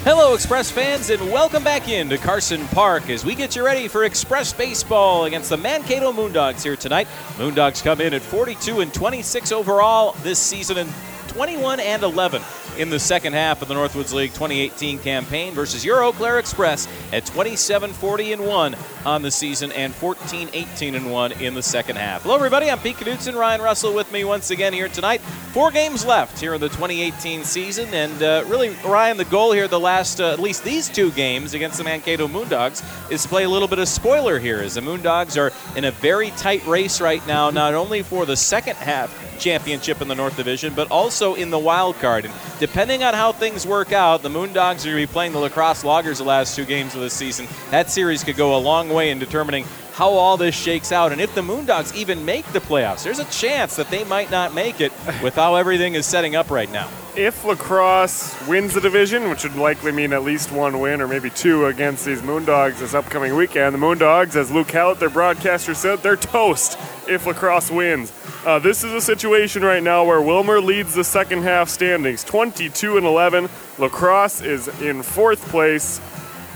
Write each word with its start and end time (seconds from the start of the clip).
Hello, 0.00 0.34
Express 0.34 0.70
fans, 0.70 1.10
and 1.10 1.22
welcome 1.30 1.62
back 1.62 1.88
into 1.88 2.18
Carson 2.18 2.66
Park 2.68 3.08
as 3.08 3.24
we 3.24 3.34
get 3.36 3.54
you 3.54 3.64
ready 3.64 3.86
for 3.86 4.02
Express 4.04 4.52
Baseball 4.52 5.26
against 5.26 5.50
the 5.50 5.56
Mankato 5.56 6.12
Moondogs 6.12 6.62
here 6.64 6.74
tonight. 6.74 7.06
Moondogs 7.36 7.84
come 7.84 8.00
in 8.00 8.12
at 8.12 8.22
42 8.22 8.80
and 8.80 8.92
26 8.92 9.52
overall 9.52 10.16
this 10.22 10.40
season 10.40 10.78
and 10.78 10.90
21 11.32 11.80
and 11.80 12.02
11 12.02 12.42
in 12.76 12.90
the 12.90 12.98
second 12.98 13.32
half 13.32 13.62
of 13.62 13.68
the 13.68 13.74
Northwoods 13.74 14.12
League 14.12 14.32
2018 14.32 14.98
campaign 14.98 15.54
versus 15.54 15.82
your 15.82 16.02
Eau 16.02 16.12
Claire 16.12 16.38
Express 16.38 16.86
at 17.10 17.24
27 17.24 17.90
40 17.90 18.32
and 18.34 18.46
1 18.46 18.76
on 19.06 19.22
the 19.22 19.30
season 19.30 19.72
and 19.72 19.94
14 19.94 20.50
18 20.52 20.94
and 20.94 21.10
1 21.10 21.32
in 21.32 21.54
the 21.54 21.62
second 21.62 21.96
half. 21.96 22.22
Hello, 22.22 22.34
everybody. 22.34 22.70
I'm 22.70 22.78
Pete 22.78 22.98
Knudsen. 22.98 23.34
Ryan 23.34 23.62
Russell 23.62 23.94
with 23.94 24.12
me 24.12 24.24
once 24.24 24.50
again 24.50 24.74
here 24.74 24.88
tonight. 24.88 25.22
Four 25.52 25.70
games 25.70 26.04
left 26.04 26.38
here 26.38 26.54
in 26.54 26.60
the 26.60 26.68
2018 26.68 27.44
season, 27.44 27.92
and 27.92 28.22
uh, 28.22 28.44
really, 28.46 28.70
Ryan, 28.84 29.16
the 29.16 29.24
goal 29.24 29.52
here, 29.52 29.68
the 29.68 29.80
last 29.80 30.20
uh, 30.20 30.32
at 30.32 30.38
least 30.38 30.64
these 30.64 30.88
two 30.88 31.10
games 31.12 31.54
against 31.54 31.78
the 31.78 31.84
Mankato 31.84 32.28
Moondogs, 32.28 32.82
is 33.10 33.22
to 33.22 33.28
play 33.28 33.44
a 33.44 33.48
little 33.48 33.68
bit 33.68 33.78
of 33.78 33.88
spoiler 33.88 34.38
here, 34.38 34.60
as 34.60 34.74
the 34.74 34.80
Moondogs 34.80 35.38
are 35.38 35.52
in 35.76 35.84
a 35.84 35.90
very 35.90 36.30
tight 36.32 36.64
race 36.66 37.00
right 37.00 37.26
now, 37.26 37.50
not 37.50 37.74
only 37.74 38.02
for 38.02 38.24
the 38.24 38.36
second 38.36 38.76
half 38.76 39.10
championship 39.38 40.00
in 40.00 40.08
the 40.08 40.14
North 40.14 40.36
Division, 40.36 40.72
but 40.72 40.90
also 40.90 41.21
in 41.22 41.50
the 41.50 41.58
wild 41.58 41.96
card. 42.00 42.24
And 42.24 42.34
depending 42.58 43.04
on 43.04 43.14
how 43.14 43.32
things 43.32 43.64
work 43.64 43.92
out, 43.92 44.22
the 44.22 44.28
Moondogs 44.28 44.82
are 44.84 44.90
going 44.90 44.96
to 44.96 45.06
be 45.06 45.06
playing 45.06 45.32
the 45.32 45.38
La 45.38 45.48
Crosse 45.48 45.84
Loggers 45.84 46.18
the 46.18 46.24
last 46.24 46.56
two 46.56 46.64
games 46.64 46.94
of 46.94 47.00
the 47.00 47.10
season. 47.10 47.46
That 47.70 47.90
series 47.90 48.24
could 48.24 48.36
go 48.36 48.56
a 48.56 48.58
long 48.58 48.88
way 48.88 49.10
in 49.10 49.18
determining 49.18 49.64
how 49.92 50.10
all 50.10 50.36
this 50.36 50.54
shakes 50.54 50.90
out 50.92 51.12
and 51.12 51.20
if 51.20 51.34
the 51.34 51.42
Moondogs 51.42 51.94
even 51.94 52.24
make 52.24 52.46
the 52.52 52.60
playoffs. 52.60 53.04
There's 53.04 53.18
a 53.18 53.24
chance 53.26 53.76
that 53.76 53.90
they 53.90 54.04
might 54.04 54.30
not 54.30 54.54
make 54.54 54.80
it 54.80 54.92
with 55.22 55.34
how 55.34 55.56
everything 55.56 55.94
is 55.94 56.06
setting 56.06 56.34
up 56.34 56.50
right 56.50 56.70
now. 56.72 56.88
If 57.14 57.44
La 57.44 57.54
Crosse 57.54 58.34
wins 58.48 58.72
the 58.72 58.80
division, 58.80 59.28
which 59.28 59.42
would 59.42 59.56
likely 59.56 59.92
mean 59.92 60.14
at 60.14 60.22
least 60.22 60.50
one 60.50 60.80
win 60.80 61.02
or 61.02 61.08
maybe 61.08 61.28
two 61.28 61.66
against 61.66 62.06
these 62.06 62.22
Moondogs 62.22 62.78
this 62.78 62.94
upcoming 62.94 63.36
weekend, 63.36 63.74
the 63.74 63.78
Moondogs, 63.78 64.34
as 64.34 64.50
Luke 64.50 64.70
Hallett, 64.70 64.98
their 64.98 65.10
broadcaster, 65.10 65.74
said, 65.74 65.98
they're 65.98 66.16
toast 66.16 66.78
if 67.06 67.26
La 67.26 67.34
Crosse 67.34 67.70
wins. 67.70 68.12
Uh, 68.46 68.58
this 68.58 68.82
is 68.82 68.92
a 68.94 69.00
situation 69.00 69.62
right 69.62 69.82
now 69.82 70.04
where 70.04 70.20
Willmar 70.20 70.64
leads 70.64 70.94
the 70.94 71.04
second 71.04 71.42
half 71.42 71.68
standings, 71.68 72.24
22 72.24 72.96
and 72.96 73.06
11. 73.06 73.48
La 73.78 73.88
Crosse 73.88 74.40
is 74.40 74.68
in 74.80 75.02
fourth 75.02 75.46
place 75.48 76.00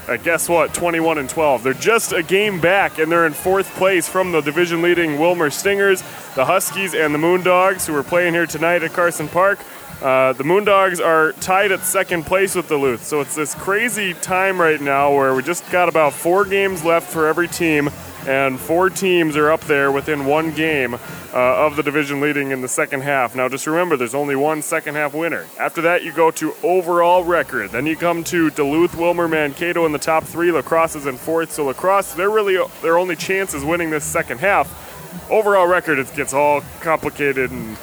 uh, 0.08 0.16
guess 0.16 0.48
what? 0.48 0.72
21 0.72 1.18
and 1.18 1.28
12. 1.28 1.62
They're 1.62 1.74
just 1.74 2.12
a 2.12 2.22
game 2.22 2.60
back, 2.60 2.98
and 2.98 3.10
they're 3.10 3.26
in 3.26 3.32
fourth 3.32 3.68
place 3.74 4.08
from 4.08 4.32
the 4.32 4.40
division 4.40 4.82
leading 4.82 5.12
Willmar 5.12 5.52
Stingers, 5.52 6.02
the 6.34 6.44
Huskies, 6.44 6.94
and 6.94 7.14
the 7.14 7.18
Moondogs, 7.18 7.86
who 7.86 7.94
are 7.94 8.02
playing 8.02 8.34
here 8.34 8.46
tonight 8.46 8.82
at 8.82 8.92
Carson 8.92 9.28
Park. 9.28 9.58
Uh, 10.02 10.34
the 10.34 10.44
Moondogs 10.44 11.04
are 11.04 11.32
tied 11.32 11.72
at 11.72 11.80
second 11.80 12.24
place 12.24 12.54
with 12.54 12.68
Duluth, 12.68 13.02
so 13.02 13.20
it's 13.20 13.34
this 13.34 13.54
crazy 13.54 14.12
time 14.14 14.60
right 14.60 14.80
now 14.80 15.14
where 15.14 15.34
we 15.34 15.42
just 15.42 15.68
got 15.70 15.88
about 15.88 16.12
four 16.12 16.44
games 16.44 16.84
left 16.84 17.10
for 17.10 17.26
every 17.26 17.48
team, 17.48 17.88
and 18.26 18.58
four 18.58 18.90
teams 18.90 19.36
are 19.36 19.50
up 19.50 19.60
there 19.62 19.92
within 19.92 20.26
one 20.26 20.52
game 20.52 20.94
uh, 20.94 20.98
of 21.32 21.76
the 21.76 21.82
division 21.82 22.20
leading 22.20 22.50
in 22.50 22.60
the 22.60 22.68
second 22.68 23.02
half. 23.02 23.36
Now, 23.36 23.48
just 23.48 23.66
remember, 23.66 23.96
there's 23.96 24.14
only 24.14 24.36
one 24.36 24.62
second 24.62 24.96
half 24.96 25.14
winner. 25.14 25.46
After 25.58 25.82
that, 25.82 26.02
you 26.02 26.12
go 26.12 26.30
to 26.32 26.54
overall 26.62 27.24
record. 27.24 27.70
Then 27.70 27.86
you 27.86 27.96
come 27.96 28.24
to 28.24 28.50
Duluth, 28.50 28.92
Willmar, 28.92 29.30
Mankato 29.30 29.86
in 29.86 29.92
the 29.92 29.98
top 29.98 30.24
three. 30.24 30.50
La 30.50 30.62
Crosse 30.62 30.96
is 30.96 31.06
in 31.06 31.16
fourth. 31.16 31.52
So 31.52 31.66
La 31.66 31.72
Crosse, 31.72 32.14
they're 32.14 32.30
really 32.30 32.58
their 32.82 32.98
only 32.98 33.16
chance 33.16 33.54
is 33.54 33.64
winning 33.64 33.90
this 33.90 34.04
second 34.04 34.38
half. 34.40 35.30
Overall 35.30 35.66
record, 35.66 35.98
it 35.98 36.12
gets 36.14 36.34
all 36.34 36.62
complicated, 36.80 37.50
and 37.50 37.76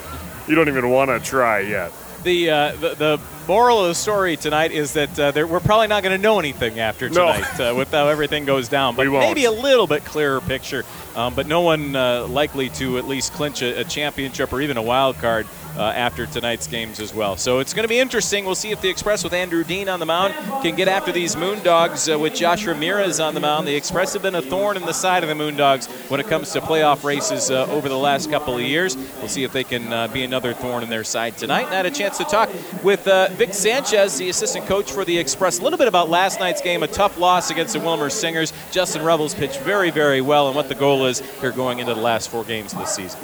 you 0.46 0.54
don't 0.54 0.68
even 0.68 0.90
want 0.90 1.10
to 1.10 1.18
try 1.20 1.60
yet. 1.60 1.92
The, 2.24 2.50
uh, 2.50 2.72
the, 2.76 2.94
the 2.94 3.20
moral 3.46 3.82
of 3.82 3.88
the 3.88 3.94
story 3.94 4.36
tonight 4.36 4.72
is 4.72 4.94
that 4.94 5.18
uh, 5.18 5.30
there, 5.30 5.46
we're 5.46 5.60
probably 5.60 5.88
not 5.88 6.02
going 6.02 6.16
to 6.16 6.22
know 6.22 6.38
anything 6.38 6.80
after 6.80 7.08
No. 7.10 7.32
tonight 7.32 7.60
uh, 7.60 7.74
with 7.74 7.90
how 7.90 8.08
everything 8.08 8.46
goes 8.46 8.68
down. 8.68 8.96
But 8.96 9.08
maybe 9.08 9.44
a 9.44 9.52
little 9.52 9.86
bit 9.86 10.04
clearer 10.06 10.40
picture. 10.40 10.84
Um, 11.14 11.34
but 11.34 11.46
no 11.46 11.60
one 11.60 11.94
uh, 11.94 12.26
likely 12.26 12.70
to 12.70 12.96
at 12.98 13.06
least 13.06 13.34
clinch 13.34 13.60
a, 13.62 13.80
a 13.80 13.84
championship 13.84 14.52
or 14.54 14.62
even 14.62 14.78
a 14.78 14.82
wild 14.82 15.16
card 15.18 15.46
uh, 15.76 15.82
after 15.82 16.26
tonight's 16.26 16.66
games 16.66 17.00
as 17.00 17.14
well. 17.14 17.36
So 17.36 17.58
it's 17.58 17.74
going 17.74 17.84
to 17.84 17.88
be 17.88 17.98
interesting. 17.98 18.44
We'll 18.44 18.54
see 18.54 18.70
if 18.70 18.80
the 18.80 18.88
Express 18.88 19.24
with 19.24 19.32
Andrew 19.32 19.64
Dean 19.64 19.88
on 19.88 20.00
the 20.00 20.06
mound 20.06 20.34
can 20.62 20.74
get 20.74 20.88
after 20.88 21.12
these 21.12 21.36
Moondogs 21.36 22.12
uh, 22.12 22.18
with 22.18 22.34
Josh 22.34 22.66
Ramirez 22.66 23.20
on 23.20 23.34
the 23.34 23.40
mound. 23.40 23.66
The 23.66 23.74
Express 23.74 24.12
have 24.12 24.22
been 24.22 24.34
a 24.34 24.42
thorn 24.42 24.76
in 24.76 24.84
the 24.84 24.92
side 24.92 25.22
of 25.22 25.28
the 25.28 25.34
Moondogs 25.34 25.88
when 26.10 26.20
it 26.20 26.26
comes 26.26 26.52
to 26.52 26.60
playoff 26.60 27.04
races 27.04 27.50
uh, 27.50 27.66
over 27.66 27.88
the 27.88 27.98
last 27.98 28.30
couple 28.30 28.54
of 28.54 28.62
years. 28.62 28.96
We'll 28.96 29.28
see 29.28 29.44
if 29.44 29.52
they 29.52 29.64
can 29.64 29.92
uh, 29.92 30.08
be 30.08 30.22
another 30.24 30.54
thorn 30.54 30.82
in 30.82 30.90
their 30.90 31.04
side 31.04 31.36
tonight. 31.36 31.64
And 31.64 31.72
I 31.74 31.76
had 31.76 31.86
a 31.86 31.90
chance 31.90 32.18
to 32.18 32.24
talk 32.24 32.50
with 32.82 33.06
uh, 33.08 33.28
Vic 33.32 33.54
Sanchez, 33.54 34.18
the 34.18 34.28
assistant 34.28 34.66
coach 34.66 34.90
for 34.90 35.04
the 35.04 35.18
Express, 35.18 35.58
a 35.58 35.62
little 35.62 35.78
bit 35.78 35.88
about 35.88 36.08
last 36.08 36.40
night's 36.40 36.60
game, 36.60 36.82
a 36.82 36.88
tough 36.88 37.18
loss 37.18 37.50
against 37.50 37.74
the 37.74 37.80
Willmar 37.80 38.10
Stingers. 38.10 38.52
Justin 38.70 39.02
Rebels 39.02 39.34
pitched 39.34 39.60
very, 39.60 39.90
very 39.90 40.20
well, 40.20 40.46
and 40.46 40.56
what 40.56 40.68
the 40.68 40.74
goal 40.74 41.06
is 41.06 41.20
here 41.40 41.52
going 41.52 41.78
into 41.78 41.94
the 41.94 42.00
last 42.00 42.28
four 42.28 42.44
games 42.44 42.72
of 42.72 42.78
the 42.78 42.86
season. 42.86 43.20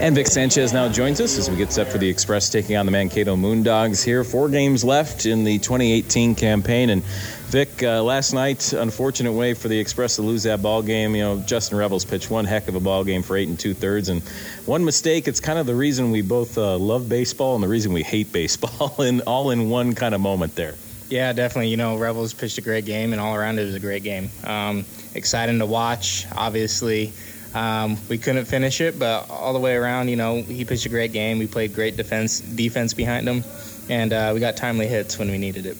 And 0.00 0.14
Vic 0.14 0.26
Sanchez 0.26 0.72
now 0.72 0.88
joins 0.88 1.20
us 1.20 1.36
as 1.38 1.50
we 1.50 1.56
get 1.56 1.72
for 1.88 1.98
the 1.98 2.08
Express 2.08 2.50
taking 2.50 2.76
on 2.76 2.86
the 2.86 2.92
Mankato 2.92 3.36
Moondogs 3.36 4.04
here. 4.04 4.24
Four 4.24 4.48
games 4.48 4.84
left 4.84 5.26
in 5.26 5.44
the 5.44 5.58
2018 5.58 6.34
campaign. 6.34 6.90
And 6.90 7.02
Vic, 7.02 7.82
uh, 7.82 8.02
last 8.02 8.32
night, 8.32 8.72
unfortunate 8.72 9.32
way 9.32 9.54
for 9.54 9.68
the 9.68 9.78
Express 9.78 10.16
to 10.16 10.22
lose 10.22 10.42
that 10.44 10.62
ball 10.62 10.82
game. 10.82 11.14
You 11.14 11.22
know, 11.22 11.38
Justin 11.40 11.78
Rebels 11.78 12.04
pitched 12.04 12.30
one 12.30 12.44
heck 12.44 12.68
of 12.68 12.74
a 12.74 12.80
ball 12.80 13.04
game 13.04 13.22
for 13.22 13.36
eight 13.36 13.48
and 13.48 13.58
two 13.58 13.74
thirds. 13.74 14.08
And 14.08 14.22
one 14.66 14.84
mistake, 14.84 15.28
it's 15.28 15.40
kind 15.40 15.58
of 15.58 15.66
the 15.66 15.74
reason 15.74 16.10
we 16.10 16.22
both 16.22 16.58
uh, 16.58 16.76
love 16.76 17.08
baseball 17.08 17.54
and 17.54 17.64
the 17.64 17.68
reason 17.68 17.92
we 17.92 18.02
hate 18.02 18.32
baseball, 18.32 18.94
in, 19.02 19.20
all 19.22 19.50
in 19.50 19.70
one 19.70 19.94
kind 19.94 20.14
of 20.14 20.20
moment 20.20 20.54
there. 20.54 20.74
Yeah, 21.10 21.32
definitely. 21.32 21.68
You 21.68 21.76
know, 21.76 21.98
Rebels 21.98 22.34
pitched 22.34 22.58
a 22.58 22.60
great 22.60 22.84
game, 22.84 23.12
and 23.12 23.20
all 23.20 23.34
around 23.34 23.58
it 23.58 23.64
was 23.64 23.74
a 23.74 23.80
great 23.80 24.04
game. 24.04 24.30
Um, 24.44 24.84
exciting 25.14 25.58
to 25.58 25.66
watch. 25.66 26.26
Obviously, 26.36 27.12
um, 27.54 27.96
we 28.08 28.18
couldn't 28.18 28.44
finish 28.44 28.80
it, 28.80 28.98
but 28.98 29.28
all 29.28 29.52
the 29.52 29.58
way 29.58 29.74
around, 29.74 30.08
you 30.08 30.16
know, 30.16 30.42
he 30.42 30.64
pitched 30.64 30.86
a 30.86 30.88
great 30.88 31.12
game. 31.12 31.38
We 31.38 31.46
played 31.46 31.74
great 31.74 31.96
defense 31.96 32.40
defense 32.40 32.94
behind 32.94 33.28
him, 33.28 33.44
and 33.88 34.12
uh, 34.12 34.30
we 34.34 34.40
got 34.40 34.56
timely 34.56 34.86
hits 34.86 35.18
when 35.18 35.30
we 35.30 35.38
needed 35.38 35.66
it. 35.66 35.76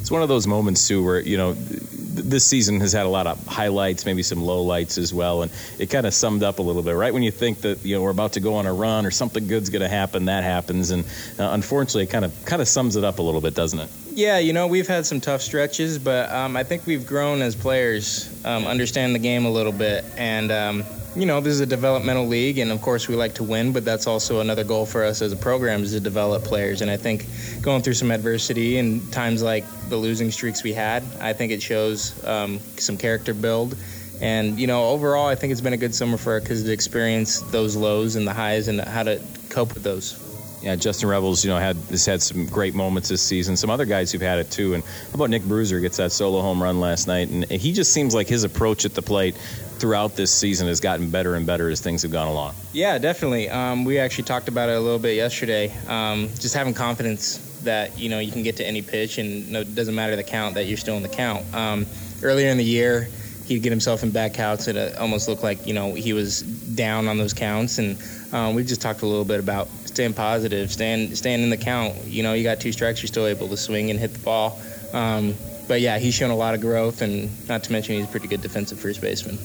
It's 0.00 0.10
one 0.10 0.22
of 0.22 0.28
those 0.28 0.46
moments 0.46 0.86
too 0.86 1.04
where 1.04 1.20
you 1.20 1.36
know 1.36 1.54
th- 1.54 1.80
this 2.24 2.44
season 2.44 2.80
has 2.80 2.92
had 2.92 3.06
a 3.06 3.08
lot 3.08 3.26
of 3.26 3.44
highlights, 3.46 4.06
maybe 4.06 4.22
some 4.22 4.38
lowlights 4.38 4.98
as 4.98 5.12
well, 5.12 5.42
and 5.42 5.50
it 5.78 5.86
kind 5.86 6.06
of 6.06 6.14
summed 6.14 6.42
up 6.42 6.58
a 6.58 6.62
little 6.62 6.82
bit. 6.82 6.92
Right 6.92 7.12
when 7.12 7.22
you 7.22 7.30
think 7.30 7.62
that 7.62 7.84
you 7.84 7.96
know 7.96 8.02
we're 8.02 8.10
about 8.10 8.34
to 8.34 8.40
go 8.40 8.54
on 8.54 8.66
a 8.66 8.72
run 8.72 9.06
or 9.06 9.10
something 9.10 9.46
good's 9.46 9.70
going 9.70 9.82
to 9.82 9.88
happen, 9.88 10.26
that 10.26 10.44
happens, 10.44 10.90
and 10.90 11.04
uh, 11.38 11.48
unfortunately, 11.52 12.04
it 12.04 12.10
kind 12.10 12.24
of 12.24 12.44
kind 12.44 12.60
of 12.60 12.68
sums 12.68 12.96
it 12.96 13.04
up 13.04 13.18
a 13.18 13.22
little 13.22 13.40
bit, 13.40 13.54
doesn't 13.54 13.80
it? 13.80 13.88
Yeah, 14.16 14.38
you 14.38 14.54
know, 14.54 14.66
we've 14.66 14.88
had 14.88 15.04
some 15.04 15.20
tough 15.20 15.42
stretches, 15.42 15.98
but 15.98 16.30
um, 16.30 16.56
I 16.56 16.62
think 16.62 16.86
we've 16.86 17.06
grown 17.06 17.42
as 17.42 17.54
players, 17.54 18.30
um, 18.46 18.66
understand 18.66 19.14
the 19.14 19.18
game 19.18 19.44
a 19.44 19.50
little 19.50 19.72
bit. 19.72 20.06
And, 20.16 20.50
um, 20.50 20.84
you 21.16 21.24
know, 21.24 21.40
this 21.40 21.54
is 21.54 21.60
a 21.60 21.66
developmental 21.66 22.26
league, 22.26 22.58
and 22.58 22.70
of 22.70 22.82
course, 22.82 23.08
we 23.08 23.16
like 23.16 23.34
to 23.34 23.42
win, 23.42 23.72
but 23.72 23.84
that's 23.84 24.06
also 24.06 24.40
another 24.40 24.64
goal 24.64 24.84
for 24.84 25.02
us 25.02 25.22
as 25.22 25.32
a 25.32 25.36
program 25.36 25.82
is 25.82 25.92
to 25.92 26.00
develop 26.00 26.44
players. 26.44 26.82
And 26.82 26.90
I 26.90 26.98
think 26.98 27.26
going 27.62 27.82
through 27.82 27.94
some 27.94 28.10
adversity 28.10 28.78
and 28.78 29.12
times 29.12 29.42
like 29.42 29.64
the 29.88 29.96
losing 29.96 30.30
streaks 30.30 30.62
we 30.62 30.74
had, 30.74 31.02
I 31.20 31.32
think 31.32 31.52
it 31.52 31.62
shows 31.62 32.22
um, 32.26 32.60
some 32.76 32.98
character 32.98 33.32
build. 33.32 33.76
And, 34.20 34.58
you 34.58 34.66
know, 34.66 34.90
overall, 34.90 35.26
I 35.26 35.34
think 35.34 35.52
it's 35.52 35.60
been 35.60 35.72
a 35.72 35.78
good 35.78 35.94
summer 35.94 36.16
for 36.16 36.32
our 36.32 36.40
kids 36.40 36.64
to 36.64 36.72
experience 36.72 37.40
those 37.40 37.76
lows 37.76 38.16
and 38.16 38.26
the 38.26 38.32
highs 38.34 38.68
and 38.68 38.80
how 38.80 39.02
to 39.02 39.20
cope 39.50 39.74
with 39.74 39.82
those. 39.82 40.22
Yeah, 40.62 40.74
Justin 40.74 41.08
Rebels, 41.08 41.44
you 41.44 41.50
know, 41.50 41.58
had 41.58 41.76
has 41.90 42.06
had 42.06 42.22
some 42.22 42.46
great 42.46 42.74
moments 42.74 43.08
this 43.08 43.22
season. 43.22 43.56
Some 43.56 43.70
other 43.70 43.84
guys 43.84 44.10
who've 44.10 44.22
had 44.22 44.38
it 44.38 44.50
too. 44.50 44.74
And 44.74 44.82
how 44.82 45.14
about 45.14 45.30
Nick 45.30 45.44
Bruiser 45.44 45.80
gets 45.80 45.98
that 45.98 46.12
solo 46.12 46.40
home 46.40 46.62
run 46.62 46.80
last 46.80 47.06
night? 47.06 47.28
And 47.28 47.44
he 47.44 47.72
just 47.72 47.92
seems 47.92 48.14
like 48.14 48.26
his 48.26 48.42
approach 48.42 48.84
at 48.84 48.94
the 48.94 49.02
plate 49.02 49.36
throughout 49.78 50.16
this 50.16 50.32
season 50.32 50.68
has 50.68 50.80
gotten 50.80 51.10
better 51.10 51.34
and 51.34 51.46
better 51.46 51.68
as 51.68 51.80
things 51.80 52.02
have 52.02 52.10
gone 52.10 52.28
along. 52.28 52.54
Yeah, 52.72 52.98
definitely. 52.98 53.48
Um, 53.48 53.84
we 53.84 53.98
actually 53.98 54.24
talked 54.24 54.48
about 54.48 54.68
it 54.68 54.76
a 54.76 54.80
little 54.80 54.98
bit 54.98 55.16
yesterday. 55.16 55.72
Um, 55.86 56.28
just 56.38 56.54
having 56.54 56.74
confidence 56.74 57.38
that 57.64 57.98
you 57.98 58.08
know 58.08 58.18
you 58.18 58.32
can 58.32 58.42
get 58.42 58.56
to 58.56 58.66
any 58.66 58.82
pitch, 58.82 59.18
and 59.18 59.50
no, 59.50 59.60
it 59.60 59.74
doesn't 59.74 59.94
matter 59.94 60.16
the 60.16 60.24
count 60.24 60.54
that 60.54 60.64
you're 60.64 60.76
still 60.76 60.96
in 60.96 61.02
the 61.02 61.08
count. 61.08 61.54
Um, 61.54 61.86
earlier 62.22 62.48
in 62.48 62.56
the 62.56 62.64
year, 62.64 63.08
he'd 63.46 63.62
get 63.62 63.70
himself 63.70 64.02
in 64.02 64.10
back 64.10 64.34
counts. 64.34 64.68
It 64.68 64.76
uh, 64.76 64.98
almost 64.98 65.28
looked 65.28 65.42
like 65.42 65.66
you 65.66 65.74
know 65.74 65.94
he 65.94 66.12
was 66.12 66.42
down 66.42 67.08
on 67.08 67.18
those 67.18 67.34
counts, 67.34 67.78
and 67.78 67.98
um, 68.32 68.54
we 68.54 68.64
just 68.64 68.80
talked 68.80 69.02
a 69.02 69.06
little 69.06 69.24
bit 69.24 69.40
about 69.40 69.68
staying 69.84 70.14
positive, 70.14 70.72
staying 70.72 71.14
staying 71.14 71.42
in 71.42 71.50
the 71.50 71.56
count. 71.56 72.04
You 72.04 72.22
know, 72.22 72.32
you 72.32 72.42
got 72.42 72.60
two 72.60 72.72
strikes, 72.72 73.02
you're 73.02 73.08
still 73.08 73.26
able 73.26 73.48
to 73.48 73.56
swing 73.56 73.90
and 73.90 73.98
hit 73.98 74.12
the 74.12 74.20
ball. 74.20 74.58
Um, 74.92 75.34
but 75.68 75.80
yeah, 75.80 75.98
he's 75.98 76.14
shown 76.14 76.30
a 76.30 76.36
lot 76.36 76.54
of 76.54 76.60
growth, 76.60 77.02
and 77.02 77.30
not 77.48 77.64
to 77.64 77.72
mention 77.72 77.96
he's 77.96 78.04
a 78.04 78.08
pretty 78.08 78.28
good 78.28 78.40
defensive 78.40 78.78
first 78.78 79.00
baseman. 79.00 79.38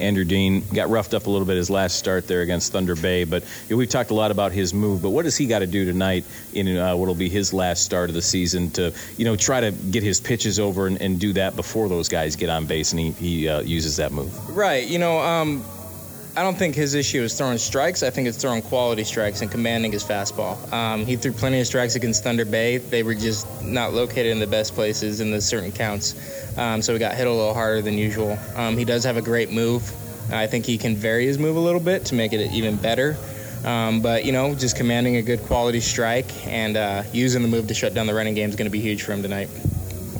Andrew 0.00 0.24
Dean 0.24 0.62
got 0.72 0.90
roughed 0.90 1.14
up 1.14 1.26
a 1.26 1.30
little 1.30 1.46
bit 1.46 1.56
his 1.56 1.70
last 1.70 1.98
start 1.98 2.26
there 2.26 2.42
against 2.42 2.72
Thunder 2.72 2.94
Bay, 2.94 3.24
but 3.24 3.42
you 3.42 3.74
know, 3.74 3.76
we've 3.76 3.88
talked 3.88 4.10
a 4.10 4.14
lot 4.14 4.30
about 4.30 4.52
his 4.52 4.72
move. 4.72 5.02
But 5.02 5.10
what 5.10 5.24
does 5.24 5.36
he 5.36 5.46
got 5.46 5.60
to 5.60 5.66
do 5.66 5.84
tonight 5.84 6.24
in 6.54 6.76
uh, 6.76 6.96
what 6.96 7.06
will 7.06 7.14
be 7.14 7.28
his 7.28 7.52
last 7.52 7.84
start 7.84 8.10
of 8.10 8.14
the 8.14 8.22
season 8.22 8.70
to 8.72 8.92
you 9.16 9.24
know 9.24 9.36
try 9.36 9.60
to 9.60 9.72
get 9.72 10.02
his 10.02 10.20
pitches 10.20 10.58
over 10.58 10.86
and, 10.86 11.00
and 11.00 11.18
do 11.18 11.32
that 11.34 11.56
before 11.56 11.88
those 11.88 12.08
guys 12.08 12.36
get 12.36 12.48
on 12.48 12.66
base 12.66 12.92
and 12.92 13.00
he, 13.00 13.10
he 13.12 13.48
uh, 13.48 13.60
uses 13.60 13.96
that 13.96 14.12
move? 14.12 14.56
Right. 14.56 14.86
You 14.86 14.98
know, 14.98 15.18
um, 15.18 15.64
I 16.38 16.42
don't 16.42 16.56
think 16.56 16.76
his 16.76 16.94
issue 16.94 17.22
is 17.22 17.36
throwing 17.36 17.58
strikes. 17.58 18.04
I 18.04 18.10
think 18.10 18.28
it's 18.28 18.38
throwing 18.38 18.62
quality 18.62 19.02
strikes 19.02 19.42
and 19.42 19.50
commanding 19.50 19.90
his 19.90 20.04
fastball. 20.04 20.72
Um, 20.72 21.04
he 21.04 21.16
threw 21.16 21.32
plenty 21.32 21.58
of 21.58 21.66
strikes 21.66 21.96
against 21.96 22.22
Thunder 22.22 22.44
Bay. 22.44 22.76
They 22.76 23.02
were 23.02 23.16
just 23.16 23.64
not 23.64 23.92
located 23.92 24.26
in 24.26 24.38
the 24.38 24.46
best 24.46 24.76
places 24.76 25.18
in 25.18 25.32
the 25.32 25.40
certain 25.40 25.72
counts. 25.72 26.14
Um, 26.56 26.80
so 26.80 26.92
he 26.92 27.00
got 27.00 27.16
hit 27.16 27.26
a 27.26 27.32
little 27.32 27.54
harder 27.54 27.82
than 27.82 27.98
usual. 27.98 28.38
Um, 28.54 28.76
he 28.78 28.84
does 28.84 29.02
have 29.02 29.16
a 29.16 29.20
great 29.20 29.50
move. 29.50 29.82
I 30.32 30.46
think 30.46 30.64
he 30.64 30.78
can 30.78 30.94
vary 30.94 31.26
his 31.26 31.40
move 31.40 31.56
a 31.56 31.58
little 31.58 31.80
bit 31.80 32.04
to 32.04 32.14
make 32.14 32.32
it 32.32 32.52
even 32.52 32.76
better. 32.76 33.16
Um, 33.64 34.00
but 34.00 34.24
you 34.24 34.30
know, 34.30 34.54
just 34.54 34.76
commanding 34.76 35.16
a 35.16 35.22
good 35.22 35.42
quality 35.42 35.80
strike 35.80 36.46
and 36.46 36.76
uh, 36.76 37.02
using 37.12 37.42
the 37.42 37.48
move 37.48 37.66
to 37.66 37.74
shut 37.74 37.94
down 37.94 38.06
the 38.06 38.14
running 38.14 38.34
game 38.34 38.48
is 38.48 38.54
going 38.54 38.70
to 38.70 38.70
be 38.70 38.80
huge 38.80 39.02
for 39.02 39.10
him 39.10 39.22
tonight. 39.22 39.48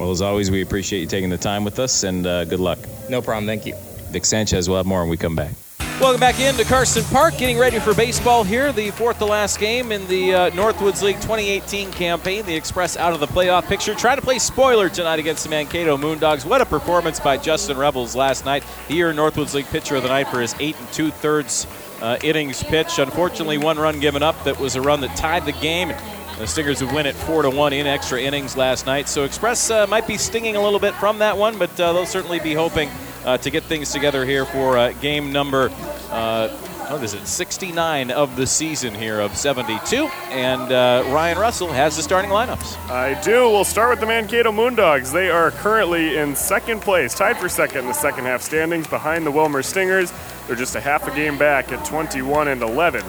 Well, 0.01 0.11
as 0.11 0.21
always, 0.21 0.51
we 0.51 0.63
appreciate 0.63 0.99
you 0.99 1.07
taking 1.07 1.31
the 1.31 1.39
time 1.39 1.63
with 1.63 1.79
us, 1.79 2.03
and 2.03 2.27
uh, 2.27 2.45
good 2.45 2.59
luck. 2.59 2.81
No 3.09 3.23
problem. 3.23 3.47
Thank 3.47 3.67
you. 3.67 3.77
Vic 4.11 4.25
Sanchez 4.25 4.69
will 4.69 4.79
have 4.79 4.87
more 4.87 5.03
when 5.03 5.11
we 5.11 5.17
come 5.17 5.37
back. 5.37 5.53
Welcome 6.01 6.21
back 6.21 6.39
into 6.39 6.65
Carson 6.65 7.03
Park, 7.07 7.39
getting 7.39 7.59
ready 7.59 7.81
for 7.81 7.93
baseball 7.93 8.45
here. 8.45 8.73
The 8.73 8.93
fourth 8.93 9.19
to 9.19 9.25
last 9.25 9.59
game 9.59 9.91
in 9.91 10.07
the 10.07 10.33
uh, 10.33 10.51
Northwoods 10.51 11.03
League 11.03 11.17
2018 11.17 11.91
campaign. 11.91 12.47
The 12.47 12.55
Express 12.55 12.97
out 12.97 13.15
of 13.15 13.19
the 13.19 13.27
playoff 13.27 13.67
picture. 13.67 13.97
Trying 13.97 14.15
to 14.17 14.23
play 14.23 14.39
spoiler 14.39 14.89
tonight 14.89 15.19
against 15.19 15.43
the 15.43 15.51
Mankato 15.51 15.97
Moondogs. 15.97 16.45
What 16.45 16.61
a 16.61 16.67
performance 16.67 17.19
by 17.19 17.37
Justin 17.37 17.77
Rebels 17.77 18.15
last 18.15 18.45
night. 18.45 18.63
Here, 18.87 19.13
Northwoods 19.13 19.55
League 19.55 19.67
pitcher 19.67 19.97
of 19.97 20.05
the 20.05 20.09
night 20.09 20.29
for 20.29 20.41
his 20.41 20.55
eight 20.61 20.79
and 20.79 20.89
two 20.93 21.11
thirds 21.11 21.67
uh, 22.01 22.17
innings 22.23 22.63
pitch. 22.63 23.01
Unfortunately, 23.01 23.59
one 23.59 23.77
run 23.77 23.99
given 23.99 24.23
up. 24.23 24.41
That 24.45 24.61
was 24.61 24.77
a 24.77 24.81
run 24.81 25.01
that 25.01 25.17
tied 25.17 25.47
the 25.47 25.53
game. 25.53 25.93
The 26.39 26.47
Stingers 26.47 26.81
would 26.81 26.93
win 26.93 27.07
it 27.07 27.17
four 27.17 27.43
to 27.43 27.51
one 27.51 27.73
in 27.73 27.89
extra 27.89 28.21
innings 28.21 28.57
last 28.57 28.87
night. 28.87 29.09
So 29.09 29.25
Express 29.25 29.69
uh, 29.69 29.89
might 29.89 30.07
be 30.07 30.17
stinging 30.17 30.55
a 30.55 30.63
little 30.63 30.79
bit 30.79 30.95
from 30.95 31.19
that 31.19 31.37
one, 31.37 31.59
but 31.59 31.71
uh, 31.81 31.93
they'll 31.93 32.07
certainly 32.07 32.39
be 32.39 32.55
hoping 32.55 32.89
to 33.37 33.51
get 33.51 33.63
things 33.65 33.93
together 33.93 34.25
here 34.25 34.47
for 34.47 34.79
uh, 34.79 34.93
game 34.95 35.33
number. 35.33 35.71
Uh, 36.11 36.49
what 36.91 37.05
is 37.05 37.13
it? 37.13 37.27
69 37.27 38.11
of 38.11 38.35
the 38.37 38.47
season 38.47 38.95
here 38.95 39.21
of 39.21 39.37
72, 39.37 40.07
and 40.31 40.73
uh, 40.73 41.05
Ryan 41.09 41.39
Russell 41.39 41.69
has 41.69 41.97
the 41.97 42.03
starting 42.03 42.31
lineups. 42.31 42.79
I 42.89 43.21
do. 43.21 43.51
We'll 43.51 43.65
start 43.65 43.91
with 43.91 44.01
the 44.01 44.07
Mankato 44.07 44.51
Moondogs. 44.51 45.13
They 45.13 45.29
are 45.29 45.51
currently 45.51 46.17
in 46.17 46.35
second 46.35 46.81
place, 46.81 47.15
tied 47.15 47.37
for 47.37 47.51
second 47.51 47.81
in 47.81 47.87
the 47.89 47.93
second 47.93 48.25
half 48.25 48.41
standings, 48.41 48.87
behind 48.87 49.27
the 49.27 49.31
Willmar 49.31 49.63
Stingers. 49.63 50.13
They're 50.47 50.57
just 50.57 50.77
a 50.77 50.81
half 50.81 51.07
a 51.07 51.15
game 51.15 51.37
back 51.37 51.73
at 51.73 51.85
21 51.85 52.49
and 52.49 52.63
11. 52.63 53.05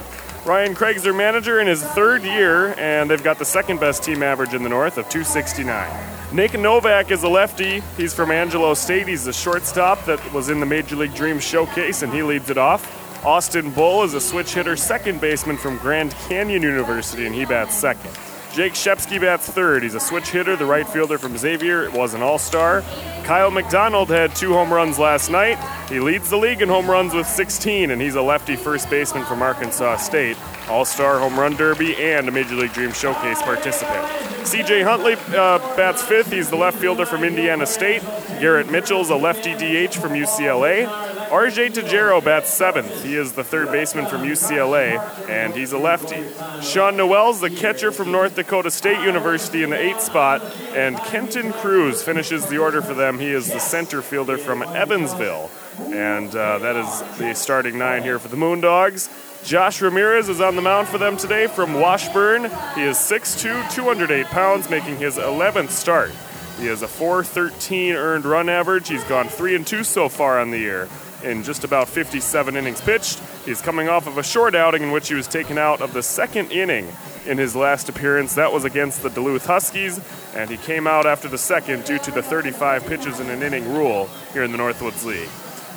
Ryan 0.45 0.74
Craig's 0.74 1.03
their 1.03 1.13
manager 1.13 1.59
in 1.59 1.68
his 1.68 1.83
third 1.83 2.24
year, 2.24 2.74
and 2.80 3.09
they've 3.09 3.24
got 3.24 3.38
the 3.39 3.45
second 3.45 3.80
best 3.80 4.03
team 4.03 4.24
average 4.24 4.53
in 4.53 4.63
the 4.63 4.69
North 4.69 4.97
of 4.97 5.09
269. 5.09 6.36
Nick 6.36 6.57
Novak 6.57 7.12
is 7.12 7.24
a 7.24 7.27
lefty. 7.27 7.81
He's 7.97 8.13
from 8.13 8.31
Angelo 8.31 8.74
State. 8.74 9.07
He's 9.07 9.27
a 9.27 9.33
shortstop 9.33 10.06
that 10.06 10.33
was 10.33 10.50
in 10.50 10.59
the 10.59 10.65
Major 10.65 10.95
League 10.95 11.13
Dream 11.13 11.39
showcase, 11.39 12.03
and 12.03 12.13
he 12.13 12.24
leads 12.24 12.50
it 12.50 12.57
off. 12.57 12.95
Austin 13.25 13.69
Bull 13.71 14.03
is 14.03 14.13
a 14.13 14.21
switch 14.21 14.53
hitter, 14.53 14.77
second 14.77 15.19
baseman 15.19 15.57
from 15.57 15.77
Grand 15.77 16.12
Canyon 16.30 16.62
University, 16.62 17.25
and 17.25 17.36
he 17.36 17.44
bats 17.44 17.75
second. 17.75 18.12
Jake 18.59 18.73
Shepsky 18.73 19.21
bats 19.21 19.50
third. 19.50 19.83
He's 19.83 19.95
a 19.95 20.01
switch 20.01 20.31
hitter, 20.31 20.57
the 20.57 20.65
right 20.65 20.85
fielder 20.85 21.17
from 21.17 21.38
Xavier. 21.38 21.85
It 21.85 21.94
was 21.94 22.13
an 22.13 22.21
all 22.21 22.38
star. 22.38 22.81
Kyle 23.23 23.50
McDonald 23.50 24.09
had 24.09 24.35
two 24.35 24.51
home 24.51 24.73
runs 24.73 25.00
last 25.00 25.31
night. 25.31 25.57
He 25.88 26.01
leads 26.01 26.29
the 26.29 26.35
league 26.35 26.61
in 26.61 26.67
home 26.67 26.91
runs 26.91 27.13
with 27.13 27.25
16, 27.25 27.89
and 27.89 28.01
he's 28.01 28.15
a 28.15 28.21
lefty 28.21 28.57
first 28.57 28.89
baseman 28.89 29.23
from 29.23 29.41
Arkansas 29.41 29.95
State. 29.95 30.35
All 30.67 30.83
Star 30.83 31.19
Home 31.19 31.39
Run 31.39 31.56
Derby 31.56 31.95
and 31.95 32.27
a 32.27 32.33
Major 32.33 32.56
League 32.56 32.73
Dream 32.73 32.91
Showcase 32.91 33.41
participant. 33.44 34.06
CJ 34.44 34.83
Huntley 34.83 35.13
uh, 35.38 35.59
bats 35.77 36.01
fifth. 36.01 36.29
He's 36.29 36.50
the 36.50 36.57
left 36.57 36.79
fielder 36.79 37.05
from 37.05 37.23
Indiana 37.23 37.65
State. 37.65 38.01
Garrett 38.41 38.69
Mitchell's 38.69 39.09
a 39.09 39.15
lefty 39.15 39.53
DH 39.53 39.95
from 39.95 40.12
UCLA. 40.12 40.85
RJ 41.29 41.73
Tajero 41.73 42.23
bats 42.23 42.51
seventh. 42.51 43.03
He 43.03 43.15
is 43.15 43.33
the 43.33 43.43
third 43.43 43.71
baseman 43.71 44.07
from 44.07 44.21
UCLA, 44.21 44.97
and 45.29 45.53
he's 45.53 45.73
a 45.73 45.77
lefty. 45.77 46.23
Sean 46.63 46.97
Noel's 46.97 47.39
the 47.39 47.51
catcher 47.51 47.91
from 47.91 48.11
North 48.11 48.35
Dakota 48.35 48.71
State 48.71 48.99
University 49.05 49.61
in 49.61 49.69
the 49.69 49.79
eighth 49.79 50.01
spot, 50.01 50.41
and 50.73 50.97
Kenton 50.97 51.53
Cruz 51.53 52.01
finishes 52.01 52.47
the 52.47 52.57
order 52.57 52.81
for 52.81 52.95
them. 52.95 53.19
He 53.19 53.27
is 53.27 53.51
the 53.51 53.59
center 53.59 54.01
fielder 54.01 54.39
from 54.39 54.63
Evansville, 54.63 55.51
and 55.77 56.35
uh, 56.35 56.57
that 56.57 56.75
is 56.75 57.17
the 57.19 57.35
starting 57.35 57.77
nine 57.77 58.01
here 58.01 58.17
for 58.17 58.29
the 58.29 58.37
Moondogs. 58.37 59.45
Josh 59.45 59.83
Ramirez 59.83 60.29
is 60.29 60.41
on 60.41 60.55
the 60.55 60.63
mound 60.63 60.87
for 60.87 60.97
them 60.97 61.15
today 61.15 61.45
from 61.45 61.79
Washburn. 61.79 62.45
He 62.73 62.81
is 62.81 62.97
6'2, 62.97 63.71
208 63.71 64.25
pounds, 64.27 64.67
making 64.67 64.97
his 64.97 65.17
11th 65.17 65.69
start. 65.69 66.11
He 66.59 66.65
has 66.65 66.81
a 66.81 66.87
413 66.87 67.93
earned 67.93 68.25
run 68.25 68.49
average. 68.49 68.89
He's 68.89 69.03
gone 69.03 69.29
3 69.29 69.55
and 69.55 69.67
2 69.67 69.83
so 69.83 70.09
far 70.09 70.39
on 70.39 70.49
the 70.49 70.57
year 70.57 70.89
in 71.24 71.44
just 71.44 71.63
about 71.63 71.88
57 71.88 72.56
innings 72.56 72.81
pitched. 72.81 73.19
He's 73.45 73.62
coming 73.62 73.89
off 73.89 74.07
of 74.07 74.18
a 74.18 74.24
short 74.24 74.56
outing 74.56 74.83
in 74.83 74.92
which 74.92 75.10
he 75.10 75.16
was 75.16 75.27
taken 75.27 75.57
out 75.57 75.81
of 75.81 75.94
the 75.94 76.04
second 76.04 76.51
inning 76.51 76.88
in 77.25 77.38
his 77.38 77.56
last 77.56 77.89
appearance. 77.89 78.36
That 78.36 78.51
was 78.51 78.66
against 78.66 79.04
the 79.04 79.10
Duluth 79.10 79.45
Huskies, 79.45 80.00
and 80.36 80.50
he 80.50 80.57
came 80.57 80.88
out 80.88 81.06
after 81.06 81.27
the 81.27 81.38
second 81.38 81.86
due 81.86 82.00
to 82.00 82.12
the 82.12 82.24
35 82.24 82.86
pitches 82.86 83.19
in 83.19 83.30
an 83.30 83.44
inning 83.44 83.71
rule 83.74 84.10
here 84.33 84.44
in 84.44 84.51
the 84.51 84.57
Northwoods 84.57 85.06
League. 85.06 85.30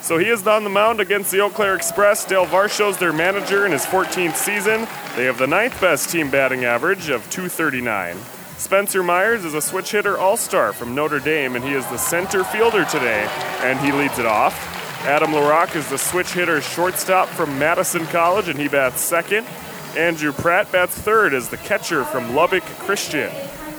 So 0.03 0.19
he 0.19 0.29
is 0.29 0.45
on 0.49 0.65
the 0.65 0.71
mound 0.71 1.01
against 1.01 1.31
the 1.31 1.41
Eau 1.41 1.51
Claire 1.51 1.77
Express. 1.77 2.25
Dale 2.25 2.45
Varsho's 2.45 2.99
their 2.99 3.13
manager 3.13 3.67
in 3.67 3.73
his 3.73 3.87
14th 3.87 4.35
season. 4.35 4.89
They 5.15 5.27
have 5.27 5.39
the 5.39 5.47
ninth 5.47 5.81
best 5.81 6.11
team 6.11 6.29
batting 6.29 6.65
average 6.65 7.09
of 7.09 7.29
239. 7.31 8.17
Spencer 8.59 9.03
Myers 9.03 9.45
is 9.45 9.55
a 9.55 9.61
switch 9.61 9.93
hitter 9.93 10.19
all 10.19 10.37
star 10.37 10.73
from 10.73 10.95
Notre 10.95 11.21
Dame, 11.21 11.55
and 11.57 11.65
he 11.65 11.73
is 11.73 11.87
the 11.87 11.99
center 11.99 12.43
fielder 12.43 12.85
today, 12.85 13.29
and 13.61 13.79
he 13.81 13.93
leads 13.93 14.19
it 14.19 14.27
off. 14.27 14.82
Adam 15.05 15.33
LaRock 15.33 15.75
is 15.75 15.89
the 15.91 15.99
switch 15.99 16.33
hitter 16.33 16.61
shortstop 16.61 17.29
from 17.29 17.59
Madison 17.59 18.07
College, 18.07 18.49
and 18.49 18.57
he 18.57 18.69
bats 18.69 19.01
second. 19.01 19.45
Andrew 19.97 20.31
Pratt 20.31 20.71
bats 20.71 20.97
third 20.97 21.35
as 21.35 21.49
the 21.49 21.57
catcher 21.57 22.05
from 22.05 22.37
Lubbock 22.37 22.63
Christian. 22.63 23.33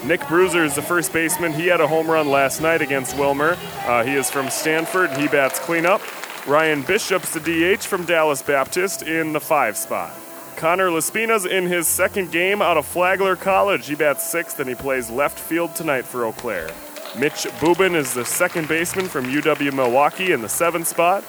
Nick 0.05 0.27
Bruiser 0.27 0.65
is 0.65 0.75
the 0.75 0.81
first 0.81 1.13
baseman. 1.13 1.53
He 1.53 1.67
had 1.67 1.79
a 1.79 1.87
home 1.87 2.07
run 2.11 2.27
last 2.29 2.61
night 2.61 2.81
against 2.81 3.15
Willmar. 3.15 3.57
Uh, 3.87 4.03
he 4.03 4.15
is 4.15 4.30
from 4.30 4.49
Stanford, 4.49 5.11
and 5.11 5.21
he 5.21 5.30
bats 5.30 5.59
cleanup. 5.59 6.01
Ryan 6.45 6.81
Bishop's 6.81 7.33
the 7.33 7.39
DH 7.39 7.83
from 7.83 8.03
Dallas 8.03 8.42
Baptist 8.42 9.01
in 9.01 9.31
the 9.31 9.39
five 9.39 9.77
spot. 9.77 10.13
Connor 10.57 10.89
Laspina's 10.89 11.45
in 11.45 11.68
his 11.68 11.87
second 11.87 12.33
game 12.33 12.61
out 12.61 12.75
of 12.75 12.85
Flagler 12.85 13.37
College. 13.37 13.87
He 13.87 13.95
bats 13.95 14.30
sixth, 14.30 14.59
and 14.59 14.68
he 14.68 14.75
plays 14.75 15.09
left 15.09 15.39
field 15.39 15.73
tonight 15.73 16.03
for 16.03 16.25
Eau 16.25 16.33
Claire. 16.33 16.69
Mitch 17.17 17.45
Bubin 17.59 17.93
is 17.95 18.15
the 18.15 18.25
second 18.25 18.67
baseman 18.67 19.07
from 19.07 19.25
UW 19.25 19.71
Milwaukee 19.71 20.31
in 20.31 20.41
the 20.41 20.49
seventh 20.49 20.87
spot. 20.87 21.23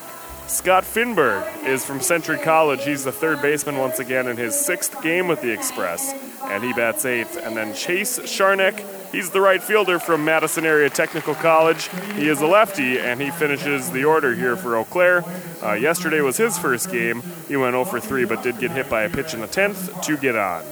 Scott 0.46 0.82
Finberg 0.82 1.66
is 1.66 1.84
from 1.84 2.00
Century 2.00 2.38
College. 2.38 2.84
He's 2.84 3.04
the 3.04 3.12
third 3.12 3.42
baseman 3.42 3.76
once 3.76 3.98
again 3.98 4.26
in 4.26 4.38
his 4.38 4.58
sixth 4.58 5.02
game 5.02 5.28
with 5.28 5.42
the 5.42 5.52
Express, 5.52 6.14
and 6.44 6.64
he 6.64 6.72
bats 6.72 7.04
eighth. 7.04 7.36
And 7.36 7.54
then 7.54 7.74
Chase 7.74 8.18
Sharnick, 8.18 8.82
he's 9.12 9.28
the 9.28 9.42
right 9.42 9.62
fielder 9.62 9.98
from 9.98 10.24
Madison 10.24 10.64
Area 10.64 10.88
Technical 10.88 11.34
College. 11.34 11.90
He 12.14 12.28
is 12.28 12.40
a 12.40 12.46
lefty, 12.46 12.98
and 12.98 13.20
he 13.20 13.30
finishes 13.30 13.90
the 13.90 14.04
order 14.04 14.34
here 14.34 14.56
for 14.56 14.76
Eau 14.76 14.84
Claire. 14.84 15.22
Uh, 15.62 15.74
yesterday 15.74 16.22
was 16.22 16.38
his 16.38 16.56
first 16.56 16.90
game. 16.90 17.22
He 17.46 17.56
went 17.56 17.74
0 17.74 17.84
for 17.84 18.00
3, 18.00 18.24
but 18.24 18.42
did 18.42 18.58
get 18.58 18.70
hit 18.70 18.88
by 18.88 19.02
a 19.02 19.10
pitch 19.10 19.34
in 19.34 19.40
the 19.40 19.48
10th 19.48 20.02
to 20.04 20.16
get 20.16 20.34
on. 20.34 20.64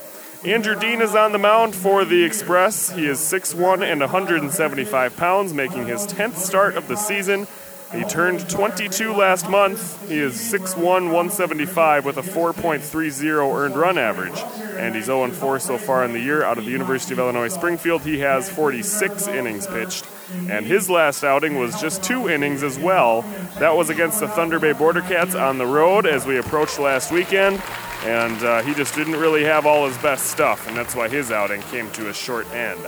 Andrew 0.45 0.75
Dean 0.75 1.01
is 1.01 1.15
on 1.15 1.31
the 1.31 1.39
mound 1.39 1.73
for 1.73 2.05
the 2.05 2.25
Express. 2.25 2.91
He 2.91 3.07
is 3.07 3.21
6'1 3.21 3.85
and 3.85 4.01
175 4.01 5.17
pounds, 5.17 5.55
making 5.55 5.87
his 5.87 6.05
10th 6.09 6.35
start 6.35 6.75
of 6.75 6.89
the 6.89 6.97
season. 6.97 7.47
He 7.93 8.03
turned 8.03 8.51
22 8.51 9.13
last 9.13 9.49
month. 9.49 10.09
He 10.09 10.19
is 10.19 10.35
6'1, 10.35 10.83
175 10.83 12.05
with 12.05 12.17
a 12.17 12.23
4.30 12.23 13.55
earned 13.55 13.77
run 13.77 13.97
average. 13.97 14.37
And 14.79 14.97
he's 14.97 15.05
0 15.05 15.31
4 15.31 15.61
so 15.61 15.79
far 15.79 16.05
in 16.05 16.13
the 16.13 16.19
year. 16.19 16.43
Out 16.43 16.59
of 16.59 16.65
the 16.65 16.73
University 16.73 17.13
of 17.13 17.21
Illinois 17.21 17.47
Springfield, 17.47 18.03
he 18.03 18.19
has 18.19 18.51
46 18.51 19.29
innings 19.29 19.69
pitched. 19.69 20.09
And 20.49 20.67
his 20.67 20.91
last 20.91 21.23
outing 21.23 21.57
was 21.57 21.81
just 21.81 22.03
two 22.03 22.29
innings 22.29 22.65
as 22.65 22.81
well. 22.81 23.23
That 23.61 23.77
was 23.77 23.91
against 23.91 24.19
the 24.19 24.27
Thunder 24.27 24.59
Bay 24.59 24.73
Border 24.73 25.03
Cats 25.03 25.37
on 25.37 25.59
the 25.59 25.67
road 25.67 26.05
as 26.05 26.27
we 26.27 26.39
approached 26.39 26.81
last 26.81 27.13
weekend. 27.13 27.63
And 28.05 28.43
uh, 28.43 28.63
he 28.63 28.75
just 28.75 28.95
didn't 28.95 29.17
really 29.17 29.45
have 29.45 29.65
all 29.65 29.87
his 29.87 29.97
best 29.99 30.27
stuff, 30.27 30.67
and 30.67 30.77
that's 30.77 30.97
why 30.97 31.09
his 31.09 31.31
outing 31.31 31.63
came 31.63 31.91
to 31.93 32.09
a 32.09 32.15
short 32.15 32.51
end. 32.53 32.81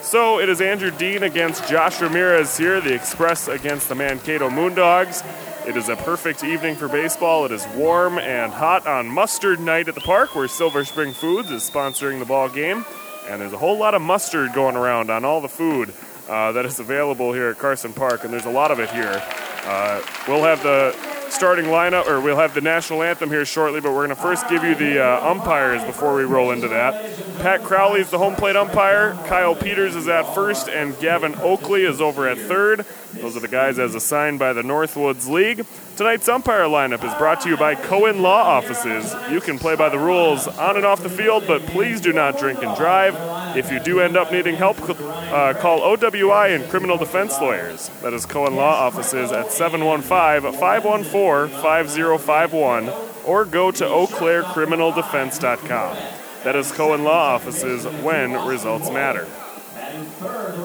So 0.00 0.40
it 0.40 0.48
is 0.48 0.60
Andrew 0.60 0.90
Dean 0.90 1.22
against 1.22 1.68
Josh 1.68 2.00
Ramirez 2.00 2.56
here, 2.56 2.80
the 2.80 2.94
Express 2.94 3.48
against 3.48 3.88
the 3.88 3.94
Mankato 3.94 4.48
Moondogs. 4.48 5.24
It 5.66 5.76
is 5.76 5.88
a 5.88 5.96
perfect 5.96 6.42
evening 6.42 6.74
for 6.74 6.88
baseball. 6.88 7.44
It 7.44 7.52
is 7.52 7.66
warm 7.76 8.18
and 8.18 8.52
hot 8.52 8.86
on 8.86 9.06
mustard 9.06 9.60
night 9.60 9.88
at 9.88 9.94
the 9.94 10.00
park 10.00 10.34
where 10.34 10.48
Silver 10.48 10.84
Spring 10.84 11.12
Foods 11.12 11.50
is 11.50 11.68
sponsoring 11.68 12.18
the 12.18 12.24
ball 12.24 12.48
game. 12.48 12.84
And 13.28 13.40
there's 13.40 13.52
a 13.52 13.58
whole 13.58 13.78
lot 13.78 13.94
of 13.94 14.02
mustard 14.02 14.52
going 14.54 14.74
around 14.74 15.08
on 15.08 15.24
all 15.24 15.40
the 15.40 15.48
food 15.48 15.94
uh, 16.28 16.52
that 16.52 16.64
is 16.64 16.78
available 16.80 17.32
here 17.32 17.48
at 17.48 17.58
Carson 17.58 17.92
Park, 17.92 18.24
and 18.24 18.32
there's 18.32 18.46
a 18.46 18.50
lot 18.50 18.70
of 18.70 18.78
it 18.80 18.90
here. 18.90 19.22
Uh, 19.64 20.02
we'll 20.26 20.42
have 20.42 20.62
the 20.62 20.92
starting 21.30 21.66
lineup, 21.66 22.06
or 22.06 22.20
we'll 22.20 22.36
have 22.36 22.54
the 22.54 22.60
national 22.60 23.02
anthem 23.02 23.30
here 23.30 23.44
shortly, 23.44 23.80
but 23.80 23.90
we're 23.92 24.06
going 24.06 24.10
to 24.10 24.16
first 24.16 24.48
give 24.48 24.62
you 24.62 24.74
the 24.74 25.02
uh, 25.02 25.30
umpires 25.30 25.82
before 25.84 26.14
we 26.14 26.24
roll 26.24 26.50
into 26.50 26.68
that. 26.68 26.92
Pat 27.38 27.62
Crowley 27.62 28.00
is 28.00 28.10
the 28.10 28.18
home 28.18 28.34
plate 28.36 28.56
umpire, 28.56 29.14
Kyle 29.26 29.54
Peters 29.54 29.96
is 29.96 30.08
at 30.08 30.34
first, 30.34 30.68
and 30.68 30.98
Gavin 31.00 31.34
Oakley 31.36 31.84
is 31.84 32.00
over 32.00 32.28
at 32.28 32.36
third. 32.36 32.84
Those 33.20 33.36
are 33.36 33.40
the 33.40 33.48
guys 33.48 33.78
as 33.78 33.94
assigned 33.94 34.38
by 34.38 34.52
the 34.52 34.62
Northwoods 34.62 35.28
League. 35.28 35.64
Tonight's 35.96 36.28
umpire 36.28 36.64
lineup 36.64 37.04
is 37.04 37.14
brought 37.14 37.40
to 37.42 37.50
you 37.50 37.56
by 37.56 37.74
Cohen 37.74 38.22
Law 38.22 38.42
Offices. 38.42 39.14
You 39.30 39.40
can 39.40 39.58
play 39.58 39.76
by 39.76 39.90
the 39.90 39.98
rules 39.98 40.48
on 40.48 40.76
and 40.76 40.86
off 40.86 41.02
the 41.02 41.10
field, 41.10 41.44
but 41.46 41.62
please 41.66 42.00
do 42.00 42.12
not 42.12 42.38
drink 42.38 42.62
and 42.62 42.74
drive. 42.76 43.16
If 43.56 43.70
you 43.70 43.78
do 43.80 44.00
end 44.00 44.16
up 44.16 44.32
needing 44.32 44.56
help, 44.56 44.80
uh, 44.88 45.52
call 45.54 45.80
OWI 45.80 46.56
and 46.56 46.68
Criminal 46.70 46.96
Defense 46.96 47.38
Lawyers. 47.40 47.88
That 48.00 48.14
is 48.14 48.24
Cohen 48.24 48.56
Law 48.56 48.74
Offices 48.74 49.30
at 49.32 49.52
715 49.52 50.52
514 50.58 51.60
5051 51.60 52.88
or 53.26 53.44
go 53.44 53.70
to 53.70 53.84
eauclaircriminaldefense.com. 53.84 55.96
That 56.44 56.56
is 56.56 56.72
Cohen 56.72 57.04
Law 57.04 57.34
Offices 57.34 57.84
when 58.02 58.32
results 58.46 58.90
matter. 58.90 59.28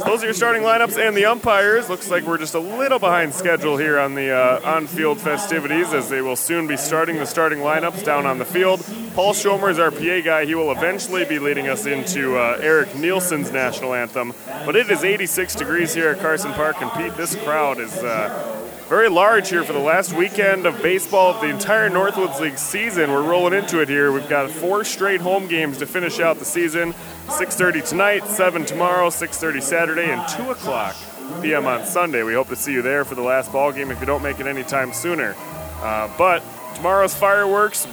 Those 0.06 0.24
are 0.24 0.26
your 0.26 0.34
starting 0.34 0.62
lineups 0.62 0.98
and 0.98 1.16
the 1.16 1.26
umpires. 1.26 1.90
Looks 1.90 2.10
like 2.10 2.24
we're 2.26 2.38
just 2.38 2.54
a 2.54 2.60
little 2.60 3.00
behind 3.00 3.34
schedule 3.34 3.78
here 3.78 4.00
on 4.00 4.16
the 4.16 4.32
uh, 4.32 4.62
on-field 4.64 5.20
festivities, 5.20 5.94
as 5.94 6.10
they 6.10 6.22
will 6.22 6.36
soon 6.36 6.68
be 6.68 6.78
starting 6.78 7.18
the 7.18 7.26
starting 7.26 7.60
lineups 7.60 8.04
down 8.04 8.26
on 8.26 8.38
the 8.38 8.46
field. 8.46 8.86
Paul 9.16 9.34
Schomer 9.34 9.70
is 9.70 9.80
our 9.80 9.92
PA 9.92 10.22
guy. 10.22 10.46
He 10.46 10.56
will 10.56 10.72
eventually 10.72 11.26
be 11.26 11.40
leading 11.40 11.68
us 11.68 11.86
into 11.86 12.38
uh, 12.38 12.58
Eric 12.62 12.96
Nielsen's 12.96 13.52
national 13.52 13.94
anthem. 13.94 14.34
But 14.66 14.76
it 14.76 14.90
is 14.90 15.04
86 15.04 15.56
degrees 15.56 15.94
here 15.94 16.10
at 16.10 16.20
Carson 16.20 16.54
Park, 16.54 16.82
and 16.82 16.92
Pete, 16.94 17.18
this 17.18 17.36
crowd 17.36 17.80
is 17.80 17.96
uh, 17.98 18.70
very 18.88 19.10
large 19.10 19.50
here 19.50 19.66
for 19.66 19.74
the 19.74 19.80
last 19.80 20.14
weekend 20.14 20.66
of 20.66 20.82
baseball 20.82 21.34
of 21.34 21.42
the 21.42 21.48
entire 21.48 21.90
Northwoods 21.90 22.40
League 22.40 22.58
season. 22.58 23.12
We're 23.12 23.22
rolling 23.22 23.54
into 23.54 23.82
it 23.82 23.90
here. 23.90 24.14
We've 24.14 24.30
got 24.30 24.50
four 24.50 24.86
straight 24.86 25.20
home 25.20 25.48
games 25.48 25.80
to 25.80 25.86
finish 25.86 26.22
out 26.22 26.40
the 26.40 26.46
season. 26.46 26.94
6:30 27.28 27.82
tonight, 27.82 28.26
7 28.28 28.64
tomorrow, 28.64 29.10
6:30 29.10 29.62
Saturday, 29.62 30.10
and 30.10 30.26
2 30.30 30.52
o'clock 30.52 30.96
p.m. 31.42 31.68
on 31.68 31.86
Sunday. 31.86 32.24
We 32.24 32.34
hope 32.34 32.48
to 32.48 32.56
see 32.56 32.72
you 32.72 32.82
there 32.82 33.04
for 33.04 33.16
the 33.16 33.22
last 33.22 33.52
ball 33.52 33.74
game 33.74 33.92
if 33.92 34.00
you 34.00 34.06
don't 34.06 34.24
make 34.24 34.40
it 34.40 34.48
any 34.48 34.64
time 34.64 34.94
sooner. 34.94 35.36
Uh, 35.82 36.10
but 36.18 36.42
tomorrow's 36.76 37.14
fireworks. 37.14 37.88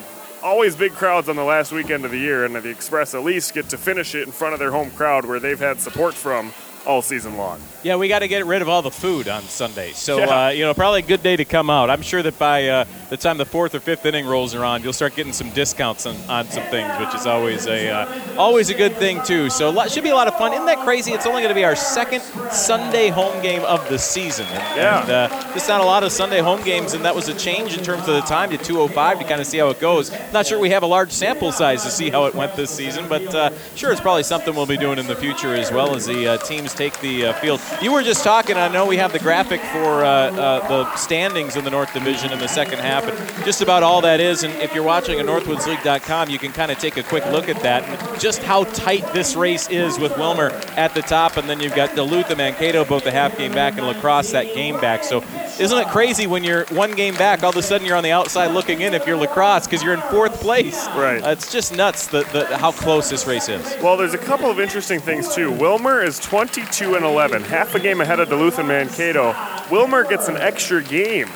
Always 0.44 0.76
big 0.76 0.92
crowds 0.92 1.28
on 1.28 1.34
the 1.34 1.42
last 1.42 1.72
weekend 1.72 2.04
of 2.04 2.12
the 2.12 2.18
year, 2.18 2.44
and 2.44 2.54
the 2.54 2.68
Express 2.68 3.14
at 3.14 3.24
least 3.24 3.52
get 3.52 3.70
to 3.70 3.78
finish 3.78 4.14
it 4.14 4.26
in 4.26 4.32
front 4.32 4.52
of 4.52 4.60
their 4.60 4.70
home 4.70 4.90
crowd 4.92 5.24
where 5.24 5.40
they've 5.40 5.58
had 5.58 5.80
support 5.80 6.14
from 6.14 6.52
all 6.86 7.02
season 7.02 7.36
long. 7.36 7.60
Yeah, 7.82 7.96
we 7.96 8.08
got 8.08 8.20
to 8.20 8.28
get 8.28 8.46
rid 8.46 8.62
of 8.62 8.68
all 8.68 8.82
the 8.82 8.90
food 8.90 9.28
on 9.28 9.42
Sunday. 9.42 9.92
So, 9.92 10.18
Yeah. 10.18 10.46
uh, 10.46 10.48
you 10.50 10.64
know, 10.64 10.72
probably 10.74 11.00
a 11.00 11.06
good 11.06 11.22
day 11.22 11.36
to 11.36 11.44
come 11.44 11.68
out. 11.70 11.90
I'm 11.90 12.02
sure 12.02 12.22
that 12.22 12.38
by 12.38 12.68
uh, 12.68 12.84
the 13.10 13.16
time 13.16 13.36
the 13.38 13.44
fourth 13.44 13.74
or 13.74 13.80
fifth 13.80 14.04
inning 14.06 14.26
rolls 14.26 14.54
around, 14.54 14.82
you'll 14.84 14.92
start 14.94 15.14
getting 15.16 15.32
some 15.32 15.50
discounts 15.50 16.06
on, 16.06 16.16
on 16.28 16.46
some 16.50 16.62
things, 16.64 16.90
which 16.98 17.14
is 17.14 17.26
always 17.26 17.66
a 17.66 17.90
uh, 17.90 18.20
always 18.38 18.70
a 18.70 18.74
good 18.74 18.96
thing 18.96 19.22
too. 19.24 19.50
So, 19.50 19.70
lo- 19.70 19.86
should 19.86 20.02
be 20.04 20.10
a 20.10 20.14
lot 20.14 20.28
of 20.28 20.36
fun. 20.38 20.52
Isn't 20.52 20.66
that 20.66 20.78
crazy? 20.84 21.12
It's 21.12 21.26
only 21.26 21.42
going 21.42 21.50
to 21.54 21.58
be 21.58 21.64
our 21.64 21.76
second 21.76 22.22
Sunday 22.52 23.08
home 23.08 23.40
game 23.42 23.62
of 23.64 23.86
the 23.88 23.98
season. 23.98 24.46
And, 24.46 24.76
Yeah. 24.76 25.00
and 25.02 25.10
uh, 25.10 25.28
there's 25.50 25.68
not 25.68 25.80
a 25.80 25.84
lot 25.84 26.02
of 26.04 26.12
Sunday 26.12 26.40
home 26.40 26.62
games, 26.62 26.94
and 26.94 27.04
that 27.04 27.14
was 27.14 27.28
a 27.28 27.34
change 27.34 27.76
in 27.76 27.84
terms 27.84 28.00
of 28.08 28.14
the 28.14 28.20
time 28.22 28.50
to 28.50 28.58
2:05 28.58 29.18
to 29.18 29.24
kind 29.24 29.40
of 29.40 29.46
see 29.46 29.58
how 29.58 29.68
it 29.68 29.80
goes. 29.80 30.10
Not 30.32 30.46
sure 30.46 30.58
we 30.58 30.70
have 30.70 30.82
a 30.82 30.86
large 30.86 31.10
sample 31.12 31.52
size 31.52 31.82
to 31.84 31.90
see 31.90 32.10
how 32.10 32.26
it 32.26 32.34
went 32.34 32.56
this 32.56 32.70
season, 32.70 33.06
but 33.08 33.34
uh, 33.34 33.50
sure, 33.74 33.92
it's 33.92 34.00
probably 34.00 34.22
something 34.22 34.54
we'll 34.54 34.66
be 34.66 34.76
doing 34.76 34.98
in 34.98 35.06
the 35.06 35.16
future 35.16 35.54
as 35.54 35.70
well 35.72 35.94
as 35.94 36.06
the 36.06 36.28
uh, 36.28 36.36
teams 36.38 36.73
take 36.74 36.98
the 37.00 37.26
uh, 37.26 37.32
field. 37.34 37.60
You 37.80 37.92
were 37.92 38.02
just 38.02 38.24
talking. 38.24 38.56
I 38.56 38.68
know 38.68 38.86
we 38.86 38.96
have 38.96 39.12
the 39.12 39.18
graphic 39.18 39.60
for 39.60 40.04
uh, 40.04 40.08
uh, 40.08 40.68
the 40.68 40.96
standings 40.96 41.56
in 41.56 41.64
the 41.64 41.70
North 41.70 41.92
Division 41.92 42.32
in 42.32 42.38
the 42.38 42.48
second 42.48 42.80
half, 42.80 43.06
and 43.06 43.44
just 43.44 43.62
about 43.62 43.82
all 43.82 44.00
that 44.02 44.20
is. 44.20 44.42
And 44.42 44.52
if 44.62 44.74
you're 44.74 44.84
watching 44.84 45.18
at 45.20 45.26
NorthwoodsLeague.com, 45.26 46.30
you 46.30 46.38
can 46.38 46.52
kind 46.52 46.70
of 46.70 46.78
take 46.78 46.96
a 46.96 47.02
quick 47.02 47.24
look 47.26 47.48
at 47.48 47.60
that 47.62 47.84
and 47.84 48.20
just 48.20 48.42
how 48.42 48.64
tight 48.64 49.04
this 49.12 49.36
race 49.36 49.68
is 49.68 49.98
with 49.98 50.12
Willmar 50.12 50.50
at 50.76 50.94
the 50.94 51.02
top, 51.02 51.36
and 51.36 51.48
then 51.48 51.60
you've 51.60 51.74
got 51.74 51.94
Duluth 51.94 52.28
and 52.30 52.38
Mankato 52.38 52.84
both 52.84 53.06
a 53.06 53.10
half 53.10 53.36
game 53.36 53.52
back, 53.52 53.76
and 53.76 53.86
La 53.86 53.94
Crosse 53.94 54.32
that 54.32 54.54
game 54.54 54.80
back. 54.80 55.04
So, 55.04 55.22
isn't 55.58 55.78
it 55.78 55.88
crazy 55.88 56.26
when 56.26 56.44
you're 56.44 56.64
one 56.66 56.92
game 56.92 57.14
back, 57.14 57.42
all 57.42 57.50
of 57.50 57.56
a 57.56 57.62
sudden 57.62 57.86
you're 57.86 57.96
on 57.96 58.02
the 58.02 58.12
outside 58.12 58.48
looking 58.48 58.80
in 58.80 58.94
if 58.94 59.06
you're 59.06 59.16
La 59.16 59.26
Crosse 59.26 59.66
because 59.66 59.82
you're 59.82 59.94
in 59.94 60.00
fourth 60.02 60.40
place? 60.40 60.86
Right. 60.88 61.22
Uh, 61.22 61.30
it's 61.30 61.52
just 61.52 61.74
nuts 61.74 62.06
the, 62.08 62.22
the, 62.32 62.56
how 62.58 62.72
close 62.72 63.10
this 63.10 63.26
race 63.26 63.48
is. 63.48 63.76
Well, 63.82 63.96
there's 63.96 64.14
a 64.14 64.18
couple 64.18 64.50
of 64.50 64.58
interesting 64.60 65.00
things 65.00 65.34
too. 65.34 65.50
Willmar 65.50 66.04
is 66.04 66.18
22 66.64 66.94
and 66.94 67.04
11, 67.04 67.42
half 67.42 67.74
a 67.74 67.78
game 67.78 68.00
ahead 68.00 68.20
of 68.20 68.30
Duluth 68.30 68.58
and 68.58 68.66
Mankato. 68.66 69.32
Willmar 69.68 70.08
gets 70.08 70.28
an 70.28 70.38
extra 70.38 70.82
game 70.82 71.28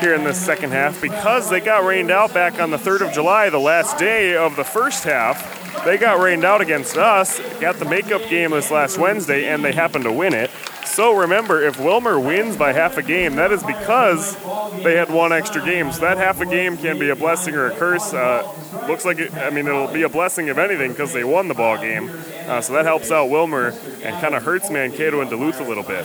here 0.00 0.12
in 0.12 0.24
this 0.24 0.44
second 0.44 0.72
half 0.72 1.00
because 1.00 1.48
they 1.48 1.60
got 1.60 1.84
rained 1.84 2.10
out 2.10 2.34
back 2.34 2.60
on 2.60 2.72
the 2.72 2.76
3rd 2.76 3.06
of 3.06 3.12
July, 3.14 3.48
the 3.48 3.60
last 3.60 3.96
day 3.96 4.36
of 4.36 4.56
the 4.56 4.64
first 4.64 5.04
half. 5.04 5.84
They 5.84 5.98
got 5.98 6.20
rained 6.20 6.44
out 6.44 6.60
against 6.60 6.96
us, 6.96 7.38
got 7.60 7.78
the 7.78 7.84
makeup 7.84 8.28
game 8.28 8.50
this 8.50 8.72
last 8.72 8.98
Wednesday, 8.98 9.46
and 9.46 9.64
they 9.64 9.70
happened 9.70 10.02
to 10.02 10.12
win 10.12 10.34
it. 10.34 10.50
So 10.84 11.16
remember, 11.16 11.62
if 11.62 11.78
Willmar 11.78 12.22
wins 12.22 12.56
by 12.56 12.72
half 12.72 12.98
a 12.98 13.02
game, 13.02 13.36
that 13.36 13.50
is 13.50 13.62
because 13.62 14.36
they 14.82 14.94
had 14.96 15.10
one 15.10 15.32
extra 15.32 15.64
game. 15.64 15.90
So 15.92 16.00
that 16.02 16.18
half 16.18 16.40
a 16.40 16.46
game 16.46 16.76
can 16.76 16.98
be 16.98 17.08
a 17.08 17.16
blessing 17.16 17.54
or 17.54 17.66
a 17.66 17.74
curse. 17.76 18.12
Uh, 18.12 18.42
looks 18.88 19.04
like 19.04 19.18
it, 19.18 19.32
I 19.34 19.50
mean, 19.50 19.66
it'll 19.66 19.86
be 19.86 20.02
a 20.02 20.08
blessing 20.08 20.48
if 20.48 20.58
anything 20.58 20.90
because 20.90 21.12
they 21.12 21.24
won 21.24 21.48
the 21.48 21.54
ball 21.54 21.78
game. 21.78 22.10
Uh, 22.46 22.60
so 22.60 22.74
that 22.74 22.84
helps 22.84 23.10
out 23.10 23.30
Willmar 23.30 23.72
and 24.04 24.20
kind 24.20 24.34
of 24.34 24.42
hurts 24.42 24.70
Mankato 24.70 25.20
and 25.20 25.30
Duluth 25.30 25.60
a 25.60 25.64
little 25.64 25.84
bit. 25.84 26.04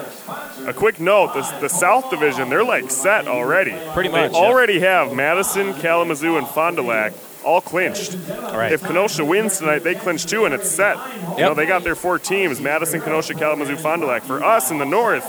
A 0.65 0.73
quick 0.73 0.99
note: 0.99 1.33
the, 1.33 1.41
the 1.61 1.69
South 1.69 2.09
Division, 2.09 2.49
they're 2.49 2.63
like 2.63 2.89
set 2.89 3.27
already. 3.27 3.75
Pretty 3.93 4.09
They 4.09 4.21
much, 4.27 4.31
yeah. 4.33 4.37
already 4.37 4.79
have 4.79 5.13
Madison, 5.13 5.73
Kalamazoo, 5.73 6.37
and 6.37 6.47
Fond 6.47 6.77
du 6.77 6.83
Lac 6.83 7.13
all 7.47 7.61
clinched. 7.61 8.13
right. 8.29 8.73
If 8.73 8.83
Kenosha 8.83 9.23
wins 9.23 9.57
tonight, 9.57 9.79
they 9.79 9.95
clinch 9.95 10.25
too, 10.25 10.43
and 10.43 10.53
it's 10.53 10.69
set. 10.69 10.97
You 11.37 11.45
know, 11.45 11.53
they 11.53 11.65
got 11.65 11.83
their 11.83 11.95
four 11.95 12.19
teams: 12.19 12.59
Madison, 12.59 12.99
Kenosha, 12.99 13.33
Kalamazoo, 13.33 13.77
Fond 13.77 14.01
du 14.01 14.07
Lac. 14.07 14.23
For 14.23 14.43
us 14.43 14.69
in 14.69 14.79
the 14.79 14.85
North, 14.85 15.25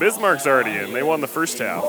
Bismarck's 0.00 0.46
already 0.46 0.72
in. 0.72 0.92
They 0.92 1.02
won 1.02 1.20
the 1.20 1.28
first 1.28 1.58
half. 1.58 1.84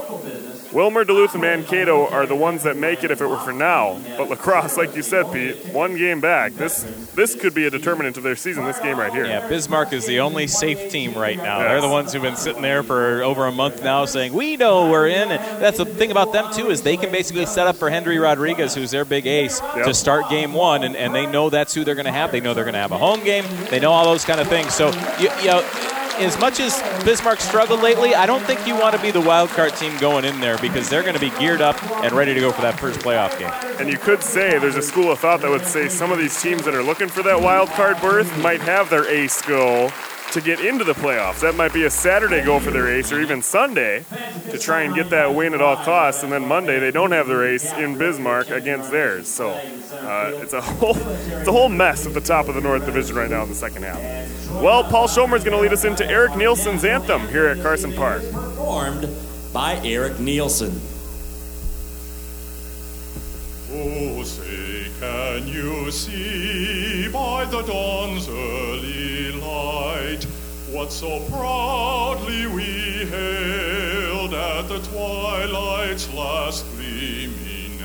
Willmar, 0.72 1.06
Duluth, 1.06 1.34
and 1.34 1.42
Mankato 1.42 2.08
are 2.08 2.26
the 2.26 2.36
ones 2.36 2.64
that 2.64 2.78
make 2.78 3.04
it 3.04 3.12
if 3.12 3.20
it 3.20 3.26
were 3.28 3.38
for 3.40 3.52
now. 3.52 4.00
But 4.18 4.30
La 4.30 4.38
Crosse, 4.38 4.78
like 4.78 4.96
you 4.96 5.02
said, 5.02 5.30
Pete, 5.34 5.58
one 5.74 5.98
game 5.98 6.22
back. 6.22 6.54
This 6.54 6.84
this 7.14 7.36
could 7.36 7.54
be 7.54 7.66
a 7.66 7.70
determinant 7.70 8.16
of 8.16 8.24
their 8.24 8.38
season. 8.38 8.64
This 8.64 8.80
game 8.80 8.98
right 8.98 9.12
here. 9.12 9.26
Yeah, 9.26 9.46
Bismarck 9.50 9.92
is 9.92 10.06
the 10.06 10.22
only 10.22 10.48
safe 10.48 10.90
team 10.90 11.14
right 11.14 11.36
now. 11.36 11.60
Yes. 11.60 11.68
They're 11.68 11.82
the 11.82 11.90
ones 11.90 12.14
who've 12.14 12.22
been 12.22 12.38
sitting 12.38 12.62
there 12.62 12.84
for 12.84 13.22
over 13.22 13.48
a 13.48 13.52
month 13.52 13.84
now 13.84 14.06
saying, 14.06 14.32
we 14.32 14.56
know 14.56 14.90
we're 14.90 15.08
in. 15.08 15.30
And 15.32 15.62
that's 15.62 15.78
the 15.78 15.86
thing 15.86 16.10
about 16.12 16.32
them, 16.32 16.54
too, 16.54 16.70
is 16.70 16.82
they 16.84 16.96
can 16.96 17.12
basically 17.12 17.46
set 17.48 17.68
up 17.68 17.76
for 17.76 17.90
Henry 17.90 18.18
Rodriguez, 18.18 18.74
who's 18.74 18.92
their 18.92 19.04
big 19.04 19.28
ace, 19.28 19.60
Yep. 19.76 19.86
to 19.88 19.94
start 19.94 20.30
game 20.30 20.54
one. 20.54 20.84
And, 20.84 20.96
and 20.96 21.14
they 21.14 21.26
know 21.26 21.50
that's 21.50 21.74
who 21.74 21.84
they're 21.84 21.96
going 21.96 22.06
to 22.06 22.12
have. 22.14 22.32
They 22.32 22.40
know 22.40 22.54
they're 22.54 22.64
going 22.64 22.76
to 22.76 22.80
have 22.80 22.94
a 22.94 22.98
home 22.98 23.24
game. 23.26 23.44
They 23.70 23.80
know 23.82 23.92
all 23.92 24.06
those 24.06 24.24
kind 24.24 24.40
of 24.40 24.48
things. 24.48 24.74
So, 24.74 24.88
you, 25.20 25.30
you 25.42 25.48
know, 25.48 25.62
as 26.20 26.40
much 26.40 26.60
as 26.60 26.82
Bismarck 27.04 27.40
struggled 27.40 27.82
lately, 27.82 28.16
I 28.16 28.26
don't 28.26 28.44
think 28.44 28.66
you 28.68 28.76
want 28.76 28.96
to 28.96 29.02
be 29.02 29.12
the 29.12 29.22
wild 29.22 29.50
card 29.50 29.76
team 29.76 29.98
going 30.00 30.26
in 30.26 30.40
there 30.40 30.58
because 30.58 30.90
they're 30.90 31.04
going 31.04 31.16
to 31.16 31.20
be 31.20 31.30
geared 31.40 31.62
up 31.62 31.82
and 32.04 32.14
ready 32.14 32.34
to 32.34 32.40
go 32.40 32.52
for 32.52 32.62
that 32.62 32.80
first 32.80 33.00
playoff 33.00 33.38
game. 33.40 33.52
And 33.80 33.90
you 33.90 33.98
could 33.98 34.22
say 34.24 34.60
there's 34.60 34.76
a 34.76 34.82
school 34.82 35.12
of 35.12 35.20
thought 35.20 35.42
that 35.42 35.50
would 35.50 35.66
say 35.66 35.88
some 35.90 36.12
of 36.12 36.18
these 36.18 36.40
teams 36.42 36.66
that 36.66 36.76
are 36.76 36.84
looking 36.84 37.08
for 37.08 37.24
that 37.24 37.42
wild 37.42 37.70
card 37.70 38.00
berth 38.02 38.36
might 38.42 38.62
have 38.62 38.90
their 38.90 39.08
ace 39.08 39.42
goal 39.42 39.92
to 40.32 40.42
get 40.42 40.60
into 40.60 40.84
the 40.84 40.94
playoffs. 40.94 41.42
That 41.42 41.56
might 41.56 41.74
be 41.74 41.84
a 41.84 41.90
Saturday 41.90 42.44
goal 42.44 42.60
for 42.60 42.72
their 42.72 42.88
ace, 42.88 43.12
or 43.12 43.20
even 43.20 43.42
Sunday 43.42 44.06
to 44.50 44.58
try 44.58 44.84
and 44.84 44.96
get 44.96 45.10
that 45.10 45.36
win 45.36 45.54
at 45.54 45.62
all 45.62 45.76
costs. 45.78 46.24
And 46.24 46.32
then 46.32 46.48
Monday 46.48 46.80
they 46.80 46.92
don't 46.92 47.12
have 47.12 47.28
the 47.28 47.42
ace 47.44 47.72
in 47.74 47.98
Bismarck 47.98 48.50
against 48.50 48.92
theirs. 48.92 49.28
So 49.28 49.50
uh, 49.50 50.32
it's 50.36 50.54
a 50.54 50.62
whole 50.62 50.96
it's 50.98 51.48
a 51.48 51.52
whole 51.52 51.70
mess 51.70 52.06
at 52.06 52.14
the 52.14 52.22
top 52.22 52.48
of 52.48 52.56
the 52.56 52.62
North 52.62 52.86
Division 52.86 53.16
right 53.16 53.30
now 53.30 53.44
in 53.44 53.50
the 53.50 53.56
second 53.56 53.84
half. 53.84 54.00
Well, 54.62 54.84
Paul 54.84 55.08
Schomer 55.08 55.38
is 55.38 55.44
going 55.44 55.56
to 55.56 55.62
lead 55.62 55.74
us 55.74 55.86
into 55.86 56.08
Eric 56.10 56.36
Nielsen's 56.36 56.86
anthem 56.86 57.28
here 57.28 57.48
at 57.48 57.62
Carson 57.62 57.94
Park. 57.94 58.22
Performed 58.32 59.10
by 59.54 59.76
Eric 59.84 60.20
Nielsen. 60.20 60.80
Oh, 63.74 64.24
say, 64.24 64.81
can 65.02 65.48
you 65.48 65.90
see 65.90 67.08
by 67.12 67.44
the 67.46 67.64
dawn's 67.64 68.30
early 68.30 69.32
light 69.32 70.24
what 70.70 70.92
so 70.92 71.20
proudly 71.22 72.46
we 72.46 73.08
hailed 73.10 74.32
at 74.36 74.68
the 74.68 74.78
twilight's 74.92 76.08
last 76.14 76.68
gleaming, 76.76 77.80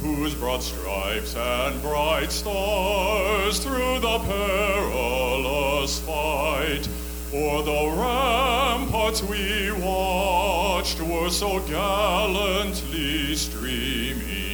whose 0.00 0.34
broad 0.36 0.62
stripes 0.62 1.36
and 1.36 1.82
bright 1.82 2.32
stars 2.32 3.58
through 3.58 3.98
the 4.00 4.18
perilous 4.20 6.00
fight 6.00 6.88
o'er 7.34 7.62
the 7.62 7.94
ramparts 8.00 9.22
we 9.22 9.70
watched 9.72 10.98
were 11.02 11.28
so 11.28 11.60
gallantly 11.68 13.34
streaming, 13.34 14.53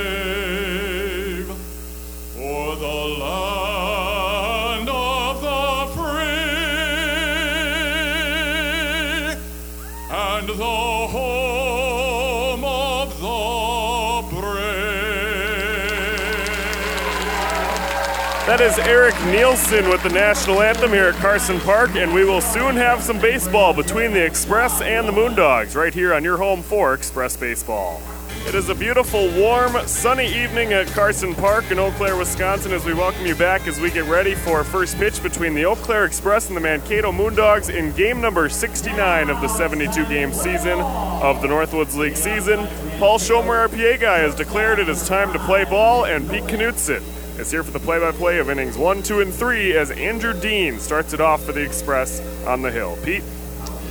That 18.61 18.79
is 18.79 18.85
Eric 18.85 19.15
Nielsen 19.25 19.89
with 19.89 20.03
the 20.03 20.09
national 20.09 20.61
anthem 20.61 20.91
here 20.91 21.05
at 21.05 21.15
Carson 21.15 21.59
Park, 21.61 21.95
and 21.95 22.13
we 22.13 22.23
will 22.23 22.41
soon 22.41 22.75
have 22.75 23.01
some 23.01 23.19
baseball 23.19 23.73
between 23.73 24.13
the 24.13 24.23
Express 24.23 24.83
and 24.83 25.07
the 25.07 25.11
Moondogs 25.11 25.75
right 25.75 25.91
here 25.91 26.13
on 26.13 26.23
your 26.23 26.37
home 26.37 26.61
for 26.61 26.93
Express 26.93 27.35
Baseball. 27.35 27.99
It 28.45 28.53
is 28.53 28.69
a 28.69 28.75
beautiful, 28.75 29.29
warm, 29.31 29.75
sunny 29.87 30.27
evening 30.27 30.73
at 30.73 30.85
Carson 30.89 31.33
Park 31.33 31.71
in 31.71 31.79
Eau 31.79 31.89
Claire, 31.93 32.15
Wisconsin, 32.15 32.71
as 32.71 32.85
we 32.85 32.93
welcome 32.93 33.25
you 33.25 33.33
back 33.33 33.65
as 33.65 33.79
we 33.79 33.89
get 33.89 34.03
ready 34.03 34.35
for 34.35 34.57
our 34.57 34.63
first 34.63 34.95
pitch 34.97 35.23
between 35.23 35.55
the 35.55 35.65
Eau 35.65 35.73
Claire 35.73 36.05
Express 36.05 36.47
and 36.47 36.55
the 36.55 36.61
Mankato 36.61 37.11
Moondogs 37.11 37.73
in 37.73 37.91
game 37.93 38.21
number 38.21 38.47
69 38.47 39.31
of 39.31 39.41
the 39.41 39.47
72 39.47 40.05
game 40.05 40.31
season 40.31 40.79
of 40.79 41.41
the 41.41 41.47
Northwoods 41.47 41.97
League 41.97 42.15
season. 42.15 42.67
Paul 42.99 43.17
Schomer, 43.17 43.57
our 43.57 43.69
PA 43.69 43.97
guy, 43.99 44.19
has 44.19 44.35
declared 44.35 44.77
it 44.77 44.87
is 44.87 45.07
time 45.07 45.33
to 45.33 45.39
play 45.39 45.63
ball, 45.63 46.05
and 46.05 46.29
Pete 46.29 46.43
Knutson 46.43 47.01
is 47.41 47.49
here 47.49 47.63
for 47.63 47.71
the 47.71 47.79
play 47.79 47.99
by 47.99 48.11
play 48.11 48.37
of 48.37 48.51
innings 48.51 48.77
one, 48.77 49.01
two, 49.01 49.19
and 49.19 49.33
three 49.33 49.75
as 49.75 49.89
Andrew 49.89 50.39
Dean 50.39 50.79
starts 50.79 51.11
it 51.11 51.19
off 51.19 51.43
for 51.43 51.51
the 51.51 51.63
Express 51.63 52.21
on 52.45 52.61
the 52.61 52.69
hill. 52.69 52.97
Pete? 53.03 53.23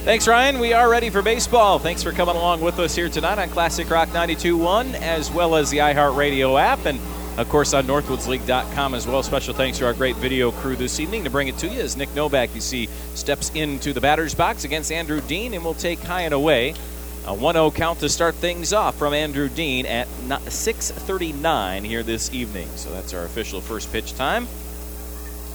Thanks, 0.05 0.29
Ryan. 0.29 0.61
We 0.61 0.73
are 0.73 0.89
ready 0.89 1.11
for 1.11 1.21
baseball. 1.21 1.81
Thanks 1.81 2.01
for 2.01 2.13
coming 2.13 2.37
along 2.37 2.61
with 2.61 2.79
us 2.79 2.95
here 2.95 3.09
tonight 3.09 3.41
on 3.41 3.49
Classic 3.49 3.91
Rock 3.91 4.09
92.1, 4.11 4.95
as 4.95 5.33
well 5.33 5.57
as 5.57 5.69
the 5.69 5.79
iHeartRadio 5.79 6.61
app, 6.61 6.87
and 6.87 7.01
of 7.39 7.49
course 7.49 7.75
on 7.75 7.85
NorthwoodsLeague.com 7.87 8.95
as 8.95 9.09
well. 9.09 9.23
Special 9.25 9.53
thanks 9.53 9.79
to 9.79 9.87
our 9.87 9.95
great 9.95 10.17
video 10.17 10.53
crew 10.53 10.77
this 10.77 11.01
evening 11.01 11.25
to 11.25 11.31
bring 11.31 11.49
it 11.49 11.59
to 11.59 11.67
you 11.67 11.81
as 11.81 11.97
Nick 11.97 12.15
Novak, 12.15 12.55
you 12.55 12.61
see, 12.61 12.87
steps 13.15 13.51
into 13.57 13.93
the 13.93 14.01
batter's 14.01 14.35
box 14.35 14.63
against 14.63 14.93
Andrew 14.93 15.21
Dean 15.23 15.55
and 15.55 15.65
will 15.65 15.75
take 15.75 15.99
high 15.99 16.23
and 16.23 16.35
away. 16.35 16.75
A 17.27 17.35
1-0 17.35 17.75
count 17.75 18.01
to 18.01 18.09
start 18.09 18.35
things 18.35 18.73
off 18.73 18.97
from 18.97 19.13
Andrew 19.13 19.49
Dean 19.49 19.85
at 19.85 20.09
6:39 20.09 21.85
here 21.85 22.03
this 22.03 22.33
evening. 22.33 22.69
So 22.77 22.91
that's 22.91 23.13
our 23.13 23.25
official 23.25 23.61
first 23.61 23.93
pitch 23.93 24.15
time. 24.15 24.49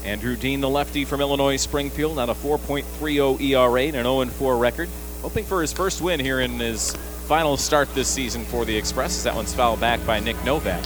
Andrew 0.03 0.35
Dean, 0.35 0.61
the 0.61 0.69
lefty 0.69 1.05
from 1.05 1.21
Illinois 1.21 1.57
Springfield, 1.57 2.19
on 2.19 2.29
a 2.29 2.35
4.30 2.35 3.41
ERA 3.41 3.81
and 3.87 3.95
an 3.95 4.05
0-4 4.05 4.59
record, 4.59 4.89
hoping 5.23 5.43
for 5.43 5.61
his 5.61 5.73
first 5.73 6.01
win 6.01 6.19
here 6.19 6.39
in 6.39 6.59
his 6.59 6.95
final 7.27 7.57
start 7.57 7.91
this 7.95 8.07
season 8.07 8.45
for 8.45 8.65
the 8.65 8.77
Express. 8.77 9.23
That 9.23 9.35
one's 9.35 9.53
fouled 9.53 9.79
back 9.79 10.05
by 10.05 10.19
Nick 10.19 10.41
Novak. 10.45 10.83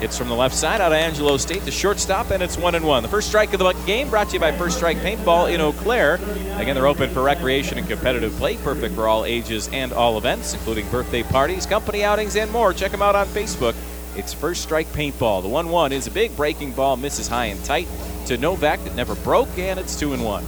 It's 0.00 0.16
from 0.16 0.28
the 0.28 0.34
left 0.34 0.54
side 0.54 0.80
out 0.80 0.92
of 0.92 0.98
Angelo 0.98 1.36
State 1.38 1.64
the 1.64 1.72
shortstop, 1.72 2.30
and 2.30 2.40
it's 2.40 2.56
one 2.56 2.76
and 2.76 2.86
one. 2.86 3.02
The 3.02 3.08
first 3.08 3.26
strike 3.26 3.52
of 3.52 3.58
the 3.58 3.72
game 3.84 4.08
brought 4.08 4.28
to 4.28 4.34
you 4.34 4.40
by 4.40 4.52
First 4.52 4.76
Strike 4.76 4.98
Paintball 4.98 5.52
in 5.52 5.60
Eau 5.60 5.72
Claire. 5.72 6.20
Again, 6.56 6.76
they're 6.76 6.86
open 6.86 7.10
for 7.10 7.20
recreation 7.20 7.78
and 7.78 7.88
competitive 7.88 8.32
play, 8.34 8.58
perfect 8.58 8.94
for 8.94 9.08
all 9.08 9.24
ages 9.24 9.68
and 9.72 9.92
all 9.92 10.16
events, 10.16 10.54
including 10.54 10.88
birthday 10.90 11.24
parties, 11.24 11.66
company 11.66 12.04
outings, 12.04 12.36
and 12.36 12.48
more. 12.52 12.72
Check 12.72 12.92
them 12.92 13.02
out 13.02 13.16
on 13.16 13.26
Facebook. 13.26 13.74
It's 14.14 14.32
First 14.32 14.62
Strike 14.62 14.86
Paintball. 14.92 15.42
The 15.42 15.48
1 15.48 15.68
1 15.68 15.92
is 15.92 16.06
a 16.06 16.12
big 16.12 16.36
breaking 16.36 16.74
ball, 16.74 16.96
misses 16.96 17.26
high 17.26 17.46
and 17.46 17.64
tight 17.64 17.88
to 18.26 18.36
Novak 18.36 18.84
that 18.84 18.94
never 18.94 19.16
broke, 19.16 19.58
and 19.58 19.80
it's 19.80 19.98
2 19.98 20.12
and 20.12 20.24
1. 20.24 20.44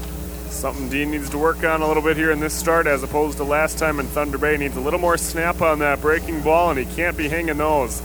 Something 0.50 0.88
Dean 0.88 1.10
needs 1.10 1.28
to 1.30 1.38
work 1.38 1.64
on 1.64 1.82
a 1.82 1.88
little 1.88 2.04
bit 2.04 2.16
here 2.16 2.30
in 2.30 2.38
this 2.38 2.54
start 2.54 2.86
as 2.86 3.02
opposed 3.02 3.38
to 3.38 3.44
last 3.44 3.78
time 3.78 3.98
in 3.98 4.06
Thunder 4.06 4.38
Bay. 4.38 4.56
Needs 4.56 4.76
a 4.76 4.80
little 4.80 5.00
more 5.00 5.18
snap 5.18 5.60
on 5.60 5.80
that 5.80 6.00
breaking 6.00 6.40
ball, 6.42 6.70
and 6.70 6.78
he 6.78 6.94
can't 6.94 7.16
be 7.16 7.28
hanging 7.28 7.56
those. 7.56 8.00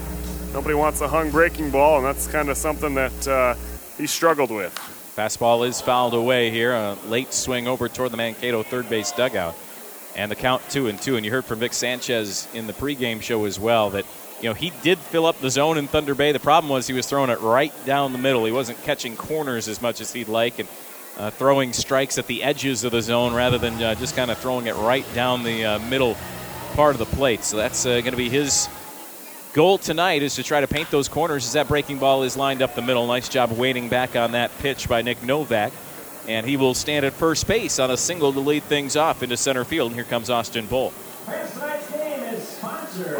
Nobody 0.56 0.74
wants 0.74 1.02
a 1.02 1.08
hung 1.10 1.32
breaking 1.32 1.70
ball, 1.70 1.98
and 1.98 2.06
that's 2.06 2.28
kind 2.28 2.48
of 2.48 2.56
something 2.56 2.96
that 2.96 3.28
uh, 3.28 3.56
he 3.98 4.08
struggled 4.08 4.52
with. 4.52 4.74
Fastball 5.14 5.68
is 5.68 5.82
fouled 5.82 6.14
away 6.14 6.50
here. 6.50 6.72
A 6.72 6.98
late 7.08 7.34
swing 7.34 7.68
over 7.68 7.90
toward 7.90 8.12
the 8.12 8.18
Mankato 8.18 8.64
third 8.64 8.90
base 8.90 9.12
dugout. 9.12 9.54
And 10.16 10.32
the 10.32 10.36
count 10.36 10.62
two 10.70 10.88
and 10.88 10.98
two. 10.98 11.18
And 11.18 11.26
you 11.26 11.32
heard 11.34 11.44
from 11.44 11.60
Vic 11.60 11.74
Sanchez 11.74 12.48
in 12.54 12.68
the 12.68 12.74
pregame 12.74 13.22
show 13.22 13.44
as 13.44 13.60
well 13.60 13.90
that 13.90 14.06
you 14.42 14.48
know 14.48 14.54
he 14.54 14.72
did 14.82 14.98
fill 14.98 15.26
up 15.26 15.38
the 15.42 15.50
zone 15.50 15.78
in 15.78 15.90
Thunder 15.90 16.16
Bay. 16.16 16.32
The 16.32 16.40
problem 16.40 16.72
was 16.72 16.88
he 16.88 16.94
was 16.94 17.06
throwing 17.06 17.30
it 17.30 17.42
right 17.42 17.74
down 17.86 18.14
the 18.14 18.18
middle. 18.18 18.46
He 18.46 18.54
wasn't 18.54 18.82
catching 18.84 19.18
corners 19.18 19.68
as 19.68 19.82
much 19.82 20.00
as 20.00 20.14
he'd 20.14 20.30
like, 20.30 20.60
and 20.60 20.70
uh, 21.18 21.32
throwing 21.32 21.74
strikes 21.74 22.18
at 22.18 22.28
the 22.28 22.44
edges 22.44 22.86
of 22.86 22.94
the 22.94 23.02
zone 23.02 23.34
rather 23.34 23.58
than 23.58 23.74
uh, 23.84 23.96
just 23.96 24.16
kind 24.16 24.32
of 24.32 24.38
throwing 24.38 24.68
it 24.68 24.76
right 24.78 25.06
down 25.14 25.44
the 25.44 25.66
uh, 25.66 25.80
middle 25.80 26.16
part 26.76 26.96
of 26.96 27.00
the 27.00 27.14
plate. 27.18 27.44
So 27.44 27.58
that's 27.58 27.86
uh, 27.86 28.00
going 28.00 28.12
to 28.12 28.16
be 28.16 28.30
his 28.30 28.70
goal 29.56 29.78
tonight 29.78 30.22
is 30.22 30.36
to 30.36 30.44
try 30.44 30.60
to 30.60 30.68
paint 30.68 30.92
those 30.92 31.08
corners 31.08 31.46
as 31.46 31.54
that 31.54 31.70
breaking 31.70 31.98
ball 31.98 32.24
is 32.24 32.36
lined 32.36 32.62
up 32.62 32.76
the 32.76 32.82
middle. 32.82 33.08
Nice 33.08 33.30
job 33.30 33.54
waiting 33.54 33.88
back 33.88 34.18
on 34.18 34.34
that 34.34 34.52
pitch 34.60 34.90
by 34.90 35.02
Nick 35.02 35.24
Novak. 35.24 35.72
And 36.28 36.46
he 36.46 36.58
will 36.58 36.74
stand 36.74 37.06
at 37.06 37.14
first 37.14 37.48
base 37.48 37.80
on 37.80 37.90
a 37.90 37.96
single 37.96 38.34
to 38.34 38.42
lead 38.42 38.64
things 38.64 38.98
off 38.98 39.24
into 39.24 39.38
center 39.38 39.64
field. 39.64 39.92
And 39.92 39.96
here 39.96 40.04
comes 40.04 40.30
Austin 40.30 40.66
Bull. 40.68 40.92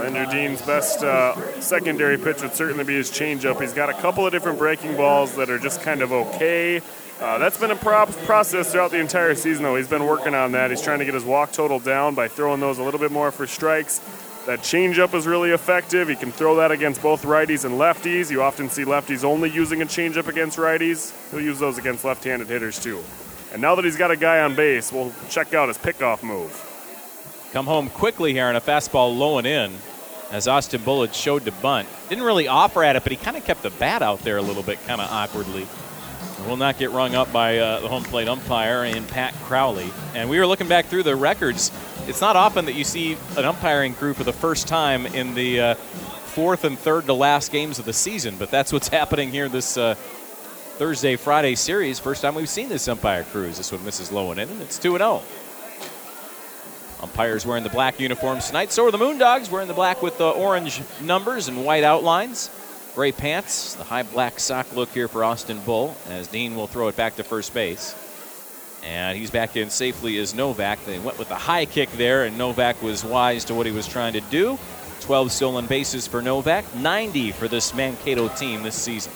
Andrew 0.04 0.26
Dean's 0.30 0.62
best 0.62 1.04
uh, 1.04 1.62
secondary 1.62 2.18
pitch 2.18 2.42
would 2.42 2.54
certainly 2.54 2.84
be 2.84 2.96
his 2.96 3.10
changeup. 3.12 3.62
He's 3.62 3.74
got 3.74 3.90
a 3.90 3.94
couple 3.94 4.26
of 4.26 4.34
different 4.34 4.58
breaking 4.58 4.98
balls 4.98 5.38
that 5.38 5.50
are 5.50 5.60
just 5.60 5.84
kind 5.84 6.02
of 6.02 6.12
okay. 6.12 6.82
Uh, 7.22 7.38
that's 7.38 7.58
been 7.58 7.72
a 7.72 7.78
pro- 7.78 8.08
process 8.26 8.74
throughout 8.74 8.92
the 8.92 9.00
entire 9.00 9.36
season, 9.36 9.64
though. 9.64 9.78
He's 9.78 9.88
been 9.88 10.06
working 10.06 10.36
on 10.36 10.52
that. 10.52 10.70
He's 10.70 10.82
trying 10.82 11.00
to 11.00 11.06
get 11.06 11.14
his 11.14 11.24
walk 11.24 11.54
total 11.54 11.80
down 11.80 12.14
by 12.14 12.28
throwing 12.28 12.60
those 12.60 12.78
a 12.78 12.84
little 12.84 13.00
bit 13.00 13.12
more 13.12 13.32
for 13.32 13.48
strikes. 13.48 14.02
That 14.46 14.60
changeup 14.60 15.16
is 15.16 15.26
really 15.26 15.52
effective. 15.52 16.08
He 16.08 16.16
can 16.16 16.32
throw 16.32 16.56
that 16.58 16.72
against 16.72 17.02
both 17.02 17.24
righties 17.24 17.66
and 17.66 17.80
lefties. 17.80 18.30
You 18.30 18.44
often 18.44 18.70
see 18.70 18.84
lefties 18.84 19.24
only 19.24 19.50
using 19.50 19.82
a 19.82 19.86
changeup 19.86 20.28
against 20.28 20.60
righties. 20.60 21.14
He'll 21.32 21.42
use 21.42 21.58
those 21.58 21.80
against 21.80 22.06
left-handed 22.06 22.48
hitters 22.48 22.80
too. 22.80 23.04
And 23.54 23.62
now 23.62 23.74
that 23.74 23.86
he's 23.86 23.98
got 23.98 24.12
a 24.12 24.16
guy 24.16 24.42
on 24.42 24.56
base, 24.56 24.92
we'll 24.92 25.12
check 25.30 25.56
out 25.56 25.68
his 25.68 25.80
pickoff 25.80 26.22
move. 26.22 26.62
Come 27.54 27.66
home 27.66 27.90
quickly 27.90 28.34
here 28.34 28.46
on 28.46 28.56
a 28.56 28.62
fastball 28.62 29.18
low 29.18 29.40
and 29.40 29.48
in 29.48 29.74
as 30.30 30.48
Austin 30.48 30.82
Bullitt 30.84 31.16
showed 31.16 31.46
to 31.46 31.52
bunt. 31.52 31.88
Didn't 32.10 32.24
really 32.24 32.48
offer 32.48 32.84
at 32.84 32.96
it, 32.96 33.04
but 33.04 33.12
he 33.12 33.18
kind 33.18 33.38
of 33.38 33.46
kept 33.46 33.64
the 33.64 33.70
bat 33.72 34.04
out 34.04 34.20
there 34.20 34.38
a 34.38 34.42
little 34.42 34.64
bit, 34.64 34.80
kind 34.86 35.02
of 35.02 35.10
awkwardly. 35.10 35.68
Will 36.48 36.58
not 36.58 36.78
get 36.78 36.92
rung 36.92 37.16
up 37.16 37.32
by 37.34 37.58
uh, 37.58 37.80
the 37.80 37.88
home 37.88 38.04
plate 38.04 38.28
umpire 38.28 38.84
and 38.84 39.08
Pat 39.08 39.34
Crowley. 39.46 39.90
And 40.14 40.30
we 40.30 40.38
were 40.38 40.46
looking 40.46 40.68
back 40.68 40.86
through 40.86 41.04
the 41.04 41.16
records. 41.16 41.72
It's 42.08 42.22
not 42.22 42.36
often 42.36 42.66
that 42.66 42.76
you 42.76 42.84
see 42.84 43.18
an 43.36 43.46
umpiring 43.46 43.96
crew 43.96 44.14
for 44.14 44.24
the 44.24 44.34
first 44.34 44.68
time 44.68 45.08
in 45.08 45.34
the 45.34 45.60
uh, 45.60 45.76
fourth 45.76 46.64
and 46.64 46.78
third 46.78 47.08
to 47.08 47.14
last 47.14 47.52
games 47.52 47.80
of 47.80 47.86
the 47.86 47.94
season, 47.94 48.36
but 48.38 48.52
that's 48.52 48.72
what's 48.72 48.88
happening 49.00 49.32
here 49.32 49.50
this 49.50 49.76
uh, 49.76 49.96
Thursday 49.96 51.16
Friday 51.16 51.56
series. 51.56 51.98
First 51.98 52.22
time 52.22 52.36
we've 52.36 52.48
seen 52.48 52.70
this 52.70 52.88
umpire 52.88 53.24
crews. 53.24 53.58
This 53.58 53.72
one 53.72 53.84
misses 53.84 54.12
low 54.12 54.32
in, 54.32 54.38
and 54.38 54.62
it's 54.62 54.78
2 54.78 54.98
0. 54.98 55.24
Umpires 57.02 57.44
wearing 57.44 57.64
the 57.64 57.72
black 57.72 58.00
uniforms 58.00 58.48
tonight. 58.48 58.72
So 58.72 58.86
are 58.86 58.92
the 58.92 59.00
Moondogs 59.00 59.50
wearing 59.50 59.68
the 59.68 59.74
black 59.74 60.04
with 60.04 60.20
the 60.20 60.30
orange 60.30 60.82
numbers 61.02 61.48
and 61.48 61.66
white 61.66 61.84
outlines. 61.84 62.52
Gray 62.94 63.14
pants, 63.14 63.74
the 63.74 63.84
high 63.84 64.04
black 64.04 64.40
sock 64.40 64.76
look 64.76 64.90
here 64.90 65.08
for 65.08 65.24
Austin 65.24 65.60
Bull 65.62 65.96
as 66.08 66.28
Dean 66.28 66.56
will 66.56 66.68
throw 66.68 66.88
it 66.88 66.96
back 66.96 67.16
to 67.16 67.24
first 67.24 67.52
base. 67.52 67.96
And 68.86 69.18
he's 69.18 69.32
back 69.32 69.56
in 69.56 69.70
safely 69.70 70.18
as 70.20 70.36
Novak. 70.36 70.84
They 70.86 71.00
went 71.00 71.18
with 71.18 71.30
the 71.30 71.36
high 71.36 71.66
kick 71.66 71.92
there, 71.94 72.26
and 72.26 72.38
Novak 72.38 72.82
was 72.84 73.04
wise 73.04 73.46
to 73.46 73.56
what 73.56 73.66
he 73.66 73.72
was 73.72 73.88
trying 73.88 74.14
to 74.14 74.22
do. 74.22 74.60
12 75.02 75.32
stolen 75.32 75.66
bases 75.66 76.08
for 76.08 76.22
Novak, 76.22 76.76
90 76.76 77.32
for 77.32 77.48
this 77.48 77.74
Mankato 77.74 78.28
team 78.30 78.64
this 78.64 78.76
season. 78.76 79.12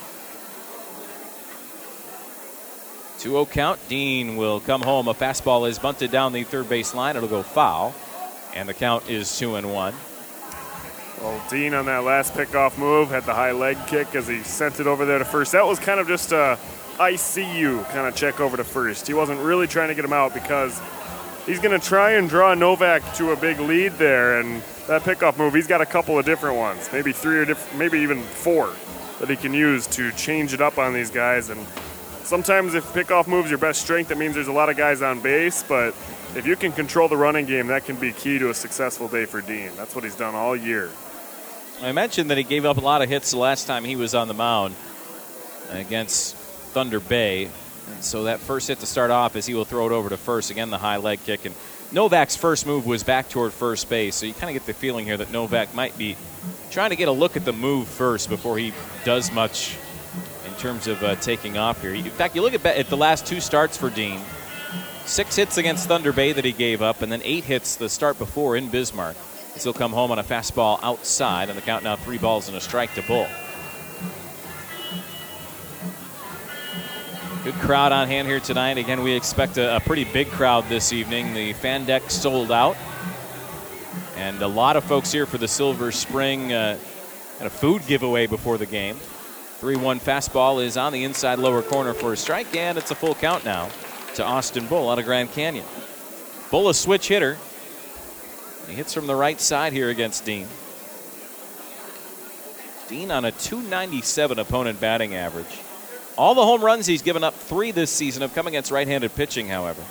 2 3.19 3.31
0 3.31 3.45
count. 3.45 3.79
Dean 3.89 4.37
will 4.37 4.59
come 4.59 4.81
home. 4.81 5.07
A 5.07 5.13
fastball 5.13 5.69
is 5.69 5.77
bunted 5.77 6.09
down 6.09 6.31
the 6.31 6.43
third 6.43 6.69
base 6.69 6.93
line. 6.93 7.17
It'll 7.17 7.27
go 7.27 7.43
foul. 7.43 7.93
And 8.55 8.67
the 8.67 8.73
count 8.73 9.09
is 9.09 9.37
2 9.37 9.55
and 9.55 9.71
1. 9.71 9.93
Well, 11.21 11.41
Dean 11.49 11.73
on 11.73 11.85
that 11.85 12.05
last 12.05 12.33
pickoff 12.33 12.77
move 12.77 13.09
had 13.09 13.25
the 13.25 13.33
high 13.33 13.51
leg 13.51 13.77
kick 13.87 14.15
as 14.15 14.27
he 14.27 14.41
sent 14.43 14.79
it 14.79 14.87
over 14.87 15.05
there 15.05 15.19
to 15.19 15.25
first. 15.25 15.51
That 15.51 15.65
was 15.65 15.77
kind 15.77 15.99
of 15.99 16.07
just 16.07 16.31
a 16.31 16.57
I 16.99 17.15
see 17.15 17.57
you 17.57 17.85
kind 17.91 18.07
of 18.07 18.15
check 18.15 18.41
over 18.41 18.57
to 18.57 18.63
first. 18.65 19.07
He 19.07 19.13
wasn't 19.13 19.39
really 19.39 19.67
trying 19.67 19.87
to 19.87 19.95
get 19.95 20.03
him 20.03 20.11
out 20.11 20.33
because 20.33 20.79
he's 21.45 21.59
going 21.59 21.79
to 21.79 21.85
try 21.85 22.11
and 22.11 22.27
draw 22.27 22.53
Novak 22.53 23.13
to 23.15 23.31
a 23.31 23.37
big 23.37 23.59
lead 23.61 23.93
there. 23.93 24.41
And 24.41 24.61
that 24.87 25.03
pickoff 25.03 25.37
move, 25.37 25.53
he's 25.53 25.67
got 25.67 25.79
a 25.79 25.85
couple 25.85 26.19
of 26.19 26.25
different 26.25 26.57
ones, 26.57 26.89
maybe 26.91 27.13
three 27.13 27.37
or 27.37 27.45
diff- 27.45 27.73
maybe 27.75 27.99
even 27.99 28.21
four 28.21 28.73
that 29.19 29.29
he 29.29 29.37
can 29.37 29.53
use 29.53 29.87
to 29.87 30.11
change 30.11 30.53
it 30.53 30.59
up 30.59 30.77
on 30.77 30.93
these 30.93 31.09
guys. 31.09 31.49
And 31.49 31.65
sometimes 32.23 32.73
if 32.73 32.83
pickoff 32.91 33.27
moves 33.27 33.49
your 33.49 33.59
best 33.59 33.81
strength, 33.81 34.09
that 34.09 34.17
means 34.17 34.35
there's 34.35 34.49
a 34.49 34.53
lot 34.53 34.67
of 34.67 34.75
guys 34.75 35.01
on 35.01 35.21
base. 35.21 35.63
But 35.63 35.95
if 36.35 36.45
you 36.45 36.57
can 36.57 36.73
control 36.73 37.07
the 37.07 37.17
running 37.17 37.45
game, 37.45 37.67
that 37.67 37.85
can 37.85 37.95
be 37.95 38.11
key 38.11 38.39
to 38.39 38.49
a 38.49 38.53
successful 38.53 39.07
day 39.07 39.23
for 39.23 39.39
Dean. 39.39 39.71
That's 39.77 39.95
what 39.95 40.03
he's 40.03 40.15
done 40.15 40.35
all 40.35 40.53
year. 40.53 40.89
I 41.81 41.93
mentioned 41.93 42.29
that 42.29 42.37
he 42.37 42.43
gave 42.43 42.65
up 42.65 42.75
a 42.75 42.81
lot 42.81 43.01
of 43.01 43.07
hits 43.07 43.31
the 43.31 43.37
last 43.37 43.67
time 43.67 43.85
he 43.85 43.95
was 43.95 44.13
on 44.13 44.27
the 44.27 44.33
mound 44.33 44.75
against 45.71 46.35
Thunder 46.69 46.99
Bay. 46.99 47.49
So 48.01 48.25
that 48.25 48.39
first 48.39 48.67
hit 48.67 48.79
to 48.79 48.85
start 48.85 49.11
off 49.11 49.35
is 49.35 49.45
he 49.45 49.53
will 49.53 49.65
throw 49.65 49.87
it 49.87 49.91
over 49.91 50.09
to 50.09 50.17
first. 50.17 50.51
Again, 50.51 50.69
the 50.69 50.77
high 50.77 50.97
leg 50.97 51.19
kick. 51.23 51.45
And 51.45 51.55
Novak's 51.91 52.35
first 52.35 52.65
move 52.65 52.85
was 52.85 53.03
back 53.03 53.29
toward 53.29 53.51
first 53.51 53.89
base. 53.89 54.15
So 54.15 54.25
you 54.25 54.33
kind 54.33 54.55
of 54.55 54.61
get 54.61 54.65
the 54.67 54.73
feeling 54.73 55.05
here 55.05 55.17
that 55.17 55.31
Novak 55.31 55.73
might 55.73 55.97
be 55.97 56.15
trying 56.71 56.91
to 56.91 56.95
get 56.95 57.07
a 57.07 57.11
look 57.11 57.35
at 57.35 57.45
the 57.45 57.53
move 57.53 57.87
first 57.87 58.29
before 58.29 58.57
he 58.57 58.73
does 59.05 59.31
much 59.31 59.75
in 60.47 60.53
terms 60.55 60.87
of 60.87 61.03
uh, 61.03 61.15
taking 61.15 61.57
off 61.57 61.81
here. 61.81 61.93
In 61.93 62.03
fact, 62.05 62.35
you 62.35 62.41
look 62.41 62.53
at, 62.53 62.65
at 62.65 62.87
the 62.89 62.97
last 62.97 63.25
two 63.25 63.41
starts 63.41 63.75
for 63.75 63.89
Dean 63.89 64.21
six 65.09 65.35
hits 65.35 65.57
against 65.57 65.87
Thunder 65.87 66.13
Bay 66.13 66.31
that 66.33 66.45
he 66.45 66.51
gave 66.51 66.81
up, 66.81 67.01
and 67.01 67.11
then 67.11 67.21
eight 67.23 67.43
hits 67.43 67.75
the 67.75 67.89
start 67.89 68.19
before 68.19 68.55
in 68.55 68.69
Bismarck. 68.69 69.17
He'll 69.59 69.73
come 69.73 69.91
home 69.91 70.11
on 70.11 70.19
a 70.19 70.23
fastball 70.23 70.79
outside, 70.83 71.49
and 71.49 71.57
the 71.57 71.61
count 71.61 71.83
now 71.83 71.95
three 71.95 72.19
balls 72.19 72.47
and 72.47 72.55
a 72.55 72.61
strike 72.61 72.93
to 72.93 73.01
Bull. 73.01 73.27
Good 77.49 77.61
crowd 77.61 77.91
on 77.91 78.07
hand 78.07 78.27
here 78.27 78.39
tonight. 78.39 78.77
Again, 78.77 79.01
we 79.01 79.11
expect 79.13 79.57
a, 79.57 79.77
a 79.77 79.79
pretty 79.79 80.03
big 80.03 80.29
crowd 80.29 80.69
this 80.69 80.93
evening. 80.93 81.33
The 81.33 81.53
fan 81.53 81.83
deck 81.83 82.11
sold 82.11 82.51
out, 82.51 82.77
and 84.15 84.39
a 84.43 84.47
lot 84.47 84.75
of 84.75 84.83
folks 84.83 85.11
here 85.11 85.25
for 85.25 85.39
the 85.39 85.47
Silver 85.47 85.91
Spring 85.91 86.53
uh, 86.53 86.77
kind 87.39 87.47
of 87.47 87.51
food 87.51 87.81
giveaway 87.87 88.27
before 88.27 88.59
the 88.59 88.67
game. 88.67 88.97
3 88.97 89.77
1 89.77 89.99
fastball 89.99 90.63
is 90.63 90.77
on 90.77 90.93
the 90.93 91.03
inside 91.03 91.39
lower 91.39 91.63
corner 91.63 91.95
for 91.95 92.13
a 92.13 92.17
strike, 92.17 92.55
and 92.55 92.77
it's 92.77 92.91
a 92.91 92.95
full 92.95 93.15
count 93.15 93.43
now 93.43 93.67
to 94.13 94.23
Austin 94.23 94.67
Bull 94.67 94.87
out 94.87 94.99
of 94.99 95.05
Grand 95.05 95.31
Canyon. 95.31 95.65
Bull, 96.51 96.69
a 96.69 96.73
switch 96.75 97.07
hitter. 97.07 97.35
He 98.67 98.75
hits 98.75 98.93
from 98.93 99.07
the 99.07 99.15
right 99.15 99.41
side 99.41 99.73
here 99.73 99.89
against 99.89 100.23
Dean. 100.23 100.47
Dean 102.87 103.09
on 103.09 103.25
a 103.25 103.31
297 103.31 104.37
opponent 104.37 104.79
batting 104.79 105.15
average. 105.15 105.57
All 106.19 106.35
the 106.35 106.45
home 106.45 106.61
runs 106.61 106.85
he's 106.85 107.01
given 107.01 107.23
up, 107.23 107.33
three 107.33 107.71
this 107.71 107.89
season, 107.89 108.23
have 108.23 108.35
come 108.35 108.45
against 108.45 108.71
right 108.71 108.85
handed 108.85 109.15
pitching, 109.15 109.47
however. 109.47 109.81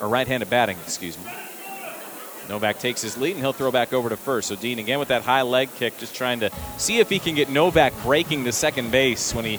Or 0.00 0.08
right 0.08 0.24
handed 0.24 0.48
batting, 0.48 0.78
excuse 0.84 1.18
me. 1.18 1.24
Novak 2.48 2.78
takes 2.78 3.02
his 3.02 3.16
lead 3.16 3.32
and 3.32 3.40
he'll 3.40 3.52
throw 3.52 3.72
back 3.72 3.92
over 3.92 4.08
to 4.08 4.16
first. 4.16 4.46
So 4.46 4.54
Dean 4.54 4.78
again 4.78 5.00
with 5.00 5.08
that 5.08 5.22
high 5.22 5.42
leg 5.42 5.68
kick, 5.74 5.98
just 5.98 6.14
trying 6.14 6.38
to 6.40 6.50
see 6.78 7.00
if 7.00 7.10
he 7.10 7.18
can 7.18 7.34
get 7.34 7.50
Novak 7.50 7.92
breaking 8.04 8.44
the 8.44 8.52
second 8.52 8.92
base 8.92 9.34
when 9.34 9.44
he 9.44 9.58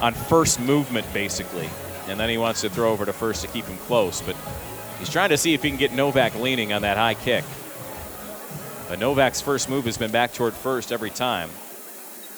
on 0.00 0.14
first 0.14 0.58
movement 0.58 1.06
basically. 1.12 1.68
And 2.08 2.18
then 2.18 2.30
he 2.30 2.38
wants 2.38 2.62
to 2.62 2.70
throw 2.70 2.90
over 2.90 3.04
to 3.04 3.12
first 3.12 3.42
to 3.42 3.48
keep 3.48 3.66
him 3.66 3.76
close. 3.80 4.22
But 4.22 4.34
he's 4.98 5.10
trying 5.10 5.28
to 5.28 5.36
see 5.36 5.52
if 5.52 5.62
he 5.62 5.68
can 5.68 5.78
get 5.78 5.92
Novak 5.92 6.36
leaning 6.36 6.72
on 6.72 6.80
that 6.82 6.96
high 6.96 7.12
kick. 7.12 7.44
But 8.88 8.98
Novak's 8.98 9.42
first 9.42 9.68
move 9.68 9.84
has 9.84 9.98
been 9.98 10.10
back 10.10 10.32
toward 10.32 10.54
first 10.54 10.90
every 10.90 11.10
time. 11.10 11.50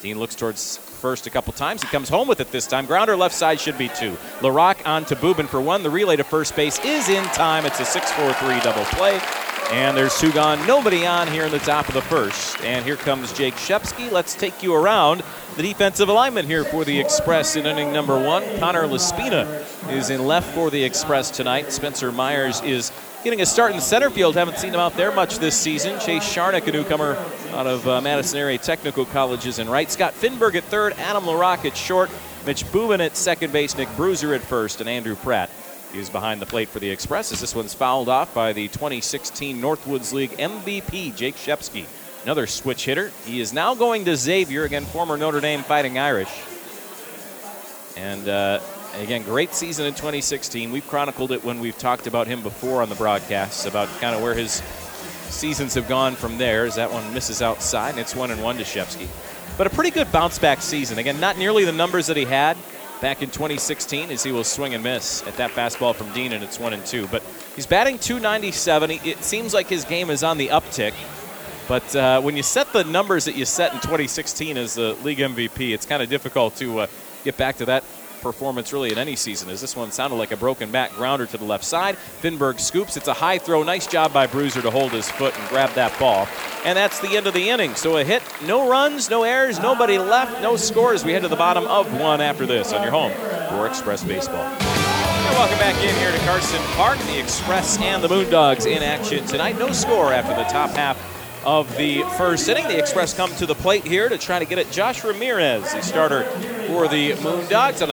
Dean 0.02 0.18
looks 0.18 0.34
towards 0.34 0.78
first 1.04 1.26
a 1.26 1.30
couple 1.30 1.52
times. 1.52 1.82
He 1.82 1.88
comes 1.88 2.08
home 2.08 2.26
with 2.26 2.40
it 2.40 2.50
this 2.50 2.66
time. 2.66 2.86
Grounder 2.86 3.14
left 3.14 3.34
side 3.34 3.60
should 3.60 3.76
be 3.76 3.90
two. 3.90 4.16
LaRock 4.40 4.86
on 4.86 5.04
to 5.04 5.14
Bubin 5.14 5.46
for 5.46 5.60
one. 5.60 5.82
The 5.82 5.90
relay 5.90 6.16
to 6.16 6.24
first 6.24 6.56
base 6.56 6.82
is 6.82 7.10
in 7.10 7.22
time. 7.24 7.66
It's 7.66 7.78
a 7.78 7.84
6 7.84 8.10
4 8.12 8.32
3 8.32 8.60
double 8.60 8.86
play. 8.86 9.20
And 9.70 9.94
there's 9.94 10.18
two 10.18 10.32
gone, 10.32 10.66
nobody 10.66 11.04
on 11.04 11.28
here 11.28 11.44
in 11.44 11.52
the 11.52 11.58
top 11.58 11.88
of 11.88 11.94
the 11.94 12.00
first. 12.00 12.58
And 12.62 12.82
here 12.86 12.96
comes 12.96 13.34
Jake 13.34 13.52
Shepsky. 13.56 14.10
Let's 14.10 14.34
take 14.34 14.62
you 14.62 14.74
around 14.74 15.22
the 15.58 15.62
defensive 15.62 16.08
alignment 16.08 16.48
here 16.48 16.64
for 16.64 16.86
the 16.86 16.98
Express 16.98 17.54
in 17.54 17.66
inning 17.66 17.92
number 17.92 18.18
one. 18.18 18.42
Connor 18.58 18.86
Laspina 18.86 19.62
is 19.90 20.08
in 20.08 20.24
left 20.26 20.54
for 20.54 20.70
the 20.70 20.82
Express 20.82 21.30
tonight. 21.30 21.70
Spencer 21.70 22.12
Myers 22.12 22.62
is 22.62 22.92
getting 23.24 23.40
a 23.40 23.46
start 23.46 23.72
in 23.72 23.80
center 23.80 24.10
field. 24.10 24.34
Haven't 24.34 24.58
seen 24.58 24.74
him 24.74 24.80
out 24.80 24.94
there 24.98 25.10
much 25.10 25.38
this 25.38 25.58
season. 25.58 25.98
Chase 25.98 26.22
Sharnick, 26.22 26.66
a 26.66 26.72
newcomer 26.72 27.16
out 27.52 27.66
of 27.66 27.88
uh, 27.88 28.02
Madison 28.02 28.38
area 28.38 28.58
technical 28.58 29.06
colleges 29.06 29.58
in 29.58 29.66
right. 29.66 29.90
Scott 29.90 30.12
Finberg 30.12 30.54
at 30.54 30.64
third, 30.64 30.92
Adam 30.98 31.24
LaRock 31.24 31.64
at 31.64 31.74
short, 31.74 32.10
Mitch 32.44 32.64
Bubin 32.66 33.00
at 33.00 33.16
second 33.16 33.50
base, 33.50 33.78
Nick 33.78 33.88
Bruiser 33.96 34.34
at 34.34 34.42
first, 34.42 34.80
and 34.80 34.90
Andrew 34.90 35.16
Pratt 35.16 35.50
is 35.94 36.10
behind 36.10 36.42
the 36.42 36.46
plate 36.46 36.68
for 36.68 36.80
the 36.80 36.90
Express 36.90 37.32
as 37.32 37.40
this 37.40 37.54
one's 37.54 37.72
fouled 37.72 38.10
off 38.10 38.34
by 38.34 38.52
the 38.52 38.68
2016 38.68 39.58
Northwoods 39.58 40.12
League 40.12 40.32
MVP, 40.32 41.16
Jake 41.16 41.36
Shepsky. 41.36 41.86
Another 42.24 42.46
switch 42.46 42.84
hitter. 42.84 43.10
He 43.24 43.40
is 43.40 43.54
now 43.54 43.74
going 43.74 44.04
to 44.04 44.16
Xavier, 44.16 44.64
again, 44.64 44.84
former 44.84 45.16
Notre 45.16 45.40
Dame 45.40 45.62
Fighting 45.62 45.98
Irish. 45.98 46.42
And 47.96 48.28
uh, 48.28 48.60
again, 49.00 49.22
great 49.22 49.54
season 49.54 49.86
in 49.86 49.94
2016. 49.94 50.70
We've 50.70 50.86
chronicled 50.86 51.32
it 51.32 51.44
when 51.44 51.60
we've 51.60 51.76
talked 51.76 52.06
about 52.06 52.26
him 52.26 52.42
before 52.42 52.82
on 52.82 52.88
the 52.88 52.94
broadcasts 52.94 53.66
about 53.66 53.88
kind 54.00 54.14
of 54.14 54.22
where 54.22 54.34
his 54.34 54.62
seasons 55.28 55.74
have 55.74 55.88
gone 55.88 56.14
from 56.14 56.38
there. 56.38 56.64
As 56.64 56.76
that 56.76 56.92
one 56.92 57.12
misses 57.12 57.42
outside, 57.42 57.90
and 57.90 57.98
it's 57.98 58.14
one 58.14 58.30
and 58.30 58.42
one 58.42 58.56
to 58.56 58.62
Shepsky. 58.62 59.08
But 59.56 59.66
a 59.66 59.70
pretty 59.70 59.90
good 59.90 60.10
bounce 60.10 60.38
back 60.38 60.60
season. 60.62 60.98
Again, 60.98 61.20
not 61.20 61.38
nearly 61.38 61.64
the 61.64 61.72
numbers 61.72 62.06
that 62.08 62.16
he 62.16 62.24
had 62.24 62.56
back 63.00 63.22
in 63.22 63.30
2016 63.30 64.10
as 64.10 64.22
he 64.22 64.32
will 64.32 64.44
swing 64.44 64.74
and 64.74 64.82
miss 64.82 65.26
at 65.26 65.36
that 65.36 65.50
fastball 65.50 65.94
from 65.94 66.12
Dean, 66.12 66.32
and 66.32 66.42
it's 66.42 66.58
one 66.58 66.72
and 66.72 66.84
two. 66.86 67.06
But 67.08 67.22
he's 67.54 67.66
batting 67.66 67.98
297. 67.98 68.90
It 68.90 69.22
seems 69.22 69.54
like 69.54 69.68
his 69.68 69.84
game 69.84 70.10
is 70.10 70.22
on 70.22 70.38
the 70.38 70.48
uptick. 70.48 70.94
But 71.66 71.96
uh, 71.96 72.20
when 72.20 72.36
you 72.36 72.42
set 72.42 72.72
the 72.72 72.84
numbers 72.84 73.24
that 73.24 73.36
you 73.36 73.44
set 73.46 73.72
in 73.72 73.80
2016 73.80 74.56
as 74.58 74.74
the 74.74 74.94
league 75.02 75.18
MVP, 75.18 75.72
it's 75.72 75.86
kind 75.86 76.02
of 76.02 76.10
difficult 76.10 76.56
to 76.56 76.80
uh, 76.80 76.86
get 77.24 77.36
back 77.38 77.56
to 77.56 77.64
that 77.66 77.84
performance 78.24 78.72
really 78.72 78.90
in 78.90 78.98
any 78.98 79.14
season 79.14 79.50
as 79.50 79.60
this 79.60 79.76
one 79.76 79.92
sounded 79.92 80.16
like 80.16 80.32
a 80.32 80.36
broken 80.36 80.72
back 80.72 80.90
grounder 80.94 81.26
to 81.26 81.36
the 81.36 81.44
left 81.44 81.62
side. 81.62 81.96
Finberg 82.22 82.58
scoops. 82.58 82.96
It's 82.96 83.06
a 83.06 83.12
high 83.12 83.38
throw. 83.38 83.62
Nice 83.62 83.86
job 83.86 84.12
by 84.12 84.26
Bruiser 84.26 84.62
to 84.62 84.70
hold 84.70 84.92
his 84.92 85.08
foot 85.10 85.38
and 85.38 85.48
grab 85.50 85.70
that 85.74 85.96
ball. 86.00 86.26
And 86.64 86.76
that's 86.76 86.98
the 87.00 87.16
end 87.16 87.26
of 87.26 87.34
the 87.34 87.50
inning. 87.50 87.74
So 87.74 87.98
a 87.98 88.04
hit, 88.04 88.22
no 88.46 88.68
runs, 88.68 89.10
no 89.10 89.22
errors, 89.22 89.60
nobody 89.60 89.98
left, 89.98 90.42
no 90.42 90.56
scores. 90.56 91.04
We 91.04 91.12
head 91.12 91.22
to 91.22 91.28
the 91.28 91.36
bottom 91.36 91.66
of 91.66 91.92
one 92.00 92.22
after 92.22 92.46
this 92.46 92.72
on 92.72 92.82
your 92.82 92.90
home 92.90 93.12
for 93.50 93.66
Express 93.66 94.02
Baseball. 94.02 94.42
And 94.42 95.36
welcome 95.36 95.58
back 95.58 95.76
in 95.84 95.94
here 95.96 96.10
to 96.10 96.18
Carson 96.24 96.60
Park. 96.76 96.98
The 97.00 97.20
Express 97.20 97.78
and 97.78 98.02
the 98.02 98.08
Moondogs 98.08 98.64
in 98.66 98.82
action 98.82 99.24
tonight. 99.26 99.58
No 99.58 99.70
score 99.70 100.14
after 100.14 100.34
the 100.34 100.44
top 100.44 100.70
half 100.70 100.98
of 101.44 101.76
the 101.76 102.02
first 102.16 102.48
inning. 102.48 102.66
The 102.68 102.78
Express 102.78 103.12
come 103.12 103.34
to 103.36 103.44
the 103.44 103.54
plate 103.54 103.86
here 103.86 104.08
to 104.08 104.16
try 104.16 104.38
to 104.38 104.46
get 104.46 104.58
it. 104.58 104.70
Josh 104.70 105.04
Ramirez, 105.04 105.74
the 105.74 105.82
starter 105.82 106.24
for 106.68 106.88
the 106.88 107.12
Moondogs. 107.12 107.93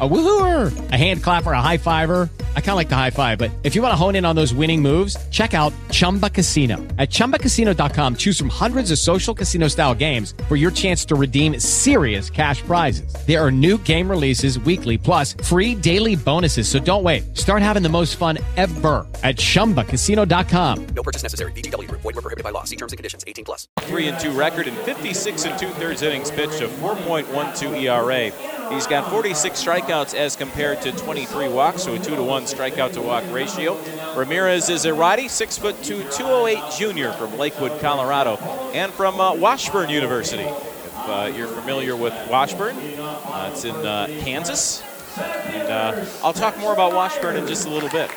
A 0.00 0.08
woohooer, 0.08 0.92
a 0.92 0.96
hand 0.96 1.22
clapper, 1.22 1.52
a 1.52 1.62
high 1.62 1.78
fiver. 1.78 2.28
I 2.54 2.60
kind 2.60 2.70
of 2.70 2.76
like 2.76 2.88
the 2.88 2.94
high 2.94 3.10
five, 3.10 3.38
but 3.38 3.50
if 3.64 3.74
you 3.74 3.82
want 3.82 3.92
to 3.92 3.96
hone 3.96 4.14
in 4.14 4.24
on 4.24 4.36
those 4.36 4.54
winning 4.54 4.80
moves, 4.80 5.16
check 5.30 5.54
out 5.54 5.72
Chumba 5.90 6.30
Casino. 6.30 6.76
At 6.98 7.10
ChumbaCasino.com, 7.10 8.14
choose 8.16 8.38
from 8.38 8.48
hundreds 8.48 8.92
of 8.92 8.98
social 8.98 9.34
casino 9.34 9.66
style 9.66 9.96
games 9.96 10.34
for 10.46 10.54
your 10.54 10.70
chance 10.70 11.04
to 11.06 11.16
redeem 11.16 11.58
serious 11.58 12.30
cash 12.30 12.62
prizes. 12.62 13.12
There 13.26 13.44
are 13.44 13.50
new 13.50 13.76
game 13.78 14.08
releases 14.08 14.56
weekly, 14.60 14.98
plus 14.98 15.32
free 15.42 15.74
daily 15.74 16.14
bonuses. 16.14 16.68
So 16.68 16.78
don't 16.78 17.02
wait. 17.02 17.36
Start 17.36 17.62
having 17.62 17.82
the 17.82 17.88
most 17.88 18.14
fun 18.14 18.38
ever 18.56 19.04
at 19.24 19.36
ChumbaCasino.com. 19.36 20.86
No 20.94 21.02
purchase 21.02 21.24
necessary. 21.24 21.50
VGW. 21.52 21.90
Void 21.90 22.04
were 22.04 22.12
prohibited 22.12 22.44
by 22.44 22.50
law. 22.50 22.62
See 22.62 22.76
terms 22.76 22.92
and 22.92 22.98
conditions. 22.98 23.24
18 23.26 23.44
plus. 23.44 23.66
Three 23.80 24.06
and 24.06 24.18
two 24.20 24.30
record 24.30 24.68
and 24.68 24.76
56 24.78 25.44
and 25.44 25.58
two 25.58 25.70
thirds 25.70 26.02
innings 26.02 26.30
pitched, 26.30 26.60
a 26.60 26.68
4.12 26.68 27.82
ERA. 27.82 28.30
He's 28.72 28.86
got 28.86 29.10
46 29.10 29.64
strikeouts 29.64 29.87
as 29.88 30.36
compared 30.36 30.82
to 30.82 30.92
23 30.92 31.48
walks, 31.48 31.84
so 31.84 31.94
a 31.94 31.98
2 31.98 32.16
to 32.16 32.22
1 32.22 32.42
strikeout 32.44 32.92
to 32.92 33.00
walk 33.00 33.24
ratio. 33.32 33.78
Ramirez 34.14 34.68
is 34.68 34.84
a 34.84 34.92
righty, 34.92 35.28
6 35.28 35.58
foot 35.58 35.82
2, 35.82 36.04
208 36.10 36.62
junior 36.76 37.12
from 37.12 37.38
Lakewood, 37.38 37.80
Colorado, 37.80 38.36
and 38.74 38.92
from 38.92 39.18
uh, 39.18 39.34
Washburn 39.34 39.88
University. 39.88 40.42
If 40.42 40.94
uh, 41.08 41.32
you're 41.34 41.48
familiar 41.48 41.96
with 41.96 42.12
Washburn, 42.28 42.76
uh, 42.76 43.50
it's 43.50 43.64
in 43.64 43.74
uh, 43.74 44.06
Kansas. 44.20 44.82
And 45.16 45.68
uh, 45.68 46.04
I'll 46.22 46.34
talk 46.34 46.58
more 46.58 46.74
about 46.74 46.92
Washburn 46.92 47.36
in 47.36 47.46
just 47.46 47.66
a 47.66 47.70
little 47.70 47.88
bit. 47.88 48.10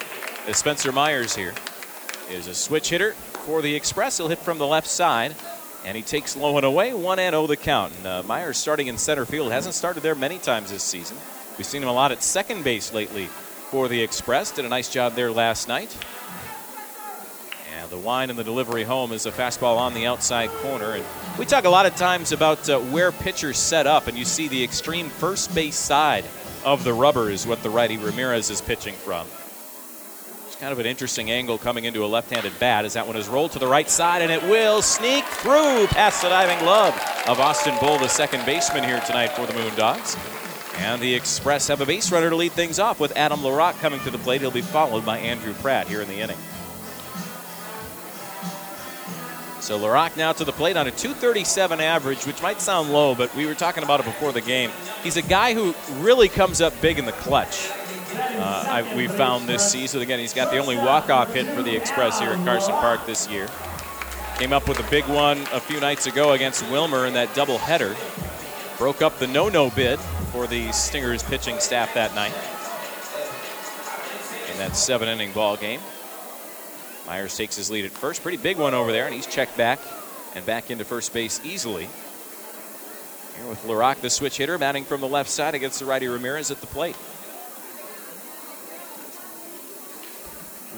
As 0.47 0.57
Spencer 0.57 0.91
Myers 0.91 1.36
here 1.36 1.53
is 2.29 2.47
a 2.47 2.53
switch 2.53 2.89
hitter 2.89 3.13
for 3.13 3.62
the 3.62 3.73
Express. 3.75 4.17
He'll 4.17 4.27
hit 4.27 4.39
from 4.39 4.57
the 4.57 4.67
left 4.67 4.88
side. 4.88 5.36
And 5.84 5.97
he 5.97 6.03
takes 6.03 6.38
low 6.38 6.57
and 6.57 6.65
away, 6.65 6.93
1 6.93 7.19
and 7.19 7.34
0 7.34 7.47
the 7.47 7.57
count. 7.57 7.93
And 7.97 8.05
uh, 8.05 8.23
Myers 8.23 8.57
starting 8.57 8.88
in 8.88 8.97
center 8.97 9.25
field. 9.25 9.51
Hasn't 9.51 9.73
started 9.73 10.03
there 10.03 10.13
many 10.13 10.38
times 10.38 10.69
this 10.69 10.84
season. 10.84 11.17
We've 11.62 11.67
seen 11.67 11.84
him 11.84 11.89
a 11.89 11.93
lot 11.93 12.12
at 12.12 12.24
second 12.24 12.63
base 12.63 12.91
lately 12.91 13.28
for 13.69 13.88
the 13.88 14.02
Express. 14.02 14.50
Did 14.50 14.65
a 14.65 14.67
nice 14.67 14.89
job 14.89 15.13
there 15.13 15.32
last 15.32 15.67
night. 15.67 15.95
And 17.78 17.88
the 17.91 18.00
wine 18.00 18.32
and 18.32 18.39
the 18.39 18.43
delivery 18.43 18.84
home 18.84 19.12
is 19.12 19.28
a 19.28 19.32
fastball 19.32 19.78
on 19.78 19.93
the 19.93 20.08
outside 20.08 20.50
corner. 20.50 20.93
And 20.93 21.06
we 21.38 21.45
talk 21.45 21.65
a 21.65 21.69
lot 21.69 21.86
of 21.86 21.95
times 21.95 22.32
about 22.32 22.67
uh, 22.67 22.80
where 22.80 23.12
pitchers 23.12 23.60
set 23.60 23.86
up, 23.86 24.08
and 24.08 24.17
you 24.17 24.26
see 24.26 24.47
the 24.47 24.63
extreme 24.63 25.10
first 25.10 25.54
base 25.54 25.76
side 25.76 26.26
of 26.65 26.84
the 26.84 26.93
rubber 26.93 27.30
is 27.30 27.45
what 27.45 27.62
the 27.62 27.69
righty 27.69 27.97
Ramirez 27.97 28.50
is 28.50 28.60
pitching 28.60 28.95
from. 28.95 29.28
It's 30.47 30.56
kind 30.56 30.74
of 30.74 30.80
an 30.80 30.88
interesting 30.88 31.30
angle 31.30 31.60
coming 31.60 31.86
into 31.86 32.04
a 32.04 32.08
left-handed 32.08 32.58
bat 32.58 32.86
as 32.86 32.93
that 32.93 33.06
one 33.06 33.17
is 33.17 33.28
rolled 33.28 33.52
to 33.52 33.60
the 33.60 33.67
right 33.67 33.88
side, 33.88 34.24
and 34.24 34.32
it 34.32 34.41
will 34.41 34.82
sneak 34.82 35.26
through 35.26 35.86
past 35.89 36.24
the 36.24 36.30
diving 36.30 36.58
glove 36.65 36.95
of 37.28 37.39
Austin 37.39 37.76
Bull, 37.80 38.00
the 38.00 38.08
second 38.08 38.47
baseman 38.47 38.84
here 38.84 39.00
tonight 39.02 39.30
for 39.34 39.45
the 39.45 39.54
Moondogs. 39.54 40.40
And 40.77 41.01
the 41.01 41.13
Express 41.13 41.67
have 41.67 41.81
a 41.81 41.86
base 41.86 42.12
runner 42.12 42.29
to 42.29 42.36
lead 42.36 42.53
things 42.53 42.79
off 42.79 42.99
with 42.99 43.15
Adam 43.17 43.41
LaRock 43.41 43.79
coming 43.79 43.99
to 44.01 44.10
the 44.10 44.17
plate. 44.17 44.41
He'll 44.41 44.51
be 44.51 44.62
followed 44.62 45.05
by 45.05 45.17
Andrew 45.19 45.53
Pratt 45.55 45.88
here 45.88 46.01
in 46.01 46.07
the 46.07 46.19
inning. 46.19 46.38
So 49.62 49.77
LaRock 49.77 50.17
now 50.17 50.34
to 50.34 50.43
the 50.43 50.51
plate 50.51 50.75
on 50.75 50.88
a 50.88 50.91
237 50.91 51.79
average, 51.79 52.25
which 52.25 52.41
might 52.41 52.60
sound 52.60 52.91
low, 52.91 53.13
but 53.13 53.34
we 53.36 53.45
were 53.45 53.53
talking 53.53 53.84
about 53.84 53.99
it 53.99 54.07
before 54.07 54.31
the 54.31 54.41
game. 54.41 54.71
He's 55.03 55.17
a 55.17 55.21
guy 55.21 55.53
who 55.53 55.75
really 55.99 56.29
comes 56.29 56.62
up 56.62 56.73
big 56.81 56.97
in 56.97 57.05
the 57.05 57.12
clutch. 57.12 57.69
Uh, 58.13 58.65
I, 58.67 58.95
we 58.95 59.07
found 59.07 59.47
this 59.47 59.71
season. 59.71 60.01
Again, 60.01 60.19
he's 60.19 60.34
got 60.34 60.51
the 60.51 60.57
only 60.57 60.77
walk-off 60.77 61.34
hit 61.34 61.45
for 61.55 61.62
the 61.62 61.75
Express 61.75 62.19
here 62.19 62.31
at 62.31 62.43
Carson 62.43 62.73
Park 62.73 63.05
this 63.05 63.29
year. 63.29 63.47
Came 64.38 64.51
up 64.51 64.67
with 64.67 64.79
a 64.79 64.89
big 64.89 65.05
one 65.05 65.38
a 65.53 65.60
few 65.60 65.79
nights 65.79 66.07
ago 66.07 66.31
against 66.31 66.63
Willmar 66.65 67.07
in 67.07 67.13
that 67.13 67.29
doubleheader. 67.29 67.95
Broke 68.82 69.04
up 69.04 69.20
the 69.20 69.28
no-no 69.28 69.70
bid 69.70 70.00
for 70.32 70.48
the 70.48 70.72
Stingers 70.72 71.22
pitching 71.22 71.60
staff 71.60 71.94
that 71.94 72.15
night 72.15 72.34
in 74.52 74.58
that 74.58 74.76
seven-inning 74.76 75.34
ball 75.34 75.56
game. 75.56 75.80
Myers 77.06 77.38
takes 77.38 77.56
his 77.56 77.70
lead 77.70 77.86
at 77.86 77.91
first. 77.91 78.24
Pretty 78.24 78.39
big 78.39 78.58
one 78.58 78.74
over 78.74 78.91
there, 78.91 79.06
and 79.06 79.13
he's 79.13 79.28
checked 79.28 79.56
back 79.56 79.80
and 80.34 80.44
back 80.48 80.72
into 80.72 80.84
first 80.84 81.13
base 81.13 81.39
easily. 81.44 81.89
Here 83.38 83.48
with 83.48 83.63
LaRock, 83.67 84.02
the 84.02 84.10
switch 84.10 84.38
hitter, 84.38 84.58
batting 84.58 84.86
from 84.86 85.00
the 85.00 85.08
left 85.08 85.30
side 85.30 85.54
against 85.54 85.78
the 85.78 85.86
righty 85.86 86.08
Ramirez 86.08 86.50
at 86.50 86.60
the 86.60 86.65
plate. 86.65 86.96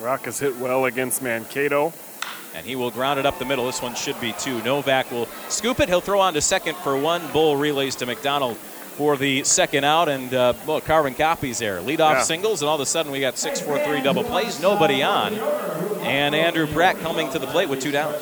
Rock 0.02 0.26
has 0.26 0.40
hit 0.40 0.58
well 0.58 0.84
against 0.84 1.22
Mankato. 1.22 1.94
And 2.56 2.66
he 2.66 2.76
will 2.76 2.92
ground 2.92 3.20
it 3.20 3.26
up 3.26 3.40
the 3.40 3.46
middle. 3.46 3.66
This 3.66 3.82
one 3.82 3.96
should 3.96 4.20
be 4.22 4.34
two. 4.34 4.62
Novak 4.64 5.10
will 5.12 5.28
scoop 5.50 5.80
it. 5.80 5.90
He'll 5.90 6.02
throw 6.02 6.20
on 6.20 6.34
to 6.36 6.42
second 6.42 6.76
for 6.78 6.96
one. 6.98 7.22
Bull 7.32 7.58
relays 7.58 7.96
to 7.96 8.06
McDonald 8.06 8.58
for 8.58 9.18
the 9.18 9.44
second 9.44 9.84
out. 9.86 10.08
And, 10.08 10.32
uh, 10.34 10.54
well, 10.68 10.80
Carvin 10.80 11.16
copies 11.16 11.58
there. 11.58 11.82
Lead 11.82 12.00
off 12.00 12.18
Yeah. 12.18 12.22
singles, 12.24 12.62
and 12.62 12.70
all 12.70 12.76
of 12.76 12.82
a 12.82 12.86
sudden 12.86 13.12
we 13.12 13.20
got 13.20 13.38
six, 13.40 13.60
four, 13.60 13.80
three 13.80 14.02
double 14.02 14.24
plays. 14.24 14.60
Nobody 14.62 15.02
on. 15.02 15.34
And 16.02 16.36
Andrew 16.36 16.68
Pratt 16.68 17.00
coming 17.02 17.32
to 17.32 17.40
the 17.40 17.48
plate 17.48 17.70
with 17.70 17.82
two 17.82 17.92
down. 17.92 18.14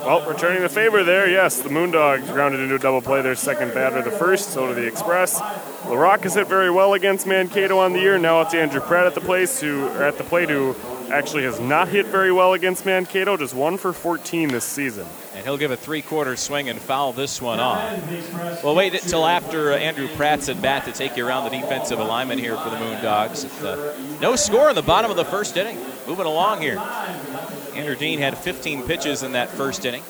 Well, 0.00 0.20
returning 0.24 0.62
the 0.62 0.68
favor 0.68 1.02
there, 1.02 1.28
yes. 1.28 1.58
The 1.58 1.68
Moondogs 1.70 2.30
grounded 2.32 2.60
into 2.60 2.76
a 2.76 2.78
double 2.78 3.00
play 3.00 3.22
their 3.22 3.34
second 3.34 3.74
batter 3.74 4.02
the 4.02 4.10
first, 4.10 4.52
so 4.52 4.68
to 4.68 4.74
the 4.74 4.86
Express. 4.86 5.40
LaRock 5.84 6.22
has 6.22 6.34
hit 6.34 6.48
very 6.48 6.70
well 6.70 6.94
against 6.94 7.26
Mankato 7.26 7.78
on 7.78 7.92
the 7.92 8.00
year. 8.00 8.18
Now 8.18 8.40
it's 8.40 8.54
Andrew 8.54 8.80
Pratt 8.80 9.06
at 9.06 9.14
the 9.14 9.20
place 9.20 9.60
who 9.60 9.86
at 9.88 10.16
the 10.16 10.24
plate 10.24 10.48
who 10.48 10.74
actually 11.12 11.44
has 11.44 11.60
not 11.60 11.88
hit 11.88 12.06
very 12.06 12.32
well 12.32 12.54
against 12.54 12.86
Mankato, 12.86 13.36
just 13.36 13.54
one 13.54 13.76
for 13.76 13.92
14 13.92 14.48
this 14.48 14.64
season. 14.64 15.06
And 15.34 15.44
he'll 15.44 15.58
give 15.58 15.70
a 15.70 15.76
three 15.76 16.00
quarter 16.00 16.36
swing 16.36 16.68
and 16.68 16.80
foul 16.80 17.12
this 17.12 17.40
one 17.40 17.60
off. 17.60 18.62
Well, 18.64 18.74
wait 18.74 18.94
until 18.94 19.26
after 19.26 19.72
uh, 19.72 19.76
Andrew 19.76 20.08
Pratt's 20.08 20.48
at 20.48 20.62
bat 20.62 20.86
to 20.86 20.92
take 20.92 21.16
you 21.16 21.26
around 21.26 21.44
the 21.44 21.60
defensive 21.60 21.98
alignment 21.98 22.40
here 22.40 22.56
for 22.56 22.70
the 22.70 22.76
Moondogs. 22.76 23.44
Uh, 23.62 24.18
no 24.20 24.36
score 24.36 24.70
in 24.70 24.74
the 24.74 24.82
bottom 24.82 25.10
of 25.10 25.16
the 25.18 25.24
first 25.24 25.56
inning. 25.56 25.78
Moving 26.06 26.26
along 26.26 26.62
here. 26.62 26.78
Andrew 27.74 27.96
Dean 27.96 28.18
had 28.18 28.38
15 28.38 28.84
pitches 28.84 29.22
in 29.22 29.32
that 29.32 29.50
first 29.50 29.84
inning. 29.84 30.02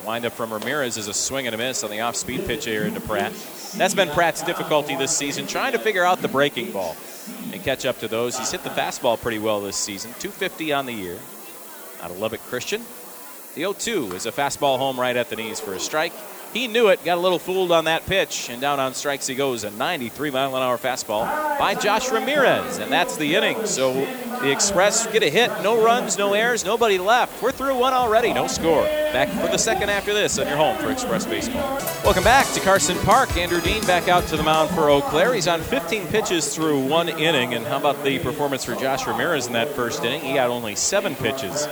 The 0.00 0.06
windup 0.06 0.34
from 0.34 0.52
Ramirez 0.52 0.96
is 0.96 1.08
a 1.08 1.14
swing 1.14 1.46
and 1.46 1.54
a 1.54 1.58
miss 1.58 1.82
on 1.82 1.90
the 1.90 2.00
off 2.00 2.14
speed 2.14 2.46
pitch 2.46 2.64
here 2.64 2.84
into 2.84 3.00
Pratt. 3.00 3.32
That's 3.78 3.94
been 3.94 4.10
Pratt's 4.10 4.42
difficulty 4.42 4.96
this 4.96 5.16
season, 5.16 5.46
trying 5.46 5.70
to 5.70 5.78
figure 5.78 6.02
out 6.02 6.20
the 6.20 6.26
breaking 6.26 6.72
ball 6.72 6.96
and 7.52 7.62
catch 7.62 7.86
up 7.86 8.00
to 8.00 8.08
those. 8.08 8.36
He's 8.36 8.50
hit 8.50 8.64
the 8.64 8.70
fastball 8.70 9.20
pretty 9.20 9.38
well 9.38 9.60
this 9.60 9.76
season, 9.76 10.10
250 10.18 10.72
on 10.72 10.84
the 10.84 10.92
year 10.92 11.16
out 12.02 12.10
of 12.10 12.18
Lubbock 12.18 12.40
Christian. 12.40 12.82
The 13.54 13.60
0 13.60 13.74
2 13.74 14.16
is 14.16 14.26
a 14.26 14.32
fastball 14.32 14.78
home 14.78 14.98
right 14.98 15.16
at 15.16 15.30
the 15.30 15.36
knees 15.36 15.60
for 15.60 15.74
a 15.74 15.78
strike. 15.78 16.12
He 16.52 16.66
knew 16.66 16.88
it, 16.88 17.04
got 17.04 17.18
a 17.18 17.20
little 17.20 17.38
fooled 17.38 17.70
on 17.72 17.84
that 17.84 18.06
pitch, 18.06 18.48
and 18.48 18.58
down 18.58 18.80
on 18.80 18.94
strikes 18.94 19.26
he 19.26 19.34
goes. 19.34 19.64
A 19.64 19.70
93 19.70 20.30
mile 20.30 20.56
an 20.56 20.62
hour 20.62 20.78
fastball 20.78 21.26
by 21.58 21.74
Josh 21.74 22.10
Ramirez, 22.10 22.78
and 22.78 22.90
that's 22.90 23.18
the 23.18 23.34
inning. 23.34 23.66
So 23.66 23.92
the 24.40 24.50
Express 24.50 25.06
get 25.08 25.22
a 25.22 25.28
hit, 25.28 25.50
no 25.62 25.84
runs, 25.84 26.16
no 26.16 26.32
errors, 26.32 26.64
nobody 26.64 26.96
left. 26.96 27.42
We're 27.42 27.52
through 27.52 27.78
one 27.78 27.92
already, 27.92 28.32
no 28.32 28.46
score. 28.46 28.84
Back 28.84 29.28
for 29.28 29.52
the 29.52 29.58
second 29.58 29.90
after 29.90 30.14
this 30.14 30.38
on 30.38 30.46
your 30.46 30.56
home 30.56 30.78
for 30.78 30.90
Express 30.90 31.26
Baseball. 31.26 31.78
Welcome 32.02 32.24
back 32.24 32.46
to 32.54 32.60
Carson 32.60 32.96
Park. 33.00 33.36
Andrew 33.36 33.60
Dean 33.60 33.84
back 33.84 34.08
out 34.08 34.26
to 34.28 34.36
the 34.38 34.42
mound 34.42 34.70
for 34.70 34.88
Eau 34.88 35.02
Claire. 35.02 35.34
He's 35.34 35.48
on 35.48 35.60
15 35.60 36.06
pitches 36.06 36.54
through 36.54 36.86
one 36.86 37.10
inning, 37.10 37.52
and 37.52 37.66
how 37.66 37.76
about 37.76 38.02
the 38.04 38.20
performance 38.20 38.64
for 38.64 38.74
Josh 38.74 39.06
Ramirez 39.06 39.46
in 39.46 39.52
that 39.52 39.68
first 39.68 40.02
inning? 40.02 40.22
He 40.22 40.32
got 40.32 40.48
only 40.48 40.76
seven 40.76 41.14
pitches 41.14 41.68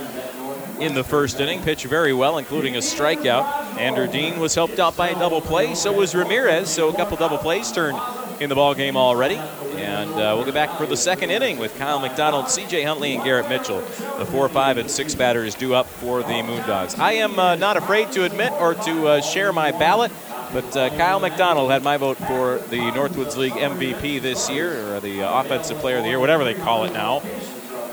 in 0.80 0.94
the 0.94 1.04
first 1.04 1.40
inning, 1.40 1.62
pitched 1.62 1.86
very 1.86 2.12
well, 2.12 2.38
including 2.38 2.76
a 2.76 2.80
strikeout. 2.80 3.44
Andrew 3.78 4.06
Dean 4.06 4.38
was 4.38 4.54
helped 4.54 4.78
out 4.78 4.96
by 4.96 5.10
a 5.10 5.14
double 5.14 5.40
play, 5.40 5.74
so 5.74 5.92
was 5.92 6.14
Ramirez. 6.14 6.70
So 6.70 6.88
a 6.88 6.94
couple 6.94 7.16
double 7.16 7.38
plays 7.38 7.72
turned 7.72 7.98
in 8.40 8.48
the 8.48 8.54
ball 8.54 8.74
game 8.74 8.96
already. 8.96 9.36
And 9.76 10.10
uh, 10.12 10.32
we'll 10.34 10.44
get 10.44 10.54
back 10.54 10.78
for 10.78 10.86
the 10.86 10.96
second 10.96 11.30
inning 11.30 11.58
with 11.58 11.76
Kyle 11.78 11.98
McDonald, 11.98 12.48
C.J. 12.48 12.82
Huntley, 12.82 13.14
and 13.14 13.24
Garrett 13.24 13.48
Mitchell. 13.48 13.80
The 14.18 14.26
four, 14.26 14.48
five, 14.48 14.78
and 14.78 14.90
six 14.90 15.14
batters 15.14 15.54
due 15.54 15.74
up 15.74 15.86
for 15.86 16.22
the 16.22 16.28
Moondogs. 16.28 16.98
I 16.98 17.12
am 17.12 17.38
uh, 17.38 17.56
not 17.56 17.76
afraid 17.76 18.12
to 18.12 18.24
admit 18.24 18.52
or 18.54 18.74
to 18.74 19.08
uh, 19.08 19.20
share 19.20 19.52
my 19.52 19.72
ballot. 19.72 20.12
But 20.52 20.76
uh, 20.76 20.90
Kyle 20.90 21.18
McDonald 21.18 21.72
had 21.72 21.82
my 21.82 21.96
vote 21.96 22.18
for 22.18 22.58
the 22.70 22.78
Northwoods 22.78 23.36
League 23.36 23.54
MVP 23.54 24.22
this 24.22 24.48
year, 24.48 24.94
or 24.94 25.00
the 25.00 25.22
uh, 25.22 25.40
Offensive 25.40 25.78
Player 25.78 25.96
of 25.96 26.04
the 26.04 26.10
Year, 26.10 26.20
whatever 26.20 26.44
they 26.44 26.54
call 26.54 26.84
it 26.84 26.92
now. 26.92 27.20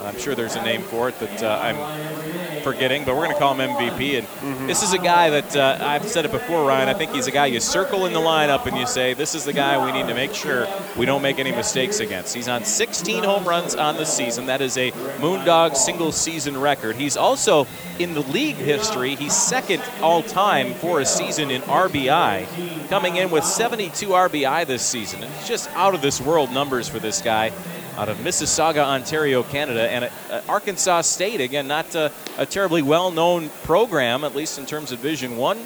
I'm 0.04 0.20
sure 0.20 0.36
there's 0.36 0.56
a 0.56 0.62
name 0.62 0.84
for 0.84 1.10
it 1.10 1.20
that 1.20 1.44
uh, 1.44 2.53
I'm 2.66 2.74
forgetting, 2.74 3.04
but 3.04 3.16
we're 3.16 3.26
going 3.26 3.34
to 3.34 3.40
call 3.40 3.54
him 3.56 3.70
MVP. 3.76 4.20
And 4.20 4.70
this 4.70 4.84
is 4.84 4.94
a 4.94 4.98
guy 4.98 5.30
that 5.30 5.56
uh, 5.56 5.80
I've 5.82 6.08
said 6.08 6.24
it 6.24 6.32
before, 6.32 6.66
Ryan. 6.66 6.88
I 6.88 6.94
think 6.94 7.12
he's 7.12 7.28
a 7.28 7.32
guy 7.32 7.48
you 7.48 7.60
circle 7.60 8.06
in 8.06 8.14
the 8.14 8.20
lineup 8.20 8.66
and 8.66 8.78
you 8.78 8.88
say, 8.88 9.14
this 9.14 9.36
is 9.36 9.44
the 9.44 9.52
guy 9.52 9.86
we 9.86 9.92
need 9.92 10.08
to 10.08 10.14
make 10.14 10.34
sure 10.34 10.66
we 10.98 11.06
don't 11.06 11.22
make 11.22 11.40
any 11.40 11.52
mistakes 11.52 12.00
against. 12.00 12.34
He's 12.34 12.48
on 12.48 12.64
16 12.64 13.26
home 13.26 13.46
runs 13.46 13.76
on 13.76 13.98
the 13.98 14.06
season. 14.06 14.46
That 14.46 14.62
is 14.62 14.78
a 14.78 14.92
Moondog 15.20 15.76
single 15.76 16.14
season 16.14 16.58
record. 16.58 16.96
He's 16.96 17.18
also 17.18 17.68
in 18.00 18.14
the 18.14 18.22
league 18.22 18.56
history, 18.56 19.16
he's 19.16 19.36
second 19.36 19.84
all 20.02 20.24
time 20.24 20.74
for 20.76 21.02
a 21.02 21.06
season 21.06 21.52
in 21.52 21.62
RBI, 21.64 22.88
coming 22.88 23.18
in 23.18 23.30
with 23.30 23.44
72 23.44 24.08
RBI 24.08 24.66
this 24.66 24.86
season. 24.86 25.22
It's 25.24 25.48
just 25.50 25.70
out 25.72 25.96
of 25.96 26.02
this 26.02 26.22
world 26.22 26.52
numbers 26.52 26.88
for 26.88 27.00
this 27.00 27.22
guy 27.22 27.52
out 27.98 28.10
of 28.10 28.18
Mississauga, 28.18 28.84
Ontario, 28.84 29.44
Canada, 29.44 29.90
and 29.90 30.06
uh, 30.32 30.42
Arkansas 30.50 31.02
State. 31.02 31.42
Again, 31.42 31.68
not 31.68 31.96
uh, 31.96 32.10
a 32.38 32.46
terribly 32.46 32.82
well-known 32.82 33.50
program, 33.64 34.24
at 34.24 34.36
least 34.36 34.58
in 34.58 34.66
terms 34.66 34.92
of 34.92 35.00
Division 35.02 35.38
One 35.38 35.60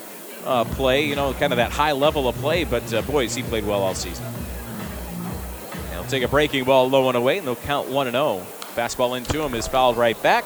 uh, 0.46 0.66
play. 0.66 1.06
You 1.06 1.16
know, 1.16 1.34
kind 1.34 1.54
of 1.54 1.58
that 1.58 1.72
high 1.72 1.94
level 1.94 2.28
of 2.28 2.36
play. 2.36 2.64
But 2.64 2.94
uh, 2.94 3.02
boys, 3.04 3.36
he 3.36 3.44
played 3.44 3.66
well 3.66 3.82
all 3.82 3.96
season. 3.96 4.26
They'll 5.92 6.04
take 6.06 6.24
a 6.24 6.28
breaking 6.28 6.66
ball 6.66 6.90
low 6.90 7.08
and 7.08 7.18
away, 7.18 7.38
and 7.38 7.48
they'll 7.48 7.56
count 7.56 7.90
one 7.90 8.08
and 8.08 8.16
zero. 8.16 8.46
Fastball 8.76 9.18
into 9.18 9.42
him 9.42 9.56
is 9.56 9.68
fouled 9.68 9.98
right 9.98 10.22
back. 10.22 10.46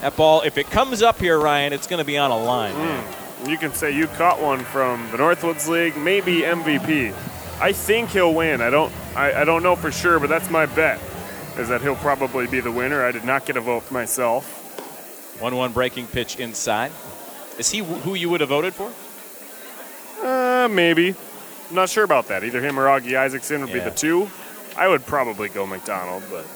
That 0.00 0.16
ball, 0.16 0.42
if 0.42 0.56
it 0.56 0.70
comes 0.70 1.02
up 1.02 1.18
here, 1.18 1.38
Ryan, 1.38 1.72
it's 1.72 1.86
going 1.86 1.98
to 1.98 2.06
be 2.06 2.16
on 2.16 2.30
a 2.30 2.42
line. 2.42 3.04
You 3.46 3.56
can 3.56 3.72
say 3.72 3.94
you 3.94 4.06
caught 4.06 4.40
one 4.40 4.60
from 4.60 5.10
the 5.10 5.18
Northwoods 5.18 5.68
League, 5.68 5.96
maybe 5.96 6.40
MVP. 6.40 7.14
I 7.60 7.72
think 7.72 8.10
he'll 8.10 8.32
win. 8.34 8.60
I 8.60 8.70
don't. 8.70 8.92
I, 9.14 9.42
I 9.42 9.44
don't 9.44 9.62
know 9.62 9.76
for 9.76 9.92
sure, 9.92 10.18
but 10.18 10.28
that's 10.28 10.48
my 10.50 10.66
bet. 10.66 11.00
Is 11.58 11.68
that 11.68 11.82
he'll 11.82 11.96
probably 11.96 12.46
be 12.46 12.60
the 12.60 12.70
winner. 12.72 13.04
I 13.04 13.12
did 13.12 13.24
not 13.24 13.44
get 13.44 13.56
a 13.56 13.60
vote 13.60 13.90
myself. 13.90 14.56
One-one 15.40 15.72
breaking 15.72 16.06
pitch 16.06 16.36
inside. 16.38 16.92
Is 17.58 17.70
he 17.70 17.80
wh- 17.80 18.00
who 18.02 18.14
you 18.14 18.30
would 18.30 18.40
have 18.40 18.48
voted 18.50 18.72
for? 18.74 18.90
Uh, 20.24 20.68
maybe. 20.68 21.14
I'm 21.68 21.74
not 21.74 21.88
sure 21.88 22.04
about 22.04 22.28
that. 22.28 22.44
Either 22.44 22.60
him 22.60 22.78
or 22.78 22.84
Augie 22.86 23.14
Isaacson 23.16 23.60
would 23.62 23.72
be 23.72 23.80
the 23.80 23.90
two. 23.90 24.30
I 24.76 24.88
would 24.88 25.04
probably 25.06 25.48
go 25.48 25.66
McDonald, 25.66 26.22
but 26.30 26.46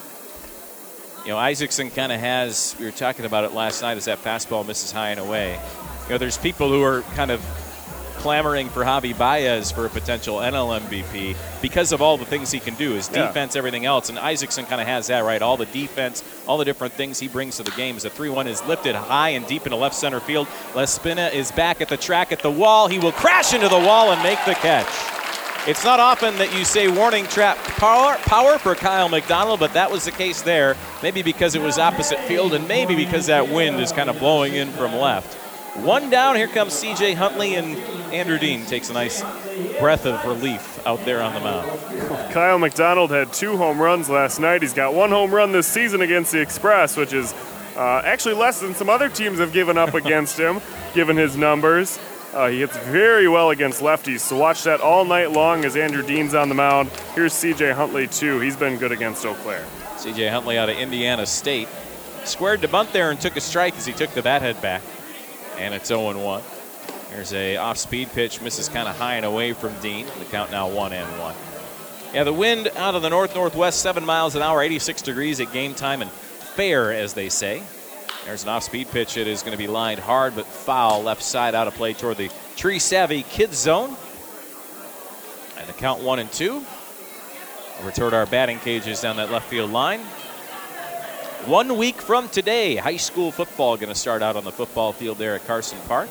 You 1.24 1.32
know, 1.32 1.38
Isaacson 1.38 1.90
kind 1.90 2.12
of 2.12 2.20
has, 2.20 2.76
we 2.78 2.84
were 2.84 2.90
talking 2.90 3.24
about 3.24 3.44
it 3.44 3.52
last 3.52 3.82
night 3.82 3.96
as 3.96 4.04
that 4.06 4.22
fastball 4.22 4.66
misses 4.66 4.92
high 4.92 5.10
and 5.10 5.20
away. 5.20 5.58
You 6.04 6.10
know, 6.10 6.18
there's 6.18 6.36
people 6.38 6.68
who 6.68 6.82
are 6.82 7.02
kind 7.14 7.30
of 7.30 7.40
clamoring 8.24 8.70
for 8.70 8.82
Javi 8.82 9.12
Baez 9.16 9.70
for 9.70 9.84
a 9.84 9.90
potential 9.90 10.36
NL 10.36 10.80
MVP 10.80 11.36
because 11.60 11.92
of 11.92 12.00
all 12.00 12.16
the 12.16 12.24
things 12.24 12.50
he 12.50 12.58
can 12.58 12.72
do, 12.76 12.92
his 12.92 13.10
Yeah. 13.12 13.26
defense, 13.26 13.54
everything 13.54 13.84
else. 13.84 14.08
And 14.08 14.18
Isaacson 14.18 14.64
kind 14.64 14.80
of 14.80 14.86
has 14.86 15.08
that, 15.08 15.24
right? 15.24 15.42
All 15.42 15.58
the 15.58 15.66
defense, 15.66 16.24
all 16.46 16.56
the 16.56 16.64
different 16.64 16.94
things 16.94 17.18
he 17.20 17.28
brings 17.28 17.58
to 17.58 17.62
the 17.62 17.70
game. 17.72 17.96
As 17.96 18.04
the 18.04 18.08
3 18.08 18.30
1 18.30 18.46
is 18.46 18.64
lifted 18.64 18.94
high 18.94 19.28
and 19.36 19.46
deep 19.46 19.66
into 19.66 19.76
left 19.76 19.94
center 19.94 20.20
field, 20.20 20.48
Laspina 20.74 21.28
is 21.34 21.52
back 21.52 21.82
at 21.82 21.90
the 21.90 21.98
track 21.98 22.32
at 22.32 22.40
the 22.40 22.50
wall. 22.50 22.88
He 22.88 22.98
will 22.98 23.12
crash 23.12 23.52
into 23.52 23.68
the 23.68 23.78
wall 23.78 24.10
and 24.10 24.22
make 24.22 24.42
the 24.46 24.54
catch. 24.54 24.88
It's 25.66 25.84
not 25.84 26.00
often 26.00 26.38
that 26.38 26.54
you 26.56 26.64
say 26.64 26.88
warning 26.88 27.26
trap 27.26 27.58
power, 27.76 28.16
power 28.22 28.56
for 28.58 28.74
Kyle 28.74 29.10
McDonald, 29.10 29.60
but 29.60 29.74
that 29.74 29.90
was 29.90 30.06
the 30.06 30.12
case 30.12 30.40
there. 30.40 30.76
Maybe 31.02 31.20
because 31.20 31.54
it 31.54 31.60
was 31.60 31.78
opposite 31.78 32.20
field, 32.20 32.54
and 32.54 32.66
maybe 32.66 32.94
because 32.96 33.26
that 33.26 33.50
wind 33.50 33.78
is 33.80 33.92
kind 33.92 34.08
of 34.08 34.18
blowing 34.18 34.54
in 34.54 34.70
from 34.72 34.94
left. 34.96 35.36
One 35.76 36.08
down, 36.08 36.36
here 36.36 36.46
comes 36.46 36.72
CJ 36.72 37.16
Huntley, 37.16 37.56
and 37.56 37.76
Andrew 38.14 38.38
Dean 38.38 38.64
takes 38.64 38.90
a 38.90 38.92
nice 38.92 39.22
breath 39.80 40.06
of 40.06 40.24
relief 40.24 40.84
out 40.86 41.04
there 41.04 41.20
on 41.20 41.34
the 41.34 41.40
mound. 41.40 42.32
Kyle 42.32 42.58
McDonald 42.58 43.10
had 43.10 43.32
two 43.32 43.56
home 43.56 43.80
runs 43.80 44.08
last 44.08 44.38
night. 44.38 44.62
He's 44.62 44.72
got 44.72 44.94
one 44.94 45.10
home 45.10 45.32
run 45.34 45.50
this 45.50 45.66
season 45.66 46.00
against 46.00 46.30
the 46.30 46.40
Express, 46.40 46.96
which 46.96 47.12
is 47.12 47.34
uh, 47.76 48.02
actually 48.04 48.34
less 48.34 48.60
than 48.60 48.74
some 48.74 48.88
other 48.88 49.08
teams 49.08 49.40
have 49.40 49.52
given 49.52 49.76
up 49.76 49.94
against 49.94 50.38
him, 50.38 50.60
given 50.94 51.16
his 51.16 51.36
numbers. 51.36 51.98
Uh, 52.32 52.48
he 52.48 52.60
hits 52.60 52.76
very 52.78 53.28
well 53.28 53.50
against 53.50 53.80
lefties, 53.80 54.20
so 54.20 54.36
watch 54.36 54.62
that 54.62 54.80
all 54.80 55.04
night 55.04 55.32
long 55.32 55.64
as 55.64 55.76
Andrew 55.76 56.04
Dean's 56.04 56.34
on 56.34 56.48
the 56.48 56.54
mound. 56.54 56.88
Here's 57.14 57.32
C.J. 57.32 57.72
Huntley 57.72 58.06
too. 58.06 58.38
He's 58.38 58.56
been 58.56 58.76
good 58.76 58.92
against 58.92 59.24
Eau 59.26 59.34
Claire. 59.34 59.66
C.J. 59.96 60.28
Huntley 60.28 60.56
out 60.56 60.68
of 60.68 60.76
Indiana 60.76 61.26
State 61.26 61.68
squared 62.24 62.60
to 62.62 62.68
bunt 62.68 62.92
there 62.92 63.10
and 63.10 63.20
took 63.20 63.36
a 63.36 63.40
strike 63.40 63.76
as 63.76 63.86
he 63.86 63.92
took 63.92 64.10
the 64.10 64.22
bat 64.22 64.42
head 64.42 64.60
back, 64.62 64.82
and 65.58 65.74
it's 65.74 65.90
0-1. 65.90 66.42
There's 67.10 67.32
a 67.32 67.56
off-speed 67.56 68.10
pitch, 68.12 68.40
misses 68.40 68.68
kind 68.68 68.88
of 68.88 68.96
high 68.96 69.14
and 69.14 69.24
away 69.24 69.52
from 69.52 69.72
Dean. 69.80 70.06
The 70.18 70.24
count 70.24 70.50
now 70.50 70.68
one 70.68 70.92
and 70.92 71.08
one. 71.20 71.34
Yeah, 72.12 72.24
the 72.24 72.32
wind 72.32 72.68
out 72.76 72.94
of 72.94 73.02
the 73.02 73.10
north 73.10 73.34
northwest, 73.34 73.80
seven 73.80 74.04
miles 74.04 74.34
an 74.34 74.42
hour, 74.42 74.62
86 74.62 75.02
degrees 75.02 75.40
at 75.40 75.52
game 75.52 75.74
time, 75.74 76.02
and 76.02 76.10
fair 76.10 76.92
as 76.92 77.14
they 77.14 77.28
say. 77.28 77.62
There's 78.24 78.42
an 78.42 78.48
off-speed 78.48 78.90
pitch. 78.90 79.16
It 79.16 79.28
is 79.28 79.42
going 79.42 79.52
to 79.52 79.58
be 79.58 79.66
lined 79.66 80.00
hard, 80.00 80.34
but 80.34 80.46
foul 80.46 81.02
left 81.02 81.22
side 81.22 81.54
out 81.54 81.68
of 81.68 81.74
play 81.74 81.92
toward 81.92 82.16
the 82.16 82.30
tree 82.56 82.78
savvy 82.78 83.22
kids 83.22 83.58
zone. 83.58 83.96
And 85.58 85.68
the 85.68 85.72
count 85.74 86.02
one 86.02 86.18
and 86.18 86.32
two. 86.32 86.64
Over 87.80 87.90
toward 87.90 88.14
our 88.14 88.26
batting 88.26 88.60
cages 88.60 89.00
down 89.00 89.16
that 89.16 89.30
left 89.30 89.48
field 89.48 89.70
line. 89.70 90.00
One 91.46 91.76
week 91.76 92.00
from 92.00 92.30
today, 92.30 92.76
high 92.76 92.96
school 92.96 93.30
football 93.30 93.76
going 93.76 93.90
to 93.90 93.94
start 93.94 94.22
out 94.22 94.34
on 94.34 94.44
the 94.44 94.50
football 94.50 94.94
field 94.94 95.18
there 95.18 95.34
at 95.34 95.46
Carson 95.46 95.76
Park. 95.86 96.08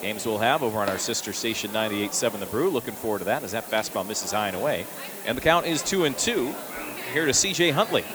Games 0.00 0.24
we'll 0.24 0.38
have 0.38 0.62
over 0.62 0.78
on 0.78 0.88
our 0.88 0.96
sister 0.96 1.34
station 1.34 1.70
98.7 1.70 2.40
The 2.40 2.46
Brew. 2.46 2.70
Looking 2.70 2.94
forward 2.94 3.18
to 3.18 3.24
that 3.26 3.42
as 3.42 3.52
that 3.52 3.70
fastball 3.70 4.08
misses 4.08 4.32
high 4.32 4.48
and 4.48 4.56
away. 4.56 4.86
And 5.26 5.36
the 5.36 5.42
count 5.42 5.66
is 5.66 5.82
two 5.82 6.06
and 6.06 6.16
two. 6.16 6.54
Here 7.12 7.26
to 7.26 7.32
CJ 7.32 7.72
Huntley. 7.72 8.06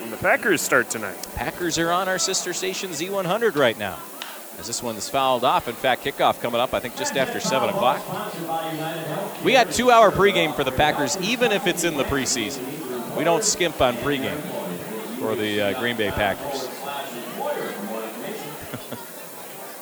And 0.00 0.10
the 0.10 0.16
Packers 0.16 0.62
start 0.62 0.88
tonight. 0.88 1.18
Packers 1.34 1.78
are 1.78 1.92
on 1.92 2.08
our 2.08 2.18
sister 2.18 2.54
station 2.54 2.92
Z100 2.92 3.54
right 3.56 3.78
now. 3.78 3.98
As 4.58 4.66
this 4.66 4.82
one's 4.82 5.06
fouled 5.06 5.44
off. 5.44 5.68
In 5.68 5.74
fact, 5.74 6.02
kickoff 6.02 6.40
coming 6.40 6.62
up, 6.62 6.72
I 6.72 6.80
think, 6.80 6.96
just 6.96 7.14
after 7.18 7.40
7 7.40 7.68
o'clock. 7.68 8.00
We 9.44 9.52
got 9.52 9.70
two 9.70 9.90
hour 9.90 10.10
pregame 10.10 10.56
for 10.56 10.64
the 10.64 10.72
Packers, 10.72 11.18
even 11.18 11.52
if 11.52 11.66
it's 11.66 11.84
in 11.84 11.98
the 11.98 12.04
preseason. 12.04 13.18
We 13.18 13.24
don't 13.24 13.44
skimp 13.44 13.82
on 13.82 13.96
pregame 13.96 14.59
for 15.20 15.36
the 15.36 15.60
uh, 15.60 15.78
Green 15.78 15.96
Bay 15.98 16.10
Packers. 16.10 16.66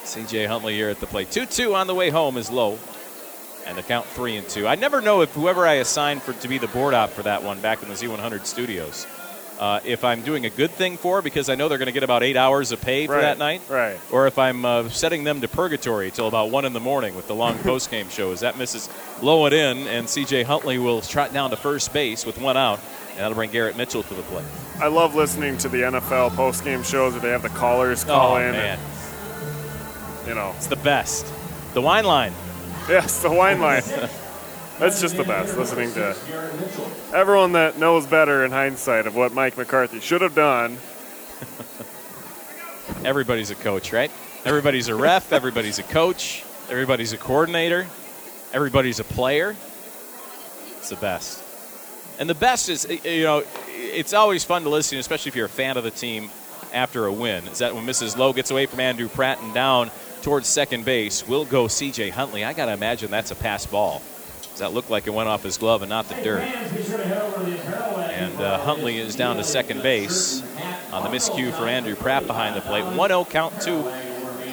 CJ 0.05 0.49
Huntley 0.49 0.75
here 0.75 0.91
at 0.91 0.99
the 0.99 1.07
plate. 1.07 1.31
2 1.31 1.47
2 1.47 1.75
on 1.77 1.87
the 1.87 1.95
way 1.95 2.11
home 2.11 2.37
is 2.37 2.51
low. 2.51 2.77
And 3.67 3.79
the 3.79 3.83
count 3.83 4.07
3 4.07 4.39
and 4.39 4.49
2. 4.49 4.67
I 4.67 4.75
never 4.75 5.01
know 5.01 5.21
if 5.21 5.33
whoever 5.35 5.67
I 5.67 5.75
assign 5.75 6.21
for 6.21 6.33
to 6.33 6.49
be 6.49 6.59
the 6.59 6.69
board 6.69 6.95
op 6.95 7.11
for 7.11 7.23
that 7.23 7.45
one 7.45 7.61
back 7.61 7.83
in 7.83 7.89
the 7.89 7.95
Z100 7.95 8.47
studios. 8.47 9.07
Uh, 9.61 9.81
if 9.85 10.05
I'm 10.05 10.23
doing 10.23 10.47
a 10.47 10.51
good 10.51 10.71
thing 10.71 10.97
for 10.97 11.21
because 11.21 11.49
I 11.49 11.55
know 11.57 11.69
they're 11.69 11.79
going 11.79 11.87
to 11.87 11.93
get 11.93 12.05
about 12.05 12.23
eight 12.23 12.37
hours 12.37 12.71
of 12.73 12.81
pay 12.81 13.07
for 13.07 13.15
Right, 13.15 13.23
that 13.23 13.39
night, 13.39 13.61
right. 13.69 13.99
Or 14.13 14.27
if 14.29 14.39
I'm 14.39 14.65
uh, 14.65 14.89
setting 14.89 15.25
them 15.25 15.41
to 15.41 15.49
purgatory 15.49 16.11
till 16.13 16.29
about 16.29 16.51
one 16.51 16.65
in 16.65 16.73
the 16.73 16.81
morning 16.81 17.17
with 17.17 17.27
the 17.27 17.35
long 17.35 17.59
post 17.65 17.91
game 17.91 18.09
shows. 18.09 18.41
That 18.41 18.57
misses 18.57 18.89
low 19.21 19.47
it 19.47 19.53
in, 19.53 19.87
and 19.89 20.09
C.J. 20.09 20.45
Huntley 20.45 20.79
will 20.79 21.01
trot 21.01 21.33
down 21.33 21.51
to 21.51 21.57
first 21.57 21.93
base 21.93 22.25
with 22.25 22.41
one 22.41 22.57
out, 22.57 22.79
and 23.19 23.25
that'll 23.25 23.35
bring 23.35 23.51
Garrett 23.51 23.77
Mitchell 23.77 24.05
to 24.05 24.15
the 24.15 24.23
plate. 24.23 24.47
I 24.79 24.87
love 24.87 25.17
listening 25.17 25.59
to 25.59 25.69
the 25.69 25.79
NFL 25.79 26.37
post-game 26.37 26.85
shows 26.85 27.15
where 27.15 27.21
they 27.21 27.31
have 27.31 27.43
the 27.43 27.49
callers 27.49 28.05
oh, 28.05 28.07
call 28.07 28.35
oh 28.35 28.37
in. 28.37 28.53
man, 28.53 28.79
And, 28.79 30.29
you 30.29 30.35
know, 30.37 30.53
it's 30.57 30.69
the 30.69 30.77
best. 30.77 31.27
The 31.75 31.81
wine 31.81 32.05
line. 32.05 32.33
yes, 32.89 33.21
the 33.21 33.31
wine 33.31 33.61
line. 33.61 33.83
That's 34.79 35.01
just 35.01 35.17
the 35.17 35.25
best. 35.25 35.59
Listening 35.59 35.93
to 35.95 36.17
everyone 37.13 37.53
that 37.53 37.77
knows 37.77 38.07
better 38.07 38.45
in 38.45 38.53
hindsight 38.53 39.09
of 39.09 39.17
what 39.17 39.33
Mike 39.33 39.57
McCarthy 39.59 39.99
should 39.99 40.21
have 40.21 40.37
done. 40.37 40.79
Everybody's 43.05 43.51
a 43.51 43.57
coach, 43.57 43.93
right? 43.93 44.13
Everybody's 44.45 44.87
a 44.87 44.95
ref. 44.95 45.33
Everybody's 45.33 45.81
a 45.81 45.83
coach. 45.83 46.45
Everybody's 46.71 47.13
a 47.13 47.19
coordinator. 47.19 47.89
Everybody's 48.53 49.01
a 49.01 49.05
player. 49.05 49.57
It's 50.77 50.91
the 50.91 50.97
best. 50.97 51.43
And 52.19 52.29
the 52.29 52.35
best 52.35 52.69
is, 52.69 52.87
you 53.05 53.23
know, 53.23 53.45
it's 53.69 54.13
always 54.13 54.45
fun 54.45 54.63
to 54.63 54.69
listen, 54.69 54.99
especially 54.99 55.31
if 55.31 55.37
you're 55.37 55.47
a 55.47 55.49
fan 55.49 55.77
of 55.77 55.85
the 55.85 55.91
team 55.91 56.31
after 56.73 57.07
a 57.07 57.13
win. 57.13 57.47
Is 57.47 57.59
that 57.59 57.75
when 57.75 57.87
Mrs. 57.87 58.17
Lowe 58.17 58.33
gets 58.33 58.51
away 58.51 58.67
from 58.67 58.81
Andrew 58.81 59.09
Pratt 59.09 59.41
and 59.41 59.55
down 59.55 59.91
towards 60.23 60.49
second 60.49 60.85
base, 60.85 61.27
will 61.27 61.45
go 61.45 61.69
C.J. 61.69 62.11
Huntley. 62.11 62.45
I 62.45 62.53
got 62.53 62.67
to 62.67 62.73
imagine 62.73 63.11
that's 63.11 63.31
a 63.31 63.37
pass 63.37 63.67
ball. 63.67 64.03
Does 64.51 64.59
that 64.59 64.75
look 64.75 64.91
like 64.91 65.07
it 65.07 65.11
went 65.11 65.29
off 65.29 65.45
his 65.45 65.57
glove 65.57 65.83
and 65.83 65.89
not 65.89 66.09
the 66.09 66.17
dirt? 66.17 66.43
And 68.11 68.41
uh, 68.41 68.59
Huntley 68.59 68.99
is 68.99 69.15
down 69.15 69.37
to 69.37 69.45
second 69.45 69.85
base 69.85 70.43
on 70.93 71.05
the 71.05 71.17
miscue 71.17 71.53
for 71.53 71.69
Andrew 71.69 71.95
Pratt 71.95 72.27
behind 72.27 72.57
the 72.57 72.61
plate. 72.61 72.85
1 72.85 73.09
0 73.09 73.25
count 73.27 73.61
to 73.63 73.71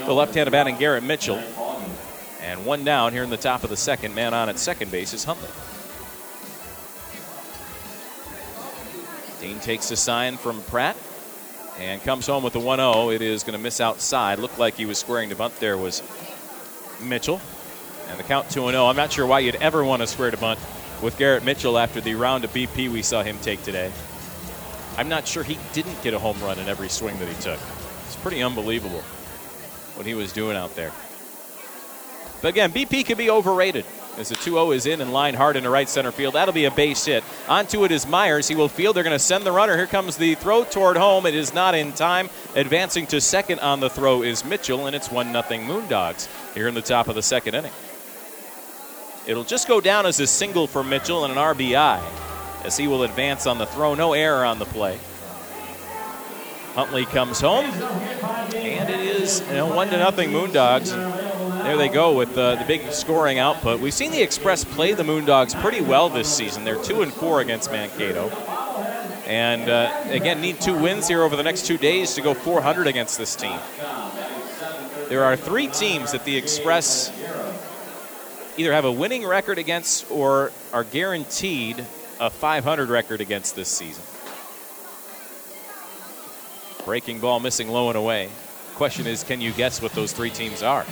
the 0.05 0.13
left 0.13 0.35
handed 0.35 0.51
batting 0.51 0.77
Garrett 0.77 1.03
Mitchell. 1.03 1.41
And 2.41 2.63
one 2.63 2.83
down 2.83 3.11
here 3.11 3.23
in 3.23 3.31
the 3.31 3.37
top 3.37 3.63
of 3.63 3.71
the 3.71 3.77
second. 3.77 4.13
Man 4.13 4.35
on 4.35 4.49
at 4.49 4.59
second 4.59 4.91
base 4.91 5.13
is 5.13 5.23
Huntley. 5.23 5.49
Dean 9.45 9.59
takes 9.59 9.91
a 9.91 9.95
sign 9.95 10.37
from 10.37 10.59
Pratt 10.63 10.97
and 11.77 12.01
comes 12.01 12.25
home 12.25 12.43
with 12.43 12.53
the 12.53 12.59
1 12.59 12.79
0. 12.79 13.11
It 13.11 13.21
is 13.21 13.43
going 13.43 13.55
to 13.55 13.61
miss 13.61 13.79
outside. 13.79 14.39
Looked 14.39 14.57
like 14.57 14.73
he 14.73 14.87
was 14.87 14.97
squaring 14.97 15.29
to 15.29 15.35
bunt 15.35 15.59
there 15.59 15.77
was 15.77 16.01
Mitchell. 16.99 17.39
And 18.09 18.17
the 18.17 18.23
count 18.23 18.49
2 18.49 18.71
0. 18.71 18.85
I'm 18.87 18.95
not 18.95 19.11
sure 19.11 19.27
why 19.27 19.41
you'd 19.41 19.53
ever 19.57 19.83
want 19.83 20.01
to 20.01 20.07
square 20.07 20.31
to 20.31 20.37
bunt 20.37 20.59
with 20.99 21.15
Garrett 21.19 21.43
Mitchell 21.43 21.77
after 21.77 22.01
the 22.01 22.15
round 22.15 22.43
of 22.43 22.53
BP 22.53 22.89
we 22.89 23.03
saw 23.03 23.21
him 23.21 23.37
take 23.43 23.61
today. 23.61 23.91
I'm 24.97 25.09
not 25.09 25.27
sure 25.27 25.43
he 25.43 25.59
didn't 25.73 26.01
get 26.01 26.15
a 26.15 26.19
home 26.19 26.41
run 26.41 26.57
in 26.57 26.67
every 26.67 26.89
swing 26.89 27.19
that 27.19 27.27
he 27.27 27.39
took. 27.39 27.59
It's 28.07 28.15
pretty 28.15 28.41
unbelievable 28.41 29.01
what 29.93 30.07
he 30.07 30.15
was 30.15 30.33
doing 30.33 30.57
out 30.57 30.75
there. 30.75 30.91
But 32.41 32.47
again, 32.47 32.71
BP 32.71 33.05
could 33.05 33.19
be 33.19 33.29
overrated. 33.29 33.85
As 34.17 34.29
the 34.29 34.35
2 34.35 34.51
0 34.51 34.71
is 34.71 34.85
in 34.85 35.01
and 35.01 35.11
line 35.11 35.33
hard 35.33 35.57
into 35.57 35.69
right 35.69 35.89
center 35.89 36.11
field. 36.11 36.35
That'll 36.35 36.53
be 36.53 36.65
a 36.65 36.71
base 36.71 37.05
hit. 37.05 37.23
Onto 37.47 37.83
it 37.83 37.91
is 37.91 38.07
Myers. 38.07 38.47
He 38.47 38.55
will 38.55 38.69
field. 38.69 38.95
They're 38.95 39.03
going 39.03 39.11
to 39.11 39.19
send 39.19 39.45
the 39.45 39.51
runner. 39.51 39.75
Here 39.75 39.87
comes 39.87 40.15
the 40.15 40.35
throw 40.35 40.63
toward 40.63 40.95
home. 40.95 41.25
It 41.25 41.35
is 41.35 41.53
not 41.53 41.75
in 41.75 41.91
time. 41.91 42.29
Advancing 42.55 43.07
to 43.07 43.19
second 43.19 43.59
on 43.59 43.81
the 43.81 43.89
throw 43.89 44.21
is 44.21 44.45
Mitchell, 44.45 44.87
and 44.87 44.95
it's 44.95 45.11
1 45.11 45.31
0 45.31 45.43
Moondogs 45.43 46.29
here 46.53 46.67
in 46.67 46.73
the 46.73 46.81
top 46.81 47.07
of 47.07 47.15
the 47.15 47.21
second 47.21 47.55
inning. 47.55 47.73
It'll 49.27 49.43
just 49.43 49.67
go 49.67 49.81
down 49.81 50.05
as 50.05 50.19
a 50.19 50.27
single 50.27 50.67
for 50.67 50.83
Mitchell 50.83 51.25
and 51.25 51.31
an 51.33 51.39
RBI 51.39 52.01
as 52.63 52.77
he 52.77 52.87
will 52.87 53.03
advance 53.03 53.47
on 53.47 53.57
the 53.57 53.65
throw. 53.65 53.95
No 53.95 54.13
error 54.13 54.45
on 54.45 54.59
the 54.59 54.65
play. 54.65 54.99
Huntley 56.75 57.05
comes 57.05 57.39
home, 57.39 57.65
and 57.65 58.89
it 58.89 58.99
is 58.99 59.39
you 59.47 59.53
know, 59.53 59.73
one 59.73 59.89
to 59.89 59.97
nothing 59.97 60.29
Moondogs. 60.31 60.89
There 61.63 61.77
they 61.77 61.87
go 61.87 62.13
with 62.15 62.37
uh, 62.37 62.55
the 62.55 62.65
big 62.65 62.91
scoring 62.91 63.39
output. 63.39 63.79
We've 63.79 63.93
seen 63.93 64.11
the 64.11 64.21
Express 64.21 64.65
play 64.65 64.93
the 64.93 65.03
Moondogs 65.03 65.59
pretty 65.61 65.79
well 65.79 66.09
this 66.09 66.27
season. 66.27 66.65
They're 66.65 66.83
two 66.83 67.01
and 67.01 67.13
four 67.13 67.39
against 67.39 67.71
Mankato, 67.71 68.27
and 69.25 69.69
uh, 69.69 70.03
again 70.09 70.41
need 70.41 70.59
two 70.59 70.77
wins 70.77 71.07
here 71.07 71.23
over 71.23 71.37
the 71.37 71.43
next 71.43 71.65
two 71.65 71.77
days 71.77 72.13
to 72.15 72.21
go 72.21 72.33
400 72.33 72.87
against 72.87 73.17
this 73.17 73.37
team. 73.37 73.57
There 75.07 75.23
are 75.23 75.37
three 75.37 75.67
teams 75.67 76.11
that 76.11 76.25
the 76.25 76.35
Express 76.35 77.09
either 78.57 78.73
have 78.73 78.85
a 78.85 78.91
winning 78.91 79.25
record 79.25 79.57
against 79.57 80.11
or 80.11 80.51
are 80.73 80.83
guaranteed 80.83 81.85
a 82.19 82.29
500 82.29 82.89
record 82.89 83.21
against 83.21 83.55
this 83.55 83.69
season. 83.69 84.03
Breaking 86.85 87.19
ball 87.19 87.39
missing 87.39 87.67
low 87.67 87.89
and 87.89 87.97
away. 87.97 88.29
Question 88.75 89.07
is, 89.07 89.23
can 89.23 89.41
you 89.41 89.51
guess 89.51 89.81
what 89.81 89.91
those 89.93 90.13
three 90.13 90.29
teams 90.29 90.61
are? 90.61 90.85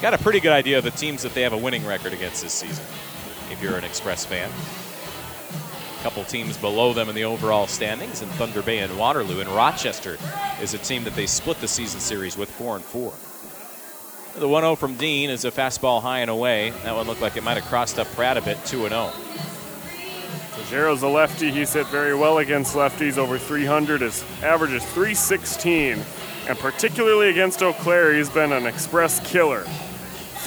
Got 0.00 0.14
a 0.14 0.18
pretty 0.18 0.40
good 0.40 0.52
idea 0.52 0.78
of 0.78 0.84
the 0.84 0.90
teams 0.90 1.22
that 1.22 1.34
they 1.34 1.42
have 1.42 1.52
a 1.52 1.58
winning 1.58 1.84
record 1.84 2.12
against 2.12 2.42
this 2.42 2.54
season, 2.54 2.84
if 3.50 3.62
you're 3.62 3.76
an 3.76 3.84
Express 3.84 4.24
fan. 4.24 4.50
A 5.98 6.02
couple 6.02 6.24
teams 6.24 6.56
below 6.56 6.92
them 6.92 7.08
in 7.08 7.14
the 7.14 7.24
overall 7.24 7.66
standings 7.66 8.22
in 8.22 8.28
Thunder 8.30 8.62
Bay 8.62 8.78
and 8.78 8.96
Waterloo. 8.96 9.40
And 9.40 9.48
Rochester 9.50 10.16
is 10.62 10.72
a 10.72 10.78
team 10.78 11.04
that 11.04 11.14
they 11.14 11.26
split 11.26 11.60
the 11.60 11.68
season 11.68 12.00
series 12.00 12.36
with 12.36 12.50
4 12.50 12.76
and 12.76 12.84
4. 12.84 13.12
The 14.38 14.48
1 14.48 14.62
0 14.62 14.76
from 14.76 14.94
Dean 14.94 15.30
is 15.30 15.44
a 15.44 15.50
fastball 15.50 16.00
high 16.00 16.20
and 16.20 16.30
away. 16.30 16.70
That 16.84 16.94
one 16.94 17.08
looked 17.08 17.20
like 17.20 17.36
it 17.36 17.42
might 17.42 17.56
have 17.56 17.64
crossed 17.64 17.98
up 17.98 18.06
Pratt 18.12 18.36
a 18.36 18.40
bit, 18.40 18.64
2 18.66 18.88
0. 18.88 19.12
Jaro's 20.68 21.02
a 21.02 21.08
lefty. 21.08 21.50
He's 21.50 21.72
hit 21.72 21.86
very 21.88 22.14
well 22.14 22.38
against 22.38 22.74
lefties, 22.74 23.18
over 23.18 23.38
300. 23.38 24.00
His 24.00 24.24
average 24.42 24.72
is 24.72 24.84
316. 24.84 25.98
And 26.48 26.58
particularly 26.58 27.30
against 27.30 27.62
Eau 27.62 27.72
Claire, 27.72 28.14
he's 28.14 28.30
been 28.30 28.52
an 28.52 28.66
express 28.66 29.20
killer. 29.30 29.64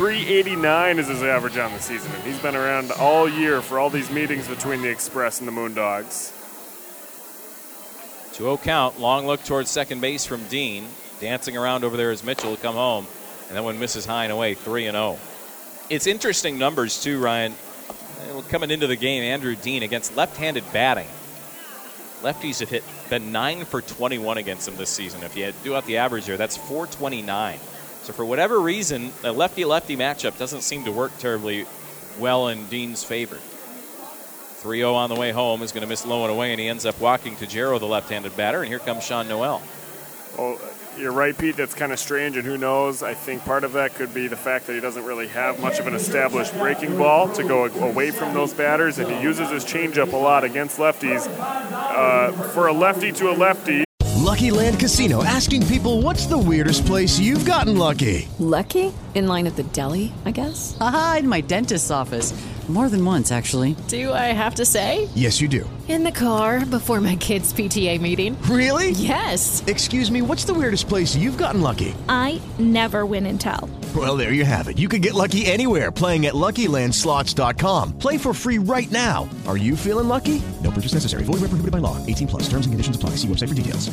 389 0.01 0.99
is 0.99 1.07
his 1.09 1.21
average 1.21 1.57
on 1.57 1.71
the 1.73 1.79
season, 1.79 2.11
and 2.13 2.23
he's 2.23 2.39
been 2.39 2.55
around 2.55 2.91
all 2.93 3.29
year 3.29 3.61
for 3.61 3.77
all 3.77 3.89
these 3.89 4.09
meetings 4.09 4.47
between 4.47 4.81
the 4.81 4.89
Express 4.89 5.39
and 5.39 5.47
the 5.47 5.51
Moondogs. 5.51 6.31
2 8.33 8.43
0 8.43 8.57
count. 8.57 8.99
Long 8.99 9.27
look 9.27 9.43
towards 9.43 9.69
second 9.69 9.99
base 9.99 10.25
from 10.25 10.43
Dean. 10.45 10.87
Dancing 11.19 11.57
around 11.57 11.83
over 11.83 11.97
there 11.97 12.11
is 12.11 12.23
Mitchell 12.23 12.55
to 12.55 12.61
come 12.61 12.75
home. 12.75 13.05
And 13.49 13.57
that 13.57 13.63
one 13.63 13.77
misses 13.79 14.05
high 14.05 14.23
and 14.23 14.33
away, 14.33 14.53
3 14.53 14.87
and 14.87 14.95
0. 14.95 15.19
It's 15.89 16.07
interesting 16.07 16.57
numbers, 16.57 17.03
too, 17.03 17.19
Ryan. 17.19 17.53
Coming 18.49 18.71
into 18.71 18.87
the 18.87 18.95
game, 18.95 19.23
Andrew 19.23 19.55
Dean 19.55 19.83
against 19.83 20.15
left 20.15 20.37
handed 20.37 20.63
batting. 20.73 21.07
Lefties 22.21 22.59
have 22.59 22.69
hit 22.69 22.83
been 23.09 23.31
9 23.31 23.65
for 23.65 23.81
21 23.81 24.37
against 24.37 24.67
him 24.67 24.75
this 24.75 24.89
season. 24.89 25.23
If 25.23 25.35
you 25.35 25.51
do 25.63 25.75
out 25.75 25.85
the 25.85 25.97
average 25.97 26.25
here, 26.25 26.37
that's 26.37 26.55
429. 26.55 27.59
So 28.03 28.13
for 28.13 28.25
whatever 28.25 28.59
reason, 28.59 29.11
the 29.21 29.31
lefty-lefty 29.31 29.95
matchup 29.97 30.37
doesn't 30.37 30.61
seem 30.61 30.85
to 30.85 30.91
work 30.91 31.17
terribly 31.17 31.65
well 32.19 32.47
in 32.47 32.65
Dean's 32.67 33.03
favor. 33.03 33.37
3-0 34.61 34.93
on 34.93 35.09
the 35.09 35.15
way 35.15 35.31
home 35.31 35.63
is 35.63 35.71
going 35.71 35.81
to 35.81 35.87
miss 35.87 36.05
low 36.05 36.23
and 36.23 36.31
away, 36.31 36.51
and 36.51 36.59
he 36.59 36.67
ends 36.67 36.85
up 36.85 36.99
walking 36.99 37.35
to 37.37 37.47
Jarrow, 37.47 37.79
the 37.79 37.85
left-handed 37.85 38.37
batter, 38.37 38.59
and 38.59 38.67
here 38.67 38.79
comes 38.79 39.03
Sean 39.03 39.27
Noel. 39.27 39.61
Well, 40.37 40.59
you're 40.97 41.11
right, 41.11 41.37
Pete. 41.37 41.55
That's 41.55 41.73
kind 41.73 41.91
of 41.91 41.99
strange, 41.99 42.37
and 42.37 42.45
who 42.45 42.57
knows? 42.57 43.03
I 43.03 43.13
think 43.13 43.43
part 43.45 43.63
of 43.63 43.73
that 43.73 43.95
could 43.95 44.13
be 44.13 44.27
the 44.27 44.35
fact 44.35 44.67
that 44.67 44.73
he 44.73 44.79
doesn't 44.79 45.05
really 45.05 45.27
have 45.27 45.59
much 45.59 45.79
of 45.79 45.87
an 45.87 45.95
established 45.95 46.53
breaking 46.53 46.97
ball 46.97 47.31
to 47.33 47.43
go 47.43 47.65
away 47.65 48.11
from 48.11 48.33
those 48.33 48.53
batters, 48.53 48.99
and 48.99 49.11
he 49.11 49.21
uses 49.21 49.49
his 49.49 49.65
changeup 49.65 50.13
a 50.13 50.17
lot 50.17 50.43
against 50.43 50.77
lefties. 50.77 51.27
Uh, 51.29 52.31
for 52.49 52.67
a 52.67 52.73
lefty 52.73 53.11
to 53.11 53.29
a 53.29 53.33
lefty. 53.33 53.83
Lucky 54.17 54.51
Land 54.51 54.79
Casino 54.79 55.23
asking 55.23 55.65
people 55.67 56.01
what's 56.01 56.25
the 56.25 56.37
weirdest 56.37 56.85
place 56.85 57.19
you've 57.19 57.45
gotten 57.45 57.77
lucky? 57.77 58.29
Lucky? 58.39 58.93
In 59.13 59.27
line 59.27 59.45
at 59.45 59.55
the 59.55 59.63
deli, 59.63 60.13
I 60.25 60.31
guess? 60.31 60.77
Aha, 60.79 61.17
in 61.19 61.27
my 61.27 61.41
dentist's 61.41 61.91
office. 61.91 62.31
More 62.71 62.87
than 62.87 63.03
once, 63.03 63.33
actually. 63.33 63.75
Do 63.89 64.13
I 64.13 64.31
have 64.31 64.55
to 64.55 64.65
say? 64.65 65.09
Yes, 65.13 65.41
you 65.41 65.49
do. 65.49 65.69
In 65.89 66.05
the 66.05 66.11
car 66.11 66.65
before 66.65 67.01
my 67.01 67.17
kids' 67.17 67.51
PTA 67.51 67.99
meeting. 67.99 68.41
Really? 68.43 68.91
Yes. 68.91 69.61
Excuse 69.67 70.09
me, 70.09 70.21
what's 70.21 70.45
the 70.45 70.53
weirdest 70.53 70.87
place 70.87 71.13
you've 71.13 71.37
gotten 71.37 71.59
lucky? 71.59 71.93
I 72.07 72.41
never 72.59 73.05
win 73.05 73.25
and 73.25 73.41
tell. 73.41 73.69
Well, 73.93 74.15
there 74.15 74.31
you 74.31 74.45
have 74.45 74.69
it. 74.69 74.79
You 74.79 74.87
can 74.87 75.01
get 75.01 75.15
lucky 75.15 75.45
anywhere 75.47 75.91
playing 75.91 76.27
at 76.27 76.33
LuckyLandSlots.com. 76.33 77.97
Play 77.97 78.17
for 78.17 78.33
free 78.33 78.57
right 78.57 78.89
now. 78.89 79.27
Are 79.47 79.57
you 79.57 79.75
feeling 79.75 80.07
lucky? 80.07 80.41
No 80.63 80.71
purchase 80.71 80.93
necessary. 80.93 81.23
Void 81.23 81.41
where 81.41 81.51
prohibited 81.51 81.73
by 81.73 81.79
law. 81.79 81.97
18 82.05 82.27
plus. 82.27 82.43
Terms 82.43 82.67
and 82.67 82.71
conditions 82.71 82.95
apply. 82.95 83.17
See 83.17 83.27
website 83.27 83.49
for 83.49 83.55
details. 83.55 83.91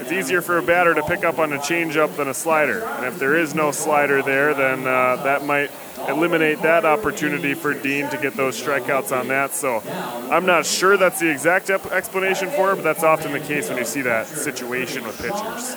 It's 0.00 0.12
easier 0.26 0.40
for 0.40 0.56
a 0.56 0.62
batter 0.62 0.94
to 0.94 1.02
pick 1.02 1.22
up 1.22 1.38
on 1.38 1.52
a 1.52 1.58
changeup 1.58 2.16
than 2.16 2.28
a 2.28 2.34
slider, 2.34 2.82
and 2.82 3.04
if 3.04 3.18
there 3.20 3.36
is 3.36 3.54
no 3.54 3.70
slider 3.70 4.22
there, 4.22 4.54
then 4.54 4.80
uh, 4.84 5.16
that 5.22 5.44
might 5.44 5.70
eliminate 6.10 6.62
that 6.62 6.84
opportunity 6.84 7.54
for 7.54 7.74
Dean 7.74 8.08
to 8.10 8.18
get 8.18 8.36
those 8.36 8.60
strikeouts 8.60 9.16
on 9.18 9.28
that. 9.28 9.54
So 9.54 9.82
I'm 10.30 10.46
not 10.46 10.66
sure 10.66 10.96
that's 10.96 11.20
the 11.20 11.30
exact 11.30 11.70
explanation 11.70 12.50
for 12.50 12.72
it, 12.72 12.76
but 12.76 12.84
that's 12.84 13.04
often 13.04 13.32
the 13.32 13.40
case 13.40 13.68
when 13.68 13.78
you 13.78 13.84
see 13.84 14.02
that 14.02 14.26
situation 14.26 15.04
with 15.04 15.16
pitchers. 15.16 15.76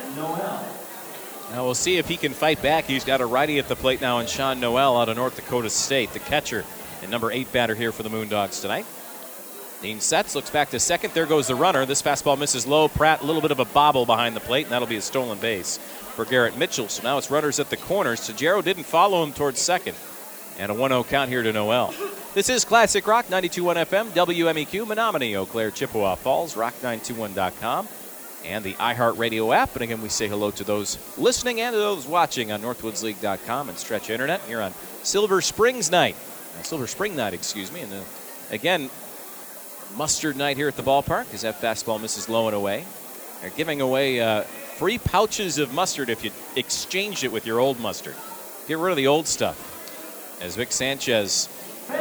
Now 1.51 1.63
we'll 1.63 1.75
see 1.75 1.97
if 1.97 2.07
he 2.07 2.17
can 2.17 2.33
fight 2.33 2.61
back. 2.61 2.85
He's 2.85 3.05
got 3.05 3.21
a 3.21 3.25
righty 3.25 3.59
at 3.59 3.67
the 3.67 3.75
plate 3.75 4.01
now 4.01 4.19
in 4.19 4.27
Sean 4.27 4.59
Noel 4.59 4.97
out 4.97 5.09
of 5.09 5.15
North 5.15 5.35
Dakota 5.35 5.69
State, 5.69 6.11
the 6.11 6.19
catcher 6.19 6.65
and 7.01 7.11
number 7.11 7.31
eight 7.31 7.51
batter 7.51 7.75
here 7.75 7.91
for 7.91 8.01
the 8.01 8.09
Moondogs 8.09 8.61
tonight. 8.61 8.85
Dean 9.83 9.99
sets, 9.99 10.33
looks 10.33 10.49
back 10.49 10.69
to 10.69 10.79
second. 10.79 11.13
There 11.13 11.25
goes 11.25 11.47
the 11.47 11.55
runner. 11.55 11.85
This 11.85 12.01
fastball 12.01 12.39
misses 12.39 12.65
low. 12.65 12.87
Pratt, 12.87 13.21
a 13.21 13.25
little 13.25 13.41
bit 13.41 13.51
of 13.51 13.59
a 13.59 13.65
bobble 13.65 14.05
behind 14.05 14.33
the 14.33 14.39
plate, 14.39 14.63
and 14.63 14.71
that'll 14.71 14.87
be 14.87 14.95
a 14.95 15.01
stolen 15.01 15.37
base 15.39 15.77
for 15.77 16.23
Garrett 16.23 16.57
Mitchell. 16.57 16.87
So 16.87 17.03
now 17.03 17.17
it's 17.17 17.29
runners 17.29 17.59
at 17.59 17.69
the 17.69 17.75
corners. 17.75 18.21
Tajero 18.21 18.63
didn't 18.63 18.85
follow 18.85 19.21
him 19.21 19.33
towards 19.33 19.59
second. 19.59 19.97
And 20.59 20.71
a 20.71 20.73
1 20.73 20.89
0 20.91 21.03
count 21.03 21.29
here 21.29 21.41
to 21.43 21.51
Noel. 21.51 21.93
This 22.33 22.49
is 22.49 22.65
Classic 22.65 23.05
Rock 23.05 23.29
921 23.29 23.75
FM, 23.77 24.09
WMEQ, 24.09 24.87
Menomonie, 24.87 25.35
Eau 25.35 25.45
Claire, 25.45 25.71
Chippewa 25.71 26.15
Falls, 26.15 26.55
rock921.com, 26.55 27.87
and 28.45 28.63
the 28.63 28.73
iHeartRadio 28.73 29.55
app. 29.55 29.73
And 29.73 29.83
again, 29.83 30.01
we 30.01 30.09
say 30.09 30.27
hello 30.27 30.51
to 30.51 30.63
those 30.63 30.97
listening 31.17 31.61
and 31.61 31.73
to 31.73 31.79
those 31.79 32.07
watching 32.07 32.51
on 32.51 32.61
NorthwoodsLeague.com 32.61 33.69
and 33.69 33.77
Stretch 33.77 34.09
Internet 34.09 34.41
here 34.41 34.61
on 34.61 34.73
Silver 35.03 35.41
Springs 35.41 35.91
Night. 35.91 36.15
Uh, 36.59 36.63
Silver 36.63 36.87
Spring 36.87 37.15
Night, 37.15 37.33
excuse 37.33 37.71
me. 37.71 37.81
And 37.81 37.93
uh, 37.93 38.01
again, 38.51 38.89
mustard 39.95 40.35
night 40.35 40.57
here 40.57 40.67
at 40.67 40.75
the 40.75 40.83
ballpark 40.83 41.33
as 41.33 41.41
that 41.41 41.61
fastball 41.61 42.01
misses 42.01 42.29
low 42.29 42.47
and 42.47 42.55
away. 42.55 42.85
They're 43.41 43.49
giving 43.51 43.81
away 43.81 44.21
uh, 44.21 44.41
free 44.41 44.97
pouches 44.97 45.57
of 45.57 45.73
mustard 45.73 46.09
if 46.09 46.23
you 46.23 46.31
exchange 46.55 47.23
it 47.23 47.31
with 47.31 47.45
your 47.45 47.59
old 47.59 47.79
mustard. 47.79 48.15
Get 48.67 48.77
rid 48.77 48.91
of 48.91 48.97
the 48.97 49.07
old 49.07 49.27
stuff. 49.27 49.72
As 50.43 50.57
Vic 50.57 50.73
Sanchez 50.73 51.47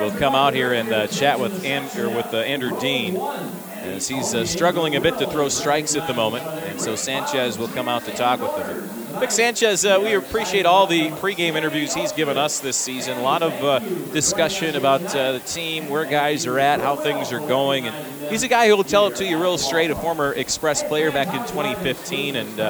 will 0.00 0.10
come 0.10 0.34
out 0.34 0.52
here 0.52 0.72
and 0.72 0.92
uh, 0.92 1.06
chat 1.06 1.38
with, 1.38 1.62
with 1.62 2.34
uh, 2.34 2.38
Andrew 2.38 2.76
Dean 2.80 3.16
as 3.16 4.08
he's 4.08 4.34
uh, 4.34 4.44
struggling 4.44 4.96
a 4.96 5.00
bit 5.00 5.16
to 5.18 5.30
throw 5.30 5.48
strikes 5.48 5.94
at 5.94 6.08
the 6.08 6.12
moment. 6.12 6.44
And 6.44 6.80
so 6.80 6.96
Sanchez 6.96 7.56
will 7.56 7.68
come 7.68 7.86
out 7.86 8.04
to 8.06 8.10
talk 8.10 8.40
with 8.40 8.66
him. 8.66 9.20
Vic 9.20 9.30
Sanchez, 9.30 9.84
uh, 9.84 10.00
we 10.02 10.14
appreciate 10.14 10.66
all 10.66 10.88
the 10.88 11.10
pregame 11.10 11.54
interviews 11.54 11.94
he's 11.94 12.10
given 12.10 12.36
us 12.36 12.58
this 12.58 12.76
season. 12.76 13.16
A 13.16 13.22
lot 13.22 13.44
of 13.44 13.52
uh, 13.62 13.78
discussion 14.12 14.74
about 14.74 15.02
uh, 15.14 15.32
the 15.32 15.40
team, 15.40 15.88
where 15.88 16.04
guys 16.04 16.44
are 16.44 16.58
at, 16.58 16.80
how 16.80 16.96
things 16.96 17.30
are 17.30 17.46
going. 17.46 17.86
And 17.86 18.28
he's 18.28 18.42
a 18.42 18.48
guy 18.48 18.66
who 18.66 18.76
will 18.76 18.82
tell 18.82 19.06
it 19.06 19.14
to 19.16 19.24
you 19.24 19.40
real 19.40 19.56
straight, 19.56 19.92
a 19.92 19.94
former 19.94 20.32
Express 20.32 20.82
player 20.82 21.12
back 21.12 21.28
in 21.28 21.42
2015. 21.42 22.34
And 22.34 22.60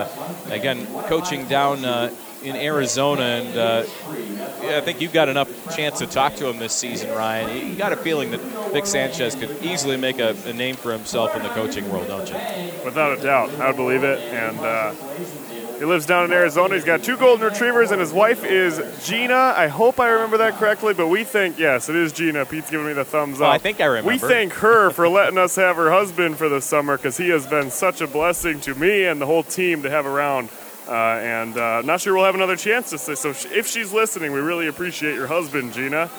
again, 0.51 0.87
coaching 1.05 1.49
down 1.49 1.83
in 2.45 2.57
Arizona. 2.57 3.23
And 3.23 3.57
uh, 3.57 3.85
yeah, 4.63 4.79
I 4.79 4.81
think 4.81 5.01
you've 5.01 5.13
got 5.13 5.29
enough 5.29 5.49
chance 5.77 5.99
to 6.01 6.07
talk 6.07 6.35
to 6.37 6.49
him 6.49 6.59
this 6.59 6.73
season, 6.73 7.11
Ryan. 7.11 7.69
You 7.69 7.75
got 7.77 7.93
a 7.93 7.97
feeling 7.97 8.31
that 8.33 8.41
Vic 8.73 8.87
Sanchez 8.87 9.35
could 9.35 9.63
easily 9.63 9.97
make 9.97 10.19
a, 10.19 10.37
a 10.47 10.53
name 10.53 10.77
for 10.77 10.93
himself 10.93 11.35
in 11.37 11.43
the 11.43 11.49
coaching 11.51 11.91
world, 11.91 12.09
don't 12.09 12.29
you? 12.29 12.35
Without 12.85 13.19
a 13.19 13.23
doubt, 13.23 13.51
I 13.61 13.69
would 13.69 13.77
believe 13.77 14.03
it. 14.05 14.19
And 14.21 14.59
uh, 14.61 14.95
he 15.79 15.85
lives 15.87 16.07
down 16.07 16.25
in 16.27 16.33
Arizona. 16.33 16.75
He's 16.77 16.85
got 16.85 17.03
two 17.03 17.17
golden 17.17 17.45
retrievers, 17.45 17.91
and 17.91 18.01
his 18.01 18.13
wife 18.13 18.45
is 18.45 18.81
Gina. 19.05 19.35
I 19.57 19.67
hope 19.67 19.99
I 19.99 20.11
remember 20.11 20.39
that 20.39 20.55
correctly, 20.55 20.95
but 20.95 21.09
we 21.09 21.25
think 21.25 21.59
yes, 21.59 21.89
it 21.89 21.97
is 21.97 22.13
Gina. 22.13 22.47
Pete's 22.47 22.71
giving 22.71 22.87
me 22.87 22.93
the 22.93 23.05
thumbs 23.05 23.41
Oh, 23.41 23.47
up. 23.47 23.51
I 23.55 23.59
think 23.59 23.81
I 23.81 23.87
remember. 23.87 24.09
We 24.13 24.19
thank 24.19 24.53
her 24.55 24.91
for 24.91 25.09
letting 25.09 25.39
us 25.39 25.57
have 25.57 25.75
her 25.77 25.91
husband 25.91 26.39
for 26.39 26.49
the 26.49 26.61
summer 26.61 26.97
because 26.97 27.17
he 27.17 27.31
has 27.31 27.47
been 27.49 27.71
such 27.73 28.01
a 28.01 28.07
blessing 28.07 28.61
to 28.61 28.77
me 28.77 29.07
and 29.07 29.21
the 29.21 29.27
whole 29.27 29.43
team 29.43 29.83
to 29.83 29.91
have 29.91 30.07
around. 30.07 30.51
Uh, 30.93 31.19
and 31.23 31.57
uh, 31.57 31.81
not 31.81 32.03
sure 32.03 32.15
we'll 32.15 32.27
have 32.27 32.35
another 32.35 32.55
chance 32.55 32.91
to 32.91 32.99
say. 32.99 33.15
So 33.15 33.31
if 33.31 33.67
she's 33.67 33.95
listening, 33.95 34.31
we 34.31 34.41
really 34.41 34.67
appreciate 34.67 35.15
your 35.15 35.27
husband, 35.27 35.73
Gina. 35.73 36.11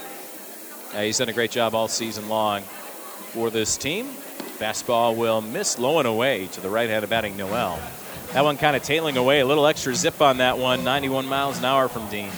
He's 0.95 1.19
done 1.19 1.29
a 1.29 1.33
great 1.33 1.51
job 1.51 1.75
all 1.75 1.87
season 1.87 2.27
long 2.27 2.63
for 2.63 3.51
this 3.51 3.77
team. 3.77 4.07
Fastball 4.57 5.15
will 5.15 5.41
miss 5.41 5.77
low 5.77 5.99
and 5.99 6.07
away 6.07 6.47
to 6.53 6.59
the 6.59 6.71
right-handed 6.71 7.07
batting 7.07 7.37
Noel. 7.37 7.79
That 8.31 8.43
one 8.43 8.57
kind 8.57 8.75
of 8.75 8.81
tailing 8.81 9.15
away. 9.15 9.41
A 9.41 9.45
little 9.45 9.67
extra 9.67 9.93
zip 9.93 10.19
on 10.21 10.37
that 10.37 10.57
one. 10.57 10.83
91 10.83 11.27
miles 11.27 11.59
an 11.59 11.65
hour 11.65 11.87
from 11.87 12.09
Dean. 12.09 12.31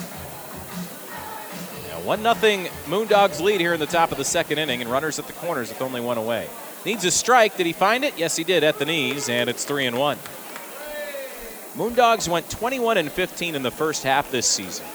Now, 1.87 2.01
one 2.03 2.21
nothing 2.21 2.65
Moondogs 2.87 3.39
lead 3.39 3.61
here 3.61 3.75
in 3.75 3.79
the 3.79 3.85
top 3.85 4.11
of 4.11 4.17
the 4.17 4.25
second 4.25 4.57
inning, 4.57 4.81
and 4.81 4.91
runners 4.91 5.19
at 5.19 5.27
the 5.27 5.33
corners 5.33 5.69
with 5.69 5.81
only 5.81 6.01
one 6.01 6.17
away. 6.17 6.49
Needs 6.85 7.05
a 7.05 7.11
strike. 7.11 7.55
Did 7.55 7.65
he 7.65 7.71
find 7.71 8.03
it? 8.03 8.17
Yes, 8.17 8.35
he 8.35 8.43
did 8.43 8.65
at 8.65 8.77
the 8.77 8.83
knees, 8.83 9.29
and 9.29 9.49
it's 9.49 9.63
three 9.63 9.85
and 9.85 9.97
one. 9.97 10.17
Moondogs 11.75 12.29
went 12.29 12.49
21 12.49 12.97
and 12.97 13.11
15 13.11 13.55
in 13.55 13.61
the 13.61 13.71
first 13.71 14.03
half 14.03 14.31
this 14.31 14.47
season. 14.47 14.85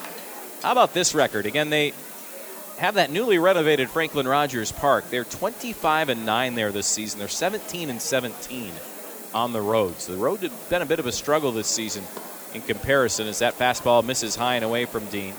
How 0.63 0.73
about 0.73 0.95
this 0.95 1.15
record? 1.15 1.45
Again, 1.45 1.69
they 1.69 1.93
have 2.79 2.95
that 2.95 3.11
newly 3.11 3.39
renovated 3.39 3.91
Franklin 3.91 4.27
Rogers 4.27 4.73
Park. 4.73 5.11
They're 5.11 5.25
25 5.25 6.09
and 6.09 6.25
9 6.25 6.55
there 6.55 6.73
this 6.73 6.87
season. 6.87 7.19
They're 7.19 7.29
17 7.29 7.91
and 7.91 8.01
17 8.01 8.73
on 9.35 9.53
the 9.53 9.61
road. 9.61 9.99
So 9.99 10.13
the 10.13 10.19
road 10.19 10.41
had 10.41 10.53
been 10.71 10.81
a 10.81 10.87
bit 10.87 10.99
of 10.99 11.07
a 11.07 11.13
struggle 11.13 11.53
this 11.53 11.69
season 11.69 12.05
in 12.55 12.63
comparison 12.63 13.27
as 13.27 13.41
that 13.41 13.59
fastball 13.59 14.03
misses 14.03 14.35
high 14.35 14.55
and 14.57 14.65
away 14.65 14.87
from 14.87 15.05
Dean. 15.07 15.35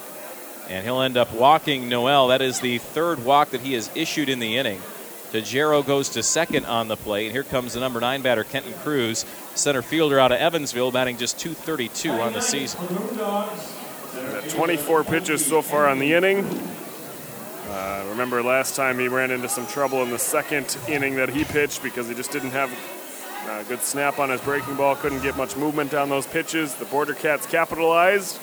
And 0.69 0.85
he'll 0.85 1.01
end 1.01 1.17
up 1.17 1.33
walking 1.33 1.89
Noel. 1.89 2.27
That 2.27 2.43
is 2.43 2.59
the 2.59 2.77
third 2.77 3.25
walk 3.25 3.49
that 3.49 3.61
he 3.61 3.73
has 3.73 3.89
issued 3.95 4.29
in 4.29 4.39
the 4.39 4.57
inning. 4.57 4.79
Tajero 5.31 5.85
goes 5.85 6.09
to 6.09 6.23
second 6.23 6.65
on 6.65 6.87
the 6.87 6.97
plate. 6.97 7.27
And 7.27 7.31
here 7.31 7.43
comes 7.43 7.73
the 7.73 7.79
number 7.79 7.99
nine 7.99 8.21
batter, 8.21 8.43
Kenton 8.43 8.73
Cruz, 8.73 9.25
center 9.55 9.81
fielder 9.81 10.19
out 10.19 10.31
of 10.31 10.39
Evansville, 10.39 10.91
batting 10.91 11.17
just 11.17 11.39
232 11.39 12.11
on 12.11 12.33
the 12.33 12.41
season. 12.41 12.79
24 14.49 15.03
pitches 15.05 15.45
so 15.45 15.61
far 15.61 15.87
on 15.87 15.99
the 15.99 16.13
inning. 16.13 16.45
Uh, 17.69 18.05
remember 18.09 18.43
last 18.43 18.75
time 18.75 18.99
he 18.99 19.07
ran 19.07 19.31
into 19.31 19.47
some 19.47 19.65
trouble 19.67 20.03
in 20.03 20.09
the 20.09 20.19
second 20.19 20.77
inning 20.89 21.15
that 21.15 21.29
he 21.29 21.45
pitched 21.45 21.81
because 21.81 22.09
he 22.09 22.13
just 22.13 22.31
didn't 22.31 22.51
have 22.51 22.69
a 23.49 23.63
good 23.63 23.81
snap 23.81 24.19
on 24.19 24.29
his 24.29 24.41
breaking 24.41 24.75
ball, 24.75 24.95
couldn't 24.95 25.21
get 25.21 25.37
much 25.37 25.55
movement 25.55 25.93
on 25.93 26.09
those 26.09 26.27
pitches. 26.27 26.75
The 26.75 26.85
Border 26.85 27.13
Cats 27.13 27.45
capitalized. 27.45 28.39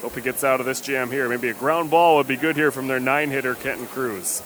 Hope 0.00 0.14
he 0.16 0.20
gets 0.20 0.42
out 0.42 0.58
of 0.58 0.66
this 0.66 0.80
jam 0.80 1.10
here. 1.10 1.28
Maybe 1.28 1.48
a 1.48 1.54
ground 1.54 1.90
ball 1.90 2.16
would 2.16 2.26
be 2.26 2.36
good 2.36 2.56
here 2.56 2.72
from 2.72 2.88
their 2.88 2.98
nine 2.98 3.30
hitter, 3.30 3.54
Kenton 3.54 3.86
Cruz. 3.86 4.42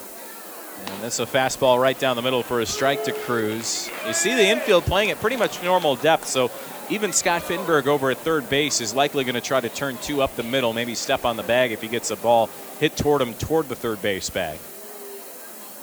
And 0.87 1.03
that's 1.03 1.19
a 1.19 1.27
fastball 1.27 1.81
right 1.81 1.99
down 1.99 2.17
the 2.17 2.23
middle 2.23 2.43
for 2.43 2.61
a 2.61 2.67
strike 2.67 3.05
to 3.05 3.13
Cruz. 3.13 3.91
You 4.07 4.13
see 4.13 4.35
the 4.35 4.47
infield 4.47 4.85
playing 4.85 5.11
at 5.11 5.21
pretty 5.21 5.37
much 5.37 5.63
normal 5.63 5.97
depth, 5.97 6.27
so 6.27 6.51
even 6.89 7.13
Scott 7.13 7.43
Finberg 7.43 7.87
over 7.87 8.11
at 8.11 8.19
third 8.19 8.49
base 8.49 8.81
is 8.81 8.95
likely 8.95 9.25
going 9.25 9.35
to 9.35 9.41
try 9.41 9.61
to 9.61 9.69
turn 9.69 9.99
two 9.99 10.23
up 10.23 10.37
the 10.37 10.43
middle, 10.43 10.73
maybe 10.73 10.95
step 10.95 11.25
on 11.25 11.37
the 11.37 11.43
bag 11.43 11.73
if 11.73 11.83
he 11.83 11.89
gets 11.89 12.11
a 12.11 12.17
ball 12.17 12.49
hit 12.79 12.97
toward 12.97 13.21
him 13.21 13.35
toward 13.35 13.69
the 13.69 13.75
third 13.75 14.01
base 14.03 14.31
bag. 14.31 14.59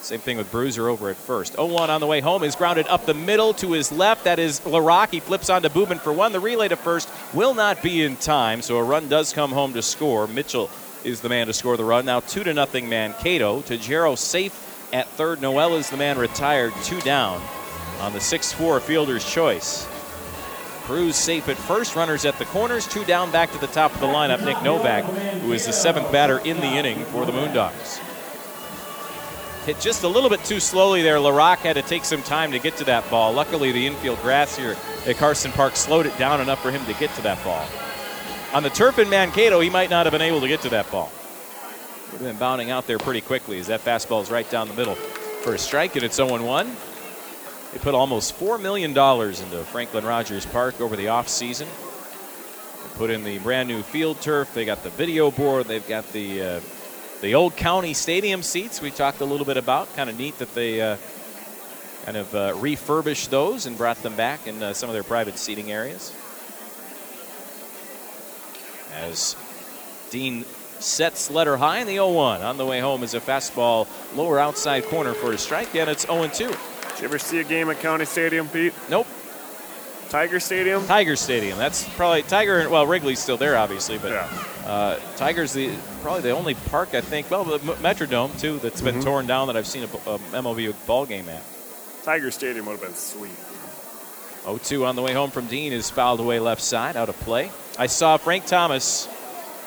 Same 0.01 0.19
thing 0.19 0.37
with 0.37 0.51
Bruiser 0.51 0.89
over 0.89 1.09
at 1.09 1.15
first. 1.15 1.53
0 1.53 1.67
1 1.67 1.89
on 1.89 2.01
the 2.01 2.07
way 2.07 2.19
home 2.19 2.43
is 2.43 2.55
grounded 2.55 2.87
up 2.87 3.05
the 3.05 3.13
middle 3.13 3.53
to 3.55 3.71
his 3.71 3.91
left. 3.91 4.25
That 4.25 4.37
is 4.37 4.59
Larock. 4.61 5.11
He 5.11 5.21
flips 5.21 5.49
on 5.49 5.61
to 5.61 5.69
Boobin 5.69 5.99
for 5.99 6.11
one. 6.11 6.33
The 6.33 6.41
relay 6.41 6.67
to 6.67 6.75
first 6.75 7.09
will 7.33 7.53
not 7.53 7.81
be 7.81 8.03
in 8.03 8.17
time, 8.17 8.61
so 8.61 8.77
a 8.77 8.83
run 8.83 9.07
does 9.07 9.31
come 9.31 9.51
home 9.51 9.73
to 9.73 9.81
score. 9.81 10.27
Mitchell 10.27 10.69
is 11.05 11.21
the 11.21 11.29
man 11.29 11.47
to 11.47 11.53
score 11.53 11.77
the 11.77 11.85
run. 11.85 12.05
Now 12.05 12.19
2 12.19 12.43
to 12.43 12.53
nothing 12.53 12.89
Mankato. 12.89 13.61
Tajero 13.61 14.17
safe 14.17 14.62
at 14.93 15.07
third. 15.09 15.41
Noel 15.41 15.75
is 15.75 15.89
the 15.89 15.97
man 15.97 16.17
retired, 16.17 16.73
two 16.83 17.01
down 17.01 17.41
on 17.99 18.13
the 18.13 18.21
6 18.21 18.53
4 18.53 18.79
fielder's 18.79 19.29
choice. 19.29 19.87
Cruz 20.83 21.15
safe 21.15 21.47
at 21.47 21.57
first, 21.57 21.95
runners 21.95 22.25
at 22.25 22.37
the 22.39 22.45
corners, 22.45 22.85
two 22.87 23.05
down 23.05 23.31
back 23.31 23.51
to 23.51 23.57
the 23.57 23.67
top 23.67 23.93
of 23.93 24.01
the 24.01 24.05
lineup. 24.05 24.43
Nick 24.43 24.61
Novak, 24.63 25.05
who 25.41 25.53
is 25.53 25.65
the 25.65 25.71
seventh 25.71 26.11
batter 26.11 26.39
in 26.39 26.57
the 26.57 26.67
inning 26.67 27.05
for 27.05 27.25
the 27.25 27.31
Moondogs. 27.31 28.01
Hit 29.65 29.79
just 29.79 30.03
a 30.03 30.07
little 30.09 30.29
bit 30.29 30.43
too 30.43 30.59
slowly 30.59 31.01
there. 31.01 31.15
LaRock 31.15 31.59
had 31.59 31.77
to 31.77 31.81
take 31.81 32.03
some 32.03 32.21
time 32.21 32.51
to 32.51 32.59
get 32.59 32.75
to 32.77 32.83
that 32.83 33.09
ball. 33.09 33.31
Luckily, 33.31 33.71
the 33.71 33.87
infield 33.87 34.21
grass 34.21 34.57
here 34.57 34.75
at 35.07 35.15
Carson 35.15 35.53
Park 35.53 35.77
slowed 35.77 36.05
it 36.05 36.17
down 36.17 36.41
enough 36.41 36.61
for 36.61 36.69
him 36.69 36.85
to 36.85 36.93
get 36.95 37.13
to 37.15 37.21
that 37.21 37.41
ball. 37.45 37.65
On 38.53 38.61
the 38.61 38.69
turf 38.69 38.99
in 38.99 39.09
Mankato, 39.09 39.61
he 39.61 39.69
might 39.69 39.89
not 39.89 40.05
have 40.05 40.11
been 40.11 40.21
able 40.21 40.41
to 40.41 40.49
get 40.49 40.61
to 40.63 40.69
that 40.69 40.91
ball. 40.91 41.13
Have 42.13 42.21
been 42.21 42.37
bounding 42.37 42.69
out 42.69 42.85
there 42.85 42.99
pretty 42.99 43.21
quickly 43.21 43.59
as 43.59 43.67
that 43.67 43.83
fastball 43.83 44.21
is 44.21 44.29
right 44.29 44.47
down 44.47 44.67
the 44.67 44.75
middle 44.75 44.93
for 44.93 45.55
a 45.55 45.57
strike, 45.57 45.95
and 45.95 46.05
it's 46.05 46.17
0 46.17 46.43
1. 46.43 46.75
They 47.71 47.79
put 47.79 47.95
almost 47.95 48.39
$4 48.39 48.61
million 48.61 48.91
into 48.91 49.63
Franklin 49.71 50.05
Rogers 50.05 50.45
Park 50.45 50.79
over 50.79 50.95
the 50.95 51.05
offseason. 51.05 51.65
They 51.65 52.97
put 52.97 53.09
in 53.09 53.23
the 53.23 53.39
brand 53.39 53.67
new 53.67 53.81
field 53.81 54.21
turf. 54.21 54.53
They 54.53 54.63
got 54.63 54.83
the 54.83 54.91
video 54.91 55.31
board. 55.31 55.65
They've 55.65 55.87
got 55.87 56.07
the 56.13 56.41
uh, 56.43 56.59
the 57.21 57.33
old 57.33 57.55
county 57.55 57.95
stadium 57.95 58.43
seats 58.43 58.79
we 58.79 58.91
talked 58.91 59.19
a 59.21 59.25
little 59.25 59.45
bit 59.45 59.57
about. 59.57 59.93
Kind 59.95 60.11
of 60.11 60.17
neat 60.17 60.37
that 60.37 60.53
they 60.53 60.81
uh, 60.81 60.97
kind 62.05 62.17
of 62.17 62.35
uh, 62.35 62.53
refurbished 62.57 63.31
those 63.31 63.65
and 63.65 63.75
brought 63.75 64.03
them 64.03 64.15
back 64.15 64.45
in 64.45 64.61
uh, 64.61 64.73
some 64.73 64.87
of 64.87 64.93
their 64.93 65.03
private 65.03 65.39
seating 65.39 65.71
areas. 65.71 66.13
As 68.93 69.35
Dean 70.11 70.45
sets 70.83 71.31
letter 71.31 71.57
high 71.57 71.79
in 71.79 71.87
the 71.87 71.93
0 71.93 72.09
1. 72.11 72.41
On 72.41 72.57
the 72.57 72.65
way 72.65 72.79
home 72.79 73.03
is 73.03 73.13
a 73.13 73.19
fastball 73.19 73.87
lower 74.15 74.39
outside 74.39 74.85
corner 74.85 75.13
for 75.13 75.31
a 75.31 75.37
strike, 75.37 75.73
and 75.75 75.89
it's 75.89 76.05
0 76.05 76.27
2. 76.27 76.47
Did 76.47 76.55
you 76.99 77.05
ever 77.05 77.17
see 77.19 77.39
a 77.39 77.43
game 77.43 77.69
at 77.69 77.79
County 77.79 78.05
Stadium, 78.05 78.47
Pete? 78.49 78.73
Nope. 78.89 79.07
Tiger 80.09 80.39
Stadium? 80.39 80.85
Tiger 80.85 81.15
Stadium. 81.15 81.57
That's 81.57 81.89
probably 81.95 82.21
Tiger. 82.21 82.69
Well, 82.69 82.85
Wrigley's 82.85 83.17
still 83.19 83.37
there, 83.37 83.57
obviously, 83.57 83.97
but 83.97 84.11
Yeah. 84.11 84.27
uh, 84.67 84.99
Tiger's 85.15 85.53
the 85.53 85.71
probably 86.03 86.21
the 86.21 86.31
only 86.31 86.53
park 86.53 86.93
I 86.93 87.01
think. 87.01 87.31
Well, 87.31 87.43
the 87.45 87.57
Metrodome 87.57 88.39
too, 88.39 88.59
that's 88.59 88.81
been 88.81 88.99
Mhm. 88.99 89.03
torn 89.03 89.25
down 89.27 89.47
that 89.47 89.57
I've 89.57 89.65
seen 89.65 89.83
a, 89.83 90.09
a 90.11 90.19
MLB 90.33 90.71
ball 90.85 91.07
game 91.07 91.27
at. 91.29 91.41
Tiger 92.03 92.29
Stadium 92.29 92.65
would 92.67 92.73
have 92.73 92.81
been 92.81 92.95
sweet. 92.95 93.31
0-2 94.45 94.85
on 94.85 94.95
the 94.95 95.01
way 95.01 95.13
home 95.13 95.31
from 95.31 95.47
Dean 95.47 95.71
is 95.73 95.89
fouled 95.89 96.19
away 96.19 96.37
left 96.39 96.61
side, 96.61 96.95
out 96.97 97.09
of 97.09 97.17
play. 97.21 97.49
I 97.79 97.87
saw 97.87 98.17
Frank 98.17 98.45
Thomas 98.45 99.07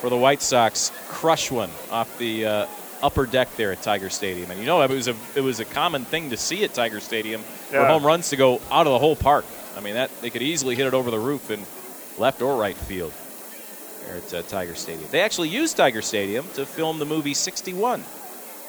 for 0.01 0.11
the 0.11 0.17
White 0.17 0.43
Sox 0.43 0.93
crush 1.09 1.51
one 1.51 1.71
off 1.91 2.19
the 2.19 2.47
uh, 2.47 2.67
upper 3.03 3.27
deck 3.27 3.55
there 3.57 3.73
at 3.73 3.83
Tiger 3.83 4.11
Stadium, 4.11 4.51
and 4.51 4.61
you 4.61 4.67
know 4.67 4.83
it 4.83 4.91
was 4.91 5.09
a 5.09 5.17
it 5.35 5.41
was 5.41 5.61
a 5.61 5.65
common 5.65 6.05
thing 6.05 6.31
to 6.31 6.37
see 6.37 6.65
at 6.65 6.75
Tiger 6.75 7.01
Stadium 7.01 7.43
for 7.43 7.87
home 7.87 8.05
runs 8.05 8.31
to 8.31 8.37
go 8.37 8.61
out 8.71 8.87
of 8.87 8.93
the 8.93 8.99
whole 8.99 9.17
park. 9.17 9.45
I 9.77 9.81
mean 9.81 9.95
that 9.95 10.11
they 10.21 10.31
could 10.31 10.43
easily 10.43 10.75
hit 10.75 10.87
it 10.87 10.95
over 10.95 11.11
the 11.11 11.19
roof 11.19 11.51
in 11.51 11.61
left 12.19 12.43
or 12.43 12.59
right 12.59 12.77
field 12.77 13.13
there 14.07 14.17
at 14.17 14.35
uh, 14.35 14.43
Tiger 14.43 14.75
Stadium. 14.75 15.09
They 15.11 15.21
actually 15.21 15.49
used 15.49 15.77
Tiger 15.77 16.03
Stadium 16.03 16.47
to 16.55 16.65
film 16.65 16.99
the 16.99 17.07
movie 17.07 17.35
61. 17.35 18.05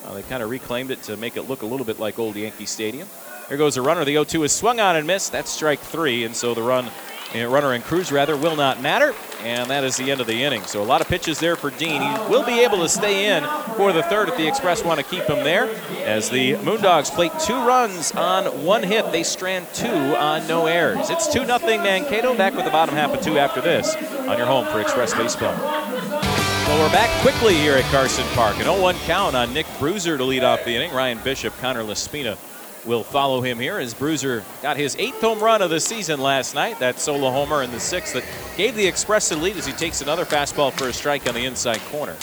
Uh, 0.05 0.13
they 0.13 0.23
kind 0.23 0.43
of 0.43 0.49
reclaimed 0.49 0.91
it 0.91 1.01
to 1.03 1.17
make 1.17 1.37
it 1.37 1.43
look 1.43 1.61
a 1.61 1.65
little 1.65 1.85
bit 1.85 1.99
like 1.99 2.19
old 2.19 2.35
Yankee 2.35 2.65
Stadium. 2.65 3.07
There 3.49 3.57
goes 3.57 3.77
a 3.77 3.81
runner. 3.81 4.03
The 4.03 4.15
0-2 4.15 4.45
is 4.45 4.51
swung 4.51 4.79
on 4.79 4.95
and 4.95 5.07
missed. 5.07 5.31
That's 5.31 5.49
strike 5.49 5.79
three, 5.79 6.25
and 6.25 6.35
so 6.35 6.53
the 6.53 6.61
run, 6.61 6.89
runner 7.33 7.73
and 7.73 7.83
Cruz 7.83 8.11
rather, 8.11 8.35
will 8.37 8.55
not 8.55 8.81
matter. 8.81 9.13
And 9.41 9.69
that 9.69 9.83
is 9.83 9.97
the 9.97 10.09
end 10.11 10.21
of 10.21 10.27
the 10.27 10.43
inning. 10.43 10.63
So 10.63 10.81
a 10.81 10.85
lot 10.85 11.01
of 11.01 11.07
pitches 11.07 11.39
there 11.39 11.55
for 11.55 11.69
Dean. 11.69 12.01
He 12.01 12.29
will 12.29 12.45
be 12.45 12.61
able 12.61 12.77
to 12.79 12.89
stay 12.89 13.35
in 13.35 13.43
for 13.75 13.93
the 13.93 14.03
third 14.03 14.29
if 14.29 14.37
the 14.37 14.47
Express 14.47 14.83
want 14.83 14.99
to 14.99 15.05
keep 15.05 15.23
him 15.23 15.43
there. 15.43 15.69
As 16.03 16.29
the 16.29 16.53
Moondogs 16.55 17.11
plate 17.11 17.31
two 17.39 17.53
runs 17.53 18.11
on 18.13 18.45
one 18.63 18.83
hit, 18.83 19.11
they 19.11 19.23
strand 19.23 19.67
two 19.73 19.87
on 19.87 20.47
no 20.47 20.65
errors. 20.65 21.09
It's 21.09 21.31
2 21.31 21.45
0 21.45 21.59
Mankato. 21.59 22.35
Back 22.35 22.55
with 22.55 22.65
the 22.65 22.71
bottom 22.71 22.95
half 22.95 23.13
of 23.13 23.21
two 23.21 23.37
after 23.37 23.61
this 23.61 23.95
on 23.95 24.37
your 24.37 24.47
home 24.47 24.65
for 24.67 24.81
Express 24.81 25.13
Baseball. 25.13 25.55
Well, 25.55 26.85
we're 26.85 26.93
back 26.93 27.09
quickly 27.21 27.53
here 27.53 27.75
at 27.75 27.85
Carson 27.85 28.25
Park. 28.33 28.57
An 28.57 28.63
0 28.63 28.81
1 28.81 28.95
count 29.05 29.35
on 29.35 29.53
Nick 29.53 29.67
Bruiser 29.79 30.17
to 30.17 30.23
lead 30.23 30.43
off 30.43 30.65
the 30.65 30.75
inning. 30.75 30.91
Ryan 30.93 31.19
Bishop, 31.23 31.53
Connor 31.59 31.83
Laspina 31.83 32.37
will 32.87 33.03
follow 33.03 33.41
him 33.41 33.59
here 33.59 33.77
as 33.77 33.93
Bruiser 33.93 34.43
got 34.61 34.77
his 34.77 34.95
eighth 34.95 35.19
home 35.21 35.39
run 35.39 35.61
of 35.61 35.69
the 35.69 35.79
season 35.79 36.19
last 36.19 36.55
night. 36.55 36.79
That 36.79 36.99
solo 36.99 37.29
homer 37.29 37.61
in 37.61 37.71
the 37.71 37.79
sixth 37.79 38.13
that 38.13 38.23
gave 38.55 38.75
the 38.75 38.87
Express 38.87 39.29
the 39.29 39.35
lead 39.35 39.57
as 39.57 39.65
he 39.65 39.73
takes 39.73 40.01
another 40.01 40.25
fastball 40.25 40.71
for 40.71 40.87
a 40.87 40.93
strike 40.93 41.27
on 41.27 41.35
the 41.35 41.45
inside 41.45 41.79
corner. 41.91 42.15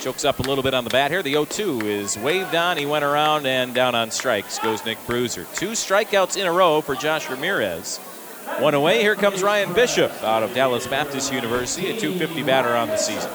Chokes 0.00 0.24
up 0.24 0.38
a 0.38 0.42
little 0.42 0.64
bit 0.64 0.72
on 0.72 0.84
the 0.84 0.90
bat 0.90 1.10
here. 1.10 1.22
The 1.22 1.32
0 1.32 1.44
2 1.44 1.80
is 1.80 2.16
waved 2.16 2.54
on. 2.54 2.78
He 2.78 2.86
went 2.86 3.04
around 3.04 3.46
and 3.46 3.74
down 3.74 3.94
on 3.94 4.10
strikes 4.10 4.58
goes 4.58 4.84
Nick 4.86 4.98
Bruiser. 5.06 5.46
Two 5.54 5.72
strikeouts 5.72 6.38
in 6.38 6.46
a 6.46 6.52
row 6.52 6.80
for 6.80 6.94
Josh 6.94 7.28
Ramirez. 7.28 7.98
One 8.58 8.72
away. 8.72 9.02
Here 9.02 9.14
comes 9.14 9.42
Ryan 9.42 9.74
Bishop 9.74 10.10
out 10.22 10.42
of 10.42 10.54
Dallas 10.54 10.86
Baptist 10.86 11.32
University, 11.32 11.90
a 11.90 12.00
250 12.00 12.42
batter 12.42 12.74
on 12.74 12.88
the 12.88 12.96
season. 12.96 13.30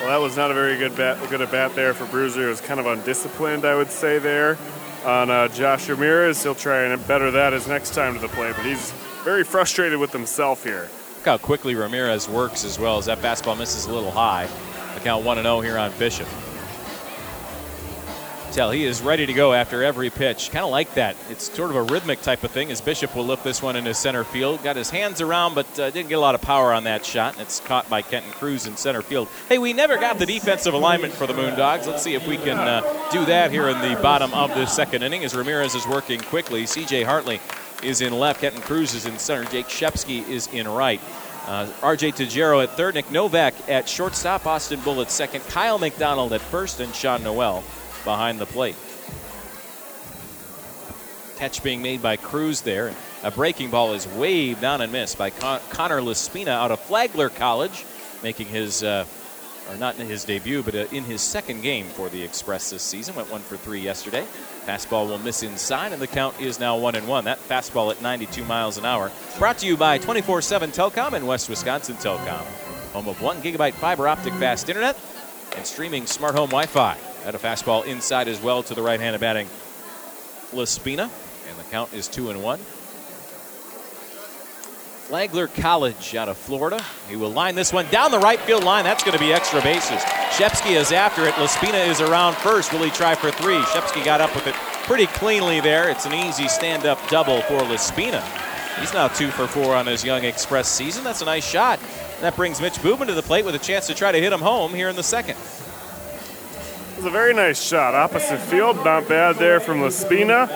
Well, 0.00 0.08
that 0.08 0.20
was 0.20 0.36
not 0.36 0.50
a 0.50 0.54
very 0.54 0.78
good 0.78 0.96
bat, 0.96 1.18
good 1.28 1.42
at 1.42 1.50
bat 1.50 1.74
there 1.74 1.92
for 1.92 2.06
Bruiser. 2.06 2.46
It 2.46 2.50
was 2.50 2.60
kind 2.60 2.80
of 2.80 2.86
undisciplined, 2.86 3.64
I 3.64 3.74
would 3.74 3.90
say, 3.90 4.18
there 4.18 4.56
on 5.04 5.30
uh, 5.30 5.48
Josh 5.48 5.88
Ramirez. 5.88 6.42
He'll 6.42 6.54
try 6.54 6.84
and 6.84 7.06
better 7.06 7.30
that 7.30 7.52
his 7.52 7.66
next 7.66 7.94
time 7.94 8.14
to 8.14 8.20
the 8.20 8.28
plate, 8.28 8.54
but 8.56 8.64
he's 8.64 8.92
very 9.24 9.44
frustrated 9.44 9.98
with 9.98 10.12
himself 10.12 10.64
here. 10.64 10.88
Look 11.16 11.26
how 11.26 11.38
quickly 11.38 11.74
Ramirez 11.74 12.28
works 12.28 12.64
as 12.64 12.78
well 12.78 12.98
as 12.98 13.06
that 13.06 13.18
fastball 13.18 13.58
misses 13.58 13.86
a 13.86 13.92
little 13.92 14.10
high. 14.10 14.48
Account 14.96 15.24
1 15.24 15.42
0 15.42 15.60
here 15.60 15.78
on 15.78 15.92
Bishop. 15.98 16.26
Tell 18.52 18.72
he 18.72 18.84
is 18.84 19.00
ready 19.00 19.26
to 19.26 19.32
go 19.32 19.52
after 19.52 19.84
every 19.84 20.10
pitch. 20.10 20.50
Kind 20.50 20.64
of 20.64 20.72
like 20.72 20.94
that. 20.94 21.14
It's 21.28 21.52
sort 21.52 21.70
of 21.70 21.76
a 21.76 21.82
rhythmic 21.82 22.20
type 22.20 22.42
of 22.42 22.50
thing 22.50 22.72
as 22.72 22.80
Bishop 22.80 23.14
will 23.14 23.24
lift 23.24 23.44
this 23.44 23.62
one 23.62 23.76
into 23.76 23.94
center 23.94 24.24
field. 24.24 24.64
Got 24.64 24.74
his 24.74 24.90
hands 24.90 25.20
around, 25.20 25.54
but 25.54 25.78
uh, 25.78 25.90
didn't 25.90 26.08
get 26.08 26.16
a 26.16 26.20
lot 26.20 26.34
of 26.34 26.42
power 26.42 26.72
on 26.72 26.82
that 26.84 27.06
shot. 27.06 27.34
And 27.34 27.42
it's 27.42 27.60
caught 27.60 27.88
by 27.88 28.02
Kenton 28.02 28.32
Cruz 28.32 28.66
in 28.66 28.76
center 28.76 29.02
field. 29.02 29.28
Hey, 29.48 29.58
we 29.58 29.72
never 29.72 29.96
got 29.98 30.18
the 30.18 30.26
defensive 30.26 30.74
alignment 30.74 31.12
for 31.12 31.28
the 31.28 31.32
Moondogs. 31.32 31.86
Let's 31.86 32.02
see 32.02 32.14
if 32.14 32.26
we 32.26 32.38
can 32.38 32.58
uh, 32.58 32.80
do 33.12 33.24
that 33.26 33.52
here 33.52 33.68
in 33.68 33.80
the 33.82 34.00
bottom 34.02 34.34
of 34.34 34.50
the 34.50 34.66
second 34.66 35.04
inning 35.04 35.22
as 35.22 35.36
Ramirez 35.36 35.76
is 35.76 35.86
working 35.86 36.18
quickly. 36.18 36.64
CJ 36.64 37.04
Huntley 37.04 37.40
is 37.84 38.00
in 38.00 38.12
left. 38.18 38.40
Kenton 38.40 38.62
Cruz 38.62 38.94
is 38.94 39.06
in 39.06 39.16
center. 39.18 39.48
Jake 39.48 39.66
Shepsky 39.66 40.28
is 40.28 40.48
in 40.48 40.66
right. 40.66 41.00
Uh, 41.46 41.66
RJ 41.82 42.14
Tajero 42.14 42.62
at 42.64 42.70
third, 42.70 42.96
Nick 42.96 43.10
Novak 43.12 43.54
at 43.68 43.88
shortstop, 43.88 44.44
Austin 44.46 44.80
Bull 44.80 45.00
at 45.00 45.10
second, 45.10 45.44
Kyle 45.46 45.78
McDonald 45.78 46.32
at 46.32 46.40
first, 46.40 46.80
and 46.80 46.94
Sean 46.94 47.22
Noel 47.22 47.64
behind 48.04 48.38
the 48.38 48.46
plate. 48.46 48.76
Catch 51.36 51.62
being 51.62 51.80
made 51.80 52.02
by 52.02 52.16
Cruz 52.16 52.60
there. 52.60 52.94
A 53.22 53.30
breaking 53.30 53.70
ball 53.70 53.94
is 53.94 54.06
waved 54.06 54.62
on 54.64 54.80
and 54.80 54.92
missed 54.92 55.16
by 55.16 55.30
Con- 55.30 55.60
Connor 55.70 56.00
Laspina 56.00 56.50
out 56.50 56.70
of 56.70 56.80
Flagler 56.80 57.30
College, 57.30 57.84
making 58.22 58.46
his, 58.46 58.82
uh, 58.82 59.06
or 59.70 59.76
not 59.76 59.98
in 59.98 60.06
his 60.06 60.24
debut, 60.24 60.62
but 60.62 60.74
uh, 60.74 60.84
in 60.92 61.04
his 61.04 61.22
second 61.22 61.62
game 61.62 61.86
for 61.86 62.10
the 62.10 62.22
Express 62.22 62.70
this 62.70 62.82
season. 62.82 63.14
Went 63.14 63.30
one 63.30 63.40
for 63.40 63.56
three 63.56 63.80
yesterday. 63.80 64.26
Fastball 64.66 65.08
will 65.08 65.18
miss 65.18 65.42
inside, 65.42 65.92
and 65.92 66.02
the 66.02 66.06
count 66.06 66.38
is 66.40 66.60
now 66.60 66.76
one 66.76 66.94
and 66.94 67.08
one. 67.08 67.24
That 67.24 67.38
fastball 67.38 67.90
at 67.90 68.02
92 68.02 68.44
miles 68.44 68.76
an 68.76 68.84
hour. 68.84 69.10
Brought 69.38 69.58
to 69.58 69.66
you 69.66 69.76
by 69.78 69.96
24 69.96 70.42
7 70.42 70.70
Telcom 70.70 71.14
and 71.14 71.26
West 71.26 71.48
Wisconsin 71.48 71.96
Telcom. 71.96 72.44
Home 72.92 73.08
of 73.08 73.20
one 73.22 73.40
gigabyte 73.40 73.74
fiber 73.74 74.08
optic 74.08 74.34
fast 74.34 74.68
internet 74.68 74.98
and 75.56 75.66
streaming 75.66 76.06
smart 76.06 76.34
home 76.34 76.50
Wi 76.50 76.66
Fi. 76.66 77.09
Had 77.24 77.34
a 77.34 77.38
fastball 77.38 77.84
inside 77.84 78.28
as 78.28 78.40
well 78.40 78.62
to 78.62 78.74
the 78.74 78.82
right 78.82 78.98
handed 78.98 79.20
batting 79.20 79.48
Laspina, 80.52 81.10
and 81.48 81.58
the 81.58 81.64
count 81.70 81.92
is 81.92 82.08
two 82.08 82.30
and 82.30 82.42
one. 82.42 82.58
Flagler 85.10 85.48
College 85.48 86.14
out 86.14 86.28
of 86.28 86.38
Florida. 86.38 86.80
He 87.08 87.16
will 87.16 87.30
line 87.30 87.56
this 87.56 87.72
one 87.72 87.86
down 87.90 88.12
the 88.12 88.18
right 88.20 88.38
field 88.38 88.62
line. 88.62 88.84
That's 88.84 89.02
going 89.02 89.16
to 89.16 89.22
be 89.22 89.32
extra 89.32 89.60
bases. 89.60 90.00
Shepsky 90.30 90.76
is 90.76 90.92
after 90.92 91.26
it. 91.26 91.34
Laspina 91.34 91.84
is 91.88 92.00
around 92.00 92.36
first. 92.36 92.72
Will 92.72 92.84
he 92.84 92.90
try 92.90 93.16
for 93.16 93.32
three? 93.32 93.58
Shepsky 93.58 94.04
got 94.04 94.20
up 94.20 94.32
with 94.36 94.46
it 94.46 94.54
pretty 94.84 95.06
cleanly 95.06 95.60
there. 95.60 95.90
It's 95.90 96.06
an 96.06 96.14
easy 96.14 96.46
stand 96.46 96.86
up 96.86 96.98
double 97.08 97.42
for 97.42 97.58
Laspina. 97.58 98.22
He's 98.78 98.94
now 98.94 99.08
two 99.08 99.30
for 99.32 99.48
four 99.48 99.74
on 99.74 99.86
his 99.86 100.04
Young 100.04 100.24
Express 100.24 100.68
season. 100.68 101.02
That's 101.02 101.22
a 101.22 101.24
nice 101.26 101.44
shot. 101.44 101.80
That 102.20 102.36
brings 102.36 102.60
Mitch 102.60 102.74
Bubin 102.74 103.08
to 103.08 103.14
the 103.14 103.22
plate 103.22 103.44
with 103.44 103.56
a 103.56 103.58
chance 103.58 103.88
to 103.88 103.94
try 103.94 104.12
to 104.12 104.20
hit 104.20 104.32
him 104.32 104.40
home 104.40 104.72
here 104.72 104.88
in 104.88 104.94
the 104.96 105.02
second. 105.02 105.36
Was 107.00 107.06
a 107.06 107.10
very 107.10 107.32
nice 107.32 107.58
shot. 107.58 107.94
Opposite 107.94 108.40
field, 108.40 108.76
not 108.84 109.08
bad 109.08 109.36
there 109.36 109.58
from 109.58 109.80
Laspina. 109.80 110.50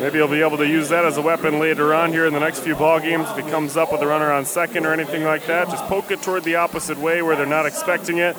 Maybe 0.00 0.16
he'll 0.16 0.26
be 0.26 0.40
able 0.40 0.56
to 0.56 0.66
use 0.66 0.88
that 0.88 1.04
as 1.04 1.18
a 1.18 1.20
weapon 1.20 1.58
later 1.58 1.92
on 1.92 2.12
here 2.12 2.24
in 2.24 2.32
the 2.32 2.40
next 2.40 2.60
few 2.60 2.74
ball 2.74 2.98
games 2.98 3.28
if 3.28 3.44
he 3.44 3.50
comes 3.50 3.76
up 3.76 3.92
with 3.92 4.00
a 4.00 4.06
runner 4.06 4.32
on 4.32 4.46
second 4.46 4.86
or 4.86 4.94
anything 4.94 5.24
like 5.24 5.44
that. 5.48 5.68
Just 5.68 5.84
poke 5.84 6.10
it 6.10 6.22
toward 6.22 6.44
the 6.44 6.54
opposite 6.54 6.96
way 6.96 7.20
where 7.20 7.36
they're 7.36 7.44
not 7.44 7.66
expecting 7.66 8.16
it. 8.16 8.34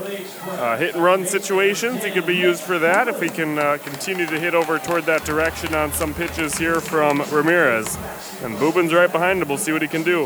Uh, 0.47 0.77
hit 0.77 0.95
and 0.95 1.03
run 1.03 1.27
situations, 1.27 2.03
he 2.03 2.09
could 2.09 2.25
be 2.25 2.35
used 2.35 2.63
for 2.63 2.79
that 2.79 3.07
if 3.07 3.21
he 3.21 3.29
can 3.29 3.59
uh, 3.59 3.77
continue 3.83 4.25
to 4.25 4.39
hit 4.39 4.55
over 4.55 4.79
toward 4.79 5.03
that 5.03 5.23
direction 5.23 5.75
on 5.75 5.93
some 5.93 6.15
pitches 6.15 6.57
here 6.57 6.81
from 6.81 7.21
Ramirez. 7.31 7.97
And 8.41 8.55
Bubin's 8.57 8.95
right 8.95 9.11
behind 9.11 9.43
him. 9.43 9.47
We'll 9.47 9.59
see 9.59 9.73
what 9.73 9.83
he 9.83 9.87
can 9.87 10.01
do. 10.01 10.23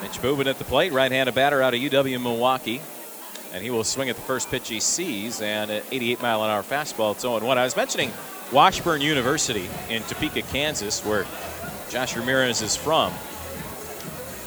Mitch 0.00 0.18
Bubin 0.22 0.46
at 0.46 0.56
the 0.56 0.64
plate, 0.64 0.94
right-handed 0.94 1.34
batter 1.34 1.60
out 1.60 1.74
of 1.74 1.80
UW 1.80 2.22
Milwaukee. 2.22 2.80
And 3.54 3.62
he 3.62 3.70
will 3.70 3.84
swing 3.84 4.10
at 4.10 4.16
the 4.16 4.22
first 4.22 4.50
pitch 4.50 4.68
he 4.68 4.80
sees, 4.80 5.40
and 5.40 5.70
at 5.70 5.84
88 5.92 6.20
mile 6.20 6.42
an 6.42 6.50
hour 6.50 6.64
fastball, 6.64 7.12
it's 7.12 7.22
0 7.22 7.38
1. 7.38 7.56
I 7.56 7.62
was 7.62 7.76
mentioning 7.76 8.12
Washburn 8.52 9.00
University 9.00 9.68
in 9.88 10.02
Topeka, 10.02 10.42
Kansas, 10.42 11.04
where 11.04 11.24
Josh 11.88 12.16
Ramirez 12.16 12.62
is 12.62 12.74
from. 12.74 13.12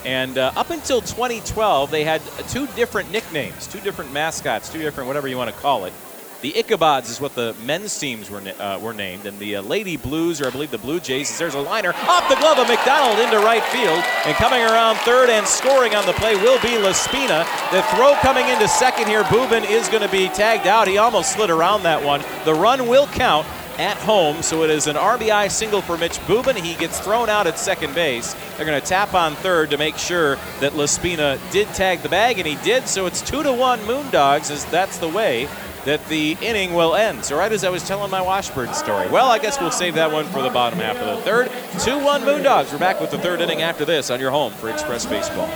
And 0.03 0.38
uh, 0.38 0.51
up 0.58 0.72
until 0.72 0.99
2012, 0.99 1.89
they 1.89 2.03
had 2.03 2.22
two 2.49 2.68
different 2.76 3.10
nicknames, 3.10 3.68
two 3.68 3.80
different 3.80 4.12
mascots, 4.12 4.70
two 4.70 4.80
different 4.80 5.08
whatever 5.08 5.30
you 5.30 5.38
want 5.38 5.55
to 5.55 5.62
call 5.62 5.86
it. 5.86 5.93
The 6.40 6.54
Ichabods 6.54 7.10
is 7.10 7.20
what 7.20 7.34
the 7.34 7.56
men's 7.66 7.98
teams 7.98 8.30
were, 8.30 8.44
uh, 8.60 8.78
were 8.78 8.94
named, 8.94 9.26
and 9.26 9.40
the 9.40 9.56
uh, 9.56 9.64
Lady 9.64 9.98
Blues, 9.98 10.40
or 10.40 10.46
I 10.46 10.50
believe 10.52 10.70
the 10.70 10.78
Blue 10.78 11.00
Jays, 11.00 11.36
there's 11.36 11.56
a 11.56 11.60
liner 11.60 11.94
off 11.96 12.30
the 12.30 12.36
glove 12.36 12.60
of 12.60 12.68
McDonald 12.68 13.18
into 13.18 13.40
right 13.40 13.64
field, 13.64 14.04
and 14.24 14.36
coming 14.36 14.62
around 14.62 14.98
third 14.98 15.32
and 15.32 15.48
scoring 15.48 15.96
on 15.96 16.06
the 16.06 16.14
play 16.14 16.36
will 16.36 16.62
be 16.62 16.78
Laspina. 16.78 17.44
The 17.72 17.82
throw 17.96 18.14
coming 18.22 18.48
into 18.50 18.68
second 18.68 19.08
here, 19.08 19.24
Boobin 19.24 19.68
is 19.68 19.90
going 19.90 20.04
to 20.04 20.12
be 20.12 20.28
tagged 20.28 20.68
out. 20.68 20.88
He 20.88 21.00
almost 21.00 21.32
slid 21.32 21.50
around 21.50 21.82
that 21.84 22.06
one. 22.06 22.24
The 22.46 22.54
run 22.54 22.88
will 22.88 23.08
count 23.08 23.48
at 23.80 23.98
home, 23.98 24.44
so 24.44 24.62
it 24.62 24.70
is 24.70 24.86
an 24.86 24.96
RBI 24.96 25.50
single 25.50 25.82
for 25.82 25.98
Mitch 25.98 26.20
Boobin. 26.28 26.56
He 26.56 26.76
gets 26.76 27.00
thrown 27.00 27.30
out 27.30 27.48
at 27.48 27.58
second 27.58 27.96
base. 27.96 28.36
They're 28.58 28.66
going 28.66 28.80
to 28.80 28.88
tap 28.88 29.16
on 29.16 29.34
third 29.36 29.72
to 29.72 29.78
make 29.80 29.98
sure 29.98 30.36
that 30.60 30.74
Laspina 30.74 31.40
did 31.52 31.68
tag 31.70 32.04
the 32.04 32.10
bag, 32.10 32.38
and 32.38 32.48
he 32.48 32.58
did. 32.64 32.88
So 32.88 33.08
it's 33.08 33.24
two 33.24 33.42
to 33.42 33.52
one 33.52 33.80
Moondogs, 33.82 34.52
as 34.52 34.66
that's 34.66 35.00
the 35.00 35.10
way 35.10 35.48
that 35.88 36.06
the 36.10 36.38
inning 36.42 36.74
will 36.74 36.96
end. 36.96 37.24
So, 37.24 37.38
right 37.38 37.50
as 37.50 37.64
I 37.64 37.70
was 37.70 37.88
telling 37.88 38.12
my 38.12 38.22
Washburn 38.22 38.74
story. 38.74 39.08
Well, 39.08 39.32
I 39.32 39.40
guess 39.40 39.58
we'll 39.62 39.72
save 39.72 39.96
that 39.96 40.12
one 40.12 40.26
for 40.26 40.42
the 40.42 40.50
bottom 40.50 40.80
half 40.80 40.98
of 40.98 41.16
the 41.16 41.24
third. 41.24 41.50
2 41.80 42.04
1 42.04 42.22
Moondogs. 42.24 42.74
We're 42.74 42.78
back 42.78 43.00
with 43.00 43.10
the 43.10 43.18
third 43.18 43.40
inning 43.40 43.62
after 43.62 43.86
this 43.86 44.10
on 44.10 44.20
your 44.20 44.30
home 44.30 44.52
for 44.52 44.70
Express 44.70 45.06
Baseball. 45.06 45.48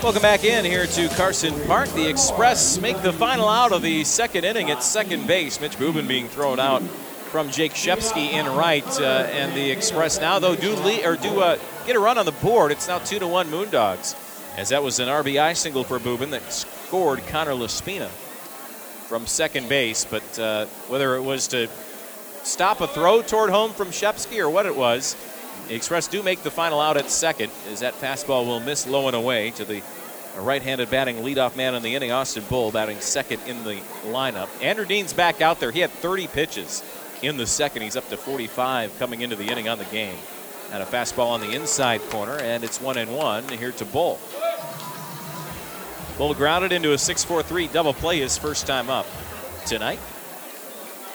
Welcome 0.00 0.22
back 0.22 0.44
in 0.44 0.64
here 0.64 0.86
to 0.86 1.08
Carson 1.16 1.52
Park. 1.66 1.88
The 1.94 2.08
Express 2.08 2.80
make 2.80 3.02
the 3.02 3.12
final 3.12 3.48
out 3.48 3.72
of 3.72 3.82
the 3.82 4.04
second 4.04 4.44
inning 4.44 4.70
at 4.70 4.84
second 4.84 5.26
base. 5.26 5.60
Mitch 5.60 5.76
Boobin 5.76 6.06
being 6.06 6.28
thrown 6.28 6.60
out 6.60 6.82
from 7.32 7.50
Jake 7.50 7.72
Shepsky 7.72 8.34
in 8.34 8.46
right, 8.46 8.86
uh, 9.00 9.26
and 9.32 9.52
the 9.56 9.68
Express 9.68 10.20
now 10.20 10.38
though 10.38 10.54
do 10.54 10.76
lead, 10.76 11.04
or 11.04 11.16
do 11.16 11.40
uh, 11.40 11.58
get 11.86 11.96
a 11.96 12.00
run 12.00 12.18
on 12.18 12.24
the 12.24 12.30
board. 12.30 12.70
It's 12.70 12.86
now 12.86 13.00
two 13.00 13.18
to 13.18 13.26
one 13.26 13.48
Moondogs, 13.48 14.14
as 14.56 14.68
that 14.68 14.84
was 14.84 15.00
an 15.00 15.08
RBI 15.08 15.56
single 15.56 15.82
for 15.82 15.98
Boobin 15.98 16.30
that 16.30 16.52
scored 16.52 17.26
Connor 17.26 17.54
Laspina 17.54 18.08
from 19.12 19.26
second 19.26 19.68
base. 19.68 20.06
But 20.06 20.38
uh, 20.38 20.64
whether 20.88 21.16
it 21.16 21.20
was 21.20 21.48
to 21.48 21.68
stop 22.44 22.80
a 22.80 22.86
throw 22.86 23.20
toward 23.20 23.50
home 23.50 23.72
from 23.72 23.88
Shepsky 23.88 24.38
or 24.38 24.48
what 24.48 24.64
it 24.64 24.74
was, 24.74 25.14
the 25.68 25.74
Express 25.74 26.08
do 26.08 26.22
make 26.22 26.42
the 26.42 26.50
final 26.50 26.80
out 26.80 26.96
at 26.96 27.10
second, 27.10 27.52
as 27.70 27.80
that 27.80 27.92
fastball 27.92 28.46
will 28.46 28.60
miss 28.60 28.86
low 28.86 29.08
and 29.08 29.14
away 29.14 29.50
to 29.50 29.66
the 29.66 29.82
right-handed 30.38 30.88
batting 30.88 31.16
leadoff 31.16 31.56
man 31.56 31.74
in 31.74 31.82
the 31.82 31.94
inning, 31.94 32.10
Austin 32.10 32.42
Bull, 32.48 32.70
batting 32.70 33.00
second 33.00 33.42
in 33.46 33.62
the 33.64 33.82
lineup. 34.06 34.48
Andrew 34.62 34.86
Dean's 34.86 35.12
back 35.12 35.42
out 35.42 35.60
there. 35.60 35.72
He 35.72 35.80
had 35.80 35.90
30 35.90 36.28
pitches 36.28 36.82
in 37.20 37.36
the 37.36 37.46
second. 37.46 37.82
He's 37.82 37.96
up 37.96 38.08
to 38.08 38.16
45 38.16 38.98
coming 38.98 39.20
into 39.20 39.36
the 39.36 39.44
inning 39.44 39.68
on 39.68 39.76
the 39.76 39.84
game. 39.84 40.16
And 40.72 40.82
a 40.82 40.86
fastball 40.86 41.28
on 41.32 41.40
the 41.42 41.50
inside 41.50 42.00
corner, 42.08 42.38
and 42.38 42.64
it's 42.64 42.80
one 42.80 42.96
and 42.96 43.14
one 43.14 43.46
here 43.48 43.72
to 43.72 43.84
Bull. 43.84 44.18
Bull 46.18 46.34
grounded 46.34 46.72
into 46.72 46.92
a 46.92 46.96
6-4-3 46.96 47.72
double 47.72 47.94
play 47.94 48.20
his 48.20 48.36
first 48.38 48.66
time 48.66 48.90
up 48.90 49.06
tonight. 49.66 49.98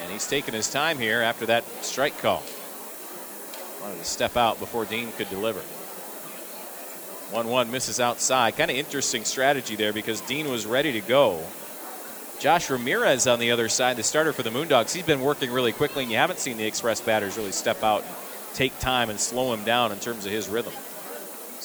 And 0.01 0.11
he's 0.11 0.27
taking 0.27 0.53
his 0.53 0.69
time 0.69 0.97
here 0.97 1.21
after 1.21 1.45
that 1.47 1.63
strike 1.83 2.17
call. 2.19 2.43
Wanted 3.81 3.99
to 3.99 4.05
step 4.05 4.35
out 4.35 4.59
before 4.59 4.85
Dean 4.85 5.11
could 5.13 5.29
deliver. 5.29 5.61
1-1 7.31 7.69
misses 7.69 7.99
outside. 7.99 8.57
Kind 8.57 8.71
of 8.71 8.77
interesting 8.77 9.23
strategy 9.23 9.75
there 9.75 9.93
because 9.93 10.21
Dean 10.21 10.49
was 10.49 10.65
ready 10.65 10.93
to 10.93 11.01
go. 11.01 11.43
Josh 12.39 12.69
Ramirez 12.69 13.27
on 13.27 13.39
the 13.39 13.51
other 13.51 13.67
side, 13.67 13.97
the 13.97 14.03
starter 14.03 14.31
for 14.31 14.43
the 14.43 14.49
Moondogs, 14.49 14.93
he's 14.93 15.03
been 15.03 15.21
working 15.21 15.51
really 15.51 15.71
quickly, 15.71 16.03
and 16.03 16.11
you 16.11 16.17
haven't 16.17 16.39
seen 16.39 16.57
the 16.57 16.65
Express 16.65 17.01
batters 17.01 17.35
really 17.35 17.51
step 17.51 17.83
out 17.83 18.03
and 18.03 18.15
take 18.53 18.77
time 18.79 19.09
and 19.09 19.19
slow 19.19 19.53
him 19.53 19.63
down 19.63 19.91
in 19.91 19.99
terms 19.99 20.25
of 20.25 20.31
his 20.31 20.47
rhythm. 20.47 20.73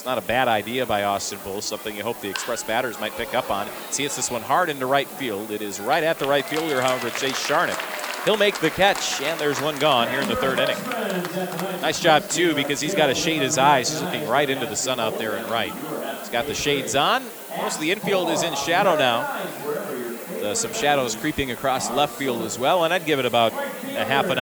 It's 0.03 0.07
not 0.09 0.19
a 0.19 0.23
bad 0.23 0.49
idea 0.49 0.85
by 0.85 1.05
Austin 1.05 1.39
Bull, 1.45 1.63
something 1.63 1.95
you 1.95 2.03
hope 2.03 2.21
the 2.21 2.29
Express 2.29 2.65
batters 2.65 2.99
might 2.99 3.13
pick 3.13 3.35
up 3.35 3.53
on. 3.53 3.69
See, 3.93 4.05
it's 4.05 4.17
this 4.17 4.33
one 4.33 4.43
hard 4.43 4.69
into 4.69 4.85
right 4.85 5.07
field. 5.07 5.53
It 5.53 5.63
is 5.63 5.79
right 5.79 6.03
at 6.03 6.19
the 6.19 6.27
right 6.27 6.45
fielder, 6.45 6.83
however, 6.83 7.09
Chase 7.11 7.41
Sharnick. 7.47 7.79
He'll 8.25 8.37
make 8.37 8.59
the 8.59 8.71
catch, 8.71 9.21
and 9.23 9.39
there's 9.39 9.63
one 9.63 9.79
gone 9.79 10.09
here 10.09 10.21
in 10.21 10.29
the 10.29 10.35
third 10.35 10.59
inning. 10.59 10.77
Nice 11.83 12.01
job, 12.01 12.29
too, 12.29 12.53
because 12.53 12.81
he's 12.81 12.97
got 12.97 13.07
to 13.07 13.15
shade 13.15 13.43
his 13.43 13.59
eyes. 13.59 13.91
He's 13.91 14.03
looking 14.03 14.29
right 14.29 14.51
into 14.51 14.67
the 14.67 14.75
sun 14.75 14.99
out 14.99 15.19
there 15.19 15.37
and 15.37 15.49
right. 15.49 15.73
He's 16.19 16.31
got 16.31 16.49
the 16.49 16.55
shades 16.55 16.97
on. 16.97 17.23
Most 17.59 17.77
of 17.77 17.83
the 17.83 17.93
infield 17.93 18.29
is 18.31 18.43
in 18.43 18.57
shadow 18.57 18.97
now. 18.97 19.21
Uh, 20.43 20.53
some 20.53 20.73
shadows 20.73 21.15
creeping 21.15 21.53
across 21.53 21.93
left 21.93 22.17
field 22.17 22.43
as 22.43 22.59
well, 22.59 22.83
and 22.83 22.93
I'd 22.93 23.07
give 23.07 23.21
it 23.21 23.25
about 23.25 23.53
a 23.53 24.05
half 24.05 24.25
an 24.31 24.42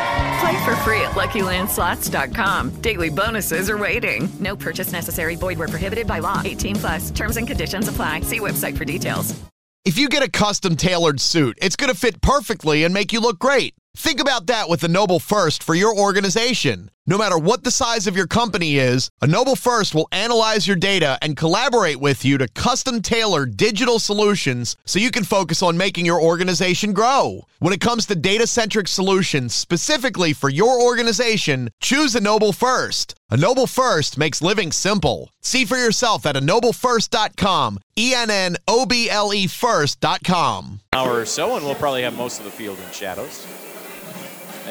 Play 0.41 0.65
for 0.65 0.75
free 0.77 1.01
at 1.01 1.11
LuckyLandSlots.com. 1.11 2.81
Daily 2.81 3.09
bonuses 3.09 3.69
are 3.69 3.77
waiting. 3.77 4.27
No 4.39 4.55
purchase 4.55 4.91
necessary. 4.91 5.35
Void 5.35 5.59
where 5.59 5.67
prohibited 5.67 6.07
by 6.07 6.19
law. 6.19 6.41
18 6.43 6.75
plus. 6.77 7.11
Terms 7.11 7.37
and 7.37 7.47
conditions 7.47 7.87
apply. 7.87 8.21
See 8.21 8.39
website 8.39 8.77
for 8.77 8.85
details. 8.85 9.39
If 9.85 9.97
you 9.97 10.09
get 10.09 10.21
a 10.21 10.29
custom 10.29 10.75
tailored 10.75 11.19
suit, 11.19 11.57
it's 11.61 11.75
going 11.75 11.91
to 11.91 11.97
fit 11.97 12.21
perfectly 12.21 12.83
and 12.83 12.93
make 12.93 13.11
you 13.13 13.19
look 13.19 13.39
great. 13.39 13.73
Think 13.97 14.21
about 14.21 14.47
that 14.47 14.69
with 14.69 14.85
Ennoble 14.85 15.19
First 15.19 15.61
for 15.61 15.75
your 15.75 15.93
organization. 15.95 16.89
No 17.07 17.17
matter 17.17 17.37
what 17.37 17.65
the 17.65 17.71
size 17.71 18.07
of 18.07 18.15
your 18.15 18.25
company 18.27 18.77
is, 18.77 19.09
Ennoble 19.21 19.57
First 19.57 19.93
will 19.93 20.07
analyze 20.13 20.65
your 20.65 20.77
data 20.77 21.17
and 21.21 21.35
collaborate 21.35 21.99
with 21.99 22.23
you 22.23 22.37
to 22.37 22.47
custom 22.47 23.01
tailor 23.01 23.45
digital 23.45 23.99
solutions 23.99 24.77
so 24.85 24.97
you 24.97 25.11
can 25.11 25.25
focus 25.25 25.61
on 25.61 25.75
making 25.75 26.05
your 26.05 26.21
organization 26.21 26.93
grow. 26.93 27.45
When 27.59 27.73
it 27.73 27.81
comes 27.81 28.05
to 28.05 28.15
data 28.15 28.47
centric 28.47 28.87
solutions 28.87 29.53
specifically 29.53 30.31
for 30.31 30.49
your 30.49 30.81
organization, 30.81 31.69
choose 31.81 32.15
Ennoble 32.15 32.53
First. 32.53 33.15
Ennoble 33.29 33.67
First 33.67 34.17
makes 34.17 34.41
living 34.41 34.71
simple. 34.71 35.31
See 35.41 35.65
for 35.65 35.75
yourself 35.75 36.25
at 36.25 36.35
ennoblefirst.com, 36.35 37.79
E 37.97 38.13
N 38.15 38.29
N 38.29 38.55
O 38.69 38.85
B 38.85 39.09
L 39.09 39.33
E 39.33 39.47
first.com. 39.47 40.79
Hour 40.93 41.19
or 41.19 41.25
so, 41.25 41.57
and 41.57 41.65
we'll 41.65 41.75
probably 41.75 42.03
have 42.03 42.15
most 42.15 42.39
of 42.39 42.45
the 42.45 42.51
field 42.51 42.79
in 42.79 42.91
shadows. 42.93 43.45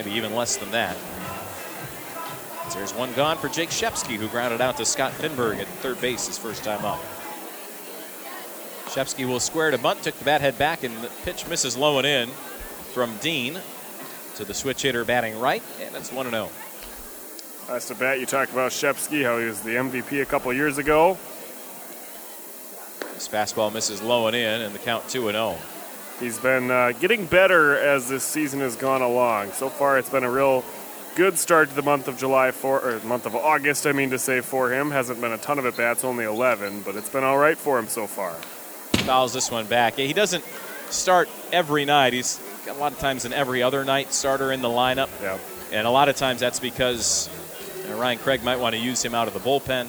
Maybe 0.00 0.16
even 0.16 0.34
less 0.34 0.56
than 0.56 0.70
that. 0.70 0.96
There's 2.72 2.94
one 2.94 3.12
gone 3.12 3.36
for 3.36 3.50
Jake 3.50 3.68
Shepsky, 3.68 4.16
who 4.16 4.28
grounded 4.28 4.62
out 4.62 4.78
to 4.78 4.86
Scott 4.86 5.12
Finberg 5.12 5.58
at 5.58 5.66
third 5.66 6.00
base 6.00 6.26
his 6.26 6.38
first 6.38 6.64
time 6.64 6.82
up. 6.86 6.98
Shepsky 8.86 9.28
will 9.28 9.40
square 9.40 9.70
to 9.70 9.76
bunt, 9.76 10.02
took 10.02 10.18
the 10.18 10.24
bat 10.24 10.40
head 10.40 10.56
back, 10.56 10.84
and 10.84 10.96
the 11.02 11.08
pitch 11.22 11.46
misses 11.48 11.76
low 11.76 11.98
and 11.98 12.06
in 12.06 12.30
from 12.94 13.14
Dean 13.18 13.58
to 14.36 14.46
the 14.46 14.54
switch 14.54 14.80
hitter 14.80 15.04
batting 15.04 15.38
right, 15.38 15.62
and 15.82 15.94
it's 15.94 16.10
1 16.10 16.30
0. 16.30 16.48
Last 17.68 17.88
to 17.88 17.94
bat, 17.94 18.20
you 18.20 18.24
talked 18.24 18.52
about 18.52 18.72
Shepsky, 18.72 19.22
how 19.22 19.36
he 19.36 19.44
was 19.44 19.60
the 19.60 19.74
MVP 19.74 20.22
a 20.22 20.24
couple 20.24 20.50
years 20.54 20.78
ago. 20.78 21.18
This 23.12 23.28
fastball 23.28 23.70
misses 23.70 24.00
low 24.00 24.28
and 24.28 24.34
in, 24.34 24.62
and 24.62 24.74
the 24.74 24.78
count 24.78 25.06
2 25.10 25.30
0. 25.30 25.58
He's 26.20 26.38
been 26.38 26.70
uh, 26.70 26.92
getting 26.92 27.24
better 27.24 27.78
as 27.78 28.08
this 28.10 28.22
season 28.22 28.60
has 28.60 28.76
gone 28.76 29.00
along. 29.00 29.52
So 29.52 29.70
far, 29.70 29.98
it's 29.98 30.10
been 30.10 30.22
a 30.22 30.30
real 30.30 30.62
good 31.16 31.38
start 31.38 31.70
to 31.70 31.74
the 31.74 31.82
month 31.82 32.08
of 32.08 32.18
July 32.18 32.50
for 32.50 32.78
or 32.78 33.00
month 33.00 33.24
of 33.24 33.34
August. 33.34 33.86
I 33.86 33.92
mean 33.92 34.10
to 34.10 34.18
say 34.18 34.42
for 34.42 34.70
him 34.70 34.90
hasn't 34.90 35.20
been 35.20 35.32
a 35.32 35.38
ton 35.38 35.58
of 35.58 35.64
at 35.64 35.78
bats, 35.78 36.04
only 36.04 36.24
11, 36.24 36.82
but 36.82 36.94
it's 36.94 37.08
been 37.08 37.24
all 37.24 37.38
right 37.38 37.56
for 37.56 37.78
him 37.78 37.88
so 37.88 38.06
far. 38.06 38.34
Fouls 39.04 39.32
this 39.32 39.50
one 39.50 39.64
back. 39.64 39.94
He 39.94 40.12
doesn't 40.12 40.44
start 40.90 41.30
every 41.52 41.86
night. 41.86 42.12
He's 42.12 42.38
a 42.68 42.74
lot 42.74 42.92
of 42.92 42.98
times 42.98 43.24
an 43.24 43.32
every 43.32 43.62
other 43.62 43.82
night 43.82 44.12
starter 44.12 44.52
in 44.52 44.60
the 44.60 44.68
lineup. 44.68 45.08
Yeah. 45.22 45.38
And 45.72 45.86
a 45.86 45.90
lot 45.90 46.10
of 46.10 46.16
times 46.16 46.40
that's 46.40 46.60
because 46.60 47.30
you 47.82 47.88
know, 47.88 47.98
Ryan 47.98 48.18
Craig 48.18 48.44
might 48.44 48.58
want 48.58 48.74
to 48.74 48.80
use 48.80 49.02
him 49.02 49.14
out 49.14 49.26
of 49.26 49.32
the 49.32 49.40
bullpen. 49.40 49.86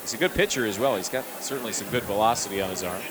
He's 0.00 0.14
a 0.14 0.16
good 0.16 0.32
pitcher 0.32 0.64
as 0.64 0.78
well. 0.78 0.96
He's 0.96 1.10
got 1.10 1.24
certainly 1.40 1.74
some 1.74 1.88
good 1.90 2.04
velocity 2.04 2.62
on 2.62 2.70
his 2.70 2.82
arm. 2.82 3.02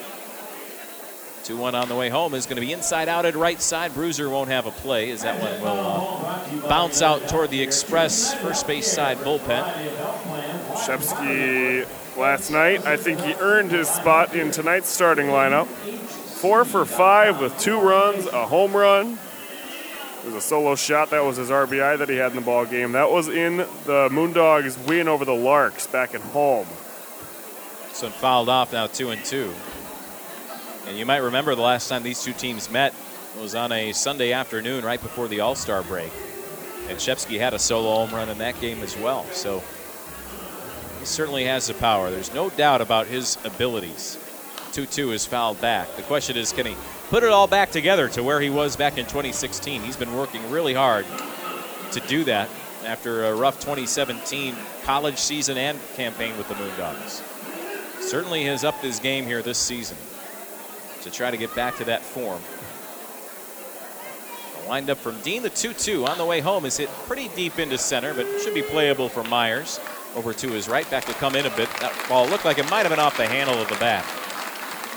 2 1.44 1.58
1 1.58 1.76
on 1.76 1.90
the 1.90 1.96
way 1.96 2.08
home 2.08 2.34
is 2.34 2.46
going 2.46 2.56
to 2.56 2.62
be 2.62 2.72
inside 2.72 3.10
out 3.10 3.26
at 3.26 3.36
right 3.36 3.62
side. 3.62 3.94
Bruiser 3.94 4.30
won't 4.30 4.50
have 4.50 4.66
a 4.66 4.72
play 4.72 5.12
as 5.12 5.24
that 5.24 5.42
one 5.42 5.62
will 5.62 6.64
uh, 6.64 6.70
bounce 6.70 7.02
out 7.02 7.28
toward 7.28 7.50
the 7.50 7.62
Express 7.62 8.34
first 8.36 8.66
base 8.66 8.90
side 8.90 9.18
bullpen. 9.18 9.64
Shepsky 10.76 11.86
last 12.18 12.50
night, 12.50 12.86
I 12.86 12.96
think 12.96 13.20
he 13.20 13.34
earned 13.34 13.72
his 13.72 13.90
spot 13.90 14.34
in 14.34 14.52
tonight's 14.52 14.88
starting 14.88 15.28
lineup. 15.28 15.68
Four 15.68 16.64
for 16.64 16.86
five 16.86 17.42
with 17.42 17.58
two 17.60 17.80
runs, 17.80 18.26
a 18.28 18.46
home 18.46 18.74
run. 18.74 19.18
It 20.24 20.28
was 20.28 20.36
a 20.36 20.42
solo 20.42 20.76
shot. 20.76 21.10
That 21.10 21.26
was 21.26 21.36
his 21.36 21.50
RBI 21.50 21.98
that 21.98 22.08
he 22.08 22.16
had 22.16 22.32
in 22.32 22.38
the 22.38 22.42
ball 22.42 22.66
game. 22.66 22.94
That 22.94 23.12
was 23.12 23.28
in 23.28 23.58
the 23.58 24.08
Moondogs' 24.10 24.78
win 24.88 25.10
over 25.10 25.26
the 25.26 25.36
Larks 25.36 25.88
back 25.88 26.16
at 26.16 26.22
home. 26.22 26.68
So 27.92 28.10
fouled 28.10 28.48
off 28.48 28.72
now, 28.72 28.88
two 28.88 29.10
and 29.10 29.24
two. 29.26 29.54
And 30.88 30.98
you 30.98 31.06
might 31.06 31.18
remember 31.18 31.56
the 31.56 31.62
last 31.62 31.88
time 31.88 32.04
these 32.04 32.22
two 32.22 32.34
teams 32.34 32.70
met 32.70 32.94
was 33.40 33.56
on 33.56 33.72
a 33.72 33.94
Sunday 33.94 34.34
afternoon 34.34 34.84
right 34.84 35.02
before 35.02 35.28
the 35.28 35.40
All 35.40 35.56
Star 35.56 35.82
break. 35.84 36.12
And 36.90 36.98
Shepsky 36.98 37.40
had 37.40 37.54
a 37.54 37.60
solo 37.60 37.96
home 37.96 38.14
run 38.14 38.30
in 38.30 38.38
that 38.40 38.60
game 38.60 38.82
as 38.82 38.98
well. 38.98 39.26
So 39.32 39.64
he 41.00 41.06
certainly 41.06 41.46
has 41.46 41.68
the 41.68 41.74
power. 41.76 42.12
There's 42.12 42.34
no 42.34 42.50
doubt 42.50 42.82
about 42.82 43.08
his 43.08 43.38
abilities. 43.46 44.20
2 44.74 44.86
2 44.86 45.12
is 45.14 45.26
fouled 45.26 45.62
back. 45.62 45.96
The 45.96 46.02
question 46.04 46.36
is 46.36 46.52
can 46.52 46.66
he 46.66 46.76
put 47.10 47.24
it 47.24 47.30
all 47.30 47.48
back 47.48 47.72
together 47.72 48.10
to 48.10 48.24
where 48.24 48.42
he 48.42 48.50
was 48.50 48.76
back 48.76 48.98
in 48.98 49.06
2016? 49.06 49.82
He's 49.82 49.98
been 49.98 50.14
working 50.14 50.50
really 50.52 50.74
hard 50.74 51.06
to 51.92 52.00
do 52.02 52.26
that 52.26 52.50
after 52.86 53.26
a 53.26 53.36
rough 53.36 53.60
2017 53.62 54.56
college 54.84 55.18
season 55.18 55.58
and 55.58 55.80
campaign 55.96 56.38
with 56.38 56.50
the 56.50 56.56
Moondogs. 56.56 57.22
Certainly 58.02 58.44
has 58.46 58.66
upped 58.66 58.84
his 58.84 59.00
game 59.00 59.26
here 59.26 59.42
this 59.42 59.58
season 59.58 59.96
to 61.04 61.12
try 61.12 61.32
to 61.32 61.38
get 61.38 61.54
back 61.56 61.78
to 61.78 61.86
that 61.86 62.02
form. 62.02 62.42
The 64.62 64.70
windup 64.70 64.98
from 64.98 65.20
Dean, 65.22 65.44
the 65.44 65.50
2 65.50 65.74
2 65.74 66.06
on 66.08 66.18
the 66.18 66.26
way 66.26 66.40
home 66.40 66.66
is 66.66 66.78
hit 66.78 66.90
pretty 67.06 67.30
deep 67.30 67.60
into 67.60 67.78
center, 67.78 68.14
but 68.14 68.26
should 68.42 68.54
be 68.54 68.62
playable 68.62 69.10
for 69.10 69.24
Myers. 69.24 69.80
Over 70.16 70.34
to 70.34 70.50
his 70.50 70.70
right, 70.70 70.90
back 70.92 71.06
to 71.06 71.14
come 71.14 71.36
in 71.36 71.46
a 71.46 71.56
bit. 71.56 71.68
That 71.80 71.94
ball 72.08 72.28
looked 72.28 72.46
like 72.46 72.60
it 72.60 72.70
might 72.70 72.82
have 72.82 72.90
been 72.90 73.00
off 73.00 73.18
the 73.18 73.28
handle 73.28 73.56
of 73.56 73.68
the 73.68 73.76
bat. 73.76 74.06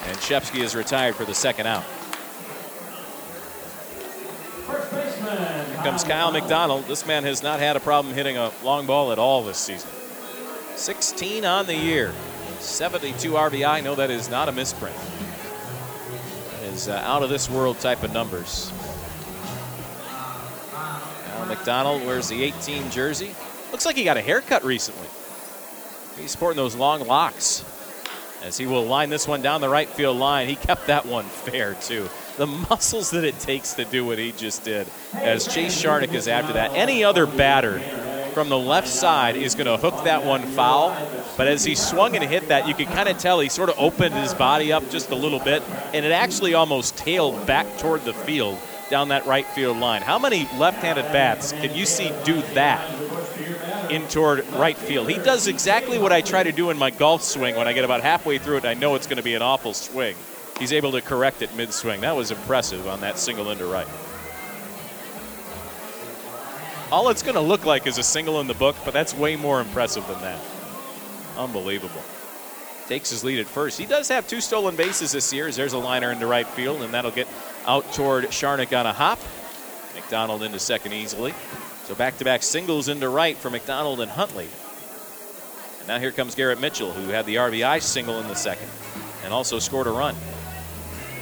And 0.04 0.16
Shepsky 0.18 0.62
is 0.62 0.74
retired 0.76 1.14
for 1.14 1.24
the 1.24 1.34
second 1.34 1.66
out. 1.66 1.84
Here 4.66 5.82
comes 5.82 6.04
Kyle 6.04 6.30
McDonald. 6.30 6.84
This 6.84 7.06
man 7.06 7.24
has 7.24 7.42
not 7.42 7.60
had 7.60 7.76
a 7.76 7.80
problem 7.80 8.14
hitting 8.14 8.36
a 8.36 8.52
long 8.62 8.86
ball 8.86 9.10
at 9.10 9.18
all 9.18 9.42
this 9.42 9.58
season. 9.58 9.88
16 10.76 11.44
on 11.44 11.66
the 11.66 11.74
year, 11.74 12.12
72 12.60 13.30
RBI. 13.32 13.82
No, 13.82 13.94
that 13.94 14.10
is 14.10 14.28
not 14.28 14.48
a 14.48 14.52
misprint. 14.52 14.94
Is 16.76 16.88
uh, 16.88 17.02
out 17.06 17.22
of 17.22 17.30
this 17.30 17.48
world 17.48 17.80
type 17.80 18.02
of 18.02 18.12
numbers. 18.12 18.70
Kyle 20.70 21.46
McDonald 21.46 22.04
wears 22.04 22.28
the 22.28 22.44
18 22.44 22.90
jersey. 22.90 23.34
Looks 23.72 23.86
like 23.86 23.96
he 23.96 24.04
got 24.04 24.18
a 24.18 24.20
haircut 24.20 24.62
recently. 24.62 25.08
He's 26.18 26.32
sporting 26.32 26.58
those 26.58 26.76
long 26.76 27.06
locks 27.06 27.64
as 28.42 28.58
he 28.58 28.66
will 28.66 28.84
line 28.84 29.08
this 29.08 29.26
one 29.26 29.40
down 29.40 29.62
the 29.62 29.70
right 29.70 29.88
field 29.88 30.18
line. 30.18 30.48
He 30.48 30.54
kept 30.54 30.88
that 30.88 31.06
one 31.06 31.24
fair, 31.24 31.72
too. 31.80 32.10
The 32.36 32.46
muscles 32.46 33.10
that 33.12 33.24
it 33.24 33.38
takes 33.40 33.72
to 33.74 33.84
do 33.86 34.04
what 34.04 34.18
he 34.18 34.32
just 34.32 34.62
did, 34.62 34.86
as 35.14 35.46
Chase 35.46 35.82
Charnick 35.82 36.12
is 36.12 36.28
after 36.28 36.52
that. 36.52 36.72
Any 36.74 37.02
other 37.02 37.26
batter 37.26 37.78
from 38.34 38.50
the 38.50 38.58
left 38.58 38.88
side 38.88 39.36
is 39.36 39.54
going 39.54 39.66
to 39.66 39.78
hook 39.78 40.04
that 40.04 40.22
one 40.22 40.42
foul. 40.42 40.94
But 41.38 41.48
as 41.48 41.64
he 41.64 41.74
swung 41.74 42.14
and 42.14 42.22
hit 42.22 42.48
that, 42.48 42.68
you 42.68 42.74
could 42.74 42.88
kind 42.88 43.08
of 43.08 43.16
tell 43.16 43.40
he 43.40 43.48
sort 43.48 43.70
of 43.70 43.78
opened 43.78 44.14
his 44.14 44.34
body 44.34 44.70
up 44.70 44.90
just 44.90 45.10
a 45.10 45.14
little 45.14 45.40
bit, 45.40 45.62
and 45.94 46.04
it 46.04 46.12
actually 46.12 46.52
almost 46.52 46.98
tailed 46.98 47.46
back 47.46 47.78
toward 47.78 48.04
the 48.04 48.12
field 48.12 48.58
down 48.90 49.08
that 49.08 49.24
right 49.24 49.46
field 49.46 49.78
line. 49.78 50.02
How 50.02 50.18
many 50.18 50.46
left 50.58 50.82
handed 50.82 51.10
bats 51.12 51.52
can 51.52 51.74
you 51.74 51.86
see 51.86 52.12
do 52.24 52.42
that? 52.52 52.86
in 53.90 54.02
toward 54.08 54.44
right 54.54 54.76
field. 54.76 55.08
He 55.08 55.16
does 55.16 55.46
exactly 55.46 55.96
what 55.96 56.12
I 56.12 56.20
try 56.20 56.42
to 56.42 56.50
do 56.50 56.70
in 56.70 56.76
my 56.76 56.90
golf 56.90 57.22
swing 57.22 57.54
when 57.54 57.68
I 57.68 57.72
get 57.72 57.84
about 57.84 58.00
halfway 58.00 58.38
through 58.38 58.56
it 58.56 58.64
I 58.64 58.74
know 58.74 58.96
it's 58.96 59.06
going 59.06 59.18
to 59.18 59.22
be 59.22 59.34
an 59.34 59.42
awful 59.42 59.74
swing. 59.74 60.16
He's 60.58 60.72
able 60.72 60.92
to 60.92 61.02
correct 61.02 61.42
it 61.42 61.54
mid 61.54 61.72
swing. 61.72 62.00
That 62.00 62.16
was 62.16 62.30
impressive 62.30 62.86
on 62.88 63.00
that 63.00 63.18
single 63.18 63.50
into 63.50 63.66
right. 63.66 63.86
All 66.90 67.08
it's 67.08 67.22
going 67.22 67.34
to 67.34 67.40
look 67.40 67.64
like 67.64 67.86
is 67.86 67.98
a 67.98 68.02
single 68.02 68.40
in 68.40 68.46
the 68.46 68.54
book, 68.54 68.76
but 68.84 68.94
that's 68.94 69.12
way 69.12 69.36
more 69.36 69.60
impressive 69.60 70.06
than 70.06 70.20
that. 70.20 70.40
Unbelievable. 71.36 72.02
Takes 72.86 73.10
his 73.10 73.24
lead 73.24 73.40
at 73.40 73.46
first. 73.46 73.78
He 73.78 73.86
does 73.86 74.08
have 74.08 74.28
two 74.28 74.40
stolen 74.40 74.76
bases 74.76 75.10
this 75.10 75.32
year 75.32 75.48
as 75.48 75.56
there's 75.56 75.72
a 75.72 75.78
liner 75.78 76.12
into 76.12 76.26
right 76.26 76.46
field, 76.46 76.82
and 76.82 76.94
that'll 76.94 77.10
get 77.10 77.26
out 77.66 77.92
toward 77.92 78.24
Charnick 78.26 78.78
on 78.78 78.86
a 78.86 78.92
hop. 78.92 79.18
McDonald 79.94 80.42
into 80.42 80.60
second 80.60 80.92
easily. 80.92 81.34
So 81.84 81.94
back 81.94 82.18
to 82.18 82.24
back 82.24 82.42
singles 82.42 82.88
into 82.88 83.08
right 83.08 83.36
for 83.36 83.50
McDonald 83.50 84.00
and 84.00 84.10
Huntley. 84.10 84.48
And 85.80 85.88
now 85.88 85.98
here 85.98 86.12
comes 86.12 86.36
Garrett 86.36 86.60
Mitchell, 86.60 86.92
who 86.92 87.10
had 87.10 87.26
the 87.26 87.36
RBI 87.36 87.82
single 87.82 88.20
in 88.20 88.28
the 88.28 88.34
second 88.34 88.68
and 89.24 89.34
also 89.34 89.58
scored 89.58 89.88
a 89.88 89.90
run. 89.90 90.14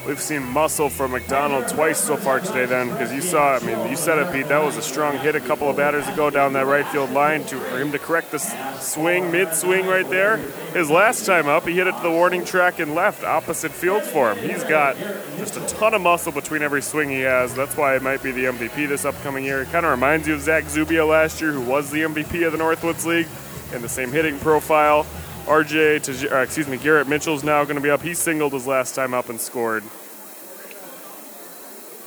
We've 0.07 0.21
seen 0.21 0.43
muscle 0.43 0.91
from 0.91 1.13
McDonald 1.13 1.67
twice 1.69 1.99
so 1.99 2.19
far 2.19 2.39
today, 2.39 2.67
then, 2.67 2.91
because 2.91 3.11
you 3.11 3.23
saw, 3.23 3.57
I 3.57 3.61
mean, 3.61 3.89
you 3.89 3.97
said 3.97 4.19
it, 4.19 4.31
Pete, 4.35 4.49
that 4.49 4.63
was 4.63 4.77
a 4.77 4.83
strong 4.83 5.17
hit 5.17 5.35
a 5.35 5.41
couple 5.41 5.71
of 5.71 5.79
batters 5.79 6.07
ago 6.09 6.29
down 6.29 6.53
that 6.53 6.67
right 6.67 6.87
field 6.89 7.11
line 7.13 7.43
to, 7.45 7.59
for 7.59 7.81
him 7.81 7.91
to 7.91 7.99
correct 7.99 8.31
the 8.31 8.39
swing, 8.81 9.33
mid 9.33 9.55
swing 9.55 9.87
right 9.87 10.09
there. 10.11 10.37
His 10.75 10.91
last 10.91 11.25
time 11.25 11.49
up, 11.49 11.67
he 11.67 11.77
hit 11.77 11.87
it 11.87 11.97
to 11.97 12.03
the 12.03 12.11
warning 12.11 12.45
track 12.45 12.81
and 12.81 12.95
left, 12.95 13.25
opposite 13.25 13.73
field 13.73 14.03
for 14.03 14.35
him. 14.35 14.47
He's 14.47 14.63
got 14.65 14.99
just 15.39 15.57
a 15.57 15.67
ton 15.75 15.95
of 15.95 16.03
muscle 16.03 16.33
between 16.33 16.61
every 16.61 16.83
swing 16.83 17.09
he 17.09 17.21
has. 17.21 17.55
That's 17.55 17.75
why 17.75 17.97
it 17.97 18.03
might 18.03 18.23
be 18.23 18.31
the 18.31 18.45
MVP 18.45 18.87
this 18.87 19.07
upcoming 19.07 19.47
year. 19.47 19.63
It 19.63 19.73
kind 19.73 19.87
of 19.87 19.91
reminds 19.91 20.29
you 20.29 20.35
of 20.35 20.43
Zach 20.43 20.65
Zubia 20.69 21.07
last 21.07 21.41
year, 21.41 21.53
who 21.53 21.63
was 21.63 21.91
the 21.91 22.01
MVP 22.01 22.47
of 22.47 22.53
the 22.53 22.59
Northwoods 22.59 23.07
League, 23.07 23.29
and 23.73 23.83
the 23.83 23.89
same 23.89 24.13
hitting 24.13 24.39
profile. 24.39 25.07
RJ, 25.47 26.03
to, 26.05 26.37
uh, 26.37 26.43
excuse 26.43 26.67
me, 26.67 26.79
Garrett 26.79 27.07
Mitchell's 27.07 27.45
now 27.45 27.65
going 27.65 27.77
to 27.77 27.83
be 27.83 27.91
up. 27.91 28.01
He 28.01 28.15
singled 28.15 28.53
his 28.53 28.67
last 28.67 28.95
time 28.95 29.13
up 29.13 29.29
and 29.29 29.41
scored. 29.41 29.85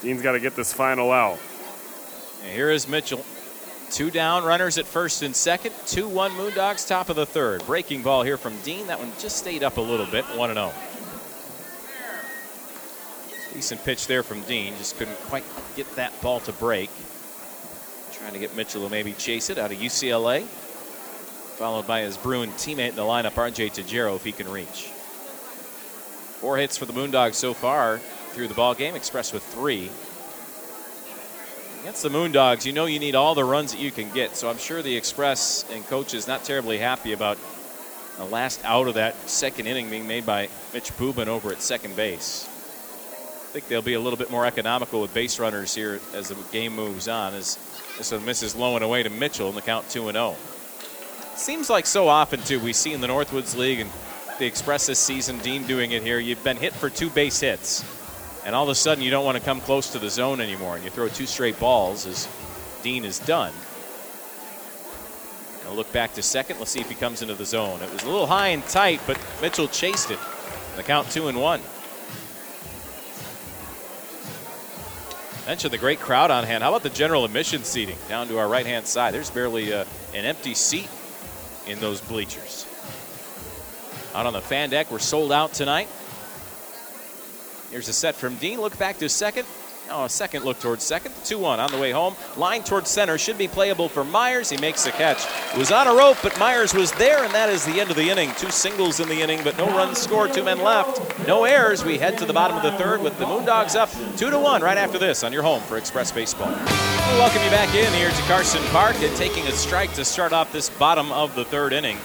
Dean's 0.01 0.21
got 0.21 0.31
to 0.33 0.39
get 0.39 0.55
this 0.55 0.73
final 0.73 1.11
out. 1.11 1.37
And 2.43 2.51
here 2.51 2.71
is 2.71 2.87
Mitchell. 2.87 3.23
Two 3.91 4.11
down, 4.11 4.43
runners 4.43 4.77
at 4.77 4.85
first 4.85 5.21
and 5.21 5.35
second. 5.35 5.73
2 5.85 6.09
1 6.09 6.31
Moondogs, 6.31 6.87
top 6.87 7.09
of 7.09 7.15
the 7.15 7.25
third. 7.25 7.65
Breaking 7.65 8.01
ball 8.01 8.23
here 8.23 8.37
from 8.37 8.57
Dean. 8.61 8.87
That 8.87 8.99
one 8.99 9.11
just 9.19 9.37
stayed 9.37 9.63
up 9.63 9.77
a 9.77 9.81
little 9.81 10.05
bit, 10.05 10.25
1 10.25 10.53
0. 10.53 10.73
Decent 13.53 13.83
pitch 13.85 14.07
there 14.07 14.23
from 14.23 14.41
Dean. 14.41 14.73
Just 14.77 14.97
couldn't 14.97 15.17
quite 15.21 15.45
get 15.75 15.89
that 15.95 16.19
ball 16.21 16.39
to 16.41 16.51
break. 16.53 16.89
Trying 18.11 18.33
to 18.33 18.39
get 18.39 18.55
Mitchell 18.55 18.83
to 18.83 18.89
maybe 18.89 19.13
chase 19.13 19.49
it 19.49 19.57
out 19.57 19.71
of 19.71 19.77
UCLA. 19.77 20.45
Followed 21.57 21.87
by 21.87 22.01
his 22.01 22.17
Bruin 22.17 22.51
teammate 22.51 22.89
in 22.89 22.95
the 22.95 23.01
lineup, 23.01 23.31
RJ 23.31 23.71
Tajero, 23.71 24.15
if 24.15 24.23
he 24.23 24.31
can 24.31 24.47
reach. 24.47 24.91
Four 26.39 26.57
hits 26.57 26.77
for 26.77 26.85
the 26.85 26.93
Moondogs 26.93 27.33
so 27.33 27.55
far 27.55 27.97
through 27.97 28.47
the 28.47 28.53
ball 28.53 28.75
game. 28.75 28.93
Express 28.93 29.33
with 29.33 29.41
three. 29.41 29.89
Against 31.81 32.03
the 32.03 32.09
Moondogs, 32.09 32.63
you 32.63 32.73
know 32.73 32.85
you 32.85 32.99
need 32.99 33.15
all 33.15 33.33
the 33.33 33.43
runs 33.43 33.71
that 33.71 33.81
you 33.81 33.89
can 33.89 34.11
get. 34.11 34.35
So 34.35 34.51
I'm 34.51 34.59
sure 34.59 34.83
the 34.83 34.95
Express 34.95 35.65
and 35.71 35.83
coach 35.87 36.13
is 36.13 36.27
not 36.27 36.43
terribly 36.43 36.77
happy 36.77 37.13
about 37.13 37.39
the 38.17 38.25
last 38.25 38.63
out 38.63 38.87
of 38.87 38.93
that 38.93 39.15
second 39.27 39.65
inning 39.65 39.89
being 39.89 40.07
made 40.07 40.27
by 40.27 40.49
Mitch 40.75 40.95
Pubin 40.95 41.27
over 41.27 41.51
at 41.51 41.63
second 41.63 41.95
base. 41.95 42.45
I 42.45 43.49
think 43.49 43.67
they'll 43.67 43.81
be 43.81 43.95
a 43.95 43.99
little 43.99 44.17
bit 44.17 44.29
more 44.29 44.45
economical 44.45 45.01
with 45.01 45.11
base 45.11 45.39
runners 45.39 45.73
here 45.73 45.99
as 46.13 46.27
the 46.27 46.35
game 46.51 46.75
moves 46.75 47.07
on. 47.07 47.33
As 47.33 47.57
this 47.97 48.11
one 48.11 48.25
misses 48.25 48.55
low 48.55 48.75
and 48.75 48.83
away 48.83 49.01
to 49.01 49.09
Mitchell 49.09 49.49
in 49.49 49.55
the 49.55 49.61
count 49.63 49.89
2 49.89 50.09
and 50.09 50.15
0. 50.15 50.35
Seems 51.37 51.69
like 51.69 51.85
so 51.85 52.07
often, 52.09 52.41
too, 52.41 52.59
we 52.59 52.73
see 52.73 52.93
in 52.93 52.99
the 52.99 53.07
Northwoods 53.07 53.55
League 53.55 53.79
and 53.79 53.89
the 54.39 54.45
Express 54.45 54.87
this 54.87 54.99
season, 54.99 55.39
Dean 55.39 55.65
doing 55.65 55.91
it 55.91 56.03
here, 56.03 56.19
you've 56.19 56.43
been 56.43 56.57
hit 56.57 56.73
for 56.73 56.89
two 56.89 57.09
base 57.09 57.39
hits 57.39 57.85
and 58.47 58.55
all 58.55 58.63
of 58.63 58.69
a 58.69 58.75
sudden 58.75 59.03
you 59.03 59.11
don't 59.11 59.25
want 59.25 59.37
to 59.37 59.43
come 59.43 59.59
close 59.59 59.91
to 59.91 59.99
the 59.99 60.09
zone 60.09 60.39
anymore, 60.39 60.75
and 60.75 60.83
you 60.85 60.89
throw 60.89 61.09
two 61.09 61.25
straight 61.25 61.59
balls 61.59 62.07
as 62.07 62.29
Dean 62.81 63.03
is 63.03 63.19
done. 63.19 63.51
I'll 65.67 65.75
look 65.75 65.91
back 65.91 66.13
to 66.13 66.23
second. 66.23 66.57
Let's 66.57 66.71
see 66.71 66.79
if 66.79 66.87
he 66.87 66.95
comes 66.95 67.21
into 67.21 67.33
the 67.33 67.43
zone. 67.43 67.81
It 67.81 67.91
was 67.91 68.03
a 68.03 68.09
little 68.09 68.25
high 68.25 68.47
and 68.49 68.65
tight, 68.67 69.01
but 69.05 69.19
Mitchell 69.41 69.67
chased 69.67 70.11
it. 70.11 70.19
The 70.77 70.83
count 70.83 71.11
two 71.11 71.27
and 71.27 71.41
one. 71.41 71.59
Mentioned 75.45 75.73
the 75.73 75.77
great 75.77 75.99
crowd 75.99 76.31
on 76.31 76.45
hand. 76.45 76.63
How 76.63 76.69
about 76.69 76.83
the 76.83 76.89
general 76.89 77.25
admission 77.25 77.65
seating 77.65 77.97
down 78.07 78.29
to 78.29 78.37
our 78.37 78.47
right 78.47 78.65
hand 78.65 78.87
side? 78.87 79.13
There's 79.13 79.29
barely 79.29 79.73
uh, 79.73 79.83
an 80.13 80.23
empty 80.23 80.53
seat 80.53 80.87
in 81.67 81.79
those 81.79 82.01
bleachers. 82.01 82.65
Out 84.15 84.25
on 84.25 84.33
the 84.33 84.41
fan 84.41 84.69
deck, 84.69 84.91
we're 84.91 84.99
sold 84.99 85.31
out 85.31 85.53
tonight. 85.53 85.87
Here's 87.71 87.87
a 87.89 87.93
set 87.93 88.15
from 88.15 88.35
Dean. 88.37 88.61
Look 88.61 88.77
back 88.77 88.97
to 88.99 89.09
second. 89.09 89.45
Oh, 89.89 90.05
a 90.05 90.09
second 90.09 90.43
look 90.43 90.59
towards 90.59 90.83
second. 90.83 91.13
2 91.23 91.39
1 91.39 91.59
on 91.59 91.71
the 91.71 91.77
way 91.77 91.91
home. 91.91 92.15
Line 92.35 92.63
towards 92.63 92.89
center 92.89 93.17
should 93.17 93.37
be 93.37 93.47
playable 93.47 93.89
for 93.89 94.03
Myers. 94.03 94.49
He 94.49 94.57
makes 94.57 94.83
the 94.83 94.91
catch. 94.91 95.25
Was 95.57 95.71
on 95.71 95.87
a 95.87 95.93
rope, 95.93 96.17
but 96.21 96.37
Myers 96.39 96.73
was 96.73 96.91
there, 96.93 97.23
and 97.23 97.33
that 97.33 97.49
is 97.49 97.65
the 97.65 97.79
end 97.79 97.89
of 97.89 97.95
the 97.95 98.09
inning. 98.09 98.31
Two 98.37 98.51
singles 98.51 98.99
in 98.99 99.07
the 99.07 99.21
inning, 99.21 99.41
but 99.43 99.57
no 99.57 99.67
runs 99.67 99.97
scored. 99.97 100.33
Two 100.33 100.43
men 100.43 100.61
left. 100.61 101.27
No 101.27 101.45
errors. 101.45 101.85
We 101.85 101.97
head 101.97 102.17
to 102.17 102.25
the 102.25 102.33
bottom 102.33 102.57
of 102.57 102.63
the 102.63 102.77
third 102.77 103.01
with 103.01 103.17
the 103.17 103.25
Moondogs 103.25 103.75
up 103.75 103.89
2 104.17 104.29
to 104.29 104.39
1 104.39 104.61
right 104.61 104.77
after 104.77 104.97
this 104.97 105.23
on 105.23 105.31
your 105.31 105.43
home 105.43 105.61
for 105.61 105.77
Express 105.77 106.11
Baseball. 106.11 106.49
We 106.49 107.17
welcome 107.19 107.41
you 107.43 107.49
back 107.49 107.73
in 107.73 107.91
here 107.93 108.09
to 108.09 108.21
Carson 108.23 108.63
Park 108.65 108.95
and 109.01 109.15
taking 109.15 109.47
a 109.47 109.51
strike 109.51 109.93
to 109.93 110.05
start 110.05 110.33
off 110.33 110.51
this 110.51 110.69
bottom 110.69 111.11
of 111.11 111.35
the 111.35 111.45
third 111.45 111.73
inning 111.73 111.97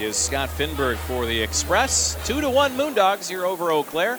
is 0.00 0.16
Scott 0.16 0.48
Finberg 0.48 0.96
for 0.96 1.26
the 1.26 1.42
Express. 1.42 2.16
2 2.26 2.40
to 2.40 2.48
1 2.48 2.72
Moondogs 2.72 3.28
here 3.28 3.44
over 3.44 3.70
Eau 3.70 3.82
Claire. 3.82 4.18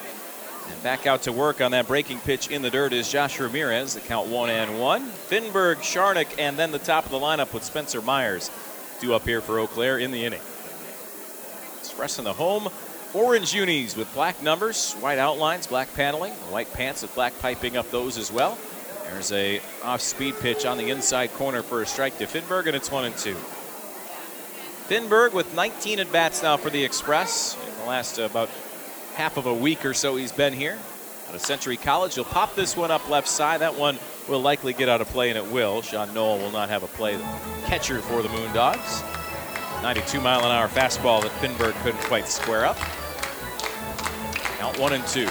And 0.72 0.84
back 0.84 1.06
out 1.06 1.24
to 1.24 1.32
work 1.32 1.62
on 1.62 1.72
that 1.72 1.88
breaking 1.88 2.20
pitch 2.20 2.50
in 2.50 2.62
the 2.62 2.70
dirt 2.70 2.94
is 2.94 3.12
Josh 3.12 3.40
Ramirez. 3.40 3.96
The 3.96 4.02
count 4.02 4.28
one 4.28 4.50
and 4.50 4.80
one. 4.80 5.10
Finberg, 5.10 5.78
Charnick, 5.78 6.40
and 6.40 6.58
then 6.58 6.72
the 6.72 6.80
top 6.80 7.06
of 7.06 7.12
the 7.12 7.20
lineup 7.20 7.54
with 7.54 7.64
Spencer 7.64 8.02
Myers. 8.02 8.50
Due 9.00 9.14
up 9.14 9.24
here 9.24 9.42
for 9.42 9.60
Eau 9.60 9.68
Claire 9.68 9.98
in 9.98 10.12
the 10.12 10.26
inning. 10.26 10.42
Expressing 11.80 12.24
the 12.24 12.34
home 12.34 12.70
orange 13.14 13.54
unis 13.54 13.96
with 13.96 14.12
black 14.14 14.42
numbers, 14.42 14.94
white 14.96 15.18
outlines, 15.18 15.68
black 15.68 15.94
paneling, 15.96 16.34
white 16.50 16.72
pants 16.74 17.02
with 17.02 17.14
black 17.16 17.38
piping 17.40 17.78
up 17.78 17.90
those 17.92 18.18
as 18.18 18.32
well. 18.32 18.58
There's 19.04 19.32
a 19.32 19.62
off-speed 19.84 20.36
pitch 20.40 20.66
on 20.66 20.78
the 20.78 20.90
inside 20.90 21.34
corner 21.34 21.64
for 21.64 21.82
a 21.82 21.86
strike 21.86 22.18
to 22.20 22.26
Finberg, 22.26 22.68
and 22.68 22.76
it's 22.76 22.90
one 22.90 23.06
and 23.06 23.18
two. 23.18 23.36
Finberg 24.88 25.34
with 25.34 25.54
19 25.54 26.00
at 26.00 26.12
bats 26.12 26.42
now 26.42 26.58
for 26.58 26.70
the 26.70 26.84
Express. 26.84 27.58
In 27.68 27.78
the 27.80 27.86
last 27.86 28.20
uh, 28.20 28.24
about 28.24 28.50
half 29.22 29.38
of 29.38 29.46
a 29.46 29.54
week 29.54 29.86
or 29.86 29.94
so, 29.94 30.16
he's 30.16 30.32
been 30.32 30.52
here. 30.52 30.80
Out 31.30 31.36
of 31.36 31.42
Century 31.42 31.78
College, 31.78 32.16
he'll 32.16 32.24
pop 32.24 32.56
this 32.56 32.76
one 32.76 32.90
up 32.90 33.08
left 33.08 33.28
side. 33.28 33.62
That 33.62 33.76
one 33.76 34.00
will 34.28 34.42
likely 34.42 34.74
get 34.74 34.90
out 34.90 35.00
of 35.00 35.08
play, 35.10 35.30
and 35.30 35.38
it 35.38 35.46
will. 35.46 35.84
Sean 35.84 36.12
Noel 36.12 36.40
will 36.40 36.50
not 36.50 36.70
have 36.70 36.82
a 36.82 36.88
play. 36.88 37.20
Catcher 37.66 38.02
for 38.02 38.24
the 38.24 38.30
Moondogs. 38.30 39.04
92 39.84 40.20
mile 40.22 40.40
an 40.40 40.52
hour 40.52 40.68
fastball 40.68 41.22
that 41.22 41.30
Finberg 41.34 41.74
couldn't 41.84 42.02
quite 42.06 42.28
square 42.28 42.66
up. 42.66 42.78
Count 44.58 44.80
one 44.80 44.94
and 44.94 45.06
two. 45.06 45.30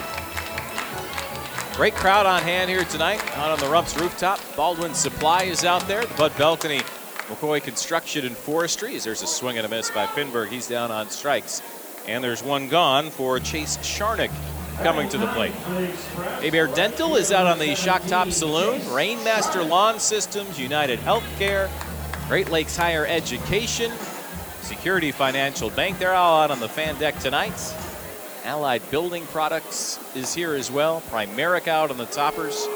Great 1.74 1.94
crowd 1.94 2.26
on 2.26 2.42
hand 2.42 2.70
here 2.70 2.84
tonight 2.84 3.20
out 3.36 3.50
on 3.50 3.58
the 3.58 3.68
Rumps 3.68 3.98
rooftop. 3.98 4.38
Baldwin 4.54 4.94
Supply 4.94 5.42
is 5.42 5.64
out 5.64 5.88
there. 5.88 6.06
The 6.06 6.14
Bud 6.14 6.32
Balcony 6.38 6.78
McCoy 7.26 7.60
Construction 7.60 8.24
and 8.24 8.36
Forestry. 8.36 8.96
There's 8.98 9.22
a 9.22 9.26
swing 9.26 9.58
and 9.58 9.66
a 9.66 9.68
miss 9.68 9.90
by 9.90 10.06
Finberg. 10.06 10.46
He's 10.46 10.68
down 10.68 10.92
on 10.92 11.10
strikes. 11.10 11.60
And 12.06 12.22
there's 12.24 12.42
one 12.42 12.68
gone 12.68 13.10
for 13.10 13.38
Chase 13.38 13.76
Sharnick 13.78 14.30
coming 14.82 15.08
to 15.10 15.18
the 15.18 15.26
plate. 15.28 15.52
Bear 16.50 16.66
Dental 16.66 17.16
is 17.16 17.30
out 17.32 17.46
on 17.46 17.58
the 17.58 17.74
Shock 17.74 18.04
Top 18.06 18.30
Saloon. 18.30 18.80
Rainmaster 18.82 19.68
Lawn 19.68 20.00
Systems, 20.00 20.58
United 20.58 20.98
Healthcare, 21.00 21.68
Great 22.28 22.50
Lakes 22.50 22.76
Higher 22.76 23.06
Education, 23.06 23.92
Security 24.62 25.12
Financial 25.12 25.70
Bank. 25.70 25.98
They're 25.98 26.14
all 26.14 26.42
out 26.42 26.50
on 26.50 26.60
the 26.60 26.68
fan 26.68 26.98
deck 26.98 27.18
tonight. 27.18 27.74
Allied 28.44 28.88
Building 28.90 29.26
Products 29.26 29.98
is 30.16 30.32
here 30.32 30.54
as 30.54 30.70
well. 30.70 31.02
Primeric 31.10 31.68
out 31.68 31.90
on 31.90 31.98
the 31.98 32.06
toppers. 32.06 32.66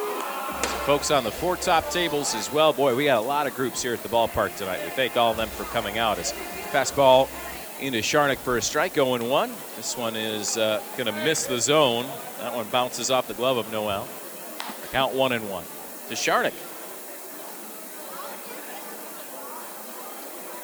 Folks 0.85 1.11
on 1.11 1.25
the 1.25 1.31
four 1.31 1.57
top 1.57 1.89
tables 1.91 2.35
as 2.35 2.53
well. 2.53 2.75
Boy, 2.75 2.95
we 2.95 3.07
got 3.07 3.16
a 3.16 3.27
lot 3.27 3.47
of 3.47 3.55
groups 3.55 3.81
here 3.81 3.95
at 3.95 4.03
the 4.03 4.09
ballpark 4.11 4.55
tonight. 4.57 4.85
We 4.85 4.91
thank 4.91 5.16
all 5.16 5.31
of 5.31 5.39
them 5.39 5.49
for 5.49 5.64
coming 5.64 5.97
out. 5.97 6.18
As 6.18 6.33
fastball 6.70 7.31
into 7.87 7.99
Sharnick 7.99 8.39
for 8.39 8.57
a 8.57 8.62
strike, 8.62 8.95
0 8.95 9.22
1. 9.22 9.53
This 9.76 9.97
one 9.97 10.16
is 10.16 10.57
uh, 10.57 10.80
going 10.97 11.07
to 11.07 11.24
miss 11.24 11.47
the 11.47 11.61
zone. 11.61 12.07
That 12.41 12.55
one 12.55 12.66
bounces 12.68 13.11
off 13.11 13.28
the 13.28 13.35
glove 13.35 13.59
of 13.59 13.70
Noel. 13.70 14.09
Count 14.91 15.14
1 15.14 15.32
and 15.32 15.51
1 15.51 15.64
to 16.09 16.14
Sharnick. 16.14 16.55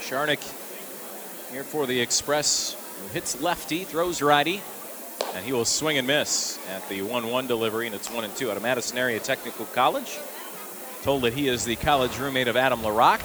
Sharnick 0.01 0.41
here 1.53 1.63
for 1.63 1.87
the 1.87 2.01
Express. 2.01 2.77
Hits 3.13 3.41
lefty, 3.41 3.85
throws 3.85 4.21
righty, 4.21 4.63
and 5.35 5.45
he 5.45 5.53
will 5.53 5.65
swing 5.65 5.99
and 5.99 6.07
miss 6.07 6.59
at 6.71 6.87
the 6.89 7.03
1 7.03 7.29
1 7.29 7.47
delivery, 7.47 7.87
and 7.87 7.95
it's 7.95 8.11
1 8.11 8.25
and 8.25 8.35
2 8.35 8.51
out 8.51 8.57
of 8.57 8.63
Madison 8.63 8.99
Area 8.99 9.19
Technical 9.21 9.67
College. 9.67 10.19
Told 11.03 11.23
that 11.23 11.33
he 11.33 11.49
is 11.49 11.65
the 11.65 11.77
college 11.77 12.19
roommate 12.19 12.49
of 12.49 12.57
Adam 12.57 12.81
LaRock. 12.81 13.21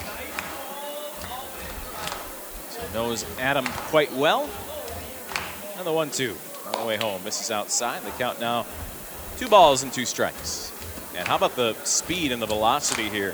Knows 2.96 3.26
Adam 3.40 3.66
quite 3.66 4.14
well. 4.14 4.50
And 5.78 5.86
the 5.86 5.92
1 5.92 6.12
2 6.12 6.34
on 6.68 6.80
the 6.80 6.88
way 6.88 6.96
home. 6.96 7.22
Misses 7.26 7.52
outside. 7.52 8.02
The 8.04 8.12
count 8.12 8.40
now 8.40 8.66
two 9.38 9.50
balls 9.50 9.84
and 9.84 9.92
two 9.92 10.06
strikes. 10.06 10.72
And 11.14 11.28
how 11.28 11.36
about 11.36 11.58
the 11.58 11.74
speed 11.84 12.32
and 12.32 12.42
the 12.42 12.46
velocity 12.46 13.10
here 13.10 13.34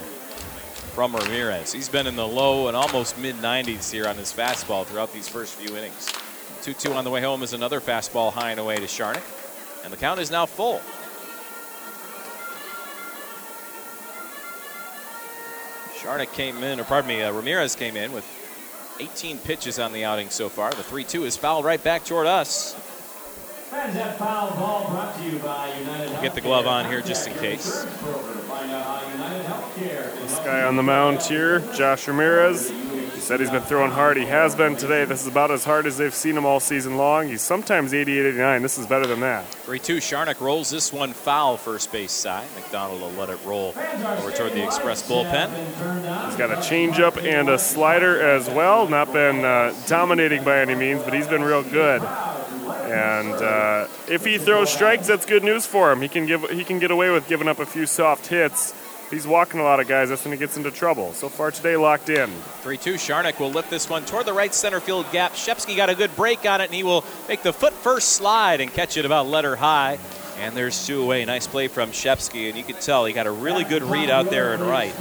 from 0.96 1.14
Ramirez? 1.14 1.72
He's 1.72 1.88
been 1.88 2.08
in 2.08 2.16
the 2.16 2.26
low 2.26 2.66
and 2.66 2.76
almost 2.76 3.16
mid 3.18 3.36
90s 3.36 3.88
here 3.88 4.08
on 4.08 4.16
his 4.16 4.32
fastball 4.32 4.84
throughout 4.84 5.12
these 5.12 5.28
first 5.28 5.54
few 5.54 5.76
innings. 5.76 6.12
2 6.62 6.74
2 6.74 6.92
on 6.94 7.04
the 7.04 7.10
way 7.10 7.20
home 7.20 7.44
is 7.44 7.52
another 7.52 7.80
fastball 7.80 8.32
high 8.32 8.50
and 8.50 8.58
away 8.58 8.74
to 8.74 8.86
Sharnick. 8.86 9.22
And 9.84 9.92
the 9.92 9.96
count 9.96 10.18
is 10.18 10.32
now 10.32 10.44
full. 10.44 10.80
Sharnick 16.00 16.32
came 16.32 16.64
in, 16.64 16.80
or 16.80 16.84
pardon 16.84 17.06
me, 17.06 17.22
uh, 17.22 17.30
Ramirez 17.30 17.76
came 17.76 17.96
in 17.96 18.10
with 18.10 18.26
18 19.02 19.38
pitches 19.38 19.80
on 19.80 19.92
the 19.92 20.04
outing 20.04 20.30
so 20.30 20.48
far. 20.48 20.70
The 20.70 20.84
3 20.84 21.02
2 21.02 21.24
is 21.24 21.36
fouled 21.36 21.64
right 21.64 21.82
back 21.82 22.04
toward 22.04 22.28
us. 22.28 22.74
Fans 23.68 23.94
that 23.94 24.16
foul 24.16 24.50
ball 24.50 24.88
brought 24.90 25.16
to 25.16 25.24
you 25.24 25.40
by 25.40 25.76
United 25.76 26.10
We'll 26.10 26.22
get 26.22 26.34
the 26.34 26.40
glove 26.40 26.68
on 26.68 26.84
here 26.84 27.00
just 27.00 27.26
in 27.26 27.34
case. 27.34 27.82
This 30.22 30.38
guy 30.38 30.62
on 30.62 30.76
the 30.76 30.84
mound 30.84 31.20
here, 31.22 31.58
Josh 31.74 32.06
Ramirez. 32.06 32.70
Said 33.22 33.38
he's 33.38 33.50
been 33.50 33.62
throwing 33.62 33.92
hard. 33.92 34.16
He 34.16 34.24
has 34.24 34.56
been 34.56 34.74
today. 34.74 35.04
This 35.04 35.20
is 35.22 35.28
about 35.28 35.52
as 35.52 35.64
hard 35.64 35.86
as 35.86 35.96
they've 35.96 36.12
seen 36.12 36.36
him 36.36 36.44
all 36.44 36.58
season 36.58 36.96
long. 36.96 37.28
He's 37.28 37.40
sometimes 37.40 37.94
88 37.94 38.26
89. 38.26 38.62
This 38.62 38.78
is 38.78 38.86
better 38.88 39.06
than 39.06 39.20
that. 39.20 39.46
3 39.46 39.78
2. 39.78 39.98
Sharnick 39.98 40.40
rolls 40.40 40.70
this 40.70 40.92
one 40.92 41.12
foul 41.12 41.56
first 41.56 41.92
base 41.92 42.10
side. 42.10 42.48
McDonald 42.56 43.00
will 43.00 43.12
let 43.12 43.30
it 43.30 43.38
roll 43.44 43.76
over 43.78 44.32
toward 44.32 44.54
the 44.54 44.64
Express 44.64 45.08
bullpen. 45.08 45.50
He's 46.26 46.36
got 46.36 46.50
a 46.50 46.56
changeup 46.56 47.16
and 47.22 47.48
a 47.48 47.60
slider 47.60 48.20
as 48.20 48.50
well. 48.50 48.88
Not 48.88 49.12
been 49.12 49.44
uh, 49.44 49.72
dominating 49.86 50.42
by 50.42 50.58
any 50.58 50.74
means, 50.74 51.04
but 51.04 51.14
he's 51.14 51.28
been 51.28 51.44
real 51.44 51.62
good. 51.62 52.02
And 52.02 53.34
uh, 53.34 53.86
if 54.08 54.24
he 54.24 54.36
throws 54.36 54.72
strikes, 54.72 55.06
that's 55.06 55.26
good 55.26 55.44
news 55.44 55.64
for 55.64 55.92
him. 55.92 56.02
He 56.02 56.08
can 56.08 56.26
give 56.26 56.50
he 56.50 56.64
can 56.64 56.80
get 56.80 56.90
away 56.90 57.10
with 57.10 57.28
giving 57.28 57.46
up 57.46 57.60
a 57.60 57.66
few 57.66 57.86
soft 57.86 58.26
hits. 58.26 58.74
He's 59.12 59.26
walking 59.26 59.60
a 59.60 59.62
lot 59.62 59.78
of 59.78 59.86
guys. 59.86 60.08
That's 60.08 60.24
when 60.24 60.32
he 60.32 60.38
gets 60.38 60.56
into 60.56 60.70
trouble. 60.70 61.12
So 61.12 61.28
far 61.28 61.50
today, 61.50 61.76
locked 61.76 62.08
in. 62.08 62.30
3 62.62 62.78
2. 62.78 62.94
Sharnick 62.94 63.38
will 63.38 63.50
lift 63.50 63.68
this 63.68 63.90
one 63.90 64.06
toward 64.06 64.24
the 64.24 64.32
right 64.32 64.54
center 64.54 64.80
field 64.80 65.04
gap. 65.12 65.34
Shepsky 65.34 65.76
got 65.76 65.90
a 65.90 65.94
good 65.94 66.16
break 66.16 66.46
on 66.46 66.62
it, 66.62 66.64
and 66.64 66.74
he 66.74 66.82
will 66.82 67.04
make 67.28 67.42
the 67.42 67.52
foot 67.52 67.74
first 67.74 68.14
slide 68.14 68.62
and 68.62 68.72
catch 68.72 68.96
it 68.96 69.04
about 69.04 69.26
letter 69.26 69.54
high. 69.54 69.98
And 70.38 70.56
there's 70.56 70.86
two 70.86 71.02
away. 71.02 71.26
Nice 71.26 71.46
play 71.46 71.68
from 71.68 71.90
Shepsky, 71.90 72.48
and 72.48 72.56
you 72.56 72.64
can 72.64 72.76
tell 72.76 73.04
he 73.04 73.12
got 73.12 73.26
a 73.26 73.30
really 73.30 73.64
good 73.64 73.82
read 73.82 74.08
out 74.08 74.30
there 74.30 74.54
and 74.54 74.62
right. 74.62 74.94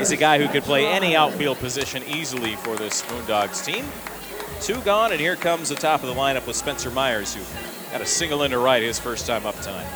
He's 0.00 0.10
a 0.10 0.16
guy 0.16 0.44
who 0.44 0.48
could 0.48 0.64
play 0.64 0.84
any 0.84 1.14
outfield 1.14 1.58
position 1.58 2.02
easily 2.02 2.56
for 2.56 2.74
this 2.74 3.02
Moondogs 3.02 3.64
team. 3.64 3.84
Two 4.60 4.80
gone, 4.80 5.12
and 5.12 5.20
here 5.20 5.36
comes 5.36 5.68
the 5.68 5.76
top 5.76 6.02
of 6.02 6.08
the 6.08 6.16
lineup 6.16 6.48
with 6.48 6.56
Spencer 6.56 6.90
Myers, 6.90 7.32
who 7.32 7.42
got 7.92 8.00
a 8.00 8.06
single 8.06 8.42
into 8.42 8.58
right 8.58 8.82
his 8.82 8.98
first 8.98 9.24
time 9.24 9.46
up 9.46 9.58
tonight. 9.60 9.86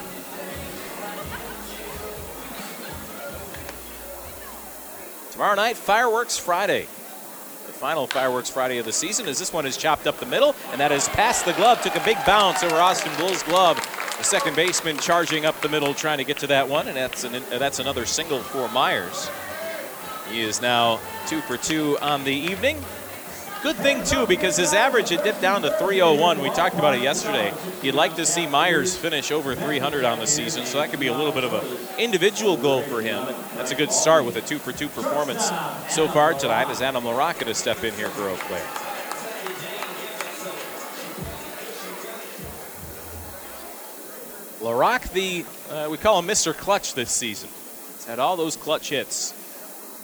Tomorrow 5.32 5.54
night, 5.54 5.78
Fireworks 5.78 6.36
Friday. 6.36 6.82
The 6.82 7.72
final 7.72 8.06
Fireworks 8.06 8.50
Friday 8.50 8.76
of 8.76 8.84
the 8.84 8.92
season 8.92 9.26
as 9.26 9.38
this 9.38 9.50
one 9.50 9.64
is 9.64 9.78
chopped 9.78 10.06
up 10.06 10.18
the 10.20 10.26
middle, 10.26 10.54
and 10.72 10.78
that 10.78 10.92
is 10.92 11.08
past 11.08 11.46
the 11.46 11.54
glove. 11.54 11.80
Took 11.80 11.96
a 11.96 12.04
big 12.04 12.18
bounce 12.26 12.62
over 12.62 12.76
Austin 12.76 13.10
Bull's 13.16 13.42
glove. 13.42 13.76
The 14.18 14.24
second 14.24 14.54
baseman 14.56 14.98
charging 14.98 15.46
up 15.46 15.58
the 15.62 15.70
middle, 15.70 15.94
trying 15.94 16.18
to 16.18 16.24
get 16.24 16.36
to 16.40 16.46
that 16.48 16.68
one, 16.68 16.86
and 16.86 16.94
that's 16.94 17.24
an, 17.24 17.36
uh, 17.50 17.56
that's 17.56 17.78
another 17.78 18.04
single 18.04 18.40
for 18.40 18.68
Myers. 18.68 19.30
He 20.30 20.42
is 20.42 20.60
now 20.60 21.00
two 21.26 21.40
for 21.40 21.56
two 21.56 21.96
on 22.02 22.24
the 22.24 22.34
evening. 22.34 22.76
Good 23.62 23.76
thing, 23.76 24.02
too, 24.02 24.26
because 24.26 24.56
his 24.56 24.74
average 24.74 25.10
had 25.10 25.22
dipped 25.22 25.40
down 25.40 25.62
to 25.62 25.70
301. 25.78 26.40
We 26.40 26.50
talked 26.50 26.74
about 26.74 26.96
it 26.96 27.00
yesterday. 27.00 27.54
You'd 27.80 27.94
like 27.94 28.16
to 28.16 28.26
see 28.26 28.44
Myers 28.44 28.96
finish 28.96 29.30
over 29.30 29.54
300 29.54 30.04
on 30.04 30.18
the 30.18 30.26
season, 30.26 30.66
so 30.66 30.78
that 30.78 30.90
could 30.90 30.98
be 30.98 31.06
a 31.06 31.16
little 31.16 31.30
bit 31.30 31.44
of 31.44 31.52
an 31.52 31.64
individual 31.96 32.56
goal 32.56 32.82
for 32.82 33.00
him. 33.00 33.24
That's 33.54 33.70
a 33.70 33.76
good 33.76 33.92
start 33.92 34.24
with 34.24 34.34
a 34.34 34.40
two 34.40 34.58
for 34.58 34.72
two 34.72 34.88
performance 34.88 35.52
so 35.88 36.08
far 36.08 36.34
tonight 36.34 36.70
as 36.70 36.82
Adam 36.82 37.04
LaRocca 37.04 37.44
to 37.44 37.54
step 37.54 37.84
in 37.84 37.94
here 37.94 38.08
for 38.08 38.34
Claire. 38.46 38.66
LaRocque, 44.60 45.12
the 45.12 45.44
uh, 45.70 45.88
we 45.88 45.98
call 45.98 46.18
him 46.18 46.26
Mr. 46.26 46.52
Clutch 46.52 46.94
this 46.94 47.12
season. 47.12 47.48
He's 47.94 48.06
had 48.06 48.18
all 48.18 48.36
those 48.36 48.56
clutch 48.56 48.90
hits 48.90 49.34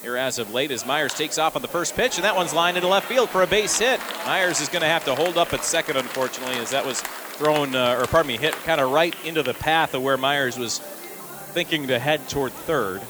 here 0.03 0.17
as 0.17 0.39
of 0.39 0.53
late 0.53 0.71
as 0.71 0.87
Myers 0.87 1.15
takes 1.15 1.39
off 1.39 1.57
on 1.57 1.63
the 1.63 1.69
first 1.69 1.95
pitch, 1.95 2.17
and 2.17 2.25
that 2.25 2.37
one's 2.37 2.55
lined 2.55 2.77
into 2.77 2.89
left 2.89 3.09
field 3.09 3.29
for 3.31 3.43
a 3.43 3.47
base 3.47 3.79
hit. 3.79 4.01
Myers 4.27 4.61
is 4.61 4.69
going 4.69 4.83
to 4.83 4.89
have 4.89 5.05
to 5.05 5.15
hold 5.15 5.37
up 5.37 5.53
at 5.53 5.65
second, 5.65 5.97
unfortunately, 5.97 6.57
as 6.57 6.71
that 6.71 6.87
was 6.87 7.01
thrown, 7.01 7.75
uh, 7.75 7.99
or 8.01 8.07
pardon 8.07 8.29
me, 8.29 8.37
hit 8.37 8.55
kind 8.65 8.81
of 8.81 8.91
right 8.91 9.15
into 9.25 9.43
the 9.43 9.55
path 9.55 9.95
of 9.95 10.03
where 10.03 10.17
Myers 10.17 10.59
was 10.59 10.79
thinking 10.79 11.89
to 11.89 11.99
head 11.99 12.29
toward 12.29 12.53
third. 12.53 13.03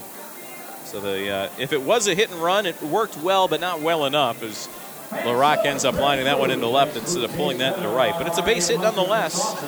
So 0.84 1.00
the 1.00 1.30
uh, 1.30 1.50
if 1.58 1.72
it 1.72 1.82
was 1.82 2.08
a 2.08 2.14
hit 2.14 2.30
and 2.30 2.42
run, 2.42 2.64
it 2.64 2.80
worked 2.82 3.18
well, 3.18 3.48
but 3.48 3.60
not 3.60 3.80
well 3.80 4.06
enough, 4.06 4.42
as 4.42 4.68
LaRocque 5.10 5.66
ends 5.66 5.84
up 5.84 5.94
lining 5.94 6.24
that 6.24 6.38
one 6.38 6.50
into 6.50 6.66
left 6.66 6.96
instead 6.96 7.24
of 7.24 7.30
pulling 7.32 7.58
that 7.58 7.76
into 7.76 7.88
right. 7.88 8.14
But 8.16 8.26
it's 8.26 8.38
a 8.38 8.42
base 8.42 8.68
hit 8.68 8.80
nonetheless. 8.80 9.62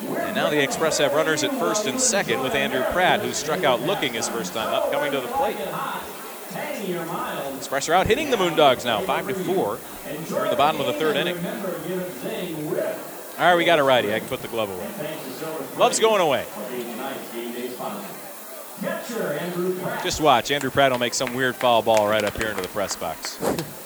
And 0.00 0.34
now 0.34 0.50
the 0.50 0.62
Express 0.62 0.98
have 0.98 1.14
runners 1.14 1.42
at 1.44 1.52
first 1.52 1.86
and 1.86 2.00
second 2.00 2.42
with 2.42 2.54
Andrew 2.54 2.82
Pratt, 2.92 3.20
who 3.20 3.32
struck 3.32 3.64
out 3.64 3.80
looking 3.82 4.14
his 4.14 4.28
first 4.28 4.52
time 4.52 4.72
up, 4.74 4.92
coming 4.92 5.12
to 5.12 5.20
the 5.20 5.28
plate. 5.28 5.56
Express 7.56 7.88
out 7.88 8.06
hitting 8.06 8.30
the 8.30 8.36
Moondogs 8.36 8.84
now, 8.84 9.00
five 9.00 9.26
to 9.26 9.34
four. 9.34 9.78
We're 10.30 10.44
in 10.44 10.50
the 10.50 10.56
bottom 10.56 10.80
of 10.80 10.86
the 10.86 10.92
third 10.92 11.16
inning. 11.16 11.36
All 13.38 13.44
right, 13.44 13.56
we 13.56 13.64
got 13.64 13.78
a 13.78 13.82
righty. 13.82 14.14
I 14.14 14.18
can 14.18 14.28
put 14.28 14.40
the 14.40 14.48
glove 14.48 14.70
away. 14.70 14.88
Glove's 15.76 16.00
going 16.00 16.20
away. 16.20 16.44
Just 20.02 20.20
watch. 20.20 20.50
Andrew 20.50 20.70
Pratt 20.70 20.92
will 20.92 20.98
make 20.98 21.14
some 21.14 21.34
weird 21.34 21.56
foul 21.56 21.82
ball 21.82 22.08
right 22.08 22.24
up 22.24 22.36
here 22.36 22.50
into 22.50 22.62
the 22.62 22.68
press 22.68 22.96
box. 22.96 23.38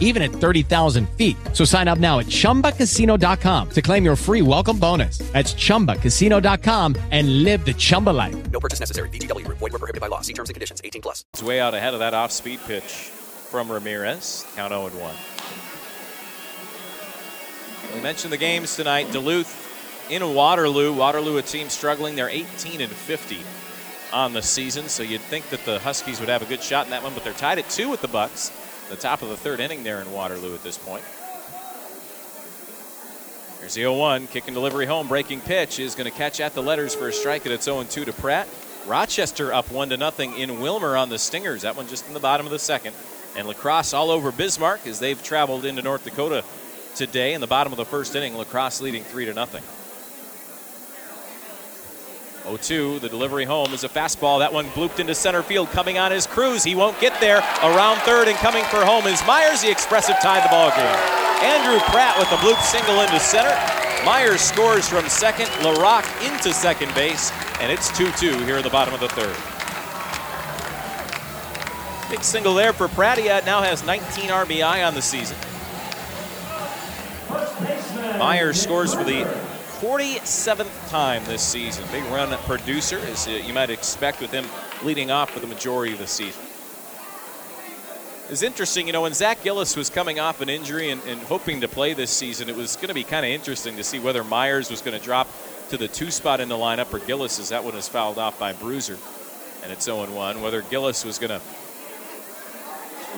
even 0.00 0.22
at 0.22 0.30
30,000 0.30 1.08
feet. 1.10 1.36
So 1.52 1.64
sign 1.64 1.86
up 1.86 1.98
now 1.98 2.18
at 2.18 2.26
chumbacasino.com 2.26 3.70
to 3.70 3.82
claim 3.82 4.04
your 4.04 4.16
free 4.16 4.42
welcome 4.42 4.78
bonus. 4.78 5.18
That's 5.32 5.54
chumbacasino.com 5.54 6.96
and 7.12 7.44
live 7.44 7.64
the 7.64 7.74
Chumba 7.74 8.10
life. 8.10 8.50
No 8.50 8.58
purchase 8.58 8.80
necessary. 8.80 9.10
VGW 9.10 9.44
Group. 9.44 9.58
Void 9.58 9.72
were 9.72 9.78
prohibited 9.78 10.00
by 10.00 10.08
law. 10.08 10.22
See 10.22 10.32
terms 10.32 10.48
and 10.48 10.54
conditions. 10.54 10.80
18 10.82 11.02
plus. 11.02 11.24
It's 11.34 11.42
way 11.42 11.60
out 11.60 11.74
ahead 11.74 11.94
of 11.94 12.00
that 12.00 12.14
off-speed 12.14 12.58
pitch 12.66 13.10
from 13.50 13.70
Ramirez. 13.70 14.46
Count 14.56 14.72
0 14.72 14.88
1. 14.88 15.14
We 17.94 18.00
mentioned 18.02 18.32
the 18.32 18.38
games 18.38 18.76
tonight. 18.76 19.10
Duluth 19.12 19.66
in 20.10 20.34
Waterloo. 20.34 20.92
Waterloo, 20.92 21.38
a 21.38 21.42
team 21.42 21.68
struggling. 21.68 22.16
They're 22.16 22.28
18 22.28 22.80
and 22.80 22.92
50 22.92 23.38
on 24.12 24.32
the 24.32 24.42
season, 24.42 24.88
so 24.88 25.02
you'd 25.02 25.20
think 25.20 25.48
that 25.50 25.64
the 25.64 25.78
Huskies 25.80 26.20
would 26.20 26.28
have 26.28 26.42
a 26.42 26.46
good 26.46 26.62
shot 26.62 26.86
in 26.86 26.90
that 26.90 27.02
one, 27.02 27.12
but 27.14 27.24
they're 27.24 27.32
tied 27.34 27.58
at 27.58 27.68
two 27.68 27.88
with 27.90 28.00
the 28.00 28.08
Bucks. 28.08 28.50
The 28.88 28.96
top 28.96 29.22
of 29.22 29.28
the 29.28 29.36
third 29.36 29.60
inning 29.60 29.84
there 29.84 30.00
in 30.00 30.12
Waterloo 30.12 30.54
at 30.54 30.62
this 30.62 30.78
point. 30.78 31.04
Here's 33.60 33.74
the 33.74 33.82
0-1, 33.82 34.30
kick 34.30 34.46
and 34.46 34.54
delivery 34.54 34.86
home, 34.86 35.08
breaking 35.08 35.40
pitch 35.42 35.78
is 35.78 35.94
going 35.94 36.10
to 36.10 36.16
catch 36.16 36.40
at 36.40 36.54
the 36.54 36.62
letters 36.62 36.94
for 36.94 37.08
a 37.08 37.12
strike, 37.12 37.44
and 37.44 37.52
it's 37.52 37.66
0-2 37.66 38.06
to 38.06 38.12
Pratt. 38.12 38.48
Rochester 38.86 39.52
up 39.52 39.70
one 39.70 39.90
to 39.90 39.96
nothing 39.98 40.38
in 40.38 40.50
Willmar 40.50 40.98
on 40.98 41.10
the 41.10 41.18
Stingers. 41.18 41.62
That 41.62 41.76
one 41.76 41.86
just 41.88 42.06
in 42.08 42.14
the 42.14 42.20
bottom 42.20 42.46
of 42.46 42.52
the 42.52 42.58
second. 42.58 42.94
And 43.36 43.46
La 43.46 43.52
Crosse 43.52 43.92
all 43.92 44.10
over 44.10 44.32
Bismarck 44.32 44.86
as 44.86 44.98
they've 44.98 45.22
traveled 45.22 45.66
into 45.66 45.82
North 45.82 46.04
Dakota 46.04 46.42
today. 46.94 47.34
In 47.34 47.42
the 47.42 47.46
bottom 47.46 47.72
of 47.72 47.76
the 47.76 47.84
first 47.84 48.16
inning, 48.16 48.34
La 48.34 48.44
Crosse 48.44 48.80
leading 48.80 49.04
three 49.04 49.26
to 49.26 49.34
nothing. 49.34 49.62
0-2, 52.56 53.00
the 53.00 53.08
delivery 53.08 53.44
home 53.44 53.72
is 53.72 53.84
a 53.84 53.88
fastball. 53.88 54.38
That 54.38 54.52
one 54.52 54.66
blooped 54.70 54.98
into 54.98 55.14
center 55.14 55.42
field, 55.42 55.68
coming 55.68 55.98
on 55.98 56.10
his 56.10 56.26
Cruz. 56.26 56.64
He 56.64 56.74
won't 56.74 56.98
get 57.00 57.18
there. 57.20 57.38
Around 57.62 57.98
third 57.98 58.28
and 58.28 58.36
coming 58.38 58.64
for 58.64 58.84
home 58.84 59.06
is 59.06 59.24
Myers. 59.26 59.62
The 59.62 59.70
expressive 59.70 60.16
tied 60.22 60.44
the 60.44 60.48
ball 60.48 60.70
game. 60.70 61.18
Andrew 61.44 61.78
Pratt 61.90 62.18
with 62.18 62.30
the 62.30 62.36
bloop 62.36 62.60
single 62.62 63.00
into 63.00 63.20
center. 63.20 63.54
Myers 64.04 64.40
scores 64.40 64.88
from 64.88 65.08
second. 65.08 65.46
LaRock 65.62 66.04
into 66.26 66.52
second 66.52 66.94
base, 66.94 67.30
and 67.60 67.70
it's 67.70 67.90
2-2 67.92 68.44
here 68.44 68.56
in 68.56 68.62
the 68.62 68.70
bottom 68.70 68.94
of 68.94 69.00
the 69.00 69.08
third. 69.08 69.36
Big 72.10 72.24
single 72.24 72.54
there 72.54 72.72
for 72.72 72.88
Pratt. 72.88 73.18
He 73.18 73.26
now 73.26 73.60
has 73.60 73.84
19 73.84 74.30
RBI 74.30 74.86
on 74.86 74.94
the 74.94 75.02
season. 75.02 75.36
Myers 78.18 78.60
scores 78.60 78.94
for 78.94 79.04
the 79.04 79.24
47th 79.80 80.90
time 80.90 81.24
this 81.26 81.40
season. 81.40 81.84
Big 81.92 82.02
run 82.06 82.36
producer, 82.38 82.98
as 82.98 83.28
you 83.28 83.54
might 83.54 83.70
expect 83.70 84.20
with 84.20 84.32
him 84.32 84.44
leading 84.82 85.12
off 85.12 85.30
for 85.30 85.38
the 85.38 85.46
majority 85.46 85.92
of 85.92 86.00
the 86.00 86.06
season. 86.06 86.42
It's 88.28 88.42
interesting, 88.42 88.88
you 88.88 88.92
know, 88.92 89.02
when 89.02 89.14
Zach 89.14 89.44
Gillis 89.44 89.76
was 89.76 89.88
coming 89.88 90.18
off 90.18 90.40
an 90.40 90.48
injury 90.48 90.90
and, 90.90 91.00
and 91.04 91.20
hoping 91.22 91.60
to 91.60 91.68
play 91.68 91.94
this 91.94 92.10
season, 92.10 92.48
it 92.48 92.56
was 92.56 92.74
going 92.74 92.88
to 92.88 92.94
be 92.94 93.04
kind 93.04 93.24
of 93.24 93.30
interesting 93.30 93.76
to 93.76 93.84
see 93.84 94.00
whether 94.00 94.24
Myers 94.24 94.68
was 94.68 94.82
going 94.82 94.98
to 94.98 95.04
drop 95.04 95.28
to 95.70 95.76
the 95.76 95.86
two 95.86 96.10
spot 96.10 96.40
in 96.40 96.48
the 96.48 96.56
lineup 96.56 96.92
or 96.92 96.98
Gillis, 96.98 97.38
as 97.38 97.50
that 97.50 97.62
one 97.62 97.76
is 97.76 97.88
fouled 97.88 98.18
off 98.18 98.36
by 98.36 98.52
Bruiser, 98.52 98.98
and 99.62 99.70
it's 99.70 99.84
0 99.84 100.12
1. 100.12 100.42
Whether 100.42 100.62
Gillis 100.62 101.04
was 101.04 101.20
going 101.20 101.40
to 101.40 101.40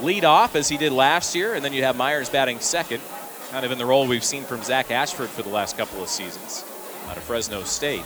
lead 0.02 0.26
off 0.26 0.54
as 0.56 0.68
he 0.68 0.76
did 0.76 0.92
last 0.92 1.34
year, 1.34 1.54
and 1.54 1.64
then 1.64 1.72
you 1.72 1.84
have 1.84 1.96
Myers 1.96 2.28
batting 2.28 2.61
second, 2.61 3.02
kind 3.51 3.66
of 3.66 3.72
in 3.72 3.78
the 3.78 3.86
role 3.86 4.07
we've 4.07 4.24
seen 4.24 4.44
from 4.44 4.62
Zach 4.62 4.92
Ashford 4.92 5.28
for 5.28 5.42
the 5.42 5.48
last 5.48 5.76
couple 5.76 6.01
of 6.03 6.09
seasons 6.09 6.64
out 7.09 7.16
of 7.16 7.22
Fresno 7.24 7.64
State. 7.64 8.05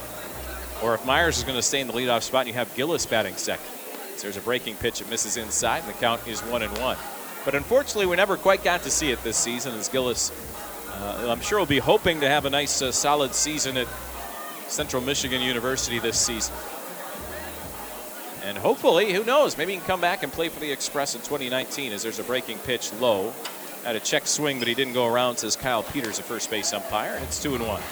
Or 0.82 0.94
if 0.94 1.04
Myers 1.04 1.36
is 1.36 1.44
going 1.44 1.56
to 1.56 1.62
stay 1.62 1.80
in 1.80 1.86
the 1.86 1.92
leadoff 1.92 2.22
spot 2.22 2.42
and 2.42 2.48
you 2.48 2.54
have 2.54 2.74
Gillis 2.74 3.04
batting 3.04 3.36
second. 3.36 3.66
So 4.16 4.22
there's 4.22 4.38
a 4.38 4.40
breaking 4.40 4.76
pitch 4.76 5.00
that 5.00 5.10
misses 5.10 5.36
inside, 5.36 5.82
and 5.84 5.88
the 5.88 5.98
count 5.98 6.26
is 6.26 6.40
one 6.42 6.62
and 6.62 6.76
one. 6.78 6.96
But 7.44 7.54
unfortunately, 7.54 8.06
we 8.06 8.16
never 8.16 8.36
quite 8.38 8.64
got 8.64 8.82
to 8.84 8.90
see 8.90 9.10
it 9.10 9.22
this 9.22 9.36
season 9.36 9.74
as 9.74 9.88
Gillis, 9.88 10.32
uh, 10.90 11.26
I'm 11.28 11.40
sure, 11.40 11.58
will 11.58 11.66
be 11.66 11.78
hoping 11.78 12.20
to 12.20 12.28
have 12.28 12.46
a 12.46 12.50
nice, 12.50 12.80
uh, 12.80 12.90
solid 12.90 13.34
season 13.34 13.76
at 13.76 13.88
Central 14.68 15.02
Michigan 15.02 15.42
University 15.42 15.98
this 15.98 16.18
season. 16.18 16.54
And 18.44 18.56
hopefully, 18.56 19.12
who 19.12 19.24
knows, 19.24 19.58
maybe 19.58 19.72
he 19.72 19.78
can 19.78 19.86
come 19.86 20.00
back 20.00 20.22
and 20.22 20.32
play 20.32 20.48
for 20.48 20.60
the 20.60 20.70
Express 20.70 21.14
in 21.14 21.20
2019 21.22 21.92
as 21.92 22.02
there's 22.02 22.18
a 22.18 22.24
breaking 22.24 22.58
pitch 22.58 22.92
low. 22.94 23.32
Had 23.84 23.96
a 23.96 24.00
check 24.00 24.26
swing, 24.26 24.58
but 24.58 24.66
he 24.66 24.72
didn't 24.72 24.94
go 24.94 25.06
around, 25.06 25.36
says 25.36 25.56
Kyle 25.56 25.82
Peters, 25.82 26.18
a 26.18 26.22
first 26.22 26.50
base 26.50 26.72
umpire, 26.72 27.18
it's 27.22 27.42
two 27.42 27.54
and 27.54 27.66
one. 27.66 27.82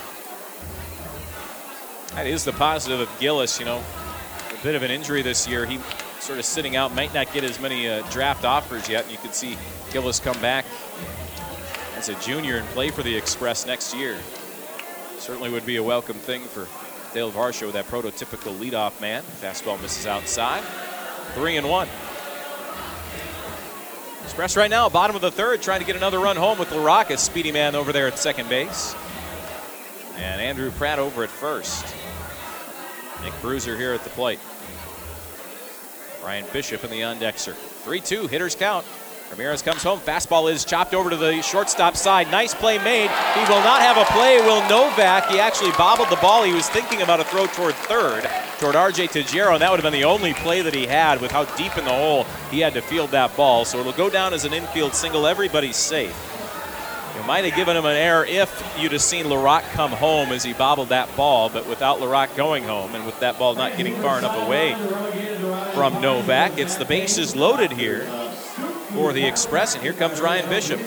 That 2.15 2.27
is 2.27 2.45
the 2.45 2.53
positive 2.53 3.01
of 3.01 3.21
Gillis, 3.21 3.59
you 3.59 3.67
know. 3.67 3.83
A 4.59 4.63
bit 4.63 4.75
of 4.75 4.83
an 4.83 4.91
injury 4.91 5.21
this 5.21 5.47
year. 5.47 5.67
He 5.67 5.79
sort 6.19 6.39
of 6.39 6.47
sitting 6.47 6.77
out, 6.77 6.95
might 6.95 7.13
not 7.13 7.31
get 7.35 7.45
as 7.45 7.61
many 7.61 7.89
uh, 7.89 8.03
draft 8.09 8.47
offers 8.47 8.89
yet, 8.89 9.03
and 9.05 9.13
you 9.13 9.19
could 9.19 9.35
see 9.35 9.59
Gillis 9.93 10.19
come 10.19 10.41
back 10.41 10.65
as 11.97 12.09
a 12.09 12.15
junior 12.21 12.57
and 12.57 12.67
play 12.69 12.91
for 12.91 13.03
the 13.03 13.15
Express 13.15 13.67
next 13.67 13.95
year. 13.95 14.17
Certainly 15.19 15.51
would 15.51 15.67
be 15.67 15.77
a 15.77 15.83
welcome 15.83 16.17
thing 16.17 16.43
for 16.43 16.69
Dale 17.13 17.31
Varsho, 17.31 17.71
that 17.73 17.87
prototypical 17.87 18.57
leadoff 18.59 18.99
man. 19.01 19.23
Fastball 19.43 19.81
misses 19.83 20.07
outside. 20.07 20.63
Three 21.35 21.59
and 21.59 21.69
one. 21.69 21.89
Express 24.25 24.57
right 24.57 24.71
now, 24.71 24.89
bottom 24.89 25.15
of 25.17 25.23
the 25.23 25.31
third, 25.31 25.63
trying 25.63 25.81
to 25.81 25.87
get 25.87 25.97
another 25.97 26.19
run 26.19 26.37
home 26.37 26.59
with 26.59 26.71
LaRock, 26.71 27.11
a 27.11 27.19
speedy 27.19 27.53
man 27.53 27.75
over 27.75 27.93
there 27.93 28.07
at 28.07 28.19
second 28.19 28.49
base. 28.49 28.95
And 30.17 30.41
Andrew 30.41 30.71
Pratt 30.71 30.99
over 30.99 31.25
at 31.25 31.31
first. 31.31 31.85
Nick 33.23 33.33
Bruiser 33.41 33.77
here 33.77 33.93
at 33.93 34.05
the 34.05 34.11
plate. 34.11 34.41
Ryan 36.25 36.47
Bishop 36.53 36.85
in 36.85 36.91
the 36.91 37.03
on 37.03 37.19
dexter. 37.19 37.55
3 37.55 38.01
2, 38.01 38.27
hitters 38.29 38.55
count. 38.55 38.87
Ramirez 39.33 39.63
comes 39.63 39.83
home. 39.83 39.99
Fastball 39.99 40.53
is 40.53 40.63
chopped 40.63 40.93
over 40.93 41.09
to 41.09 41.17
the 41.17 41.41
shortstop 41.41 41.97
side. 41.97 42.31
Nice 42.31 42.53
play 42.53 42.77
made. 42.77 43.09
He 43.09 43.41
will 43.51 43.63
not 43.63 43.81
have 43.81 43.97
a 43.97 44.05
play. 44.13 44.37
Will 44.43 44.61
Novak. 44.69 45.31
He 45.31 45.41
actually 45.41 45.71
bobbled 45.71 46.11
the 46.11 46.17
ball. 46.17 46.43
He 46.43 46.53
was 46.53 46.69
thinking 46.69 47.01
about 47.01 47.19
a 47.19 47.25
throw 47.25 47.47
toward 47.47 47.75
third, 47.75 48.25
toward 48.59 48.75
RJ 48.75 49.09
Tajero, 49.09 49.55
and 49.55 49.63
that 49.63 49.71
would 49.71 49.81
have 49.81 49.91
been 49.91 49.99
the 49.99 50.07
only 50.07 50.35
play 50.35 50.61
that 50.61 50.75
he 50.75 50.87
had 50.87 51.19
with 51.23 51.31
how 51.31 51.47
deep 51.57 51.79
in 51.79 51.87
the 51.87 51.91
hole 51.91 52.25
he 52.51 52.61
had 52.61 52.75
to 52.75 52.83
field 52.83 53.09
that 53.13 53.35
ball. 53.35 53.65
So 53.65 53.79
it'll 53.79 53.93
go 53.93 54.11
down 54.11 54.35
as 54.35 54.45
an 54.45 54.53
infield 54.53 54.95
single. 54.95 55.27
Everybody's 55.27 55.77
safe. 55.77 56.15
You 57.17 57.23
might 57.23 57.47
have 57.47 57.57
given 57.57 57.75
him 57.75 57.87
an 57.87 57.97
error 57.97 58.27
if 58.27 58.63
you'd 58.79 58.93
have 58.93 59.01
seen 59.01 59.25
LaRock 59.27 59.63
come 59.73 59.93
home 59.93 60.29
as 60.29 60.43
he 60.43 60.53
bobbled 60.53 60.91
that 60.91 61.15
ball, 61.17 61.49
but 61.49 61.67
without 61.67 62.01
LaRock 62.01 62.37
going 62.37 62.65
home 62.65 62.95
and 62.95 63.07
with 63.07 63.19
that 63.21 63.39
ball 63.39 63.55
not 63.55 63.79
getting 63.79 63.97
far 63.97 64.19
enough 64.19 64.37
away 64.47 64.75
from 65.73 66.03
Novak, 66.03 66.59
it's 66.59 66.77
the 66.77 66.85
bases 66.85 67.35
loaded 67.35 67.73
here 67.73 68.07
for 68.95 69.13
the 69.13 69.25
Express, 69.25 69.75
and 69.75 69.83
here 69.83 69.93
comes 69.93 70.21
Ryan 70.21 70.49
Bishop. 70.49 70.81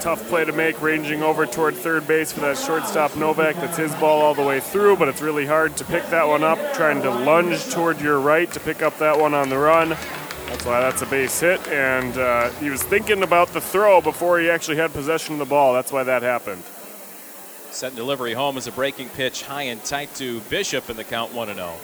Tough 0.00 0.26
play 0.28 0.44
to 0.46 0.52
make, 0.52 0.80
ranging 0.80 1.22
over 1.22 1.44
toward 1.44 1.74
third 1.74 2.06
base 2.08 2.32
for 2.32 2.40
that 2.40 2.56
shortstop 2.56 3.14
Novak. 3.16 3.56
That's 3.56 3.76
his 3.76 3.94
ball 3.96 4.22
all 4.22 4.34
the 4.34 4.42
way 4.42 4.58
through, 4.58 4.96
but 4.96 5.08
it's 5.08 5.20
really 5.20 5.44
hard 5.44 5.76
to 5.76 5.84
pick 5.84 6.06
that 6.06 6.26
one 6.26 6.42
up. 6.42 6.58
Trying 6.72 7.02
to 7.02 7.10
lunge 7.10 7.68
toward 7.70 8.00
your 8.00 8.18
right 8.18 8.50
to 8.52 8.60
pick 8.60 8.80
up 8.80 8.96
that 8.98 9.20
one 9.20 9.34
on 9.34 9.50
the 9.50 9.58
run. 9.58 9.90
That's 9.90 10.64
why 10.64 10.80
that's 10.80 11.02
a 11.02 11.06
base 11.06 11.38
hit, 11.38 11.68
and 11.68 12.16
uh, 12.16 12.50
he 12.52 12.70
was 12.70 12.82
thinking 12.82 13.22
about 13.22 13.48
the 13.48 13.60
throw 13.60 14.00
before 14.00 14.40
he 14.40 14.48
actually 14.48 14.78
had 14.78 14.92
possession 14.92 15.34
of 15.34 15.38
the 15.38 15.44
ball. 15.44 15.74
That's 15.74 15.92
why 15.92 16.02
that 16.02 16.22
happened. 16.22 16.62
Set 17.70 17.88
and 17.88 17.96
delivery 17.96 18.32
home 18.32 18.56
is 18.56 18.66
a 18.66 18.72
breaking 18.72 19.10
pitch, 19.10 19.42
high 19.42 19.62
and 19.64 19.84
tight 19.84 20.12
to 20.16 20.40
Bishop 20.42 20.90
in 20.90 20.96
the 20.96 21.04
count 21.04 21.32
1 21.32 21.54
0. 21.54 21.74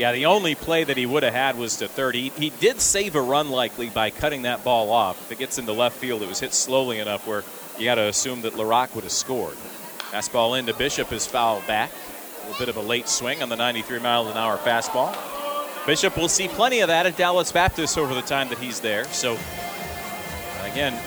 Yeah, 0.00 0.12
the 0.12 0.24
only 0.24 0.54
play 0.54 0.82
that 0.82 0.96
he 0.96 1.04
would 1.04 1.24
have 1.24 1.34
had 1.34 1.58
was 1.58 1.76
to 1.76 1.86
third. 1.86 2.14
He, 2.14 2.30
he 2.30 2.48
did 2.48 2.80
save 2.80 3.16
a 3.16 3.20
run 3.20 3.50
likely 3.50 3.90
by 3.90 4.08
cutting 4.08 4.42
that 4.42 4.64
ball 4.64 4.90
off. 4.90 5.20
If 5.20 5.32
it 5.32 5.38
gets 5.38 5.58
into 5.58 5.74
left 5.74 5.98
field, 5.98 6.22
it 6.22 6.26
was 6.26 6.40
hit 6.40 6.54
slowly 6.54 7.00
enough 7.00 7.26
where 7.26 7.44
you 7.76 7.84
got 7.84 7.96
to 7.96 8.06
assume 8.06 8.40
that 8.40 8.54
LaRock 8.54 8.94
would 8.94 9.04
have 9.04 9.12
scored. 9.12 9.58
Fastball 10.10 10.58
into 10.58 10.72
Bishop 10.72 11.12
is 11.12 11.26
fouled 11.26 11.66
back. 11.66 11.90
A 11.92 12.40
little 12.46 12.58
bit 12.58 12.70
of 12.70 12.78
a 12.78 12.80
late 12.80 13.10
swing 13.10 13.42
on 13.42 13.50
the 13.50 13.56
93 13.56 13.98
mile 13.98 14.26
an 14.28 14.38
hour 14.38 14.56
fastball. 14.56 15.14
Bishop 15.84 16.16
will 16.16 16.30
see 16.30 16.48
plenty 16.48 16.80
of 16.80 16.88
that 16.88 17.04
at 17.04 17.18
Dallas 17.18 17.52
Baptist 17.52 17.98
over 17.98 18.14
the 18.14 18.22
time 18.22 18.48
that 18.48 18.56
he's 18.56 18.80
there. 18.80 19.04
So, 19.04 19.36
again, 20.62 20.98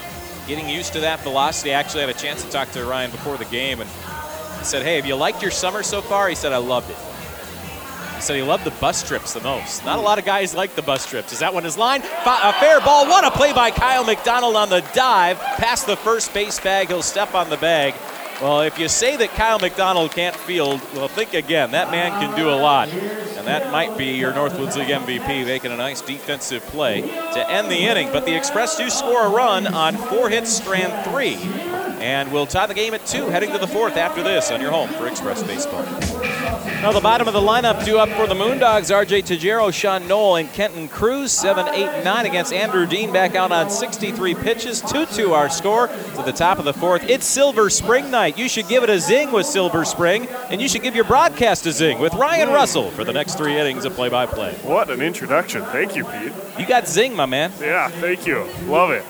getting 0.45 0.69
used 0.69 0.93
to 0.93 0.99
that 0.99 1.19
velocity. 1.21 1.73
I 1.73 1.79
actually 1.79 2.01
had 2.01 2.11
a 2.11 2.19
chance 2.19 2.43
to 2.43 2.51
talk 2.51 2.69
to 2.73 2.85
Ryan 2.85 3.09
before 3.09 3.37
the 3.37 3.45
game, 3.45 3.81
and 3.81 3.89
said, 4.61 4.83
Hey, 4.83 4.97
have 4.97 5.07
you 5.07 5.15
liked 5.15 5.41
your 5.41 5.49
summer 5.49 5.81
so 5.81 5.99
far? 5.99 6.29
He 6.29 6.35
said, 6.35 6.53
I 6.53 6.57
loved 6.57 6.91
it. 6.91 6.97
Said 8.24 8.38
he 8.38 8.41
loved 8.41 8.63
the 8.63 8.71
bus 8.71 9.05
trips 9.05 9.34
the 9.34 9.41
most. 9.41 9.84
Not 9.84 9.99
a 9.99 10.01
lot 10.01 10.17
of 10.17 10.24
guys 10.24 10.55
like 10.55 10.76
the 10.76 10.82
bus 10.82 11.05
trips. 11.05 11.34
Is 11.34 11.39
that 11.39 11.53
one 11.53 11.65
his 11.65 11.78
line? 11.78 12.01
A 12.01 12.53
fair 12.53 12.80
ball. 12.80 13.05
What 13.05 13.26
a 13.26 13.32
play 13.32 13.51
by 13.51 13.69
Kyle 13.69 14.05
McDonald 14.05 14.55
on 14.55 14.69
the 14.69 14.80
dive. 14.93 15.38
Past 15.39 15.88
the 15.88 15.97
first 15.97 16.34
base 16.34 16.57
bag. 16.57 16.88
He'll 16.88 17.01
step 17.01 17.36
on 17.36 17.49
the 17.49 17.57
bag. 17.57 17.93
Well, 18.41 18.61
if 18.61 18.80
you 18.80 18.88
say 18.88 19.17
that 19.17 19.32
Kyle 19.32 19.59
McDonald 19.59 20.11
can't 20.11 20.36
field, 20.38 20.80
well, 20.95 21.09
think 21.09 21.34
again. 21.34 21.71
That 21.71 21.91
man 21.91 22.11
can 22.11 22.34
do 22.38 22.49
a 22.49 22.55
lot. 22.55 22.88
And 22.88 23.45
that 23.45 23.74
might 23.74 23.97
be 23.97 24.13
your 24.15 24.32
Northwoods 24.32 24.78
League 24.78 24.88
MVP, 24.88 25.45
making 25.45 25.74
a 25.74 25.78
nice 25.78 25.99
defensive 25.99 26.63
play 26.67 27.01
to 27.01 27.51
end 27.51 27.69
the 27.69 27.78
inning. 27.78 28.09
But 28.13 28.26
the 28.26 28.34
Express 28.36 28.78
do 28.78 28.89
score 28.89 29.26
a 29.26 29.30
run 29.30 29.67
on 29.67 29.97
four 29.97 30.30
hits, 30.30 30.49
strand 30.55 31.05
three. 31.11 31.36
And 32.01 32.32
we'll 32.32 32.47
tie 32.47 32.67
the 32.67 32.74
game 32.74 32.93
at 32.93 33.05
two, 33.05 33.26
heading 33.26 33.51
to 33.51 33.57
the 33.57 33.67
fourth 33.67 33.97
after 33.97 34.24
this 34.24 34.49
on 34.49 34.61
your 34.61 34.71
home 34.71 34.88
for 34.89 35.07
Express 35.09 35.43
Baseball. 35.43 35.84
Now, 36.43 36.91
the 36.91 36.99
bottom 36.99 37.27
of 37.27 37.33
the 37.33 37.39
lineup 37.39 37.85
due 37.85 37.97
up 37.97 38.09
for 38.09 38.27
the 38.27 38.33
Moondogs 38.33 38.91
RJ 38.91 39.23
Tajero, 39.23 39.73
Sean 39.73 40.05
Knoll, 40.07 40.35
and 40.35 40.51
Kenton 40.51 40.89
Cruz. 40.89 41.31
7, 41.31 41.67
8, 41.67 42.03
9 42.03 42.25
against 42.25 42.51
Andrew 42.51 42.85
Dean 42.85 43.13
back 43.13 43.35
out 43.35 43.53
on 43.53 43.69
63 43.69 44.35
pitches. 44.35 44.81
2 44.81 45.05
2 45.05 45.33
our 45.33 45.49
score 45.49 45.87
to 45.87 46.23
the 46.25 46.33
top 46.33 46.59
of 46.59 46.65
the 46.65 46.73
fourth. 46.73 47.09
It's 47.09 47.25
Silver 47.25 47.69
Spring 47.69 48.11
night. 48.11 48.37
You 48.37 48.49
should 48.49 48.67
give 48.67 48.83
it 48.83 48.89
a 48.89 48.99
zing 48.99 49.31
with 49.31 49.45
Silver 49.45 49.85
Spring, 49.85 50.27
and 50.49 50.61
you 50.61 50.67
should 50.67 50.83
give 50.83 50.95
your 50.95 51.05
broadcast 51.05 51.65
a 51.65 51.71
zing 51.71 51.99
with 51.99 52.13
Ryan 52.15 52.49
Russell 52.49 52.91
for 52.91 53.05
the 53.05 53.13
next 53.13 53.35
three 53.35 53.57
innings 53.57 53.85
of 53.85 53.93
play 53.93 54.09
by 54.09 54.25
play. 54.25 54.53
What 54.63 54.89
an 54.89 55.01
introduction. 55.01 55.63
Thank 55.65 55.95
you, 55.95 56.03
Pete. 56.03 56.33
You 56.59 56.65
got 56.65 56.89
zing, 56.89 57.15
my 57.15 57.25
man. 57.25 57.53
Yeah, 57.61 57.87
thank 57.89 58.27
you. 58.27 58.45
Love 58.65 58.91
it. 58.91 59.05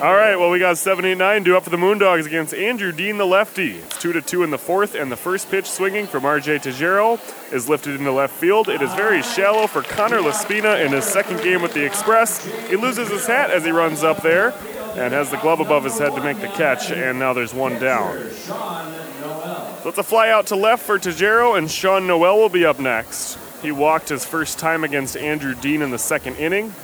All 0.00 0.12
right, 0.12 0.34
well, 0.34 0.50
we 0.50 0.58
got 0.58 0.76
79 0.76 1.44
due 1.44 1.56
up 1.56 1.62
for 1.62 1.70
the 1.70 1.76
Moondogs 1.76 2.26
against 2.26 2.52
Andrew 2.52 2.90
Dean, 2.90 3.16
the 3.16 3.24
lefty. 3.24 3.76
It's 3.76 3.96
2 3.98 4.12
to 4.14 4.20
2 4.20 4.42
in 4.42 4.50
the 4.50 4.58
fourth, 4.58 4.96
and 4.96 5.10
the 5.10 5.16
first 5.16 5.48
pitch 5.52 5.70
swinging 5.70 6.08
from 6.08 6.24
RJ 6.24 6.62
Tajero 6.62 7.20
is 7.52 7.68
lifted 7.68 7.94
into 7.94 8.10
left 8.10 8.34
field. 8.34 8.68
It 8.68 8.82
is 8.82 8.92
very 8.94 9.22
shallow 9.22 9.68
for 9.68 9.82
Connor 9.82 10.18
Laspina 10.18 10.84
in 10.84 10.90
his 10.90 11.04
second 11.04 11.42
game 11.44 11.62
with 11.62 11.74
the 11.74 11.86
Express. 11.86 12.44
He 12.68 12.74
loses 12.74 13.08
his 13.08 13.24
hat 13.24 13.52
as 13.52 13.64
he 13.64 13.70
runs 13.70 14.02
up 14.02 14.20
there 14.20 14.52
and 14.96 15.14
has 15.14 15.30
the 15.30 15.36
glove 15.36 15.60
above 15.60 15.84
his 15.84 15.96
head 15.96 16.12
to 16.16 16.22
make 16.24 16.40
the 16.40 16.48
catch, 16.48 16.90
and 16.90 17.20
now 17.20 17.32
there's 17.32 17.54
one 17.54 17.78
down. 17.78 18.18
So 18.42 19.84
it's 19.90 19.98
a 19.98 20.02
fly 20.02 20.28
out 20.30 20.48
to 20.48 20.56
left 20.56 20.82
for 20.82 20.98
Tajero, 20.98 21.56
and 21.56 21.70
Sean 21.70 22.08
Noel 22.08 22.36
will 22.38 22.48
be 22.48 22.64
up 22.64 22.80
next. 22.80 23.38
He 23.62 23.70
walked 23.70 24.08
his 24.08 24.24
first 24.24 24.58
time 24.58 24.82
against 24.82 25.16
Andrew 25.16 25.54
Dean 25.54 25.82
in 25.82 25.92
the 25.92 26.00
second 26.00 26.34
inning. 26.34 26.74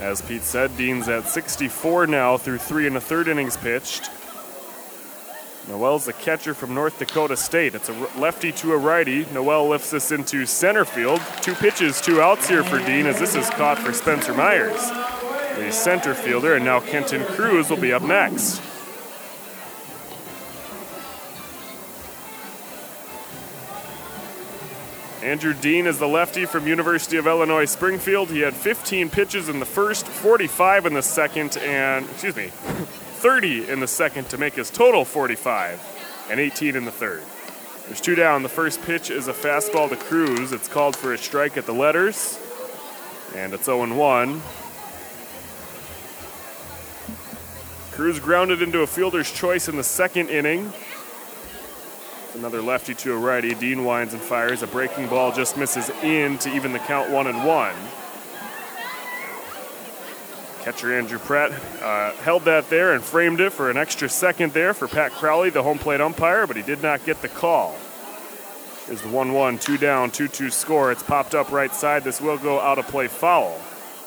As 0.00 0.20
Pete 0.22 0.42
said, 0.42 0.76
Dean's 0.76 1.08
at 1.08 1.28
64 1.28 2.06
now 2.06 2.36
through 2.36 2.58
three 2.58 2.86
and 2.86 2.96
a 2.96 3.00
third 3.00 3.28
innings 3.28 3.56
pitched. 3.56 4.10
Noel's 5.68 6.04
the 6.04 6.12
catcher 6.12 6.52
from 6.52 6.74
North 6.74 6.98
Dakota 6.98 7.36
State. 7.36 7.74
It's 7.74 7.88
a 7.88 7.92
lefty 8.18 8.52
to 8.52 8.72
a 8.72 8.76
righty. 8.76 9.24
Noel 9.32 9.68
lifts 9.68 9.90
this 9.90 10.12
into 10.12 10.44
center 10.44 10.84
field. 10.84 11.22
Two 11.40 11.54
pitches, 11.54 12.00
two 12.00 12.20
outs 12.20 12.48
here 12.48 12.62
for 12.62 12.78
Dean 12.78 13.06
as 13.06 13.18
this 13.18 13.34
is 13.34 13.48
caught 13.50 13.78
for 13.78 13.92
Spencer 13.92 14.34
Myers, 14.34 14.90
the 15.56 15.70
center 15.70 16.14
fielder, 16.14 16.56
and 16.56 16.64
now 16.64 16.80
Kenton 16.80 17.24
Cruz 17.24 17.70
will 17.70 17.78
be 17.78 17.92
up 17.92 18.02
next. 18.02 18.60
Andrew 25.24 25.54
Dean 25.54 25.86
is 25.86 25.98
the 25.98 26.06
lefty 26.06 26.44
from 26.44 26.66
University 26.66 27.16
of 27.16 27.26
Illinois 27.26 27.64
Springfield. 27.64 28.28
He 28.28 28.40
had 28.40 28.52
15 28.52 29.08
pitches 29.08 29.48
in 29.48 29.58
the 29.58 29.64
first, 29.64 30.06
45 30.06 30.84
in 30.84 30.92
the 30.92 31.02
second, 31.02 31.56
and 31.56 32.04
excuse 32.10 32.36
me, 32.36 32.48
30 32.48 33.70
in 33.70 33.80
the 33.80 33.86
second 33.86 34.28
to 34.28 34.36
make 34.36 34.52
his 34.52 34.68
total 34.68 35.06
45, 35.06 36.26
and 36.30 36.38
18 36.38 36.76
in 36.76 36.84
the 36.84 36.90
third. 36.90 37.22
There's 37.86 38.02
two 38.02 38.14
down. 38.14 38.42
The 38.42 38.50
first 38.50 38.82
pitch 38.82 39.08
is 39.08 39.26
a 39.26 39.32
fastball 39.32 39.88
to 39.88 39.96
Cruz. 39.96 40.52
It's 40.52 40.68
called 40.68 40.94
for 40.94 41.14
a 41.14 41.18
strike 41.18 41.56
at 41.56 41.64
the 41.64 41.72
letters, 41.72 42.38
and 43.34 43.54
it's 43.54 43.64
0 43.64 43.94
1. 43.94 44.42
Cruz 47.92 48.20
grounded 48.20 48.60
into 48.60 48.82
a 48.82 48.86
fielder's 48.86 49.32
choice 49.32 49.70
in 49.70 49.76
the 49.76 49.84
second 49.84 50.28
inning. 50.28 50.70
Another 52.34 52.60
lefty 52.60 52.94
to 52.94 53.12
a 53.12 53.16
righty. 53.16 53.54
Dean 53.54 53.84
winds 53.84 54.12
and 54.12 54.20
fires. 54.20 54.62
A 54.62 54.66
breaking 54.66 55.06
ball 55.06 55.30
just 55.30 55.56
misses 55.56 55.88
in 56.02 56.36
to 56.38 56.52
even 56.54 56.72
the 56.72 56.80
count 56.80 57.10
one 57.10 57.28
and 57.28 57.44
one. 57.44 57.74
Catcher 60.62 60.98
Andrew 60.98 61.18
Pratt 61.18 61.52
uh, 61.82 62.12
held 62.22 62.44
that 62.46 62.70
there 62.70 62.94
and 62.94 63.04
framed 63.04 63.40
it 63.40 63.52
for 63.52 63.70
an 63.70 63.76
extra 63.76 64.08
second 64.08 64.52
there 64.52 64.74
for 64.74 64.88
Pat 64.88 65.12
Crowley, 65.12 65.50
the 65.50 65.62
home 65.62 65.78
plate 65.78 66.00
umpire, 66.00 66.46
but 66.46 66.56
he 66.56 66.62
did 66.62 66.82
not 66.82 67.04
get 67.04 67.22
the 67.22 67.28
call. 67.28 67.76
Is 68.88 69.00
the 69.02 69.08
1 69.08 69.32
1, 69.32 69.58
2 69.58 69.78
down, 69.78 70.10
2 70.10 70.26
2 70.26 70.50
score. 70.50 70.90
It's 70.90 71.02
popped 71.02 71.34
up 71.34 71.52
right 71.52 71.74
side. 71.74 72.02
This 72.02 72.20
will 72.20 72.38
go 72.38 72.58
out 72.60 72.78
of 72.78 72.88
play 72.88 73.06
foul 73.06 73.52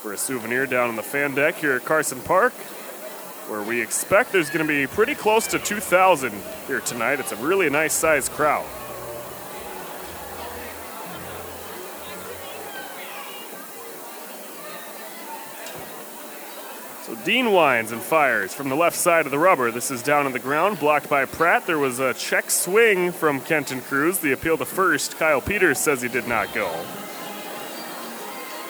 for 0.01 0.13
a 0.13 0.17
souvenir 0.17 0.65
down 0.65 0.89
on 0.89 0.95
the 0.95 1.03
fan 1.03 1.33
deck 1.33 1.55
here 1.55 1.73
at 1.73 1.85
Carson 1.85 2.19
Park 2.21 2.53
where 3.47 3.61
we 3.61 3.81
expect 3.81 4.31
there's 4.31 4.49
going 4.49 4.65
to 4.65 4.67
be 4.67 4.87
pretty 4.87 5.15
close 5.15 5.47
to 5.47 5.59
2,000 5.59 6.33
here 6.67 6.81
tonight. 6.81 7.19
It's 7.19 7.31
a 7.31 7.37
really 7.37 7.69
nice 7.69 7.93
sized 7.93 8.31
crowd. 8.31 8.65
So 17.07 17.15
Dean 17.23 17.53
winds 17.53 17.93
and 17.93 18.01
fires 18.01 18.53
from 18.53 18.67
the 18.67 18.75
left 18.75 18.97
side 18.97 19.25
of 19.25 19.31
the 19.31 19.39
rubber. 19.39 19.71
This 19.71 19.91
is 19.91 20.03
down 20.03 20.25
on 20.25 20.33
the 20.33 20.39
ground, 20.39 20.77
blocked 20.77 21.09
by 21.09 21.23
Pratt. 21.23 21.65
There 21.65 21.79
was 21.79 21.99
a 21.99 22.13
check 22.13 22.51
swing 22.51 23.13
from 23.13 23.39
Kenton 23.39 23.79
Cruz. 23.79 24.17
The 24.17 24.33
appeal 24.33 24.57
to 24.57 24.65
first. 24.65 25.17
Kyle 25.17 25.39
Peters 25.39 25.79
says 25.79 26.01
he 26.01 26.09
did 26.09 26.27
not 26.27 26.53
go. 26.53 26.69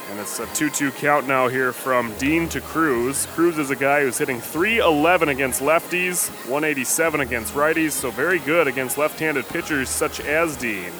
And 0.09 0.19
it's 0.21 0.39
a 0.39 0.45
2 0.47 0.69
2 0.69 0.91
count 0.91 1.27
now 1.27 1.49
here 1.49 1.73
from 1.73 2.13
Dean 2.17 2.47
to 2.49 2.61
Cruz. 2.61 3.25
Cruz 3.33 3.57
is 3.57 3.71
a 3.71 3.75
guy 3.75 4.01
who's 4.01 4.17
hitting 4.17 4.39
311 4.39 5.27
against 5.27 5.61
lefties, 5.61 6.29
187 6.45 7.19
against 7.19 7.53
righties, 7.53 7.91
so 7.91 8.09
very 8.09 8.39
good 8.39 8.67
against 8.67 8.97
left 8.97 9.19
handed 9.19 9.45
pitchers 9.49 9.89
such 9.89 10.21
as 10.21 10.55
Dean. 10.55 10.91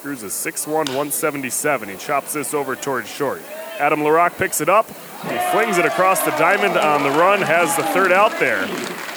Cruz 0.00 0.22
is 0.22 0.32
6'1, 0.32 0.66
177. 0.66 1.88
He 1.90 1.96
chops 1.96 2.32
this 2.32 2.54
over 2.54 2.74
towards 2.74 3.08
short. 3.10 3.42
Adam 3.78 4.00
LaRock 4.00 4.36
picks 4.36 4.60
it 4.60 4.68
up. 4.68 4.86
He 4.88 5.38
flings 5.52 5.78
it 5.78 5.84
across 5.84 6.22
the 6.22 6.30
diamond 6.32 6.76
on 6.76 7.02
the 7.02 7.10
run, 7.10 7.40
has 7.42 7.76
the 7.76 7.82
third 7.84 8.12
out 8.12 8.38
there. 8.38 8.68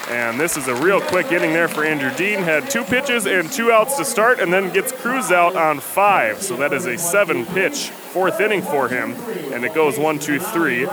And 0.10 0.40
this 0.40 0.58
is 0.58 0.68
a 0.68 0.76
real 0.76 1.00
quick 1.00 1.32
inning 1.32 1.54
there 1.54 1.70
for 1.70 1.86
Andrew 1.86 2.14
Dean. 2.16 2.40
Had 2.40 2.70
two 2.70 2.84
pitches 2.84 3.26
and 3.26 3.50
two 3.50 3.72
outs 3.72 3.98
to 3.98 4.04
start, 4.04 4.40
and 4.40 4.52
then 4.52 4.72
gets 4.74 4.92
Cruz 4.92 5.32
out 5.32 5.56
on 5.56 5.80
five. 5.80 6.42
So 6.42 6.58
that 6.58 6.74
is 6.74 6.86
a 6.86 6.98
seven 6.98 7.46
pitch 7.46 7.90
fourth 7.90 8.42
inning 8.42 8.62
for 8.62 8.90
him. 8.90 9.14
And 9.54 9.64
it 9.64 9.74
goes 9.74 9.98
one, 9.98 10.20
two, 10.20 10.40
three. 10.40 10.86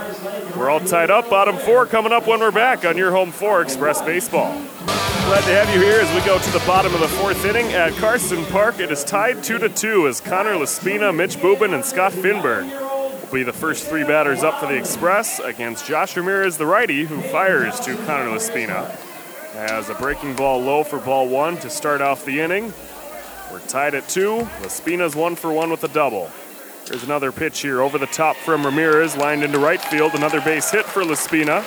We're 0.56 0.70
all 0.70 0.80
tied 0.80 1.10
up. 1.10 1.28
Bottom 1.28 1.56
four 1.56 1.84
coming 1.86 2.12
up 2.12 2.28
when 2.28 2.38
we're 2.38 2.52
back 2.52 2.84
on 2.84 2.96
your 2.96 3.10
home 3.10 3.32
for 3.32 3.60
Express 3.60 4.00
Baseball. 4.02 4.52
Glad 5.26 5.44
to 5.44 5.52
have 5.52 5.74
you 5.74 5.82
here 5.82 6.00
as 6.00 6.14
we 6.14 6.24
go 6.24 6.38
to 6.38 6.50
the 6.52 6.64
bottom 6.64 6.94
of 6.94 7.00
the 7.00 7.08
fourth 7.08 7.44
inning 7.44 7.72
at 7.72 7.92
Carson 7.94 8.44
Park. 8.46 8.78
It 8.78 8.92
is 8.92 9.02
tied 9.02 9.42
two 9.42 9.58
to 9.58 9.68
two 9.68 10.06
as 10.06 10.20
Connor 10.20 10.54
Laspina, 10.54 11.12
Mitch 11.12 11.36
Bubin, 11.38 11.74
and 11.74 11.84
Scott 11.84 12.12
Finberg 12.12 12.88
will 13.29 13.39
be 13.41 13.43
the 13.43 13.53
first 13.53 13.87
three 13.87 14.05
batters 14.05 14.43
up 14.43 14.59
for 14.59 14.66
the 14.66 14.76
Express 14.76 15.39
against 15.41 15.87
Josh 15.87 16.16
Ramirez, 16.16 16.57
the 16.57 16.66
righty, 16.66 17.05
who 17.05 17.20
fires 17.20 17.79
to 17.81 17.95
Connor 18.07 18.31
Laspina. 18.31 18.89
Has 19.53 19.91
a 19.91 19.95
breaking 19.95 20.35
ball 20.35 20.61
low 20.61 20.83
for 20.83 20.99
ball 20.99 21.29
one 21.29 21.57
to 21.59 21.68
start 21.68 22.00
off 22.00 22.25
the 22.25 22.41
inning. 22.41 22.72
We're 23.53 23.61
tied 23.61 23.95
at 23.95 24.09
two. 24.09 24.46
Laspina's 24.63 25.14
one 25.14 25.37
for 25.37 25.53
one 25.53 25.71
with 25.71 25.84
a 25.84 25.88
double. 25.88 26.30
There's 26.87 27.05
another 27.05 27.30
pitch 27.33 27.61
here 27.61 27.83
over 27.83 27.99
the 27.99 28.07
top 28.07 28.37
from 28.37 28.64
Ramirez, 28.64 29.17
lined 29.17 29.42
into 29.42 29.59
right 29.59 29.80
field. 29.80 30.14
Another 30.14 30.41
base 30.41 30.71
hit 30.71 30.87
for 30.87 31.03
Laspina. 31.03 31.63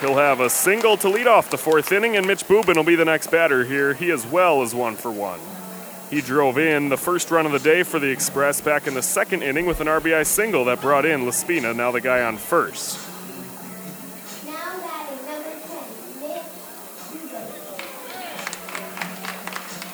He'll 0.00 0.16
have 0.16 0.40
a 0.40 0.50
single 0.50 0.96
to 0.96 1.08
lead 1.08 1.26
off 1.26 1.50
the 1.50 1.58
fourth 1.58 1.92
inning, 1.92 2.16
and 2.16 2.26
Mitch 2.26 2.46
Bubin 2.48 2.76
will 2.76 2.82
be 2.82 2.96
the 2.96 3.04
next 3.04 3.30
batter 3.30 3.64
here. 3.64 3.94
He 3.94 4.10
as 4.10 4.26
well 4.26 4.62
is 4.62 4.74
one 4.74 4.96
for 4.96 5.10
one. 5.10 5.38
He 6.10 6.20
drove 6.20 6.58
in 6.58 6.88
the 6.88 6.96
first 6.96 7.30
run 7.30 7.46
of 7.46 7.52
the 7.52 7.60
day 7.60 7.84
for 7.84 8.00
the 8.00 8.08
Express 8.10 8.60
back 8.60 8.88
in 8.88 8.94
the 8.94 9.02
second 9.02 9.44
inning 9.44 9.64
with 9.64 9.80
an 9.80 9.86
RBI 9.86 10.26
single 10.26 10.64
that 10.64 10.80
brought 10.80 11.06
in 11.06 11.20
Laspina, 11.20 11.72
now 11.72 11.92
the 11.92 12.00
guy 12.00 12.22
on 12.22 12.36
first. 12.36 12.98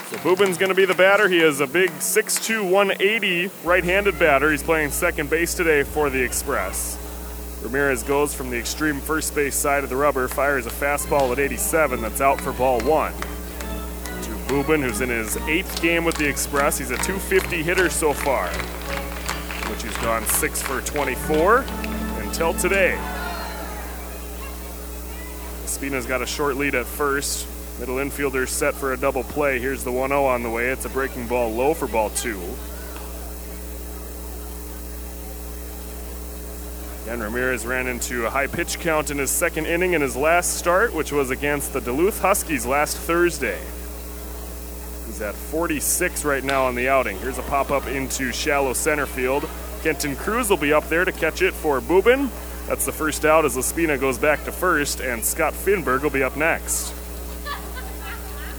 So 0.09 0.17
Bubin's 0.19 0.57
going 0.57 0.71
to 0.71 0.75
be 0.75 0.87
the 0.87 0.95
batter. 0.95 1.29
He 1.29 1.41
is 1.41 1.61
a 1.61 1.67
big 1.67 1.91
6'2, 1.91 2.71
180 2.71 3.51
right 3.63 3.85
handed 3.85 4.19
batter. 4.19 4.51
He's 4.51 4.63
playing 4.63 4.93
second 4.93 5.29
base 5.29 5.53
today 5.53 5.83
for 5.83 6.09
the 6.09 6.23
Express. 6.23 6.97
Ramirez 7.61 8.03
goes 8.03 8.33
from 8.33 8.49
the 8.49 8.57
extreme 8.57 9.01
first 9.01 9.35
base 9.35 9.55
side 9.55 9.85
of 9.85 9.91
the 9.91 9.97
rubber, 9.97 10.29
fires 10.29 10.65
a 10.65 10.71
fastball 10.71 11.33
at 11.33 11.39
87 11.39 12.01
that's 12.01 12.23
out 12.23 12.41
for 12.41 12.53
ball 12.53 12.81
one. 12.81 13.13
To 14.47 14.53
Bubin, 14.53 14.83
who's 14.83 15.01
in 15.01 15.09
his 15.09 15.37
eighth 15.49 15.81
game 15.81 16.05
with 16.05 16.17
the 16.17 16.29
Express. 16.29 16.79
He's 16.79 16.91
a 16.91 16.97
250 16.97 17.63
hitter 17.63 17.89
so 17.89 18.13
far, 18.13 18.49
which 19.71 19.83
he's 19.83 19.97
gone 19.99 20.25
six 20.25 20.61
for 20.61 20.81
24 20.83 21.65
until 22.21 22.53
today. 22.55 22.99
Spina's 25.65 26.07
got 26.07 26.23
a 26.23 26.27
short 26.27 26.57
lead 26.57 26.75
at 26.75 26.87
first. 26.87 27.47
Middle 27.79 27.97
infielder 27.97 28.49
set 28.49 28.75
for 28.75 28.93
a 28.93 28.97
double 28.97 29.23
play. 29.25 29.59
Here's 29.59 29.85
the 29.85 29.93
1 29.93 30.11
0 30.11 30.25
on 30.25 30.43
the 30.43 30.51
way. 30.51 30.69
It's 30.69 30.85
a 30.85 30.89
breaking 30.89 31.27
ball 31.27 31.51
low 31.53 31.75
for 31.75 31.87
ball 31.87 32.11
two. 32.11 32.41
Again, 37.05 37.21
Ramirez 37.21 37.65
ran 37.65 37.87
into 37.87 38.27
a 38.27 38.31
high 38.31 38.49
pitch 38.49 38.81
count 38.81 39.11
in 39.11 39.19
his 39.19 39.31
second 39.31 39.67
inning 39.67 39.93
in 39.93 40.03
his 40.03 40.17
last 40.17 40.57
start, 40.57 40.93
which 40.95 41.13
was 41.13 41.31
against 41.31 41.73
the 41.73 41.81
Duluth 41.81 42.21
Huskies 42.21 42.67
last 42.67 42.97
Thursday. 42.97 43.61
He's 45.07 45.23
at 45.23 45.35
46 45.35 46.25
right 46.25 46.43
now 46.43 46.65
on 46.65 46.75
the 46.75 46.89
outing. 46.89 47.19
Here's 47.19 47.39
a 47.39 47.43
pop 47.43 47.71
up 47.71 47.87
into 47.87 48.33
shallow 48.33 48.73
center 48.73 49.07
field. 49.07 49.49
Kenton 49.83 50.17
Cruz 50.17 50.51
will 50.51 50.57
be 50.57 50.73
up 50.73 50.89
there 50.89 51.05
to 51.05 51.13
catch 51.13 51.43
it 51.43 51.55
for 51.55 51.81
Bubin. 51.81 52.29
That's 52.67 52.85
the 52.85 52.93
first 52.93 53.25
out 53.25 53.45
as 53.45 53.57
Laspina 53.57 53.99
goes 53.99 54.19
back 54.19 54.45
to 54.45 54.53
first, 54.53 55.01
and 55.01 55.25
Scott 55.25 55.55
Finberg 55.55 56.03
will 56.03 56.11
be 56.11 56.23
up 56.23 56.37
next. 56.37 56.93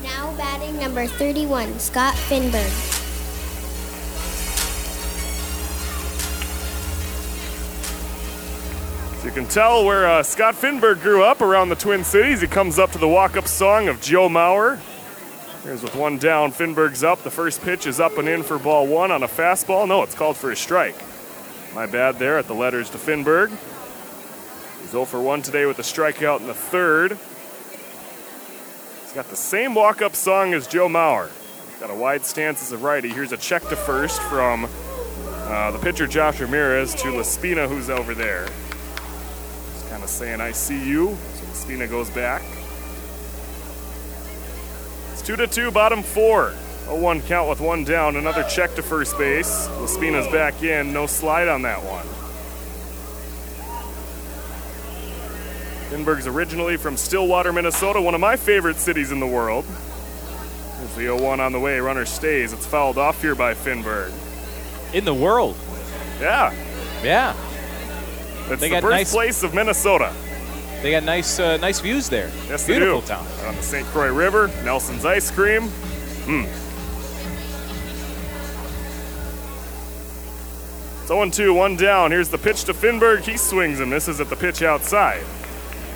Now 0.03 0.33
batting 0.37 0.77
number 0.79 1.05
31, 1.05 1.79
Scott 1.79 2.13
Finberg. 2.13 2.97
You 9.25 9.33
can 9.33 9.45
tell 9.47 9.83
where 9.83 10.07
uh, 10.07 10.23
Scott 10.23 10.55
Finberg 10.55 11.01
grew 11.01 11.21
up 11.21 11.41
around 11.41 11.67
the 11.67 11.75
Twin 11.75 12.05
Cities. 12.05 12.39
He 12.39 12.47
comes 12.47 12.79
up 12.79 12.91
to 12.93 12.97
the 12.97 13.09
walk 13.09 13.35
up 13.35 13.49
song 13.49 13.89
of 13.89 13.99
Joe 13.99 14.29
Mauer. 14.29 14.79
Here's 15.67 15.83
with 15.83 15.95
one 15.97 16.17
down. 16.17 16.53
Finberg's 16.53 17.03
up. 17.03 17.23
The 17.23 17.29
first 17.29 17.61
pitch 17.61 17.87
is 17.87 17.99
up 17.99 18.17
and 18.17 18.29
in 18.29 18.41
for 18.41 18.57
ball 18.57 18.87
one 18.87 19.11
on 19.11 19.21
a 19.21 19.27
fastball. 19.27 19.85
No, 19.85 20.01
it's 20.01 20.15
called 20.15 20.37
for 20.37 20.49
a 20.49 20.55
strike. 20.55 20.95
My 21.75 21.85
bad 21.85 22.19
there 22.19 22.37
at 22.37 22.47
the 22.47 22.53
letters 22.53 22.89
to 22.91 22.97
Finberg. 22.97 23.49
He's 24.79 24.91
0 24.91 25.03
for 25.03 25.21
1 25.21 25.41
today 25.41 25.65
with 25.65 25.77
a 25.79 25.81
strikeout 25.81 26.39
in 26.39 26.47
the 26.47 26.53
third. 26.53 27.17
He's 29.01 29.11
got 29.11 29.27
the 29.29 29.35
same 29.35 29.75
walk 29.75 30.01
up 30.01 30.15
song 30.15 30.53
as 30.53 30.67
Joe 30.67 30.87
Mauer. 30.87 31.29
Got 31.81 31.89
a 31.89 31.95
wide 31.95 32.23
stance 32.23 32.61
as 32.61 32.71
a 32.71 32.77
righty. 32.77 33.09
Here's 33.09 33.33
a 33.33 33.37
check 33.37 33.63
to 33.63 33.75
first 33.75 34.21
from 34.21 34.69
uh, 35.19 35.71
the 35.71 35.79
pitcher 35.79 36.07
Josh 36.07 36.39
Ramirez 36.39 36.95
to 36.95 37.09
Laspina, 37.09 37.67
who's 37.67 37.89
over 37.89 38.13
there. 38.13 38.47
Just 39.73 39.89
kind 39.89 40.01
of 40.01 40.09
saying, 40.09 40.39
I 40.39 40.53
see 40.53 40.87
you. 40.87 41.17
So 41.33 41.45
Laspina 41.47 41.89
goes 41.89 42.09
back. 42.09 42.41
2 45.27 45.35
to 45.35 45.45
2, 45.45 45.71
bottom 45.71 46.03
four. 46.03 46.53
0 46.85 46.95
1 47.01 47.21
count 47.23 47.49
with 47.49 47.59
one 47.59 47.83
down. 47.83 48.15
Another 48.15 48.43
check 48.43 48.73
to 48.75 48.81
first 48.81 49.17
base. 49.17 49.67
Laspina's 49.81 50.25
back 50.27 50.63
in. 50.63 50.93
No 50.93 51.05
slide 51.05 51.49
on 51.49 51.63
that 51.63 51.79
one. 51.83 52.05
Finberg's 55.91 56.27
originally 56.27 56.77
from 56.77 56.95
Stillwater, 56.95 57.51
Minnesota, 57.51 58.01
one 58.01 58.15
of 58.15 58.21
my 58.21 58.37
favorite 58.37 58.77
cities 58.77 59.11
in 59.11 59.19
the 59.19 59.27
world. 59.27 59.65
There's 60.77 60.95
the 60.95 61.01
0 61.01 61.21
1 61.21 61.41
on 61.41 61.51
the 61.51 61.59
way. 61.59 61.77
Runner 61.81 62.05
stays. 62.05 62.53
It's 62.53 62.65
fouled 62.65 62.97
off 62.97 63.21
here 63.21 63.35
by 63.35 63.53
Finberg. 63.53 64.13
In 64.93 65.03
the 65.03 65.13
world. 65.13 65.57
Yeah. 66.21 66.53
Yeah. 67.03 67.35
It's 68.49 68.61
They 68.61 68.69
the 68.69 68.79
got 68.79 68.83
nice- 68.89 69.11
birthplace 69.11 69.43
of 69.43 69.53
Minnesota. 69.53 70.13
They 70.81 70.91
got 70.91 71.03
nice, 71.03 71.39
uh, 71.39 71.57
nice 71.57 71.79
views 71.79 72.07
there. 72.07 72.29
Yes, 72.47 72.65
Beautiful 72.67 73.01
they 73.01 73.07
do. 73.07 73.13
town. 73.13 73.25
On 73.47 73.55
the 73.55 73.63
St. 73.63 73.85
Croix 73.87 74.11
River, 74.13 74.47
Nelson's 74.63 75.05
Ice 75.05 75.31
Cream. 75.31 75.63
Hmm. 76.27 76.45
It's 80.99 81.07
0 81.07 81.29
2, 81.29 81.53
one 81.53 81.75
down. 81.77 82.11
Here's 82.11 82.29
the 82.29 82.37
pitch 82.37 82.65
to 82.65 82.73
Finberg. 82.73 83.23
He 83.23 83.37
swings 83.37 83.79
and 83.79 83.89
misses 83.89 84.19
at 84.19 84.29
the 84.29 84.35
pitch 84.35 84.61
outside. 84.61 85.23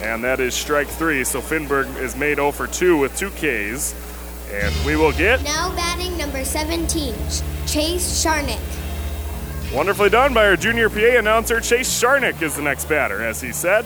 And 0.01 0.23
that 0.23 0.39
is 0.39 0.55
strike 0.55 0.87
three. 0.87 1.23
So 1.23 1.41
Finberg 1.41 1.95
is 1.97 2.15
made 2.15 2.37
0 2.37 2.51
for 2.51 2.65
2 2.67 2.97
with 2.97 3.15
two 3.17 3.29
Ks. 3.31 3.93
And 4.51 4.73
we 4.85 4.95
will 4.95 5.11
get 5.13 5.43
Now 5.43 5.73
batting 5.75 6.17
number 6.17 6.43
17, 6.43 7.13
Chase 7.67 8.25
Sharnick. 8.25 8.59
wonderfully 9.73 10.09
done 10.09 10.33
by 10.33 10.45
our 10.47 10.55
junior 10.57 10.89
PA 10.89 11.17
announcer. 11.19 11.59
Chase 11.61 11.89
Sharnick 12.01 12.41
is 12.41 12.55
the 12.55 12.61
next 12.61 12.85
batter, 12.89 13.21
as 13.21 13.39
he 13.39 13.51
said. 13.53 13.85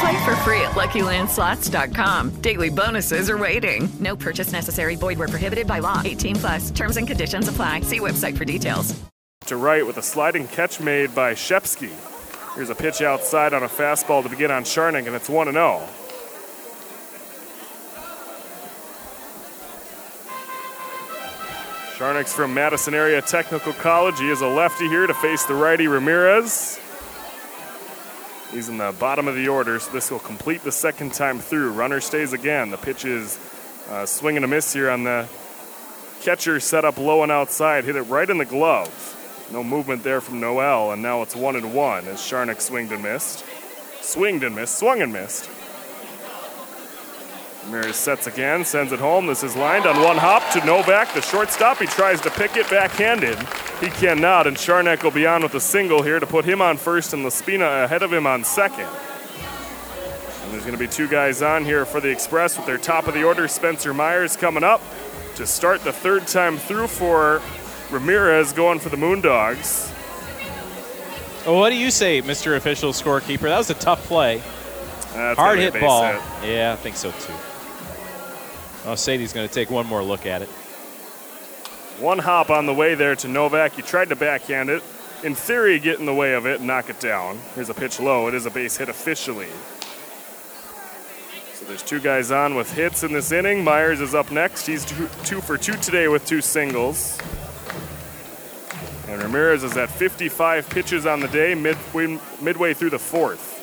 Play 0.00 0.24
for 0.24 0.36
free 0.36 0.60
at 0.60 0.72
LuckyLandSlots.com. 0.72 2.40
Daily 2.42 2.68
bonuses 2.68 3.30
are 3.30 3.38
waiting. 3.38 3.88
No 3.98 4.14
purchase 4.16 4.52
necessary. 4.52 4.96
Void 4.96 5.18
where 5.18 5.28
prohibited 5.28 5.66
by 5.66 5.78
law. 5.78 6.02
18 6.04 6.36
plus. 6.36 6.70
Terms 6.70 6.96
and 6.96 7.06
conditions 7.06 7.48
apply. 7.48 7.80
See 7.80 8.00
website 8.00 8.36
for 8.36 8.44
details. 8.44 8.94
to 9.46 9.56
right 9.56 9.86
with 9.86 9.96
a 9.96 10.02
sliding 10.02 10.48
catch 10.48 10.80
made 10.80 11.14
by 11.14 11.32
Shepsky. 11.34 11.90
Here's 12.56 12.70
a 12.70 12.74
pitch 12.74 13.00
outside 13.00 13.54
on 13.54 13.62
a 13.62 13.68
fastball 13.68 14.22
to 14.22 14.28
begin 14.28 14.50
on 14.50 14.64
Sharnick, 14.64 15.06
and 15.06 15.14
it's 15.14 15.28
1 15.28 15.52
0. 15.52 15.88
Sharnick's 21.96 22.32
from 22.34 22.52
Madison 22.52 22.92
Area 22.92 23.22
Technical 23.22 23.72
College. 23.74 24.18
He 24.18 24.28
is 24.28 24.42
a 24.42 24.46
lefty 24.48 24.88
here 24.88 25.06
to 25.06 25.14
face 25.14 25.44
the 25.44 25.54
righty 25.54 25.86
Ramirez. 25.86 26.78
He's 28.52 28.68
in 28.68 28.78
the 28.78 28.94
bottom 28.98 29.28
of 29.28 29.34
the 29.34 29.48
order, 29.48 29.78
so 29.78 29.90
this 29.90 30.10
will 30.10 30.20
complete 30.20 30.62
the 30.62 30.72
second 30.72 31.12
time 31.14 31.38
through. 31.40 31.72
Runner 31.72 32.00
stays 32.00 32.32
again. 32.32 32.70
The 32.70 32.76
pitch 32.76 33.04
is 33.04 33.38
uh, 33.90 34.06
swing 34.06 34.36
and 34.36 34.44
a 34.44 34.48
miss 34.48 34.72
here 34.72 34.90
on 34.90 35.04
the 35.04 35.28
catcher 36.22 36.60
set 36.60 36.84
up 36.84 36.98
low 36.98 37.22
and 37.22 37.30
outside, 37.30 37.84
hit 37.84 37.96
it 37.96 38.02
right 38.02 38.28
in 38.28 38.38
the 38.38 38.44
glove. 38.44 38.88
No 39.52 39.62
movement 39.62 40.02
there 40.02 40.20
from 40.20 40.40
Noel, 40.40 40.92
and 40.92 41.02
now 41.02 41.22
it's 41.22 41.36
one 41.36 41.56
and 41.56 41.74
one 41.74 42.06
as 42.08 42.18
Sharnick 42.18 42.60
swinged 42.60 42.92
and 42.92 43.02
missed. 43.02 43.44
Swinged 44.00 44.42
and 44.42 44.54
missed, 44.56 44.78
swung 44.78 45.02
and 45.02 45.12
missed. 45.12 45.48
Ramirez 47.66 47.96
sets 47.96 48.28
again, 48.28 48.64
sends 48.64 48.92
it 48.92 49.00
home. 49.00 49.26
This 49.26 49.42
is 49.42 49.56
lined 49.56 49.86
on 49.86 50.00
one 50.02 50.16
hop 50.16 50.52
to 50.52 50.64
Novak, 50.64 51.12
the 51.14 51.20
shortstop. 51.20 51.78
He 51.78 51.86
tries 51.86 52.20
to 52.20 52.30
pick 52.30 52.56
it 52.56 52.70
backhanded. 52.70 53.36
He 53.80 53.88
cannot, 53.88 54.46
and 54.46 54.56
Sharnick 54.56 55.02
will 55.02 55.10
be 55.10 55.26
on 55.26 55.42
with 55.42 55.54
a 55.54 55.60
single 55.60 56.02
here 56.02 56.20
to 56.20 56.26
put 56.26 56.44
him 56.44 56.62
on 56.62 56.76
first 56.76 57.12
and 57.12 57.24
Laspina 57.24 57.84
ahead 57.84 58.04
of 58.04 58.12
him 58.12 58.26
on 58.26 58.44
second. 58.44 58.88
And 60.44 60.52
there's 60.52 60.62
going 60.62 60.78
to 60.78 60.78
be 60.78 60.86
two 60.86 61.08
guys 61.08 61.42
on 61.42 61.64
here 61.64 61.84
for 61.84 62.00
the 62.00 62.08
Express 62.08 62.56
with 62.56 62.66
their 62.66 62.78
top 62.78 63.08
of 63.08 63.14
the 63.14 63.24
order. 63.24 63.48
Spencer 63.48 63.92
Myers 63.92 64.36
coming 64.36 64.62
up 64.62 64.80
to 65.34 65.44
start 65.44 65.82
the 65.82 65.92
third 65.92 66.28
time 66.28 66.58
through 66.58 66.86
for 66.86 67.42
Ramirez 67.90 68.52
going 68.52 68.78
for 68.78 68.90
the 68.90 68.96
Moondogs. 68.96 69.92
Well, 71.44 71.56
what 71.58 71.70
do 71.70 71.76
you 71.76 71.90
say, 71.90 72.22
Mr. 72.22 72.56
Official 72.56 72.92
Scorekeeper? 72.92 73.42
That 73.42 73.58
was 73.58 73.70
a 73.70 73.74
tough 73.74 74.04
play. 74.06 74.38
That's 75.12 75.38
Hard 75.38 75.58
gotta 75.58 75.58
be 75.58 75.62
a 75.62 75.72
hit 75.72 75.80
ball. 75.80 76.12
hit. 76.12 76.48
Yeah, 76.48 76.72
I 76.72 76.76
think 76.76 76.94
so 76.96 77.10
too. 77.10 77.32
Oh, 78.86 78.94
Sadie's 78.94 79.32
going 79.32 79.48
to 79.48 79.52
take 79.52 79.68
one 79.68 79.84
more 79.86 80.00
look 80.00 80.26
at 80.26 80.42
it. 80.42 80.48
One 81.98 82.20
hop 82.20 82.50
on 82.50 82.66
the 82.66 82.74
way 82.74 82.94
there 82.94 83.16
to 83.16 83.26
Novak. 83.26 83.72
He 83.72 83.82
tried 83.82 84.10
to 84.10 84.16
backhand 84.16 84.70
it. 84.70 84.80
In 85.24 85.34
theory, 85.34 85.80
get 85.80 85.98
in 85.98 86.06
the 86.06 86.14
way 86.14 86.34
of 86.34 86.46
it 86.46 86.58
and 86.58 86.68
knock 86.68 86.88
it 86.88 87.00
down. 87.00 87.40
Here's 87.56 87.68
a 87.68 87.74
pitch 87.74 87.98
low. 87.98 88.28
It 88.28 88.34
is 88.34 88.46
a 88.46 88.50
base 88.50 88.76
hit 88.76 88.88
officially. 88.88 89.48
So 91.54 91.64
there's 91.64 91.82
two 91.82 91.98
guys 91.98 92.30
on 92.30 92.54
with 92.54 92.72
hits 92.72 93.02
in 93.02 93.12
this 93.12 93.32
inning. 93.32 93.64
Myers 93.64 94.00
is 94.00 94.14
up 94.14 94.30
next. 94.30 94.66
He's 94.66 94.84
two, 94.84 95.40
for 95.40 95.58
two 95.58 95.72
today 95.78 96.06
with 96.06 96.24
two 96.24 96.40
singles. 96.40 97.18
And 99.08 99.20
Ramirez 99.20 99.64
is 99.64 99.76
at 99.76 99.90
55 99.90 100.68
pitches 100.68 101.06
on 101.06 101.18
the 101.18 101.28
day, 101.28 101.56
mid, 101.56 101.76
midway 102.40 102.72
through 102.72 102.90
the 102.90 103.00
fourth. 103.00 103.55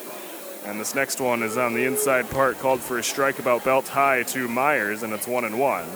And 0.66 0.80
this 0.80 0.94
next 0.94 1.20
one 1.20 1.42
is 1.42 1.58
on 1.58 1.74
the 1.74 1.84
inside 1.84 2.30
part, 2.30 2.58
called 2.58 2.80
for 2.80 2.98
a 2.98 3.02
strike 3.02 3.38
about 3.38 3.64
belt 3.64 3.88
high 3.88 4.22
to 4.24 4.48
Myers, 4.48 5.02
and 5.02 5.12
it's 5.12 5.26
one 5.26 5.44
and 5.44 5.58
one. 5.58 5.86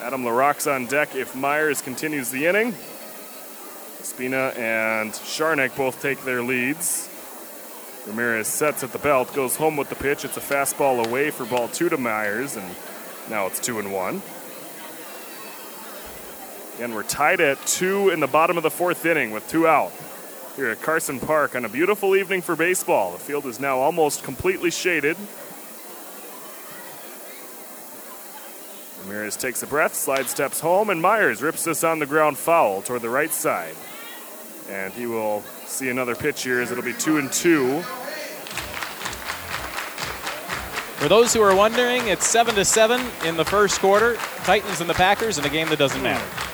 Adam 0.00 0.24
LaRock's 0.24 0.66
on 0.66 0.86
deck 0.86 1.16
if 1.16 1.34
Myers 1.34 1.82
continues 1.82 2.30
the 2.30 2.46
inning. 2.46 2.74
Spina 4.00 4.52
and 4.56 5.12
Sharnick 5.12 5.76
both 5.76 6.00
take 6.00 6.24
their 6.24 6.42
leads. 6.42 7.10
Ramirez 8.06 8.48
sets 8.48 8.82
at 8.84 8.92
the 8.92 8.98
belt, 8.98 9.34
goes 9.34 9.56
home 9.56 9.76
with 9.76 9.88
the 9.88 9.94
pitch. 9.96 10.24
It's 10.24 10.36
a 10.36 10.40
fastball 10.40 11.06
away 11.06 11.30
for 11.30 11.44
ball 11.44 11.68
two 11.68 11.88
to 11.88 11.98
Myers, 11.98 12.56
and 12.56 12.74
now 13.28 13.46
it's 13.46 13.58
two 13.58 13.80
and 13.80 13.92
one. 13.92 14.22
And 16.80 16.94
we're 16.94 17.02
tied 17.02 17.40
at 17.40 17.64
two 17.66 18.10
in 18.10 18.20
the 18.20 18.28
bottom 18.28 18.56
of 18.56 18.62
the 18.62 18.70
fourth 18.70 19.04
inning 19.04 19.32
with 19.32 19.48
two 19.48 19.66
out. 19.66 19.92
Here 20.54 20.70
at 20.70 20.80
Carson 20.80 21.18
Park 21.18 21.56
on 21.56 21.64
a 21.64 21.68
beautiful 21.68 22.14
evening 22.14 22.40
for 22.40 22.54
baseball. 22.54 23.12
The 23.12 23.18
field 23.18 23.46
is 23.46 23.58
now 23.58 23.78
almost 23.78 24.22
completely 24.22 24.70
shaded. 24.70 25.16
Ramirez 29.02 29.36
takes 29.36 29.62
a 29.62 29.66
breath, 29.66 29.94
slide 29.94 30.28
steps 30.28 30.60
home, 30.60 30.90
and 30.90 31.00
Myers 31.00 31.42
rips 31.42 31.64
this 31.64 31.82
on 31.82 31.98
the 31.98 32.06
ground 32.06 32.38
foul 32.38 32.82
toward 32.82 33.02
the 33.02 33.08
right 33.08 33.32
side. 33.32 33.74
And 34.68 34.92
he 34.92 35.06
will 35.06 35.42
see 35.64 35.88
another 35.88 36.14
pitch 36.14 36.42
here 36.42 36.60
as 36.60 36.70
it'll 36.70 36.84
be 36.84 36.92
two 36.92 37.18
and 37.18 37.32
two. 37.32 37.80
For 40.98 41.08
those 41.08 41.32
who 41.32 41.40
are 41.42 41.54
wondering, 41.54 42.06
it's 42.08 42.26
seven 42.26 42.54
to 42.56 42.64
seven 42.64 43.00
in 43.24 43.36
the 43.36 43.44
first 43.44 43.80
quarter. 43.80 44.16
Titans 44.44 44.80
and 44.80 44.90
the 44.90 44.94
Packers 44.94 45.38
in 45.38 45.44
a 45.44 45.48
game 45.48 45.68
that 45.68 45.78
doesn't 45.78 46.02
matter. 46.02 46.47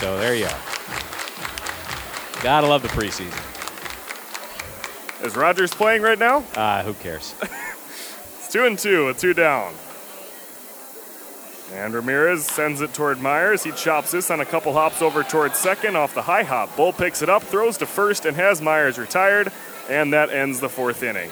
So 0.00 0.18
there 0.18 0.34
you 0.34 0.44
go. 0.46 0.54
Gotta 2.42 2.66
love 2.66 2.82
the 2.82 2.88
preseason. 2.88 3.46
Is 5.24 5.36
Rodgers 5.36 5.72
playing 5.74 6.02
right 6.02 6.18
now? 6.18 6.44
Ah, 6.56 6.82
who 6.84 6.94
cares? 6.94 7.34
It's 8.38 8.48
two 8.54 8.64
and 8.64 8.76
two, 8.76 9.08
a 9.08 9.14
two 9.14 9.32
down. 9.32 9.72
And 11.72 11.94
Ramirez 11.94 12.44
sends 12.46 12.80
it 12.80 12.92
toward 12.92 13.20
Myers. 13.20 13.62
He 13.62 13.70
chops 13.70 14.10
this 14.10 14.28
on 14.28 14.40
a 14.40 14.44
couple 14.44 14.72
hops 14.72 15.02
over 15.02 15.22
towards 15.22 15.56
second 15.56 15.96
off 15.96 16.14
the 16.14 16.22
high 16.22 16.42
hop. 16.42 16.74
Bull 16.76 16.92
picks 16.92 17.22
it 17.22 17.28
up, 17.28 17.44
throws 17.44 17.78
to 17.78 17.86
first, 17.86 18.26
and 18.26 18.36
has 18.36 18.60
Myers 18.60 18.98
retired. 18.98 19.52
And 19.88 20.12
that 20.12 20.30
ends 20.30 20.58
the 20.58 20.68
fourth 20.68 21.04
inning. 21.04 21.30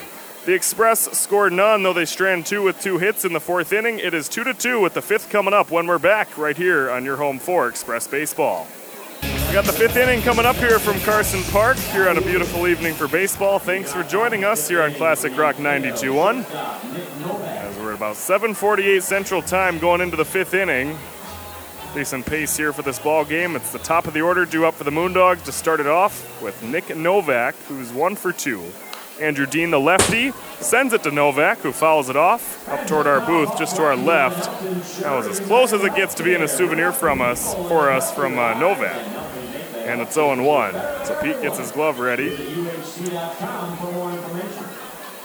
The 0.49 0.55
Express 0.55 1.01
scored 1.13 1.53
none, 1.53 1.83
though 1.83 1.93
they 1.93 2.07
strand 2.07 2.47
two 2.47 2.63
with 2.63 2.81
two 2.81 2.97
hits 2.97 3.27
in 3.27 3.35
the 3.35 3.39
fourth 3.39 3.71
inning. 3.71 3.99
It 3.99 4.15
is 4.15 4.31
two 4.31 4.45
to 4.45 4.55
two 4.55 4.81
with 4.81 4.95
the 4.95 5.03
fifth 5.03 5.29
coming 5.29 5.53
up 5.53 5.71
when 5.71 5.87
we're 5.87 5.99
back 5.99 6.39
right 6.39 6.57
here 6.57 6.91
on 6.91 7.05
your 7.05 7.17
home 7.17 7.39
for 7.39 7.69
Express 7.69 8.07
Baseball. 8.07 8.67
We 9.23 9.53
got 9.53 9.67
the 9.67 9.75
fifth 9.75 9.99
inning 9.99 10.23
coming 10.23 10.47
up 10.47 10.57
here 10.57 10.79
from 10.79 10.99
Carson 11.01 11.43
Park 11.53 11.77
here 11.77 12.09
on 12.09 12.17
a 12.17 12.23
beautiful 12.23 12.67
evening 12.67 12.95
for 12.95 13.07
baseball. 13.09 13.59
Thanks 13.59 13.93
for 13.93 14.03
joining 14.05 14.45
us 14.45 14.67
here 14.67 14.81
on 14.81 14.95
Classic 14.95 15.37
Rock 15.37 15.57
92.1. 15.57 16.47
As 16.47 17.77
we're 17.77 17.91
at 17.91 17.97
about 17.97 18.17
7:48 18.17 19.03
Central 19.03 19.43
Time 19.43 19.79
going 19.79 20.01
into 20.01 20.17
the 20.17 20.25
fifth 20.25 20.55
inning. 20.55 20.97
Decent 21.93 22.25
pace 22.25 22.57
here 22.57 22.73
for 22.73 22.81
this 22.81 22.99
ball 22.99 23.27
game. 23.27 23.55
It's 23.55 23.71
the 23.71 23.81
top 23.81 24.07
of 24.07 24.15
the 24.15 24.23
order 24.23 24.47
due 24.47 24.65
up 24.65 24.77
for 24.77 24.85
the 24.85 24.93
Moondogs 24.93 25.45
to 25.45 25.53
start 25.53 25.79
it 25.79 25.87
off 25.87 26.41
with 26.41 26.63
Nick 26.63 26.97
Novak, 26.97 27.55
who's 27.69 27.93
one 27.93 28.17
for 28.17 28.33
two. 28.33 28.63
Andrew 29.21 29.47
Dean, 29.47 29.71
the 29.71 29.81
lefty, 29.81 30.33
sends 30.61 30.93
it 30.93 31.03
to 31.03 31.11
Novak, 31.11 31.59
who 31.59 31.73
fouls 31.73 32.09
it 32.09 32.17
off 32.17 32.69
up 32.69 32.87
toward 32.87 33.07
our 33.07 33.21
booth, 33.21 33.57
just 33.59 33.77
to 33.77 33.83
our 33.83 33.97
left. 33.97 34.45
That 35.01 35.17
was 35.17 35.27
as 35.27 35.41
close 35.41 35.73
as 35.73 35.83
it 35.83 35.95
gets 35.95 36.15
to 36.15 36.23
being 36.23 36.43
a 36.43 36.49
souvenir 36.49 36.93
from 36.93 37.21
us 37.21 37.55
for 37.55 37.91
us 37.91 38.15
from 38.15 38.39
uh, 38.39 38.55
Novak. 38.59 38.97
And 39.87 40.01
it's 40.01 40.15
0 40.15 40.43
1. 40.43 40.73
So 41.05 41.19
Pete 41.21 41.41
gets 41.43 41.59
his 41.59 41.73
glove 41.73 41.99
ready. 41.99 42.31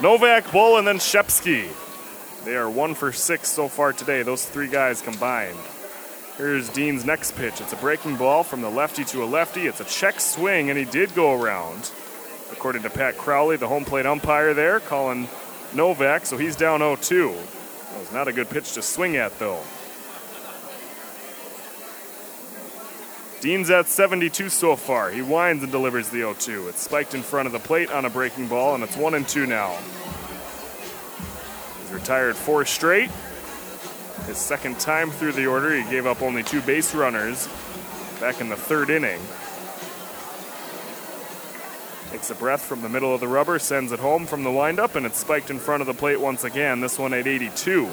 Novak, 0.00 0.50
Bull, 0.50 0.78
and 0.78 0.86
then 0.86 0.98
Shepsky. 0.98 1.68
They 2.44 2.56
are 2.56 2.68
one 2.68 2.94
for 2.94 3.12
six 3.12 3.48
so 3.48 3.68
far 3.68 3.92
today, 3.92 4.22
those 4.22 4.44
three 4.44 4.68
guys 4.68 5.00
combined. 5.00 5.56
Here's 6.36 6.68
Dean's 6.68 7.04
next 7.04 7.36
pitch. 7.36 7.60
It's 7.60 7.72
a 7.72 7.76
breaking 7.76 8.16
ball 8.16 8.42
from 8.42 8.60
the 8.60 8.68
lefty 8.68 9.04
to 9.04 9.22
a 9.22 9.26
lefty. 9.26 9.66
It's 9.66 9.80
a 9.80 9.84
check 9.84 10.18
swing, 10.18 10.68
and 10.68 10.78
he 10.78 10.84
did 10.84 11.14
go 11.14 11.40
around. 11.40 11.90
According 12.64 12.84
to 12.84 12.88
Pat 12.88 13.18
Crowley, 13.18 13.58
the 13.58 13.68
home 13.68 13.84
plate 13.84 14.06
umpire 14.06 14.54
there, 14.54 14.80
calling 14.80 15.28
Novak, 15.74 16.24
so 16.24 16.38
he's 16.38 16.56
down 16.56 16.78
0 16.78 16.96
2. 16.96 17.28
That 17.28 18.00
was 18.00 18.10
not 18.10 18.26
a 18.26 18.32
good 18.32 18.48
pitch 18.48 18.72
to 18.72 18.80
swing 18.80 19.18
at, 19.18 19.38
though. 19.38 19.60
Dean's 23.42 23.68
at 23.68 23.86
72 23.88 24.48
so 24.48 24.76
far. 24.76 25.10
He 25.10 25.20
winds 25.20 25.62
and 25.62 25.70
delivers 25.70 26.08
the 26.08 26.20
0 26.20 26.36
2. 26.38 26.68
It's 26.68 26.80
spiked 26.80 27.12
in 27.12 27.20
front 27.20 27.44
of 27.44 27.52
the 27.52 27.58
plate 27.58 27.90
on 27.90 28.06
a 28.06 28.10
breaking 28.10 28.48
ball, 28.48 28.74
and 28.74 28.82
it's 28.82 28.96
1 28.96 29.12
and 29.12 29.28
2 29.28 29.44
now. 29.44 29.76
He's 31.82 31.92
retired 31.92 32.34
four 32.34 32.64
straight. 32.64 33.10
His 34.26 34.38
second 34.38 34.80
time 34.80 35.10
through 35.10 35.32
the 35.32 35.44
order, 35.48 35.76
he 35.76 35.82
gave 35.90 36.06
up 36.06 36.22
only 36.22 36.42
two 36.42 36.62
base 36.62 36.94
runners 36.94 37.46
back 38.20 38.40
in 38.40 38.48
the 38.48 38.56
third 38.56 38.88
inning. 38.88 39.20
Takes 42.14 42.30
a 42.30 42.36
breath 42.36 42.62
from 42.62 42.80
the 42.80 42.88
middle 42.88 43.12
of 43.12 43.18
the 43.18 43.26
rubber, 43.26 43.58
sends 43.58 43.90
it 43.90 43.98
home 43.98 44.24
from 44.24 44.44
the 44.44 44.50
windup, 44.52 44.94
and 44.94 45.04
it's 45.04 45.18
spiked 45.18 45.50
in 45.50 45.58
front 45.58 45.80
of 45.80 45.88
the 45.88 45.94
plate 45.94 46.20
once 46.20 46.44
again, 46.44 46.80
this 46.80 46.96
one 46.96 47.12
at 47.12 47.26
82. 47.26 47.90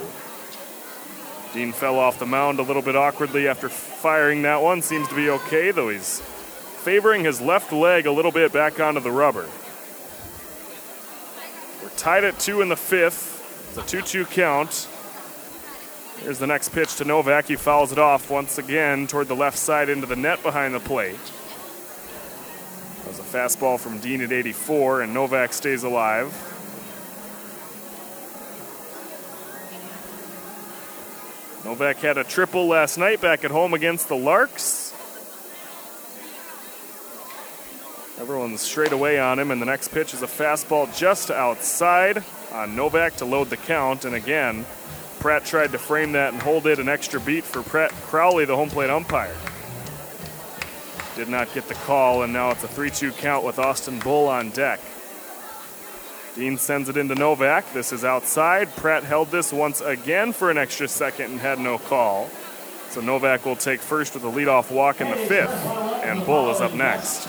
Dean 1.55 1.71
fell 1.71 1.97
off 1.97 2.19
the 2.19 2.27
mound 2.27 2.59
a 2.59 2.61
little 2.61 2.83
bit 2.83 2.95
awkwardly 2.95 3.47
after 3.47 3.67
firing 3.67 4.43
that 4.43 4.61
one. 4.61 4.83
Seems 4.83 5.07
to 5.07 5.15
be 5.15 5.31
okay, 5.31 5.71
though 5.71 5.89
he's 5.89 6.19
favoring 6.19 7.23
his 7.23 7.41
left 7.41 7.73
leg 7.73 8.05
a 8.05 8.11
little 8.11 8.31
bit 8.31 8.53
back 8.53 8.79
onto 8.79 8.99
the 8.99 9.09
rubber. 9.09 9.49
We're 11.81 11.89
tied 11.97 12.23
at 12.23 12.37
two 12.37 12.61
in 12.61 12.69
the 12.69 12.75
fifth. 12.75 13.41
It's 13.69 13.91
a 13.91 13.97
2 13.97 14.03
2 14.03 14.25
count. 14.25 14.87
Here's 16.17 16.37
the 16.37 16.45
next 16.45 16.69
pitch 16.69 16.95
to 16.97 17.05
Novak. 17.05 17.47
He 17.47 17.55
fouls 17.55 17.91
it 17.91 17.97
off 17.97 18.29
once 18.29 18.59
again 18.59 19.07
toward 19.07 19.29
the 19.29 19.35
left 19.35 19.57
side 19.57 19.89
into 19.89 20.05
the 20.05 20.15
net 20.15 20.43
behind 20.43 20.75
the 20.75 20.79
plate. 20.79 21.17
Was 23.11 23.19
a 23.19 23.23
fastball 23.23 23.77
from 23.77 23.99
Dean 23.99 24.21
at 24.21 24.31
84, 24.31 25.01
and 25.01 25.13
Novak 25.13 25.51
stays 25.51 25.83
alive. 25.83 26.27
Novak 31.65 31.97
had 31.97 32.17
a 32.17 32.23
triple 32.23 32.67
last 32.67 32.97
night 32.97 33.19
back 33.19 33.43
at 33.43 33.51
home 33.51 33.73
against 33.73 34.07
the 34.07 34.15
Larks. 34.15 34.93
Everyone's 38.17 38.61
straight 38.61 38.93
away 38.93 39.19
on 39.19 39.39
him, 39.39 39.51
and 39.51 39.61
the 39.61 39.65
next 39.65 39.89
pitch 39.89 40.13
is 40.13 40.21
a 40.21 40.27
fastball 40.27 40.97
just 40.97 41.29
outside 41.29 42.23
on 42.53 42.77
Novak 42.77 43.17
to 43.17 43.25
load 43.25 43.49
the 43.49 43.57
count. 43.57 44.05
And 44.05 44.15
again, 44.15 44.65
Pratt 45.19 45.43
tried 45.43 45.73
to 45.73 45.77
frame 45.77 46.13
that 46.13 46.31
and 46.31 46.41
hold 46.41 46.65
it 46.65 46.79
an 46.79 46.87
extra 46.87 47.19
beat 47.19 47.43
for 47.43 47.61
Pratt 47.61 47.91
Crowley, 47.91 48.45
the 48.45 48.55
home 48.55 48.69
plate 48.69 48.89
umpire. 48.89 49.35
Did 51.21 51.29
not 51.29 51.53
get 51.53 51.67
the 51.67 51.75
call, 51.75 52.23
and 52.23 52.33
now 52.33 52.49
it's 52.49 52.63
a 52.63 52.67
3 52.67 52.89
2 52.89 53.11
count 53.11 53.45
with 53.45 53.59
Austin 53.59 53.99
Bull 53.99 54.27
on 54.27 54.49
deck. 54.49 54.79
Dean 56.33 56.57
sends 56.57 56.89
it 56.89 56.97
into 56.97 57.13
Novak. 57.13 57.71
This 57.73 57.93
is 57.93 58.03
outside. 58.03 58.75
Pratt 58.75 59.03
held 59.03 59.29
this 59.29 59.53
once 59.53 59.81
again 59.81 60.33
for 60.33 60.49
an 60.49 60.57
extra 60.57 60.87
second 60.87 61.25
and 61.25 61.39
had 61.39 61.59
no 61.59 61.77
call. 61.77 62.27
So 62.89 63.01
Novak 63.01 63.45
will 63.45 63.55
take 63.55 63.81
first 63.81 64.15
with 64.15 64.23
a 64.23 64.31
leadoff 64.31 64.71
walk 64.71 64.99
in 64.99 65.11
the 65.11 65.15
fifth, 65.15 65.51
and 66.03 66.25
Bull 66.25 66.49
is 66.49 66.59
up 66.59 66.73
next. 66.73 67.27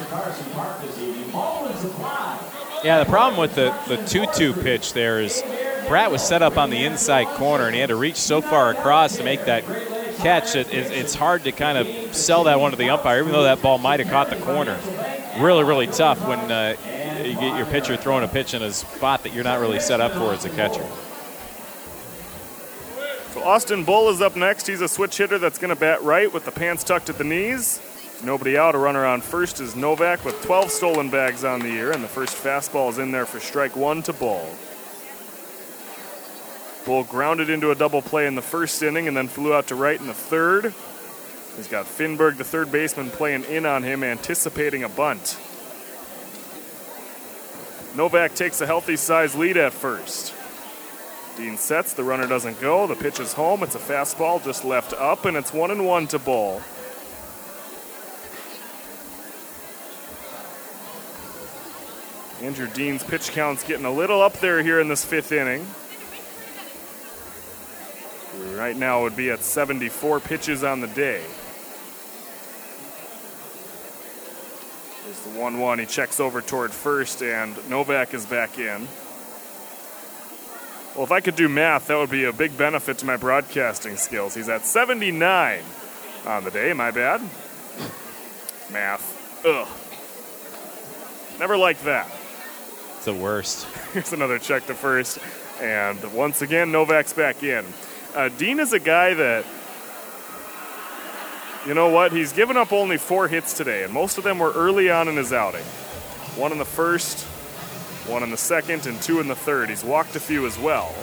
Yeah, 2.82 3.04
the 3.04 3.10
problem 3.10 3.38
with 3.38 3.54
the, 3.54 3.76
the 3.88 3.98
2 4.06 4.24
2 4.34 4.54
pitch 4.62 4.94
there 4.94 5.20
is 5.20 5.42
Pratt 5.86 6.10
was 6.10 6.26
set 6.26 6.40
up 6.40 6.56
on 6.56 6.70
the 6.70 6.82
inside 6.82 7.26
corner 7.36 7.66
and 7.66 7.74
he 7.74 7.80
had 7.82 7.90
to 7.90 7.96
reach 7.96 8.16
so 8.16 8.40
far 8.40 8.70
across 8.70 9.18
to 9.18 9.24
make 9.24 9.44
that 9.44 9.64
catch. 10.22 10.54
It, 10.56 10.72
it, 10.72 10.92
it's 10.92 11.14
hard 11.14 11.44
to 11.44 11.52
kind 11.52 11.78
of 11.78 12.14
sell 12.14 12.44
that 12.44 12.60
one 12.60 12.70
to 12.70 12.76
the 12.76 12.90
umpire, 12.90 13.20
even 13.20 13.32
though 13.32 13.42
that 13.42 13.60
ball 13.60 13.78
might 13.78 14.00
have 14.00 14.08
caught 14.08 14.30
the 14.30 14.36
corner. 14.36 14.78
Really, 15.38 15.64
really 15.64 15.86
tough 15.86 16.26
when 16.26 16.50
uh, 16.50 16.76
you 17.24 17.34
get 17.34 17.56
your 17.56 17.66
pitcher 17.66 17.96
throwing 17.96 18.24
a 18.24 18.28
pitch 18.28 18.54
in 18.54 18.62
a 18.62 18.72
spot 18.72 19.22
that 19.24 19.32
you're 19.32 19.44
not 19.44 19.60
really 19.60 19.80
set 19.80 20.00
up 20.00 20.12
for 20.12 20.32
as 20.32 20.44
a 20.44 20.50
catcher. 20.50 20.86
So 23.32 23.42
Austin 23.42 23.84
Bull 23.84 24.10
is 24.10 24.20
up 24.20 24.36
next. 24.36 24.66
He's 24.66 24.82
a 24.82 24.88
switch 24.88 25.16
hitter 25.16 25.38
that's 25.38 25.58
going 25.58 25.74
to 25.74 25.80
bat 25.80 26.02
right 26.02 26.32
with 26.32 26.44
the 26.44 26.50
pants 26.50 26.84
tucked 26.84 27.08
at 27.08 27.18
the 27.18 27.24
knees. 27.24 27.80
Nobody 28.22 28.56
out. 28.56 28.74
A 28.74 28.78
runner 28.78 29.04
on 29.04 29.20
first 29.20 29.60
is 29.60 29.74
Novak 29.74 30.24
with 30.24 30.40
12 30.42 30.70
stolen 30.70 31.10
bags 31.10 31.42
on 31.42 31.60
the 31.60 31.70
year, 31.70 31.90
and 31.90 32.04
the 32.04 32.08
first 32.08 32.36
fastball 32.36 32.88
is 32.90 32.98
in 32.98 33.10
there 33.10 33.26
for 33.26 33.40
strike 33.40 33.74
one 33.74 34.02
to 34.04 34.12
Bull. 34.12 34.48
Bull 36.84 37.04
grounded 37.04 37.48
into 37.48 37.70
a 37.70 37.74
double 37.74 38.02
play 38.02 38.26
in 38.26 38.34
the 38.34 38.42
first 38.42 38.82
inning 38.82 39.08
and 39.08 39.16
then 39.16 39.28
flew 39.28 39.54
out 39.54 39.68
to 39.68 39.74
right 39.74 40.00
in 40.00 40.06
the 40.06 40.14
third. 40.14 40.74
He's 41.56 41.68
got 41.68 41.86
Finberg, 41.86 42.38
the 42.38 42.44
third 42.44 42.72
baseman, 42.72 43.10
playing 43.10 43.44
in 43.44 43.66
on 43.66 43.82
him, 43.82 44.02
anticipating 44.02 44.82
a 44.82 44.88
bunt. 44.88 45.38
Novak 47.94 48.34
takes 48.34 48.60
a 48.60 48.66
healthy 48.66 48.96
size 48.96 49.34
lead 49.34 49.56
at 49.58 49.72
first. 49.72 50.34
Dean 51.36 51.56
sets, 51.56 51.92
the 51.92 52.04
runner 52.04 52.26
doesn't 52.26 52.60
go, 52.60 52.86
the 52.86 52.94
pitch 52.94 53.20
is 53.20 53.34
home, 53.34 53.62
it's 53.62 53.74
a 53.74 53.78
fastball 53.78 54.42
just 54.42 54.64
left 54.64 54.92
up, 54.94 55.24
and 55.24 55.36
it's 55.36 55.52
one 55.52 55.70
and 55.70 55.86
one 55.86 56.06
to 56.08 56.18
Bull. 56.18 56.62
Andrew 62.42 62.66
Dean's 62.66 63.04
pitch 63.04 63.30
count's 63.30 63.62
getting 63.62 63.84
a 63.84 63.92
little 63.92 64.20
up 64.20 64.40
there 64.40 64.62
here 64.62 64.80
in 64.80 64.88
this 64.88 65.04
fifth 65.04 65.32
inning. 65.32 65.66
Right 68.54 68.76
now 68.76 69.02
would 69.02 69.16
be 69.16 69.30
at 69.30 69.42
74 69.42 70.20
pitches 70.20 70.62
on 70.62 70.80
the 70.80 70.86
day. 70.88 71.24
There's 75.04 75.20
the 75.20 75.38
1 75.38 75.58
1. 75.58 75.78
He 75.78 75.86
checks 75.86 76.20
over 76.20 76.40
toward 76.40 76.72
first, 76.72 77.22
and 77.22 77.56
Novak 77.68 78.14
is 78.14 78.26
back 78.26 78.58
in. 78.58 78.86
Well, 80.94 81.04
if 81.04 81.12
I 81.12 81.20
could 81.20 81.36
do 81.36 81.48
math, 81.48 81.86
that 81.86 81.96
would 81.96 82.10
be 82.10 82.24
a 82.24 82.32
big 82.32 82.56
benefit 82.58 82.98
to 82.98 83.06
my 83.06 83.16
broadcasting 83.16 83.96
skills. 83.96 84.34
He's 84.34 84.50
at 84.50 84.66
79 84.66 85.62
on 86.26 86.44
the 86.44 86.50
day. 86.50 86.72
My 86.74 86.90
bad. 86.90 87.22
Math. 88.70 89.44
Ugh. 89.46 89.68
Never 91.38 91.56
liked 91.56 91.84
that. 91.84 92.10
It's 92.96 93.06
the 93.06 93.14
worst. 93.14 93.64
Here's 93.92 94.12
another 94.12 94.38
check 94.38 94.66
to 94.66 94.74
first. 94.74 95.18
And 95.60 96.12
once 96.12 96.42
again, 96.42 96.70
Novak's 96.70 97.12
back 97.12 97.42
in. 97.42 97.64
Uh, 98.14 98.28
Dean 98.28 98.60
is 98.60 98.74
a 98.74 98.78
guy 98.78 99.14
that, 99.14 99.46
you 101.66 101.72
know 101.72 101.88
what? 101.88 102.12
He's 102.12 102.34
given 102.34 102.58
up 102.58 102.70
only 102.70 102.98
four 102.98 103.26
hits 103.26 103.56
today, 103.56 103.84
and 103.84 103.92
most 103.92 104.18
of 104.18 104.24
them 104.24 104.38
were 104.38 104.52
early 104.52 104.90
on 104.90 105.08
in 105.08 105.16
his 105.16 105.32
outing. 105.32 105.64
One 106.36 106.52
in 106.52 106.58
the 106.58 106.66
first, 106.66 107.24
one 108.06 108.22
in 108.22 108.30
the 108.30 108.36
second, 108.36 108.86
and 108.86 109.00
two 109.00 109.20
in 109.20 109.28
the 109.28 109.34
third. 109.34 109.70
He's 109.70 109.82
walked 109.82 110.14
a 110.14 110.20
few 110.20 110.46
as 110.46 110.58
well. 110.58 110.94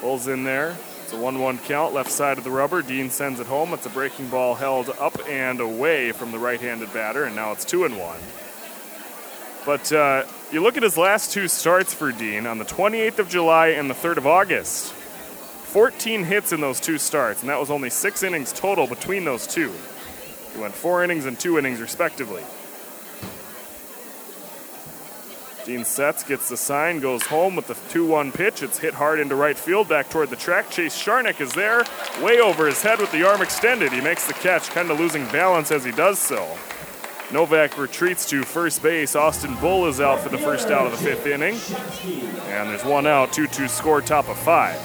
Pulls 0.00 0.28
in 0.28 0.44
there. 0.44 0.74
It's 1.02 1.12
a 1.12 1.18
1 1.18 1.38
1 1.38 1.58
count, 1.58 1.92
left 1.92 2.10
side 2.10 2.38
of 2.38 2.44
the 2.44 2.50
rubber. 2.50 2.80
Dean 2.80 3.10
sends 3.10 3.38
it 3.38 3.46
home. 3.46 3.74
It's 3.74 3.86
a 3.86 3.90
breaking 3.90 4.28
ball 4.28 4.54
held 4.54 4.88
up 4.98 5.18
and 5.28 5.60
away 5.60 6.12
from 6.12 6.32
the 6.32 6.38
right 6.38 6.60
handed 6.60 6.92
batter, 6.94 7.24
and 7.24 7.36
now 7.36 7.52
it's 7.52 7.66
2 7.66 7.84
and 7.84 7.98
1. 7.98 8.16
But 9.66 9.92
uh, 9.92 10.24
you 10.52 10.62
look 10.62 10.78
at 10.78 10.82
his 10.82 10.96
last 10.96 11.32
two 11.32 11.48
starts 11.48 11.92
for 11.92 12.12
Dean 12.12 12.46
on 12.46 12.56
the 12.56 12.64
28th 12.64 13.18
of 13.18 13.28
July 13.28 13.68
and 13.68 13.90
the 13.90 13.94
3rd 13.94 14.16
of 14.16 14.26
August. 14.26 14.94
14 15.68 16.24
hits 16.24 16.52
in 16.52 16.62
those 16.62 16.80
two 16.80 16.96
starts, 16.96 17.42
and 17.42 17.50
that 17.50 17.60
was 17.60 17.70
only 17.70 17.90
six 17.90 18.22
innings 18.22 18.52
total 18.54 18.86
between 18.86 19.26
those 19.26 19.46
two. 19.46 19.70
He 20.54 20.60
went 20.60 20.72
four 20.72 21.04
innings 21.04 21.26
and 21.26 21.38
two 21.38 21.58
innings, 21.58 21.78
respectively. 21.78 22.42
Dean 25.66 25.84
sets, 25.84 26.24
gets 26.24 26.48
the 26.48 26.56
sign, 26.56 27.00
goes 27.00 27.26
home 27.26 27.54
with 27.54 27.66
the 27.66 27.74
2 27.90 28.06
1 28.06 28.32
pitch. 28.32 28.62
It's 28.62 28.78
hit 28.78 28.94
hard 28.94 29.20
into 29.20 29.36
right 29.36 29.58
field, 29.58 29.90
back 29.90 30.08
toward 30.08 30.30
the 30.30 30.36
track. 30.36 30.70
Chase 30.70 30.96
Sharnick 30.96 31.42
is 31.42 31.52
there, 31.52 31.84
way 32.22 32.40
over 32.40 32.66
his 32.66 32.80
head 32.80 32.98
with 32.98 33.12
the 33.12 33.28
arm 33.28 33.42
extended. 33.42 33.92
He 33.92 34.00
makes 34.00 34.26
the 34.26 34.32
catch, 34.32 34.70
kind 34.70 34.90
of 34.90 34.98
losing 34.98 35.26
balance 35.26 35.70
as 35.70 35.84
he 35.84 35.92
does 35.92 36.18
so. 36.18 36.48
Novak 37.30 37.76
retreats 37.76 38.26
to 38.30 38.42
first 38.42 38.82
base. 38.82 39.14
Austin 39.14 39.54
Bull 39.56 39.86
is 39.86 40.00
out 40.00 40.20
for 40.20 40.30
the 40.30 40.38
first 40.38 40.68
out 40.68 40.86
of 40.86 40.92
the 40.92 40.98
fifth 40.98 41.26
inning. 41.26 41.58
And 42.46 42.70
there's 42.70 42.86
one 42.86 43.06
out, 43.06 43.34
2 43.34 43.46
2 43.48 43.68
score, 43.68 44.00
top 44.00 44.30
of 44.30 44.38
five. 44.38 44.80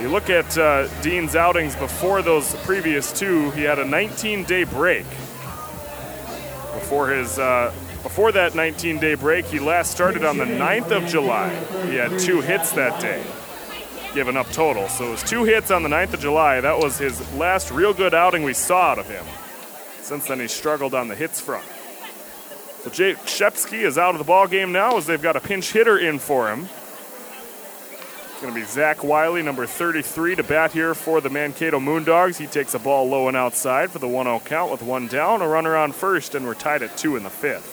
You 0.00 0.08
look 0.08 0.30
at 0.30 0.56
uh, 0.56 0.88
Dean's 1.02 1.36
outings 1.36 1.76
before 1.76 2.22
those 2.22 2.54
previous 2.64 3.12
two, 3.12 3.50
he 3.50 3.62
had 3.62 3.78
a 3.78 3.84
19 3.84 4.44
day 4.44 4.64
break. 4.64 5.04
Before 6.74 7.10
his. 7.10 7.38
Uh, 7.38 7.72
before 8.02 8.32
that 8.32 8.54
19 8.54 8.98
day 8.98 9.14
break, 9.14 9.44
he 9.44 9.58
last 9.58 9.90
started 9.90 10.24
on 10.24 10.38
the 10.38 10.46
9th 10.46 10.90
of 10.90 11.06
July. 11.06 11.50
He 11.86 11.96
had 11.96 12.18
two 12.18 12.40
hits 12.40 12.72
that 12.72 12.98
day, 12.98 13.22
given 14.14 14.38
up 14.38 14.50
total. 14.52 14.88
So 14.88 15.08
it 15.08 15.10
was 15.10 15.22
two 15.22 15.44
hits 15.44 15.70
on 15.70 15.82
the 15.82 15.90
9th 15.90 16.14
of 16.14 16.20
July. 16.20 16.62
That 16.62 16.78
was 16.78 16.96
his 16.96 17.20
last 17.34 17.70
real 17.70 17.92
good 17.92 18.14
outing 18.14 18.42
we 18.42 18.54
saw 18.54 18.92
out 18.92 18.98
of 18.98 19.06
him. 19.06 19.26
Since 20.00 20.28
then, 20.28 20.40
he 20.40 20.48
struggled 20.48 20.94
on 20.94 21.08
the 21.08 21.14
hits 21.14 21.42
front. 21.42 21.66
So 22.82 22.88
Jake 22.88 23.18
Shepsky 23.18 23.84
is 23.84 23.98
out 23.98 24.14
of 24.14 24.18
the 24.18 24.24
ball 24.24 24.46
game 24.46 24.72
now 24.72 24.96
as 24.96 25.04
they've 25.04 25.20
got 25.20 25.36
a 25.36 25.40
pinch 25.40 25.72
hitter 25.72 25.98
in 25.98 26.18
for 26.18 26.50
him. 26.50 26.70
It's 28.40 28.46
going 28.46 28.54
to 28.54 28.60
be 28.60 28.72
Zach 28.72 29.04
Wiley, 29.04 29.42
number 29.42 29.66
33, 29.66 30.36
to 30.36 30.42
bat 30.42 30.72
here 30.72 30.94
for 30.94 31.20
the 31.20 31.28
Mankato 31.28 31.78
Moondogs. 31.78 32.38
He 32.38 32.46
takes 32.46 32.72
a 32.72 32.78
ball 32.78 33.06
low 33.06 33.28
and 33.28 33.36
outside 33.36 33.90
for 33.90 33.98
the 33.98 34.08
1 34.08 34.24
0 34.24 34.40
count 34.46 34.72
with 34.72 34.80
one 34.80 35.08
down, 35.08 35.42
a 35.42 35.46
runner 35.46 35.76
on 35.76 35.92
first, 35.92 36.34
and 36.34 36.46
we're 36.46 36.54
tied 36.54 36.82
at 36.82 36.96
two 36.96 37.16
in 37.16 37.22
the 37.22 37.28
fifth. 37.28 37.68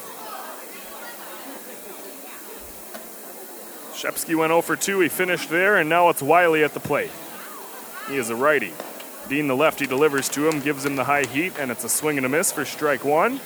Shepsky 3.94 4.36
went 4.36 4.50
0 4.50 4.62
for 4.62 4.76
2. 4.76 5.00
He 5.00 5.08
finished 5.08 5.50
there, 5.50 5.78
and 5.78 5.88
now 5.88 6.10
it's 6.10 6.22
Wiley 6.22 6.66
at 6.66 6.74
the 6.74 6.82
plate. 6.82 7.12
He 8.10 8.18
is 8.18 8.30
a 8.30 8.36
righty. 8.36 8.74
Dean, 9.30 9.48
the 9.48 9.56
lefty, 9.56 9.88
delivers 9.88 10.28
to 10.28 10.50
him, 10.50 10.60
gives 10.60 10.86
him 10.86 10.98
the 10.98 11.06
high 11.06 11.24
heat, 11.28 11.54
and 11.58 11.72
it's 11.72 11.86
a 11.86 11.90
swing 11.90 12.18
and 12.18 12.26
a 12.26 12.30
miss 12.30 12.52
for 12.52 12.66
strike 12.66 13.06
one. 13.06 13.40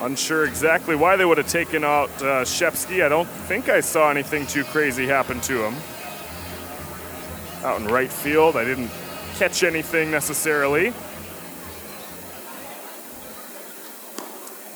Unsure 0.00 0.44
exactly 0.44 0.94
why 0.94 1.16
they 1.16 1.24
would 1.24 1.38
have 1.38 1.48
taken 1.48 1.82
out 1.82 2.10
uh, 2.22 2.44
Shepsky. 2.44 3.04
I 3.04 3.08
don't 3.08 3.28
think 3.28 3.68
I 3.68 3.80
saw 3.80 4.10
anything 4.10 4.46
too 4.46 4.62
crazy 4.64 5.06
happen 5.06 5.40
to 5.42 5.64
him. 5.64 5.74
Out 7.64 7.80
in 7.80 7.88
right 7.88 8.12
field, 8.12 8.56
I 8.56 8.64
didn't 8.64 8.90
catch 9.34 9.64
anything 9.64 10.12
necessarily. 10.12 10.92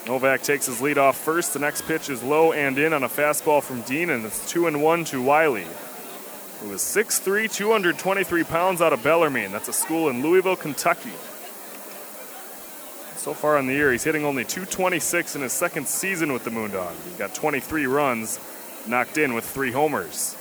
Novak 0.08 0.42
takes 0.42 0.66
his 0.66 0.80
lead 0.80 0.98
off 0.98 1.16
first. 1.16 1.52
The 1.52 1.60
next 1.60 1.82
pitch 1.82 2.10
is 2.10 2.24
low 2.24 2.52
and 2.52 2.76
in 2.76 2.92
on 2.92 3.04
a 3.04 3.08
fastball 3.08 3.62
from 3.62 3.82
Dean, 3.82 4.10
and 4.10 4.24
it's 4.24 4.50
2 4.50 4.66
and 4.66 4.82
1 4.82 5.04
to 5.06 5.22
Wiley, 5.22 5.66
who 6.60 6.72
is 6.72 6.80
6'3, 6.80 7.52
223 7.52 8.42
pounds 8.42 8.82
out 8.82 8.92
of 8.92 9.04
Bellarmine. 9.04 9.52
That's 9.52 9.68
a 9.68 9.72
school 9.72 10.08
in 10.08 10.20
Louisville, 10.20 10.56
Kentucky. 10.56 11.12
So 13.22 13.32
far 13.34 13.56
in 13.56 13.68
the 13.68 13.72
year, 13.72 13.92
he's 13.92 14.02
hitting 14.02 14.24
only 14.24 14.42
226 14.44 15.36
in 15.36 15.42
his 15.42 15.52
second 15.52 15.86
season 15.86 16.32
with 16.32 16.42
the 16.42 16.50
Moondog. 16.50 16.92
He's 17.04 17.14
got 17.14 17.32
23 17.32 17.86
runs, 17.86 18.40
knocked 18.88 19.16
in 19.16 19.32
with 19.32 19.44
three 19.44 19.70
homers. 19.70 20.36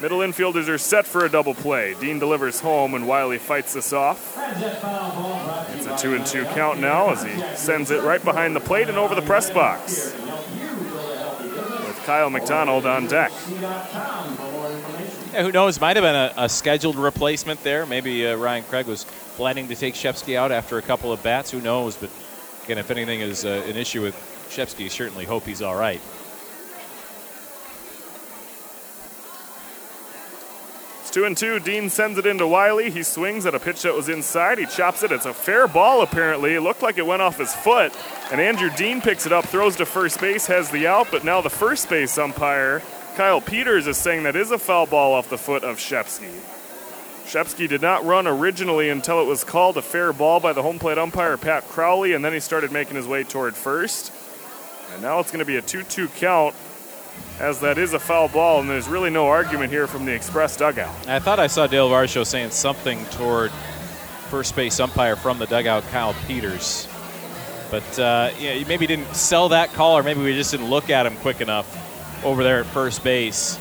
Middle 0.00 0.20
infielders 0.20 0.68
are 0.68 0.78
set 0.78 1.04
for 1.04 1.24
a 1.24 1.28
double 1.28 1.52
play. 1.52 1.96
Dean 1.98 2.20
delivers 2.20 2.60
home, 2.60 2.94
and 2.94 3.08
Wiley 3.08 3.38
fights 3.38 3.74
this 3.74 3.92
off. 3.92 4.38
It's 5.74 5.86
a 5.86 5.96
two 5.98 6.14
and 6.14 6.24
two 6.24 6.44
count 6.44 6.78
now 6.78 7.10
as 7.10 7.24
he 7.24 7.36
sends 7.56 7.90
it 7.90 8.04
right 8.04 8.22
behind 8.22 8.54
the 8.54 8.60
plate 8.60 8.88
and 8.88 8.98
over 8.98 9.16
the 9.16 9.22
press 9.22 9.50
box. 9.50 10.14
With 10.14 12.00
Kyle 12.04 12.30
McDonald 12.30 12.86
on 12.86 13.08
deck. 13.08 13.32
Yeah, 15.32 15.42
who 15.42 15.50
knows? 15.50 15.80
Might 15.80 15.96
have 15.96 16.04
been 16.04 16.14
a, 16.14 16.32
a 16.36 16.48
scheduled 16.48 16.94
replacement 16.94 17.64
there. 17.64 17.84
Maybe 17.84 18.24
uh, 18.24 18.36
Ryan 18.36 18.62
Craig 18.62 18.86
was 18.86 19.04
planning 19.38 19.68
to 19.68 19.76
take 19.76 19.94
Shepsky 19.94 20.34
out 20.34 20.50
after 20.50 20.78
a 20.78 20.82
couple 20.82 21.12
of 21.12 21.22
bats. 21.22 21.52
Who 21.52 21.60
knows? 21.60 21.96
But 21.96 22.10
again, 22.64 22.76
if 22.76 22.90
anything 22.90 23.20
is 23.20 23.44
uh, 23.44 23.64
an 23.68 23.76
issue 23.76 24.02
with 24.02 24.16
Shepsky, 24.50 24.90
certainly 24.90 25.24
hope 25.24 25.44
he's 25.44 25.62
all 25.62 25.76
right. 25.76 26.00
It's 31.02 31.10
two 31.12 31.24
and 31.24 31.36
two. 31.36 31.60
Dean 31.60 31.88
sends 31.88 32.18
it 32.18 32.26
into 32.26 32.48
Wiley. 32.48 32.90
He 32.90 33.04
swings 33.04 33.46
at 33.46 33.54
a 33.54 33.60
pitch 33.60 33.82
that 33.82 33.94
was 33.94 34.08
inside. 34.08 34.58
He 34.58 34.66
chops 34.66 35.04
it. 35.04 35.12
It's 35.12 35.24
a 35.24 35.32
fair 35.32 35.68
ball, 35.68 36.02
apparently. 36.02 36.56
It 36.56 36.62
looked 36.62 36.82
like 36.82 36.98
it 36.98 37.06
went 37.06 37.22
off 37.22 37.38
his 37.38 37.54
foot. 37.54 37.96
And 38.32 38.40
Andrew 38.40 38.70
Dean 38.76 39.00
picks 39.00 39.24
it 39.24 39.32
up, 39.32 39.44
throws 39.44 39.76
to 39.76 39.86
first 39.86 40.20
base, 40.20 40.48
has 40.48 40.68
the 40.72 40.88
out, 40.88 41.12
but 41.12 41.22
now 41.22 41.40
the 41.42 41.48
first 41.48 41.88
base 41.88 42.18
umpire, 42.18 42.82
Kyle 43.14 43.40
Peters, 43.40 43.86
is 43.86 43.98
saying 43.98 44.24
that 44.24 44.34
is 44.34 44.50
a 44.50 44.58
foul 44.58 44.86
ball 44.86 45.14
off 45.14 45.30
the 45.30 45.38
foot 45.38 45.62
of 45.62 45.78
Shepsky. 45.78 46.57
Shepsky 47.28 47.68
did 47.68 47.82
not 47.82 48.06
run 48.06 48.26
originally 48.26 48.88
until 48.88 49.20
it 49.20 49.26
was 49.26 49.44
called 49.44 49.76
a 49.76 49.82
fair 49.82 50.14
ball 50.14 50.40
by 50.40 50.54
the 50.54 50.62
home 50.62 50.78
plate 50.78 50.96
umpire, 50.96 51.36
Pat 51.36 51.68
Crowley, 51.68 52.14
and 52.14 52.24
then 52.24 52.32
he 52.32 52.40
started 52.40 52.72
making 52.72 52.96
his 52.96 53.06
way 53.06 53.22
toward 53.22 53.54
first. 53.54 54.10
And 54.94 55.02
now 55.02 55.20
it's 55.20 55.30
going 55.30 55.40
to 55.40 55.44
be 55.44 55.58
a 55.58 55.62
2 55.62 55.82
2 55.82 56.08
count 56.08 56.54
as 57.38 57.60
that 57.60 57.76
is 57.76 57.92
a 57.92 57.98
foul 57.98 58.28
ball, 58.28 58.60
and 58.60 58.70
there's 58.70 58.88
really 58.88 59.10
no 59.10 59.26
argument 59.26 59.70
here 59.70 59.86
from 59.86 60.06
the 60.06 60.14
Express 60.14 60.56
dugout. 60.56 61.06
I 61.06 61.18
thought 61.18 61.38
I 61.38 61.48
saw 61.48 61.66
Dale 61.66 61.90
Varsho 61.90 62.24
saying 62.24 62.50
something 62.50 63.04
toward 63.06 63.50
first 64.30 64.56
base 64.56 64.80
umpire 64.80 65.14
from 65.14 65.38
the 65.38 65.46
dugout, 65.46 65.82
Kyle 65.88 66.14
Peters. 66.26 66.88
But 67.70 67.98
uh, 67.98 68.30
yeah, 68.38 68.54
he 68.54 68.64
maybe 68.64 68.86
didn't 68.86 69.14
sell 69.14 69.50
that 69.50 69.74
call, 69.74 69.98
or 69.98 70.02
maybe 70.02 70.22
we 70.22 70.32
just 70.32 70.52
didn't 70.52 70.70
look 70.70 70.88
at 70.88 71.04
him 71.04 71.16
quick 71.16 71.42
enough 71.42 72.24
over 72.24 72.42
there 72.42 72.60
at 72.60 72.66
first 72.66 73.04
base 73.04 73.58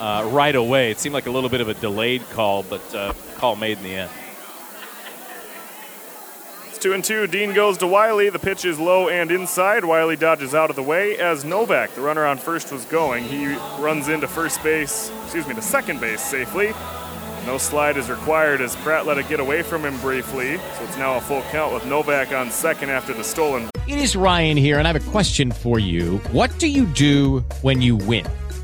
uh, 0.00 0.28
right 0.32 0.54
away. 0.54 0.90
It 0.90 0.98
seemed 0.98 1.14
like 1.14 1.26
a 1.26 1.30
little 1.30 1.50
bit 1.50 1.60
of 1.60 1.68
a 1.68 1.74
delayed 1.74 2.28
call, 2.30 2.62
but 2.62 2.94
uh, 2.94 3.12
call 3.36 3.56
made 3.56 3.78
in 3.78 3.84
the 3.84 3.94
end. 3.94 4.10
It's 6.68 6.78
two 6.78 6.92
and 6.92 7.04
two. 7.04 7.26
Dean 7.26 7.54
goes 7.54 7.78
to 7.78 7.86
Wiley. 7.86 8.30
The 8.30 8.38
pitch 8.38 8.64
is 8.64 8.78
low 8.78 9.08
and 9.08 9.30
inside. 9.30 9.84
Wiley 9.84 10.16
dodges 10.16 10.54
out 10.54 10.70
of 10.70 10.76
the 10.76 10.82
way 10.82 11.18
as 11.18 11.44
Novak, 11.44 11.94
the 11.94 12.00
runner 12.00 12.24
on 12.24 12.38
first, 12.38 12.70
was 12.70 12.84
going. 12.84 13.24
He 13.24 13.46
runs 13.80 14.08
into 14.08 14.28
first 14.28 14.62
base, 14.62 15.10
excuse 15.24 15.46
me, 15.46 15.54
to 15.54 15.62
second 15.62 16.00
base 16.00 16.20
safely. 16.20 16.72
No 17.46 17.56
slide 17.56 17.96
is 17.96 18.10
required 18.10 18.60
as 18.60 18.76
Pratt 18.76 19.06
let 19.06 19.16
it 19.16 19.28
get 19.28 19.40
away 19.40 19.62
from 19.62 19.84
him 19.84 19.98
briefly. 20.00 20.58
So 20.58 20.84
it's 20.84 20.98
now 20.98 21.16
a 21.16 21.20
full 21.20 21.42
count 21.50 21.72
with 21.72 21.86
Novak 21.86 22.30
on 22.30 22.50
second 22.50 22.90
after 22.90 23.14
the 23.14 23.24
stolen. 23.24 23.70
It 23.86 23.98
is 23.98 24.14
Ryan 24.14 24.58
here, 24.58 24.78
and 24.78 24.86
I 24.86 24.92
have 24.92 25.08
a 25.08 25.10
question 25.10 25.50
for 25.50 25.78
you. 25.78 26.18
What 26.30 26.56
do 26.58 26.68
you 26.68 26.84
do 26.84 27.40
when 27.62 27.80
you 27.80 27.96
win? 27.96 28.26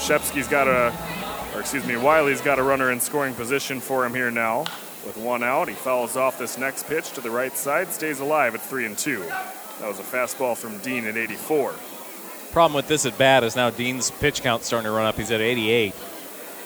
Shepsky's 0.00 0.48
got 0.48 0.66
a, 0.66 0.92
or 1.54 1.60
excuse 1.60 1.86
me, 1.86 1.96
Wiley's 1.96 2.40
got 2.40 2.58
a 2.58 2.62
runner 2.62 2.90
in 2.90 3.00
scoring 3.00 3.34
position 3.34 3.80
for 3.80 4.04
him 4.04 4.14
here 4.14 4.30
now. 4.30 4.60
With 5.06 5.16
one 5.18 5.42
out, 5.42 5.68
he 5.68 5.74
fouls 5.74 6.16
off 6.16 6.38
this 6.38 6.56
next 6.56 6.86
pitch 6.86 7.12
to 7.12 7.20
the 7.20 7.30
right 7.30 7.54
side, 7.56 7.88
stays 7.92 8.20
alive 8.20 8.54
at 8.54 8.62
three 8.62 8.86
and 8.86 8.96
two. 8.96 9.20
That 9.20 9.88
was 9.88 9.98
a 9.98 10.02
fastball 10.02 10.56
from 10.56 10.78
Dean 10.78 11.06
at 11.06 11.16
84. 11.16 11.74
Problem 12.50 12.74
with 12.74 12.88
this 12.88 13.04
at 13.06 13.16
bat 13.18 13.44
is 13.44 13.56
now 13.56 13.70
Dean's 13.70 14.10
pitch 14.10 14.42
count 14.42 14.64
starting 14.64 14.86
to 14.86 14.90
run 14.90 15.06
up. 15.06 15.16
He's 15.16 15.30
at 15.30 15.40
88. 15.40 15.94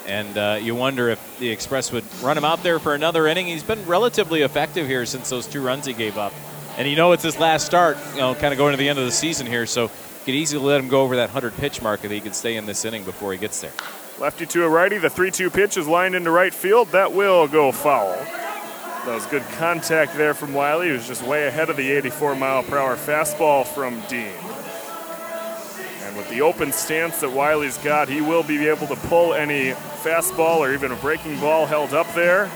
And 0.07 0.37
uh, 0.37 0.57
you 0.61 0.73
wonder 0.73 1.09
if 1.09 1.39
the 1.39 1.49
Express 1.49 1.91
would 1.91 2.05
run 2.21 2.37
him 2.37 2.45
out 2.45 2.63
there 2.63 2.79
for 2.79 2.95
another 2.95 3.27
inning. 3.27 3.47
He's 3.47 3.63
been 3.63 3.85
relatively 3.85 4.43
effective 4.43 4.87
here 4.87 5.05
since 5.05 5.29
those 5.29 5.45
two 5.45 5.61
runs 5.61 5.85
he 5.85 5.93
gave 5.93 6.17
up. 6.17 6.33
And 6.77 6.87
you 6.87 6.95
know 6.95 7.11
it's 7.11 7.23
his 7.23 7.39
last 7.39 7.65
start, 7.65 7.97
you 8.13 8.19
know, 8.19 8.33
kind 8.35 8.53
of 8.53 8.57
going 8.57 8.71
to 8.73 8.77
the 8.77 8.87
end 8.87 8.99
of 8.99 9.05
the 9.05 9.11
season 9.11 9.45
here. 9.45 9.65
So 9.65 9.89
could 10.25 10.35
easily 10.35 10.65
let 10.65 10.81
him 10.81 10.89
go 10.89 11.01
over 11.01 11.15
that 11.17 11.29
100 11.29 11.55
pitch 11.55 11.81
mark 11.81 12.03
if 12.03 12.11
he 12.11 12.19
could 12.19 12.35
stay 12.35 12.57
in 12.57 12.65
this 12.65 12.83
inning 12.83 13.03
before 13.03 13.31
he 13.31 13.37
gets 13.37 13.61
there. 13.61 13.71
Lefty 14.19 14.45
to 14.47 14.65
a 14.65 14.69
righty. 14.69 14.97
The 14.97 15.09
3 15.09 15.29
2 15.29 15.49
pitch 15.51 15.77
is 15.77 15.87
lined 15.87 16.15
into 16.15 16.31
right 16.31 16.53
field. 16.53 16.89
That 16.89 17.13
will 17.13 17.47
go 17.47 17.71
foul. 17.71 18.15
That 19.05 19.13
was 19.13 19.25
good 19.27 19.43
contact 19.57 20.17
there 20.17 20.33
from 20.33 20.53
Wiley. 20.53 20.91
Was 20.91 21.07
just 21.07 21.21
way 21.21 21.45
ahead 21.45 21.69
of 21.69 21.77
the 21.77 21.91
84 21.91 22.35
mile 22.35 22.63
per 22.63 22.77
hour 22.77 22.95
fastball 22.95 23.67
from 23.67 24.01
Dean. 24.09 24.33
And 26.03 26.17
with 26.17 26.27
the 26.29 26.41
open 26.41 26.71
stance 26.71 27.19
that 27.19 27.31
Wiley's 27.31 27.77
got, 27.77 28.09
he 28.09 28.21
will 28.21 28.43
be 28.43 28.67
able 28.67 28.87
to 28.87 28.95
pull 28.95 29.35
any 29.35 29.71
fastball 30.01 30.57
or 30.57 30.73
even 30.73 30.91
a 30.91 30.95
breaking 30.95 31.39
ball 31.39 31.67
held 31.67 31.93
up 31.93 32.11
there. 32.15 32.49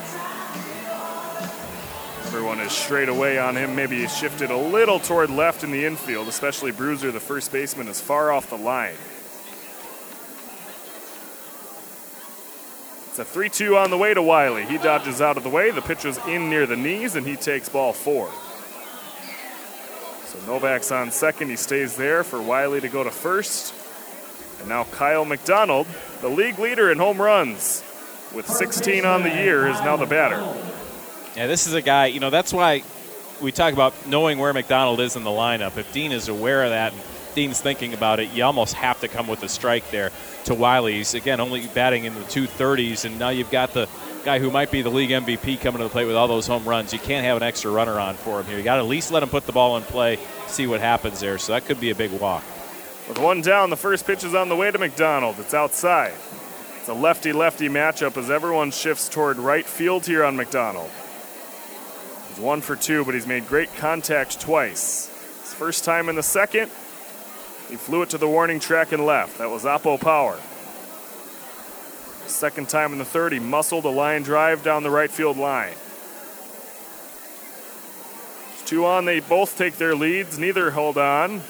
Everyone 2.29 2.59
is 2.59 2.71
straight 2.71 3.09
away 3.09 3.39
on 3.39 3.57
him. 3.57 3.75
Maybe 3.75 4.01
he's 4.01 4.15
shifted 4.15 4.51
a 4.51 4.55
little 4.55 4.99
toward 4.99 5.31
left 5.31 5.63
in 5.63 5.71
the 5.71 5.83
infield, 5.83 6.27
especially 6.27 6.71
Bruiser, 6.71 7.11
the 7.11 7.19
first 7.19 7.51
baseman, 7.51 7.87
is 7.87 7.99
far 7.99 8.31
off 8.31 8.51
the 8.51 8.55
line. 8.55 8.93
It's 13.07 13.17
a 13.17 13.25
3 13.25 13.49
2 13.49 13.77
on 13.77 13.89
the 13.89 13.97
way 13.97 14.13
to 14.13 14.21
Wiley. 14.21 14.63
He 14.63 14.77
dodges 14.77 15.21
out 15.21 15.37
of 15.37 15.43
the 15.43 15.49
way. 15.49 15.71
The 15.71 15.81
pitch 15.81 16.05
is 16.05 16.19
in 16.27 16.51
near 16.51 16.67
the 16.67 16.75
knees, 16.75 17.15
and 17.15 17.25
he 17.25 17.35
takes 17.35 17.67
ball 17.67 17.93
four. 17.93 18.29
So 20.27 20.37
Novak's 20.45 20.91
on 20.91 21.09
second. 21.09 21.49
He 21.49 21.55
stays 21.55 21.95
there 21.95 22.23
for 22.23 22.39
Wiley 22.39 22.79
to 22.79 22.89
go 22.89 23.03
to 23.03 23.09
first. 23.09 23.73
And 24.59 24.69
now 24.69 24.83
Kyle 24.83 25.25
McDonald, 25.25 25.87
the 26.21 26.29
league 26.29 26.59
leader 26.59 26.91
in 26.91 26.99
home 26.99 27.19
runs, 27.19 27.83
with 28.35 28.47
16 28.47 29.03
on 29.03 29.23
the 29.23 29.29
year, 29.29 29.67
is 29.67 29.79
now 29.79 29.97
the 29.97 30.05
batter. 30.05 30.37
Yeah, 31.39 31.47
this 31.47 31.67
is 31.67 31.73
a 31.73 31.81
guy, 31.81 32.07
you 32.07 32.19
know, 32.19 32.31
that's 32.31 32.51
why 32.51 32.83
we 33.39 33.53
talk 33.53 33.71
about 33.71 33.93
knowing 34.05 34.39
where 34.39 34.51
McDonald 34.51 34.99
is 34.99 35.15
in 35.15 35.23
the 35.23 35.29
lineup. 35.29 35.77
If 35.77 35.89
Dean 35.93 36.11
is 36.11 36.27
aware 36.27 36.65
of 36.65 36.71
that 36.71 36.91
and 36.91 37.01
Dean's 37.33 37.61
thinking 37.61 37.93
about 37.93 38.19
it, 38.19 38.31
you 38.31 38.43
almost 38.43 38.73
have 38.73 38.99
to 38.99 39.07
come 39.07 39.25
with 39.29 39.41
a 39.43 39.47
strike 39.47 39.89
there 39.89 40.11
to 40.43 40.53
Wiley's. 40.53 41.13
Again, 41.13 41.39
only 41.39 41.65
batting 41.67 42.03
in 42.03 42.13
the 42.13 42.25
230s, 42.25 43.05
and 43.05 43.17
now 43.17 43.29
you've 43.29 43.51
got 43.51 43.71
the 43.71 43.87
guy 44.25 44.39
who 44.39 44.51
might 44.51 44.69
be 44.69 44.81
the 44.81 44.89
league 44.89 45.11
MVP 45.11 45.61
coming 45.61 45.77
to 45.77 45.85
the 45.85 45.89
plate 45.89 46.07
with 46.07 46.17
all 46.17 46.27
those 46.27 46.45
home 46.45 46.65
runs. 46.65 46.91
You 46.91 46.99
can't 46.99 47.23
have 47.23 47.37
an 47.37 47.43
extra 47.43 47.71
runner 47.71 47.97
on 48.01 48.15
for 48.15 48.41
him 48.41 48.45
here. 48.45 48.57
You 48.57 48.63
got 48.65 48.75
to 48.75 48.81
at 48.81 48.89
least 48.89 49.09
let 49.09 49.23
him 49.23 49.29
put 49.29 49.45
the 49.45 49.53
ball 49.53 49.77
in 49.77 49.83
play, 49.83 50.19
see 50.47 50.67
what 50.67 50.81
happens 50.81 51.21
there. 51.21 51.37
So 51.37 51.53
that 51.53 51.65
could 51.65 51.79
be 51.79 51.91
a 51.91 51.95
big 51.95 52.11
walk. 52.11 52.43
With 53.07 53.17
one 53.17 53.39
down, 53.39 53.69
the 53.69 53.77
first 53.77 54.05
pitch 54.05 54.25
is 54.25 54.35
on 54.35 54.49
the 54.49 54.57
way 54.57 54.71
to 54.71 54.77
McDonald. 54.77 55.37
It's 55.39 55.53
outside. 55.53 56.11
It's 56.79 56.89
a 56.89 56.93
lefty 56.93 57.31
lefty 57.31 57.69
matchup 57.69 58.17
as 58.17 58.29
everyone 58.29 58.71
shifts 58.71 59.07
toward 59.07 59.37
right 59.37 59.65
field 59.65 60.05
here 60.05 60.25
on 60.25 60.35
McDonald. 60.35 60.91
One 62.39 62.61
for 62.61 62.77
two, 62.77 63.03
but 63.03 63.15
he's 63.15 63.27
made 63.27 63.47
great 63.47 63.73
contact 63.75 64.39
twice. 64.39 65.07
His 65.41 65.53
first 65.53 65.83
time 65.83 66.07
in 66.07 66.15
the 66.15 66.23
second, 66.23 66.71
he 67.69 67.75
flew 67.75 68.01
it 68.01 68.11
to 68.11 68.17
the 68.17 68.29
warning 68.29 68.61
track 68.61 68.93
and 68.93 69.05
left. 69.05 69.39
That 69.39 69.49
was 69.49 69.65
Oppo 69.65 69.99
Power. 69.99 70.39
Second 72.27 72.69
time 72.69 72.93
in 72.93 72.99
the 72.99 73.05
third, 73.05 73.33
he 73.33 73.39
muscled 73.39 73.83
a 73.83 73.89
line 73.89 74.23
drive 74.23 74.63
down 74.63 74.83
the 74.83 74.89
right 74.89 75.11
field 75.11 75.37
line. 75.37 75.73
Two 78.65 78.85
on, 78.85 79.03
they 79.03 79.19
both 79.19 79.57
take 79.57 79.77
their 79.77 79.95
leads. 79.95 80.39
Neither 80.39 80.71
hold 80.71 80.97
on. 80.97 81.41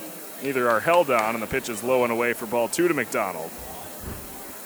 Neither 0.42 0.70
are 0.70 0.80
held 0.80 1.12
on, 1.12 1.36
and 1.36 1.44
the 1.44 1.48
pitch 1.48 1.70
is 1.70 1.84
low 1.84 2.04
and 2.04 2.12
away 2.12 2.34
for 2.34 2.46
ball 2.46 2.68
two 2.68 2.88
to 2.88 2.94
McDonald. 2.94 3.52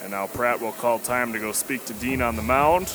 And 0.02 0.12
now 0.12 0.28
Pratt 0.28 0.62
will 0.62 0.72
call 0.72 1.00
time 1.00 1.34
to 1.34 1.40
go 1.40 1.52
speak 1.52 1.84
to 1.86 1.94
Dean 1.94 2.22
on 2.22 2.36
the 2.36 2.44
mound. 2.44 2.94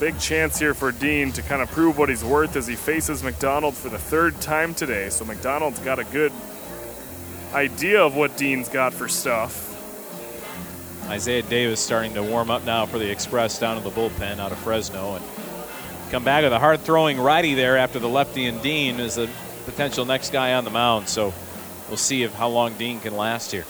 Big 0.00 0.18
chance 0.18 0.58
here 0.58 0.72
for 0.72 0.92
Dean 0.92 1.30
to 1.32 1.42
kind 1.42 1.60
of 1.60 1.70
prove 1.70 1.98
what 1.98 2.08
he's 2.08 2.24
worth 2.24 2.56
as 2.56 2.66
he 2.66 2.74
faces 2.74 3.22
McDonald 3.22 3.74
for 3.74 3.90
the 3.90 3.98
third 3.98 4.40
time 4.40 4.72
today. 4.72 5.10
So 5.10 5.26
McDonald's 5.26 5.78
got 5.80 5.98
a 5.98 6.04
good 6.04 6.32
idea 7.52 8.02
of 8.02 8.16
what 8.16 8.34
Dean's 8.38 8.70
got 8.70 8.94
for 8.94 9.08
stuff. 9.08 9.66
Isaiah 11.10 11.42
Davis 11.42 11.80
starting 11.80 12.14
to 12.14 12.22
warm 12.22 12.50
up 12.50 12.64
now 12.64 12.86
for 12.86 12.98
the 12.98 13.10
Express 13.10 13.58
down 13.58 13.76
in 13.76 13.84
the 13.84 13.90
bullpen 13.90 14.38
out 14.38 14.52
of 14.52 14.58
Fresno. 14.60 15.16
And 15.16 15.24
come 16.10 16.24
back 16.24 16.44
with 16.44 16.54
a 16.54 16.58
hard 16.58 16.80
throwing 16.80 17.20
righty 17.20 17.52
there 17.52 17.76
after 17.76 17.98
the 17.98 18.08
lefty 18.08 18.46
and 18.46 18.62
Dean 18.62 19.00
is 19.00 19.16
the 19.16 19.28
potential 19.66 20.06
next 20.06 20.32
guy 20.32 20.54
on 20.54 20.64
the 20.64 20.70
mound. 20.70 21.10
So 21.10 21.34
we'll 21.88 21.98
see 21.98 22.22
if 22.22 22.32
how 22.32 22.48
long 22.48 22.72
Dean 22.72 23.00
can 23.00 23.18
last 23.18 23.52
here. 23.52 23.66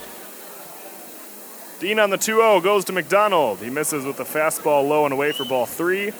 Dean 1.81 1.97
on 1.97 2.11
the 2.11 2.17
2 2.17 2.35
0 2.35 2.61
goes 2.61 2.85
to 2.85 2.93
McDonald. 2.93 3.57
He 3.57 3.71
misses 3.71 4.05
with 4.05 4.17
the 4.17 4.23
fastball 4.23 4.87
low 4.87 5.05
and 5.05 5.11
away 5.11 5.31
for 5.31 5.45
ball 5.45 5.65
three. 5.65 6.11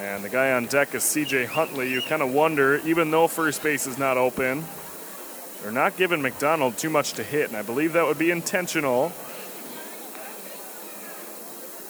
And 0.00 0.24
the 0.24 0.28
guy 0.28 0.50
on 0.50 0.66
deck 0.66 0.92
is 0.92 1.04
CJ 1.04 1.46
Huntley. 1.46 1.92
You 1.92 2.02
kind 2.02 2.20
of 2.20 2.32
wonder, 2.32 2.78
even 2.84 3.12
though 3.12 3.28
first 3.28 3.62
base 3.62 3.86
is 3.86 3.96
not 3.96 4.16
open, 4.16 4.64
they're 5.62 5.70
not 5.70 5.96
giving 5.96 6.20
McDonald 6.20 6.78
too 6.78 6.90
much 6.90 7.12
to 7.12 7.22
hit. 7.22 7.46
And 7.46 7.56
I 7.56 7.62
believe 7.62 7.92
that 7.92 8.06
would 8.06 8.18
be 8.18 8.32
intentional. 8.32 9.12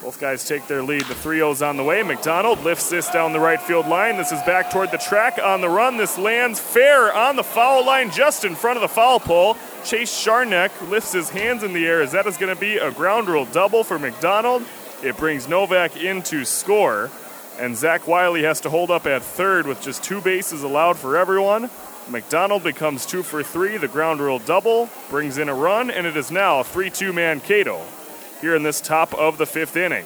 Both 0.02 0.20
guys 0.20 0.46
take 0.46 0.68
their 0.68 0.82
lead. 0.82 1.02
The 1.02 1.14
3 1.16 1.40
0's 1.40 1.60
on 1.60 1.76
the 1.76 1.82
way. 1.82 2.04
McDonald 2.04 2.62
lifts 2.62 2.88
this 2.88 3.10
down 3.10 3.32
the 3.32 3.40
right 3.40 3.60
field 3.60 3.88
line. 3.88 4.16
This 4.16 4.30
is 4.30 4.40
back 4.42 4.70
toward 4.70 4.92
the 4.92 4.98
track 4.98 5.40
on 5.42 5.60
the 5.60 5.68
run. 5.68 5.96
This 5.96 6.16
lands 6.16 6.60
fair 6.60 7.12
on 7.12 7.34
the 7.34 7.42
foul 7.42 7.84
line 7.84 8.12
just 8.12 8.44
in 8.44 8.54
front 8.54 8.76
of 8.76 8.82
the 8.82 8.88
foul 8.88 9.18
pole. 9.18 9.56
Chase 9.84 10.12
Sharnick 10.12 10.70
lifts 10.88 11.12
his 11.12 11.30
hands 11.30 11.64
in 11.64 11.72
the 11.72 11.84
air 11.84 12.00
as 12.00 12.12
that 12.12 12.26
is 12.28 12.36
going 12.36 12.54
to 12.54 12.60
be 12.60 12.76
a 12.76 12.92
ground 12.92 13.28
rule 13.28 13.44
double 13.46 13.82
for 13.82 13.98
McDonald. 13.98 14.62
It 15.02 15.16
brings 15.16 15.48
Novak 15.48 15.96
in 15.96 16.22
to 16.24 16.44
score. 16.44 17.10
And 17.58 17.76
Zach 17.76 18.06
Wiley 18.06 18.44
has 18.44 18.60
to 18.60 18.70
hold 18.70 18.92
up 18.92 19.04
at 19.04 19.20
third 19.24 19.66
with 19.66 19.80
just 19.82 20.04
two 20.04 20.20
bases 20.20 20.62
allowed 20.62 20.96
for 20.96 21.16
everyone. 21.16 21.70
McDonald 22.08 22.62
becomes 22.62 23.04
two 23.04 23.24
for 23.24 23.42
three. 23.42 23.76
The 23.78 23.88
ground 23.88 24.20
rule 24.20 24.38
double 24.38 24.88
brings 25.10 25.38
in 25.38 25.48
a 25.48 25.54
run, 25.54 25.90
and 25.90 26.06
it 26.06 26.16
is 26.16 26.30
now 26.30 26.60
a 26.60 26.64
3 26.64 26.88
2 26.88 27.12
Mankato 27.12 27.82
here 28.40 28.54
in 28.54 28.62
this 28.62 28.80
top 28.80 29.14
of 29.14 29.38
the 29.38 29.46
fifth 29.46 29.76
inning. 29.76 30.04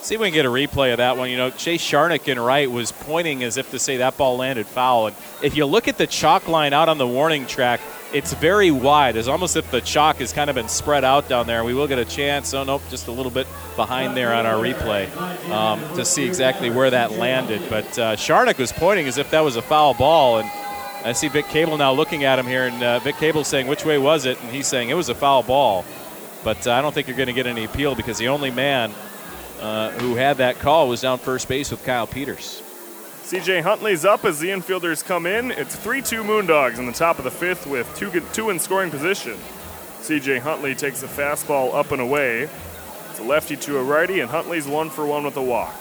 See 0.00 0.14
if 0.14 0.20
we 0.20 0.28
can 0.28 0.34
get 0.34 0.46
a 0.46 0.48
replay 0.48 0.92
of 0.92 0.98
that 0.98 1.16
one. 1.16 1.28
You 1.28 1.36
know, 1.36 1.50
Chase 1.50 1.82
Sharnick 1.82 2.28
in 2.28 2.38
right 2.38 2.70
was 2.70 2.92
pointing 2.92 3.42
as 3.42 3.56
if 3.56 3.70
to 3.72 3.78
say 3.78 3.96
that 3.98 4.16
ball 4.16 4.36
landed 4.36 4.66
foul. 4.66 5.08
And 5.08 5.16
if 5.42 5.56
you 5.56 5.66
look 5.66 5.88
at 5.88 5.98
the 5.98 6.06
chalk 6.06 6.46
line 6.46 6.72
out 6.72 6.88
on 6.88 6.98
the 6.98 7.06
warning 7.06 7.46
track, 7.46 7.80
it's 8.12 8.32
very 8.32 8.70
wide. 8.70 9.16
It's 9.16 9.28
almost 9.28 9.56
if 9.56 9.70
the 9.70 9.80
chalk 9.80 10.16
has 10.16 10.32
kind 10.32 10.48
of 10.48 10.54
been 10.54 10.68
spread 10.68 11.04
out 11.04 11.28
down 11.28 11.46
there. 11.46 11.64
We 11.64 11.74
will 11.74 11.88
get 11.88 11.98
a 11.98 12.04
chance. 12.04 12.54
Oh, 12.54 12.62
nope, 12.64 12.82
just 12.88 13.08
a 13.08 13.12
little 13.12 13.30
bit 13.30 13.46
behind 13.76 14.16
there 14.16 14.32
on 14.32 14.46
our 14.46 14.54
replay 14.54 15.14
um, 15.50 15.80
to 15.96 16.04
see 16.04 16.24
exactly 16.24 16.70
where 16.70 16.90
that 16.90 17.12
landed. 17.12 17.60
But 17.68 17.98
uh, 17.98 18.16
Sharnick 18.16 18.58
was 18.58 18.72
pointing 18.72 19.08
as 19.08 19.18
if 19.18 19.30
that 19.32 19.40
was 19.40 19.56
a 19.56 19.62
foul 19.62 19.94
ball. 19.94 20.38
And 20.38 20.50
I 21.04 21.12
see 21.12 21.28
Vic 21.28 21.48
Cable 21.48 21.76
now 21.76 21.92
looking 21.92 22.24
at 22.24 22.38
him 22.38 22.46
here. 22.46 22.68
And 22.68 22.82
uh, 22.82 22.98
Vic 23.00 23.16
Cable 23.16 23.44
saying, 23.44 23.66
which 23.66 23.84
way 23.84 23.98
was 23.98 24.26
it? 24.26 24.40
And 24.42 24.50
he's 24.50 24.68
saying 24.68 24.90
it 24.90 24.94
was 24.94 25.08
a 25.08 25.14
foul 25.14 25.42
ball. 25.42 25.84
But 26.48 26.66
I 26.66 26.80
don't 26.80 26.94
think 26.94 27.08
you're 27.08 27.16
going 27.18 27.26
to 27.26 27.34
get 27.34 27.46
any 27.46 27.64
appeal 27.64 27.94
because 27.94 28.16
the 28.16 28.28
only 28.28 28.50
man 28.50 28.90
uh, 29.60 29.90
who 29.90 30.14
had 30.14 30.38
that 30.38 30.58
call 30.58 30.88
was 30.88 31.02
down 31.02 31.18
first 31.18 31.46
base 31.46 31.70
with 31.70 31.84
Kyle 31.84 32.06
Peters. 32.06 32.62
CJ 33.24 33.60
Huntley's 33.60 34.06
up 34.06 34.24
as 34.24 34.40
the 34.40 34.48
infielders 34.48 35.04
come 35.04 35.26
in. 35.26 35.50
It's 35.50 35.76
3 35.76 36.00
2 36.00 36.22
Moondogs 36.22 36.78
in 36.78 36.86
the 36.86 36.92
top 36.92 37.18
of 37.18 37.24
the 37.24 37.30
fifth 37.30 37.66
with 37.66 37.94
two, 37.94 38.22
two 38.32 38.48
in 38.48 38.58
scoring 38.58 38.90
position. 38.90 39.36
CJ 40.00 40.40
Huntley 40.40 40.74
takes 40.74 41.02
a 41.02 41.06
fastball 41.06 41.74
up 41.74 41.92
and 41.92 42.00
away. 42.00 42.48
It's 43.10 43.18
a 43.18 43.24
lefty 43.24 43.54
to 43.56 43.76
a 43.76 43.82
righty, 43.82 44.20
and 44.20 44.30
Huntley's 44.30 44.66
one 44.66 44.88
for 44.88 45.04
one 45.04 45.24
with 45.24 45.36
a 45.36 45.42
walk. 45.42 45.74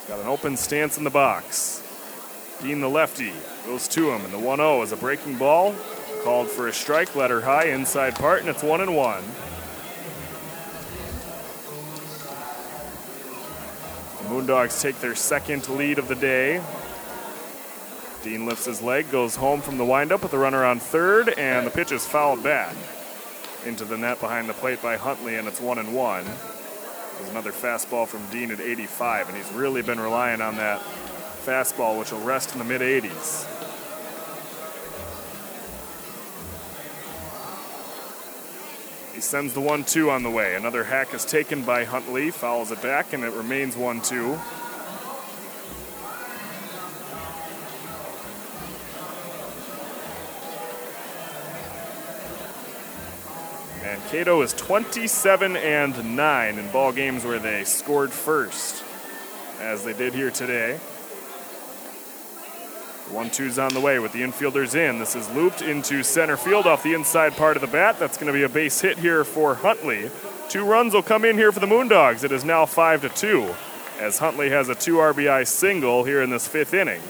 He's 0.00 0.08
got 0.08 0.20
an 0.20 0.28
open 0.28 0.54
stance 0.58 0.98
in 0.98 1.04
the 1.04 1.08
box. 1.08 1.82
Dean 2.60 2.82
the 2.82 2.90
lefty 2.90 3.32
goes 3.64 3.88
to 3.88 4.10
him, 4.12 4.22
and 4.22 4.34
the 4.34 4.38
1 4.38 4.58
0 4.58 4.82
is 4.82 4.92
a 4.92 4.98
breaking 4.98 5.38
ball. 5.38 5.74
Called 6.22 6.48
for 6.48 6.68
a 6.68 6.72
strike, 6.72 7.16
letter 7.16 7.40
high, 7.40 7.66
inside 7.66 8.14
part, 8.14 8.40
and 8.40 8.48
it's 8.48 8.62
1 8.62 8.80
and 8.80 8.94
1. 8.94 9.24
The 14.18 14.28
Moondogs 14.28 14.80
take 14.80 15.00
their 15.00 15.16
second 15.16 15.68
lead 15.68 15.98
of 15.98 16.06
the 16.06 16.14
day. 16.14 16.62
Dean 18.22 18.46
lifts 18.46 18.66
his 18.66 18.80
leg, 18.80 19.10
goes 19.10 19.34
home 19.34 19.60
from 19.60 19.78
the 19.78 19.84
windup 19.84 20.22
with 20.22 20.32
a 20.32 20.38
runner 20.38 20.64
on 20.64 20.78
third, 20.78 21.30
and 21.30 21.66
the 21.66 21.70
pitch 21.72 21.90
is 21.90 22.06
fouled 22.06 22.44
back 22.44 22.76
into 23.66 23.84
the 23.84 23.98
net 23.98 24.20
behind 24.20 24.48
the 24.48 24.54
plate 24.54 24.80
by 24.80 24.96
Huntley, 24.96 25.34
and 25.36 25.48
it's 25.48 25.60
one 25.60 25.78
and 25.78 25.92
one. 25.92 26.24
There's 27.18 27.30
another 27.30 27.52
fastball 27.52 28.06
from 28.06 28.24
Dean 28.30 28.52
at 28.52 28.60
85, 28.60 29.28
and 29.28 29.36
he's 29.36 29.50
really 29.52 29.82
been 29.82 29.98
relying 29.98 30.40
on 30.40 30.56
that 30.56 30.80
fastball, 31.44 31.98
which 31.98 32.12
will 32.12 32.20
rest 32.20 32.52
in 32.52 32.60
the 32.60 32.64
mid 32.64 32.80
80s. 32.80 33.51
Sends 39.22 39.54
the 39.54 39.60
1 39.60 39.84
2 39.84 40.10
on 40.10 40.22
the 40.22 40.30
way. 40.30 40.56
Another 40.56 40.84
hack 40.84 41.14
is 41.14 41.24
taken 41.24 41.62
by 41.62 41.84
Huntley, 41.84 42.30
fouls 42.30 42.70
it 42.70 42.82
back, 42.82 43.12
and 43.12 43.24
it 43.24 43.32
remains 43.32 43.76
1 43.76 44.00
2. 44.00 44.38
Mankato 53.82 54.42
is 54.42 54.52
27 54.54 55.56
and 55.56 56.16
9 56.16 56.58
in 56.58 56.70
ball 56.70 56.92
games 56.92 57.24
where 57.24 57.38
they 57.38 57.64
scored 57.64 58.10
first, 58.10 58.84
as 59.60 59.84
they 59.84 59.92
did 59.92 60.14
here 60.14 60.30
today. 60.30 60.78
One 63.10 63.30
two's 63.30 63.58
on 63.58 63.74
the 63.74 63.80
way 63.80 63.98
with 63.98 64.12
the 64.12 64.22
infielders 64.22 64.74
in. 64.74 64.98
This 64.98 65.14
is 65.14 65.28
looped 65.30 65.60
into 65.60 66.02
center 66.02 66.36
field 66.36 66.66
off 66.66 66.82
the 66.82 66.94
inside 66.94 67.36
part 67.36 67.56
of 67.56 67.60
the 67.60 67.66
bat. 67.66 67.98
That's 67.98 68.16
going 68.16 68.28
to 68.28 68.32
be 68.32 68.44
a 68.44 68.48
base 68.48 68.80
hit 68.80 68.98
here 68.98 69.24
for 69.24 69.54
Huntley. 69.54 70.10
Two 70.48 70.64
runs 70.64 70.94
will 70.94 71.02
come 71.02 71.24
in 71.24 71.36
here 71.36 71.52
for 71.52 71.60
the 71.60 71.66
Moondogs. 71.66 72.24
It 72.24 72.32
is 72.32 72.44
now 72.44 72.64
five 72.64 73.02
to 73.02 73.08
two, 73.10 73.54
as 73.98 74.18
Huntley 74.18 74.50
has 74.50 74.68
a 74.68 74.74
two 74.74 74.96
RBI 74.96 75.46
single 75.46 76.04
here 76.04 76.22
in 76.22 76.30
this 76.30 76.48
fifth 76.48 76.74
inning. 76.74 77.02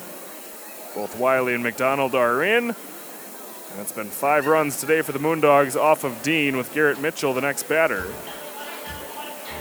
Both 0.94 1.16
Wiley 1.18 1.54
and 1.54 1.62
McDonald 1.62 2.14
are 2.14 2.42
in. 2.42 2.70
And 2.70 3.80
it's 3.80 3.92
been 3.92 4.08
five 4.08 4.46
runs 4.46 4.80
today 4.80 5.02
for 5.02 5.12
the 5.12 5.18
Moondogs 5.18 5.76
off 5.76 6.04
of 6.04 6.22
Dean 6.22 6.56
with 6.56 6.74
Garrett 6.74 7.00
Mitchell, 7.00 7.32
the 7.32 7.40
next 7.40 7.64
batter. 7.64 8.06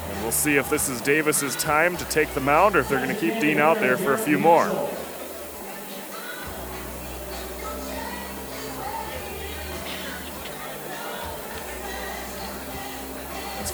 And 0.10 0.22
we'll 0.22 0.32
see 0.32 0.58
if 0.58 0.70
this 0.70 0.90
is 0.90 1.00
Davis's 1.02 1.56
time 1.56 1.96
to 1.98 2.06
take 2.06 2.34
the 2.34 2.42
mound 2.42 2.76
or 2.76 2.80
if 2.80 2.90
they're 2.90 3.04
going 3.04 3.16
to 3.16 3.22
keep 3.22 3.40
Dean 3.40 3.60
out 3.60 3.80
there 3.80 3.96
for 3.96 4.14
a 4.14 4.18
few 4.18 4.38
more. 4.38 4.70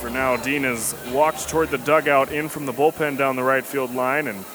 For 0.08 0.14
now, 0.14 0.38
Dean 0.38 0.64
has 0.64 0.96
walked 1.12 1.50
toward 1.50 1.70
the 1.70 1.78
dugout 1.78 2.32
in 2.32 2.48
from 2.48 2.66
the 2.66 2.72
bullpen 2.72 3.18
down 3.18 3.36
the 3.36 3.44
right 3.44 3.66
field 3.66 3.94
line, 3.94 4.28
and 4.28 4.46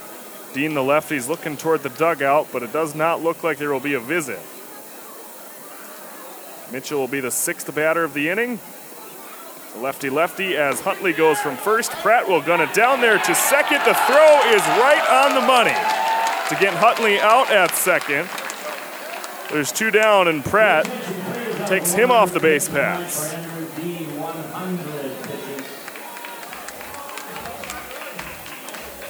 Dean, 0.55 0.73
the 0.73 0.83
lefty's 0.83 1.29
looking 1.29 1.59
toward 1.59 1.83
the 1.83 1.91
dugout, 1.91 2.49
but 2.51 2.63
it 2.63 2.73
does 2.73 2.95
not 2.95 3.23
look 3.23 3.45
like 3.45 3.59
there 3.59 3.71
will 3.71 3.79
be 3.79 3.93
a 3.93 4.01
visit. 4.01 4.39
Mitchell 6.73 6.99
will 6.99 7.09
be 7.09 7.21
the 7.21 7.31
sixth 7.31 7.75
batter 7.75 8.03
of 8.03 8.15
the 8.15 8.31
inning. 8.31 8.59
Lefty 9.77 10.09
lefty 10.09 10.57
as 10.57 10.81
Huntley 10.81 11.13
goes 11.13 11.39
from 11.39 11.59
first. 11.59 11.93
Pratt 11.93 12.27
will 12.27 12.41
gun 12.41 12.63
it 12.63 12.73
down 12.73 13.03
there 13.03 13.19
to 13.19 13.35
second. 13.35 13.81
The 13.85 13.93
throw 13.93 14.55
is 14.55 14.63
right 14.81 15.07
on 15.11 15.35
the 15.35 15.47
money 15.47 15.77
to 16.49 16.57
get 16.65 16.73
Huntley 16.73 17.21
out 17.21 17.51
at 17.51 17.73
second. 17.75 18.27
There's 19.51 19.71
two 19.71 19.91
down, 19.91 20.29
and 20.29 20.43
Pratt 20.43 20.87
takes 21.69 21.93
him 21.93 22.11
off 22.11 22.33
the 22.33 22.41
base 22.41 22.71
pass. 22.71 23.52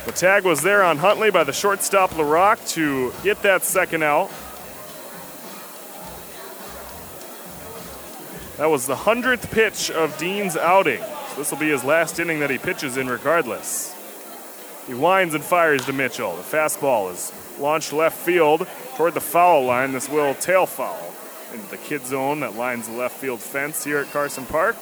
The 0.04 0.12
tag 0.12 0.42
was 0.44 0.62
there 0.62 0.82
on 0.82 0.98
Huntley 0.98 1.30
by 1.30 1.44
the 1.44 1.52
shortstop 1.52 2.10
LaRock 2.10 2.68
to 2.70 3.12
get 3.22 3.42
that 3.42 3.62
second 3.62 4.02
out. 4.02 4.30
That 8.56 8.68
was 8.68 8.86
the 8.86 8.96
100th 8.96 9.50
pitch 9.52 9.92
of 9.92 10.18
Dean's 10.18 10.56
outing. 10.56 11.00
So 11.00 11.36
this 11.36 11.52
will 11.52 11.58
be 11.58 11.70
his 11.70 11.84
last 11.84 12.18
inning 12.18 12.40
that 12.40 12.50
he 12.50 12.58
pitches 12.58 12.96
in, 12.96 13.08
regardless. 13.08 13.94
He 14.88 14.94
winds 14.94 15.34
and 15.34 15.44
fires 15.44 15.86
to 15.86 15.92
Mitchell. 15.92 16.34
The 16.34 16.42
fastball 16.42 17.12
is 17.12 17.32
launched 17.60 17.92
left 17.92 18.18
field 18.18 18.66
toward 18.96 19.14
the 19.14 19.20
foul 19.20 19.64
line. 19.64 19.92
This 19.92 20.08
will 20.08 20.34
tail 20.34 20.66
foul 20.66 21.12
into 21.54 21.70
the 21.70 21.76
kid 21.76 22.04
zone 22.04 22.40
that 22.40 22.56
lines 22.56 22.88
the 22.88 22.94
left 22.94 23.16
field 23.16 23.40
fence 23.40 23.84
here 23.84 23.98
at 23.98 24.10
Carson 24.10 24.46
Park. 24.46 24.74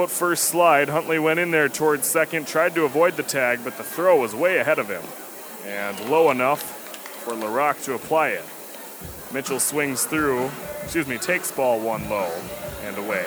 Foot 0.00 0.10
first 0.10 0.44
slide. 0.44 0.88
Huntley 0.88 1.18
went 1.18 1.38
in 1.38 1.50
there 1.50 1.68
towards 1.68 2.06
second, 2.06 2.46
tried 2.46 2.74
to 2.74 2.84
avoid 2.84 3.18
the 3.18 3.22
tag, 3.22 3.60
but 3.62 3.76
the 3.76 3.84
throw 3.84 4.18
was 4.18 4.34
way 4.34 4.56
ahead 4.56 4.78
of 4.78 4.88
him 4.88 5.02
and 5.66 6.00
low 6.08 6.30
enough 6.30 6.62
for 7.22 7.34
LaRock 7.34 7.84
to 7.84 7.92
apply 7.92 8.28
it. 8.28 8.44
Mitchell 9.30 9.60
swings 9.60 10.06
through, 10.06 10.50
excuse 10.82 11.06
me, 11.06 11.18
takes 11.18 11.52
ball 11.52 11.78
one 11.78 12.08
low 12.08 12.32
and 12.82 12.96
away. 12.96 13.26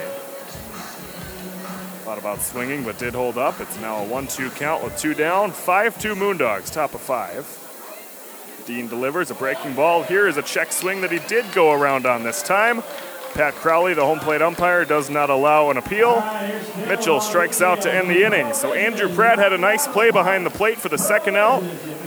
Thought 2.05 2.17
about 2.17 2.41
swinging, 2.41 2.83
but 2.83 2.97
did 2.97 3.13
hold 3.13 3.37
up. 3.37 3.61
It's 3.61 3.79
now 3.79 3.97
a 3.97 4.07
1 4.07 4.25
2 4.25 4.49
count 4.49 4.83
with 4.83 4.97
two 4.97 5.13
down. 5.13 5.51
5 5.51 6.01
2 6.01 6.15
Moondogs, 6.15 6.73
top 6.73 6.95
of 6.95 7.01
five. 7.01 7.45
Dean 8.65 8.87
delivers 8.87 9.29
a 9.29 9.35
breaking 9.35 9.75
ball. 9.75 10.01
Here 10.01 10.27
is 10.27 10.37
a 10.37 10.41
check 10.41 10.71
swing 10.71 11.01
that 11.01 11.11
he 11.11 11.19
did 11.27 11.45
go 11.53 11.71
around 11.71 12.07
on 12.07 12.23
this 12.23 12.41
time. 12.41 12.81
Pat 13.33 13.55
Crowley, 13.55 13.93
the 13.93 14.05
home 14.05 14.19
plate 14.19 14.41
umpire, 14.41 14.85
does 14.85 15.09
not 15.09 15.29
allow 15.29 15.71
an 15.71 15.77
appeal. 15.77 16.21
Mitchell 16.87 17.19
strikes 17.19 17.61
out 17.61 17.81
to 17.81 17.93
end 17.93 18.09
the 18.09 18.23
inning. 18.23 18.53
So 18.53 18.73
Andrew 18.73 19.13
Pratt 19.13 19.39
had 19.39 19.53
a 19.53 19.57
nice 19.57 19.87
play 19.87 20.11
behind 20.11 20.45
the 20.45 20.51
plate 20.51 20.77
for 20.77 20.89
the 20.89 20.97
second 20.97 21.35
out, 21.35 21.63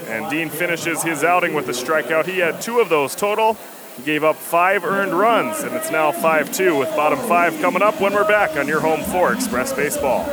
and 0.06 0.30
Dean 0.30 0.48
finishes 0.48 1.02
his 1.02 1.24
outing 1.24 1.54
with 1.54 1.68
a 1.68 1.72
strikeout. 1.72 2.26
He 2.26 2.38
had 2.38 2.60
two 2.60 2.78
of 2.78 2.88
those 2.88 3.16
total. 3.16 3.56
He 3.96 4.04
gave 4.04 4.22
up 4.22 4.36
five 4.36 4.84
earned 4.84 5.14
runs, 5.14 5.60
and 5.60 5.74
it's 5.74 5.90
now 5.90 6.12
5 6.12 6.52
2 6.52 6.78
with 6.78 6.90
bottom 6.90 7.18
five 7.20 7.58
coming 7.60 7.82
up 7.82 8.00
when 8.00 8.12
we're 8.12 8.28
back 8.28 8.56
on 8.56 8.68
your 8.68 8.80
home 8.80 9.02
for 9.02 9.32
Express 9.32 9.72
Baseball. 9.72 10.24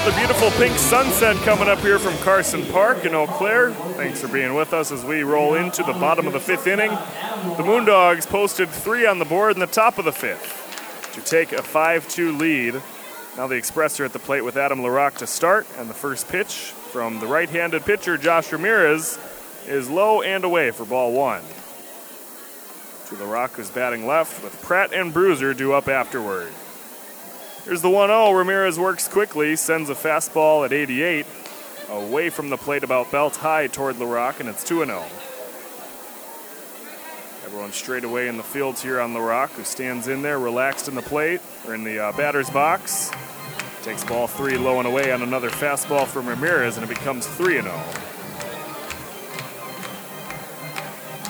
Another 0.00 0.16
beautiful 0.16 0.50
pink 0.52 0.78
sunset 0.78 1.36
coming 1.44 1.68
up 1.68 1.78
here 1.80 1.98
from 1.98 2.16
Carson 2.24 2.64
Park 2.68 3.04
in 3.04 3.14
Eau 3.14 3.26
Claire. 3.26 3.72
Thanks 3.72 4.18
for 4.22 4.28
being 4.28 4.54
with 4.54 4.72
us 4.72 4.90
as 4.90 5.04
we 5.04 5.24
roll 5.24 5.56
into 5.56 5.82
the 5.82 5.92
bottom 5.92 6.26
of 6.26 6.32
the 6.32 6.40
fifth 6.40 6.66
inning. 6.66 6.88
The 6.88 7.62
Moondogs 7.62 8.26
posted 8.26 8.70
three 8.70 9.06
on 9.06 9.18
the 9.18 9.26
board 9.26 9.56
in 9.56 9.60
the 9.60 9.66
top 9.66 9.98
of 9.98 10.06
the 10.06 10.12
fifth 10.12 11.12
to 11.12 11.20
take 11.20 11.52
a 11.52 11.62
5 11.62 12.08
2 12.08 12.34
lead. 12.38 12.80
Now 13.36 13.46
the 13.46 13.56
Express 13.56 14.00
are 14.00 14.06
at 14.06 14.14
the 14.14 14.18
plate 14.18 14.40
with 14.40 14.56
Adam 14.56 14.80
LaRock 14.80 15.18
to 15.18 15.26
start, 15.26 15.66
and 15.76 15.90
the 15.90 15.94
first 15.94 16.28
pitch 16.28 16.72
from 16.92 17.20
the 17.20 17.26
right 17.26 17.50
handed 17.50 17.84
pitcher, 17.84 18.16
Josh 18.16 18.50
Ramirez, 18.52 19.18
is 19.66 19.90
low 19.90 20.22
and 20.22 20.44
away 20.44 20.70
for 20.70 20.86
ball 20.86 21.12
one. 21.12 21.42
To 23.08 23.16
LaRock, 23.16 23.50
who's 23.50 23.68
batting 23.68 24.06
left, 24.06 24.42
with 24.42 24.62
Pratt 24.62 24.94
and 24.94 25.12
Bruiser 25.12 25.52
due 25.52 25.74
up 25.74 25.88
afterward. 25.88 26.50
Here's 27.64 27.82
the 27.82 27.90
1 27.90 28.08
0. 28.08 28.32
Ramirez 28.32 28.78
works 28.78 29.06
quickly, 29.06 29.54
sends 29.54 29.90
a 29.90 29.94
fastball 29.94 30.64
at 30.64 30.72
88 30.72 31.26
away 31.90 32.30
from 32.30 32.48
the 32.48 32.56
plate 32.56 32.84
about 32.84 33.10
belt 33.12 33.36
high 33.36 33.66
toward 33.66 33.96
LaRock, 33.96 34.40
and 34.40 34.48
it's 34.48 34.64
2 34.64 34.84
0. 34.86 35.04
Everyone 37.44 37.72
straight 37.72 38.04
away 38.04 38.28
in 38.28 38.38
the 38.38 38.42
fields 38.42 38.82
here 38.82 38.98
on 38.98 39.12
LaRock, 39.12 39.50
who 39.50 39.64
stands 39.64 40.08
in 40.08 40.22
there 40.22 40.38
relaxed 40.38 40.88
in 40.88 40.94
the 40.94 41.02
plate, 41.02 41.42
or 41.66 41.74
in 41.74 41.84
the 41.84 41.98
uh, 41.98 42.12
batter's 42.12 42.48
box. 42.48 43.10
Takes 43.82 44.04
ball 44.04 44.26
three 44.26 44.56
low 44.56 44.78
and 44.78 44.88
away 44.88 45.12
on 45.12 45.20
another 45.20 45.50
fastball 45.50 46.06
from 46.06 46.28
Ramirez, 46.28 46.78
and 46.78 46.84
it 46.84 46.88
becomes 46.88 47.26
3 47.26 47.60
0. 47.60 47.64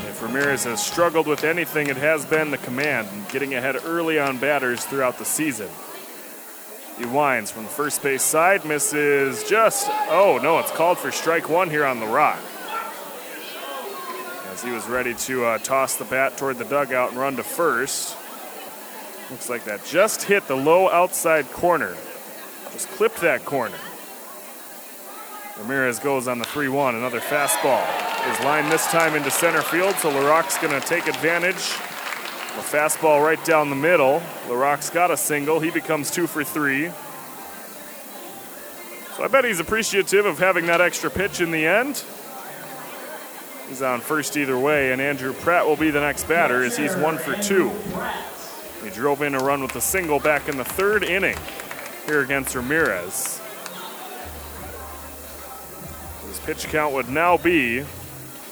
If 0.09 0.23
Ramirez 0.23 0.63
has 0.65 0.85
struggled 0.85 1.27
with 1.27 1.43
anything, 1.43 1.89
it 1.89 1.97
has 1.97 2.25
been 2.25 2.53
the 2.53 2.59
command 2.59 3.09
and 3.13 3.29
getting 3.31 3.55
ahead 3.55 3.77
early 3.85 4.21
on 4.21 4.39
batters 4.39 4.85
throughout 4.85 5.19
the 5.19 5.25
season. 5.25 5.69
He 7.01 7.07
winds 7.07 7.51
from 7.51 7.63
the 7.63 7.71
first 7.71 8.03
base 8.03 8.23
side, 8.23 8.67
misses 8.67 9.43
just, 9.45 9.89
oh 10.11 10.39
no, 10.43 10.59
it's 10.59 10.71
called 10.71 10.99
for 10.99 11.11
strike 11.11 11.49
one 11.49 11.71
here 11.71 11.87
on 11.87 11.99
LaRock. 11.99 12.39
As 14.53 14.63
he 14.63 14.71
was 14.71 14.87
ready 14.87 15.15
to 15.15 15.47
uh, 15.47 15.59
toss 15.59 15.97
the 15.97 16.05
bat 16.05 16.37
toward 16.37 16.59
the 16.59 16.67
dugout 16.67 17.13
and 17.13 17.19
run 17.19 17.37
to 17.37 17.43
first. 17.43 18.19
Looks 19.31 19.49
like 19.49 19.65
that 19.65 19.83
just 19.87 20.25
hit 20.25 20.47
the 20.47 20.55
low 20.55 20.91
outside 20.91 21.51
corner. 21.53 21.97
Just 22.73 22.89
clipped 22.91 23.23
that 23.23 23.47
corner. 23.47 23.79
Ramirez 25.59 26.01
goes 26.01 26.29
on 26.29 26.39
the 26.39 26.45
3 26.45 26.69
1. 26.69 26.97
Another 26.97 27.21
fastball 27.21 27.83
is 28.31 28.45
lined 28.45 28.71
this 28.71 28.87
time 28.89 29.15
into 29.15 29.31
center 29.31 29.63
field, 29.63 29.95
so 29.95 30.11
LaRock's 30.11 30.59
going 30.59 30.79
to 30.79 30.87
take 30.87 31.07
advantage. 31.07 31.73
A 32.57 32.63
fastball 32.63 33.25
right 33.25 33.43
down 33.45 33.71
the 33.71 33.77
middle. 33.77 34.23
LaRock's 34.49 34.91
got 34.91 35.11
a 35.11 35.17
single. 35.17 35.61
He 35.61 35.71
becomes 35.71 36.11
two 36.11 36.27
for 36.27 36.43
three. 36.43 36.91
So 39.17 39.25
I 39.25 39.29
bet 39.29 39.45
he's 39.45 39.61
appreciative 39.61 40.27
of 40.27 40.39
having 40.39 40.67
that 40.67 40.81
extra 40.81 41.11
pitch 41.11 41.41
in 41.41 41.51
the 41.51 41.67
end. 41.67 42.05
He's 43.69 43.83
on 43.83 44.01
first 44.01 44.37
either 44.37 44.59
way, 44.59 44.91
and 44.91 45.01
Andrew 45.01 45.33
Pratt 45.33 45.65
will 45.65 45.77
be 45.77 45.91
the 45.91 46.01
next 46.01 46.25
batter 46.25 46.65
as 46.65 46.77
he's 46.77 46.97
one 46.97 47.19
for 47.19 47.37
two. 47.37 47.71
He 48.83 48.91
drove 48.91 49.23
in 49.23 49.37
a 49.37 49.39
run 49.39 49.63
with 49.63 49.77
a 49.77 49.81
single 49.81 50.19
back 50.19 50.49
in 50.49 50.57
the 50.57 50.65
third 50.65 51.05
inning 51.05 51.37
here 52.07 52.21
against 52.21 52.57
Ramirez. 52.57 53.41
His 56.27 56.41
pitch 56.41 56.65
count 56.67 56.95
would 56.95 57.09
now 57.09 57.37
be 57.37 57.85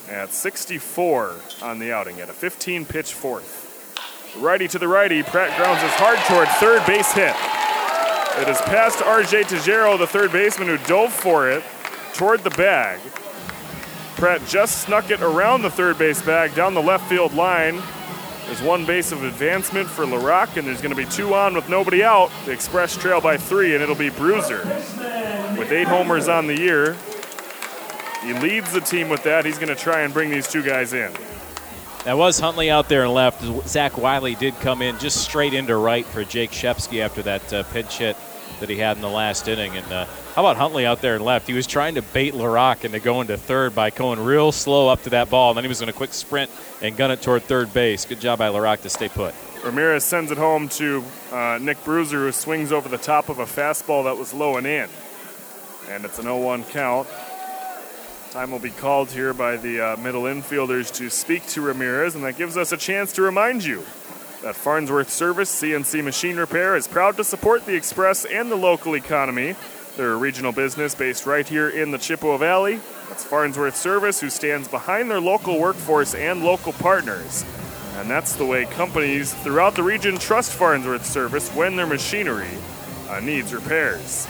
at 0.08 0.32
64 0.32 1.34
on 1.62 1.78
the 1.78 1.92
outing 1.92 2.20
at 2.20 2.30
a 2.30 2.32
15 2.32 2.84
pitch 2.84 3.12
fourth. 3.12 3.57
Righty 4.36 4.68
to 4.68 4.78
the 4.78 4.88
righty, 4.88 5.22
Pratt 5.22 5.56
grounds 5.56 5.82
his 5.82 5.90
hard 5.92 6.18
toward 6.26 6.48
third 6.60 6.86
base 6.86 7.12
hit. 7.12 7.34
It 8.40 8.48
is 8.48 8.60
past 8.62 8.98
RJ 8.98 9.44
Tajero, 9.44 9.98
the 9.98 10.06
third 10.06 10.30
baseman, 10.30 10.68
who 10.68 10.78
dove 10.86 11.12
for 11.12 11.50
it 11.50 11.64
toward 12.14 12.44
the 12.44 12.50
bag. 12.50 13.00
Pratt 14.16 14.44
just 14.46 14.82
snuck 14.82 15.10
it 15.10 15.22
around 15.22 15.62
the 15.62 15.70
third 15.70 15.98
base 15.98 16.22
bag 16.22 16.54
down 16.54 16.74
the 16.74 16.82
left 16.82 17.08
field 17.08 17.34
line. 17.34 17.82
There's 18.46 18.62
one 18.62 18.86
base 18.86 19.12
of 19.12 19.24
advancement 19.24 19.88
for 19.88 20.04
LaRock, 20.04 20.56
and 20.56 20.66
there's 20.66 20.80
going 20.80 20.94
to 20.94 20.96
be 20.96 21.04
two 21.06 21.34
on 21.34 21.54
with 21.54 21.68
nobody 21.68 22.02
out. 22.04 22.30
The 22.44 22.52
Express 22.52 22.96
trail 22.96 23.20
by 23.20 23.36
three, 23.36 23.74
and 23.74 23.82
it'll 23.82 23.94
be 23.94 24.10
Bruiser. 24.10 24.64
With 25.58 25.72
eight 25.72 25.88
homers 25.88 26.28
on 26.28 26.46
the 26.46 26.58
year, 26.58 26.96
he 28.22 28.32
leads 28.34 28.72
the 28.72 28.80
team 28.80 29.08
with 29.08 29.22
that. 29.24 29.44
He's 29.44 29.58
going 29.58 29.68
to 29.68 29.74
try 29.74 30.02
and 30.02 30.12
bring 30.12 30.30
these 30.30 30.48
two 30.48 30.62
guys 30.62 30.92
in. 30.92 31.12
That 32.08 32.16
was 32.16 32.40
Huntley 32.40 32.70
out 32.70 32.88
there 32.88 33.04
and 33.04 33.12
left. 33.12 33.68
Zach 33.68 33.98
Wiley 33.98 34.34
did 34.34 34.58
come 34.60 34.80
in 34.80 34.98
just 34.98 35.18
straight 35.18 35.52
into 35.52 35.76
right 35.76 36.06
for 36.06 36.24
Jake 36.24 36.52
Shepsky 36.52 37.02
after 37.02 37.20
that 37.24 37.52
uh, 37.52 37.64
pitch 37.64 37.98
hit 37.98 38.16
that 38.60 38.70
he 38.70 38.76
had 38.76 38.96
in 38.96 39.02
the 39.02 39.10
last 39.10 39.46
inning. 39.46 39.76
And 39.76 39.92
uh, 39.92 40.06
how 40.34 40.42
about 40.42 40.56
Huntley 40.56 40.86
out 40.86 41.02
there 41.02 41.16
and 41.16 41.22
left? 41.26 41.46
He 41.46 41.52
was 41.52 41.66
trying 41.66 41.96
to 41.96 42.00
bait 42.00 42.32
LaRock 42.32 42.86
into 42.86 42.98
going 42.98 43.26
to 43.26 43.36
third 43.36 43.74
by 43.74 43.90
going 43.90 44.20
real 44.20 44.52
slow 44.52 44.88
up 44.88 45.02
to 45.02 45.10
that 45.10 45.28
ball, 45.28 45.50
and 45.50 45.58
then 45.58 45.64
he 45.64 45.68
was 45.68 45.80
going 45.80 45.92
to 45.92 45.96
quick 45.98 46.14
sprint 46.14 46.50
and 46.80 46.96
gun 46.96 47.10
it 47.10 47.20
toward 47.20 47.42
third 47.42 47.74
base. 47.74 48.06
Good 48.06 48.20
job 48.20 48.38
by 48.38 48.48
LaRock 48.48 48.80
to 48.84 48.88
stay 48.88 49.10
put. 49.10 49.34
Ramirez 49.62 50.02
sends 50.02 50.30
it 50.30 50.38
home 50.38 50.70
to 50.70 51.04
uh, 51.30 51.58
Nick 51.60 51.84
Bruiser, 51.84 52.20
who 52.20 52.32
swings 52.32 52.72
over 52.72 52.88
the 52.88 52.96
top 52.96 53.28
of 53.28 53.38
a 53.38 53.44
fastball 53.44 54.04
that 54.04 54.16
was 54.16 54.32
low 54.32 54.56
and 54.56 54.66
in. 54.66 54.88
And 55.90 56.06
it's 56.06 56.18
an 56.18 56.24
0 56.24 56.38
1 56.38 56.64
count. 56.64 57.06
Time 58.30 58.50
will 58.50 58.58
be 58.58 58.70
called 58.70 59.10
here 59.10 59.32
by 59.32 59.56
the 59.56 59.80
uh, 59.80 59.96
middle 59.96 60.24
infielders 60.24 60.92
to 60.92 61.08
speak 61.08 61.46
to 61.46 61.62
Ramirez, 61.62 62.14
and 62.14 62.22
that 62.24 62.36
gives 62.36 62.58
us 62.58 62.72
a 62.72 62.76
chance 62.76 63.10
to 63.14 63.22
remind 63.22 63.64
you 63.64 63.78
that 64.42 64.54
Farnsworth 64.54 65.08
Service 65.08 65.50
CNC 65.62 66.04
Machine 66.04 66.36
Repair 66.36 66.76
is 66.76 66.86
proud 66.86 67.16
to 67.16 67.24
support 67.24 67.64
the 67.64 67.74
Express 67.74 68.26
and 68.26 68.50
the 68.50 68.56
local 68.56 68.96
economy. 68.96 69.56
They're 69.96 70.12
a 70.12 70.16
regional 70.16 70.52
business 70.52 70.94
based 70.94 71.24
right 71.24 71.48
here 71.48 71.70
in 71.70 71.90
the 71.90 71.96
Chippewa 71.96 72.36
Valley. 72.36 72.80
That's 73.08 73.24
Farnsworth 73.24 73.76
Service, 73.76 74.20
who 74.20 74.28
stands 74.28 74.68
behind 74.68 75.10
their 75.10 75.22
local 75.22 75.58
workforce 75.58 76.14
and 76.14 76.44
local 76.44 76.74
partners. 76.74 77.46
And 77.96 78.10
that's 78.10 78.36
the 78.36 78.44
way 78.44 78.66
companies 78.66 79.32
throughout 79.32 79.74
the 79.74 79.82
region 79.82 80.18
trust 80.18 80.52
Farnsworth 80.52 81.06
Service 81.06 81.48
when 81.54 81.76
their 81.76 81.86
machinery 81.86 82.58
uh, 83.08 83.20
needs 83.20 83.54
repairs. 83.54 84.28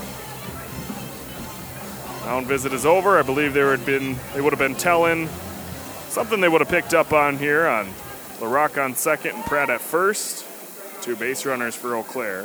Mound 2.29 2.47
visit 2.47 2.75
is 2.75 2.85
over. 2.85 3.19
I 3.19 3.23
believe 3.23 3.55
there 3.55 3.75
had 3.75 3.87
been 3.87 4.15
they 4.35 4.43
would 4.43 4.53
have 4.53 4.59
been 4.59 4.75
telling 4.75 5.31
something 6.11 6.43
they 6.43 6.49
would 6.51 6.61
have 6.61 6.69
picked 6.69 6.93
up 6.93 7.15
on 7.15 7.39
here 7.39 7.67
on 7.67 7.87
LaRock 8.39 8.77
on 8.77 8.95
second 8.95 9.37
and 9.37 9.45
Pratt 9.47 9.71
at 9.71 9.81
first. 9.81 10.45
Two 11.01 11.17
base 11.17 11.47
runners 11.47 11.75
for 11.75 11.97
Eau 11.97 12.03
Claire. 12.03 12.45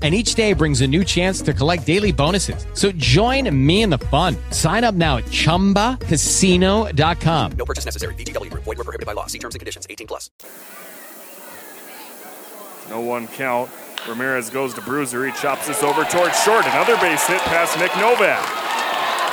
and 0.00 0.14
each 0.14 0.36
day 0.36 0.52
brings 0.52 0.80
a 0.80 0.86
new 0.86 1.02
chance 1.02 1.42
to 1.42 1.52
collect 1.52 1.84
daily 1.84 2.12
bonuses. 2.12 2.64
So 2.74 2.92
join 2.92 3.50
me 3.66 3.82
in 3.82 3.90
the 3.90 3.98
fun. 3.98 4.36
Sign 4.52 4.84
up 4.84 4.94
now 4.94 5.16
at 5.16 5.24
ChumbaCasino.com. 5.24 7.52
No 7.58 7.64
purchase 7.64 7.84
necessary. 7.84 8.14
VGW. 8.14 8.50
Void 8.52 8.66
were 8.66 8.76
prohibited 8.76 9.06
by 9.06 9.14
law. 9.14 9.26
See 9.26 9.40
terms 9.40 9.56
and 9.56 9.60
conditions. 9.60 9.88
18 9.90 10.06
plus. 10.06 10.30
No 12.88 13.00
one 13.00 13.26
count. 13.28 13.70
Ramirez 14.08 14.50
goes 14.50 14.72
to 14.74 14.80
Bruiser. 14.80 15.26
He 15.26 15.32
chops 15.32 15.66
this 15.66 15.82
over 15.82 16.04
towards 16.04 16.40
short. 16.42 16.64
Another 16.66 16.96
base 16.98 17.26
hit 17.26 17.40
past 17.40 17.78
Nick 17.78 17.94
Novak. 17.96 18.44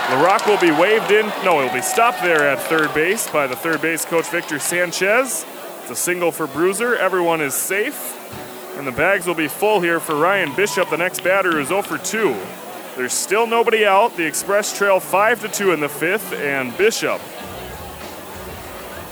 LaRock 0.09 0.45
will 0.45 0.59
be 0.59 0.71
waved 0.71 1.11
in. 1.11 1.25
No, 1.43 1.63
he'll 1.63 1.73
be 1.73 1.81
stopped 1.81 2.21
there 2.21 2.47
at 2.47 2.59
third 2.59 2.93
base 2.93 3.29
by 3.29 3.47
the 3.47 3.55
third 3.55 3.81
base 3.81 4.05
coach 4.05 4.27
Victor 4.29 4.59
Sanchez. 4.59 5.45
It's 5.81 5.91
a 5.91 5.95
single 5.95 6.31
for 6.31 6.47
Bruiser. 6.47 6.95
Everyone 6.95 7.41
is 7.41 7.53
safe. 7.53 8.14
And 8.77 8.85
the 8.85 8.91
bags 8.91 9.25
will 9.25 9.35
be 9.35 9.47
full 9.47 9.79
here 9.79 9.99
for 9.99 10.15
Ryan 10.15 10.53
Bishop, 10.55 10.89
the 10.89 10.97
next 10.97 11.23
batter, 11.23 11.51
who's 11.51 11.69
0 11.69 11.81
for 11.81 11.97
2. 11.97 12.35
There's 12.97 13.13
still 13.13 13.47
nobody 13.47 13.85
out. 13.85 14.15
The 14.17 14.25
Express 14.25 14.77
trail 14.77 14.99
5 14.99 15.41
to 15.41 15.47
2 15.47 15.71
in 15.71 15.79
the 15.79 15.89
fifth, 15.89 16.33
and 16.33 16.75
Bishop, 16.77 17.21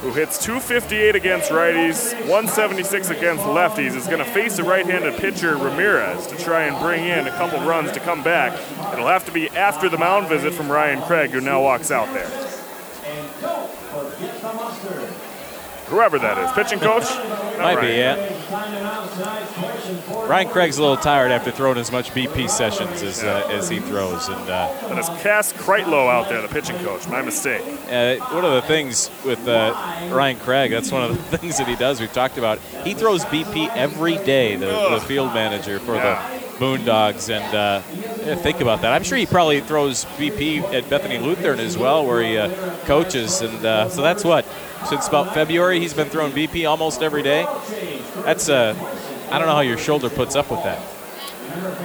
who 0.02 0.12
hits 0.12 0.38
258 0.44 1.16
against 1.16 1.50
righties, 1.50 2.14
176 2.28 3.10
against 3.10 3.44
lefties, 3.44 3.96
is 3.96 4.06
going 4.06 4.20
to 4.20 4.26
face 4.26 4.60
a 4.60 4.64
right 4.64 4.86
handed 4.86 5.16
pitcher, 5.16 5.56
Ramirez, 5.56 6.28
to 6.28 6.38
try 6.38 6.64
and 6.64 6.78
bring 6.82 7.06
in 7.06 7.28
a 7.28 7.32
couple 7.32 7.60
runs 7.62 7.92
to 7.94 8.02
come 8.02 8.22
back. 8.22 8.52
It'll 8.94 9.08
have 9.08 9.26
to 9.26 9.32
be 9.32 9.50
after 9.50 9.88
the 9.88 9.98
mound 9.98 10.28
visit 10.28 10.54
from 10.54 10.70
Ryan 10.70 11.02
Craig, 11.02 11.32
who 11.32 11.40
now 11.40 11.62
walks 11.62 11.90
out 11.90 12.14
there. 12.14 12.30
Whoever 15.94 16.18
that 16.18 16.40
is. 16.40 16.52
Pitching 16.54 16.80
coach? 16.80 17.04
Might 17.60 17.76
Ryan. 17.76 17.82
be, 17.82 17.88
yeah. 17.98 18.16
Ryan 20.28 20.50
Craig's 20.50 20.80
a 20.80 20.82
little 20.82 20.98
tired 20.98 21.32
after 21.32 21.52
throwing 21.52 21.78
as 21.78 21.92
much 21.92 22.10
BP 22.12 22.50
sessions 22.50 23.04
as, 23.04 23.24
uh, 23.24 23.48
as 23.52 23.70
he 23.70 23.80
throws. 23.80 24.28
And 24.28 24.42
uh, 24.50 24.74
That 24.90 24.98
is 24.98 25.08
Cass 25.22 25.54
Kreitlow 25.54 26.10
out 26.10 26.30
there, 26.30 26.42
the 26.42 26.48
pitching 26.48 26.78
coach. 26.84 27.08
My 27.08 27.22
mistake. 27.22 27.62
uh, 27.92 28.16
one 28.34 28.44
of 28.44 28.54
the 28.54 28.64
things 28.64 29.12
with 29.24 29.48
uh, 29.48 29.76
Ryan 30.12 30.38
Craig, 30.38 30.72
that's 30.72 30.92
one 30.92 31.04
of 31.04 31.10
the 31.30 31.38
things 31.38 31.60
that 31.60 31.68
he 31.68 31.76
does. 31.76 32.00
We've 32.00 32.12
talked 32.12 32.40
about. 32.40 32.58
He 32.84 32.96
throws 32.96 33.24
BP 33.26 33.70
every 33.76 34.18
day. 34.18 34.56
The, 34.56 34.90
the 34.96 35.02
field 35.02 35.32
manager 35.36 35.78
for 35.80 35.94
Yeah. 35.96 36.28
the 36.40 36.44
Moondogs, 36.58 37.30
and 37.30 37.56
uh, 37.56 37.82
yeah, 38.26 38.36
think 38.36 38.62
about 38.62 38.82
that. 38.82 38.94
I'm 38.94 39.04
sure 39.04 39.18
he 39.18 39.26
probably 39.26 39.60
throws 39.62 40.06
BP 40.18 40.64
at 40.74 40.90
Bethany 40.90 41.18
Lutheran 41.20 41.60
as 41.60 41.78
well, 41.78 42.06
where 42.06 42.22
he 42.24 42.38
uh, 42.38 42.50
coaches, 42.86 43.42
and 43.42 43.64
uh, 43.66 43.90
so 43.90 44.02
that's 44.02 44.24
what. 44.24 44.46
Since 44.88 45.08
about 45.08 45.34
February, 45.34 45.80
he's 45.80 45.94
been 45.94 46.10
throwing 46.10 46.32
BP 46.34 46.70
almost 46.70 47.02
every 47.02 47.24
day. 47.24 47.46
That's 48.24 48.50
a, 48.50 48.76
I 49.32 49.38
don't 49.40 49.48
know 49.48 49.56
how 49.56 49.62
your 49.62 49.78
shoulder 49.78 50.10
puts 50.10 50.36
up 50.36 50.52
with 50.52 50.64
that. 50.64 50.82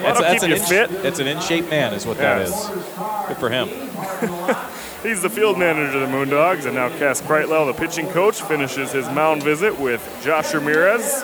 That's, 0.02 0.20
that's 0.20 0.42
an 0.44 0.52
in, 0.52 0.58
fit. 0.60 0.90
That's 1.02 1.18
an 1.18 1.26
in 1.26 1.40
shape 1.40 1.68
man, 1.68 1.92
is 1.94 2.06
what 2.06 2.18
that 2.18 2.38
Yes. 2.40 2.70
is. 2.70 2.76
Good 3.28 3.36
for 3.36 3.50
him. 3.50 3.68
He's 5.02 5.22
the 5.22 5.30
field 5.30 5.58
manager 5.58 5.98
of 6.02 6.10
the 6.10 6.16
Moondogs, 6.16 6.66
and 6.66 6.74
now 6.74 6.88
Cass 6.88 7.20
Kreitlow, 7.22 7.72
the 7.72 7.78
pitching 7.78 8.08
coach, 8.08 8.42
finishes 8.42 8.90
his 8.92 9.06
mound 9.10 9.42
visit 9.44 9.78
with 9.78 10.02
Josh 10.24 10.52
Ramirez. 10.54 11.22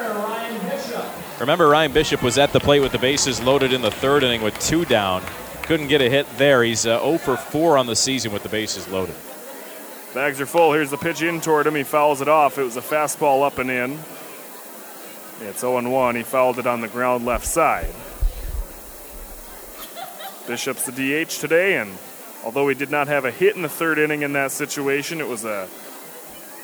Remember, 1.41 1.69
Ryan 1.69 1.93
Bishop 1.93 2.23
was 2.23 2.39
at 2.39 2.53
the 2.53 2.61
plate 2.61 2.81
with 2.81 2.93
the 2.93 2.99
bases 2.99 3.43
loaded 3.43 3.73
in 3.73 3.83
the 3.83 3.91
third 3.91 4.23
inning 4.23 4.43
with 4.43 4.57
two 4.61 4.85
down. 4.85 5.23
Couldn't 5.63 5.89
get 5.89 6.01
a 6.01 6.09
hit 6.09 6.27
there. 6.39 6.63
He's 6.63 6.87
uh, 6.87 7.01
0 7.01 7.19
for 7.19 7.37
4 7.37 7.79
on 7.79 7.87
the 7.87 7.97
season 7.97 8.33
with 8.33 8.43
the 8.45 8.49
bases 8.49 8.87
loaded. 8.89 9.15
Bags 10.15 10.41
are 10.41 10.47
full. 10.47 10.73
Here's 10.73 10.91
the 10.91 10.97
pitch 10.97 11.23
in 11.23 11.41
toward 11.41 11.67
him. 11.67 11.75
He 11.75 11.83
fouls 11.83 12.21
it 12.21 12.29
off. 12.29 12.57
It 12.57 12.63
was 12.63 12.77
a 12.77 12.81
fastball 12.81 13.45
up 13.45 13.59
and 13.59 13.69
in. 13.69 13.99
It's 15.41 15.61
0 15.61 15.91
1. 15.91 16.15
He 16.15 16.23
fouled 16.23 16.61
it 16.61 16.69
on 16.69 16.81
the 16.81 16.87
ground 16.87 17.27
left 17.27 17.45
side. 17.45 17.91
Bishop's 20.47 20.87
the 20.87 20.93
DH 20.93 21.31
today, 21.31 21.79
and 21.79 21.99
although 22.45 22.69
he 22.69 22.77
did 22.77 22.93
not 22.93 23.09
have 23.09 23.25
a 23.25 23.33
hit 23.33 23.57
in 23.57 23.63
the 23.63 23.69
third 23.69 23.99
inning 23.99 24.23
in 24.23 24.35
that 24.35 24.53
situation, 24.53 25.21
it 25.21 25.27
was 25.27 25.45
a 25.45 25.69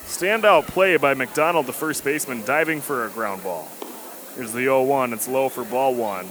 standout 0.04 0.68
play 0.68 0.96
by 0.96 1.14
McDonald, 1.14 1.66
the 1.66 1.72
first 1.72 2.04
baseman, 2.04 2.44
diving 2.44 2.80
for 2.80 3.04
a 3.04 3.10
ground 3.10 3.42
ball. 3.42 3.66
Here's 4.36 4.52
the 4.52 4.60
0 4.60 4.84
1. 4.84 5.12
It's 5.12 5.26
low 5.26 5.48
for 5.48 5.64
ball 5.64 5.96
one. 5.96 6.28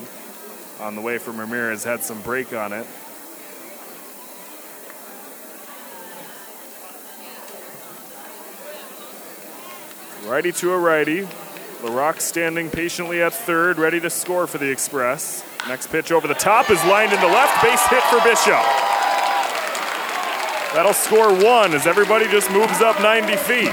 On 0.79 0.95
the 0.95 1.01
way 1.01 1.17
from 1.17 1.37
Ramirez, 1.37 1.83
had 1.83 2.01
some 2.01 2.21
break 2.21 2.53
on 2.53 2.71
it. 2.71 2.87
Righty 10.25 10.51
to 10.53 10.73
a 10.73 10.77
righty. 10.77 11.27
LaRock 11.81 12.19
standing 12.19 12.69
patiently 12.69 13.21
at 13.21 13.33
third, 13.33 13.77
ready 13.77 14.01
to 14.01 14.09
score 14.09 14.47
for 14.47 14.57
the 14.57 14.69
Express. 14.69 15.45
Next 15.67 15.87
pitch 15.87 16.11
over 16.11 16.27
the 16.27 16.33
top 16.33 16.69
is 16.69 16.83
lined 16.85 17.13
into 17.13 17.25
left. 17.25 17.63
Base 17.63 17.85
hit 17.87 18.03
for 18.03 18.19
Bishop. 18.21 18.61
That'll 20.73 20.93
score 20.93 21.33
one 21.33 21.73
as 21.73 21.87
everybody 21.87 22.27
just 22.27 22.51
moves 22.51 22.81
up 22.81 22.99
90 23.01 23.37
feet. 23.37 23.71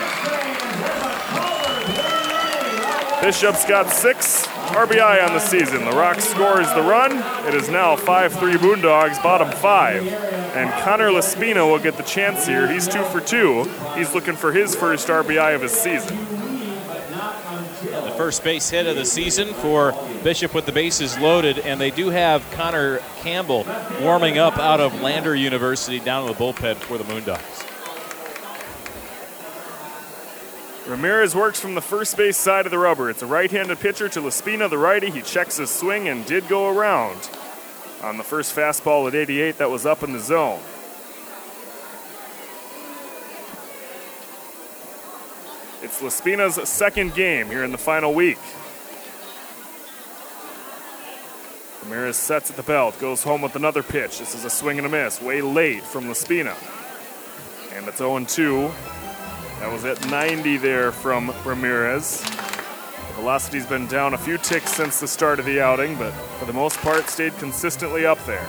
Bishop's 3.21 3.67
got 3.67 3.91
six 3.91 4.47
RBI 4.77 5.27
on 5.27 5.33
the 5.33 5.41
season. 5.41 5.81
LaRock 5.81 6.21
scores 6.21 6.69
the 6.75 6.83
run. 6.83 7.13
It 7.49 7.55
is 7.55 7.71
now 7.71 7.97
5 7.97 8.35
3 8.35 8.53
Moondogs, 8.57 9.23
bottom 9.23 9.51
five. 9.53 10.07
And 10.07 10.71
Connor 10.85 11.09
Laspina 11.09 11.67
will 11.67 11.79
get 11.79 11.97
the 11.97 12.03
chance 12.03 12.47
here. 12.47 12.71
He's 12.71 12.87
two 12.87 13.03
for 13.05 13.23
two. 13.23 13.65
He's 13.95 14.13
looking 14.13 14.37
for 14.37 14.53
his 14.53 14.75
first 14.75 15.09
RBI 15.09 15.55
of 15.55 15.63
his 15.63 15.73
season. 15.73 16.19
The 17.81 18.15
first 18.19 18.45
base 18.45 18.69
hit 18.69 18.87
of 18.87 18.97
the 18.97 19.07
season 19.07 19.55
for 19.55 19.95
Bishop 20.23 20.53
with 20.53 20.67
the 20.67 20.73
bases 20.73 21.19
loaded, 21.19 21.59
and 21.61 21.81
they 21.81 21.91
do 21.91 22.11
have 22.11 22.49
Connor 22.51 22.99
Campbell 23.23 23.67
warming 24.03 24.37
up 24.37 24.59
out 24.59 24.81
of 24.81 25.01
Lander 25.01 25.35
University 25.35 26.01
down 26.01 26.27
in 26.27 26.29
the 26.29 26.39
bullpen 26.39 26.77
for 26.77 26.99
the 26.99 27.05
Moondogs. 27.05 27.66
Ramirez 30.87 31.35
works 31.35 31.59
from 31.59 31.75
the 31.75 31.81
first 31.81 32.17
base 32.17 32.37
side 32.37 32.65
of 32.65 32.71
the 32.71 32.79
rubber. 32.79 33.11
It's 33.11 33.23
a 33.23 33.27
right 33.27 33.51
handed 33.51 33.81
pitcher 33.81 34.09
to 34.11 34.21
Laspina, 34.21 34.69
the 34.69 34.79
righty. 34.79 35.11
He 35.11 35.21
checks 35.21 35.57
his 35.57 35.69
swing 35.69 36.09
and 36.09 36.25
did 36.25 36.47
go 36.47 36.69
around. 36.69 37.29
On 38.03 38.17
the 38.19 38.23
first 38.23 38.55
fastball 38.55 39.09
at 39.09 39.15
88, 39.15 39.59
that 39.59 39.69
was 39.69 39.85
up 39.85 40.05
in 40.05 40.13
the 40.13 40.21
zone. 40.21 40.61
It's 45.83 46.01
Laspina's 46.01 46.69
second 46.69 47.15
game 47.15 47.49
here 47.49 47.65
in 47.65 47.73
the 47.73 47.79
final 47.79 48.15
week. 48.15 48.39
Ramirez 51.83 52.17
sets 52.17 52.51
at 52.51 52.57
the 52.57 52.63
belt, 52.63 52.99
goes 53.01 53.25
home 53.25 53.43
with 53.43 53.57
another 53.57 53.83
pitch. 53.83 54.21
This 54.21 54.37
is 54.37 54.45
a 54.45 54.51
swing 54.51 54.79
and 54.79 54.87
a 54.87 54.91
miss, 54.91 55.21
way 55.21 55.43
late 55.43 55.83
from 55.83 56.05
Laspina. 56.05 56.55
And 57.75 57.89
it's 57.89 57.99
0 57.99 58.25
2. 58.25 58.71
That 59.67 59.73
was 59.73 59.85
at 59.85 60.09
90 60.09 60.59
there 60.59 60.93
from 60.93 61.35
Ramirez. 61.45 62.23
Velocity's 63.17 63.67
been 63.67 63.89
down 63.89 64.15
a 64.15 64.19
few 64.19 64.39
ticks 64.39 64.73
since 64.73 65.01
the 65.01 65.09
start 65.09 65.41
of 65.41 65.45
the 65.45 65.61
outing, 65.61 65.99
but 65.99 66.13
for 66.39 66.45
the 66.45 66.53
most 66.53 66.79
part 66.79 67.09
stayed 67.09 67.37
consistently 67.39 68.07
up 68.07 68.25
there. 68.27 68.47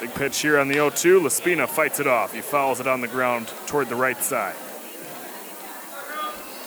Big 0.00 0.12
pitch 0.14 0.40
here 0.40 0.58
on 0.58 0.66
the 0.66 0.74
0 0.74 0.90
2. 0.90 1.20
Laspina 1.20 1.68
fights 1.68 2.00
it 2.00 2.08
off. 2.08 2.34
He 2.34 2.40
fouls 2.40 2.80
it 2.80 2.88
on 2.88 3.00
the 3.00 3.06
ground 3.06 3.46
toward 3.68 3.88
the 3.88 3.94
right 3.94 4.20
side. 4.20 4.56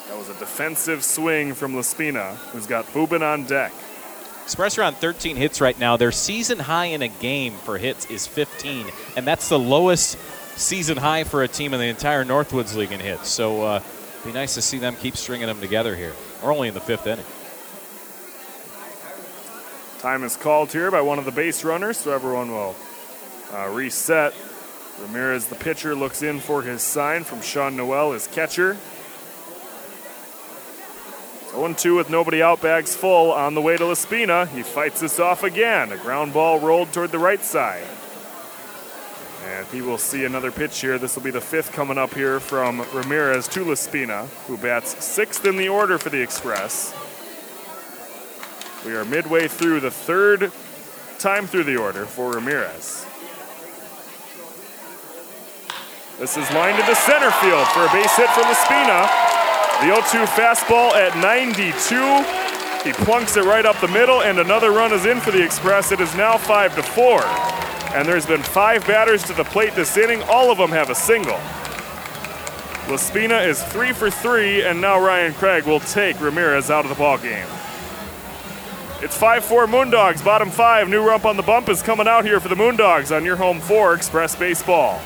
That 0.08 0.18
was 0.18 0.30
a 0.30 0.40
defensive 0.40 1.04
swing 1.04 1.54
from 1.54 1.76
Laspina, 1.76 2.36
who's 2.54 2.66
got 2.66 2.86
Bubin 2.94 3.22
on 3.22 3.44
deck. 3.44 3.74
Express 4.46 4.78
are 4.78 4.84
on 4.84 4.94
13 4.94 5.38
hits 5.38 5.60
right 5.60 5.78
now. 5.80 5.98
Their 5.98 6.12
season 6.12 6.60
high 6.60 6.86
in 6.86 7.02
a 7.02 7.08
game 7.08 7.54
for 7.54 7.80
hits 7.80 8.06
is 8.12 8.28
15, 8.28 8.86
and 9.18 9.26
that's 9.26 9.50
the 9.50 9.58
lowest 9.58 10.20
season 10.56 10.98
high 10.98 11.24
for 11.24 11.42
a 11.42 11.48
team 11.48 11.74
in 11.74 11.80
the 11.80 11.88
entire 11.88 12.24
Northwoods 12.24 12.76
League 12.76 12.92
in 12.92 13.00
hits. 13.00 13.28
So, 13.28 13.64
uh, 13.64 13.82
it'd 14.20 14.26
be 14.26 14.32
nice 14.32 14.54
to 14.54 14.62
see 14.62 14.78
them 14.78 14.96
keep 14.98 15.18
stringing 15.18 15.48
them 15.48 15.60
together 15.60 15.96
here. 15.96 16.14
We're 16.44 16.54
only 16.54 16.68
in 16.68 16.76
the 16.76 16.80
fifth 16.80 17.08
inning. 17.08 17.26
Time 19.98 20.24
is 20.24 20.38
called 20.38 20.72
here 20.72 20.92
by 20.92 21.02
one 21.02 21.18
of 21.18 21.26
the 21.26 21.32
base 21.32 21.64
runners, 21.64 21.98
so 21.98 22.14
everyone 22.14 22.52
will 22.52 22.76
uh, 23.52 23.68
reset. 23.70 24.36
Ramirez, 25.02 25.48
the 25.48 25.56
pitcher, 25.56 25.96
looks 25.96 26.22
in 26.22 26.40
for 26.40 26.62
his 26.62 26.84
sign 26.84 27.24
from 27.24 27.42
Sean 27.42 27.76
Noel, 27.76 28.12
his 28.12 28.28
catcher. 28.28 28.78
0 31.56 31.74
2 31.74 31.96
with 31.96 32.10
nobody 32.10 32.42
out, 32.42 32.62
bags 32.62 32.96
full 32.96 33.32
on 33.32 33.56
the 33.56 33.62
way 33.62 33.78
to 33.78 33.84
Laspina. 33.84 34.48
He 34.48 34.62
fights 34.62 35.00
this 35.00 35.20
off 35.20 35.44
again. 35.44 35.92
A 35.92 35.98
ground 35.98 36.34
ball 36.34 36.60
rolled 36.60 36.92
toward 36.92 37.12
the 37.12 37.20
right 37.20 37.44
side. 37.44 37.88
And 39.46 39.66
he 39.68 39.82
will 39.82 39.98
see 39.98 40.26
another 40.26 40.52
pitch 40.52 40.82
here. 40.82 40.98
This 40.98 41.16
will 41.16 41.24
be 41.24 41.32
the 41.32 41.42
fifth 41.42 41.72
coming 41.72 41.98
up 41.98 42.14
here 42.14 42.40
from 42.40 42.86
Ramirez 42.94 43.48
to 43.50 43.64
Laspina, 43.64 44.28
who 44.48 44.58
bats 44.58 45.04
sixth 45.04 45.46
in 45.46 45.56
the 45.56 45.70
order 45.70 45.98
for 45.98 46.10
the 46.10 46.22
Express. 46.22 46.94
We 48.86 48.96
are 48.96 49.06
midway 49.06 49.48
through 49.48 49.80
the 49.80 49.92
third 49.92 50.52
time 51.20 51.48
through 51.48 51.64
the 51.64 51.78
order 51.78 52.06
for 52.06 52.34
Ramirez. 52.34 53.06
This 56.20 56.38
is 56.38 56.50
lined 56.52 56.80
into 56.80 56.96
center 56.96 57.32
field 57.32 57.68
for 57.70 57.86
a 57.86 57.92
base 57.92 58.16
hit 58.16 58.30
for 58.30 58.42
Laspina. 58.42 59.35
The 59.86 59.94
0 60.02 60.26
2 60.26 60.32
fastball 60.32 60.94
at 60.94 61.16
92. 61.18 61.70
He 62.84 62.92
plunks 63.06 63.38
it 63.38 63.44
right 63.44 63.68
up 63.68 63.80
the 63.82 63.88
middle, 63.88 64.24
and 64.24 64.40
another 64.40 64.72
run 64.72 64.92
is 64.92 65.06
in 65.06 65.22
for 65.22 65.30
the 65.30 65.44
Express. 65.46 65.92
It 65.92 66.00
is 66.00 66.16
now 66.16 66.40
5 66.40 66.76
to 66.78 66.82
4. 66.82 67.22
And 67.94 68.08
there's 68.08 68.26
been 68.26 68.42
five 68.42 68.88
batters 68.88 69.22
to 69.26 69.34
the 69.34 69.44
plate 69.44 69.76
this 69.76 69.96
inning. 69.96 70.24
All 70.24 70.50
of 70.50 70.58
them 70.58 70.72
have 70.72 70.90
a 70.90 70.96
single. 70.96 71.38
Laspina 72.88 73.48
is 73.48 73.62
three 73.66 73.94
for 73.94 74.10
three, 74.10 74.64
and 74.66 74.82
now 74.82 75.00
Ryan 75.00 75.36
Craig 75.36 75.66
will 75.66 75.82
take 75.82 76.20
Ramirez 76.20 76.72
out 76.72 76.84
of 76.84 76.90
the 76.90 76.96
ball 76.96 77.20
game. 77.20 77.46
It's 79.04 79.16
5-4 79.16 79.68
Moondogs, 79.68 80.26
bottom 80.26 80.50
five. 80.50 80.90
New 80.90 81.06
rump 81.06 81.26
on 81.26 81.38
the 81.38 81.44
bump 81.44 81.70
is 81.70 81.84
coming 81.84 82.08
out 82.08 82.26
here 82.26 82.40
for 82.40 82.50
the 82.50 82.56
Moondogs 82.56 83.16
on 83.16 83.24
your 83.24 83.36
home 83.36 83.60
for 83.60 83.94
Express 83.94 84.36
Baseball. 84.36 85.00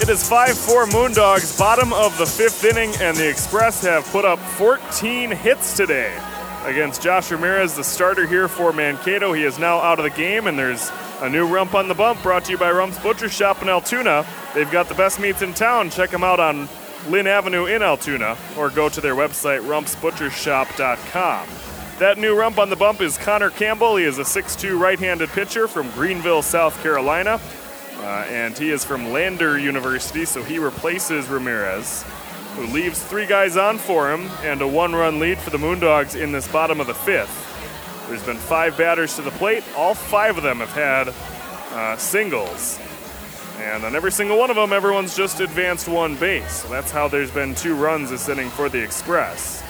It 0.00 0.08
is 0.08 0.22
5-4 0.28 0.86
Moondogs, 0.86 1.58
bottom 1.58 1.92
of 1.92 2.16
the 2.16 2.26
fifth 2.26 2.64
inning, 2.64 2.94
and 3.00 3.16
the 3.16 3.28
Express 3.28 3.82
have 3.82 4.04
put 4.06 4.24
up 4.24 4.38
14 4.38 5.30
hits 5.30 5.76
today 5.76 6.16
against 6.64 7.02
Josh 7.02 7.30
Ramirez, 7.30 7.74
the 7.74 7.84
starter 7.84 8.26
here 8.26 8.48
for 8.48 8.72
Mankato. 8.72 9.32
He 9.32 9.44
is 9.44 9.58
now 9.58 9.78
out 9.78 9.98
of 9.98 10.04
the 10.04 10.10
game, 10.10 10.46
and 10.46 10.58
there's 10.58 10.90
a 11.20 11.28
new 11.28 11.46
rump 11.46 11.74
on 11.74 11.88
the 11.88 11.94
bump 11.94 12.22
brought 12.22 12.46
to 12.46 12.52
you 12.52 12.58
by 12.58 12.70
Rump's 12.70 12.98
Butcher 12.98 13.28
Shop 13.28 13.60
in 13.62 13.68
Altoona. 13.68 14.26
They've 14.54 14.70
got 14.70 14.88
the 14.88 14.94
best 14.94 15.20
meats 15.20 15.42
in 15.42 15.52
town. 15.52 15.90
Check 15.90 16.10
them 16.10 16.24
out 16.24 16.40
on 16.40 16.68
Lynn 17.08 17.26
Avenue 17.26 17.66
in 17.66 17.82
Altoona, 17.82 18.36
or 18.56 18.70
go 18.70 18.88
to 18.88 19.00
their 19.00 19.14
website, 19.14 19.60
rumpsbutchershop.com. 19.62 21.48
That 21.98 22.16
new 22.16 22.34
rump 22.34 22.58
on 22.58 22.70
the 22.70 22.76
bump 22.76 23.02
is 23.02 23.18
Connor 23.18 23.50
Campbell. 23.50 23.96
He 23.96 24.04
is 24.04 24.18
a 24.18 24.22
6'2 24.22 24.78
right 24.78 24.98
handed 24.98 25.28
pitcher 25.30 25.68
from 25.68 25.90
Greenville, 25.90 26.40
South 26.40 26.82
Carolina. 26.82 27.38
Uh, 28.00 28.24
and 28.28 28.56
he 28.56 28.70
is 28.70 28.82
from 28.82 29.12
Lander 29.12 29.58
University, 29.58 30.24
so 30.24 30.42
he 30.42 30.58
replaces 30.58 31.28
Ramirez, 31.28 32.02
who 32.56 32.66
leaves 32.66 33.02
three 33.02 33.26
guys 33.26 33.58
on 33.58 33.76
for 33.76 34.10
him 34.10 34.28
and 34.42 34.62
a 34.62 34.66
one 34.66 34.94
run 34.94 35.20
lead 35.20 35.38
for 35.38 35.50
the 35.50 35.58
Moondogs 35.58 36.18
in 36.18 36.32
this 36.32 36.48
bottom 36.48 36.80
of 36.80 36.86
the 36.86 36.94
fifth. 36.94 37.46
There's 38.08 38.24
been 38.24 38.38
five 38.38 38.76
batters 38.78 39.16
to 39.16 39.22
the 39.22 39.30
plate. 39.32 39.62
All 39.76 39.94
five 39.94 40.36
of 40.38 40.42
them 40.42 40.58
have 40.58 40.72
had 40.72 41.08
uh, 41.72 41.96
singles. 41.98 42.80
And 43.58 43.84
on 43.84 43.94
every 43.94 44.10
single 44.10 44.38
one 44.38 44.48
of 44.48 44.56
them, 44.56 44.72
everyone's 44.72 45.14
just 45.14 45.40
advanced 45.40 45.86
one 45.86 46.16
base. 46.16 46.62
So 46.62 46.68
that's 46.68 46.90
how 46.90 47.06
there's 47.06 47.30
been 47.30 47.54
two 47.54 47.74
runs 47.74 48.08
this 48.08 48.28
inning 48.30 48.48
for 48.48 48.70
the 48.70 48.82
Express. 48.82 49.62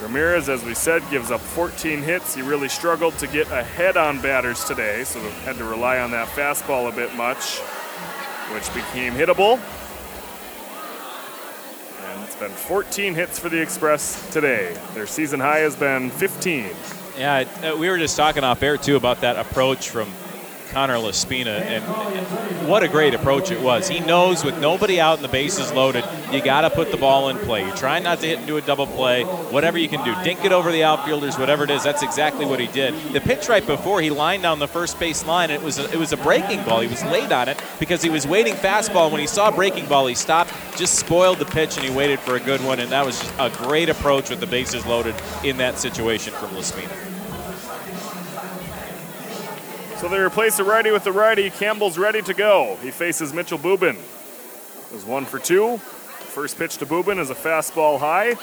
Ramirez, 0.00 0.50
as 0.50 0.62
we 0.62 0.74
said, 0.74 1.02
gives 1.10 1.30
up 1.30 1.40
14 1.40 2.02
hits. 2.02 2.34
He 2.34 2.42
really 2.42 2.68
struggled 2.68 3.16
to 3.18 3.26
get 3.26 3.50
ahead 3.50 3.96
on 3.96 4.20
batters 4.20 4.62
today, 4.64 5.04
so 5.04 5.20
had 5.44 5.56
to 5.56 5.64
rely 5.64 5.98
on 5.98 6.10
that 6.10 6.28
fastball 6.28 6.92
a 6.92 6.94
bit 6.94 7.14
much, 7.14 7.58
which 8.52 8.72
became 8.74 9.14
hittable. 9.14 9.58
And 12.04 12.24
it's 12.24 12.36
been 12.36 12.50
14 12.50 13.14
hits 13.14 13.38
for 13.38 13.48
the 13.48 13.60
Express 13.60 14.30
today. 14.30 14.76
Their 14.92 15.06
season 15.06 15.40
high 15.40 15.60
has 15.60 15.74
been 15.74 16.10
15. 16.10 16.70
Yeah, 17.16 17.44
uh, 17.62 17.76
we 17.76 17.88
were 17.88 17.96
just 17.96 18.18
talking 18.18 18.44
off 18.44 18.62
air 18.62 18.76
too 18.76 18.96
about 18.96 19.22
that 19.22 19.36
approach 19.36 19.88
from 19.88 20.12
Connor 20.70 20.98
Laspina, 20.98 21.60
and 21.60 22.68
what 22.68 22.82
a 22.82 22.88
great 22.88 23.14
approach 23.14 23.50
it 23.50 23.60
was. 23.60 23.88
He 23.88 24.00
knows 24.00 24.44
with 24.44 24.58
nobody 24.60 25.00
out 25.00 25.16
and 25.16 25.24
the 25.24 25.28
bases 25.28 25.72
loaded, 25.72 26.04
you 26.32 26.42
got 26.42 26.62
to 26.62 26.70
put 26.70 26.90
the 26.90 26.96
ball 26.96 27.28
in 27.28 27.38
play. 27.38 27.64
You 27.64 27.72
try 27.72 27.98
not 27.98 28.20
to 28.20 28.26
hit 28.26 28.40
into 28.40 28.56
a 28.56 28.60
double 28.62 28.86
play, 28.86 29.24
whatever 29.24 29.78
you 29.78 29.88
can 29.88 30.04
do. 30.04 30.14
Dink 30.24 30.44
it 30.44 30.52
over 30.52 30.72
the 30.72 30.84
outfielders, 30.84 31.38
whatever 31.38 31.64
it 31.64 31.70
is. 31.70 31.82
That's 31.82 32.02
exactly 32.02 32.44
what 32.44 32.60
he 32.60 32.66
did. 32.66 32.94
The 33.12 33.20
pitch 33.20 33.48
right 33.48 33.66
before 33.66 34.00
he 34.00 34.10
lined 34.10 34.42
down 34.42 34.58
the 34.58 34.68
first 34.68 34.98
base 34.98 35.24
line, 35.26 35.50
it 35.50 35.62
was 35.62 35.78
a, 35.78 35.90
it 35.90 35.96
was 35.98 36.12
a 36.12 36.16
breaking 36.16 36.64
ball. 36.64 36.80
He 36.80 36.88
was 36.88 37.04
late 37.04 37.32
on 37.32 37.48
it 37.48 37.62
because 37.78 38.02
he 38.02 38.10
was 38.10 38.26
waiting 38.26 38.54
fastball. 38.54 39.10
When 39.10 39.20
he 39.20 39.26
saw 39.26 39.50
breaking 39.50 39.86
ball, 39.86 40.06
he 40.06 40.14
stopped, 40.14 40.52
just 40.76 40.98
spoiled 40.98 41.38
the 41.38 41.46
pitch, 41.46 41.76
and 41.76 41.86
he 41.86 41.94
waited 41.94 42.20
for 42.20 42.36
a 42.36 42.40
good 42.40 42.62
one. 42.62 42.80
And 42.80 42.90
that 42.92 43.06
was 43.06 43.22
a 43.38 43.50
great 43.50 43.88
approach 43.88 44.30
with 44.30 44.40
the 44.40 44.46
bases 44.46 44.84
loaded 44.84 45.14
in 45.44 45.56
that 45.58 45.78
situation 45.78 46.32
from 46.34 46.50
Laspina. 46.50 47.15
So 49.98 50.08
they 50.08 50.18
replace 50.18 50.58
the 50.58 50.64
righty 50.64 50.90
with 50.90 51.04
the 51.04 51.12
righty. 51.12 51.48
Campbell's 51.48 51.96
ready 51.96 52.20
to 52.20 52.34
go. 52.34 52.76
He 52.82 52.90
faces 52.90 53.32
Mitchell 53.32 53.58
Bubin. 53.58 53.96
It 53.96 54.92
was 54.92 55.06
one 55.06 55.24
for 55.24 55.38
two. 55.38 55.78
First 55.78 56.58
pitch 56.58 56.76
to 56.78 56.86
Bubin 56.86 57.18
is 57.18 57.30
a 57.30 57.34
fastball 57.34 57.98
high, 57.98 58.36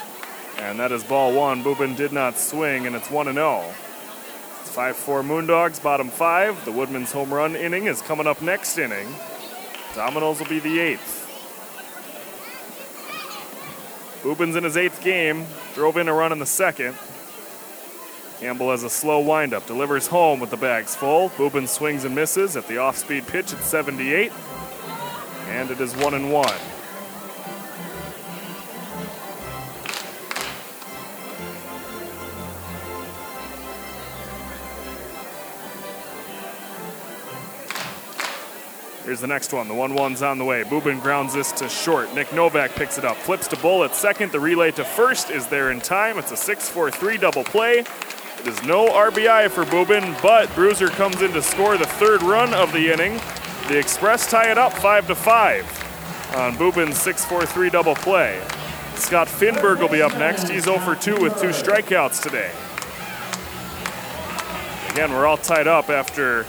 and 0.58 0.80
that 0.80 0.90
is 0.90 1.04
ball 1.04 1.32
one. 1.32 1.62
Bubin 1.62 1.94
did 1.94 2.12
not 2.12 2.38
swing, 2.38 2.88
and 2.88 2.96
it's 2.96 3.08
1 3.08 3.32
0. 3.32 3.72
It's 4.62 4.70
5 4.70 4.96
4 4.96 5.22
Moondogs, 5.22 5.80
bottom 5.80 6.08
five. 6.08 6.64
The 6.64 6.72
Woodman's 6.72 7.12
home 7.12 7.32
run 7.32 7.54
inning 7.54 7.86
is 7.86 8.02
coming 8.02 8.26
up 8.26 8.42
next 8.42 8.76
inning. 8.76 9.06
Dominoes 9.94 10.40
will 10.40 10.48
be 10.48 10.58
the 10.58 10.80
eighth. 10.80 11.20
Bubin's 14.22 14.56
in 14.56 14.64
his 14.64 14.76
eighth 14.76 15.04
game, 15.04 15.46
drove 15.74 15.98
in 15.98 16.08
a 16.08 16.12
run 16.12 16.32
in 16.32 16.40
the 16.40 16.46
second. 16.46 16.96
Campbell 18.40 18.70
has 18.72 18.82
a 18.82 18.90
slow 18.90 19.20
windup, 19.20 19.66
delivers 19.66 20.08
home 20.08 20.40
with 20.40 20.50
the 20.50 20.56
bags 20.56 20.94
full. 20.94 21.30
Bubin 21.30 21.68
swings 21.68 22.04
and 22.04 22.14
misses 22.14 22.56
at 22.56 22.66
the 22.66 22.78
off 22.78 22.96
speed 22.98 23.26
pitch 23.26 23.52
at 23.52 23.62
78. 23.62 24.32
And 25.48 25.70
it 25.70 25.80
is 25.80 25.94
1 25.96 26.14
and 26.14 26.32
1. 26.32 26.54
Here's 39.04 39.20
the 39.20 39.26
next 39.26 39.52
one. 39.52 39.68
The 39.68 39.74
1 39.74 39.92
1's 39.92 40.22
on 40.22 40.38
the 40.38 40.44
way. 40.44 40.64
Bubin 40.64 41.00
grounds 41.00 41.34
this 41.34 41.52
to 41.52 41.68
short. 41.68 42.12
Nick 42.14 42.32
Novak 42.32 42.72
picks 42.72 42.96
it 42.96 43.04
up. 43.04 43.16
Flips 43.18 43.46
to 43.48 43.56
Bull 43.56 43.84
at 43.84 43.94
second. 43.94 44.32
The 44.32 44.40
relay 44.40 44.70
to 44.72 44.84
first 44.84 45.30
is 45.30 45.46
there 45.46 45.70
in 45.70 45.80
time. 45.80 46.18
It's 46.18 46.32
a 46.32 46.36
6 46.36 46.68
4 46.70 46.90
3 46.90 47.18
double 47.18 47.44
play. 47.44 47.84
Is 48.46 48.62
no 48.64 48.88
RBI 48.88 49.50
for 49.50 49.64
Bubin, 49.64 50.20
but 50.20 50.54
Bruiser 50.54 50.88
comes 50.88 51.22
in 51.22 51.32
to 51.32 51.40
score 51.40 51.78
the 51.78 51.86
third 51.86 52.22
run 52.22 52.52
of 52.52 52.70
the 52.72 52.92
inning. 52.92 53.18
The 53.68 53.78
Express 53.78 54.30
tie 54.30 54.50
it 54.50 54.58
up 54.58 54.74
5 54.74 55.06
to 55.06 55.14
5 55.14 56.34
on 56.36 56.54
Bubin's 56.56 57.00
6 57.00 57.24
4 57.24 57.46
3 57.46 57.70
double 57.70 57.94
play. 57.94 58.42
Scott 58.96 59.28
Finberg 59.28 59.78
will 59.78 59.88
be 59.88 60.02
up 60.02 60.12
next. 60.18 60.50
He's 60.50 60.64
0 60.64 60.78
for 60.80 60.94
2 60.94 61.22
with 61.22 61.40
two 61.40 61.48
strikeouts 61.48 62.22
today. 62.22 62.50
Again, 64.90 65.10
we're 65.12 65.24
all 65.24 65.38
tied 65.38 65.66
up 65.66 65.88
after 65.88 66.44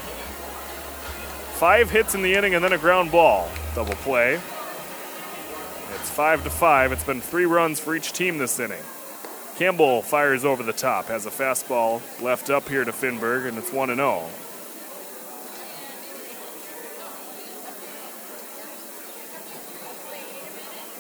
five 1.56 1.90
hits 1.90 2.14
in 2.14 2.22
the 2.22 2.34
inning 2.34 2.56
and 2.56 2.64
then 2.64 2.74
a 2.74 2.78
ground 2.78 3.10
ball 3.10 3.50
double 3.74 3.96
play. 3.96 4.34
It's 4.34 6.10
5 6.10 6.44
to 6.44 6.50
5. 6.50 6.92
It's 6.92 7.06
been 7.06 7.22
three 7.22 7.46
runs 7.46 7.80
for 7.80 7.96
each 7.96 8.12
team 8.12 8.38
this 8.38 8.60
inning. 8.60 8.84
Campbell 9.58 10.02
fires 10.02 10.44
over 10.44 10.64
the 10.64 10.74
top, 10.74 11.06
has 11.06 11.26
a 11.26 11.30
fastball 11.30 12.02
left 12.22 12.50
up 12.50 12.68
here 12.68 12.84
to 12.84 12.92
Finberg, 12.92 13.48
and 13.48 13.58
it's 13.58 13.72
1 13.72 13.96
0. 13.96 14.30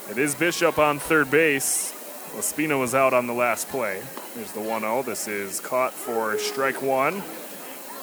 It 0.09 0.17
is 0.17 0.35
Bishop 0.35 0.79
on 0.79 0.99
third 0.99 1.29
base. 1.29 1.91
Laspina 2.35 2.79
was 2.79 2.95
out 2.95 3.13
on 3.13 3.27
the 3.27 3.33
last 3.33 3.67
play. 3.67 4.01
Here's 4.35 4.53
the 4.53 4.61
1 4.61 4.81
0. 4.81 5.03
This 5.03 5.27
is 5.27 5.59
caught 5.59 5.91
for 5.91 6.37
strike 6.37 6.81
one. 6.81 7.21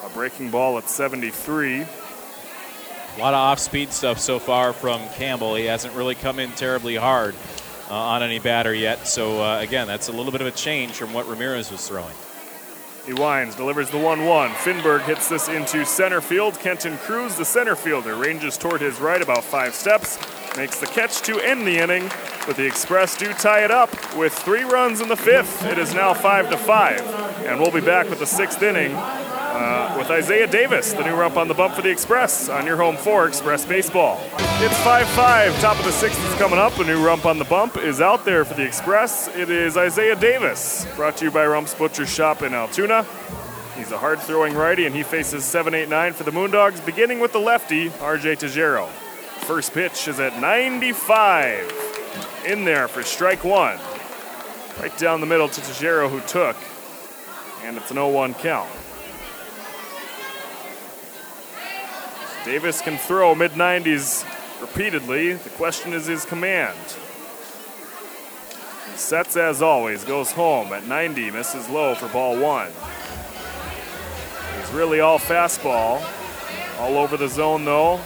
A 0.05 0.09
breaking 0.09 0.51
ball 0.51 0.77
at 0.77 0.87
73. 0.87 1.81
A 1.81 1.87
lot 3.19 3.33
of 3.33 3.39
off 3.39 3.57
speed 3.57 3.91
stuff 3.91 4.19
so 4.19 4.37
far 4.37 4.71
from 4.71 5.01
Campbell. 5.15 5.55
He 5.55 5.65
hasn't 5.65 5.95
really 5.95 6.15
come 6.15 6.37
in 6.37 6.51
terribly 6.51 6.95
hard 6.95 7.33
uh, 7.93 7.95
on 7.95 8.23
any 8.23 8.39
batter 8.39 8.73
yet. 8.73 9.07
So, 9.07 9.43
uh, 9.43 9.59
again, 9.59 9.85
that's 9.85 10.07
a 10.07 10.11
little 10.11 10.31
bit 10.31 10.41
of 10.41 10.47
a 10.47 10.51
change 10.51 10.93
from 10.93 11.13
what 11.13 11.27
Ramirez 11.27 11.71
was 11.71 11.87
throwing. 11.87 12.15
He 13.05 13.13
winds, 13.13 13.55
delivers 13.55 13.91
the 13.91 13.99
1 13.99 14.25
1. 14.25 14.49
Finberg 14.49 15.01
hits 15.01 15.29
this 15.29 15.47
into 15.47 15.85
center 15.85 16.19
field. 16.19 16.59
Kenton 16.59 16.97
Cruz, 16.97 17.35
the 17.35 17.45
center 17.45 17.75
fielder, 17.75 18.15
ranges 18.15 18.57
toward 18.57 18.81
his 18.81 18.99
right 18.99 19.21
about 19.21 19.43
five 19.43 19.75
steps, 19.75 20.17
makes 20.57 20.79
the 20.79 20.85
catch 20.85 21.21
to 21.21 21.39
end 21.39 21.65
the 21.65 21.77
inning, 21.77 22.09
but 22.45 22.55
the 22.55 22.65
Express 22.65 23.17
do 23.17 23.33
tie 23.33 23.63
it 23.63 23.71
up 23.71 23.89
with 24.15 24.33
three 24.33 24.63
runs 24.63 25.01
in 25.01 25.07
the 25.07 25.15
fifth. 25.15 25.63
It 25.65 25.77
is 25.77 25.93
now 25.93 26.13
5 26.13 26.51
to 26.51 26.57
5, 26.57 27.01
and 27.45 27.59
we'll 27.59 27.71
be 27.71 27.81
back 27.81 28.09
with 28.09 28.19
the 28.19 28.25
sixth 28.25 28.61
inning 28.61 28.93
uh, 28.93 29.95
with 29.97 30.09
Isaiah 30.09 30.47
Davis, 30.47 30.93
the 30.93 31.03
new 31.03 31.15
rump 31.15 31.37
on 31.37 31.47
the 31.47 31.53
bump 31.53 31.75
for 31.75 31.81
the 31.81 31.89
Express, 31.89 32.49
on 32.49 32.65
your 32.65 32.77
home 32.77 32.97
for 32.97 33.27
Express 33.27 33.65
Baseball. 33.65 34.19
It's 34.59 34.77
5 34.79 35.07
5. 35.07 35.59
Top 35.59 35.77
of 35.77 35.85
the 35.85 35.91
sixth 35.91 36.19
is 36.25 36.35
coming 36.35 36.59
up. 36.59 36.77
A 36.79 36.83
new 36.83 37.03
rump 37.03 37.25
on 37.25 37.37
the 37.37 37.45
bump 37.45 37.77
is 37.77 38.01
out 38.01 38.25
there 38.25 38.45
for 38.45 38.53
the 38.53 38.65
Express. 38.65 39.27
It 39.29 39.49
is 39.49 39.77
Isaiah 39.77 40.15
Davis, 40.15 40.87
brought 40.95 41.17
to 41.17 41.25
you 41.25 41.31
by 41.31 41.45
Rump's 41.45 41.73
Butcher 41.73 42.05
Shop 42.05 42.41
in 42.41 42.53
Altoona. 42.53 43.05
He's 43.75 43.91
a 43.91 43.97
hard 43.97 44.19
throwing 44.19 44.53
righty, 44.53 44.85
and 44.85 44.95
he 44.95 45.03
faces 45.03 45.45
7 45.45 45.73
8 45.73 45.89
9 45.89 46.13
for 46.13 46.23
the 46.23 46.31
Moondogs, 46.31 46.83
beginning 46.85 47.19
with 47.19 47.31
the 47.31 47.39
lefty, 47.39 47.89
RJ 47.89 48.37
Tajero. 48.37 48.89
First 49.45 49.73
pitch 49.73 50.07
is 50.07 50.21
at 50.21 50.39
95. 50.39 52.43
In 52.47 52.63
there 52.63 52.87
for 52.87 53.03
strike 53.03 53.43
one. 53.43 53.77
Right 54.79 54.97
down 54.97 55.19
the 55.19 55.27
middle 55.27 55.49
to 55.49 55.61
Tajero, 55.61 56.09
who 56.09 56.21
took. 56.21 56.55
And 57.65 57.75
it's 57.75 57.91
an 57.91 57.95
0 57.95 58.07
1 58.07 58.35
count. 58.35 58.69
Davis 62.45 62.81
can 62.81 62.97
throw 62.97 63.35
mid 63.35 63.51
90s 63.51 64.25
repeatedly. 64.61 65.33
The 65.33 65.49
question 65.51 65.91
is 65.91 66.05
his 66.05 66.23
command. 66.23 66.77
He 68.91 68.97
sets 68.97 69.35
as 69.35 69.61
always, 69.61 70.05
goes 70.05 70.31
home 70.31 70.71
at 70.71 70.87
90, 70.87 71.31
misses 71.31 71.67
low 71.67 71.95
for 71.95 72.07
ball 72.07 72.39
one. 72.39 72.71
He's 74.57 74.71
really 74.71 75.01
all 75.01 75.19
fastball. 75.19 76.01
All 76.79 76.97
over 76.97 77.17
the 77.17 77.27
zone 77.27 77.65
though. 77.65 77.99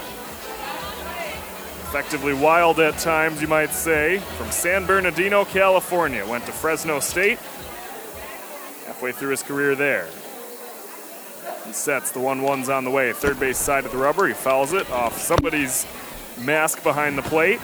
Effectively 1.88 2.34
wild 2.34 2.82
at 2.82 2.98
times, 2.98 3.42
you 3.42 3.48
might 3.48 3.74
say. 3.74 4.18
From 4.38 4.52
San 4.52 4.86
Bernardino, 4.86 5.46
California. 5.46 6.26
Went 6.28 6.46
to 6.46 6.52
Fresno 6.52 7.00
State. 7.00 7.40
Halfway 8.86 9.14
through 9.14 9.30
his 9.30 9.42
career 9.42 9.74
there. 9.74 10.06
He 11.66 11.72
sets 11.72 12.12
the 12.12 12.20
1 12.20 12.42
1's 12.42 12.68
on 12.68 12.84
the 12.84 12.92
way. 12.92 13.14
Third 13.14 13.40
base 13.40 13.58
side 13.58 13.86
of 13.86 13.92
the 13.94 13.98
rubber. 13.98 14.28
He 14.28 14.34
fouls 14.34 14.74
it 14.74 14.90
off 14.92 15.18
somebody's 15.18 15.88
mask 16.38 16.84
behind 16.84 17.18
the 17.18 17.22
plate. 17.22 17.62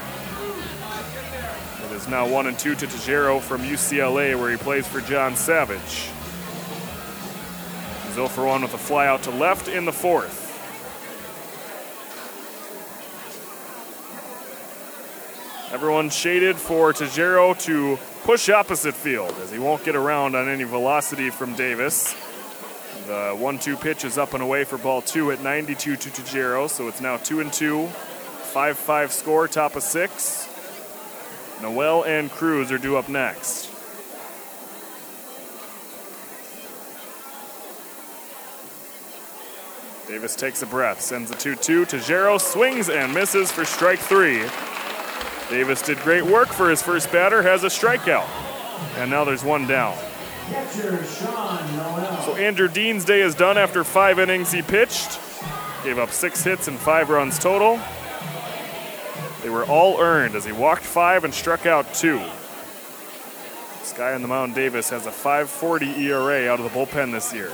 It 1.86 1.92
is 1.92 2.08
now 2.08 2.26
1 2.26 2.48
and 2.48 2.58
2 2.58 2.76
to 2.76 2.88
Tajero 2.88 3.42
from 3.42 3.62
UCLA, 3.62 4.40
where 4.40 4.52
he 4.52 4.58
plays 4.58 4.88
for 4.88 5.02
John 5.02 5.36
Savage. 5.36 6.10
He's 8.06 8.16
0 8.16 8.30
for 8.30 8.46
1 8.46 8.62
with 8.62 8.74
a 8.74 8.78
fly 8.78 9.06
out 9.06 9.22
to 9.24 9.32
left 9.32 9.68
in 9.68 9.84
the 9.84 9.92
fourth. 9.92 10.43
Everyone 15.74 16.12
shaded 16.12 16.56
for 16.56 16.94
Tajero 16.94 17.60
to 17.64 17.98
push 18.26 18.48
opposite 18.48 18.94
field 18.94 19.36
as 19.42 19.50
he 19.50 19.58
won't 19.58 19.84
get 19.84 19.96
around 19.96 20.36
on 20.36 20.48
any 20.48 20.66
velocity 20.66 21.32
from 21.32 21.56
Davis. 21.56 22.14
The 23.08 23.32
1 23.32 23.58
2 23.58 23.78
pitch 23.78 24.06
is 24.06 24.20
up 24.20 24.36
and 24.36 24.44
away 24.44 24.66
for 24.66 24.78
ball 24.78 25.02
two 25.02 25.32
at 25.32 25.42
92 25.42 25.96
to 25.96 26.10
Tajero, 26.10 26.70
so 26.70 26.88
it's 26.88 27.02
now 27.02 27.18
2 27.18 27.40
and 27.40 27.52
2. 27.52 27.88
5 27.88 28.78
5 28.78 29.12
score, 29.12 29.48
top 29.48 29.76
of 29.76 29.82
six. 29.82 30.48
Noel 31.60 32.04
and 32.04 32.30
Cruz 32.30 32.72
are 32.72 32.78
due 32.78 32.96
up 32.96 33.10
next. 33.10 33.72
Davis 40.08 40.36
takes 40.36 40.62
a 40.62 40.68
breath, 40.68 41.02
sends 41.02 41.32
a 41.32 41.36
2 41.36 41.56
2. 41.56 41.86
Tajero 41.88 42.40
swings 42.40 42.90
and 42.90 43.12
misses 43.12 43.52
for 43.52 43.66
strike 43.66 43.98
three. 43.98 44.44
Davis 45.54 45.84
did 45.84 46.00
great 46.00 46.26
work 46.26 46.48
for 46.48 46.68
his 46.68 46.82
first 46.82 47.12
batter, 47.12 47.44
has 47.44 47.64
a 47.64 47.68
strikeout. 47.68 48.28
And 48.98 49.12
now 49.12 49.24
there's 49.24 49.44
one 49.44 49.68
down. 49.68 49.96
So 52.24 52.36
Andrew 52.36 52.68
Dean's 52.68 53.06
day 53.06 53.22
is 53.22 53.36
done 53.36 53.60
after 53.60 53.84
five 53.84 54.18
innings 54.18 54.52
he 54.52 54.64
pitched. 54.64 55.20
Gave 55.84 56.00
up 56.00 56.10
six 56.10 56.44
hits 56.44 56.68
and 56.68 56.80
five 56.80 57.12
runs 57.12 57.38
total. 57.38 57.80
They 59.44 59.52
were 59.52 59.64
all 59.66 60.02
earned 60.02 60.34
as 60.34 60.44
he 60.44 60.52
walked 60.52 60.82
five 60.82 61.24
and 61.24 61.32
struck 61.32 61.68
out 61.68 61.94
two. 61.94 62.18
This 63.80 63.94
guy 63.96 64.16
on 64.16 64.24
the 64.24 64.28
mound, 64.28 64.56
Davis, 64.56 64.90
has 64.90 65.06
a 65.06 65.12
540 65.12 65.86
ERA 66.04 66.52
out 66.52 66.60
of 66.60 66.64
the 66.64 66.72
bullpen 66.76 67.12
this 67.12 67.32
year. 67.32 67.52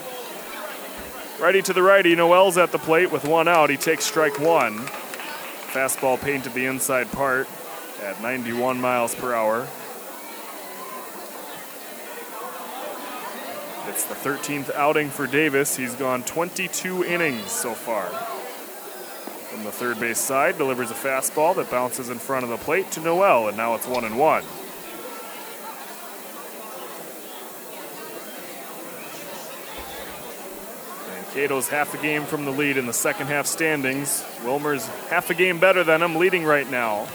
Righty 1.38 1.62
to 1.64 1.74
the 1.74 1.84
righty, 1.84 2.16
Noel's 2.16 2.58
at 2.58 2.72
the 2.72 2.80
plate 2.80 3.12
with 3.12 3.26
one 3.26 3.50
out. 3.50 3.70
He 3.70 3.76
takes 3.76 4.06
strike 4.06 4.40
one. 4.40 4.78
Fastball 5.74 6.18
painted 6.22 6.54
the 6.54 6.66
inside 6.66 7.12
part 7.12 7.50
at 8.04 8.22
91 8.22 8.80
miles 8.80 9.16
per 9.16 9.34
hour. 9.34 9.68
It's 13.88 14.06
the 14.06 14.16
13th 14.16 14.74
outing 14.76 15.10
for 15.10 15.28
Davis. 15.28 15.76
He's 15.76 15.96
gone 15.96 16.24
22 16.24 17.04
innings 17.04 17.52
so 17.52 17.74
far. 17.74 18.08
From 19.50 19.64
the 19.64 19.72
third 19.72 20.00
base 20.00 20.20
side, 20.20 20.58
delivers 20.58 20.92
a 20.92 20.94
fastball 20.94 21.56
that 21.56 21.72
bounces 21.72 22.10
in 22.10 22.20
front 22.20 22.44
of 22.44 22.50
the 22.50 22.58
plate 22.58 22.92
to 22.92 23.02
Noel, 23.02 23.48
and 23.48 23.58
now 23.58 23.76
it's 23.76 23.88
one 23.88 24.06
and 24.06 24.18
one. 24.18 24.44
Kato's 31.34 31.70
half 31.70 31.94
a 31.94 31.98
game 32.02 32.26
from 32.26 32.46
the 32.46 32.52
lead 32.52 32.76
in 32.76 32.86
the 32.86 32.94
second 32.94 33.28
half 33.28 33.46
standings. 33.46 34.26
Willmar's 34.44 34.88
half 35.10 35.30
a 35.30 35.34
game 35.34 35.60
better 35.60 35.84
than 35.84 36.02
him, 36.02 36.16
leading 36.16 36.44
right 36.44 36.70
now. 36.70 37.08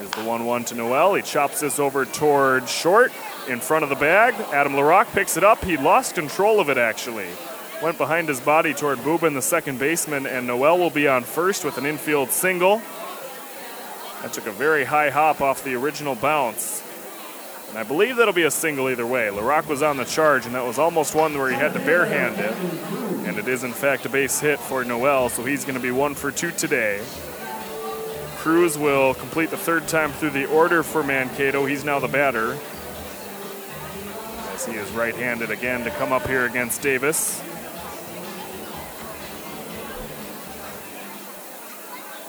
There's 0.00 0.12
the 0.12 0.24
1 0.24 0.46
1 0.46 0.64
to 0.64 0.74
Noel. 0.76 1.12
He 1.12 1.20
chops 1.20 1.60
this 1.60 1.78
over 1.78 2.06
toward 2.06 2.66
short 2.66 3.12
in 3.50 3.60
front 3.60 3.82
of 3.82 3.90
the 3.90 3.96
bag. 3.96 4.32
Adam 4.50 4.72
LaRock 4.72 5.12
picks 5.12 5.36
it 5.36 5.44
up. 5.44 5.62
He 5.62 5.76
lost 5.76 6.14
control 6.14 6.58
of 6.58 6.70
it 6.70 6.78
actually. 6.78 7.28
Went 7.82 7.98
behind 7.98 8.26
his 8.26 8.40
body 8.40 8.72
toward 8.72 8.96
Bubin, 9.00 9.34
the 9.34 9.42
second 9.42 9.78
baseman, 9.78 10.24
and 10.24 10.46
Noel 10.46 10.78
will 10.78 10.88
be 10.88 11.06
on 11.06 11.22
first 11.22 11.66
with 11.66 11.76
an 11.76 11.84
infield 11.84 12.30
single. 12.30 12.80
That 14.22 14.32
took 14.32 14.46
a 14.46 14.52
very 14.52 14.84
high 14.86 15.10
hop 15.10 15.42
off 15.42 15.62
the 15.64 15.74
original 15.74 16.14
bounce. 16.14 16.82
And 17.68 17.76
I 17.76 17.82
believe 17.82 18.16
that'll 18.16 18.32
be 18.32 18.44
a 18.44 18.50
single 18.50 18.88
either 18.88 19.06
way. 19.06 19.28
LaRock 19.28 19.66
was 19.66 19.82
on 19.82 19.98
the 19.98 20.04
charge, 20.04 20.46
and 20.46 20.54
that 20.54 20.64
was 20.64 20.78
almost 20.78 21.14
one 21.14 21.36
where 21.36 21.50
he 21.50 21.56
had 21.56 21.74
to 21.74 21.78
barehand 21.78 22.38
it. 22.38 22.56
And 23.28 23.36
it 23.36 23.46
is, 23.46 23.64
in 23.64 23.74
fact, 23.74 24.06
a 24.06 24.08
base 24.08 24.40
hit 24.40 24.60
for 24.60 24.82
Noel, 24.82 25.28
so 25.28 25.44
he's 25.44 25.66
going 25.66 25.76
to 25.76 25.80
be 25.80 25.90
one 25.90 26.14
for 26.14 26.32
two 26.32 26.52
today. 26.52 27.02
Cruz 28.40 28.78
will 28.78 29.12
complete 29.12 29.50
the 29.50 29.58
third 29.58 29.86
time 29.86 30.12
through 30.12 30.30
the 30.30 30.46
order 30.46 30.82
for 30.82 31.02
Mankato. 31.02 31.66
He's 31.66 31.84
now 31.84 31.98
the 31.98 32.08
batter. 32.08 32.58
As 34.54 34.64
he 34.64 34.72
is 34.72 34.90
right 34.92 35.14
handed 35.14 35.50
again 35.50 35.84
to 35.84 35.90
come 35.90 36.10
up 36.10 36.26
here 36.26 36.46
against 36.46 36.80
Davis. 36.80 37.42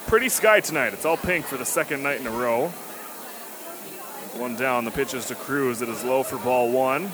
Pretty 0.07 0.27
sky 0.27 0.59
tonight. 0.59 0.91
It's 0.91 1.05
all 1.05 1.15
pink 1.15 1.45
for 1.45 1.55
the 1.55 1.65
second 1.65 2.03
night 2.03 2.19
in 2.19 2.27
a 2.27 2.31
row. 2.31 2.67
One 4.35 4.57
down. 4.57 4.83
The 4.83 4.91
pitch 4.91 5.13
is 5.13 5.27
to 5.27 5.35
Cruz. 5.35 5.81
It 5.81 5.88
is 5.88 6.03
low 6.03 6.23
for 6.23 6.35
ball 6.35 6.69
one. 6.69 7.09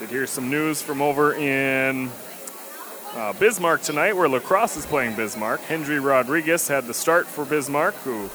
Did 0.00 0.08
hear 0.08 0.26
some 0.26 0.50
news 0.50 0.82
from 0.82 1.00
over 1.00 1.34
in 1.34 2.10
uh, 3.16 3.32
Bismarck 3.32 3.80
tonight, 3.80 4.14
where 4.14 4.28
La 4.28 4.38
Crosse 4.38 4.76
is 4.76 4.86
playing 4.86 5.16
Bismarck. 5.16 5.60
Hendry 5.62 5.98
Rodriguez 5.98 6.68
had 6.68 6.86
the 6.86 6.92
start 6.92 7.26
for 7.26 7.46
Bismarck, 7.46 7.94
who 7.96 8.28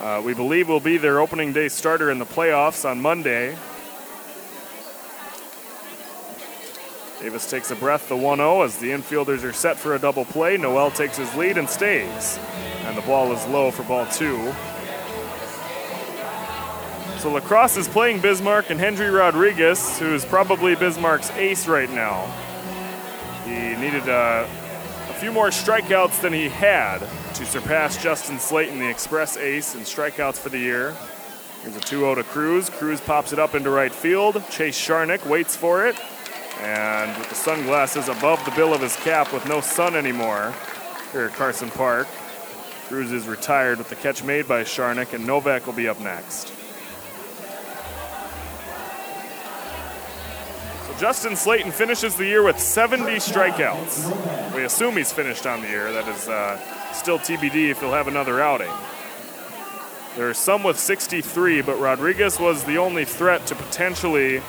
uh, 0.00 0.20
we 0.24 0.34
believe 0.34 0.68
will 0.68 0.80
be 0.80 0.96
their 0.96 1.20
opening 1.20 1.52
day 1.52 1.68
starter 1.68 2.10
in 2.10 2.18
the 2.18 2.26
playoffs 2.26 2.88
on 2.88 3.00
Monday. 3.00 3.56
Davis 7.20 7.48
takes 7.48 7.70
a 7.70 7.76
breath, 7.76 8.08
the 8.08 8.16
1 8.16 8.38
0, 8.38 8.62
as 8.62 8.78
the 8.78 8.90
infielders 8.90 9.44
are 9.44 9.52
set 9.52 9.76
for 9.76 9.94
a 9.94 9.98
double 9.98 10.24
play. 10.24 10.56
Noel 10.56 10.90
takes 10.90 11.16
his 11.16 11.32
lead 11.36 11.56
and 11.56 11.68
stays. 11.68 12.38
And 12.86 12.96
the 12.96 13.02
ball 13.02 13.30
is 13.32 13.46
low 13.46 13.70
for 13.70 13.84
ball 13.84 14.06
two. 14.06 14.52
So 17.18 17.30
La 17.30 17.40
Crosse 17.40 17.76
is 17.76 17.86
playing 17.86 18.20
Bismarck 18.20 18.70
and 18.70 18.80
Hendry 18.80 19.10
Rodriguez, 19.10 19.98
who's 19.98 20.24
probably 20.24 20.74
Bismarck's 20.74 21.30
ace 21.32 21.68
right 21.68 21.90
now. 21.90 22.34
He 23.50 23.74
needed 23.74 24.08
uh, 24.08 24.46
a 25.08 25.14
few 25.14 25.32
more 25.32 25.48
strikeouts 25.48 26.20
than 26.20 26.32
he 26.32 26.48
had 26.48 26.98
to 27.34 27.44
surpass 27.44 28.00
Justin 28.00 28.38
Slayton, 28.38 28.78
the 28.78 28.88
Express 28.88 29.36
ace, 29.36 29.74
in 29.74 29.80
strikeouts 29.80 30.36
for 30.36 30.50
the 30.50 30.58
year. 30.58 30.94
Here's 31.62 31.76
a 31.76 31.80
2 31.80 31.98
0 31.98 32.14
to 32.14 32.22
Cruz. 32.22 32.70
Cruz 32.70 33.00
pops 33.00 33.32
it 33.32 33.40
up 33.40 33.56
into 33.56 33.70
right 33.70 33.92
field. 33.92 34.40
Chase 34.50 34.80
Sharnick 34.80 35.26
waits 35.26 35.56
for 35.56 35.84
it. 35.84 35.98
And 36.60 37.16
with 37.18 37.28
the 37.28 37.34
sunglasses 37.34 38.08
above 38.08 38.44
the 38.44 38.52
bill 38.52 38.72
of 38.72 38.80
his 38.80 38.94
cap 38.98 39.32
with 39.32 39.44
no 39.48 39.60
sun 39.60 39.96
anymore 39.96 40.54
here 41.10 41.24
at 41.24 41.32
Carson 41.32 41.70
Park, 41.70 42.06
Cruz 42.86 43.10
is 43.10 43.26
retired 43.26 43.78
with 43.78 43.88
the 43.88 43.96
catch 43.96 44.22
made 44.22 44.46
by 44.46 44.62
Sharnick, 44.62 45.12
and 45.12 45.26
Novak 45.26 45.66
will 45.66 45.72
be 45.72 45.88
up 45.88 45.98
next. 46.00 46.52
Justin 51.00 51.34
Slayton 51.34 51.72
finishes 51.72 52.14
the 52.14 52.26
year 52.26 52.42
with 52.42 52.60
70 52.60 53.04
strikeouts. 53.14 54.54
We 54.54 54.64
assume 54.64 54.98
he's 54.98 55.10
finished 55.10 55.46
on 55.46 55.62
the 55.62 55.68
year. 55.68 55.90
That 55.92 56.06
is 56.06 56.28
uh, 56.28 56.60
still 56.92 57.18
TBD 57.18 57.70
if 57.70 57.80
he'll 57.80 57.94
have 57.94 58.06
another 58.06 58.42
outing. 58.42 58.70
There 60.14 60.28
are 60.28 60.34
some 60.34 60.62
with 60.62 60.78
63, 60.78 61.62
but 61.62 61.80
Rodriguez 61.80 62.38
was 62.38 62.64
the 62.64 62.76
only 62.76 63.06
threat 63.06 63.46
to 63.46 63.54
potentially 63.54 64.42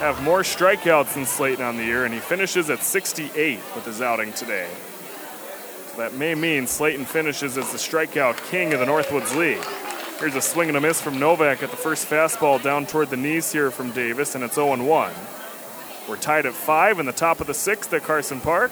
have 0.00 0.22
more 0.22 0.42
strikeouts 0.42 1.14
than 1.14 1.24
Slayton 1.24 1.64
on 1.64 1.78
the 1.78 1.84
year, 1.84 2.04
and 2.04 2.12
he 2.12 2.20
finishes 2.20 2.68
at 2.68 2.82
68 2.82 3.58
with 3.74 3.86
his 3.86 4.02
outing 4.02 4.34
today. 4.34 4.68
So 5.92 5.96
that 5.96 6.12
may 6.12 6.34
mean 6.34 6.66
Slayton 6.66 7.06
finishes 7.06 7.56
as 7.56 7.72
the 7.72 7.78
strikeout 7.78 8.36
king 8.50 8.74
of 8.74 8.80
the 8.80 8.86
Northwoods 8.86 9.34
League. 9.34 9.64
Here's 10.22 10.36
a 10.36 10.40
swing 10.40 10.68
and 10.68 10.76
a 10.76 10.80
miss 10.80 11.00
from 11.00 11.18
Novak 11.18 11.64
at 11.64 11.72
the 11.72 11.76
first 11.76 12.08
fastball 12.08 12.62
down 12.62 12.86
toward 12.86 13.10
the 13.10 13.16
knees 13.16 13.50
here 13.50 13.72
from 13.72 13.90
Davis, 13.90 14.36
and 14.36 14.44
it's 14.44 14.54
0 14.54 14.80
1. 14.80 15.12
We're 16.08 16.16
tied 16.16 16.46
at 16.46 16.52
5 16.52 17.00
in 17.00 17.06
the 17.06 17.12
top 17.12 17.40
of 17.40 17.48
the 17.48 17.54
sixth 17.54 17.92
at 17.92 18.04
Carson 18.04 18.40
Park 18.40 18.70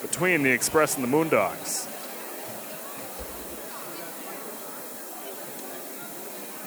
between 0.00 0.44
the 0.44 0.50
Express 0.52 0.94
and 0.94 1.02
the 1.02 1.08
Moondogs. 1.08 1.88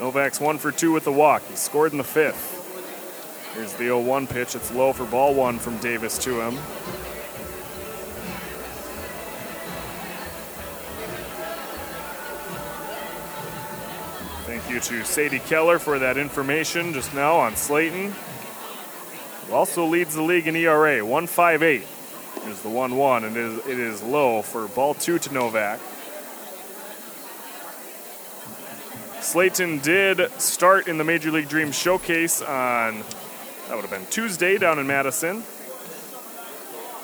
Novak's 0.02 0.42
one 0.42 0.58
for 0.58 0.74
two 0.74 0.92
with 0.92 1.06
the 1.06 1.12
walk. 1.14 1.42
He 1.48 1.56
scored 1.56 1.94
in 1.94 1.98
the 1.98 2.04
fifth. 2.04 2.60
Here's 3.56 3.72
the 3.72 3.86
0 3.86 4.02
1 4.02 4.28
pitch. 4.28 4.54
It's 4.54 4.70
low 4.74 4.92
for 4.92 5.06
ball 5.06 5.34
one 5.34 5.60
from 5.60 5.78
Davis 5.78 6.18
to 6.26 6.42
him. 6.42 6.60
You 14.74 14.80
to 14.80 15.06
Sadie 15.06 15.40
Keller 15.40 15.78
for 15.78 16.00
that 16.00 16.18
information 16.18 16.94
just 16.94 17.14
now 17.14 17.38
on 17.38 17.56
Slayton. 17.56 18.14
Who 19.48 19.54
also 19.54 19.86
leads 19.86 20.16
the 20.16 20.24
league 20.24 20.48
in 20.48 20.56
ERA, 20.56 21.06
158 21.06 21.86
is 22.48 22.62
the 22.62 22.70
1 22.70 22.96
1, 22.96 23.24
and 23.24 23.38
it 23.38 23.40
is, 23.40 23.68
it 23.68 23.80
is 23.80 24.02
low 24.02 24.42
for 24.42 24.68
ball 24.70 24.96
two 24.96 25.20
to 25.20 25.34
Novak. 25.34 25.80
Slayton 29.22 29.80
did 29.80 30.32
start 30.42 30.88
in 30.88 30.98
the 30.98 31.04
Major 31.04 31.32
League 31.32 31.50
Dream 31.50 31.72
Showcase 31.72 32.42
on, 32.42 33.04
that 33.68 33.76
would 33.76 33.86
have 33.86 33.92
been 33.92 34.06
Tuesday 34.08 34.58
down 34.58 34.80
in 34.80 34.88
Madison. 34.88 35.44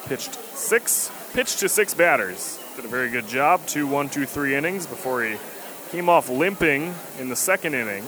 Pitched 0.05 0.33
six, 0.55 1.11
pitched 1.33 1.59
to 1.59 1.69
six 1.69 1.93
batters. 1.93 2.59
Did 2.75 2.85
a 2.85 2.87
very 2.87 3.09
good 3.09 3.27
job, 3.27 3.65
two, 3.67 3.85
one, 3.85 4.09
two, 4.09 4.25
three 4.25 4.55
innings 4.55 4.87
before 4.87 5.23
he 5.23 5.37
came 5.91 6.07
off 6.07 6.29
limping 6.29 6.93
in 7.19 7.29
the 7.29 7.35
second 7.35 7.73
inning. 7.73 8.03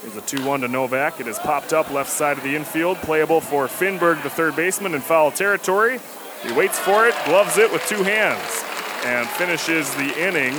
Here's 0.00 0.16
a 0.16 0.22
2 0.22 0.46
1 0.46 0.60
to 0.62 0.68
Novak. 0.68 1.20
It 1.20 1.26
has 1.26 1.38
popped 1.38 1.74
up 1.74 1.90
left 1.90 2.10
side 2.10 2.38
of 2.38 2.42
the 2.42 2.56
infield, 2.56 2.96
playable 2.98 3.42
for 3.42 3.66
Finberg, 3.66 4.22
the 4.22 4.30
third 4.30 4.56
baseman, 4.56 4.94
in 4.94 5.02
foul 5.02 5.30
territory. 5.30 6.00
He 6.42 6.52
waits 6.52 6.78
for 6.78 7.06
it, 7.06 7.14
gloves 7.26 7.58
it 7.58 7.70
with 7.70 7.86
two 7.86 8.02
hands, 8.02 8.64
and 9.04 9.28
finishes 9.28 9.94
the 9.96 10.18
inning. 10.18 10.54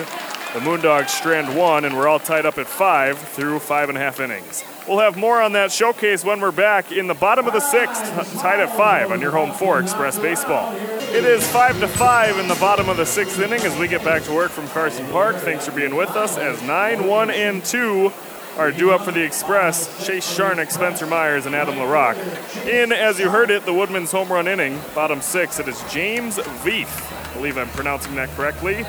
The 0.54 0.64
Moondogs 0.64 1.10
strand 1.10 1.56
one, 1.56 1.86
and 1.86 1.96
we're 1.96 2.08
all 2.08 2.20
tied 2.20 2.46
up 2.46 2.58
at 2.58 2.68
five 2.68 3.20
through 3.20 3.60
five 3.60 3.90
and 3.90 3.98
a 3.98 4.02
half 4.02 4.20
innings. 4.20 4.64
We'll 4.88 5.00
have 5.00 5.18
more 5.18 5.42
on 5.42 5.52
that 5.52 5.72
showcase 5.72 6.24
when 6.24 6.40
we're 6.40 6.52
back 6.52 6.92
in 6.92 7.06
the 7.06 7.14
bottom 7.14 7.46
of 7.46 7.54
the 7.54 7.60
sixth, 7.60 8.02
tied 8.40 8.62
at 8.62 8.76
five 8.76 9.12
on 9.12 9.22
your 9.22 9.32
home 9.32 9.52
for 9.52 9.80
Express 9.80 10.18
Baseball. 10.18 10.74
It 10.76 11.26
is 11.26 11.46
five 11.52 11.80
to 11.82 11.88
five 11.88 12.40
in 12.40 12.48
the 12.48 12.56
bottom 12.56 12.90
of 12.90 12.98
the 12.98 13.06
sixth 13.06 13.40
inning 13.40 13.60
as 13.62 13.78
we 13.78 13.88
get 13.88 14.04
back 14.04 14.24
to 14.24 14.34
work 14.34 14.50
from 14.50 14.68
Carson 14.70 15.06
Park. 15.08 15.36
Thanks 15.36 15.66
for 15.66 15.74
being 15.74 15.96
with 15.96 16.12
us 16.12 16.38
as 16.38 16.64
nine, 16.64 17.06
one, 17.06 17.30
and 17.30 17.64
two 17.64 18.12
are 18.58 18.72
due 18.72 18.92
up 18.92 19.02
for 19.02 19.12
the 19.12 19.24
Express. 19.24 20.08
Chase 20.08 20.36
Sharnick, 20.36 20.72
Spencer 20.72 21.06
Myers, 21.06 21.46
and 21.46 21.54
Adam 21.54 21.76
LaRock. 21.76 22.18
In, 22.66 22.92
as 22.92 23.20
you 23.20 23.30
heard 23.30 23.52
it, 23.52 23.66
the 23.66 23.74
Woodman's 23.74 24.12
home 24.12 24.32
run 24.32 24.48
inning, 24.48 24.80
bottom 24.96 25.22
six, 25.22 25.60
it 25.60 25.68
is 25.68 25.84
James 25.92 26.38
Veith. 26.64 27.30
I 27.30 27.34
believe 27.36 27.58
I'm 27.58 27.70
pronouncing 27.70 28.16
that 28.16 28.30
correctly. 28.30 28.86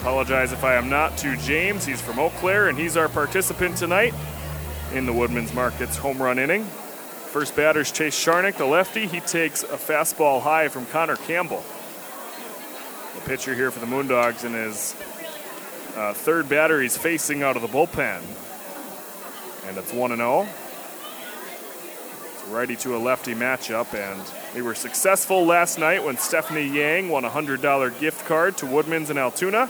Apologize 0.00 0.52
if 0.52 0.62
I 0.62 0.76
am 0.76 0.88
not 0.88 1.16
to 1.18 1.36
James. 1.38 1.84
He's 1.84 2.00
from 2.00 2.20
Eau 2.20 2.30
Claire, 2.30 2.68
and 2.68 2.78
he's 2.78 2.96
our 2.96 3.08
participant 3.08 3.76
tonight 3.76 4.14
in 4.94 5.06
the 5.06 5.12
Woodman's 5.12 5.52
Markets 5.52 5.96
home 5.96 6.22
run 6.22 6.38
inning. 6.38 6.62
First 6.64 7.56
batter's 7.56 7.90
Chase 7.90 8.16
Sharnick, 8.16 8.56
the 8.56 8.64
lefty. 8.64 9.08
He 9.08 9.18
takes 9.18 9.64
a 9.64 9.76
fastball 9.76 10.40
high 10.40 10.68
from 10.68 10.86
Connor 10.86 11.16
Campbell. 11.16 11.64
The 13.16 13.20
pitcher 13.22 13.56
here 13.56 13.72
for 13.72 13.80
the 13.80 13.86
Moondogs 13.86 14.44
in 14.44 14.52
his 14.52 14.94
uh, 15.96 16.14
third 16.14 16.48
batter, 16.48 16.80
he's 16.80 16.96
facing 16.96 17.42
out 17.42 17.56
of 17.56 17.62
the 17.62 17.68
bullpen. 17.68 18.22
And 19.66 19.76
it's 19.76 19.92
1 19.92 20.16
0. 20.16 20.48
It's 22.34 22.48
a 22.48 22.50
righty 22.54 22.76
to 22.76 22.96
a 22.96 22.98
lefty 22.98 23.34
matchup, 23.34 23.92
and 23.94 24.22
they 24.54 24.62
were 24.62 24.76
successful 24.76 25.44
last 25.44 25.76
night 25.76 26.04
when 26.04 26.16
Stephanie 26.16 26.68
Yang 26.68 27.08
won 27.08 27.24
a 27.24 27.30
$100 27.30 27.98
gift 27.98 28.24
card 28.26 28.56
to 28.58 28.66
Woodman's 28.66 29.10
in 29.10 29.18
Altoona 29.18 29.68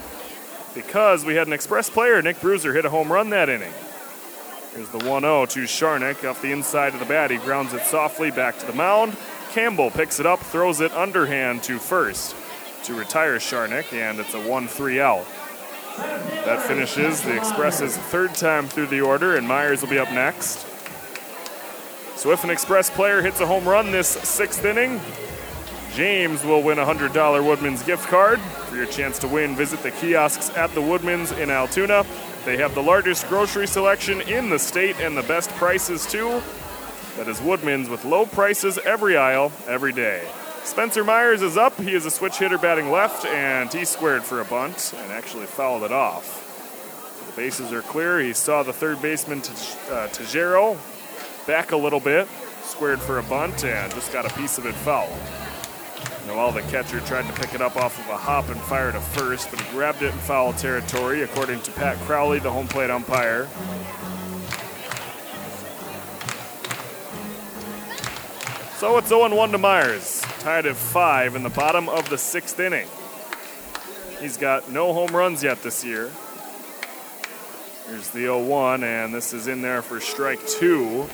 because 0.74 1.24
we 1.24 1.34
had 1.34 1.46
an 1.46 1.52
express 1.52 1.90
player, 1.90 2.20
Nick 2.22 2.40
Bruiser, 2.40 2.72
hit 2.72 2.84
a 2.84 2.90
home 2.90 3.12
run 3.12 3.30
that 3.30 3.48
inning. 3.48 3.72
Here's 4.74 4.88
the 4.90 4.98
1 4.98 5.22
0 5.22 5.46
to 5.46 5.60
Sharnick 5.60 6.28
off 6.28 6.42
the 6.42 6.52
inside 6.52 6.94
of 6.94 7.00
the 7.00 7.06
bat. 7.06 7.30
He 7.30 7.38
grounds 7.38 7.72
it 7.72 7.82
softly 7.82 8.30
back 8.30 8.58
to 8.58 8.66
the 8.66 8.72
mound. 8.72 9.16
Campbell 9.50 9.90
picks 9.90 10.20
it 10.20 10.26
up, 10.26 10.40
throws 10.40 10.80
it 10.80 10.92
underhand 10.92 11.62
to 11.64 11.78
first 11.78 12.36
to 12.84 12.94
retire 12.94 13.36
Sharnick, 13.36 13.92
and 13.92 14.20
it's 14.20 14.34
a 14.34 14.40
1 14.40 14.68
3 14.68 15.00
out. 15.00 15.26
That 15.96 16.62
finishes 16.62 17.22
the 17.22 17.36
Express's 17.36 17.96
third 17.96 18.34
time 18.34 18.68
through 18.68 18.86
the 18.86 19.00
order, 19.00 19.36
and 19.36 19.48
Myers 19.48 19.82
will 19.82 19.88
be 19.88 19.98
up 19.98 20.12
next. 20.12 20.66
So 22.16 22.30
if 22.30 22.44
an 22.44 22.50
Express 22.50 22.90
player 22.90 23.22
hits 23.22 23.40
a 23.40 23.46
home 23.46 23.66
run 23.66 23.90
this 23.90 24.08
sixth 24.08 24.64
inning, 24.64 25.00
James 25.98 26.44
will 26.44 26.62
win 26.62 26.78
a 26.78 26.86
$100 26.86 27.44
Woodman's 27.44 27.82
gift 27.82 28.06
card. 28.06 28.38
For 28.38 28.76
your 28.76 28.86
chance 28.86 29.18
to 29.18 29.26
win, 29.26 29.56
visit 29.56 29.82
the 29.82 29.90
kiosks 29.90 30.48
at 30.50 30.72
the 30.72 30.80
Woodman's 30.80 31.32
in 31.32 31.50
Altoona. 31.50 32.06
They 32.44 32.56
have 32.58 32.72
the 32.76 32.82
largest 32.84 33.26
grocery 33.26 33.66
selection 33.66 34.20
in 34.20 34.48
the 34.48 34.60
state 34.60 34.94
and 35.00 35.16
the 35.16 35.24
best 35.24 35.50
prices 35.56 36.06
too. 36.06 36.40
That 37.16 37.26
is 37.26 37.42
Woodman's 37.42 37.88
with 37.88 38.04
low 38.04 38.26
prices 38.26 38.78
every 38.78 39.16
aisle, 39.16 39.50
every 39.66 39.92
day. 39.92 40.24
Spencer 40.62 41.02
Myers 41.02 41.42
is 41.42 41.56
up. 41.56 41.76
He 41.80 41.94
is 41.94 42.06
a 42.06 42.12
switch 42.12 42.38
hitter 42.38 42.58
batting 42.58 42.92
left, 42.92 43.26
and 43.26 43.72
he 43.72 43.84
squared 43.84 44.22
for 44.22 44.40
a 44.40 44.44
bunt 44.44 44.94
and 44.96 45.10
actually 45.10 45.46
fouled 45.46 45.82
it 45.82 45.90
off. 45.90 47.26
The 47.26 47.32
bases 47.42 47.72
are 47.72 47.82
clear. 47.82 48.20
He 48.20 48.34
saw 48.34 48.62
the 48.62 48.72
third 48.72 49.02
baseman, 49.02 49.42
uh, 49.90 50.76
back 51.48 51.72
a 51.72 51.76
little 51.76 51.98
bit, 51.98 52.28
squared 52.62 53.00
for 53.00 53.18
a 53.18 53.24
bunt, 53.24 53.64
and 53.64 53.92
just 53.94 54.12
got 54.12 54.30
a 54.30 54.34
piece 54.34 54.58
of 54.58 54.66
it 54.66 54.76
fouled. 54.76 55.18
Noel, 56.28 56.52
the 56.52 56.60
catcher, 56.62 57.00
tried 57.00 57.26
to 57.26 57.32
pick 57.40 57.54
it 57.54 57.62
up 57.62 57.76
off 57.76 57.98
of 57.98 58.06
a 58.10 58.16
hop 58.16 58.50
and 58.50 58.60
fire 58.60 58.92
to 58.92 59.00
first, 59.00 59.50
but 59.50 59.58
he 59.58 59.70
grabbed 59.70 60.02
it 60.02 60.12
in 60.12 60.18
foul 60.18 60.52
territory, 60.52 61.22
according 61.22 61.62
to 61.62 61.72
Pat 61.72 61.96
Crowley, 62.00 62.38
the 62.38 62.50
home 62.50 62.68
plate 62.68 62.90
umpire. 62.90 63.48
So 68.76 68.98
it's 68.98 69.08
0 69.08 69.34
1 69.34 69.52
to 69.52 69.58
Myers, 69.58 70.20
tied 70.40 70.66
at 70.66 70.76
5 70.76 71.34
in 71.34 71.42
the 71.42 71.48
bottom 71.48 71.88
of 71.88 72.10
the 72.10 72.18
sixth 72.18 72.60
inning. 72.60 72.86
He's 74.20 74.36
got 74.36 74.70
no 74.70 74.92
home 74.92 75.16
runs 75.16 75.42
yet 75.42 75.62
this 75.62 75.82
year. 75.82 76.10
Here's 77.86 78.10
the 78.10 78.20
0 78.20 78.44
1, 78.44 78.84
and 78.84 79.14
this 79.14 79.32
is 79.32 79.48
in 79.48 79.62
there 79.62 79.80
for 79.80 79.98
strike 79.98 80.46
two. 80.46 81.08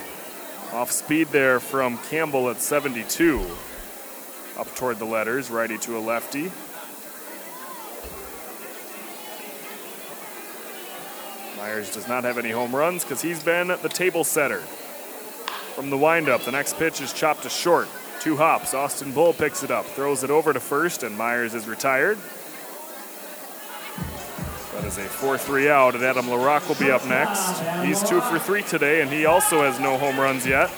Off 0.72 0.90
speed 0.90 1.28
there 1.28 1.60
from 1.60 1.98
Campbell 1.98 2.50
at 2.50 2.60
72. 2.60 3.46
Up 4.58 4.72
toward 4.76 4.98
the 4.98 5.04
letters, 5.04 5.50
righty 5.50 5.78
to 5.78 5.98
a 5.98 6.00
lefty. 6.00 6.52
Myers 11.56 11.92
does 11.92 12.06
not 12.06 12.24
have 12.24 12.38
any 12.38 12.50
home 12.50 12.74
runs 12.74 13.02
because 13.02 13.20
he's 13.20 13.42
been 13.42 13.68
the 13.68 13.88
table 13.88 14.22
setter. 14.22 14.60
From 15.74 15.90
the 15.90 15.98
windup, 15.98 16.44
the 16.44 16.52
next 16.52 16.76
pitch 16.76 17.00
is 17.00 17.12
chopped 17.12 17.42
to 17.42 17.48
short. 17.48 17.88
Two 18.20 18.36
hops. 18.36 18.74
Austin 18.74 19.12
Bull 19.12 19.32
picks 19.32 19.64
it 19.64 19.70
up, 19.72 19.84
throws 19.86 20.22
it 20.22 20.30
over 20.30 20.52
to 20.52 20.60
first, 20.60 21.02
and 21.02 21.18
Myers 21.18 21.52
is 21.52 21.66
retired. 21.66 22.16
That 24.74 24.84
is 24.84 24.98
a 24.98 25.04
4 25.04 25.36
3 25.36 25.68
out, 25.68 25.94
and 25.94 26.04
Adam 26.04 26.26
LaRock 26.26 26.68
will 26.68 26.76
be 26.76 26.90
up 26.90 27.04
next. 27.06 27.60
He's 27.84 28.02
two 28.08 28.20
for 28.20 28.38
three 28.38 28.62
today, 28.62 29.02
and 29.02 29.10
he 29.10 29.26
also 29.26 29.62
has 29.62 29.80
no 29.80 29.98
home 29.98 30.18
runs 30.18 30.46
yet. 30.46 30.70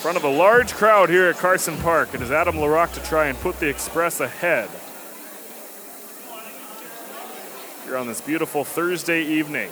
Front 0.00 0.16
of 0.16 0.24
a 0.24 0.28
large 0.28 0.72
crowd 0.72 1.10
here 1.10 1.28
at 1.28 1.36
Carson 1.36 1.76
Park. 1.76 2.14
It 2.14 2.22
is 2.22 2.30
Adam 2.30 2.56
LaRock 2.56 2.94
to 2.94 3.02
try 3.02 3.26
and 3.26 3.38
put 3.38 3.60
the 3.60 3.68
Express 3.68 4.20
ahead. 4.20 4.70
Here 7.84 7.98
on 7.98 8.06
this 8.06 8.22
beautiful 8.22 8.64
Thursday 8.64 9.22
evening. 9.22 9.70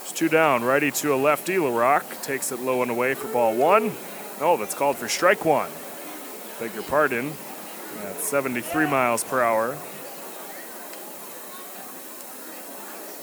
It's 0.00 0.10
two 0.10 0.28
down, 0.28 0.64
righty 0.64 0.90
to 0.90 1.14
a 1.14 1.16
lefty. 1.16 1.58
LaRock 1.58 2.22
takes 2.24 2.50
it 2.50 2.58
low 2.58 2.82
and 2.82 2.90
away 2.90 3.14
for 3.14 3.28
ball 3.28 3.54
one. 3.54 3.92
Oh, 4.40 4.56
that's 4.56 4.74
called 4.74 4.96
for 4.96 5.08
strike 5.08 5.44
one. 5.44 5.70
Beg 6.58 6.74
your 6.74 6.82
pardon. 6.82 7.32
That's 8.02 8.24
73 8.24 8.88
miles 8.88 9.22
per 9.22 9.42
hour. 9.42 9.78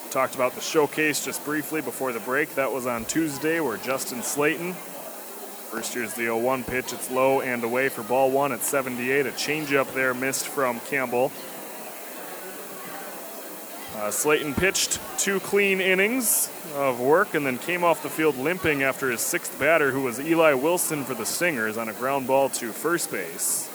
Talked 0.10 0.36
about 0.36 0.56
the 0.56 0.62
showcase 0.62 1.26
just 1.26 1.44
briefly 1.44 1.82
before 1.82 2.14
the 2.14 2.22
break. 2.22 2.56
That 2.56 2.72
was 2.72 2.88
on 2.88 3.04
Tuesday 3.04 3.60
where 3.60 3.76
Justin 3.76 4.24
Slayton, 4.24 4.74
first 5.78 5.94
year's 5.94 6.16
the 6.16 6.24
0 6.24 6.40
1 6.40 6.64
pitch, 6.64 6.92
it's 6.92 7.12
low 7.12 7.42
and 7.42 7.64
away 7.64 7.88
for 7.88 8.02
ball 8.02 8.32
one 8.32 8.52
at 8.52 8.64
78. 8.64 9.28
A 9.28 9.32
changeup 9.34 9.94
there 9.94 10.16
missed 10.16 10.48
from 10.48 10.80
Campbell. 10.80 11.32
Uh, 13.96 14.10
Slayton 14.10 14.56
pitched 14.56 15.00
two 15.20 15.40
clean 15.40 15.80
innings 15.80 16.52
of 16.74 17.00
work 17.00 17.36
and 17.36 17.46
then 17.46 17.60
came 17.60 17.84
off 17.84 18.02
the 18.02 18.10
field 18.10 18.40
limping 18.40 18.82
after 18.82 19.12
his 19.12 19.22
sixth 19.22 19.60
batter, 19.60 19.92
who 19.92 20.02
was 20.02 20.20
Eli 20.20 20.54
Wilson 20.54 21.04
for 21.04 21.14
the 21.14 21.28
Stingers, 21.28 21.78
on 21.78 21.90
a 21.90 21.94
ground 21.94 22.26
ball 22.26 22.50
to 22.50 22.72
first 22.72 23.12
base. 23.12 23.70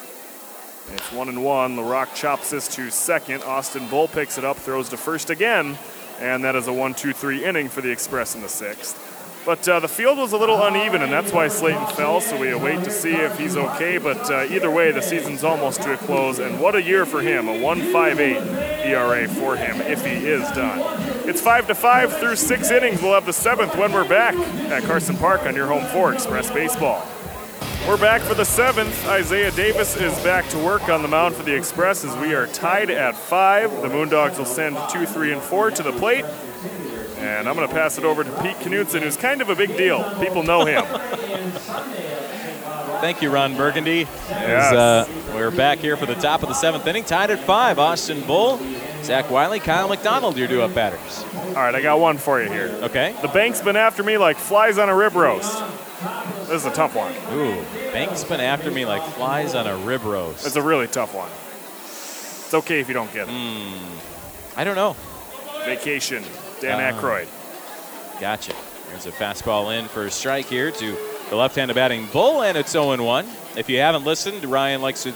It's 0.92 1.12
one 1.12 1.28
and 1.28 1.44
one. 1.44 1.76
LaRock 1.76 2.16
chops 2.16 2.50
this 2.50 2.66
to 2.74 2.90
second. 2.90 3.44
Austin 3.44 3.86
Bull 3.86 4.08
picks 4.08 4.38
it 4.38 4.44
up, 4.44 4.56
throws 4.56 4.88
to 4.88 4.96
first 4.96 5.30
again, 5.30 5.78
and 6.18 6.42
that 6.42 6.56
is 6.56 6.66
a 6.66 6.72
one, 6.72 6.94
two, 6.94 7.12
three 7.12 7.44
inning 7.44 7.68
for 7.68 7.80
the 7.80 7.92
Express 7.92 8.34
in 8.34 8.40
the 8.40 8.48
sixth. 8.48 9.11
But 9.44 9.68
uh, 9.68 9.80
the 9.80 9.88
field 9.88 10.18
was 10.18 10.32
a 10.32 10.36
little 10.36 10.62
uneven, 10.62 11.02
and 11.02 11.12
that's 11.12 11.32
why 11.32 11.48
Slayton 11.48 11.86
fell. 11.88 12.20
So 12.20 12.38
we 12.38 12.50
await 12.50 12.84
to 12.84 12.92
see 12.92 13.12
if 13.12 13.36
he's 13.36 13.56
okay. 13.56 13.98
But 13.98 14.30
uh, 14.30 14.44
either 14.48 14.70
way, 14.70 14.92
the 14.92 15.02
season's 15.02 15.42
almost 15.42 15.82
to 15.82 15.94
a 15.94 15.96
close, 15.96 16.38
and 16.38 16.60
what 16.60 16.76
a 16.76 16.82
year 16.82 17.04
for 17.04 17.20
him! 17.20 17.48
A 17.48 17.52
1.58 17.52 18.86
ERA 18.86 19.28
for 19.28 19.56
him 19.56 19.80
if 19.80 20.04
he 20.04 20.12
is 20.12 20.42
done. 20.52 20.80
It's 21.28 21.40
five 21.40 21.66
to 21.66 21.74
five 21.74 22.16
through 22.18 22.36
six 22.36 22.70
innings. 22.70 23.02
We'll 23.02 23.14
have 23.14 23.26
the 23.26 23.32
seventh 23.32 23.76
when 23.76 23.92
we're 23.92 24.08
back 24.08 24.36
at 24.70 24.84
Carson 24.84 25.16
Park 25.16 25.42
on 25.42 25.56
your 25.56 25.66
home 25.66 25.86
for 25.86 26.14
Express 26.14 26.50
Baseball. 26.50 27.04
We're 27.88 27.96
back 27.96 28.20
for 28.20 28.34
the 28.34 28.44
seventh. 28.44 29.08
Isaiah 29.08 29.50
Davis 29.50 29.96
is 29.96 30.14
back 30.22 30.48
to 30.50 30.58
work 30.58 30.88
on 30.88 31.02
the 31.02 31.08
mound 31.08 31.34
for 31.34 31.42
the 31.42 31.56
Express 31.56 32.04
as 32.04 32.16
we 32.18 32.32
are 32.32 32.46
tied 32.46 32.90
at 32.90 33.16
five. 33.16 33.72
The 33.82 33.88
Moondogs 33.88 34.38
will 34.38 34.44
send 34.44 34.76
two, 34.88 35.04
three, 35.04 35.32
and 35.32 35.42
four 35.42 35.72
to 35.72 35.82
the 35.82 35.90
plate. 35.90 36.24
And 37.22 37.48
I'm 37.48 37.54
going 37.54 37.68
to 37.68 37.74
pass 37.74 37.98
it 37.98 38.04
over 38.04 38.24
to 38.24 38.30
Pete 38.42 38.56
Knutson, 38.56 39.00
who's 39.02 39.16
kind 39.16 39.40
of 39.40 39.48
a 39.48 39.54
big 39.54 39.76
deal. 39.76 40.02
People 40.18 40.42
know 40.42 40.64
him. 40.64 40.84
Thank 43.00 43.22
you, 43.22 43.30
Ron 43.30 43.56
Burgundy. 43.56 44.06
Yes. 44.28 44.72
Uh, 44.72 45.08
we're 45.34 45.50
back 45.50 45.78
here 45.78 45.96
for 45.96 46.06
the 46.06 46.14
top 46.16 46.42
of 46.42 46.48
the 46.48 46.54
seventh 46.54 46.86
inning, 46.86 47.04
tied 47.04 47.30
at 47.30 47.38
five. 47.40 47.78
Austin 47.78 48.20
Bull, 48.22 48.60
Zach 49.02 49.30
Wiley, 49.30 49.60
Kyle 49.60 49.88
McDonald, 49.88 50.36
your 50.36 50.48
due 50.48 50.62
up 50.62 50.74
batters. 50.74 51.24
All 51.34 51.54
right, 51.54 51.74
I 51.74 51.80
got 51.80 52.00
one 52.00 52.18
for 52.18 52.42
you 52.42 52.48
here. 52.48 52.68
Okay. 52.82 53.14
The 53.22 53.28
bank's 53.28 53.60
been 53.60 53.76
after 53.76 54.02
me 54.02 54.18
like 54.18 54.36
flies 54.36 54.78
on 54.78 54.88
a 54.88 54.94
rib 54.94 55.14
roast. 55.14 55.62
This 56.48 56.62
is 56.62 56.66
a 56.66 56.72
tough 56.72 56.94
one. 56.94 57.12
Ooh, 57.32 57.62
Bank's 57.92 58.24
been 58.24 58.40
after 58.40 58.70
me 58.70 58.84
like 58.84 59.02
flies 59.14 59.54
on 59.54 59.66
a 59.66 59.76
rib 59.76 60.02
roast. 60.02 60.44
It's 60.46 60.56
a 60.56 60.62
really 60.62 60.88
tough 60.88 61.14
one. 61.14 61.30
It's 61.84 62.54
okay 62.54 62.80
if 62.80 62.88
you 62.88 62.94
don't 62.94 63.12
get 63.12 63.28
it. 63.28 63.32
Hmm. 63.32 64.58
I 64.58 64.64
don't 64.64 64.74
know. 64.74 64.96
Vacation, 65.64 66.24
Dan 66.62 66.80
Uh, 66.80 66.98
Aykroyd. 66.98 67.28
Gotcha. 68.20 68.52
There's 68.90 69.06
a 69.06 69.10
fastball 69.10 69.76
in 69.78 69.88
for 69.88 70.06
a 70.06 70.10
strike 70.10 70.46
here 70.46 70.70
to 70.70 70.96
the 71.30 71.36
left-handed 71.36 71.74
batting 71.74 72.06
Bull, 72.12 72.42
and 72.42 72.56
it's 72.58 72.72
0-1. 72.74 73.26
If 73.56 73.68
you 73.68 73.78
haven't 73.78 74.04
listened, 74.04 74.44
Ryan 74.44 74.80
likes 74.82 75.02
to 75.04 75.12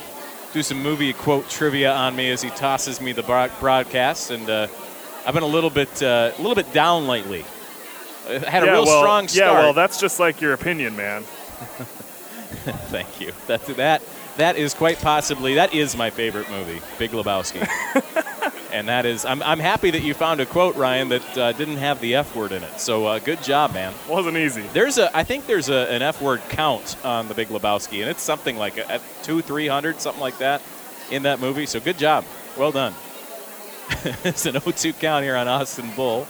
do 0.52 0.62
some 0.62 0.82
movie 0.82 1.12
quote 1.12 1.48
trivia 1.48 1.92
on 1.92 2.16
me 2.16 2.30
as 2.30 2.42
he 2.42 2.50
tosses 2.50 3.00
me 3.00 3.12
the 3.12 3.22
broad- 3.22 3.52
broadcast, 3.60 4.30
and 4.30 4.48
uh, 4.48 4.66
I've 5.26 5.34
been 5.34 5.42
a 5.42 5.46
little 5.46 5.70
bit 5.70 6.02
uh, 6.02 6.32
a 6.34 6.40
little 6.40 6.54
bit 6.54 6.72
down 6.72 7.06
lately. 7.06 7.44
I 8.28 8.38
had 8.38 8.62
a 8.62 8.66
yeah, 8.66 8.72
real 8.72 8.84
well, 8.86 9.02
strong 9.02 9.28
start. 9.28 9.52
Yeah, 9.54 9.58
well, 9.60 9.72
that's 9.72 10.00
just 10.00 10.18
like 10.18 10.40
your 10.40 10.52
opinion, 10.52 10.96
man. 10.96 11.22
Thank 12.88 13.20
you. 13.20 13.32
That 13.46 13.64
that 13.76 14.02
that 14.38 14.56
is 14.56 14.74
quite 14.74 14.98
possibly 15.00 15.54
that 15.54 15.74
is 15.74 15.96
my 15.96 16.10
favorite 16.10 16.50
movie, 16.50 16.80
Big 16.98 17.10
Lebowski. 17.12 17.66
and 18.76 18.88
that 18.88 19.06
is 19.06 19.24
I'm, 19.24 19.42
I'm 19.42 19.58
happy 19.58 19.90
that 19.90 20.02
you 20.02 20.12
found 20.12 20.40
a 20.40 20.46
quote, 20.46 20.76
Ryan, 20.76 21.08
that 21.08 21.38
uh, 21.38 21.52
didn't 21.52 21.78
have 21.78 22.00
the 22.00 22.14
F 22.16 22.36
word 22.36 22.52
in 22.52 22.62
it. 22.62 22.78
So 22.78 23.06
uh, 23.06 23.18
good 23.18 23.42
job, 23.42 23.72
man. 23.72 23.94
Wasn't 24.08 24.36
easy. 24.36 24.62
There's 24.72 24.98
a 24.98 25.16
I 25.16 25.24
think 25.24 25.46
there's 25.46 25.70
a, 25.70 25.90
an 25.90 26.02
F 26.02 26.20
word 26.20 26.42
count 26.50 26.96
on 27.04 27.26
the 27.28 27.34
Big 27.34 27.48
Lebowski, 27.48 28.00
and 28.00 28.10
it's 28.10 28.22
something 28.22 28.56
like 28.56 28.76
a, 28.76 28.90
at 28.90 29.02
two 29.22 29.40
three 29.40 29.66
hundred 29.66 30.00
something 30.00 30.20
like 30.20 30.38
that 30.38 30.60
in 31.10 31.22
that 31.22 31.40
movie. 31.40 31.64
So 31.66 31.80
good 31.80 31.98
job, 31.98 32.24
well 32.56 32.72
done. 32.72 32.94
it's 34.24 34.46
an 34.46 34.56
0-2 34.56 34.98
count 34.98 35.22
here 35.22 35.36
on 35.36 35.46
Austin 35.46 35.88
Bull. 35.94 36.26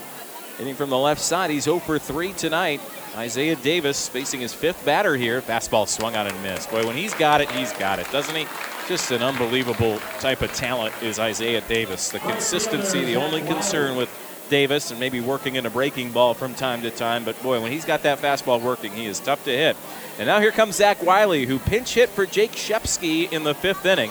Hitting 0.59 0.74
from 0.74 0.90
the 0.90 0.98
left 0.98 1.23
side, 1.23 1.51
he's 1.51 1.64
0 1.64 1.78
for 1.78 1.98
3 1.98 2.35
tonight. 2.35 2.82
Isaiah 3.16 3.56
Davis 3.56 4.09
facing 4.10 4.40
his 4.40 4.52
fifth 4.52 4.84
batter 4.84 5.16
here. 5.16 5.40
Fastball 5.40 5.88
swung 5.88 6.16
on 6.16 6.26
and 6.26 6.43
missed. 6.43 6.70
Boy, 6.70 6.86
when 6.86 6.97
he's 6.97 7.14
got 7.14 7.40
it, 7.40 7.51
he's 7.51 7.72
got 7.72 7.98
it, 7.98 8.10
doesn't 8.10 8.34
he? 8.34 8.47
Just 8.88 9.10
an 9.10 9.22
unbelievable 9.22 9.98
type 10.20 10.43
of 10.43 10.52
talent 10.52 10.94
is 11.02 11.18
Isaiah 11.18 11.62
Davis. 11.62 12.10
The 12.10 12.18
consistency, 12.18 13.06
the 13.06 13.16
only 13.16 13.40
concern 13.40 13.97
with 13.97 14.10
Davis, 14.51 14.90
and 14.90 15.01
maybe 15.01 15.20
working 15.20 15.55
in 15.55 15.64
a 15.64 15.70
breaking 15.70 16.12
ball 16.12 16.34
from 16.34 16.55
time 16.55 16.82
to 16.82 16.90
time. 16.90 17.24
But 17.24 17.43
boy, 17.43 17.60
when 17.62 17.72
he's 17.72 17.86
got 17.86 18.02
that 18.02 18.18
fastball 18.18 18.60
working, 18.60 18.93
he 18.93 19.06
is 19.06 19.18
tough 19.18 19.43
to 19.44 19.51
hit. 19.51 19.78
And 20.18 20.26
now 20.26 20.38
here 20.38 20.52
comes 20.52 20.76
Zach 20.76 21.02
Wiley, 21.02 21.47
who 21.47 21.59
pinch 21.59 21.94
hit 21.94 22.10
for 22.10 22.26
Jake 22.26 22.52
Shepsky 22.52 23.32
in 23.32 23.44
the 23.44 23.55
fifth 23.55 23.86
inning. 23.86 24.10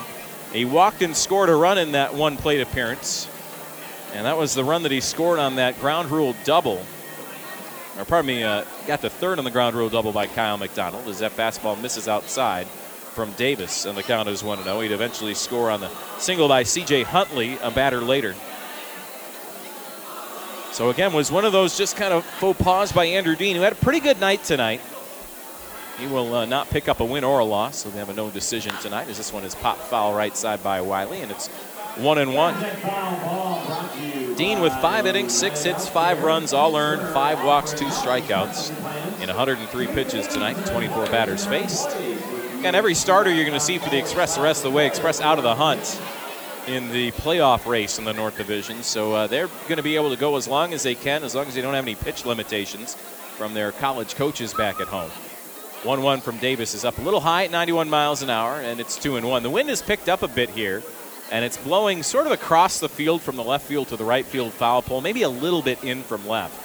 He 0.52 0.66
walked 0.66 1.04
and 1.04 1.16
scored 1.16 1.50
a 1.50 1.56
run 1.56 1.78
in 1.78 1.92
that 1.92 2.16
one 2.16 2.38
plate 2.38 2.62
appearance. 2.62 3.30
And 4.14 4.26
that 4.26 4.38
was 4.38 4.56
the 4.56 4.64
run 4.64 4.82
that 4.82 4.92
he 4.92 5.00
scored 5.00 5.38
on 5.38 5.58
that 5.58 5.80
ground 5.80 6.10
rule 6.10 6.36
double. 6.44 6.84
Or 7.98 8.06
pardon 8.06 8.28
me, 8.28 8.44
uh, 8.44 8.66
got 8.88 9.02
the 9.02 9.10
third 9.10 9.38
on 9.40 9.46
the 9.46 9.52
ground 9.52 9.76
rule 9.76 9.90
double 9.90 10.12
by 10.12 10.28
Kyle 10.28 10.58
McDonald 10.58 11.08
as 11.08 11.20
that 11.20 11.36
fastball 11.36 11.82
misses 11.82 12.08
outside 12.08 12.68
from 12.68 13.32
Davis. 13.34 13.86
And 13.86 13.98
the 13.98 14.04
count 14.04 14.28
is 14.28 14.44
1 14.44 14.64
0. 14.64 14.80
He'd 14.82 14.92
eventually 14.92 15.34
score 15.34 15.72
on 15.72 15.80
the 15.80 15.90
single 16.18 16.50
by 16.50 16.64
CJ 16.64 17.04
Huntley, 17.04 17.58
a 17.62 17.72
batter 17.72 18.02
later. 18.02 18.36
So 20.74 20.90
again, 20.90 21.14
was 21.14 21.32
one 21.32 21.46
of 21.46 21.54
those 21.54 21.78
just 21.78 21.96
kind 21.96 22.14
of 22.14 22.26
faux 22.26 22.62
pas 22.62 22.92
by 22.92 23.06
Andrew 23.06 23.38
Dean, 23.38 23.56
who 23.56 23.62
had 23.62 23.72
a 23.72 23.78
pretty 23.78 24.02
good 24.02 24.20
night 24.20 24.44
tonight. 24.44 24.82
He 25.98 26.06
will 26.06 26.36
uh, 26.36 26.46
not 26.46 26.70
pick 26.70 26.90
up 26.90 27.00
a 27.00 27.06
win 27.06 27.24
or 27.24 27.40
a 27.40 27.46
loss, 27.46 27.78
so 27.78 27.90
they 27.90 28.00
have 28.00 28.10
a 28.10 28.14
no 28.14 28.30
decision 28.30 28.76
tonight. 28.82 29.08
As 29.08 29.16
this 29.16 29.32
one 29.32 29.46
is 29.46 29.56
pop 29.56 29.78
foul 29.78 30.14
right 30.14 30.36
side 30.36 30.62
by 30.62 30.82
Wiley, 30.82 31.22
and 31.22 31.32
it's 31.32 31.50
one 31.98 32.18
and 32.18 32.34
one. 32.34 32.56
Dean 34.36 34.60
with 34.60 34.74
five 34.74 35.06
innings, 35.06 35.34
six 35.34 35.64
hits, 35.64 35.88
five 35.88 36.24
runs, 36.24 36.52
all 36.52 36.76
earned, 36.76 37.02
five 37.14 37.44
walks, 37.44 37.74
two 37.74 37.86
strikeouts 37.86 38.70
in 39.22 39.28
103 39.28 39.88
pitches 39.88 40.28
tonight. 40.28 40.56
24 40.66 41.06
batters 41.06 41.46
faced. 41.46 41.90
And 42.64 42.76
every 42.76 42.96
starter 42.96 43.32
you're 43.32 43.46
going 43.46 43.58
to 43.58 43.66
see 43.66 43.78
for 43.78 43.90
the 43.90 43.98
Express 43.98 44.36
the 44.36 44.42
rest 44.42 44.66
of 44.66 44.72
the 44.72 44.76
way. 44.76 44.88
Express 44.88 45.22
out 45.22 45.38
of 45.38 45.44
the 45.44 45.56
hunt 45.56 46.02
in 46.68 46.92
the 46.92 47.12
playoff 47.12 47.66
race 47.66 48.00
in 48.00 48.06
the 48.06 48.14
North 48.14 48.38
Division, 48.38 48.82
so 48.82 49.14
uh, 49.14 49.28
they're 49.28 49.48
going 49.68 49.78
to 49.78 49.84
be 49.84 49.96
able 49.96 50.10
to 50.10 50.18
go 50.18 50.36
as 50.36 50.48
long 50.48 50.74
as 50.74 50.82
they 50.82 50.96
can, 50.96 51.24
as 51.24 51.36
long 51.36 51.46
as 51.46 51.54
they 51.54 51.62
don't 51.62 51.76
have 51.76 51.86
any 51.86 51.94
pitch 51.96 52.26
limitations 52.26 52.96
from 52.96 53.54
their 53.54 53.72
college 53.72 54.16
coaches 54.16 54.54
back 54.54 54.80
at 54.80 54.88
home. 54.88 55.12
1 55.84 56.02
1 56.02 56.22
from 56.22 56.38
Davis 56.38 56.74
is 56.74 56.84
up 56.84 56.98
a 56.98 57.02
little 57.02 57.20
high 57.20 57.46
at 57.46 57.52
91 57.52 57.90
miles 57.90 58.24
an 58.24 58.32
hour, 58.32 58.60
and 58.60 58.80
it's 58.80 58.98
2 58.98 59.18
and 59.18 59.28
1. 59.28 59.44
The 59.44 59.50
wind 59.50 59.70
has 59.70 59.84
picked 59.84 60.10
up 60.10 60.24
a 60.24 60.28
bit 60.28 60.50
here, 60.50 60.82
and 61.32 61.44
it's 61.44 61.58
blowing 61.58 62.04
sort 62.04 62.26
of 62.26 62.32
across 62.32 62.80
the 62.80 62.90
field 62.90 63.22
from 63.22 63.36
the 63.36 63.44
left 63.44 63.66
field 63.66 63.88
to 63.90 63.98
the 63.98 64.06
right 64.06 64.26
field 64.26 64.54
foul 64.54 64.82
pole, 64.82 65.02
maybe 65.02 65.24
a 65.24 65.30
little 65.30 65.62
bit 65.62 65.84
in 65.84 66.04
from 66.04 66.28
left. 66.28 66.65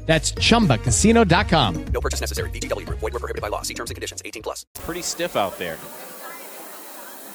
That's 0.11 0.33
chumbacasino.com. 0.33 1.85
No 1.93 2.01
purchase 2.01 2.19
necessary. 2.19 2.49
VGW 2.49 2.85
Group. 2.85 2.99
Void 2.99 3.13
were 3.13 3.19
prohibited 3.19 3.41
by 3.41 3.47
law. 3.47 3.61
See 3.61 3.73
terms 3.73 3.91
and 3.91 3.95
conditions. 3.95 4.21
18 4.25 4.43
plus. 4.43 4.65
pretty 4.83 5.01
stiff 5.01 5.37
out 5.37 5.57
there. 5.57 5.77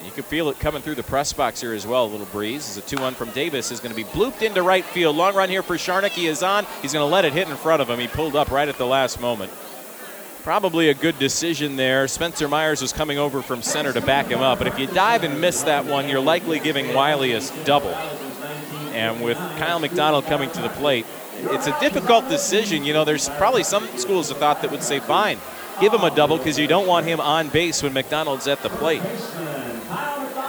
You 0.04 0.10
can 0.10 0.24
feel 0.24 0.50
it 0.50 0.60
coming 0.60 0.82
through 0.82 0.96
the 0.96 1.02
press 1.02 1.32
box 1.32 1.62
here 1.62 1.72
as 1.72 1.86
well. 1.86 2.04
A 2.04 2.06
little 2.06 2.26
breeze. 2.26 2.68
As 2.68 2.76
a 2.76 2.82
2 2.82 3.00
1 3.00 3.14
from 3.14 3.30
Davis 3.30 3.72
is 3.72 3.80
going 3.80 3.92
to 3.92 3.96
be 3.96 4.04
blooped 4.04 4.42
into 4.42 4.60
right 4.60 4.84
field. 4.84 5.16
Long 5.16 5.34
run 5.34 5.48
here 5.48 5.62
for 5.62 5.76
Sharnick. 5.76 6.10
He 6.10 6.26
is 6.26 6.42
on. 6.42 6.66
He's 6.82 6.92
going 6.92 7.02
to 7.02 7.10
let 7.10 7.24
it 7.24 7.32
hit 7.32 7.48
in 7.48 7.56
front 7.56 7.80
of 7.80 7.88
him. 7.88 7.98
He 7.98 8.08
pulled 8.08 8.36
up 8.36 8.50
right 8.50 8.68
at 8.68 8.76
the 8.76 8.84
last 8.84 9.22
moment. 9.22 9.50
Probably 10.42 10.90
a 10.90 10.94
good 10.94 11.18
decision 11.18 11.76
there. 11.76 12.06
Spencer 12.08 12.46
Myers 12.46 12.82
was 12.82 12.92
coming 12.92 13.16
over 13.16 13.40
from 13.40 13.62
center 13.62 13.94
to 13.94 14.02
back 14.02 14.26
him 14.26 14.42
up, 14.42 14.58
but 14.58 14.66
if 14.66 14.78
you 14.78 14.86
dive 14.86 15.24
and 15.24 15.40
miss 15.40 15.62
that 15.62 15.86
one, 15.86 16.10
you're 16.10 16.20
likely 16.20 16.60
giving 16.60 16.92
Wiley 16.92 17.32
a 17.32 17.40
double. 17.64 17.94
And 18.92 19.22
with 19.22 19.38
Kyle 19.38 19.78
McDonald 19.78 20.26
coming 20.26 20.50
to 20.50 20.60
the 20.60 20.68
plate, 20.68 21.06
it's 21.50 21.66
a 21.66 21.78
difficult 21.80 22.28
decision. 22.28 22.84
You 22.84 22.92
know, 22.92 23.04
there's 23.04 23.28
probably 23.30 23.62
some 23.62 23.86
schools 23.96 24.30
of 24.30 24.38
thought 24.38 24.62
that 24.62 24.70
would 24.70 24.82
say, 24.82 25.00
fine, 25.00 25.38
give 25.80 25.92
him 25.92 26.02
a 26.02 26.14
double 26.14 26.38
because 26.38 26.58
you 26.58 26.66
don't 26.66 26.86
want 26.86 27.06
him 27.06 27.20
on 27.20 27.48
base 27.48 27.82
when 27.82 27.92
McDonald's 27.92 28.46
at 28.46 28.62
the 28.62 28.68
plate. 28.68 29.02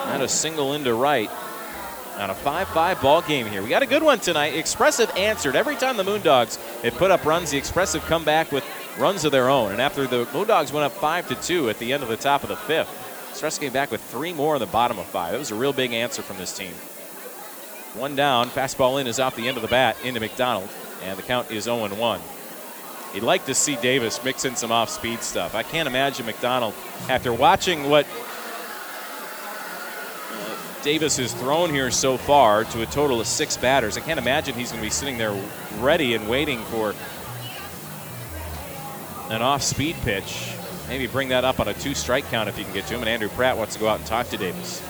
And 0.07 0.23
a 0.23 0.27
single 0.27 0.73
into 0.73 0.93
right 0.93 1.29
on 2.17 2.29
a 2.29 2.33
5-5 2.33 3.01
ball 3.01 3.21
game 3.21 3.45
here. 3.45 3.61
We 3.61 3.69
got 3.69 3.83
a 3.83 3.87
good 3.87 4.01
one 4.01 4.19
tonight. 4.19 4.55
Expressive 4.55 5.11
answered. 5.15 5.55
Every 5.55 5.75
time 5.75 5.97
the 5.97 6.03
Moondogs 6.03 6.57
had 6.81 6.93
put 6.93 7.11
up 7.11 7.25
runs, 7.25 7.51
the 7.51 7.57
Expressive 7.57 8.03
come 8.05 8.23
back 8.23 8.51
with 8.51 8.65
runs 8.97 9.25
of 9.25 9.31
their 9.31 9.49
own. 9.49 9.71
And 9.71 9.81
after 9.81 10.07
the 10.07 10.25
Moondogs 10.27 10.71
went 10.71 10.85
up 10.85 10.93
5 10.93 11.27
to 11.27 11.35
2 11.35 11.69
at 11.69 11.77
the 11.77 11.93
end 11.93 12.01
of 12.01 12.09
the 12.09 12.17
top 12.17 12.41
of 12.43 12.49
the 12.49 12.55
fifth, 12.55 12.89
Express 13.37 13.59
came 13.59 13.71
back 13.71 13.91
with 13.91 14.01
three 14.01 14.33
more 14.33 14.55
in 14.55 14.59
the 14.59 14.65
bottom 14.65 14.97
of 14.97 15.05
five. 15.05 15.35
It 15.35 15.37
was 15.37 15.51
a 15.51 15.55
real 15.55 15.71
big 15.71 15.93
answer 15.93 16.23
from 16.23 16.37
this 16.37 16.57
team. 16.57 16.71
One 17.93 18.15
down, 18.15 18.49
fastball 18.49 18.99
in 18.99 19.05
is 19.05 19.19
off 19.19 19.35
the 19.35 19.47
end 19.47 19.57
of 19.57 19.61
the 19.61 19.67
bat 19.67 19.95
into 20.03 20.19
McDonald, 20.19 20.67
and 21.03 21.17
the 21.17 21.23
count 21.23 21.51
is 21.51 21.65
0 21.65 21.87
1. 21.87 22.21
You'd 23.13 23.23
like 23.23 23.45
to 23.45 23.53
see 23.53 23.75
Davis 23.77 24.23
mix 24.23 24.45
in 24.45 24.55
some 24.55 24.71
off 24.71 24.89
speed 24.89 25.21
stuff. 25.23 25.55
I 25.55 25.63
can't 25.63 25.87
imagine 25.87 26.25
McDonald, 26.25 26.73
after 27.09 27.33
watching 27.33 27.89
what 27.89 28.05
uh, 30.31 30.55
Davis 30.83 31.17
has 31.17 31.33
thrown 31.33 31.69
here 31.69 31.89
so 31.89 32.17
far 32.17 32.65
to 32.65 32.81
a 32.81 32.85
total 32.85 33.21
of 33.21 33.27
six 33.27 33.55
batters. 33.57 33.97
I 33.97 34.01
can't 34.01 34.19
imagine 34.19 34.55
he's 34.55 34.71
going 34.71 34.81
to 34.81 34.85
be 34.85 34.91
sitting 34.91 35.17
there 35.17 35.35
ready 35.79 36.15
and 36.15 36.29
waiting 36.29 36.59
for 36.65 36.93
an 39.29 39.41
off 39.41 39.61
speed 39.61 39.95
pitch. 40.03 40.53
Maybe 40.87 41.07
bring 41.07 41.29
that 41.29 41.43
up 41.43 41.59
on 41.59 41.67
a 41.67 41.73
two 41.73 41.93
strike 41.93 42.25
count 42.29 42.49
if 42.49 42.57
you 42.57 42.65
can 42.65 42.73
get 42.73 42.87
to 42.87 42.93
him. 42.95 43.01
And 43.01 43.09
Andrew 43.09 43.29
Pratt 43.29 43.57
wants 43.57 43.73
to 43.75 43.79
go 43.79 43.87
out 43.87 43.99
and 43.99 44.07
talk 44.07 44.29
to 44.29 44.37
Davis. 44.37 44.81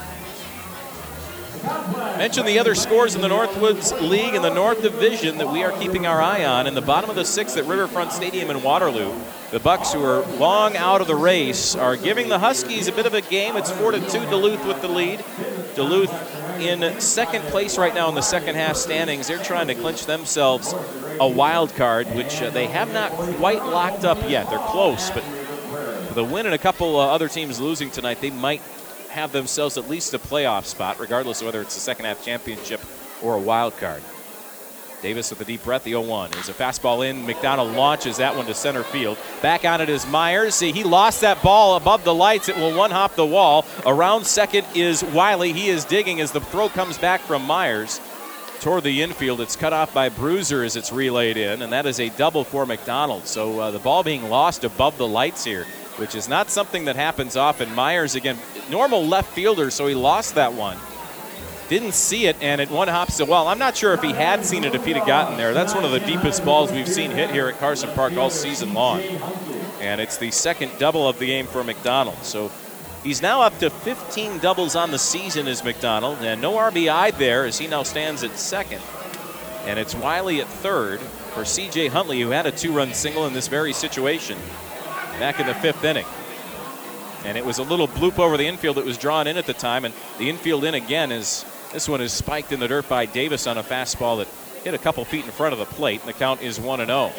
Mention 2.18 2.46
the 2.46 2.60
other 2.60 2.76
scores 2.76 3.16
in 3.16 3.22
the 3.22 3.28
Northwoods 3.28 3.92
League 4.02 4.34
in 4.34 4.42
the 4.42 4.54
North 4.54 4.82
Division 4.82 5.38
that 5.38 5.52
we 5.52 5.64
are 5.64 5.72
keeping 5.80 6.08
our 6.08 6.22
eye 6.22 6.46
on. 6.46 6.68
In 6.68 6.74
the 6.74 6.82
bottom 6.82 7.10
of 7.10 7.16
the 7.16 7.26
sixth 7.26 7.58
at 7.58 7.66
Riverfront 7.66 8.12
Stadium 8.12 8.50
in 8.50 8.64
Waterloo, 8.64 9.14
the 9.52 9.60
Bucks, 9.60 9.94
who 9.94 10.04
are 10.04 10.26
long 10.38 10.76
out 10.76 11.02
of 11.02 11.08
the 11.08 11.16
race, 11.16 11.76
are 11.76 11.96
giving 11.96 12.28
the 12.28 12.40
Huskies 12.40 12.88
a 12.88 12.92
bit 12.92 13.06
of 13.06 13.14
a 13.14 13.22
game. 13.22 13.56
It's 13.56 13.72
four 13.72 13.92
to 13.92 14.00
two, 14.00 14.26
Duluth 14.26 14.66
with 14.66 14.82
the 14.82 14.88
lead. 14.88 15.24
Duluth 15.76 16.12
in 16.60 17.00
second 17.00 17.44
place 17.44 17.78
right 17.78 17.94
now 17.94 18.10
in 18.10 18.16
the 18.16 18.22
second 18.22 18.56
half 18.56 18.76
standings. 18.76 19.28
They're 19.28 19.38
trying 19.38 19.68
to 19.68 19.76
clinch 19.76 20.06
themselves 20.06 20.74
a 21.20 21.28
wild 21.28 21.76
card, 21.76 22.08
which 22.16 22.42
uh, 22.42 22.50
they 22.50 22.68
have 22.68 22.92
not 22.92 23.12
quite 23.12 23.64
locked 23.64 24.06
up 24.06 24.30
yet. 24.30 24.50
They're 24.50 24.60
close, 24.60 25.12
but 25.12 25.24
the 26.14 26.24
win 26.24 26.48
and 26.48 26.56
a 26.56 26.58
couple 26.58 27.00
uh, 27.00 27.08
other 27.08 27.30
teams 27.30 27.60
losing 27.60 27.92
tonight, 27.92 28.22
they 28.22 28.32
might 28.32 28.62
have 29.18 29.32
themselves 29.32 29.80
at 29.80 29.90
least 29.90 30.14
a 30.14 30.20
playoff 30.20 30.66
spot, 30.66 31.00
regardless 31.00 31.42
of 31.42 31.48
whether 31.48 31.60
it's 31.60 31.76
a 31.76 31.80
second 31.80 32.06
half 32.06 32.24
championship 32.24 32.80
or 33.24 33.34
a 33.34 33.40
wild 33.40 33.76
card. 33.78 34.04
Davis 35.02 35.32
with 35.32 35.42
a 35.42 35.46
deep 35.46 35.64
breath, 35.64 35.84
the 35.84 35.92
0 35.92 36.02
1. 36.02 36.32
There's 36.32 36.50
a 36.50 36.54
fastball 36.54 37.08
in. 37.08 37.26
McDonald 37.26 37.74
launches 37.74 38.18
that 38.18 38.36
one 38.36 38.46
to 38.46 38.54
center 38.54 38.84
field. 38.84 39.18
Back 39.42 39.66
on 39.66 39.82
it 39.82 39.90
is 39.90 40.06
Myers. 40.06 40.54
See, 40.54 40.72
he 40.72 40.84
lost 40.84 41.22
that 41.22 41.42
ball 41.42 41.78
above 41.78 42.04
the 42.04 42.14
lights. 42.14 42.48
It 42.48 42.58
will 42.58 42.76
one 42.76 42.92
hop 42.92 43.16
the 43.16 43.26
wall. 43.26 43.66
Around 43.88 44.26
second 44.26 44.68
is 44.76 45.04
Wiley. 45.04 45.52
He 45.52 45.70
is 45.70 45.84
digging 45.84 46.22
as 46.22 46.32
the 46.32 46.42
throw 46.42 46.70
comes 46.70 47.00
back 47.00 47.22
from 47.22 47.44
Myers 47.44 48.00
toward 48.60 48.84
the 48.84 49.02
infield. 49.02 49.42
It's 49.42 49.56
cut 49.56 49.74
off 49.74 49.94
by 49.96 50.10
Bruiser 50.10 50.64
as 50.64 50.76
it's 50.76 50.92
relayed 50.92 51.38
in, 51.38 51.64
and 51.64 51.74
that 51.74 51.88
is 51.88 52.00
a 52.00 52.10
double 52.10 52.44
for 52.44 52.68
McDonald. 52.68 53.26
So 53.28 53.60
uh, 53.60 53.72
the 53.72 53.80
ball 53.80 54.04
being 54.04 54.30
lost 54.30 54.64
above 54.64 54.98
the 54.98 55.08
lights 55.08 55.44
here, 55.44 55.66
which 55.98 56.16
is 56.16 56.30
not 56.30 56.50
something 56.50 56.86
that 56.86 56.96
happens 56.96 57.36
often. 57.36 57.74
Myers, 57.74 58.16
again, 58.16 58.38
normal 58.70 59.06
left 59.06 59.34
fielder, 59.34 59.70
so 59.70 59.88
he 59.88 59.96
lost 59.96 60.36
that 60.36 60.54
one. 60.54 60.78
Didn't 61.70 61.94
see 61.94 62.28
it, 62.28 62.38
and 62.42 62.62
it 62.62 62.70
one 62.70 62.88
hops 62.88 63.18
the 63.18 63.26
well. 63.26 63.48
I'm 63.48 63.60
not 63.60 63.76
sure 63.76 63.94
if 63.94 64.02
he 64.02 64.14
had 64.14 64.46
seen 64.46 64.64
it 64.64 64.74
if 64.74 64.86
he'd 64.86 64.96
have 64.96 65.08
gotten 65.08 65.38
there. 65.38 65.54
That's 65.54 65.76
one 65.76 65.84
of 65.84 65.92
the 65.92 66.00
deepest 66.00 66.46
balls 66.46 66.72
we've 66.72 66.88
seen 66.88 67.12
hit 67.12 67.30
here 67.30 67.50
at 67.50 67.60
Carson 67.60 67.90
Park 67.94 68.16
all 68.16 68.30
season 68.30 68.74
long. 68.74 69.02
And 69.82 70.00
it's 70.00 70.18
the 70.18 70.32
second 70.32 70.72
double 70.80 71.10
of 71.10 71.20
the 71.20 71.26
game 71.26 71.46
for 71.46 71.64
McDonald. 71.64 72.24
So 72.24 72.52
he's 73.04 73.22
now 73.22 73.42
up 73.42 73.58
to 73.60 73.70
15 73.70 74.40
doubles 74.40 74.78
on 74.78 74.92
the 74.92 75.00
season 75.00 75.48
as 75.48 75.64
McDonald, 75.64 76.20
and 76.22 76.42
no 76.42 76.54
RBI 76.54 77.18
there 77.18 77.46
as 77.46 77.58
he 77.58 77.68
now 77.68 77.84
stands 77.84 78.24
at 78.24 78.38
second. 78.38 78.82
And 79.66 79.78
it's 79.78 79.94
Wiley 79.94 80.40
at 80.40 80.48
third 80.48 81.02
for 81.02 81.44
C.J. 81.44 81.88
Huntley, 81.88 82.22
who 82.22 82.30
had 82.30 82.46
a 82.46 82.52
two-run 82.52 82.94
single 82.94 83.28
in 83.28 83.34
this 83.34 83.50
very 83.50 83.74
situation 83.74 84.38
back 85.20 85.40
in 85.40 85.48
the 85.48 85.54
fifth 85.56 85.84
inning. 85.84 86.06
And 87.26 87.38
it 87.38 87.46
was 87.46 87.58
a 87.58 87.64
little 87.64 87.88
bloop 87.88 88.20
over 88.20 88.38
the 88.38 88.48
infield 88.48 88.78
that 88.78 88.86
was 88.86 88.98
drawn 88.98 89.28
in 89.28 89.38
at 89.38 89.46
the 89.46 89.54
time, 89.54 89.86
and 89.86 89.94
the 90.18 90.30
infield 90.30 90.64
in 90.64 90.74
again 90.74 91.12
is 91.12 91.46
this 91.74 91.90
one 91.90 92.02
is 92.02 92.14
spiked 92.14 92.52
in 92.52 92.60
the 92.60 92.68
dirt 92.68 92.88
by 92.88 93.06
Davis 93.06 93.48
on 93.48 93.58
a 93.58 93.64
fastball 93.64 94.18
that 94.18 94.28
hit 94.64 94.74
a 94.74 94.78
couple 94.78 95.04
feet 95.06 95.26
in 95.26 95.32
front 95.32 95.54
of 95.54 95.60
the 95.60 95.66
plate, 95.66 96.00
and 96.00 96.10
the 96.10 96.14
count 96.14 96.42
is 96.42 96.60
1 96.60 96.86
0. 96.86 97.12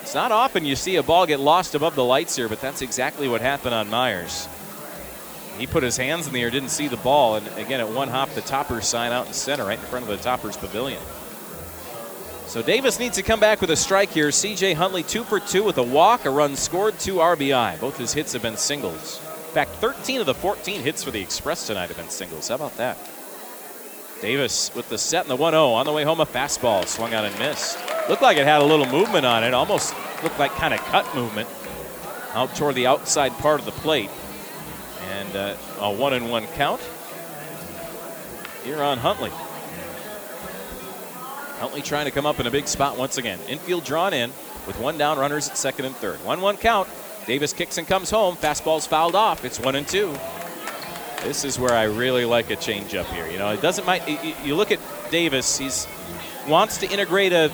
It's 0.00 0.14
not 0.14 0.32
often 0.32 0.64
you 0.64 0.76
see 0.76 0.96
a 0.96 1.02
ball 1.02 1.26
get 1.26 1.40
lost 1.40 1.74
above 1.74 1.94
the 1.94 2.04
lights 2.04 2.36
here, 2.36 2.48
but 2.48 2.60
that's 2.60 2.82
exactly 2.82 3.28
what 3.28 3.40
happened 3.40 3.74
on 3.74 3.88
Myers. 3.88 4.48
He 5.58 5.66
put 5.66 5.82
his 5.82 5.96
hands 5.96 6.26
in 6.26 6.32
the 6.32 6.42
air, 6.42 6.50
didn't 6.50 6.70
see 6.70 6.88
the 6.88 6.96
ball, 6.96 7.36
and 7.36 7.46
again, 7.58 7.80
at 7.80 7.88
one 7.88 8.08
hop, 8.08 8.30
the 8.30 8.40
Toppers 8.40 8.86
sign 8.86 9.12
out 9.12 9.26
in 9.26 9.32
center, 9.32 9.64
right 9.64 9.78
in 9.78 9.84
front 9.84 10.04
of 10.04 10.08
the 10.08 10.22
Toppers 10.22 10.56
pavilion. 10.56 11.00
So 12.46 12.62
Davis 12.62 12.98
needs 12.98 13.16
to 13.16 13.22
come 13.22 13.40
back 13.40 13.60
with 13.60 13.70
a 13.70 13.76
strike 13.76 14.10
here. 14.10 14.28
CJ 14.28 14.74
Huntley, 14.74 15.02
two 15.02 15.24
for 15.24 15.40
two 15.40 15.62
with 15.62 15.78
a 15.78 15.82
walk, 15.82 16.26
a 16.26 16.30
run 16.30 16.56
scored, 16.56 16.98
two 16.98 17.16
RBI. 17.16 17.80
Both 17.80 17.96
his 17.96 18.12
hits 18.12 18.32
have 18.34 18.42
been 18.42 18.56
singles. 18.56 19.20
In 19.20 19.54
fact, 19.54 19.70
13 19.76 20.20
of 20.20 20.26
the 20.26 20.34
14 20.34 20.82
hits 20.82 21.02
for 21.02 21.10
the 21.10 21.20
Express 21.20 21.66
tonight 21.66 21.88
have 21.88 21.96
been 21.96 22.08
singles. 22.08 22.48
How 22.48 22.56
about 22.56 22.76
that? 22.76 22.98
Davis 24.20 24.72
with 24.74 24.88
the 24.88 24.98
set 24.98 25.22
and 25.22 25.30
the 25.30 25.36
1 25.36 25.52
0 25.52 25.70
on 25.70 25.84
the 25.84 25.92
way 25.92 26.04
home. 26.04 26.20
A 26.20 26.26
fastball 26.26 26.86
swung 26.86 27.12
out 27.12 27.24
and 27.24 27.36
missed. 27.38 27.78
Looked 28.08 28.22
like 28.22 28.36
it 28.36 28.46
had 28.46 28.62
a 28.62 28.64
little 28.64 28.86
movement 28.86 29.26
on 29.26 29.44
it. 29.44 29.52
Almost 29.52 29.94
looked 30.22 30.38
like 30.38 30.52
kind 30.52 30.72
of 30.72 30.80
cut 30.80 31.12
movement 31.14 31.48
out 32.32 32.54
toward 32.54 32.74
the 32.76 32.86
outside 32.86 33.32
part 33.38 33.60
of 33.60 33.66
the 33.66 33.72
plate. 33.72 34.10
And 35.10 35.36
uh, 35.36 35.56
a 35.80 35.90
one 35.92 36.12
and 36.12 36.30
one 36.30 36.46
count 36.48 36.80
here 38.64 38.82
on 38.82 38.98
Huntley. 38.98 39.32
Huntley 41.62 41.80
trying 41.80 42.06
to 42.06 42.10
come 42.10 42.26
up 42.26 42.40
in 42.40 42.48
a 42.48 42.50
big 42.50 42.66
spot 42.66 42.98
once 42.98 43.18
again. 43.18 43.38
Infield 43.48 43.84
drawn 43.84 44.12
in 44.12 44.32
with 44.66 44.76
one 44.80 44.98
down, 44.98 45.16
runners 45.16 45.48
at 45.48 45.56
second 45.56 45.84
and 45.84 45.94
third. 45.94 46.16
1 46.24 46.40
1 46.40 46.56
count. 46.56 46.88
Davis 47.24 47.52
kicks 47.52 47.78
and 47.78 47.86
comes 47.86 48.10
home. 48.10 48.34
Fastball's 48.34 48.84
fouled 48.84 49.14
off. 49.14 49.44
It's 49.44 49.60
1 49.60 49.76
and 49.76 49.86
2. 49.86 50.12
This 51.22 51.44
is 51.44 51.60
where 51.60 51.72
I 51.72 51.84
really 51.84 52.24
like 52.24 52.50
a 52.50 52.56
changeup 52.56 53.04
here. 53.14 53.30
You 53.30 53.38
know, 53.38 53.50
it 53.50 53.62
doesn't. 53.62 53.86
You 54.44 54.56
look 54.56 54.72
at 54.72 54.80
Davis; 55.12 55.56
he's 55.56 55.86
wants 56.48 56.78
to 56.78 56.90
integrate 56.90 57.32
a 57.32 57.48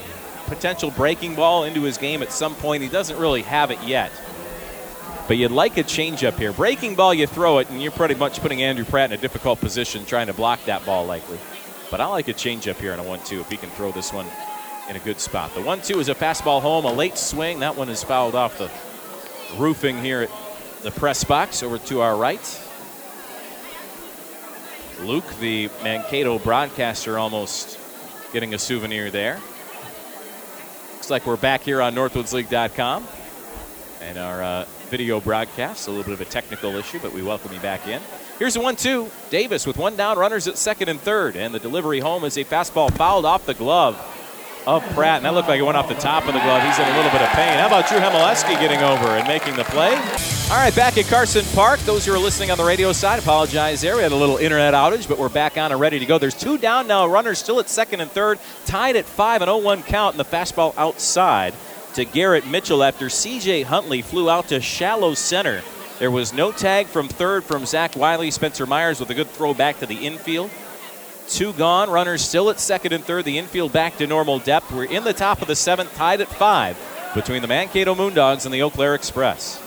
potential 0.46 0.90
breaking 0.90 1.34
ball 1.34 1.64
into 1.64 1.82
his 1.82 1.98
game 1.98 2.22
at 2.22 2.32
some 2.32 2.54
point. 2.54 2.82
He 2.82 2.88
doesn't 2.88 3.18
really 3.18 3.42
have 3.42 3.70
it 3.70 3.82
yet, 3.82 4.10
but 5.26 5.36
you'd 5.36 5.50
like 5.50 5.76
a 5.76 5.84
changeup 5.84 6.38
here. 6.38 6.54
Breaking 6.54 6.94
ball, 6.94 7.12
you 7.12 7.26
throw 7.26 7.58
it, 7.58 7.68
and 7.68 7.82
you're 7.82 7.92
pretty 7.92 8.14
much 8.14 8.40
putting 8.40 8.62
Andrew 8.62 8.86
Pratt 8.86 9.12
in 9.12 9.18
a 9.18 9.20
difficult 9.20 9.60
position 9.60 10.06
trying 10.06 10.28
to 10.28 10.32
block 10.32 10.64
that 10.64 10.86
ball, 10.86 11.04
likely. 11.04 11.38
But 11.90 12.00
I 12.00 12.06
like 12.06 12.28
a 12.28 12.34
changeup 12.34 12.76
here 12.76 12.92
on 12.92 12.98
a 12.98 13.02
one-two 13.02 13.40
if 13.40 13.50
he 13.50 13.56
can 13.56 13.70
throw 13.70 13.92
this 13.92 14.12
one 14.12 14.26
in 14.88 14.96
a 14.96 14.98
good 15.00 15.20
spot. 15.20 15.54
The 15.54 15.62
one-two 15.62 16.00
is 16.00 16.08
a 16.08 16.14
fastball 16.14 16.60
home, 16.60 16.84
a 16.84 16.92
late 16.92 17.16
swing. 17.16 17.60
That 17.60 17.76
one 17.76 17.88
is 17.88 18.02
fouled 18.02 18.34
off 18.34 18.58
the 18.58 18.70
roofing 19.56 20.02
here 20.02 20.22
at 20.22 20.30
the 20.82 20.90
press 20.90 21.24
box 21.24 21.62
over 21.62 21.78
to 21.78 22.00
our 22.00 22.16
right. 22.16 22.62
Luke, 25.02 25.24
the 25.40 25.70
Mankato 25.82 26.38
broadcaster, 26.38 27.18
almost 27.18 27.78
getting 28.32 28.54
a 28.54 28.58
souvenir 28.58 29.10
there. 29.10 29.40
Looks 30.94 31.10
like 31.10 31.26
we're 31.26 31.36
back 31.36 31.62
here 31.62 31.80
on 31.80 31.94
NorthwoodsLeague.com 31.94 33.06
and 34.02 34.18
our 34.18 34.42
uh, 34.42 34.64
video 34.88 35.20
broadcast. 35.20 35.86
A 35.86 35.90
little 35.90 36.04
bit 36.04 36.14
of 36.14 36.20
a 36.20 36.24
technical 36.24 36.74
issue, 36.76 36.98
but 37.00 37.12
we 37.12 37.22
welcome 37.22 37.52
you 37.52 37.60
back 37.60 37.86
in. 37.86 38.02
Here's 38.38 38.54
a 38.54 38.60
1 38.60 38.76
2. 38.76 39.10
Davis 39.30 39.66
with 39.66 39.76
one 39.76 39.96
down, 39.96 40.16
runners 40.16 40.46
at 40.46 40.56
second 40.56 40.88
and 40.88 41.00
third. 41.00 41.34
And 41.34 41.52
the 41.52 41.58
delivery 41.58 41.98
home 41.98 42.24
is 42.24 42.36
a 42.36 42.44
fastball 42.44 42.92
fouled 42.92 43.24
off 43.24 43.46
the 43.46 43.54
glove 43.54 43.96
of 44.64 44.84
Pratt. 44.90 45.16
And 45.16 45.24
that 45.24 45.34
looked 45.34 45.48
like 45.48 45.58
it 45.58 45.64
went 45.64 45.76
off 45.76 45.88
the 45.88 45.94
top 45.94 46.28
of 46.28 46.34
the 46.34 46.40
glove. 46.40 46.62
He's 46.62 46.78
in 46.78 46.84
a 46.84 46.96
little 46.96 47.10
bit 47.10 47.22
of 47.22 47.30
pain. 47.30 47.58
How 47.58 47.66
about 47.66 47.88
Drew 47.88 47.98
Hemileski 47.98 48.60
getting 48.60 48.80
over 48.80 49.08
and 49.08 49.26
making 49.26 49.56
the 49.56 49.64
play? 49.64 49.92
All 50.50 50.56
right, 50.56 50.74
back 50.76 50.96
at 50.96 51.06
Carson 51.06 51.44
Park. 51.52 51.80
Those 51.80 52.06
who 52.06 52.14
are 52.14 52.18
listening 52.18 52.52
on 52.52 52.58
the 52.58 52.64
radio 52.64 52.92
side, 52.92 53.18
apologize 53.18 53.80
there. 53.80 53.96
We 53.96 54.02
had 54.02 54.12
a 54.12 54.16
little 54.16 54.36
internet 54.36 54.72
outage, 54.72 55.08
but 55.08 55.18
we're 55.18 55.28
back 55.28 55.58
on 55.58 55.72
and 55.72 55.80
ready 55.80 55.98
to 55.98 56.06
go. 56.06 56.18
There's 56.18 56.34
two 56.34 56.58
down 56.58 56.86
now. 56.86 57.08
Runners 57.08 57.40
still 57.40 57.58
at 57.58 57.68
second 57.68 58.00
and 58.00 58.10
third, 58.10 58.38
tied 58.66 58.94
at 58.94 59.04
5 59.04 59.42
and 59.42 59.48
0 59.48 59.58
1 59.58 59.82
count, 59.82 60.14
and 60.14 60.20
the 60.20 60.24
fastball 60.24 60.74
outside 60.76 61.54
to 61.94 62.04
Garrett 62.04 62.46
Mitchell 62.46 62.84
after 62.84 63.06
CJ 63.06 63.64
Huntley 63.64 64.00
flew 64.00 64.30
out 64.30 64.48
to 64.48 64.60
shallow 64.60 65.14
center. 65.14 65.62
There 65.98 66.10
was 66.10 66.32
no 66.32 66.52
tag 66.52 66.86
from 66.86 67.08
third 67.08 67.42
from 67.42 67.66
Zach 67.66 67.96
Wiley. 67.96 68.30
Spencer 68.30 68.66
Myers 68.66 69.00
with 69.00 69.10
a 69.10 69.14
good 69.14 69.28
throw 69.30 69.52
back 69.52 69.80
to 69.80 69.86
the 69.86 70.06
infield. 70.06 70.50
Two 71.26 71.52
gone. 71.54 71.90
Runners 71.90 72.22
still 72.22 72.50
at 72.50 72.60
second 72.60 72.92
and 72.92 73.02
third. 73.02 73.24
The 73.24 73.36
infield 73.36 73.72
back 73.72 73.96
to 73.96 74.06
normal 74.06 74.38
depth. 74.38 74.70
We're 74.70 74.84
in 74.84 75.02
the 75.02 75.12
top 75.12 75.42
of 75.42 75.48
the 75.48 75.56
seventh, 75.56 75.94
tied 75.96 76.20
at 76.20 76.28
five 76.28 76.78
between 77.14 77.42
the 77.42 77.48
Mankato 77.48 77.94
Moondogs 77.94 78.44
and 78.44 78.54
the 78.54 78.62
Eau 78.62 78.70
Claire 78.70 78.94
Express. 78.94 79.60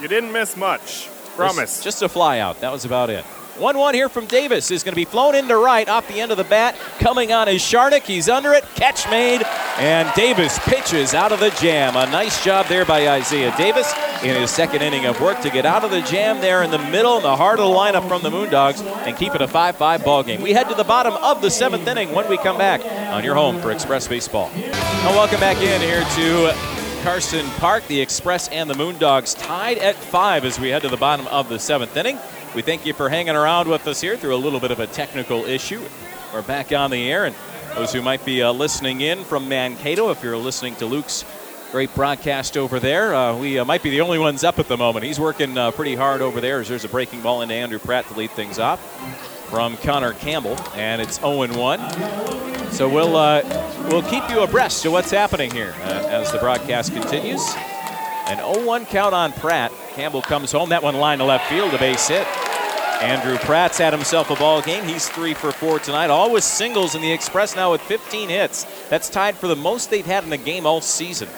You 0.00 0.08
didn't 0.08 0.32
miss 0.32 0.56
much. 0.56 1.08
Promise. 1.36 1.82
Just, 1.82 2.00
just 2.00 2.02
a 2.02 2.08
flyout. 2.08 2.60
That 2.60 2.72
was 2.72 2.84
about 2.84 3.10
it. 3.10 3.24
1 3.58 3.78
1 3.78 3.94
here 3.94 4.08
from 4.08 4.26
Davis 4.26 4.72
is 4.72 4.82
going 4.82 4.92
to 4.92 4.96
be 4.96 5.04
flown 5.04 5.36
into 5.36 5.56
right 5.56 5.88
off 5.88 6.08
the 6.08 6.20
end 6.20 6.32
of 6.32 6.36
the 6.36 6.44
bat. 6.44 6.76
Coming 6.98 7.32
on 7.32 7.48
is 7.48 7.62
Sharnick. 7.62 8.02
He's 8.02 8.28
under 8.28 8.52
it. 8.52 8.64
Catch 8.74 9.08
made. 9.08 9.42
And 9.78 10.12
Davis 10.16 10.58
pitches 10.60 11.14
out 11.14 11.30
of 11.30 11.38
the 11.38 11.50
jam. 11.50 11.94
A 11.94 12.06
nice 12.10 12.42
job 12.44 12.66
there 12.66 12.84
by 12.84 13.08
Isaiah 13.08 13.54
Davis 13.56 13.92
in 14.24 14.34
his 14.34 14.50
second 14.50 14.82
inning 14.82 15.06
of 15.06 15.20
work 15.20 15.40
to 15.42 15.50
get 15.50 15.66
out 15.66 15.84
of 15.84 15.92
the 15.92 16.00
jam 16.02 16.40
there 16.40 16.64
in 16.64 16.72
the 16.72 16.78
middle, 16.78 17.16
in 17.16 17.22
the 17.22 17.36
heart 17.36 17.60
of 17.60 17.68
the 17.68 17.74
lineup 17.74 18.08
from 18.08 18.22
the 18.22 18.30
Moondogs, 18.30 18.84
and 19.06 19.16
keep 19.16 19.36
it 19.36 19.40
a 19.40 19.46
5 19.46 19.76
5 19.76 20.04
ball 20.04 20.24
game. 20.24 20.42
We 20.42 20.52
head 20.52 20.68
to 20.70 20.74
the 20.74 20.82
bottom 20.82 21.14
of 21.14 21.40
the 21.40 21.50
seventh 21.50 21.86
inning 21.86 22.12
when 22.12 22.28
we 22.28 22.36
come 22.38 22.58
back 22.58 22.84
on 23.12 23.22
your 23.22 23.36
home 23.36 23.60
for 23.60 23.70
Express 23.70 24.08
Baseball. 24.08 24.50
And 24.54 25.14
welcome 25.14 25.38
back 25.38 25.58
in 25.58 25.80
here 25.80 26.02
to 26.02 26.52
Carson 27.04 27.46
Park. 27.58 27.86
The 27.86 28.00
Express 28.00 28.48
and 28.48 28.68
the 28.68 28.74
Moondogs 28.74 29.36
tied 29.38 29.78
at 29.78 29.94
five 29.94 30.44
as 30.44 30.58
we 30.58 30.70
head 30.70 30.82
to 30.82 30.88
the 30.88 30.96
bottom 30.96 31.28
of 31.28 31.48
the 31.48 31.60
seventh 31.60 31.96
inning. 31.96 32.18
We 32.54 32.62
thank 32.62 32.86
you 32.86 32.94
for 32.94 33.08
hanging 33.08 33.34
around 33.34 33.66
with 33.66 33.84
us 33.88 34.00
here 34.00 34.16
through 34.16 34.36
a 34.36 34.38
little 34.38 34.60
bit 34.60 34.70
of 34.70 34.78
a 34.78 34.86
technical 34.86 35.44
issue. 35.44 35.82
We're 36.32 36.42
back 36.42 36.70
on 36.70 36.92
the 36.92 37.10
air, 37.10 37.24
and 37.24 37.34
those 37.74 37.92
who 37.92 38.00
might 38.00 38.24
be 38.24 38.44
uh, 38.44 38.52
listening 38.52 39.00
in 39.00 39.24
from 39.24 39.48
Mankato, 39.48 40.10
if 40.10 40.22
you're 40.22 40.36
listening 40.36 40.76
to 40.76 40.86
Luke's 40.86 41.24
great 41.72 41.92
broadcast 41.96 42.56
over 42.56 42.78
there, 42.78 43.12
uh, 43.12 43.36
we 43.36 43.58
uh, 43.58 43.64
might 43.64 43.82
be 43.82 43.90
the 43.90 44.00
only 44.00 44.20
ones 44.20 44.44
up 44.44 44.60
at 44.60 44.68
the 44.68 44.76
moment. 44.76 45.04
He's 45.04 45.18
working 45.18 45.58
uh, 45.58 45.72
pretty 45.72 45.96
hard 45.96 46.22
over 46.22 46.40
there 46.40 46.60
as 46.60 46.68
there's 46.68 46.84
a 46.84 46.88
breaking 46.88 47.22
ball 47.22 47.42
into 47.42 47.54
Andrew 47.54 47.80
Pratt 47.80 48.06
to 48.06 48.14
lead 48.14 48.30
things 48.30 48.60
off 48.60 48.80
from 49.50 49.76
Connor 49.78 50.12
Campbell, 50.12 50.56
and 50.76 51.02
it's 51.02 51.18
0-1. 51.18 52.70
So 52.70 52.88
we'll 52.88 53.16
uh, 53.16 53.42
we'll 53.88 54.02
keep 54.02 54.30
you 54.30 54.44
abreast 54.44 54.84
of 54.84 54.92
what's 54.92 55.10
happening 55.10 55.50
here 55.50 55.74
uh, 55.80 56.06
as 56.08 56.30
the 56.30 56.38
broadcast 56.38 56.92
continues. 56.92 57.42
An 58.26 58.38
0-1 58.38 58.86
count 58.88 59.14
on 59.14 59.32
Pratt. 59.32 59.70
Campbell 59.94 60.22
comes 60.22 60.50
home. 60.50 60.70
That 60.70 60.82
one 60.82 60.96
line 60.96 61.18
to 61.18 61.24
left 61.24 61.48
field, 61.48 61.74
a 61.74 61.78
base 61.78 62.08
hit. 62.08 62.26
Andrew 63.02 63.36
Pratt's 63.36 63.76
had 63.76 63.92
himself 63.92 64.30
a 64.30 64.36
ball 64.36 64.62
game. 64.62 64.84
He's 64.84 65.08
three 65.08 65.34
for 65.34 65.52
four 65.52 65.78
tonight. 65.78 66.08
All 66.08 66.32
with 66.32 66.42
singles 66.42 66.94
in 66.94 67.02
the 67.02 67.12
Express 67.12 67.54
now 67.54 67.72
with 67.72 67.82
15 67.82 68.30
hits. 68.30 68.64
That's 68.88 69.10
tied 69.10 69.36
for 69.36 69.46
the 69.46 69.56
most 69.56 69.90
they've 69.90 70.06
had 70.06 70.24
in 70.24 70.32
a 70.32 70.38
game 70.38 70.64
all 70.64 70.80
season. 70.80 71.28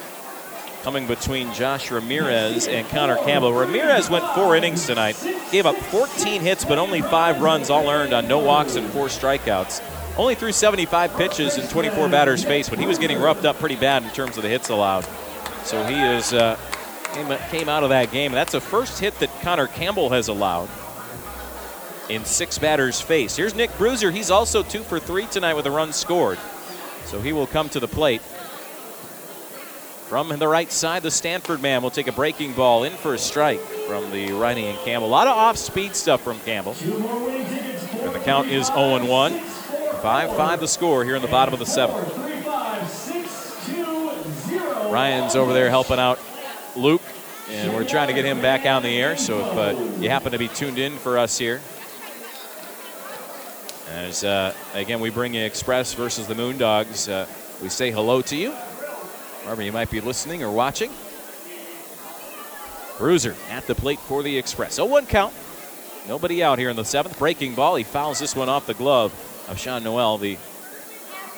Coming 0.84 1.08
between 1.08 1.52
Josh 1.52 1.90
Ramirez 1.90 2.68
and 2.68 2.88
Connor 2.90 3.16
Campbell. 3.16 3.52
Ramirez 3.52 4.08
went 4.08 4.24
four 4.36 4.54
innings 4.54 4.86
tonight. 4.86 5.16
Gave 5.50 5.66
up 5.66 5.74
14 5.74 6.40
hits, 6.40 6.64
but 6.64 6.78
only 6.78 7.02
five 7.02 7.40
runs, 7.40 7.68
all 7.68 7.90
earned 7.90 8.12
on 8.12 8.28
no 8.28 8.38
walks 8.38 8.76
and 8.76 8.88
four 8.90 9.06
strikeouts. 9.08 9.82
Only 10.16 10.36
threw 10.36 10.52
75 10.52 11.16
pitches 11.16 11.58
in 11.58 11.66
24 11.66 12.08
batters 12.10 12.44
faced, 12.44 12.70
but 12.70 12.78
he 12.78 12.86
was 12.86 12.98
getting 12.98 13.18
roughed 13.18 13.44
up 13.44 13.58
pretty 13.58 13.74
bad 13.74 14.04
in 14.04 14.10
terms 14.10 14.36
of 14.36 14.44
the 14.44 14.48
hits 14.48 14.68
allowed. 14.68 15.04
So 15.64 15.84
he 15.84 16.00
is 16.00 16.32
uh, 16.32 16.56
came, 17.16 17.38
came 17.50 17.68
out 17.68 17.82
of 17.82 17.90
that 17.90 18.10
game. 18.10 18.32
That's 18.32 18.54
a 18.54 18.60
first 18.60 18.98
hit 18.98 19.18
that 19.20 19.30
Connor 19.40 19.66
Campbell 19.66 20.10
has 20.10 20.28
allowed 20.28 20.68
in 22.08 22.24
six 22.24 22.58
batters 22.58 23.00
face. 23.00 23.36
Here's 23.36 23.54
Nick 23.54 23.76
Bruiser. 23.78 24.10
He's 24.10 24.30
also 24.30 24.62
two 24.62 24.82
for 24.82 25.00
three 25.00 25.26
tonight 25.26 25.54
with 25.54 25.66
a 25.66 25.70
run 25.70 25.92
scored. 25.92 26.38
So 27.04 27.20
he 27.20 27.32
will 27.32 27.46
come 27.46 27.68
to 27.70 27.80
the 27.80 27.88
plate. 27.88 28.20
From 30.08 30.28
the 30.28 30.46
right 30.46 30.70
side, 30.70 31.02
the 31.02 31.10
Stanford 31.10 31.60
man 31.60 31.82
will 31.82 31.90
take 31.90 32.06
a 32.06 32.12
breaking 32.12 32.52
ball 32.52 32.84
in 32.84 32.92
for 32.92 33.14
a 33.14 33.18
strike 33.18 33.60
from 33.60 34.12
the 34.12 34.32
righty 34.32 34.66
and 34.66 34.78
Campbell. 34.80 35.08
A 35.08 35.10
lot 35.10 35.26
of 35.26 35.36
off 35.36 35.56
speed 35.56 35.96
stuff 35.96 36.22
from 36.22 36.38
Campbell. 36.40 36.76
And 36.80 38.14
the 38.14 38.20
count 38.20 38.48
is 38.48 38.68
0 38.68 39.04
1. 39.04 39.40
5 39.40 40.36
5 40.36 40.60
the 40.60 40.68
score 40.68 41.04
here 41.04 41.16
in 41.16 41.22
the 41.22 41.28
bottom 41.28 41.52
of 41.52 41.58
the 41.58 41.66
seventh. 41.66 42.06
Ryan's 44.92 45.34
over 45.34 45.52
there 45.52 45.70
helping 45.70 45.98
out 45.98 46.20
Luke, 46.76 47.02
and 47.50 47.72
we're 47.72 47.84
trying 47.84 48.08
to 48.08 48.14
get 48.14 48.24
him 48.24 48.40
back 48.40 48.66
on 48.66 48.82
the 48.82 48.96
air. 48.96 49.16
So 49.16 49.40
if 49.40 49.56
uh, 49.56 50.00
you 50.00 50.10
happen 50.10 50.32
to 50.32 50.38
be 50.38 50.48
tuned 50.48 50.78
in 50.78 50.96
for 50.98 51.18
us 51.18 51.38
here, 51.38 51.60
as 53.90 54.24
uh, 54.24 54.54
again 54.74 55.00
we 55.00 55.10
bring 55.10 55.34
you 55.34 55.42
Express 55.42 55.94
versus 55.94 56.26
the 56.26 56.34
Moondogs, 56.34 57.10
uh, 57.10 57.26
we 57.62 57.68
say 57.68 57.90
hello 57.90 58.20
to 58.22 58.36
you, 58.36 58.52
wherever 58.52 59.62
you 59.62 59.72
might 59.72 59.90
be 59.90 60.00
listening 60.00 60.42
or 60.42 60.50
watching. 60.50 60.90
Bruiser 62.98 63.34
at 63.50 63.66
the 63.66 63.74
plate 63.74 63.98
for 64.00 64.22
the 64.22 64.38
Express. 64.38 64.74
0 64.74 64.88
1 64.88 65.06
count. 65.06 65.34
Nobody 66.08 66.42
out 66.42 66.58
here 66.58 66.70
in 66.70 66.76
the 66.76 66.84
seventh. 66.84 67.18
Breaking 67.18 67.54
ball. 67.54 67.76
He 67.76 67.84
fouls 67.84 68.18
this 68.18 68.34
one 68.34 68.48
off 68.48 68.66
the 68.66 68.74
glove 68.74 69.12
of 69.48 69.58
Sean 69.58 69.82
Noel, 69.82 70.18
the 70.18 70.38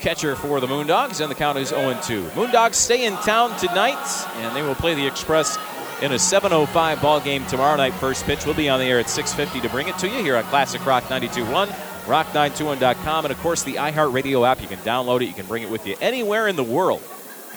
catcher 0.00 0.36
for 0.36 0.60
the 0.60 0.66
Moondogs, 0.66 1.20
and 1.20 1.30
the 1.30 1.34
count 1.34 1.58
is 1.58 1.68
0 1.68 1.98
2. 2.02 2.24
Moondogs 2.34 2.74
stay 2.74 3.04
in 3.04 3.14
town 3.18 3.56
tonight, 3.58 3.98
and 4.36 4.54
they 4.54 4.62
will 4.62 4.74
play 4.74 4.94
the 4.94 5.06
Express 5.06 5.58
in 6.02 6.12
a 6.12 6.18
7:05 6.18 7.02
ball 7.02 7.20
game 7.20 7.44
tomorrow 7.46 7.76
night. 7.76 7.94
First 7.94 8.24
pitch 8.24 8.46
will 8.46 8.54
be 8.54 8.68
on 8.68 8.80
the 8.80 8.86
air 8.86 9.00
at 9.00 9.08
6:50 9.08 9.60
to 9.60 9.68
bring 9.68 9.88
it 9.88 9.98
to 9.98 10.08
you 10.08 10.22
here 10.22 10.36
on 10.36 10.44
Classic 10.44 10.84
Rock 10.86 11.04
92.1, 11.04 11.68
rock921.com, 12.06 13.24
and 13.24 13.32
of 13.32 13.38
course 13.40 13.62
the 13.62 13.74
iHeartRadio 13.74 14.46
app. 14.46 14.62
You 14.62 14.68
can 14.68 14.78
download 14.78 15.22
it. 15.22 15.26
You 15.26 15.34
can 15.34 15.46
bring 15.46 15.62
it 15.62 15.70
with 15.70 15.86
you 15.86 15.96
anywhere 16.00 16.48
in 16.48 16.56
the 16.56 16.64
world 16.64 17.02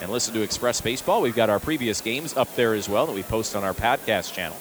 and 0.00 0.10
listen 0.10 0.34
to 0.34 0.42
Express 0.42 0.80
Baseball. 0.80 1.22
We've 1.22 1.36
got 1.36 1.50
our 1.50 1.60
previous 1.60 2.00
games 2.00 2.36
up 2.36 2.54
there 2.56 2.74
as 2.74 2.88
well 2.88 3.06
that 3.06 3.14
we 3.14 3.22
post 3.22 3.54
on 3.54 3.62
our 3.62 3.74
podcast 3.74 4.32
channel. 4.32 4.56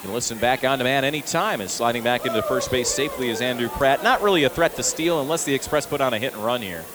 You 0.00 0.04
can 0.04 0.14
listen 0.14 0.38
back 0.38 0.64
on 0.64 0.78
demand 0.78 1.04
anytime. 1.04 1.60
And 1.60 1.68
sliding 1.68 2.02
back 2.02 2.24
into 2.24 2.40
first 2.40 2.70
base 2.70 2.88
safely 2.88 3.28
is 3.28 3.42
Andrew 3.42 3.68
Pratt. 3.68 4.02
Not 4.02 4.22
really 4.22 4.44
a 4.44 4.48
threat 4.48 4.74
to 4.76 4.82
steal 4.82 5.20
unless 5.20 5.44
the 5.44 5.52
Express 5.52 5.84
put 5.84 6.00
on 6.00 6.14
a 6.14 6.18
hit 6.18 6.32
and 6.32 6.42
run 6.42 6.62
here. 6.62 6.86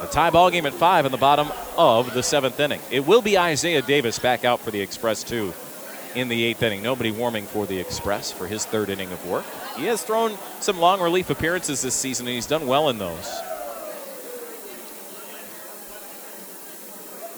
A 0.00 0.06
tie 0.06 0.30
ball 0.30 0.50
game 0.50 0.64
at 0.64 0.72
five 0.72 1.04
in 1.04 1.12
the 1.12 1.18
bottom 1.18 1.52
of 1.76 2.14
the 2.14 2.22
seventh 2.22 2.58
inning. 2.58 2.80
It 2.90 3.06
will 3.06 3.20
be 3.20 3.36
Isaiah 3.36 3.82
Davis 3.82 4.18
back 4.18 4.46
out 4.46 4.60
for 4.60 4.70
the 4.70 4.80
Express, 4.80 5.22
too, 5.22 5.52
in 6.14 6.28
the 6.28 6.42
eighth 6.42 6.62
inning. 6.62 6.82
Nobody 6.82 7.10
warming 7.10 7.44
for 7.44 7.66
the 7.66 7.78
Express 7.78 8.32
for 8.32 8.46
his 8.46 8.64
third 8.64 8.88
inning 8.88 9.12
of 9.12 9.26
work. 9.26 9.44
He 9.76 9.84
has 9.84 10.02
thrown 10.02 10.38
some 10.60 10.78
long 10.78 11.02
relief 11.02 11.28
appearances 11.28 11.82
this 11.82 11.94
season, 11.94 12.26
and 12.26 12.34
he's 12.34 12.46
done 12.46 12.66
well 12.66 12.88
in 12.88 12.96
those. 12.96 13.30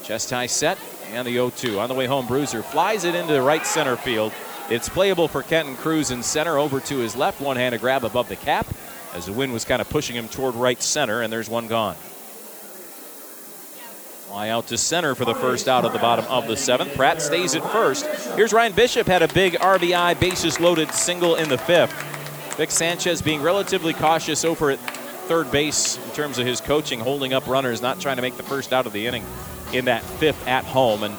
Chest 0.05 0.31
high 0.31 0.47
set, 0.47 0.79
and 1.11 1.27
the 1.27 1.33
0 1.33 1.51
2. 1.51 1.81
On 1.81 1.89
the 1.89 1.97
way 1.97 2.07
home, 2.07 2.29
Bruiser 2.29 2.63
flies 2.63 3.03
it 3.03 3.17
into 3.17 3.33
the 3.33 3.43
right 3.43 3.67
center 3.67 3.97
field. 3.97 4.33
It's 4.73 4.89
playable 4.89 5.29
for 5.29 5.43
Kenton 5.43 5.77
Cruz 5.77 6.11
in 6.11 6.23
center 6.23 6.57
over 6.57 6.81
to 6.81 6.97
his 6.97 7.15
left. 7.15 7.43
One 7.43 7.57
hand 7.57 7.75
handed 7.75 7.83
grab 7.83 8.05
above 8.07 8.31
the 8.31 8.37
cap 8.37 8.67
as 9.13 9.27
the 9.27 9.33
wind 9.35 9.53
was 9.53 9.67
kind 9.67 9.83
of 9.83 9.91
pushing 9.91 10.17
him 10.17 10.29
toward 10.29 10.55
right 10.55 10.83
center, 10.83 11.21
and 11.21 11.31
there's 11.31 11.51
one 11.51 11.69
gone. 11.69 11.95
Fly 14.29 14.49
out 14.49 14.69
to 14.69 14.79
center 14.79 15.15
for 15.15 15.27
the 15.27 15.35
first 15.35 15.69
out 15.69 15.85
of 15.85 15.93
the 15.93 15.99
bottom 15.99 16.25
of 16.25 16.47
the 16.47 16.57
seventh. 16.57 16.95
Pratt 16.95 17.21
stays 17.21 17.55
at 17.55 17.63
first. 17.71 18.07
Here's 18.35 18.55
Ryan 18.55 18.73
Bishop 18.73 19.07
had 19.07 19.21
a 19.21 19.29
big 19.29 19.57
RBI 19.57 20.19
bases 20.19 20.59
loaded 20.59 20.91
single 20.95 21.35
in 21.35 21.51
the 21.51 21.59
fifth. 21.59 21.93
Vic 22.57 22.71
Sanchez 22.71 23.21
being 23.21 23.43
relatively 23.43 23.93
cautious 23.93 24.43
over 24.43 24.71
at 24.71 24.79
third 24.79 25.51
base 25.51 25.99
in 26.03 26.11
terms 26.13 26.39
of 26.39 26.47
his 26.47 26.63
coaching, 26.63 26.99
holding 26.99 27.35
up 27.35 27.47
runners, 27.47 27.83
not 27.83 28.01
trying 28.01 28.17
to 28.17 28.23
make 28.23 28.39
the 28.39 28.43
first 28.43 28.73
out 28.73 28.87
of 28.87 28.95
the 28.95 29.07
inning 29.07 29.27
in 29.75 29.85
that 29.85 30.03
fifth 30.03 30.49
at 30.49 30.65
home. 30.65 31.03
And 31.03 31.15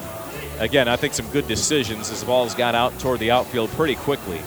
again, 0.60 0.88
I 0.88 0.96
think 0.96 1.14
some 1.14 1.30
good 1.32 1.48
decisions 1.48 2.10
as 2.10 2.22
the 2.22 2.26
balls 2.26 2.56
got 2.56 2.76
out 2.76 2.98
toward 3.00 3.20
the 3.20 3.32
outfield 3.32 3.70
pretty 3.72 3.96
quickly. 3.96 4.42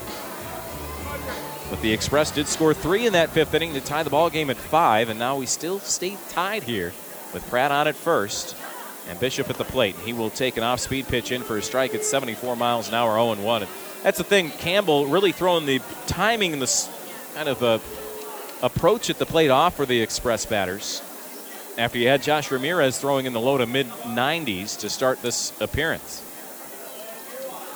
But 1.70 1.80
the 1.82 1.92
Express 1.92 2.30
did 2.30 2.46
score 2.46 2.72
three 2.72 3.06
in 3.06 3.12
that 3.14 3.30
fifth 3.30 3.52
inning 3.54 3.74
to 3.74 3.80
tie 3.80 4.02
the 4.02 4.10
ball 4.10 4.30
game 4.30 4.50
at 4.50 4.56
five, 4.56 5.08
and 5.08 5.18
now 5.18 5.36
we 5.36 5.46
still 5.46 5.80
stay 5.80 6.16
tied 6.28 6.62
here 6.62 6.92
with 7.34 7.46
Pratt 7.50 7.72
on 7.72 7.88
at 7.88 7.96
first 7.96 8.56
and 9.08 9.18
Bishop 9.18 9.50
at 9.50 9.56
the 9.56 9.64
plate. 9.64 9.96
He 9.96 10.12
will 10.12 10.30
take 10.30 10.56
an 10.56 10.62
off-speed 10.62 11.08
pitch 11.08 11.32
in 11.32 11.42
for 11.42 11.56
a 11.56 11.62
strike 11.62 11.94
at 11.94 12.04
74 12.04 12.56
miles 12.56 12.88
an 12.88 12.94
hour, 12.94 13.16
0-1. 13.16 13.66
That's 14.02 14.18
the 14.18 14.24
thing. 14.24 14.50
Campbell 14.50 15.06
really 15.06 15.32
throwing 15.32 15.66
the 15.66 15.80
timing 16.06 16.52
and 16.52 16.62
the 16.62 16.88
kind 17.34 17.48
of 17.48 17.62
a 17.62 17.80
approach 18.64 19.10
at 19.10 19.18
the 19.18 19.26
plate 19.26 19.50
off 19.50 19.76
for 19.76 19.86
the 19.86 20.00
Express 20.00 20.46
batters 20.46 21.02
after 21.78 21.98
you 21.98 22.08
had 22.08 22.22
Josh 22.22 22.50
Ramirez 22.50 22.98
throwing 22.98 23.26
in 23.26 23.32
the 23.32 23.40
low 23.40 23.58
to 23.58 23.66
mid 23.66 23.86
90s 23.86 24.78
to 24.80 24.90
start 24.90 25.22
this 25.22 25.52
appearance. 25.60 26.22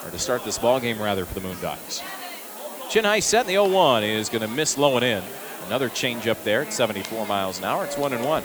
Or 0.05 0.11
to 0.11 0.19
start 0.19 0.45
this 0.45 0.59
ball 0.59 0.81
game, 0.81 1.01
rather, 1.01 1.27
for 1.27 1.39
the 1.39 1.47
Moondogs. 1.47 2.03
Chin 2.89 3.05
high 3.05 3.21
set 3.21 3.43
in 3.43 3.47
the 3.49 3.53
0 3.53 3.69
1 3.69 4.03
is 4.03 4.29
going 4.29 4.43
to 4.43 4.49
miss 4.49 4.79
low 4.79 4.97
and 4.97 5.05
in. 5.05 5.23
Another 5.67 5.89
change 5.89 6.27
up 6.27 6.43
there 6.43 6.63
at 6.63 6.73
74 6.73 7.27
miles 7.27 7.59
an 7.59 7.65
hour. 7.65 7.85
It's 7.85 7.99
1 7.99 8.13
and 8.15 8.25
1. 8.25 8.43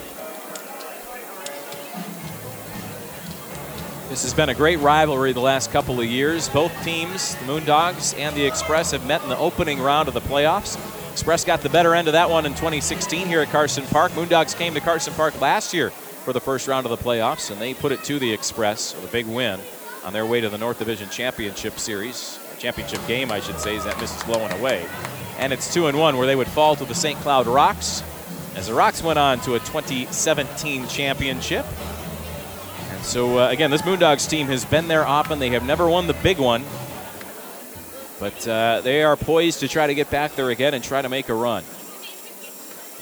This 4.08 4.22
has 4.22 4.34
been 4.34 4.50
a 4.50 4.54
great 4.54 4.78
rivalry 4.78 5.32
the 5.32 5.40
last 5.40 5.72
couple 5.72 5.98
of 5.98 6.06
years. 6.06 6.48
Both 6.48 6.72
teams, 6.84 7.34
the 7.34 7.44
Moondogs 7.46 8.16
and 8.16 8.36
the 8.36 8.46
Express, 8.46 8.92
have 8.92 9.04
met 9.04 9.22
in 9.22 9.28
the 9.28 9.38
opening 9.38 9.80
round 9.80 10.06
of 10.06 10.14
the 10.14 10.20
playoffs. 10.20 10.76
Express 11.16 11.46
got 11.46 11.62
the 11.62 11.70
better 11.70 11.94
end 11.94 12.08
of 12.08 12.12
that 12.12 12.28
one 12.28 12.44
in 12.44 12.52
2016 12.52 13.26
here 13.26 13.40
at 13.40 13.48
Carson 13.48 13.86
Park. 13.86 14.12
Moondogs 14.12 14.54
came 14.54 14.74
to 14.74 14.80
Carson 14.80 15.14
Park 15.14 15.40
last 15.40 15.72
year 15.72 15.88
for 15.88 16.34
the 16.34 16.40
first 16.40 16.68
round 16.68 16.84
of 16.84 16.90
the 16.90 17.02
playoffs, 17.02 17.50
and 17.50 17.58
they 17.58 17.72
put 17.72 17.90
it 17.90 18.04
to 18.04 18.18
the 18.18 18.30
Express 18.30 18.94
with 18.94 19.08
a 19.08 19.10
big 19.10 19.24
win 19.26 19.58
on 20.04 20.12
their 20.12 20.26
way 20.26 20.42
to 20.42 20.50
the 20.50 20.58
North 20.58 20.78
Division 20.78 21.08
Championship 21.08 21.78
Series. 21.78 22.38
Championship 22.58 23.00
game, 23.06 23.32
I 23.32 23.40
should 23.40 23.58
say, 23.58 23.76
is 23.76 23.84
that 23.84 23.98
misses 23.98 24.28
low 24.28 24.40
and 24.40 24.52
away. 24.60 24.86
And 25.38 25.54
it's 25.54 25.72
2 25.72 25.86
and 25.86 25.98
1 25.98 26.18
where 26.18 26.26
they 26.26 26.36
would 26.36 26.48
fall 26.48 26.76
to 26.76 26.84
the 26.84 26.94
St. 26.94 27.18
Cloud 27.20 27.46
Rocks 27.46 28.02
as 28.54 28.66
the 28.66 28.74
Rocks 28.74 29.02
went 29.02 29.18
on 29.18 29.40
to 29.40 29.54
a 29.54 29.58
2017 29.60 30.86
championship. 30.86 31.64
And 32.90 33.02
so, 33.02 33.38
uh, 33.38 33.48
again, 33.48 33.70
this 33.70 33.80
Moondogs 33.80 34.28
team 34.28 34.48
has 34.48 34.66
been 34.66 34.86
there 34.86 35.06
often. 35.06 35.38
They 35.38 35.48
have 35.48 35.64
never 35.64 35.88
won 35.88 36.08
the 36.08 36.14
big 36.22 36.38
one, 36.38 36.62
but 38.18 38.48
uh, 38.48 38.80
they 38.82 39.02
are 39.02 39.16
poised 39.16 39.60
to 39.60 39.68
try 39.68 39.86
to 39.86 39.94
get 39.94 40.10
back 40.10 40.34
there 40.36 40.50
again 40.50 40.74
and 40.74 40.82
try 40.82 41.02
to 41.02 41.08
make 41.08 41.28
a 41.28 41.34
run. 41.34 41.64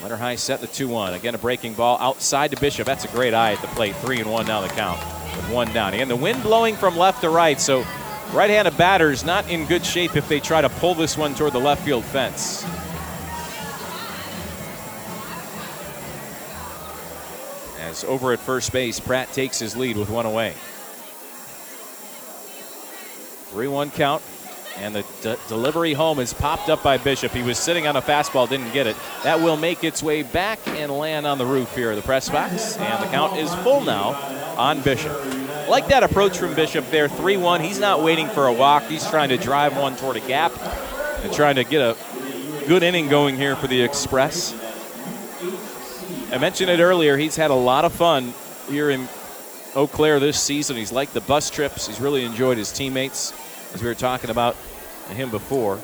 Leonard 0.03 0.19
High 0.19 0.35
set 0.36 0.61
the 0.61 0.66
2 0.66 0.89
1. 0.89 1.15
Again, 1.15 1.35
a 1.35 1.39
breaking 1.39 1.74
ball 1.74 1.97
outside 1.99 2.51
to 2.51 2.61
Bishop. 2.61 2.86
That's 2.86 3.05
a 3.05 3.09
great 3.09 3.32
eye 3.32 3.53
at 3.53 3.61
the 3.61 3.69
plate. 3.69 3.95
3 3.97 4.20
and 4.20 4.31
1 4.31 4.47
now 4.47 4.61
the 4.61 4.69
count 4.69 4.99
with 5.36 5.51
one 5.51 5.73
down. 5.73 5.95
And 5.95 6.11
the 6.11 6.16
wind 6.16 6.43
blowing 6.43 6.77
from 6.77 6.97
left 6.97 7.23
to 7.23 7.31
right, 7.31 7.61
so 7.61 7.85
right 8.32 8.51
handed 8.51 8.77
batters 8.77 9.24
not 9.24 9.49
in 9.49 9.66
good 9.66 9.85
shape 9.85 10.16
if 10.16 10.28
they 10.28 10.41
try 10.41 10.61
to 10.61 10.69
pull 10.69 10.95
this 10.95 11.16
one 11.16 11.35
toward 11.35 11.53
the 11.53 11.61
left 11.61 11.85
field 11.85 12.05
fence. 12.05 12.65
As 17.81 18.05
over 18.05 18.32
at 18.32 18.41
first 18.41 18.73
base, 18.73 18.99
Pratt 18.99 19.32
takes 19.32 19.59
his 19.59 19.77
lead 19.77 19.97
with 19.97 20.11
one 20.11 20.27
away. 20.27 20.55
3 23.51 23.69
1 23.69 23.91
count. 23.93 24.23
And 24.79 24.95
the 24.95 25.05
d- 25.23 25.37
delivery 25.49 25.93
home 25.93 26.19
is 26.19 26.35
popped 26.35 26.69
up 26.69 26.83
by 26.83 26.99
Bishop. 26.99 27.33
He 27.33 27.43
was 27.43 27.59
sitting 27.59 27.87
on 27.87 27.97
a 27.97 28.03
fastball, 28.03 28.49
didn't 28.49 28.73
get 28.73 28.87
it. 28.87 28.97
That 29.23 29.41
will 29.41 29.57
make 29.57 29.85
its 29.85 30.03
way 30.03 30.23
back 30.23 30.59
and 30.67 30.91
land 30.91 31.27
on 31.27 31.39
the 31.39 31.47
roof 31.47 31.75
here 31.77 31.91
of 31.91 31.97
the 31.97 32.03
press 32.03 32.29
box. 32.29 32.77
And 32.77 33.03
the 33.03 33.09
count 33.09 33.37
is 33.37 33.55
full 33.57 33.83
now 33.83 34.15
on 34.59 34.83
Bishop. 34.83 35.13
Like 35.69 35.89
that 35.89 36.03
approach 36.03 36.39
from 36.39 36.55
Bishop 36.55 36.91
there, 36.91 37.09
3 37.09 37.37
1. 37.37 37.61
He's 37.61 37.79
not 37.79 38.03
waiting 38.03 38.29
for 38.29 38.47
a 38.47 38.53
walk. 38.53 38.85
He's 38.85 39.09
trying 39.09 39.29
to 39.31 39.37
drive 39.37 39.77
one 39.77 39.97
toward 39.97 40.17
a 40.17 40.21
gap 40.21 40.53
and 41.23 41.33
trying 41.33 41.57
to 41.57 41.65
get 41.65 41.81
a 41.81 41.97
good 42.67 42.83
inning 42.83 43.09
going 43.09 43.37
here 43.37 43.57
for 43.57 43.67
the 43.67 43.81
Express. 43.81 44.55
I 46.33 46.39
mentioned 46.39 46.69
it 46.71 46.81
earlier. 46.81 47.17
He's 47.17 47.37
had 47.37 47.51
a 47.51 47.55
lot 47.55 47.85
of 47.85 47.93
fun 47.93 48.35
here 48.69 48.91
in 48.91 49.09
Eau 49.75 49.87
Claire 49.87 50.21
this 50.21 50.41
season. 50.41 50.77
He's 50.77 50.93
liked 50.93 51.15
the 51.15 51.21
bus 51.21 51.49
trips. 51.49 51.87
He's 51.87 52.01
really 52.01 52.25
enjoyed 52.25 52.59
his 52.59 52.73
teammates, 52.73 53.33
as 53.75 53.83
we 53.83 53.89
were 53.89 53.95
talking 53.95 54.31
about 54.31 54.57
him 55.11 55.31
before. 55.31 55.79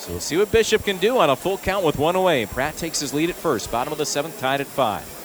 So 0.00 0.12
we'll 0.12 0.20
see 0.20 0.36
what 0.36 0.52
Bishop 0.52 0.84
can 0.84 0.98
do 0.98 1.18
on 1.18 1.30
a 1.30 1.36
full 1.36 1.58
count 1.58 1.84
with 1.84 1.96
one 1.98 2.14
away. 2.14 2.46
Pratt 2.46 2.76
takes 2.76 3.00
his 3.00 3.14
lead 3.14 3.30
at 3.30 3.36
first. 3.36 3.72
Bottom 3.72 3.92
of 3.92 3.98
the 3.98 4.06
seventh, 4.06 4.38
tied 4.38 4.60
at 4.60 4.66
five. 4.66 5.15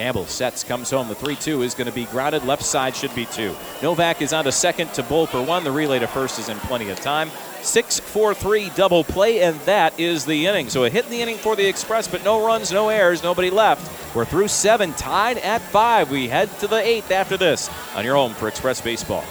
Campbell 0.00 0.24
sets, 0.24 0.64
comes 0.64 0.90
home. 0.90 1.08
The 1.08 1.14
3 1.14 1.36
2 1.36 1.60
is 1.60 1.74
going 1.74 1.86
to 1.86 1.92
be 1.92 2.06
grounded. 2.06 2.42
Left 2.46 2.62
side 2.62 2.96
should 2.96 3.14
be 3.14 3.26
two. 3.26 3.54
Novak 3.82 4.22
is 4.22 4.32
on 4.32 4.44
to 4.44 4.50
second 4.50 4.94
to 4.94 5.02
bowl 5.02 5.26
for 5.26 5.42
one. 5.42 5.62
The 5.62 5.70
relay 5.70 5.98
to 5.98 6.06
first 6.06 6.38
is 6.38 6.48
in 6.48 6.56
plenty 6.60 6.88
of 6.88 6.98
time. 7.00 7.30
6 7.60 8.00
4 8.00 8.32
3 8.32 8.70
double 8.70 9.04
play, 9.04 9.42
and 9.42 9.60
that 9.60 10.00
is 10.00 10.24
the 10.24 10.46
inning. 10.46 10.70
So 10.70 10.84
a 10.84 10.88
hit 10.88 11.04
in 11.04 11.10
the 11.10 11.20
inning 11.20 11.36
for 11.36 11.54
the 11.54 11.66
Express, 11.66 12.08
but 12.08 12.24
no 12.24 12.46
runs, 12.46 12.72
no 12.72 12.88
errors, 12.88 13.22
nobody 13.22 13.50
left. 13.50 14.16
We're 14.16 14.24
through 14.24 14.48
seven, 14.48 14.94
tied 14.94 15.36
at 15.36 15.60
five. 15.60 16.10
We 16.10 16.28
head 16.28 16.48
to 16.60 16.66
the 16.66 16.80
eighth 16.80 17.10
after 17.10 17.36
this 17.36 17.68
on 17.94 18.02
your 18.02 18.14
home 18.14 18.32
for 18.32 18.48
Express 18.48 18.80
Baseball. 18.80 19.22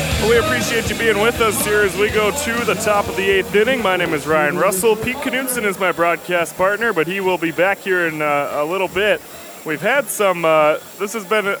Well, 0.00 0.30
we 0.30 0.38
appreciate 0.38 0.88
you 0.88 0.96
being 0.96 1.20
with 1.20 1.40
us 1.40 1.64
here 1.64 1.82
as 1.82 1.96
we 1.96 2.10
go 2.10 2.30
to 2.30 2.64
the 2.64 2.74
top 2.74 3.08
of 3.08 3.16
the 3.16 3.28
eighth 3.28 3.54
inning. 3.54 3.82
My 3.82 3.96
name 3.96 4.14
is 4.14 4.26
Ryan 4.26 4.56
Russell. 4.56 4.96
Pete 4.96 5.16
Knudsen 5.16 5.64
is 5.64 5.78
my 5.78 5.92
broadcast 5.92 6.56
partner, 6.56 6.92
but 6.92 7.06
he 7.06 7.20
will 7.20 7.38
be 7.38 7.52
back 7.52 7.78
here 7.78 8.06
in 8.06 8.22
uh, 8.22 8.50
a 8.54 8.64
little 8.64 8.88
bit. 8.88 9.20
We've 9.66 9.80
had 9.80 10.08
some, 10.08 10.44
uh, 10.44 10.78
this 10.98 11.12
has 11.12 11.24
been 11.26 11.54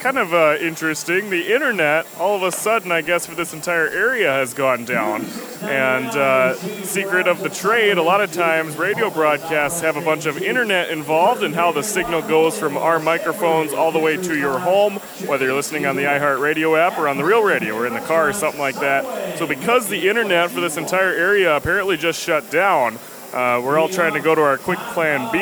kind 0.00 0.16
of 0.16 0.32
uh, 0.32 0.56
interesting. 0.58 1.28
The 1.28 1.52
internet, 1.52 2.06
all 2.18 2.34
of 2.34 2.42
a 2.42 2.50
sudden, 2.50 2.90
I 2.90 3.02
guess, 3.02 3.26
for 3.26 3.34
this 3.34 3.52
entire 3.52 3.86
area 3.86 4.32
has 4.32 4.54
gone 4.54 4.86
down. 4.86 5.26
And 5.60 6.06
uh, 6.06 6.54
secret 6.84 7.28
of 7.28 7.40
the 7.40 7.50
trade, 7.50 7.98
a 7.98 8.02
lot 8.02 8.22
of 8.22 8.32
times 8.32 8.76
radio 8.76 9.10
broadcasts 9.10 9.82
have 9.82 9.96
a 9.96 10.00
bunch 10.00 10.24
of 10.24 10.42
internet 10.42 10.88
involved 10.88 11.42
in 11.42 11.52
how 11.52 11.70
the 11.72 11.82
signal 11.82 12.22
goes 12.22 12.58
from 12.58 12.78
our 12.78 12.98
microphones 12.98 13.74
all 13.74 13.92
the 13.92 13.98
way 13.98 14.16
to 14.16 14.38
your 14.38 14.58
home, 14.58 14.94
whether 15.26 15.44
you're 15.44 15.54
listening 15.54 15.84
on 15.84 15.96
the 15.96 16.04
iHeartRadio 16.04 16.78
app 16.78 16.98
or 16.98 17.06
on 17.06 17.18
the 17.18 17.24
real 17.24 17.42
radio 17.42 17.74
or 17.74 17.86
in 17.86 17.92
the 17.92 18.00
car 18.00 18.30
or 18.30 18.32
something 18.32 18.60
like 18.60 18.80
that. 18.80 19.38
So 19.38 19.46
because 19.46 19.88
the 19.88 20.08
internet 20.08 20.50
for 20.50 20.62
this 20.62 20.78
entire 20.78 21.12
area 21.12 21.54
apparently 21.54 21.98
just 21.98 22.20
shut 22.22 22.50
down, 22.50 22.98
uh, 23.32 23.62
we're 23.64 23.78
all 23.78 23.88
trying 23.88 24.14
to 24.14 24.20
go 24.20 24.34
to 24.34 24.40
our 24.42 24.58
quick 24.58 24.78
plan 24.78 25.30
B, 25.30 25.38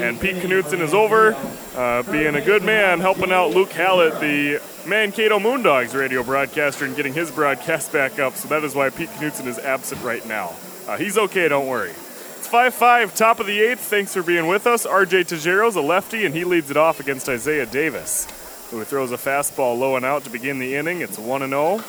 and 0.00 0.20
Pete 0.20 0.36
Knudsen 0.36 0.80
is 0.80 0.94
over, 0.94 1.34
uh, 1.74 2.02
being 2.04 2.36
a 2.36 2.40
good 2.40 2.62
man, 2.62 3.00
helping 3.00 3.32
out 3.32 3.50
Luke 3.50 3.72
Hallett, 3.72 4.20
the 4.20 4.62
Mankato 4.86 5.40
Moondogs 5.40 5.98
radio 5.98 6.22
broadcaster, 6.22 6.84
and 6.84 6.94
getting 6.94 7.12
his 7.12 7.32
broadcast 7.32 7.92
back 7.92 8.20
up. 8.20 8.36
So 8.36 8.46
that 8.48 8.62
is 8.62 8.76
why 8.76 8.90
Pete 8.90 9.10
Knudsen 9.20 9.48
is 9.48 9.58
absent 9.58 10.02
right 10.02 10.24
now. 10.26 10.54
Uh, 10.86 10.96
he's 10.96 11.18
okay, 11.18 11.48
don't 11.48 11.66
worry. 11.66 11.90
It's 11.90 12.46
5 12.46 12.72
5, 12.72 13.14
top 13.16 13.40
of 13.40 13.46
the 13.46 13.60
eighth. 13.60 13.80
Thanks 13.80 14.14
for 14.14 14.22
being 14.22 14.46
with 14.46 14.66
us. 14.66 14.86
RJ 14.86 15.26
Tajero's 15.26 15.74
a 15.74 15.80
lefty, 15.80 16.24
and 16.26 16.34
he 16.34 16.44
leads 16.44 16.70
it 16.70 16.76
off 16.76 17.00
against 17.00 17.28
Isaiah 17.28 17.66
Davis, 17.66 18.28
who 18.70 18.84
throws 18.84 19.10
a 19.10 19.16
fastball 19.16 19.76
low 19.76 19.96
and 19.96 20.04
out 20.04 20.22
to 20.24 20.30
begin 20.30 20.60
the 20.60 20.76
inning. 20.76 21.00
It's 21.00 21.18
1 21.18 21.48
0. 21.48 21.82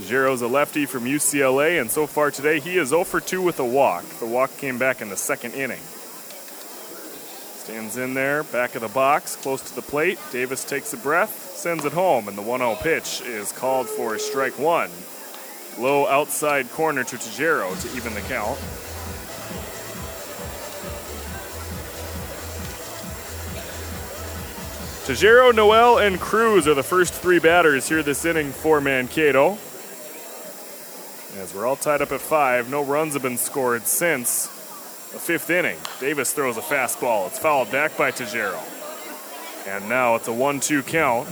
Giro's 0.00 0.42
a 0.42 0.46
lefty 0.46 0.86
from 0.86 1.04
UCLA, 1.04 1.80
and 1.80 1.90
so 1.90 2.06
far 2.06 2.30
today 2.30 2.60
he 2.60 2.78
is 2.78 2.88
0 2.88 3.04
for 3.04 3.20
2 3.20 3.42
with 3.42 3.58
a 3.58 3.64
walk. 3.64 4.04
The 4.20 4.26
walk 4.26 4.56
came 4.56 4.78
back 4.78 5.02
in 5.02 5.08
the 5.08 5.16
second 5.16 5.54
inning. 5.54 5.80
Stands 7.56 7.96
in 7.96 8.14
there, 8.14 8.44
back 8.44 8.74
of 8.76 8.82
the 8.82 8.88
box, 8.88 9.36
close 9.36 9.60
to 9.62 9.74
the 9.74 9.82
plate. 9.82 10.18
Davis 10.30 10.64
takes 10.64 10.92
a 10.92 10.96
breath, 10.96 11.56
sends 11.56 11.84
it 11.84 11.92
home, 11.92 12.28
and 12.28 12.38
the 12.38 12.42
1 12.42 12.60
0 12.60 12.76
pitch 12.76 13.22
is 13.22 13.52
called 13.52 13.88
for 13.88 14.14
a 14.14 14.18
strike 14.18 14.58
one. 14.58 14.90
Low 15.78 16.06
outside 16.06 16.70
corner 16.70 17.04
to 17.04 17.16
Tajero 17.16 17.80
to 17.82 17.96
even 17.96 18.14
the 18.14 18.20
count. 18.22 18.58
Tajero, 25.08 25.54
Noel, 25.54 25.98
and 25.98 26.20
Cruz 26.20 26.68
are 26.68 26.74
the 26.74 26.82
first 26.82 27.14
three 27.14 27.38
batters 27.38 27.88
here 27.88 28.02
this 28.02 28.24
inning 28.24 28.52
for 28.52 28.80
Mankato. 28.80 29.58
As 31.36 31.54
we're 31.54 31.66
all 31.66 31.76
tied 31.76 32.00
up 32.00 32.10
at 32.10 32.22
five, 32.22 32.70
no 32.70 32.82
runs 32.82 33.12
have 33.12 33.22
been 33.22 33.36
scored 33.36 33.86
since 33.86 34.46
the 35.12 35.18
fifth 35.18 35.50
inning. 35.50 35.76
Davis 36.00 36.32
throws 36.32 36.56
a 36.56 36.62
fastball. 36.62 37.26
It's 37.28 37.38
fouled 37.38 37.70
back 37.70 37.96
by 37.98 38.10
Tajero. 38.10 38.58
And 39.66 39.88
now 39.88 40.14
it's 40.14 40.26
a 40.26 40.32
1 40.32 40.60
2 40.60 40.82
count. 40.82 41.28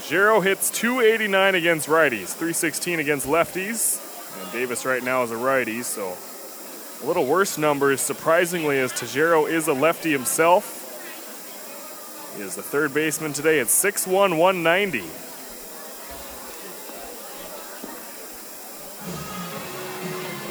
Tajero 0.00 0.42
hits 0.42 0.70
289 0.70 1.54
against 1.54 1.88
righties, 1.88 2.28
316 2.28 2.98
against 2.98 3.26
lefties. 3.26 4.00
And 4.42 4.52
Davis 4.52 4.84
right 4.84 5.02
now 5.02 5.22
is 5.22 5.30
a 5.30 5.36
righty, 5.36 5.82
so 5.82 6.16
a 7.04 7.06
little 7.06 7.26
worse 7.26 7.58
numbers, 7.58 8.00
surprisingly, 8.00 8.78
as 8.78 8.90
Tajero 8.90 9.46
is 9.46 9.68
a 9.68 9.74
lefty 9.74 10.10
himself. 10.10 10.80
He 12.34 12.42
is 12.42 12.56
the 12.56 12.62
third 12.62 12.94
baseman 12.94 13.34
today 13.34 13.60
at 13.60 13.66
6'1, 13.66 14.38
190. 14.38 15.04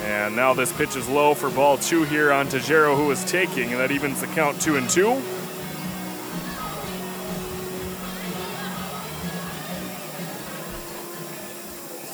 And 0.04 0.36
now 0.36 0.54
this 0.54 0.72
pitch 0.74 0.96
is 0.96 1.10
low 1.10 1.34
for 1.34 1.50
ball 1.50 1.80
two 1.80 2.04
here 2.04 2.32
on 2.32 2.48
Tajero, 2.48 2.96
who 2.96 3.10
is 3.10 3.24
taking, 3.24 3.72
and 3.72 3.80
that 3.80 3.90
evens 3.90 4.22
the 4.22 4.28
count 4.28 4.62
two 4.62 4.76
and 4.76 4.88
two. 4.88 5.20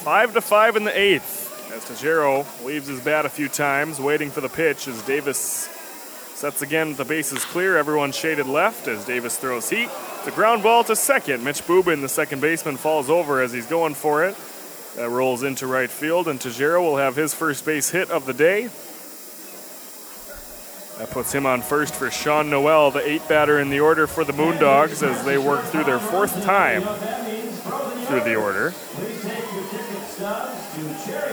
Five 0.06 0.34
to 0.34 0.40
five 0.40 0.78
in 0.78 0.86
the 0.86 0.98
eighth. 0.98 1.39
As 1.80 1.85
Tajero 1.85 2.45
leaves 2.65 2.88
his 2.88 2.99
bat 2.99 3.26
a 3.26 3.30
few 3.30 3.47
times, 3.47 4.01
waiting 4.01 4.31
for 4.31 4.41
the 4.41 4.49
pitch 4.49 4.89
as 4.89 5.01
Davis 5.03 5.69
sets 6.35 6.61
again 6.61 6.93
the 6.95 7.06
bases 7.06 7.45
clear. 7.45 7.77
Everyone 7.77 8.11
shaded 8.11 8.47
left 8.47 8.89
as 8.89 9.06
Davis 9.06 9.38
throws 9.38 9.69
heat. 9.69 9.89
The 10.26 10.31
ground 10.31 10.61
ball 10.61 10.84
to 10.84 10.95
second. 10.95 11.41
Mitch 11.41 11.61
Bubin, 11.61 12.01
the 12.01 12.10
second 12.10 12.41
baseman, 12.41 12.76
falls 12.76 13.10
over 13.10 13.41
as 13.41 13.53
he's 13.53 13.65
going 13.65 13.93
for 13.93 14.26
it. 14.26 14.35
That 14.97 15.10
rolls 15.10 15.41
into 15.41 15.68
right 15.68 15.89
field, 15.89 16.27
and 16.27 16.38
Tajero 16.38 16.81
will 16.81 16.97
have 16.97 17.15
his 17.15 17.34
first 17.34 17.65
base 17.65 17.89
hit 17.89 18.10
of 18.11 18.26
the 18.26 18.34
day. 18.34 18.64
That 20.97 21.11
puts 21.11 21.31
him 21.31 21.45
on 21.45 21.61
first 21.61 21.95
for 21.95 22.11
Sean 22.11 22.49
Noel, 22.49 22.91
the 22.91 23.07
eight 23.07 23.26
batter 23.30 23.57
in 23.57 23.69
the 23.69 23.80
order 23.80 24.06
for 24.06 24.26
the 24.26 24.34
Moondogs 24.34 25.01
as 25.01 25.23
they 25.23 25.38
work 25.38 25.64
through 25.65 25.85
their 25.85 25.99
fourth 25.99 26.43
time 26.43 26.81
through 28.10 28.22
the 28.22 28.35
order. 28.35 28.73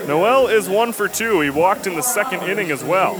Noel 0.07 0.47
is 0.47 0.69
one 0.69 0.91
for 0.91 1.07
two. 1.07 1.41
He 1.41 1.49
walked 1.49 1.87
in 1.87 1.95
the 1.95 2.01
second 2.01 2.43
inning 2.43 2.71
as 2.71 2.83
well. 2.83 3.15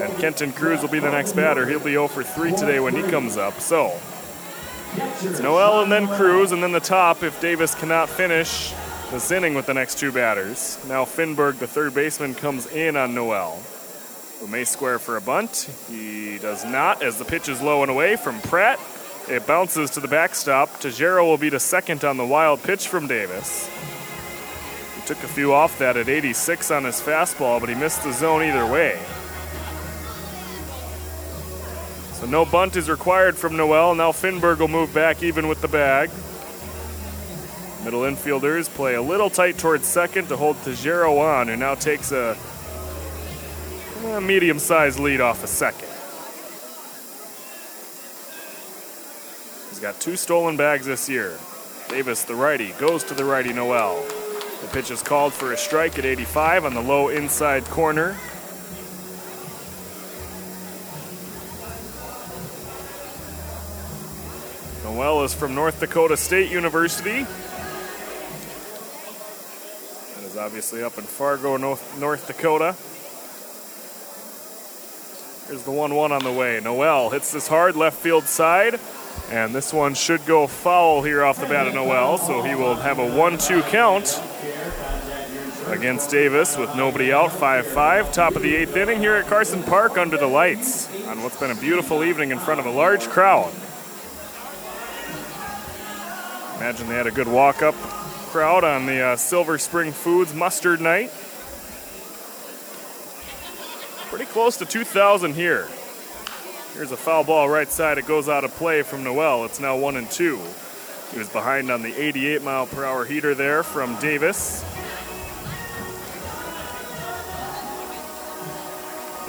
And 0.00 0.16
Kenton 0.18 0.52
Cruz 0.52 0.82
will 0.82 0.88
be 0.88 1.00
the 1.00 1.10
next 1.10 1.32
batter. 1.32 1.66
He'll 1.68 1.80
be 1.80 1.92
0 1.92 2.08
for 2.08 2.22
3 2.22 2.52
today 2.52 2.80
when 2.80 2.94
he 2.94 3.02
comes 3.02 3.36
up. 3.36 3.60
So 3.60 3.98
it's 4.96 5.40
Noel 5.40 5.82
and 5.82 5.90
then 5.92 6.06
Cruz, 6.08 6.52
and 6.52 6.62
then 6.62 6.72
the 6.72 6.80
top 6.80 7.22
if 7.22 7.40
Davis 7.40 7.74
cannot 7.74 8.08
finish 8.08 8.72
this 9.10 9.30
inning 9.30 9.54
with 9.54 9.66
the 9.66 9.74
next 9.74 9.98
two 9.98 10.12
batters. 10.12 10.78
Now 10.88 11.04
Finberg, 11.04 11.58
the 11.58 11.66
third 11.66 11.94
baseman, 11.94 12.34
comes 12.34 12.66
in 12.66 12.96
on 12.96 13.14
Noel, 13.14 13.60
who 14.40 14.46
may 14.46 14.64
square 14.64 14.98
for 14.98 15.16
a 15.16 15.20
bunt. 15.20 15.68
He 15.88 16.38
does 16.38 16.64
not, 16.64 17.02
as 17.02 17.18
the 17.18 17.24
pitch 17.24 17.48
is 17.48 17.60
low 17.60 17.82
and 17.82 17.90
away 17.90 18.16
from 18.16 18.40
Pratt. 18.42 18.78
It 19.28 19.46
bounces 19.46 19.90
to 19.90 20.00
the 20.00 20.08
backstop. 20.08 20.68
Tajero 20.80 21.24
will 21.24 21.38
be 21.38 21.50
to 21.50 21.60
second 21.60 22.04
on 22.04 22.16
the 22.16 22.26
wild 22.26 22.62
pitch 22.62 22.88
from 22.88 23.06
Davis. 23.06 23.68
Took 25.10 25.24
a 25.24 25.26
few 25.26 25.52
off 25.52 25.76
that 25.80 25.96
at 25.96 26.08
86 26.08 26.70
on 26.70 26.84
his 26.84 27.00
fastball, 27.00 27.58
but 27.58 27.68
he 27.68 27.74
missed 27.74 28.04
the 28.04 28.12
zone 28.12 28.44
either 28.44 28.64
way. 28.64 28.96
So 32.12 32.26
no 32.26 32.44
bunt 32.44 32.76
is 32.76 32.88
required 32.88 33.36
from 33.36 33.56
Noel. 33.56 33.96
Now 33.96 34.12
Finberg 34.12 34.60
will 34.60 34.68
move 34.68 34.94
back 34.94 35.24
even 35.24 35.48
with 35.48 35.62
the 35.62 35.66
bag. 35.66 36.10
Middle 37.82 38.02
infielders 38.02 38.68
play 38.68 38.94
a 38.94 39.02
little 39.02 39.28
tight 39.28 39.58
towards 39.58 39.88
second 39.88 40.28
to 40.28 40.36
hold 40.36 40.54
Tajero 40.58 41.18
on, 41.18 41.48
who 41.48 41.56
now 41.56 41.74
takes 41.74 42.12
a, 42.12 42.38
a 44.12 44.20
medium 44.20 44.60
sized 44.60 45.00
lead 45.00 45.20
off 45.20 45.42
a 45.42 45.48
second. 45.48 45.88
He's 49.70 49.80
got 49.80 50.00
two 50.00 50.14
stolen 50.14 50.56
bags 50.56 50.86
this 50.86 51.08
year. 51.08 51.36
Davis, 51.88 52.22
the 52.22 52.36
righty, 52.36 52.70
goes 52.78 53.02
to 53.02 53.14
the 53.14 53.24
righty 53.24 53.52
Noel. 53.52 54.06
Pitch 54.72 54.92
is 54.92 55.02
called 55.02 55.32
for 55.32 55.52
a 55.52 55.56
strike 55.56 55.98
at 55.98 56.04
85 56.04 56.64
on 56.64 56.74
the 56.74 56.80
low 56.80 57.08
inside 57.08 57.64
corner. 57.64 58.16
Noel 64.84 65.24
is 65.24 65.34
from 65.34 65.56
North 65.56 65.80
Dakota 65.80 66.16
State 66.16 66.52
University. 66.52 67.26
That 70.14 70.24
is 70.24 70.36
obviously 70.36 70.84
up 70.84 70.98
in 70.98 71.04
Fargo, 71.04 71.56
North, 71.56 71.98
North 71.98 72.28
Dakota. 72.28 72.76
Here's 75.48 75.64
the 75.64 75.72
1 75.72 75.96
1 75.96 76.12
on 76.12 76.22
the 76.22 76.30
way. 76.30 76.60
Noel 76.62 77.10
hits 77.10 77.32
this 77.32 77.48
hard 77.48 77.74
left 77.74 77.98
field 77.98 78.22
side, 78.24 78.78
and 79.32 79.52
this 79.52 79.72
one 79.72 79.94
should 79.94 80.24
go 80.26 80.46
foul 80.46 81.02
here 81.02 81.24
off 81.24 81.40
the 81.40 81.46
bat 81.46 81.66
of 81.66 81.74
Noel, 81.74 82.18
so 82.18 82.42
he 82.42 82.54
will 82.54 82.76
have 82.76 83.00
a 83.00 83.16
1 83.16 83.36
2 83.36 83.62
count 83.62 84.22
against 85.70 86.10
Davis 86.10 86.56
with 86.56 86.74
nobody 86.74 87.12
out, 87.12 87.32
5 87.32 87.66
5. 87.66 88.12
Top 88.12 88.36
of 88.36 88.42
the 88.42 88.54
eighth 88.54 88.76
inning 88.76 88.98
here 88.98 89.14
at 89.14 89.26
Carson 89.26 89.62
Park 89.62 89.96
under 89.96 90.16
the 90.16 90.26
lights 90.26 90.88
on 91.06 91.22
what's 91.22 91.38
been 91.38 91.50
a 91.50 91.54
beautiful 91.54 92.04
evening 92.04 92.30
in 92.30 92.38
front 92.38 92.60
of 92.60 92.66
a 92.66 92.70
large 92.70 93.08
crowd. 93.08 93.52
Imagine 96.56 96.88
they 96.88 96.94
had 96.94 97.06
a 97.06 97.10
good 97.10 97.28
walk 97.28 97.62
up 97.62 97.74
crowd 98.30 98.64
on 98.64 98.86
the 98.86 99.00
uh, 99.00 99.16
Silver 99.16 99.58
Spring 99.58 99.92
Foods 99.92 100.34
mustard 100.34 100.80
night. 100.80 101.10
Pretty 104.08 104.26
close 104.26 104.56
to 104.58 104.66
2,000 104.66 105.34
here. 105.34 105.68
Here's 106.74 106.92
a 106.92 106.96
foul 106.96 107.24
ball 107.24 107.48
right 107.48 107.68
side. 107.68 107.98
It 107.98 108.06
goes 108.06 108.28
out 108.28 108.44
of 108.44 108.54
play 108.54 108.82
from 108.82 109.02
Noel. 109.02 109.44
It's 109.44 109.58
now 109.58 109.76
one 109.76 109.96
and 109.96 110.10
two. 110.10 110.40
He 111.12 111.18
was 111.18 111.28
behind 111.28 111.70
on 111.70 111.82
the 111.82 111.94
88 112.00 112.42
mile 112.42 112.66
per 112.66 112.84
hour 112.84 113.04
heater 113.04 113.34
there 113.34 113.62
from 113.62 113.98
Davis. 113.98 114.64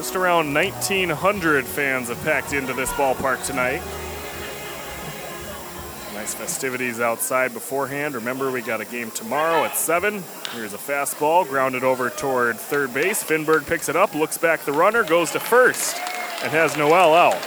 Just 0.02 0.15
around 0.15 0.52
1,900 0.52 1.64
fans 1.64 2.10
have 2.10 2.19
packed 2.23 2.53
into 2.53 2.73
this 2.73 2.90
ballpark 2.94 3.45
tonight. 3.45 3.84
Nice 6.15 6.34
festivities 6.34 6.99
outside 6.99 7.53
beforehand. 7.53 8.15
Remember, 8.15 8.49
we 8.49 8.64
got 8.64 8.82
a 8.82 8.86
game 8.86 9.11
tomorrow 9.11 9.64
at 9.64 9.78
7. 9.78 10.23
Here's 10.56 10.73
a 10.73 10.80
fastball, 10.80 11.48
grounded 11.48 11.84
over 11.84 12.10
toward 12.10 12.57
third 12.57 12.95
base. 12.95 13.23
Finberg 13.23 13.68
picks 13.68 13.90
it 13.90 13.95
up, 13.95 14.15
looks 14.15 14.40
back 14.40 14.65
the 14.65 14.72
runner, 14.72 15.03
goes 15.03 15.30
to 15.34 15.40
first, 15.40 15.95
and 16.41 16.52
has 16.52 16.76
Noel 16.76 17.14
out. 17.14 17.40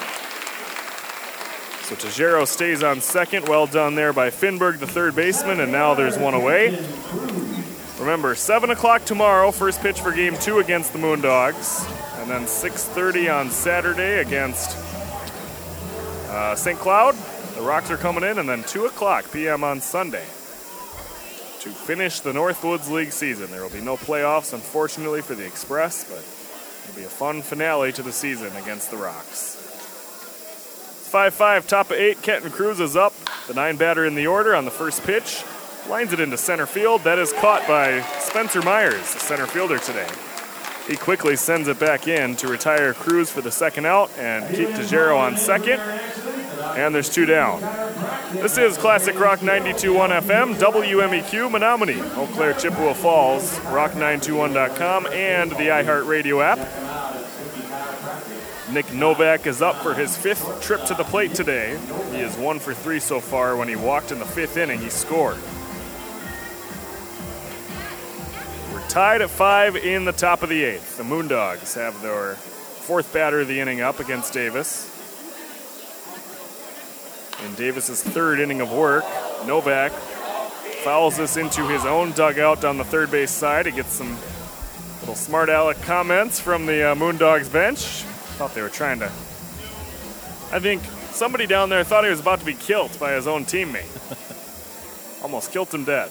So 1.83 1.97
Tajero 1.97 2.47
stays 2.47 2.85
on 2.85 3.01
second. 3.01 3.49
Well 3.49 3.67
done 3.67 3.97
there 3.97 4.13
by 4.13 4.31
Finberg, 4.31 4.79
the 4.79 4.87
third 4.87 5.17
baseman, 5.17 5.59
and 5.59 5.73
now 5.73 5.95
there's 5.95 6.17
one 6.17 6.35
away. 6.35 6.79
Remember, 7.99 8.37
7 8.37 8.71
o'clock 8.71 9.05
tomorrow, 9.05 9.51
first 9.51 9.81
pitch 9.81 10.01
for 10.01 10.13
game 10.13 10.37
two 10.37 10.61
against 10.61 10.93
the 10.93 11.01
Moondogs. 11.01 11.94
And 12.25 12.33
then 12.33 12.45
6.30 12.45 13.39
on 13.39 13.51
Saturday 13.51 14.21
against 14.21 14.79
uh, 16.31 16.57
St. 16.57 16.79
Cloud. 16.79 17.15
The 17.55 17.61
Rocks 17.61 17.91
are 17.91 17.99
coming 17.99 18.25
in, 18.25 18.39
and 18.39 18.49
then 18.49 18.65
2 18.65 18.87
o'clock 18.87 19.31
p.m. 19.31 19.63
on 19.63 19.83
Sunday 19.83 20.25
to 21.61 21.69
finish 21.69 22.21
the 22.21 22.33
Northwoods 22.33 22.91
League 22.91 23.13
season. 23.13 23.51
There 23.51 23.61
will 23.61 23.69
be 23.69 23.83
no 23.83 23.99
playoffs, 23.99 24.55
unfortunately, 24.55 25.21
for 25.21 25.35
the 25.35 25.45
Express, 25.45 26.05
but 26.05 26.25
it'll 26.89 26.99
be 26.99 27.05
a 27.05 27.11
fun 27.11 27.43
finale 27.43 27.93
to 27.93 28.03
the 28.03 28.11
season 28.11 28.57
against 28.57 28.91
the 28.91 28.97
Rocks. 28.97 29.57
5 31.11 31.35
5, 31.35 31.67
top 31.67 31.91
of 31.91 31.99
8. 31.99 32.23
Kenton 32.23 32.51
Cruz 32.51 32.81
is 32.81 32.97
up. 32.97 33.13
The 33.49 33.53
nine 33.53 33.77
batter 33.77 34.07
in 34.07 34.15
the 34.15 34.29
order 34.29 34.55
on 34.55 34.65
the 34.65 34.71
first 34.71 35.03
pitch. 35.03 35.45
Lines 35.91 36.15
it 36.15 36.21
into 36.21 36.39
center 36.39 36.65
field. 36.65 37.03
That 37.03 37.19
is 37.19 37.35
caught 37.35 37.69
by 37.69 38.01
Spencer 38.19 38.63
Myers, 38.63 39.13
the 39.13 39.21
center 39.21 39.47
fielder 39.47 39.77
today. 39.77 40.09
He 40.87 40.97
quickly 40.97 41.37
sends 41.37 41.69
it 41.69 41.79
back 41.79 42.09
in 42.09 42.37
to 42.37 42.49
retire 42.49 42.93
Cruz 42.93 43.31
for 43.31 43.41
the 43.41 43.51
second 43.51 43.87
out 43.87 44.11
and 44.19 44.55
keep 44.55 44.69
Tajero 44.69 45.19
on 45.19 45.39
second. 45.39 45.81
And 46.77 46.95
there's 46.95 47.09
two 47.09 47.25
down. 47.25 47.63
This 48.33 48.59
is 48.59 48.77
Classic 48.77 49.19
Rock 49.19 49.39
92.1 49.39 50.21
FM, 50.21 50.55
WMEQ, 50.57 51.51
Menomonie, 51.51 52.03
Eau 52.17 52.27
Claire, 52.35 52.53
Chippewa 52.53 52.93
Falls, 52.93 53.59
rock921.com, 53.61 55.07
and 55.07 55.51
the 55.53 55.69
iHeartRadio 55.69 56.43
app. 56.43 56.59
Nick 58.71 58.93
Novak 58.93 59.47
is 59.47 59.63
up 59.63 59.77
for 59.77 59.95
his 59.95 60.17
fifth 60.17 60.61
trip 60.61 60.85
to 60.87 60.95
the 60.95 61.05
plate 61.05 61.35
today. 61.35 61.79
He 62.11 62.19
is 62.19 62.37
one 62.37 62.59
for 62.59 62.75
three 62.75 62.99
so 62.99 63.21
far. 63.21 63.57
When 63.57 63.69
he 63.69 63.77
walked 63.77 64.11
in 64.11 64.19
the 64.19 64.25
fifth 64.25 64.57
inning, 64.57 64.81
he 64.81 64.91
scored. 64.91 65.39
Tied 68.89 69.23
at 69.23 69.31
five 69.31 69.77
in 69.77 70.05
the 70.05 70.13
top 70.13 70.43
of 70.43 70.49
the 70.49 70.63
eighth. 70.63 70.97
The 70.97 71.05
Moondogs 71.05 71.75
have 71.75 72.01
their 72.03 72.35
fourth 72.35 73.13
batter 73.13 73.41
of 73.41 73.49
the 73.49 73.61
inning 73.61 73.81
up 73.81 74.01
against 74.01 74.33
Davis. 74.33 74.91
In 77.45 77.55
Davis's 77.55 78.03
third 78.03 78.41
inning 78.41 78.61
of 78.61 78.73
work, 78.73 79.05
Novak 79.47 79.93
fouls 80.83 81.17
this 81.17 81.37
into 81.37 81.67
his 81.67 81.85
own 81.85 82.13
dugout 82.13 82.61
down 82.61 82.79
the 82.79 82.85
third 82.85 83.11
base 83.11 83.31
side. 83.31 83.67
He 83.67 83.73
gets 83.73 83.93
some 83.93 84.17
little 85.01 85.15
smart 85.15 85.49
aleck 85.49 85.81
comments 85.83 86.41
from 86.41 86.67
the 86.67 86.91
uh, 86.91 86.95
Moondogs 86.95 87.53
bench. 87.53 88.03
Thought 88.37 88.55
they 88.55 88.63
were 88.63 88.69
trying 88.69 89.01
to. 89.01 89.07
I 90.53 90.61
think 90.61 90.83
somebody 91.11 91.47
down 91.47 91.69
there 91.69 91.85
thought 91.85 92.05
he 92.05 92.11
was 92.11 92.21
about 92.21 92.41
to 92.41 92.47
be 92.47 92.55
killed 92.55 92.99
by 92.99 93.13
his 93.13 93.27
own 93.27 93.45
teammate. 93.45 93.91
Almost 95.23 95.53
killed 95.53 95.73
him 95.73 95.85
dead. 95.85 96.11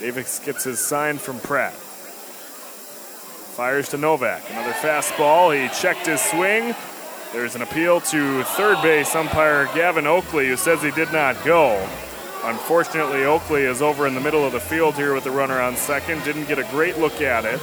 Davis 0.00 0.38
gets 0.38 0.64
his 0.64 0.78
sign 0.78 1.18
from 1.18 1.38
Pratt. 1.40 1.74
Fires 3.54 3.90
to 3.90 3.98
Novak. 3.98 4.42
Another 4.50 4.72
fastball. 4.72 5.54
He 5.54 5.68
checked 5.78 6.06
his 6.06 6.22
swing. 6.22 6.74
There's 7.34 7.54
an 7.54 7.60
appeal 7.60 8.00
to 8.00 8.42
third 8.42 8.80
base 8.82 9.14
umpire 9.14 9.66
Gavin 9.74 10.06
Oakley, 10.06 10.48
who 10.48 10.56
says 10.56 10.82
he 10.82 10.90
did 10.92 11.12
not 11.12 11.44
go. 11.44 11.86
Unfortunately, 12.44 13.24
Oakley 13.24 13.64
is 13.64 13.82
over 13.82 14.06
in 14.06 14.14
the 14.14 14.20
middle 14.20 14.46
of 14.46 14.52
the 14.52 14.60
field 14.60 14.94
here 14.94 15.12
with 15.12 15.24
the 15.24 15.30
runner 15.30 15.60
on 15.60 15.76
second. 15.76 16.24
Didn't 16.24 16.48
get 16.48 16.58
a 16.58 16.64
great 16.70 16.96
look 16.96 17.20
at 17.20 17.44
it. 17.44 17.60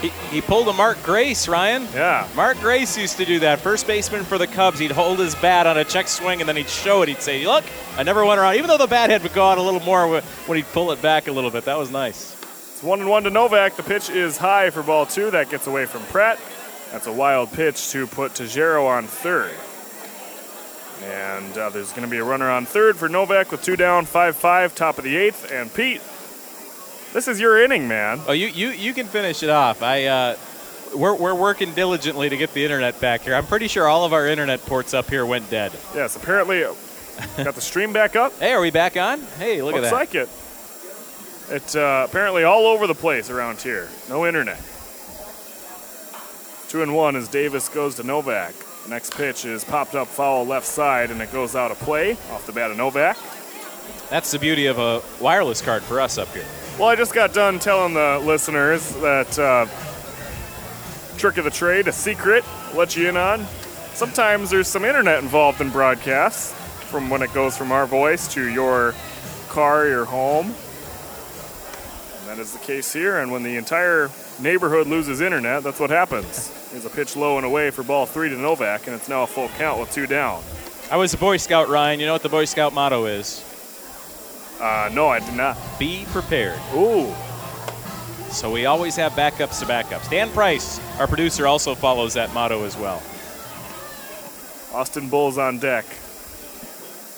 He, 0.00 0.10
he 0.30 0.40
pulled 0.40 0.68
a 0.68 0.72
Mark 0.72 1.02
Grace, 1.02 1.48
Ryan. 1.48 1.88
Yeah. 1.92 2.28
Mark 2.36 2.58
Grace 2.58 2.96
used 2.96 3.16
to 3.16 3.24
do 3.24 3.40
that. 3.40 3.58
First 3.58 3.86
baseman 3.86 4.22
for 4.22 4.38
the 4.38 4.46
Cubs. 4.46 4.78
He'd 4.78 4.92
hold 4.92 5.18
his 5.18 5.34
bat 5.34 5.66
on 5.66 5.76
a 5.76 5.84
check 5.84 6.06
swing 6.06 6.40
and 6.40 6.48
then 6.48 6.56
he'd 6.56 6.68
show 6.68 7.02
it. 7.02 7.08
He'd 7.08 7.20
say, 7.20 7.44
Look, 7.44 7.64
I 7.96 8.04
never 8.04 8.24
went 8.24 8.38
around. 8.38 8.54
Even 8.54 8.68
though 8.68 8.78
the 8.78 8.86
bat 8.86 9.10
head 9.10 9.22
would 9.24 9.34
go 9.34 9.44
out 9.44 9.58
a 9.58 9.62
little 9.62 9.80
more 9.80 10.20
when 10.46 10.56
he'd 10.56 10.66
pull 10.66 10.92
it 10.92 11.02
back 11.02 11.26
a 11.26 11.32
little 11.32 11.50
bit. 11.50 11.64
That 11.64 11.78
was 11.78 11.90
nice. 11.90 12.34
It's 12.72 12.82
one 12.82 13.00
and 13.00 13.10
one 13.10 13.24
to 13.24 13.30
Novak. 13.30 13.74
The 13.74 13.82
pitch 13.82 14.08
is 14.08 14.36
high 14.36 14.70
for 14.70 14.84
ball 14.84 15.04
two. 15.04 15.32
That 15.32 15.50
gets 15.50 15.66
away 15.66 15.86
from 15.86 16.02
Pratt. 16.04 16.38
That's 16.92 17.08
a 17.08 17.12
wild 17.12 17.52
pitch 17.52 17.90
to 17.90 18.06
put 18.06 18.32
Tajero 18.32 18.86
on 18.86 19.06
third. 19.08 19.52
And 21.02 21.58
uh, 21.58 21.70
there's 21.70 21.90
going 21.90 22.02
to 22.02 22.10
be 22.10 22.18
a 22.18 22.24
runner 22.24 22.48
on 22.50 22.66
third 22.66 22.96
for 22.96 23.08
Novak 23.08 23.50
with 23.50 23.62
two 23.62 23.76
down, 23.76 24.04
5 24.04 24.36
5, 24.36 24.74
top 24.74 24.98
of 24.98 25.04
the 25.04 25.16
eighth. 25.16 25.50
And 25.50 25.72
Pete, 25.72 26.00
this 27.12 27.28
is 27.28 27.40
your 27.40 27.62
inning, 27.62 27.88
man. 27.88 28.20
Oh, 28.26 28.32
you 28.32 28.48
you, 28.48 28.68
you 28.70 28.94
can 28.94 29.06
finish 29.06 29.42
it 29.42 29.50
off. 29.50 29.82
I 29.82 30.04
uh, 30.04 30.36
we're, 30.94 31.14
we're 31.14 31.34
working 31.34 31.72
diligently 31.74 32.28
to 32.28 32.36
get 32.36 32.52
the 32.54 32.64
internet 32.64 33.00
back 33.00 33.22
here. 33.22 33.34
I'm 33.34 33.46
pretty 33.46 33.68
sure 33.68 33.86
all 33.86 34.04
of 34.04 34.12
our 34.12 34.26
internet 34.26 34.64
ports 34.64 34.94
up 34.94 35.08
here 35.10 35.26
went 35.26 35.50
dead. 35.50 35.72
Yes, 35.94 36.16
apparently, 36.16 36.64
uh, 36.64 36.74
got 37.36 37.54
the 37.54 37.60
stream 37.60 37.92
back 37.92 38.16
up. 38.16 38.32
Hey, 38.38 38.52
are 38.52 38.60
we 38.60 38.70
back 38.70 38.96
on? 38.96 39.20
Hey, 39.38 39.62
look 39.62 39.74
Looks 39.74 39.86
at 39.86 39.90
that. 39.90 39.96
like 39.96 40.14
it. 40.14 40.28
It's 41.50 41.74
uh, 41.76 42.06
apparently 42.08 42.44
all 42.44 42.66
over 42.66 42.86
the 42.86 42.94
place 42.94 43.30
around 43.30 43.60
here. 43.60 43.88
No 44.08 44.26
internet. 44.26 44.60
Two 46.68 46.82
and 46.82 46.94
one 46.94 47.16
as 47.16 47.28
Davis 47.28 47.68
goes 47.68 47.94
to 47.96 48.02
Novak. 48.02 48.54
Next 48.88 49.14
pitch 49.14 49.44
is 49.44 49.64
popped 49.64 49.94
up 49.94 50.08
foul 50.08 50.46
left 50.46 50.66
side, 50.66 51.10
and 51.10 51.20
it 51.22 51.32
goes 51.32 51.56
out 51.56 51.70
of 51.70 51.78
play 51.78 52.12
off 52.30 52.44
the 52.46 52.52
bat 52.52 52.70
of 52.70 52.76
Novak. 52.76 53.16
That's 54.10 54.30
the 54.30 54.38
beauty 54.38 54.66
of 54.66 54.78
a 54.78 55.02
wireless 55.20 55.60
card 55.62 55.82
for 55.82 56.00
us 56.00 56.18
up 56.18 56.28
here. 56.34 56.44
Well, 56.78 56.86
I 56.86 56.94
just 56.94 57.12
got 57.12 57.34
done 57.34 57.58
telling 57.58 57.94
the 57.94 58.20
listeners 58.24 58.94
that 59.00 59.36
uh, 59.36 59.66
trick 61.18 61.36
of 61.36 61.42
the 61.42 61.50
trade, 61.50 61.88
a 61.88 61.92
secret, 61.92 62.44
let 62.72 62.96
you 62.96 63.08
in 63.08 63.16
on. 63.16 63.44
Sometimes 63.94 64.48
there's 64.48 64.68
some 64.68 64.84
internet 64.84 65.20
involved 65.20 65.60
in 65.60 65.70
broadcasts, 65.70 66.52
from 66.88 67.10
when 67.10 67.20
it 67.22 67.34
goes 67.34 67.56
from 67.56 67.72
our 67.72 67.84
voice 67.84 68.32
to 68.34 68.48
your 68.48 68.94
car, 69.48 69.88
your 69.88 70.04
home. 70.04 70.46
And 70.46 72.28
that 72.28 72.38
is 72.38 72.52
the 72.52 72.60
case 72.60 72.92
here. 72.92 73.18
And 73.18 73.32
when 73.32 73.42
the 73.42 73.56
entire 73.56 74.08
neighborhood 74.38 74.86
loses 74.86 75.20
internet, 75.20 75.64
that's 75.64 75.80
what 75.80 75.90
happens. 75.90 76.52
There's 76.70 76.84
a 76.84 76.90
pitch 76.90 77.16
low 77.16 77.38
and 77.38 77.44
away 77.44 77.70
for 77.70 77.82
ball 77.82 78.06
three 78.06 78.28
to 78.28 78.36
Novak, 78.36 78.86
and 78.86 78.94
it's 78.94 79.08
now 79.08 79.24
a 79.24 79.26
full 79.26 79.48
count 79.58 79.80
with 79.80 79.90
two 79.90 80.06
down. 80.06 80.44
I 80.92 80.96
was 80.96 81.12
a 81.12 81.18
Boy 81.18 81.38
Scout, 81.38 81.68
Ryan. 81.68 81.98
You 81.98 82.06
know 82.06 82.12
what 82.12 82.22
the 82.22 82.28
Boy 82.28 82.44
Scout 82.44 82.72
motto 82.72 83.06
is? 83.06 83.44
Uh, 84.60 84.90
no, 84.92 85.08
I 85.08 85.20
did 85.20 85.34
not. 85.34 85.56
Be 85.78 86.04
prepared. 86.10 86.58
Ooh. 86.74 87.14
So 88.30 88.50
we 88.50 88.66
always 88.66 88.96
have 88.96 89.12
backups 89.12 89.60
to 89.60 89.66
backups. 89.66 90.10
Dan 90.10 90.30
Price, 90.30 90.80
our 90.98 91.06
producer, 91.06 91.46
also 91.46 91.74
follows 91.74 92.14
that 92.14 92.32
motto 92.34 92.64
as 92.64 92.76
well. 92.76 93.02
Austin 94.72 95.08
Bulls 95.08 95.38
on 95.38 95.58
deck. 95.58 95.84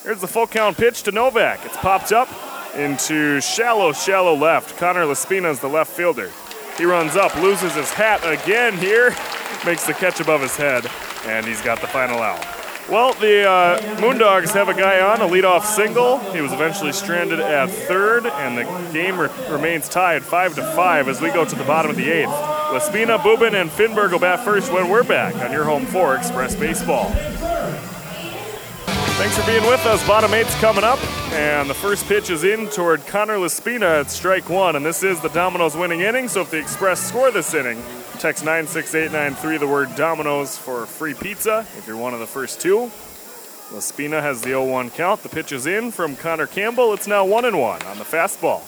Here's 0.05 0.21
the 0.21 0.29
full 0.29 0.47
count 0.47 0.77
pitch 0.77 1.03
to 1.05 1.13
Novak. 1.13 1.65
It's 1.67 1.77
popped 1.77 2.13
up 2.13 2.29
into 2.77 3.41
shallow, 3.41 3.93
shallow 3.93 4.35
left. 4.35 4.77
Connor 4.79 5.05
Laspina 5.05 5.51
is 5.51 5.61
the 5.61 5.69
left 5.69 5.91
fielder. 5.91 6.31
He 6.79 6.85
runs 6.85 7.17
up, 7.17 7.35
loses 7.37 7.75
his 7.75 7.93
hat 7.93 8.21
again 8.25 8.77
here, 8.79 9.15
makes 9.67 9.87
the 9.87 9.93
catch 9.93 10.21
above 10.21 10.41
his 10.41 10.57
head, 10.57 10.89
and 11.27 11.45
he's 11.45 11.61
got 11.61 11.81
the 11.81 11.89
final 11.89 12.23
out. 12.23 12.60
Well, 12.91 13.13
the 13.15 13.49
uh, 13.49 13.81
Moondogs 14.01 14.53
have 14.53 14.69
a 14.69 14.75
guy 14.75 15.01
on, 15.01 15.21
a 15.21 15.25
leadoff 15.33 15.65
single. 15.65 16.19
He 16.33 16.41
was 16.41 16.53
eventually 16.53 16.91
stranded 16.91 17.39
at 17.39 17.71
third, 17.71 18.27
and 18.27 18.59
the 18.59 18.65
game 18.93 19.17
re- 19.17 19.31
remains 19.49 19.89
tied 19.89 20.25
5 20.25 20.57
to 20.57 20.63
5 20.75 21.07
as 21.07 21.21
we 21.21 21.29
go 21.29 21.45
to 21.45 21.55
the 21.55 21.63
bottom 21.63 21.93
of 21.93 21.97
the 21.97 22.11
eighth. 22.11 22.29
Laspina, 22.73 23.17
Bubin, 23.19 23.55
and 23.55 23.71
Finberg 23.71 24.11
will 24.11 24.19
bat 24.19 24.45
first 24.45 24.73
when 24.73 24.89
we're 24.89 25.05
back 25.05 25.37
on 25.37 25.53
your 25.53 25.63
home 25.63 25.87
for 25.87 26.17
Express 26.17 26.57
Baseball. 26.57 27.09
Thanks 29.21 29.39
for 29.39 29.47
being 29.47 29.63
with 29.69 29.87
us. 29.87 30.05
Bottom 30.09 30.35
eight's 30.35 30.59
coming 30.61 30.83
up, 30.83 30.99
and 31.33 31.71
the 31.71 31.75
first 31.75 32.07
pitch 32.07 32.29
is 32.29 32.43
in 32.43 32.69
toward 32.71 33.07
Connor 33.07 33.39
Laspina 33.39 34.01
at 34.01 34.11
strike 34.11 34.49
one, 34.49 34.75
and 34.75 34.85
this 34.85 35.05
is 35.05 35.21
the 35.21 35.29
Domino's 35.29 35.77
winning 35.77 36.01
inning. 36.01 36.27
So 36.27 36.41
if 36.41 36.51
the 36.51 36.59
Express 36.59 37.01
score 37.01 37.31
this 37.31 37.55
inning, 37.55 37.81
text 38.21 38.45
96893 38.45 39.57
the 39.57 39.67
word 39.67 39.97
Domino's 39.97 40.59
for 40.59 40.85
free 40.85 41.15
pizza 41.15 41.67
if 41.79 41.87
you're 41.87 41.97
one 41.97 42.13
of 42.13 42.21
the 42.21 42.27
first 42.27 42.61
two. 42.61 42.91
Laspina 43.73 44.21
has 44.21 44.43
the 44.43 44.51
0-1 44.51 44.93
count. 44.93 45.23
The 45.23 45.31
pitch 45.31 45.53
is 45.53 45.67
in 45.67 45.91
from 45.91 46.17
Connor 46.17 46.47
Campbell. 46.47 46.93
It's 46.93 47.07
now 47.07 47.25
one 47.25 47.47
and 47.47 47.59
one 47.59 47.81
on 47.85 47.97
the 47.97 48.05
fastball. 48.05 48.61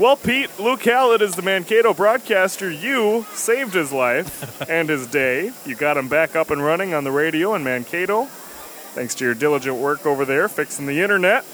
Well, 0.00 0.16
Pete, 0.16 0.58
Luke 0.58 0.82
Hallett 0.82 1.20
is 1.20 1.34
the 1.34 1.42
Mankato 1.42 1.92
broadcaster. 1.92 2.70
You 2.70 3.26
saved 3.34 3.74
his 3.74 3.92
life 3.92 4.58
and 4.70 4.88
his 4.88 5.06
day. 5.06 5.52
You 5.66 5.74
got 5.74 5.98
him 5.98 6.08
back 6.08 6.34
up 6.34 6.50
and 6.50 6.64
running 6.64 6.94
on 6.94 7.04
the 7.04 7.12
radio 7.12 7.54
in 7.54 7.62
Mankato. 7.62 8.24
Thanks 8.94 9.14
to 9.16 9.24
your 9.26 9.34
diligent 9.34 9.76
work 9.76 10.06
over 10.06 10.24
there, 10.24 10.48
fixing 10.48 10.86
the 10.86 11.02
internet. 11.02 11.44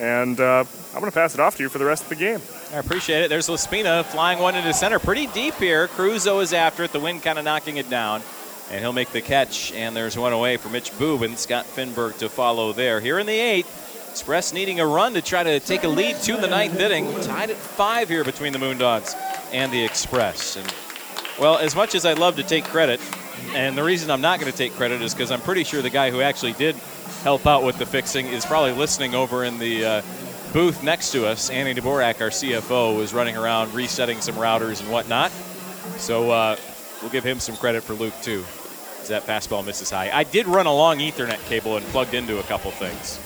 And 0.00 0.40
uh, 0.40 0.64
I'm 0.92 1.00
going 1.00 1.10
to 1.10 1.12
pass 1.12 1.34
it 1.34 1.40
off 1.40 1.56
to 1.56 1.62
you 1.62 1.68
for 1.68 1.78
the 1.78 1.84
rest 1.84 2.02
of 2.02 2.08
the 2.08 2.16
game. 2.16 2.40
I 2.72 2.78
appreciate 2.78 3.22
it. 3.22 3.28
There's 3.28 3.48
Laspina 3.48 4.04
flying 4.04 4.38
one 4.38 4.56
into 4.56 4.72
center 4.74 4.98
pretty 4.98 5.28
deep 5.28 5.54
here. 5.54 5.88
Cruzo 5.88 6.42
is 6.42 6.52
after 6.52 6.82
it, 6.84 6.92
the 6.92 7.00
wind 7.00 7.22
kind 7.22 7.38
of 7.38 7.44
knocking 7.44 7.76
it 7.76 7.88
down. 7.88 8.22
And 8.70 8.80
he'll 8.80 8.92
make 8.94 9.10
the 9.10 9.20
catch, 9.20 9.72
and 9.72 9.94
there's 9.94 10.16
one 10.16 10.32
away 10.32 10.56
for 10.56 10.70
Mitch 10.70 10.96
Boob 10.98 11.22
and 11.22 11.38
Scott 11.38 11.66
Finberg 11.66 12.16
to 12.18 12.28
follow 12.28 12.72
there. 12.72 12.98
Here 12.98 13.18
in 13.18 13.26
the 13.26 13.38
eighth, 13.38 13.82
Express 14.14 14.52
needing 14.52 14.78
a 14.78 14.86
run 14.86 15.14
to 15.14 15.20
try 15.20 15.42
to 15.42 15.58
take 15.58 15.82
a 15.82 15.88
lead 15.88 16.14
to 16.22 16.36
the 16.36 16.46
ninth 16.46 16.78
inning. 16.78 17.12
Tied 17.22 17.50
at 17.50 17.56
five 17.56 18.08
here 18.08 18.22
between 18.22 18.52
the 18.52 18.60
Moondogs 18.60 19.12
and 19.52 19.72
the 19.72 19.84
Express. 19.84 20.54
And 20.54 20.72
well, 21.38 21.58
as 21.58 21.74
much 21.74 21.96
as 21.96 22.04
I 22.04 22.12
love 22.12 22.36
to 22.36 22.44
take 22.44 22.64
credit, 22.64 23.00
and 23.54 23.76
the 23.76 23.82
reason 23.82 24.12
I'm 24.12 24.20
not 24.20 24.38
going 24.38 24.50
to 24.50 24.56
take 24.56 24.72
credit 24.74 25.02
is 25.02 25.14
because 25.14 25.32
I'm 25.32 25.40
pretty 25.40 25.64
sure 25.64 25.82
the 25.82 25.90
guy 25.90 26.12
who 26.12 26.20
actually 26.20 26.52
did 26.52 26.76
help 27.24 27.46
out 27.46 27.62
with 27.62 27.78
the 27.78 27.86
fixing 27.86 28.26
is 28.26 28.44
probably 28.44 28.72
listening 28.72 29.14
over 29.14 29.44
in 29.44 29.58
the 29.58 29.82
uh, 29.82 30.02
booth 30.52 30.82
next 30.82 31.10
to 31.10 31.26
us. 31.26 31.48
Annie 31.48 31.74
Dvorak, 31.74 32.20
our 32.20 32.28
CFO, 32.28 33.00
is 33.00 33.14
running 33.14 33.34
around 33.34 33.72
resetting 33.72 34.20
some 34.20 34.34
routers 34.34 34.82
and 34.82 34.92
whatnot. 34.92 35.32
So 35.96 36.30
uh, 36.30 36.56
we'll 37.00 37.10
give 37.10 37.24
him 37.24 37.40
some 37.40 37.56
credit 37.56 37.82
for 37.82 37.94
Luke 37.94 38.12
too. 38.20 38.44
As 39.00 39.08
that 39.08 39.22
fastball 39.22 39.64
misses 39.64 39.90
high. 39.90 40.10
I 40.12 40.24
did 40.24 40.46
run 40.46 40.66
a 40.66 40.74
long 40.74 40.98
Ethernet 40.98 41.42
cable 41.46 41.78
and 41.78 41.86
plugged 41.86 42.12
into 42.12 42.40
a 42.40 42.42
couple 42.42 42.70
things. 42.72 43.18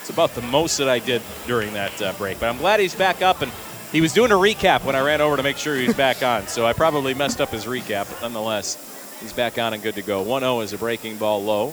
It's 0.00 0.10
about 0.10 0.34
the 0.34 0.42
most 0.42 0.78
that 0.78 0.88
I 0.88 0.98
did 0.98 1.22
during 1.46 1.72
that 1.74 2.02
uh, 2.02 2.12
break. 2.14 2.40
But 2.40 2.48
I'm 2.48 2.58
glad 2.58 2.80
he's 2.80 2.96
back 2.96 3.22
up 3.22 3.40
and 3.40 3.52
he 3.92 4.00
was 4.00 4.12
doing 4.12 4.32
a 4.32 4.34
recap 4.34 4.82
when 4.82 4.96
I 4.96 5.00
ran 5.00 5.20
over 5.20 5.36
to 5.36 5.44
make 5.44 5.58
sure 5.58 5.76
he 5.76 5.86
was 5.86 5.96
back 5.96 6.24
on. 6.24 6.48
So 6.48 6.66
I 6.66 6.72
probably 6.72 7.14
messed 7.14 7.40
up 7.40 7.50
his 7.50 7.66
recap, 7.66 8.10
but 8.10 8.20
nonetheless, 8.20 9.16
he's 9.20 9.32
back 9.32 9.58
on 9.58 9.74
and 9.74 9.80
good 9.80 9.94
to 9.94 10.02
go. 10.02 10.24
1-0 10.24 10.64
is 10.64 10.72
a 10.72 10.78
breaking 10.78 11.18
ball 11.18 11.40
low. 11.40 11.72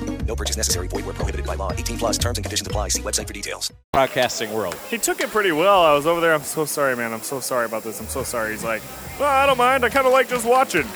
No 0.25 0.35
purchase 0.35 0.57
necessary. 0.57 0.87
Void 0.87 1.05
where 1.05 1.13
prohibited 1.13 1.45
by 1.45 1.55
law. 1.55 1.71
18 1.73 1.97
plus 1.97 2.17
terms 2.17 2.37
and 2.37 2.45
conditions 2.45 2.67
apply. 2.67 2.89
See 2.89 3.01
website 3.01 3.27
for 3.27 3.33
details. 3.33 3.73
Broadcasting 3.91 4.53
world. 4.53 4.75
He 4.89 4.97
took 4.97 5.21
it 5.21 5.29
pretty 5.29 5.51
well. 5.51 5.83
I 5.83 5.93
was 5.93 6.07
over 6.07 6.21
there. 6.21 6.33
I'm 6.33 6.43
so 6.43 6.65
sorry, 6.65 6.95
man. 6.95 7.13
I'm 7.13 7.21
so 7.21 7.39
sorry 7.39 7.65
about 7.65 7.83
this. 7.83 7.99
I'm 7.99 8.07
so 8.07 8.23
sorry. 8.23 8.51
He's 8.51 8.63
like, 8.63 8.81
well, 9.19 9.29
I 9.29 9.45
don't 9.45 9.57
mind. 9.57 9.83
I 9.83 9.89
kind 9.89 10.07
of 10.07 10.13
like 10.13 10.29
just 10.29 10.45
watching. 10.45 10.87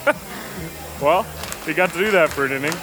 well, 1.00 1.24
he 1.66 1.74
got 1.74 1.92
to 1.92 1.98
do 1.98 2.10
that 2.12 2.30
for 2.30 2.46
an 2.46 2.52
inning. 2.52 2.74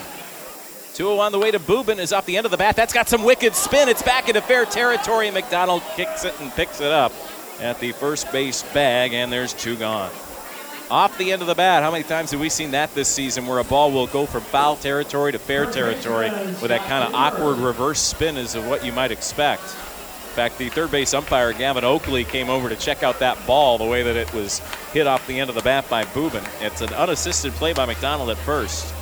2 0.94 1.20
on 1.20 1.32
the 1.32 1.38
way 1.38 1.52
to 1.52 1.60
Bubin 1.60 2.00
is 2.00 2.12
off 2.12 2.26
the 2.26 2.38
end 2.38 2.46
of 2.46 2.52
the 2.52 2.58
bat. 2.58 2.76
That's 2.76 2.94
got 2.94 3.08
some 3.08 3.24
wicked 3.24 3.56
spin. 3.56 3.88
It's 3.88 4.02
back 4.02 4.30
into 4.30 4.42
fair 4.42 4.66
territory. 4.66 5.30
McDonald 5.30 5.84
kicks 5.96 6.26
it 6.26 6.34
and 6.40 6.52
picks 6.54 6.82
it 6.82 6.92
up 6.92 7.12
at 7.60 7.80
the 7.80 7.92
first 7.92 8.32
base 8.32 8.64
bag, 8.74 9.14
and 9.14 9.32
there's 9.32 9.54
two 9.54 9.76
gone. 9.76 10.12
Off 10.90 11.18
the 11.18 11.34
end 11.34 11.42
of 11.42 11.50
the 11.50 11.56
bat, 11.56 11.84
how 11.84 11.92
many 11.92 12.06
times 12.06 12.32
have 12.32 12.40
we 12.40 12.48
seen 12.48 12.72
that 12.72 12.94
this 12.96 13.10
season 13.10 13.46
where 13.46 13.60
a 13.60 13.64
ball 13.64 13.92
will 13.92 14.08
go 14.08 14.26
from 14.26 14.42
foul 14.42 14.78
territory 14.78 15.34
to 15.34 15.40
fair 15.40 15.66
territory 15.66 16.30
with 16.30 16.70
that 16.70 16.80
kind 16.88 17.04
of 17.04 17.14
awkward 17.14 17.58
reverse 17.58 18.00
spin 18.00 18.38
is 18.38 18.56
of 18.56 18.66
what 18.68 18.86
you 18.86 18.94
might 18.94 19.12
expect. 19.12 19.64
In 19.64 20.40
fact, 20.40 20.58
the 20.58 20.70
third 20.70 20.90
base 20.90 21.14
umpire, 21.14 21.52
Gavin 21.52 21.84
Oakley, 21.84 22.24
came 22.24 22.50
over 22.50 22.70
to 22.70 22.76
check 22.78 23.04
out 23.04 23.20
that 23.20 23.38
ball 23.46 23.78
the 23.78 23.84
way 23.84 24.02
that 24.04 24.16
it 24.16 24.34
was 24.34 24.60
hit 24.94 25.08
off 25.08 25.28
the 25.28 25.38
end 25.42 25.50
of 25.50 25.56
the 25.58 25.62
bat 25.62 25.90
by 25.90 26.06
Bubin. 26.06 26.48
It's 26.62 26.80
an 26.80 26.94
unassisted 26.94 27.52
play 27.54 27.74
by 27.74 27.86
McDonald 27.86 28.30
at 28.30 28.38
first. 28.38 28.94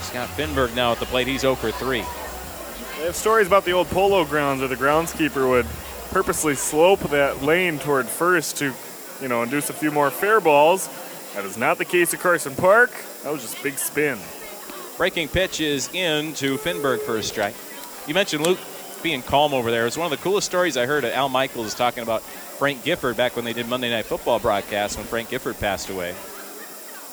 Scott 0.00 0.28
Finberg 0.30 0.74
now 0.74 0.90
at 0.90 0.98
the 0.98 1.06
plate. 1.06 1.28
He's 1.28 1.42
0 1.42 1.54
for 1.54 1.70
3. 1.70 1.98
They 2.98 3.04
have 3.04 3.14
stories 3.14 3.46
about 3.46 3.64
the 3.64 3.72
old 3.72 3.88
polo 3.90 4.24
grounds 4.24 4.60
where 4.60 4.68
the 4.68 4.76
groundskeeper 4.76 5.48
would 5.48 5.66
purposely 6.10 6.56
slope 6.56 7.00
that 7.10 7.42
lane 7.42 7.78
toward 7.78 8.08
first 8.08 8.56
to, 8.56 8.74
you 9.20 9.28
know, 9.28 9.44
induce 9.44 9.70
a 9.70 9.74
few 9.74 9.92
more 9.92 10.10
fair 10.10 10.40
balls. 10.40 10.88
That 11.34 11.44
is 11.44 11.56
not 11.56 11.78
the 11.78 11.84
case 11.84 12.12
at 12.12 12.20
Carson 12.20 12.54
Park. 12.54 12.90
That 13.22 13.32
was 13.32 13.42
just 13.42 13.62
big 13.62 13.78
spin. 13.78 14.18
Breaking 14.96 15.28
pitch 15.28 15.60
is 15.60 15.88
in 15.94 16.34
to 16.34 16.58
Finberg 16.58 17.00
for 17.00 17.16
a 17.16 17.22
strike. 17.22 17.54
You 18.06 18.14
mentioned 18.14 18.44
Luke 18.44 18.58
being 19.02 19.22
calm 19.22 19.54
over 19.54 19.70
there. 19.70 19.86
It's 19.86 19.96
one 19.96 20.10
of 20.10 20.18
the 20.18 20.22
coolest 20.22 20.46
stories 20.46 20.76
I 20.76 20.86
heard. 20.86 21.04
At 21.04 21.14
Al 21.14 21.28
Michaels 21.28 21.74
talking 21.74 22.02
about 22.02 22.22
Frank 22.22 22.82
Gifford 22.82 23.16
back 23.16 23.36
when 23.36 23.44
they 23.44 23.52
did 23.52 23.68
Monday 23.68 23.90
Night 23.90 24.04
Football 24.06 24.40
broadcast 24.40 24.98
when 24.98 25.06
Frank 25.06 25.30
Gifford 25.30 25.58
passed 25.58 25.88
away. 25.88 26.14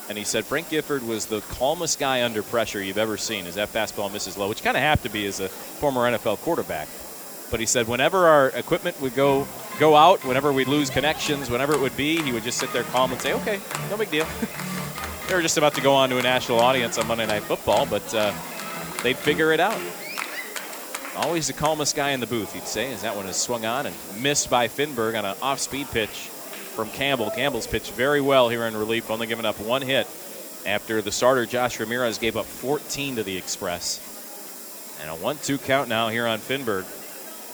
And 0.10 0.18
he 0.18 0.24
said 0.24 0.46
Frank 0.46 0.70
Gifford 0.70 1.04
was 1.04 1.26
the 1.26 1.42
calmest 1.42 2.00
guy 2.00 2.24
under 2.24 2.42
pressure 2.42 2.82
you've 2.82 2.98
ever 2.98 3.18
seen 3.18 3.46
as 3.46 3.56
that 3.56 3.72
fastball 3.72 4.12
misses 4.12 4.38
low, 4.38 4.50
which 4.50 4.64
kind 4.64 4.78
of 4.78 4.84
have 4.84 5.04
to 5.04 5.10
be 5.10 5.26
as 5.26 5.40
a 5.40 5.50
former 5.50 6.02
NFL 6.02 6.40
quarterback. 6.40 6.88
But 7.50 7.60
he 7.60 7.66
said 7.66 7.88
whenever 7.88 8.28
our 8.28 8.50
equipment 8.50 9.00
would 9.02 9.16
go 9.16 9.48
go 9.80 9.96
out, 9.96 10.24
whenever 10.26 10.52
we'd 10.52 10.68
lose 10.68 10.90
connections, 10.90 11.50
whenever 11.50 11.74
it 11.74 11.80
would 11.80 11.96
be, 11.96 12.22
he 12.22 12.32
would 12.32 12.44
just 12.44 12.58
sit 12.58 12.74
there 12.74 12.84
calm 12.84 13.12
and 13.12 13.22
say, 13.22 13.34
"Okay, 13.34 13.60
no 13.90 13.98
big 13.98 14.12
deal." 14.12 14.28
they 15.28 15.36
were 15.36 15.42
just 15.42 15.58
about 15.58 15.74
to 15.76 15.82
go 15.82 15.94
on 15.94 16.10
to 16.10 16.18
a 16.18 16.22
national 16.22 16.60
audience 16.60 16.98
on 16.98 17.08
Monday 17.08 17.26
Night 17.26 17.44
Football, 17.44 17.86
but 17.86 18.14
uh, 18.14 18.34
they'd 19.04 19.18
figure 19.18 19.52
it 19.52 19.60
out. 19.60 19.80
Always 21.16 21.48
the 21.48 21.54
calmest 21.54 21.96
guy 21.96 22.12
in 22.12 22.20
the 22.20 22.28
booth, 22.28 22.54
he'd 22.54 22.68
say, 22.68 22.94
as 22.94 23.02
that 23.02 23.16
one 23.16 23.26
is 23.26 23.36
swung 23.36 23.66
on 23.66 23.88
and 23.88 23.96
missed 24.22 24.50
by 24.52 24.68
Finberg 24.68 25.18
on 25.18 25.26
an 25.26 25.36
off-speed 25.42 25.88
pitch 25.90 26.30
from 26.76 26.90
Campbell. 26.92 27.32
Campbell's 27.32 27.66
pitched 27.66 27.92
very 27.94 28.22
well 28.22 28.50
here 28.50 28.66
in 28.66 28.78
relief, 28.78 29.10
only 29.10 29.26
giving 29.26 29.46
up 29.46 29.60
one 29.60 29.82
hit. 29.82 30.08
after 30.66 31.02
the 31.02 31.12
starter 31.12 31.46
Josh 31.46 31.80
Ramirez 31.80 32.20
gave 32.20 32.38
up 32.38 32.46
14 32.46 33.16
to 33.16 33.24
the 33.24 33.36
Express. 33.36 34.00
And 35.02 35.10
a 35.10 35.16
1 35.16 35.38
2 35.42 35.58
count 35.58 35.90
now 35.90 36.10
here 36.10 36.28
on 36.28 36.40
Finberg 36.40 36.86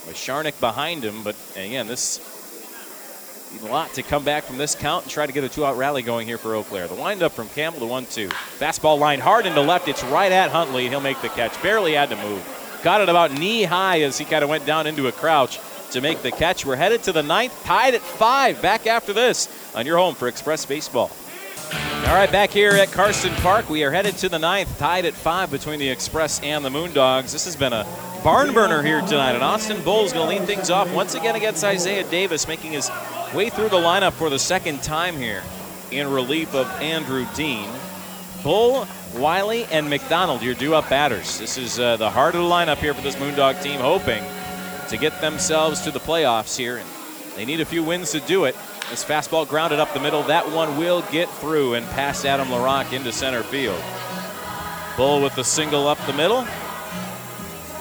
with 0.05 0.15
Sharnick 0.15 0.59
behind 0.59 1.03
him. 1.03 1.23
But 1.23 1.35
again, 1.55 1.87
this 1.87 2.19
a 3.61 3.65
lot 3.67 3.93
to 3.93 4.03
come 4.03 4.23
back 4.23 4.43
from 4.43 4.57
this 4.57 4.75
count 4.75 5.03
and 5.03 5.11
try 5.11 5.25
to 5.25 5.31
get 5.31 5.43
a 5.43 5.49
two 5.49 5.65
out 5.65 5.77
rally 5.77 6.01
going 6.01 6.27
here 6.27 6.37
for 6.37 6.55
Eau 6.55 6.63
Claire. 6.63 6.87
The 6.87 6.95
windup 6.95 7.31
from 7.33 7.49
Campbell 7.49 7.81
to 7.81 7.85
1 7.85 8.05
2. 8.07 8.27
Fastball 8.29 8.99
line 8.99 9.19
hard 9.19 9.45
into 9.45 9.61
left. 9.61 9.87
It's 9.87 10.03
right 10.05 10.31
at 10.31 10.51
Huntley. 10.51 10.89
He'll 10.89 11.01
make 11.01 11.21
the 11.21 11.29
catch. 11.29 11.61
Barely 11.61 11.93
had 11.93 12.09
to 12.09 12.15
move. 12.15 12.79
Got 12.83 13.01
it 13.01 13.09
about 13.09 13.31
knee 13.31 13.63
high 13.63 14.01
as 14.01 14.17
he 14.17 14.25
kind 14.25 14.43
of 14.43 14.49
went 14.49 14.65
down 14.65 14.87
into 14.87 15.07
a 15.07 15.11
crouch 15.11 15.59
to 15.91 16.01
make 16.01 16.21
the 16.21 16.31
catch. 16.31 16.65
We're 16.65 16.75
headed 16.75 17.03
to 17.03 17.11
the 17.11 17.23
ninth, 17.23 17.63
tied 17.63 17.93
at 17.93 18.01
five. 18.01 18.61
Back 18.61 18.87
after 18.87 19.13
this 19.13 19.47
on 19.75 19.85
your 19.85 19.97
home 19.97 20.15
for 20.15 20.27
Express 20.27 20.65
Baseball. 20.65 21.11
All 21.71 22.15
right, 22.15 22.31
back 22.31 22.49
here 22.49 22.71
at 22.71 22.91
Carson 22.91 23.33
Park, 23.35 23.69
we 23.69 23.83
are 23.83 23.91
headed 23.91 24.17
to 24.17 24.29
the 24.29 24.39
ninth, 24.39 24.77
tied 24.77 25.05
at 25.05 25.13
five 25.13 25.49
between 25.49 25.79
the 25.79 25.89
Express 25.89 26.41
and 26.41 26.63
the 26.63 26.69
Moondogs. 26.69 27.31
This 27.31 27.45
has 27.45 27.55
been 27.55 27.73
a 27.73 27.85
barn 28.23 28.53
burner 28.53 28.81
here 28.81 29.01
tonight, 29.01 29.33
and 29.33 29.43
Austin 29.43 29.81
Bull's 29.83 30.13
going 30.13 30.29
to 30.29 30.39
lead 30.39 30.47
things 30.47 30.69
off 30.69 30.93
once 30.93 31.15
again 31.15 31.35
against 31.35 31.63
Isaiah 31.63 32.03
Davis, 32.09 32.47
making 32.47 32.73
his 32.73 32.91
way 33.33 33.49
through 33.49 33.69
the 33.69 33.77
lineup 33.77 34.13
for 34.13 34.29
the 34.29 34.39
second 34.39 34.83
time 34.83 35.15
here 35.15 35.41
in 35.91 36.09
relief 36.09 36.53
of 36.53 36.67
Andrew 36.81 37.25
Dean. 37.35 37.69
Bull, 38.43 38.87
Wiley, 39.15 39.65
and 39.65 39.89
McDonald, 39.89 40.41
your 40.41 40.55
due 40.55 40.75
up 40.75 40.89
batters. 40.89 41.39
This 41.39 41.57
is 41.57 41.79
uh, 41.79 41.97
the 41.97 42.09
heart 42.09 42.35
of 42.35 42.41
the 42.41 42.47
lineup 42.47 42.77
here 42.77 42.93
for 42.93 43.01
this 43.01 43.15
Moondog 43.15 43.61
team, 43.63 43.79
hoping 43.79 44.23
to 44.89 44.97
get 44.97 45.19
themselves 45.21 45.81
to 45.81 45.91
the 45.91 45.99
playoffs 45.99 46.57
here. 46.57 46.77
And 46.77 46.87
they 47.35 47.45
need 47.45 47.61
a 47.61 47.65
few 47.65 47.83
wins 47.83 48.11
to 48.11 48.19
do 48.19 48.45
it. 48.45 48.55
This 48.89 49.03
fastball 49.03 49.47
grounded 49.47 49.79
up 49.79 49.93
the 49.93 49.99
middle. 49.99 50.23
That 50.23 50.51
one 50.51 50.77
will 50.77 51.01
get 51.11 51.29
through 51.29 51.73
and 51.73 51.85
past 51.87 52.25
Adam 52.25 52.49
LaRock 52.49 52.93
into 52.93 53.11
center 53.11 53.43
field. 53.43 53.81
Bull 54.95 55.21
with 55.21 55.35
the 55.35 55.43
single 55.43 55.87
up 55.87 55.97
the 56.05 56.13
middle. 56.13 56.45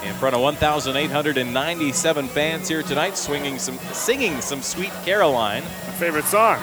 In 0.04 0.14
front 0.14 0.34
of 0.34 0.40
1,897 0.40 2.28
fans 2.28 2.68
here 2.68 2.82
tonight, 2.82 3.16
swinging 3.18 3.58
some, 3.58 3.78
singing 3.92 4.40
some 4.40 4.62
"Sweet 4.62 4.92
Caroline." 5.04 5.62
My 5.62 5.92
favorite 5.94 6.24
song. 6.24 6.58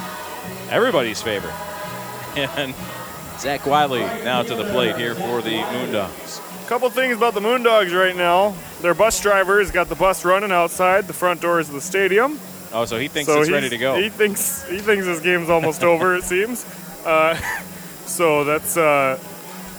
Everybody's 0.70 1.22
favorite. 1.22 1.54
And 2.36 2.74
Zach 3.38 3.66
Wiley 3.66 4.02
now 4.02 4.42
to 4.44 4.56
the 4.56 4.66
plate 4.72 4.98
here 4.98 5.16
for 5.16 5.42
the 5.42 5.60
Moondogs. 5.60 6.42
A 6.66 6.68
couple 6.68 6.90
things 6.90 7.16
about 7.18 7.34
the 7.34 7.40
Moondogs 7.40 7.94
right 7.98 8.16
now. 8.16 8.56
Their 8.82 8.94
bus 8.94 9.20
driver 9.22 9.60
has 9.60 9.72
got 9.72 9.90
the 9.90 9.96
bus 9.96 10.26
running 10.26 10.52
outside 10.52 11.08
the 11.08 11.14
front 11.14 11.42
doors 11.42 11.70
of 11.70 11.76
the 11.76 11.82
stadium. 11.82 12.40
Oh, 12.72 12.86
so 12.86 13.00
he 13.00 13.08
thinks 13.08 13.28
So 13.32 13.40
it's 13.40 13.48
he's- 13.48 13.54
ready 13.54 13.70
to 13.70 13.78
go. 13.78 13.96
He 14.00 14.10
thinks 14.10 14.64
he 14.70 14.80
thinks 14.80 15.06
this 15.06 15.20
game's 15.22 15.50
almost 15.50 15.84
over. 15.84 16.16
It 16.16 16.24
seems. 16.24 16.66
Uh, 17.06 17.36
so 18.06 18.44
that's 18.44 18.78
uh, 18.78 19.20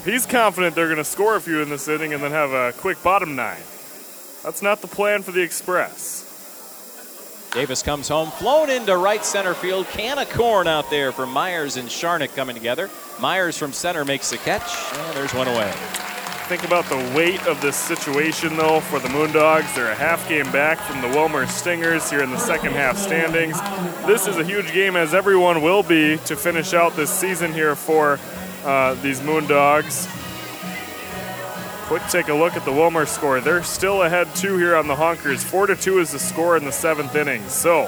he's 0.05 0.27
confident 0.27 0.75
they're 0.75 0.87
going 0.87 0.97
to 0.99 1.05
score 1.05 1.37
a 1.37 1.41
few 1.41 1.61
in 1.63 1.69
this 1.69 1.87
inning 1.89 2.13
and 2.15 2.23
then 2.23 2.31
have 2.33 2.51
a 2.51 2.73
quick 2.79 3.03
bottom 3.03 3.37
nine. 3.37 3.63
That's 4.43 4.63
not 4.63 4.81
the 4.81 4.89
plan 4.89 5.23
for 5.23 5.33
the 5.33 5.43
Express. 5.43 6.27
Davis 7.53 7.83
comes 7.83 8.07
home, 8.09 8.31
flown 8.31 8.71
into 8.71 8.97
right 8.97 9.25
center 9.25 9.55
field. 9.55 9.87
Can 9.89 10.19
of 10.19 10.31
corn 10.31 10.69
out 10.69 10.89
there 10.89 11.11
for 11.11 11.27
Myers 11.27 11.77
and 11.77 11.89
Sharnick 11.89 12.35
coming 12.37 12.55
together. 12.55 12.89
Myers 13.21 13.59
from 13.59 13.73
center 13.73 14.05
makes 14.05 14.31
the 14.31 14.39
catch, 14.39 14.71
and 14.97 15.17
there's 15.17 15.35
one 15.35 15.49
away. 15.49 15.73
Think 16.51 16.65
about 16.65 16.87
the 16.87 16.97
weight 17.17 17.47
of 17.47 17.61
this 17.61 17.77
situation, 17.77 18.57
though, 18.57 18.81
for 18.81 18.99
the 18.99 19.07
Moondogs. 19.07 19.73
They're 19.73 19.93
a 19.93 19.95
half 19.95 20.29
game 20.29 20.51
back 20.51 20.79
from 20.79 21.01
the 21.01 21.07
Willmar 21.07 21.49
Stingers 21.49 22.11
here 22.11 22.25
in 22.25 22.31
the 22.31 22.39
second 22.39 22.73
half 22.73 22.99
standings. 22.99 23.61
This 24.05 24.27
is 24.27 24.37
a 24.37 24.43
huge 24.43 24.73
game, 24.73 24.97
as 24.97 25.15
everyone 25.15 25.63
will 25.63 25.85
be, 25.85 26.17
to 26.25 26.35
finish 26.35 26.75
out 26.75 26.97
this 26.97 27.09
season 27.09 27.53
here 27.53 27.77
for 27.77 28.19
uh, 28.65 28.95
these 28.95 29.21
Moondogs. 29.21 30.09
Quick 31.87 32.03
take 32.09 32.27
a 32.27 32.35
look 32.35 32.57
at 32.57 32.65
the 32.65 32.73
Willmar 32.73 33.07
score. 33.07 33.41
They're 33.41 33.63
still 33.63 34.03
ahead 34.03 34.27
two 34.35 34.57
here 34.57 34.75
on 34.75 34.89
the 34.89 34.97
Honkers. 34.97 35.45
Four 35.45 35.69
to 35.69 35.77
two 35.77 36.01
is 36.01 36.11
the 36.11 36.19
score 36.19 36.57
in 36.57 36.65
the 36.65 36.73
seventh 36.73 37.15
inning. 37.15 37.49
So, 37.49 37.83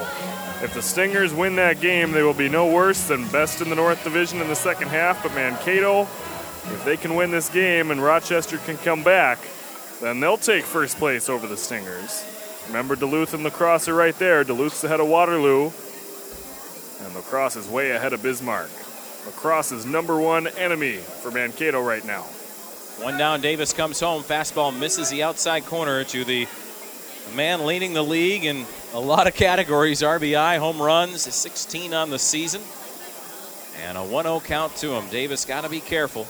if 0.61 0.73
the 0.73 0.81
Stingers 0.81 1.33
win 1.33 1.57
that 1.57 1.81
game, 1.81 2.13
they 2.13 2.23
will 2.23 2.33
be 2.33 2.47
no 2.47 2.71
worse 2.71 3.09
than 3.09 3.27
best 3.27 3.59
in 3.59 3.67
the 3.67 3.75
North 3.75 4.01
Division 4.05 4.39
in 4.39 4.47
the 4.47 4.55
second 4.55 4.87
half. 4.87 5.21
But 5.21 5.35
Mankato, 5.35 6.07
if 6.67 6.83
they 6.85 6.97
can 6.97 7.15
win 7.15 7.31
this 7.31 7.49
game 7.49 7.91
and 7.91 8.01
Rochester 8.01 8.57
can 8.57 8.77
come 8.77 9.03
back, 9.03 9.39
then 10.01 10.19
they'll 10.19 10.37
take 10.37 10.63
first 10.63 10.97
place 10.97 11.29
over 11.29 11.47
the 11.47 11.57
Stingers. 11.57 12.25
Remember, 12.67 12.95
Duluth 12.95 13.33
and 13.33 13.43
La 13.43 13.49
Crosse 13.49 13.87
are 13.87 13.93
right 13.93 14.17
there. 14.17 14.43
Duluth's 14.43 14.83
ahead 14.83 14.99
of 14.99 15.07
Waterloo, 15.07 15.71
and 17.03 17.15
La 17.15 17.21
Crosse 17.21 17.57
is 17.57 17.67
way 17.67 17.91
ahead 17.91 18.13
of 18.13 18.23
Bismarck. 18.23 18.69
La 19.25 19.31
Crosse 19.31 19.71
is 19.71 19.85
number 19.85 20.19
one 20.19 20.47
enemy 20.47 20.97
for 20.97 21.31
Mankato 21.31 21.81
right 21.81 22.05
now. 22.05 22.23
One 22.99 23.17
down, 23.17 23.41
Davis 23.41 23.73
comes 23.73 23.99
home. 23.99 24.23
Fastball 24.23 24.77
misses 24.77 25.09
the 25.09 25.23
outside 25.23 25.65
corner 25.65 26.03
to 26.05 26.23
the 26.23 26.47
man 27.35 27.65
leading 27.65 27.93
the 27.93 28.03
league 28.03 28.45
in 28.45 28.65
a 28.93 28.99
lot 28.99 29.27
of 29.27 29.33
categories 29.33 30.01
RBI, 30.01 30.59
home 30.59 30.81
runs, 30.81 31.21
16 31.21 31.93
on 31.93 32.09
the 32.09 32.19
season. 32.19 32.61
And 33.85 33.97
a 33.97 34.03
1 34.03 34.23
0 34.25 34.41
count 34.41 34.75
to 34.77 34.93
him. 34.93 35.09
Davis 35.09 35.43
got 35.45 35.61
to 35.61 35.69
be 35.69 35.79
careful. 35.79 36.27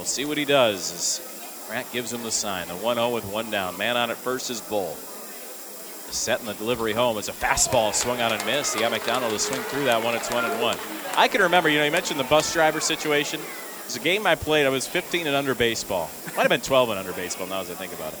We'll 0.00 0.06
see 0.06 0.24
what 0.24 0.38
he 0.38 0.46
does 0.46 0.94
as 0.94 1.66
Pratt 1.68 1.84
gives 1.92 2.10
him 2.10 2.22
the 2.22 2.30
sign. 2.30 2.68
The 2.68 2.74
1 2.74 2.96
0 2.96 3.10
with 3.10 3.26
one 3.26 3.50
down. 3.50 3.76
Man 3.76 3.98
on 3.98 4.10
at 4.10 4.16
first 4.16 4.48
is 4.48 4.62
Bull. 4.62 4.94
Setting 6.10 6.46
the 6.46 6.54
delivery 6.54 6.94
home. 6.94 7.18
It's 7.18 7.28
a 7.28 7.32
fastball 7.32 7.92
swung 7.92 8.18
on 8.22 8.32
and 8.32 8.42
missed. 8.46 8.74
He 8.74 8.80
got 8.80 8.92
McDonald 8.92 9.30
to 9.30 9.38
swing 9.38 9.60
through 9.60 9.84
that 9.84 10.02
one. 10.02 10.14
It's 10.14 10.30
1 10.30 10.42
and 10.42 10.62
1. 10.62 10.78
I 11.18 11.28
can 11.28 11.42
remember, 11.42 11.68
you 11.68 11.76
know, 11.76 11.84
you 11.84 11.90
mentioned 11.90 12.18
the 12.18 12.24
bus 12.24 12.50
driver 12.50 12.80
situation. 12.80 13.42
It's 13.84 13.96
a 13.96 14.00
game 14.00 14.26
I 14.26 14.36
played. 14.36 14.64
I 14.64 14.70
was 14.70 14.86
15 14.86 15.26
and 15.26 15.36
under 15.36 15.54
baseball. 15.54 16.08
Might 16.28 16.44
have 16.44 16.48
been 16.48 16.62
12 16.62 16.88
and 16.88 16.98
under 16.98 17.12
baseball 17.12 17.46
now 17.46 17.60
as 17.60 17.70
I 17.70 17.74
think 17.74 17.92
about 17.92 18.14
it. 18.14 18.18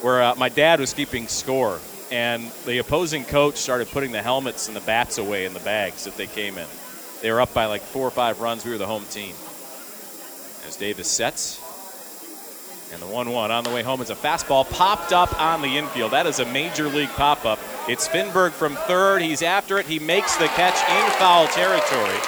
Where 0.00 0.22
uh, 0.22 0.34
my 0.36 0.48
dad 0.48 0.80
was 0.80 0.94
keeping 0.94 1.28
score, 1.28 1.80
and 2.10 2.50
the 2.64 2.78
opposing 2.78 3.26
coach 3.26 3.58
started 3.58 3.88
putting 3.88 4.12
the 4.12 4.22
helmets 4.22 4.68
and 4.68 4.76
the 4.76 4.80
bats 4.80 5.18
away 5.18 5.44
in 5.44 5.52
the 5.52 5.60
bags 5.60 6.06
if 6.06 6.16
they 6.16 6.28
came 6.28 6.56
in. 6.56 6.66
They 7.20 7.30
were 7.30 7.42
up 7.42 7.52
by 7.52 7.66
like 7.66 7.82
four 7.82 8.08
or 8.08 8.10
five 8.10 8.40
runs. 8.40 8.64
We 8.64 8.70
were 8.70 8.78
the 8.78 8.86
home 8.86 9.04
team. 9.10 9.34
As 10.66 10.76
Davis 10.76 11.08
sets, 11.08 11.60
and 12.92 13.00
the 13.00 13.06
1 13.06 13.30
1 13.30 13.50
on 13.50 13.64
the 13.64 13.70
way 13.70 13.82
home 13.82 14.00
is 14.00 14.10
a 14.10 14.14
fastball 14.14 14.68
popped 14.68 15.12
up 15.12 15.40
on 15.40 15.62
the 15.62 15.78
infield. 15.78 16.12
That 16.12 16.26
is 16.26 16.38
a 16.38 16.44
major 16.46 16.88
league 16.88 17.08
pop 17.10 17.44
up. 17.44 17.58
It's 17.88 18.06
Finberg 18.06 18.52
from 18.52 18.76
third. 18.76 19.22
He's 19.22 19.42
after 19.42 19.78
it. 19.78 19.86
He 19.86 19.98
makes 19.98 20.36
the 20.36 20.46
catch 20.48 20.78
in 20.88 21.10
foul 21.18 21.46
territory 21.48 22.18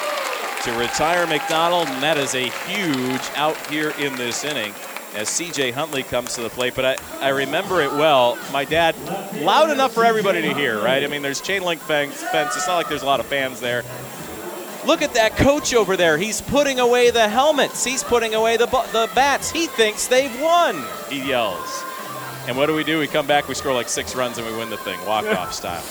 to 0.63 0.79
retire 0.79 1.27
McDonald, 1.27 1.87
and 1.87 2.01
that 2.01 2.17
is 2.17 2.33
a 2.33 2.49
huge 2.67 3.21
out 3.35 3.55
here 3.67 3.91
in 3.99 4.15
this 4.15 4.43
inning 4.43 4.73
as 5.13 5.29
CJ 5.29 5.71
Huntley 5.71 6.03
comes 6.03 6.35
to 6.35 6.41
the 6.41 6.49
plate. 6.49 6.73
But 6.75 6.85
I, 6.85 7.27
I 7.27 7.29
remember 7.29 7.81
it 7.81 7.91
well. 7.91 8.37
My 8.51 8.65
dad, 8.65 8.95
loud 9.41 9.69
enough 9.69 9.93
for 9.93 10.03
everybody 10.03 10.41
to 10.41 10.53
hear, 10.53 10.81
right? 10.81 11.03
I 11.03 11.07
mean, 11.07 11.21
there's 11.21 11.41
chain 11.41 11.63
link 11.63 11.79
fence. 11.81 12.21
fence. 12.23 12.55
It's 12.55 12.67
not 12.67 12.75
like 12.75 12.89
there's 12.89 13.03
a 13.03 13.05
lot 13.05 13.19
of 13.19 13.27
fans 13.27 13.59
there. 13.59 13.83
Look 14.85 15.01
at 15.01 15.15
that 15.15 15.35
coach 15.35 15.73
over 15.73 15.97
there. 15.97 16.17
He's 16.17 16.41
putting 16.41 16.79
away 16.79 17.09
the 17.09 17.27
helmets. 17.27 17.83
He's 17.83 18.03
putting 18.03 18.35
away 18.35 18.55
the, 18.55 18.67
the 18.67 19.09
bats. 19.15 19.51
He 19.51 19.65
thinks 19.65 20.07
they've 20.07 20.39
won, 20.39 20.83
he 21.09 21.27
yells. 21.27 21.83
And 22.47 22.55
what 22.55 22.67
do 22.67 22.75
we 22.75 22.83
do? 22.83 22.99
We 22.99 23.07
come 23.07 23.25
back, 23.25 23.47
we 23.47 23.55
score 23.55 23.73
like 23.73 23.89
six 23.89 24.15
runs, 24.15 24.37
and 24.37 24.45
we 24.45 24.55
win 24.55 24.69
the 24.69 24.77
thing, 24.77 25.03
walk 25.05 25.25
off 25.25 25.53
style. 25.61 25.81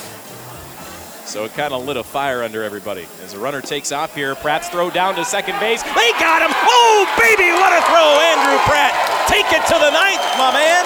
So 1.27 1.45
it 1.45 1.53
kind 1.55 1.75
of 1.75 1.85
lit 1.85 1.97
a 1.97 2.05
fire 2.05 2.45
under 2.45 2.63
everybody. 2.63 3.09
As 3.25 3.35
a 3.35 3.39
runner 3.41 3.61
takes 3.61 3.91
off 3.91 4.15
here, 4.15 4.37
Pratt's 4.37 4.69
throw 4.69 4.91
down 4.91 5.17
to 5.17 5.25
second 5.25 5.59
base. 5.59 5.83
They 5.83 6.13
got 6.23 6.43
him! 6.43 6.55
Oh, 6.55 7.11
baby, 7.19 7.51
what 7.51 7.75
a 7.75 7.83
throw, 7.91 8.09
Andrew 8.31 8.59
Pratt! 8.71 8.95
Take 9.27 9.51
it 9.51 9.67
to 9.67 9.75
the 9.75 9.91
ninth, 9.91 10.23
my 10.39 10.53
man! 10.53 10.85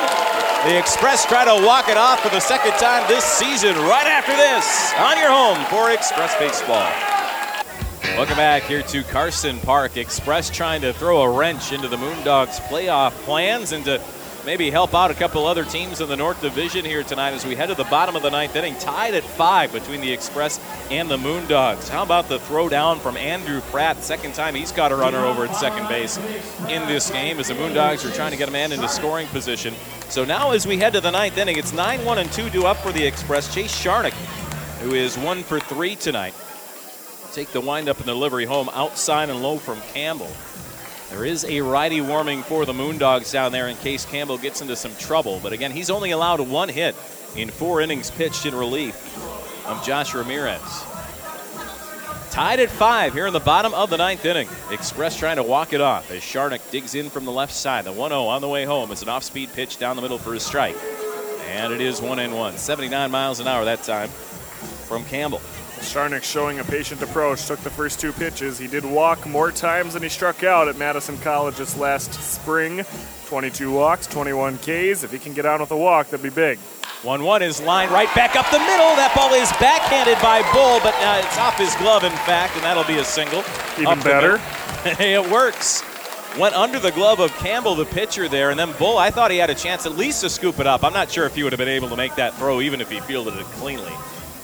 The 0.65 0.79
Express 0.79 1.27
try 1.27 1.45
to 1.45 1.67
walk 1.67 1.91
it 1.91 1.99
off 1.99 2.21
for 2.21 2.31
the 2.31 2.41
second 2.41 2.73
time 2.79 3.07
this 3.09 3.25
season, 3.25 3.77
right 3.77 4.07
after 4.07 4.33
this, 4.33 4.95
on 4.97 5.19
your 5.19 5.31
home 5.31 5.59
for 5.69 5.91
Express 5.91 6.35
Baseball. 6.39 7.18
Welcome 8.19 8.37
back 8.37 8.65
here 8.65 8.83
to 8.83 9.05
Carson 9.05 9.61
Park. 9.61 9.97
Express 9.97 10.51
trying 10.51 10.81
to 10.81 10.93
throw 10.93 11.23
a 11.23 11.31
wrench 11.31 11.71
into 11.71 11.87
the 11.87 11.97
Moondogs' 11.97 12.59
playoff 12.63 13.13
plans 13.23 13.71
and 13.71 13.85
to 13.85 14.03
maybe 14.45 14.73
help 14.73 14.93
out 14.93 15.13
a 15.13 15.15
couple 15.15 15.47
other 15.47 15.65
teams 15.65 16.01
in 16.01 16.09
the 16.09 16.17
North 16.17 16.43
Division 16.43 16.85
here 16.85 17.05
tonight 17.05 17.31
as 17.31 17.47
we 17.47 17.55
head 17.55 17.69
to 17.69 17.77
the 17.77 17.85
bottom 17.85 18.17
of 18.17 18.23
the 18.23 18.31
ninth 18.31 18.57
inning, 18.57 18.77
tied 18.79 19.15
at 19.15 19.23
five 19.23 19.73
between 19.73 20.01
the 20.01 20.11
Express 20.11 20.59
and 20.91 21.09
the 21.09 21.17
Moondogs. 21.17 21.89
How 21.89 22.03
about 22.03 22.29
the 22.29 22.41
throw 22.41 22.69
down 22.69 22.99
from 22.99 23.17
Andrew 23.17 23.61
Pratt? 23.71 24.03
Second 24.03 24.35
time 24.35 24.57
he's 24.57 24.73
got 24.73 24.91
a 24.91 24.97
runner 24.97 25.25
over 25.25 25.45
at 25.45 25.55
second 25.55 25.87
base 25.87 26.17
in 26.69 26.85
this 26.89 27.13
game 27.13 27.39
as 27.39 27.47
the 27.47 27.55
Moondogs 27.55 28.05
are 28.05 28.13
trying 28.13 28.33
to 28.33 28.37
get 28.37 28.49
a 28.49 28.53
man 28.53 28.73
into 28.73 28.89
scoring 28.89 29.29
position. 29.29 29.75
So 30.09 30.25
now 30.25 30.51
as 30.51 30.67
we 30.67 30.77
head 30.77 30.93
to 30.95 31.01
the 31.01 31.13
ninth 31.13 31.39
inning, 31.39 31.57
it's 31.57 31.73
9 31.73 32.05
1 32.05 32.19
and 32.19 32.33
2 32.33 32.51
due 32.51 32.67
up 32.67 32.79
for 32.79 32.91
the 32.91 33.07
Express. 33.07 33.55
Chase 33.55 33.73
Sharnick, 33.73 34.15
who 34.81 34.95
is 34.95 35.17
one 35.17 35.45
for 35.45 35.61
three 35.61 35.95
tonight 35.95 36.35
take 37.33 37.53
the 37.53 37.61
windup 37.61 37.99
and 37.99 38.07
delivery 38.07 38.45
home 38.45 38.69
outside 38.71 39.31
and 39.31 39.43
low 39.43 39.59
from 39.59 39.81
Campbell. 39.93 40.31
There 41.11 41.25
is 41.25 41.45
a 41.45 41.63
righty 41.63 42.01
warming 42.01 42.43
for 42.43 42.67
the 42.67 42.75
Moondogs 42.75 43.33
down 43.33 43.51
there 43.51 43.69
in 43.69 43.77
case 43.77 44.05
Campbell 44.05 44.37
gets 44.37 44.61
into 44.61 44.77
some 44.77 44.95
trouble. 44.97 45.41
But 45.43 45.53
again, 45.53 45.71
he's 45.71 45.91
only 45.91 46.11
allowed 46.11 46.41
one 46.41 46.69
hit 46.69 46.95
in 47.35 47.51
four 47.51 47.81
innings 47.81 48.11
pitched 48.11 48.45
in 48.45 48.55
relief 48.55 48.95
of 49.67 49.83
Josh 49.85 50.15
Ramirez. 50.15 50.61
Tied 52.31 52.61
at 52.61 52.71
five 52.71 53.15
here 53.15 53.27
in 53.27 53.33
the 53.33 53.41
bottom 53.41 53.73
of 53.73 53.89
the 53.89 53.97
ninth 53.97 54.25
inning. 54.25 54.49
Express 54.71 55.17
trying 55.17 55.37
to 55.37 55.43
walk 55.43 55.73
it 55.73 55.81
off 55.81 56.11
as 56.11 56.21
Sharnick 56.21 56.71
digs 56.71 56.95
in 56.95 57.09
from 57.09 57.25
the 57.25 57.33
left 57.33 57.55
side. 57.55 57.85
The 57.85 57.93
1 57.93 58.11
0 58.11 58.25
on 58.25 58.43
the 58.43 58.49
way 58.49 58.65
home. 58.65 58.93
is 58.93 59.03
an 59.03 59.09
off 59.09 59.25
speed 59.25 59.53
pitch 59.55 59.79
down 59.79 59.97
the 59.97 60.03
middle 60.03 60.19
for 60.19 60.35
a 60.35 60.41
strike. 60.41 60.77
And 61.49 61.73
it 61.73 61.81
is 61.81 62.03
1 62.03 62.19
and 62.19 62.37
1. 62.37 62.59
79 62.59 63.11
miles 63.11 63.41
an 63.41 63.49
hour 63.49 63.65
that 63.65 63.83
time 63.83 64.09
from 64.87 65.05
Campbell. 65.07 65.41
Sharnick 65.81 66.23
showing 66.23 66.59
a 66.59 66.65
patient 66.65 67.03
approach. 67.03 67.47
Took 67.47 67.61
the 67.61 67.71
first 67.71 68.01
two 68.01 68.13
pitches. 68.13 68.59
He 68.59 68.67
did 68.67 68.85
walk 68.85 69.27
more 69.27 69.51
times 69.51 69.95
than 69.95 70.03
he 70.03 70.09
struck 70.09 70.45
out 70.45 70.69
at 70.69 70.77
Madison 70.77 71.19
College 71.19 71.57
this 71.57 71.77
last 71.77 72.15
spring. 72.15 72.85
22 73.27 73.71
walks, 73.71 74.07
21 74.07 74.59
Ks. 74.59 75.05
If 75.05 75.13
he 75.13 75.19
can 75.19 75.35
get 75.35 75.47
on 75.47 75.61
with 75.61 75.71
a 75.71 75.77
walk, 75.77 76.09
that'd 76.09 76.23
be 76.23 76.31
big. 76.31 76.59
1 77.03 77.23
1 77.23 77.43
is 77.43 77.61
line 77.61 77.91
right 77.91 78.13
back 78.15 78.35
up 78.35 78.47
the 78.51 78.59
middle. 78.59 78.97
That 78.97 79.13
ball 79.15 79.33
is 79.35 79.51
backhanded 79.61 80.21
by 80.21 80.43
Bull, 80.53 80.81
but 80.81 80.95
uh, 80.95 81.23
it's 81.25 81.39
off 81.39 81.57
his 81.57 81.75
glove, 81.77 82.03
in 82.03 82.13
fact, 82.27 82.57
and 82.57 82.65
that'll 82.65 82.85
be 82.85 82.99
a 82.99 83.05
single. 83.05 83.45
Even 83.79 84.01
better. 84.01 84.41
it 85.01 85.31
works. 85.31 85.85
Went 86.37 86.55
under 86.55 86.79
the 86.79 86.91
glove 86.93 87.21
of 87.21 87.33
Campbell, 87.39 87.75
the 87.75 87.85
pitcher 87.85 88.29
there, 88.29 88.51
and 88.51 88.59
then 88.59 88.73
Bull, 88.79 88.99
I 88.99 89.11
thought 89.11 89.31
he 89.31 89.39
had 89.39 89.51
a 89.51 89.55
chance 89.55 89.87
at 89.87 89.97
least 89.97 90.23
to 90.23 90.31
scoop 90.31 90.59
it 90.59 90.67
up. 90.67 90.83
I'm 90.83 90.93
not 90.93 91.11
sure 91.11 91.25
if 91.25 91.35
he 91.35 91.43
would 91.43 91.53
have 91.53 91.59
been 91.59 91.69
able 91.69 91.89
to 91.89 91.97
make 91.97 92.15
that 92.17 92.35
throw, 92.35 92.61
even 92.61 92.81
if 92.81 92.91
he 92.91 93.01
fielded 93.01 93.35
it 93.35 93.47
cleanly. 93.57 93.93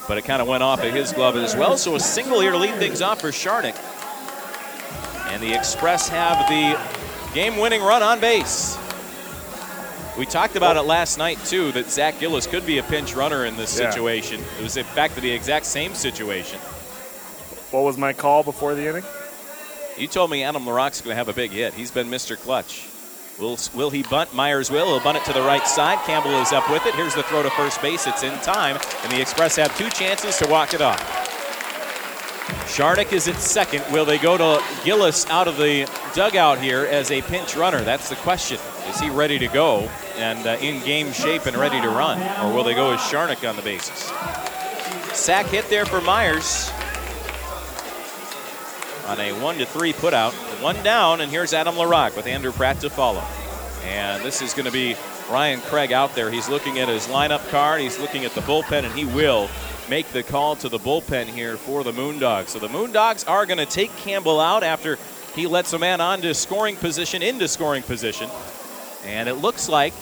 But 0.07 0.19
it 0.19 0.23
kind 0.23 0.43
of 0.43 0.49
went 0.49 0.63
off 0.63 0.83
of 0.83 0.93
his 0.93 1.13
glove 1.13 1.37
as 1.37 1.57
well. 1.57 1.77
So 1.77 1.95
a 1.95 2.01
single 2.01 2.41
here 2.41 2.51
to 2.53 2.59
lead 2.59 2.75
things 2.77 3.01
off 3.01 3.21
for 3.21 3.29
Sharnick. 3.29 3.77
And 5.33 5.43
the 5.43 5.55
Express 5.55 6.09
have 6.09 6.47
the 6.49 6.79
game 7.35 7.57
winning 7.57 7.83
run 7.83 8.03
on 8.03 8.21
base. 8.21 8.79
We 10.19 10.27
talked 10.27 10.55
about 10.55 10.77
it 10.77 10.83
last 10.83 11.19
night, 11.19 11.39
too, 11.45 11.73
that 11.73 11.91
Zach 11.91 12.21
Gillis 12.21 12.47
could 12.47 12.65
be 12.65 12.79
a 12.79 12.83
pinch 12.85 13.15
runner 13.17 13.47
in 13.47 13.57
this 13.57 13.79
Yeah. 13.79 13.91
situation. 13.91 14.45
It 14.61 14.63
was, 14.63 14.77
in 14.77 14.85
fact, 14.85 15.17
the 15.17 15.31
exact 15.31 15.67
same 15.67 15.95
situation. 15.95 16.61
What 17.73 17.83
was 17.83 17.97
my 17.97 18.13
call 18.13 18.45
before 18.45 18.77
the 18.77 18.87
inning? 18.89 19.05
You 19.99 20.07
told 20.07 20.31
me 20.31 20.45
Adam 20.45 20.67
LaRock's 20.67 21.01
going 21.01 21.13
to 21.15 21.17
have 21.17 21.29
a 21.29 21.33
big 21.33 21.51
hit. 21.51 21.75
He's 21.75 21.91
been 21.91 22.09
Mr. 22.11 22.37
Clutch. 22.39 22.87
Will, 23.39 23.59
will 23.75 23.91
he 23.91 24.05
bunt? 24.05 24.33
Myers 24.33 24.71
will. 24.71 24.87
He'll 24.87 25.01
bunt 25.01 25.19
it 25.19 25.25
to 25.25 25.33
the 25.33 25.43
right 25.43 25.67
side. 25.67 25.99
Campbell 26.07 26.41
is 26.41 26.53
up 26.53 26.71
with 26.71 26.87
it. 26.87 26.95
Here's 26.95 27.15
the 27.15 27.25
throw 27.25 27.43
to 27.43 27.51
first 27.51 27.83
base. 27.83 28.07
It's 28.07 28.23
in 28.23 28.33
time, 28.41 28.79
and 29.03 29.13
the 29.13 29.21
Express 29.21 29.57
have 29.57 29.77
two 29.77 29.91
chances 29.91 30.37
to 30.39 30.47
walk 30.49 30.73
it 30.73 30.81
off. 30.81 31.01
Sharnick 32.67 33.13
is 33.13 33.27
at 33.27 33.37
second. 33.37 33.85
Will 33.93 34.05
they 34.05 34.19
go 34.19 34.37
to 34.37 34.63
Gillis 34.85 35.29
out 35.31 35.49
of 35.49 35.57
the 35.57 35.91
dugout 36.15 36.59
here 36.59 36.87
as 36.87 37.11
a 37.11 37.23
pinch 37.23 37.57
runner? 37.57 37.81
That's 37.81 38.09
the 38.09 38.17
question. 38.17 38.59
Is 38.89 39.01
he 39.01 39.11
ready 39.11 39.39
to 39.39 39.49
go 39.49 39.89
and 40.17 40.47
uh, 40.47 40.57
in 40.61 40.85
game 40.85 41.13
shape 41.13 41.47
and 41.47 41.57
ready 41.57 41.81
to 41.81 41.89
run? 41.89 42.21
Or 42.45 42.55
will 42.55 42.65
they 42.65 42.75
go 42.75 42.91
with 42.91 43.01
Sharnick 43.01 43.49
on 43.49 43.57
the 43.57 43.63
bases? 43.63 44.13
Sack 45.17 45.47
hit 45.47 45.69
there 45.69 45.87
for 45.87 46.01
Myers 46.01 46.71
on 49.07 49.21
a 49.21 49.33
one 49.33 49.59
to 49.59 49.67
three 49.67 49.93
putout. 49.93 50.33
One 50.63 50.83
down, 50.83 51.21
and 51.21 51.31
here's 51.31 51.53
Adam 51.53 51.75
LaRock 51.75 52.17
with 52.17 52.27
Andrew 52.27 52.53
Pratt 52.53 52.81
to 52.81 52.91
follow. 52.91 53.23
And 53.85 54.23
this 54.23 54.41
is 54.41 54.55
going 54.55 54.67
to 54.67 54.73
be 54.73 54.97
Ryan 55.31 55.61
Craig 55.61 55.93
out 55.93 56.15
there. 56.15 56.31
He's 56.31 56.49
looking 56.49 56.79
at 56.79 56.89
his 56.89 57.07
lineup 57.09 57.47
card, 57.51 57.81
he's 57.81 57.99
looking 57.99 58.25
at 58.25 58.33
the 58.33 58.41
bullpen, 58.43 58.85
and 58.85 58.93
he 58.95 59.05
will 59.05 59.49
make 59.89 60.09
the 60.09 60.23
call 60.23 60.57
to 60.57 60.69
the 60.69 60.79
bullpen 60.79 61.27
here 61.27 61.57
for 61.57 61.85
the 61.85 61.93
Moondogs. 61.93 62.49
So 62.49 62.59
the 62.59 62.69
Moondogs 62.69 63.29
are 63.29 63.47
going 63.47 63.59
to 63.59 63.67
take 63.67 63.95
Campbell 63.97 64.41
out 64.41 64.63
after 64.63 64.99
he 65.35 65.47
lets 65.47 65.73
a 65.73 65.79
man 65.79 66.01
onto 66.01 66.33
scoring 66.33 66.77
position, 66.77 67.23
into 67.23 67.49
scoring 67.49 67.83
position. 67.83 68.31
And 69.05 69.29
it 69.29 69.35
looks 69.35 69.69
like 69.69 69.93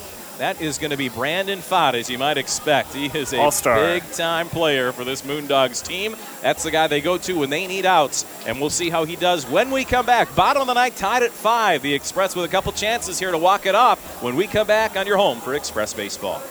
that 0.42 0.60
is 0.60 0.76
going 0.76 0.90
to 0.90 0.96
be 0.96 1.08
Brandon 1.08 1.60
Fott, 1.60 1.94
as 1.94 2.10
you 2.10 2.18
might 2.18 2.36
expect. 2.36 2.92
He 2.92 3.06
is 3.16 3.32
a 3.32 3.38
All-star. 3.38 3.76
big 3.76 4.02
time 4.10 4.48
player 4.48 4.90
for 4.90 5.04
this 5.04 5.22
Moondogs 5.22 5.86
team. 5.86 6.16
That's 6.40 6.64
the 6.64 6.72
guy 6.72 6.88
they 6.88 7.00
go 7.00 7.16
to 7.18 7.38
when 7.38 7.48
they 7.48 7.68
need 7.68 7.86
outs, 7.86 8.26
and 8.44 8.60
we'll 8.60 8.68
see 8.68 8.90
how 8.90 9.04
he 9.04 9.14
does 9.14 9.46
when 9.46 9.70
we 9.70 9.84
come 9.84 10.04
back. 10.04 10.34
Bottom 10.34 10.60
of 10.60 10.66
the 10.66 10.74
night, 10.74 10.96
tied 10.96 11.22
at 11.22 11.30
five. 11.30 11.82
The 11.82 11.94
Express 11.94 12.34
with 12.34 12.44
a 12.44 12.48
couple 12.48 12.72
chances 12.72 13.20
here 13.20 13.30
to 13.30 13.38
walk 13.38 13.66
it 13.66 13.76
off 13.76 14.20
when 14.20 14.34
we 14.34 14.48
come 14.48 14.66
back 14.66 14.96
on 14.96 15.06
your 15.06 15.16
home 15.16 15.40
for 15.40 15.54
Express 15.54 15.94
Baseball. 15.94 16.42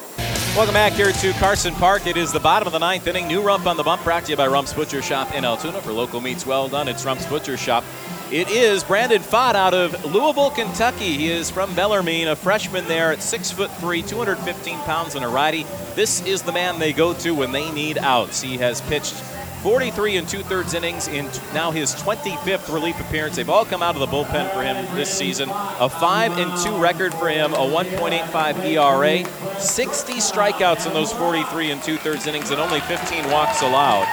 Welcome 0.55 0.73
back 0.73 0.93
here 0.93 1.11
to 1.11 1.33
Carson 1.33 1.73
Park. 1.73 2.07
It 2.07 2.15
is 2.15 2.31
the 2.31 2.39
bottom 2.39 2.67
of 2.67 2.71
the 2.71 2.79
ninth 2.79 3.07
inning. 3.07 3.27
New 3.27 3.41
rump 3.41 3.67
on 3.67 3.75
the 3.75 3.83
bump 3.83 4.05
brought 4.05 4.23
to 4.23 4.31
you 4.31 4.37
by 4.37 4.47
Rump's 4.47 4.73
Butcher 4.73 5.01
Shop 5.01 5.33
in 5.35 5.43
Altoona. 5.43 5.81
For 5.81 5.91
local 5.91 6.21
meats 6.21 6.45
well 6.45 6.69
done, 6.69 6.87
it's 6.87 7.03
Rump's 7.03 7.25
Butcher 7.25 7.57
Shop. 7.57 7.83
It 8.31 8.49
is 8.49 8.85
Brandon 8.85 9.21
Fott 9.21 9.55
out 9.55 9.73
of 9.73 10.05
Louisville, 10.05 10.51
Kentucky. 10.51 11.17
He 11.17 11.29
is 11.29 11.51
from 11.51 11.75
Bellarmine, 11.75 12.29
a 12.29 12.35
freshman 12.37 12.87
there 12.87 13.11
at 13.11 13.21
six 13.21 13.51
foot 13.51 13.69
three, 13.73 14.01
215 14.01 14.79
pounds 14.79 15.15
and 15.15 15.25
a 15.25 15.27
righty. 15.27 15.65
This 15.95 16.25
is 16.25 16.41
the 16.41 16.53
man 16.53 16.79
they 16.79 16.93
go 16.93 17.13
to 17.15 17.35
when 17.35 17.51
they 17.51 17.69
need 17.71 17.97
outs. 17.97 18.41
He 18.41 18.55
has 18.59 18.79
pitched 18.79 19.15
43 19.63 20.15
and 20.15 20.29
two 20.29 20.43
thirds 20.43 20.73
innings 20.73 21.09
in 21.09 21.29
now 21.53 21.71
his 21.71 21.93
25th 21.95 22.73
relief 22.73 22.97
appearance. 23.01 23.35
They've 23.35 23.49
all 23.49 23.65
come 23.65 23.83
out 23.83 23.95
of 23.95 23.99
the 23.99 24.07
bullpen 24.07 24.53
for 24.53 24.63
him 24.63 24.95
this 24.95 25.13
season. 25.13 25.49
A 25.51 25.89
5 25.89 26.37
and 26.37 26.57
2 26.63 26.81
record 26.81 27.13
for 27.13 27.27
him, 27.27 27.53
a 27.53 27.57
1.85 27.57 28.63
ERA, 28.63 29.59
60 29.59 30.13
strikeouts 30.13 30.87
in 30.87 30.93
those 30.93 31.11
43 31.11 31.71
and 31.71 31.83
two 31.83 31.97
thirds 31.97 32.27
innings, 32.27 32.49
and 32.49 32.61
only 32.61 32.79
15 32.79 33.29
walks 33.29 33.61
allowed. 33.61 34.05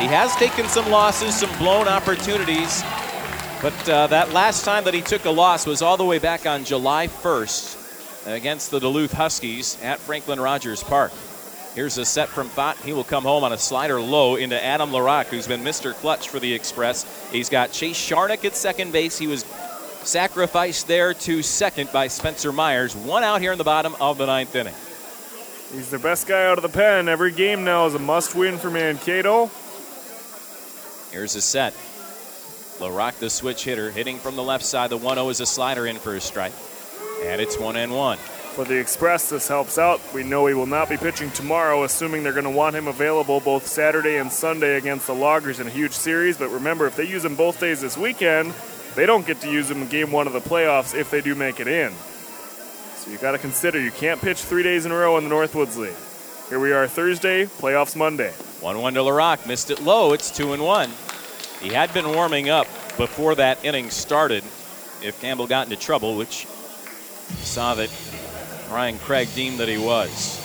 He 0.00 0.06
has 0.06 0.34
taken 0.36 0.66
some 0.66 0.90
losses, 0.90 1.38
some 1.38 1.56
blown 1.58 1.86
opportunities, 1.86 2.82
but 3.62 3.88
uh, 3.88 4.06
that 4.06 4.32
last 4.32 4.64
time 4.64 4.84
that 4.84 4.94
he 4.94 5.02
took 5.02 5.24
a 5.26 5.30
loss 5.30 5.66
was 5.66 5.82
all 5.82 5.96
the 5.96 6.04
way 6.04 6.18
back 6.18 6.46
on 6.46 6.64
July 6.64 7.08
1st 7.08 8.26
against 8.26 8.70
the 8.70 8.80
Duluth 8.80 9.12
Huskies 9.12 9.76
at 9.82 9.98
Franklin 9.98 10.40
Rogers 10.40 10.82
Park. 10.82 11.12
Here's 11.74 11.98
a 11.98 12.04
set 12.04 12.28
from 12.28 12.48
Fott. 12.48 12.76
He 12.82 12.92
will 12.92 13.04
come 13.04 13.22
home 13.22 13.44
on 13.44 13.52
a 13.52 13.58
slider 13.58 14.00
low 14.00 14.36
into 14.36 14.62
Adam 14.62 14.90
LaRock, 14.90 15.26
who's 15.26 15.46
been 15.46 15.62
Mr. 15.62 15.94
Clutch 15.94 16.28
for 16.28 16.40
the 16.40 16.52
Express. 16.52 17.30
He's 17.30 17.48
got 17.48 17.70
Chase 17.70 17.96
Sharnick 17.96 18.44
at 18.44 18.56
second 18.56 18.92
base. 18.92 19.18
He 19.18 19.26
was 19.26 19.44
sacrificed 20.02 20.88
there 20.88 21.14
to 21.14 21.42
second 21.42 21.92
by 21.92 22.08
Spencer 22.08 22.52
Myers. 22.52 22.96
One 22.96 23.22
out 23.22 23.40
here 23.40 23.52
in 23.52 23.58
the 23.58 23.64
bottom 23.64 23.94
of 24.00 24.18
the 24.18 24.26
ninth 24.26 24.54
inning. 24.56 24.74
He's 25.72 25.90
the 25.90 25.98
best 25.98 26.26
guy 26.26 26.46
out 26.46 26.58
of 26.58 26.62
the 26.62 26.68
pen. 26.68 27.08
Every 27.08 27.30
game 27.30 27.62
now 27.62 27.86
is 27.86 27.94
a 27.94 27.98
must 27.98 28.34
win 28.34 28.58
for 28.58 28.70
Mankato. 28.70 29.50
Here's 31.12 31.36
a 31.36 31.42
set. 31.42 31.74
LaRock, 32.80 33.18
the 33.18 33.28
switch 33.28 33.64
hitter, 33.64 33.90
hitting 33.90 34.18
from 34.18 34.36
the 34.36 34.42
left 34.42 34.64
side. 34.64 34.90
The 34.90 34.96
1 34.96 35.16
0 35.16 35.28
is 35.28 35.40
a 35.40 35.46
slider 35.46 35.86
in 35.86 35.96
for 35.96 36.14
a 36.14 36.20
strike. 36.20 36.52
And 37.22 37.40
it's 37.40 37.58
1 37.58 37.76
and 37.76 37.94
1. 37.94 38.18
For 38.18 38.64
the 38.64 38.78
Express, 38.78 39.28
this 39.28 39.46
helps 39.46 39.78
out. 39.78 40.00
We 40.12 40.24
know 40.24 40.46
he 40.46 40.54
will 40.54 40.66
not 40.66 40.88
be 40.88 40.96
pitching 40.96 41.30
tomorrow, 41.30 41.84
assuming 41.84 42.22
they're 42.22 42.32
going 42.32 42.44
to 42.44 42.50
want 42.50 42.74
him 42.74 42.88
available 42.88 43.38
both 43.40 43.66
Saturday 43.66 44.16
and 44.16 44.32
Sunday 44.32 44.76
against 44.76 45.06
the 45.06 45.14
Loggers 45.14 45.60
in 45.60 45.66
a 45.66 45.70
huge 45.70 45.92
series. 45.92 46.36
But 46.36 46.48
remember, 46.48 46.86
if 46.86 46.96
they 46.96 47.06
use 47.06 47.24
him 47.24 47.36
both 47.36 47.60
days 47.60 47.80
this 47.80 47.96
weekend, 47.96 48.54
they 48.96 49.06
don't 49.06 49.26
get 49.26 49.40
to 49.42 49.50
use 49.50 49.70
him 49.70 49.82
in 49.82 49.88
game 49.88 50.10
one 50.10 50.26
of 50.26 50.32
the 50.32 50.40
playoffs 50.40 50.98
if 50.98 51.10
they 51.10 51.20
do 51.20 51.34
make 51.34 51.60
it 51.60 51.68
in. 51.68 51.92
So 52.96 53.10
you 53.10 53.18
got 53.18 53.32
to 53.32 53.38
consider 53.38 53.80
you 53.80 53.92
can't 53.92 54.20
pitch 54.20 54.38
three 54.38 54.62
days 54.62 54.84
in 54.84 54.92
a 54.92 54.96
row 54.96 55.16
in 55.16 55.24
the 55.24 55.30
Northwoods 55.30 55.76
League. 55.76 55.94
Here 56.48 56.58
we 56.58 56.72
are 56.72 56.88
Thursday, 56.88 57.44
playoffs 57.44 57.94
Monday. 57.94 58.32
1 58.32 58.78
1 58.80 58.94
to 58.94 59.00
LaRock, 59.00 59.46
Missed 59.46 59.70
it 59.70 59.80
low. 59.80 60.12
It's 60.12 60.30
2 60.30 60.54
and 60.54 60.62
1. 60.62 60.90
He 61.60 61.68
had 61.68 61.92
been 61.92 62.12
warming 62.12 62.48
up 62.48 62.66
before 62.96 63.34
that 63.34 63.64
inning 63.64 63.90
started 63.90 64.42
if 65.02 65.18
Campbell 65.20 65.46
got 65.46 65.66
into 65.66 65.76
trouble, 65.76 66.16
which 66.16 66.46
saw 67.42 67.74
that 67.74 67.90
Ryan 68.70 68.98
Craig 68.98 69.28
deemed 69.34 69.58
that 69.58 69.68
he 69.68 69.78
was. 69.78 70.38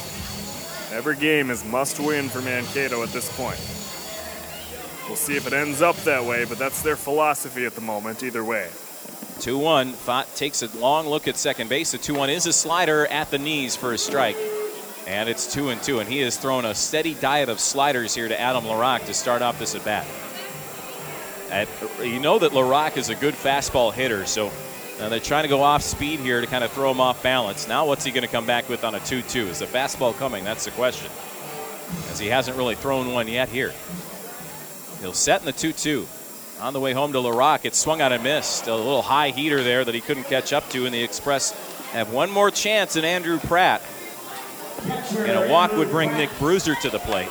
Every 0.92 1.16
game 1.16 1.50
is 1.50 1.64
must 1.66 2.00
win 2.00 2.30
for 2.30 2.42
Mankato 2.42 3.04
at 3.04 3.10
this 3.10 3.30
point. 3.38 3.60
We'll 5.08 5.16
see 5.16 5.36
if 5.36 5.46
it 5.46 5.54
ends 5.54 5.82
up 5.82 5.96
that 5.98 6.24
way, 6.24 6.46
but 6.46 6.58
that's 6.58 6.82
their 6.82 6.96
philosophy 6.96 7.66
at 7.66 7.76
the 7.76 7.82
moment, 7.82 8.24
either 8.24 8.44
way. 8.44 8.70
2 9.40 9.58
1. 9.58 9.94
Fott 9.94 10.36
takes 10.36 10.64
a 10.64 10.78
long 10.78 11.08
look 11.08 11.28
at 11.28 11.38
second 11.38 11.70
base. 11.70 11.92
The 11.92 11.98
2 11.98 12.14
1 12.16 12.30
is 12.30 12.46
a 12.46 12.54
slider 12.54 13.06
at 13.08 13.30
the 13.32 13.38
knees 13.38 13.76
for 13.76 13.94
a 13.94 13.98
strike. 13.98 14.38
And 15.08 15.30
it's 15.30 15.54
2 15.54 15.70
and 15.70 15.82
2. 15.84 16.00
And 16.00 16.10
he 16.10 16.20
has 16.22 16.38
thrown 16.38 16.66
a 16.66 16.74
steady 16.74 17.14
diet 17.14 17.50
of 17.50 17.60
sliders 17.60 18.16
here 18.16 18.28
to 18.28 18.40
Adam 18.40 18.64
LaRock 18.64 19.06
to 19.06 19.14
start 19.14 19.42
off 19.42 19.60
this 19.60 19.76
at 19.76 19.86
bat. 19.86 20.08
At, 21.50 21.68
you 22.02 22.20
know 22.20 22.40
that 22.40 22.52
LaRock 22.52 22.98
is 22.98 23.10
a 23.10 23.16
good 23.16 23.34
fastball 23.34 23.94
hitter, 23.94 24.26
so 24.26 24.52
uh, 25.00 25.10
they're 25.10 25.20
trying 25.20 25.44
to 25.44 25.50
go 25.50 25.62
off 25.62 25.82
speed 25.82 26.20
here 26.20 26.42
to 26.42 26.48
kind 26.48 26.64
of 26.64 26.72
throw 26.72 26.90
him 26.92 27.02
off 27.02 27.22
balance. 27.22 27.68
Now, 27.68 27.86
what's 27.86 28.04
he 28.04 28.12
going 28.12 28.24
to 28.24 28.32
come 28.32 28.46
back 28.46 28.70
with 28.70 28.84
on 28.84 28.96
a 28.96 29.00
2 29.02 29.22
2? 29.22 29.48
Is 29.48 29.60
the 29.60 29.66
fastball 29.66 30.18
coming? 30.18 30.44
That's 30.44 30.66
the 30.66 30.72
question. 30.72 31.12
As 32.10 32.20
he 32.20 32.28
hasn't 32.28 32.58
really 32.58 32.76
thrown 32.76 33.12
one 33.12 33.28
yet 33.28 33.50
here. 33.50 33.74
He'll 35.02 35.14
set 35.14 35.42
in 35.42 35.46
the 35.46 35.52
2 35.52 35.74
2. 35.74 36.08
On 36.62 36.72
the 36.72 36.80
way 36.80 36.94
home 36.94 37.12
to 37.12 37.20
LaRock, 37.20 37.66
it 37.66 37.76
swung 37.76 38.00
out 38.00 38.14
and 38.14 38.24
missed. 38.24 38.68
A 38.68 38.76
little 38.76 39.02
high 39.02 39.32
heater 39.32 39.62
there 39.62 39.84
that 39.84 39.94
he 39.94 40.00
couldn't 40.00 40.24
catch 40.24 40.54
up 40.54 40.70
to, 40.70 40.86
and 40.86 40.94
the 40.94 41.04
Express 41.04 41.52
have 41.92 42.14
one 42.14 42.32
more 42.32 42.50
chance 42.50 42.96
in 42.96 43.04
Andrew 43.04 43.40
Pratt. 43.40 43.82
And 45.18 45.32
a 45.32 45.50
walk 45.50 45.74
would 45.74 45.90
bring 45.90 46.14
Nick 46.14 46.30
Bruiser 46.40 46.76
to 46.76 46.90
the 46.90 47.00
plate. 47.00 47.30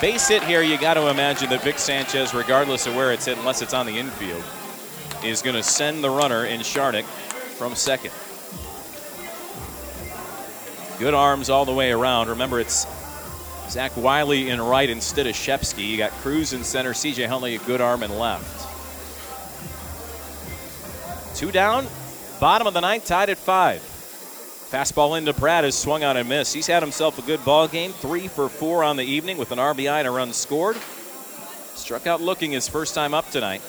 Base 0.00 0.28
hit 0.28 0.44
here, 0.44 0.62
you 0.62 0.78
got 0.78 0.94
to 0.94 1.08
imagine 1.08 1.50
that 1.50 1.64
Vic 1.64 1.76
Sanchez, 1.76 2.32
regardless 2.32 2.86
of 2.86 2.94
where 2.94 3.12
it's 3.12 3.24
hit, 3.24 3.36
unless 3.36 3.62
it's 3.62 3.74
on 3.74 3.84
the 3.84 3.98
infield, 3.98 4.44
is 5.24 5.42
going 5.42 5.56
to 5.56 5.62
send 5.62 6.04
the 6.04 6.10
runner 6.10 6.46
in 6.46 6.60
Sharnick 6.60 7.02
from 7.02 7.74
second. 7.74 8.12
Good 11.00 11.14
arms 11.14 11.50
all 11.50 11.64
the 11.64 11.74
way 11.74 11.90
around. 11.90 12.28
Remember, 12.28 12.60
it's 12.60 12.86
Zach 13.68 13.96
Wiley 13.96 14.50
in 14.50 14.60
right 14.60 14.88
instead 14.88 15.26
of 15.26 15.34
Shepsky. 15.34 15.88
You 15.88 15.96
got 15.96 16.12
Cruz 16.12 16.52
in 16.52 16.62
center, 16.62 16.92
CJ 16.92 17.26
Huntley 17.26 17.56
a 17.56 17.58
good 17.58 17.80
arm 17.80 18.04
in 18.04 18.16
left. 18.16 18.66
Two 21.36 21.50
down, 21.50 21.88
bottom 22.38 22.68
of 22.68 22.74
the 22.74 22.80
ninth, 22.80 23.04
tied 23.04 23.30
at 23.30 23.38
five. 23.38 23.82
Fastball 24.70 25.16
into 25.16 25.32
Pratt 25.32 25.64
is 25.64 25.74
swung 25.74 26.04
on 26.04 26.18
and 26.18 26.28
missed. 26.28 26.52
He's 26.52 26.66
had 26.66 26.82
himself 26.82 27.18
a 27.18 27.22
good 27.22 27.42
ball 27.42 27.68
game, 27.68 27.92
three 27.92 28.28
for 28.28 28.50
four 28.50 28.84
on 28.84 28.96
the 28.96 29.02
evening 29.02 29.38
with 29.38 29.50
an 29.50 29.58
RBI 29.58 30.00
and 30.00 30.06
a 30.06 30.10
run 30.10 30.34
scored. 30.34 30.76
Struck 31.74 32.06
out 32.06 32.20
looking 32.20 32.52
his 32.52 32.68
first 32.68 32.94
time 32.94 33.14
up 33.14 33.30
tonight. 33.30 33.62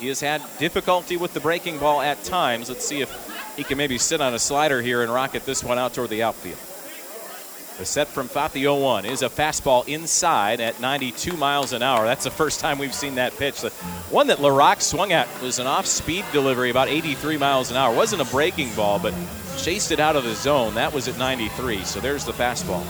He 0.00 0.08
has 0.08 0.20
had 0.20 0.42
difficulty 0.58 1.16
with 1.16 1.34
the 1.34 1.40
breaking 1.40 1.78
ball 1.78 2.00
at 2.00 2.24
times. 2.24 2.68
Let's 2.68 2.84
see 2.84 3.00
if 3.00 3.54
he 3.56 3.62
can 3.62 3.78
maybe 3.78 3.96
sit 3.96 4.20
on 4.20 4.34
a 4.34 4.40
slider 4.40 4.82
here 4.82 5.02
and 5.02 5.12
rocket 5.12 5.46
this 5.46 5.62
one 5.62 5.78
out 5.78 5.94
toward 5.94 6.10
the 6.10 6.24
outfield. 6.24 6.58
The 7.80 7.86
set 7.86 8.08
from 8.08 8.28
Fott 8.28 8.52
the 8.52 8.64
0-1 8.64 9.06
is 9.06 9.22
a 9.22 9.30
fastball 9.30 9.88
inside 9.88 10.60
at 10.60 10.80
92 10.80 11.34
miles 11.34 11.72
an 11.72 11.82
hour. 11.82 12.04
That's 12.04 12.24
the 12.24 12.30
first 12.30 12.60
time 12.60 12.76
we've 12.76 12.92
seen 12.92 13.14
that 13.14 13.34
pitch. 13.38 13.62
The 13.62 13.70
one 14.10 14.26
that 14.26 14.36
LaRock 14.36 14.82
swung 14.82 15.12
at 15.12 15.26
was 15.40 15.58
an 15.58 15.66
off-speed 15.66 16.26
delivery, 16.30 16.68
about 16.68 16.88
83 16.88 17.38
miles 17.38 17.70
an 17.70 17.78
hour. 17.78 17.96
wasn't 17.96 18.20
a 18.20 18.26
breaking 18.26 18.74
ball, 18.74 18.98
but 18.98 19.14
chased 19.56 19.92
it 19.92 19.98
out 19.98 20.14
of 20.14 20.24
the 20.24 20.34
zone. 20.34 20.74
That 20.74 20.92
was 20.92 21.08
at 21.08 21.16
93. 21.16 21.82
So 21.84 22.00
there's 22.00 22.26
the 22.26 22.32
fastball. 22.32 22.84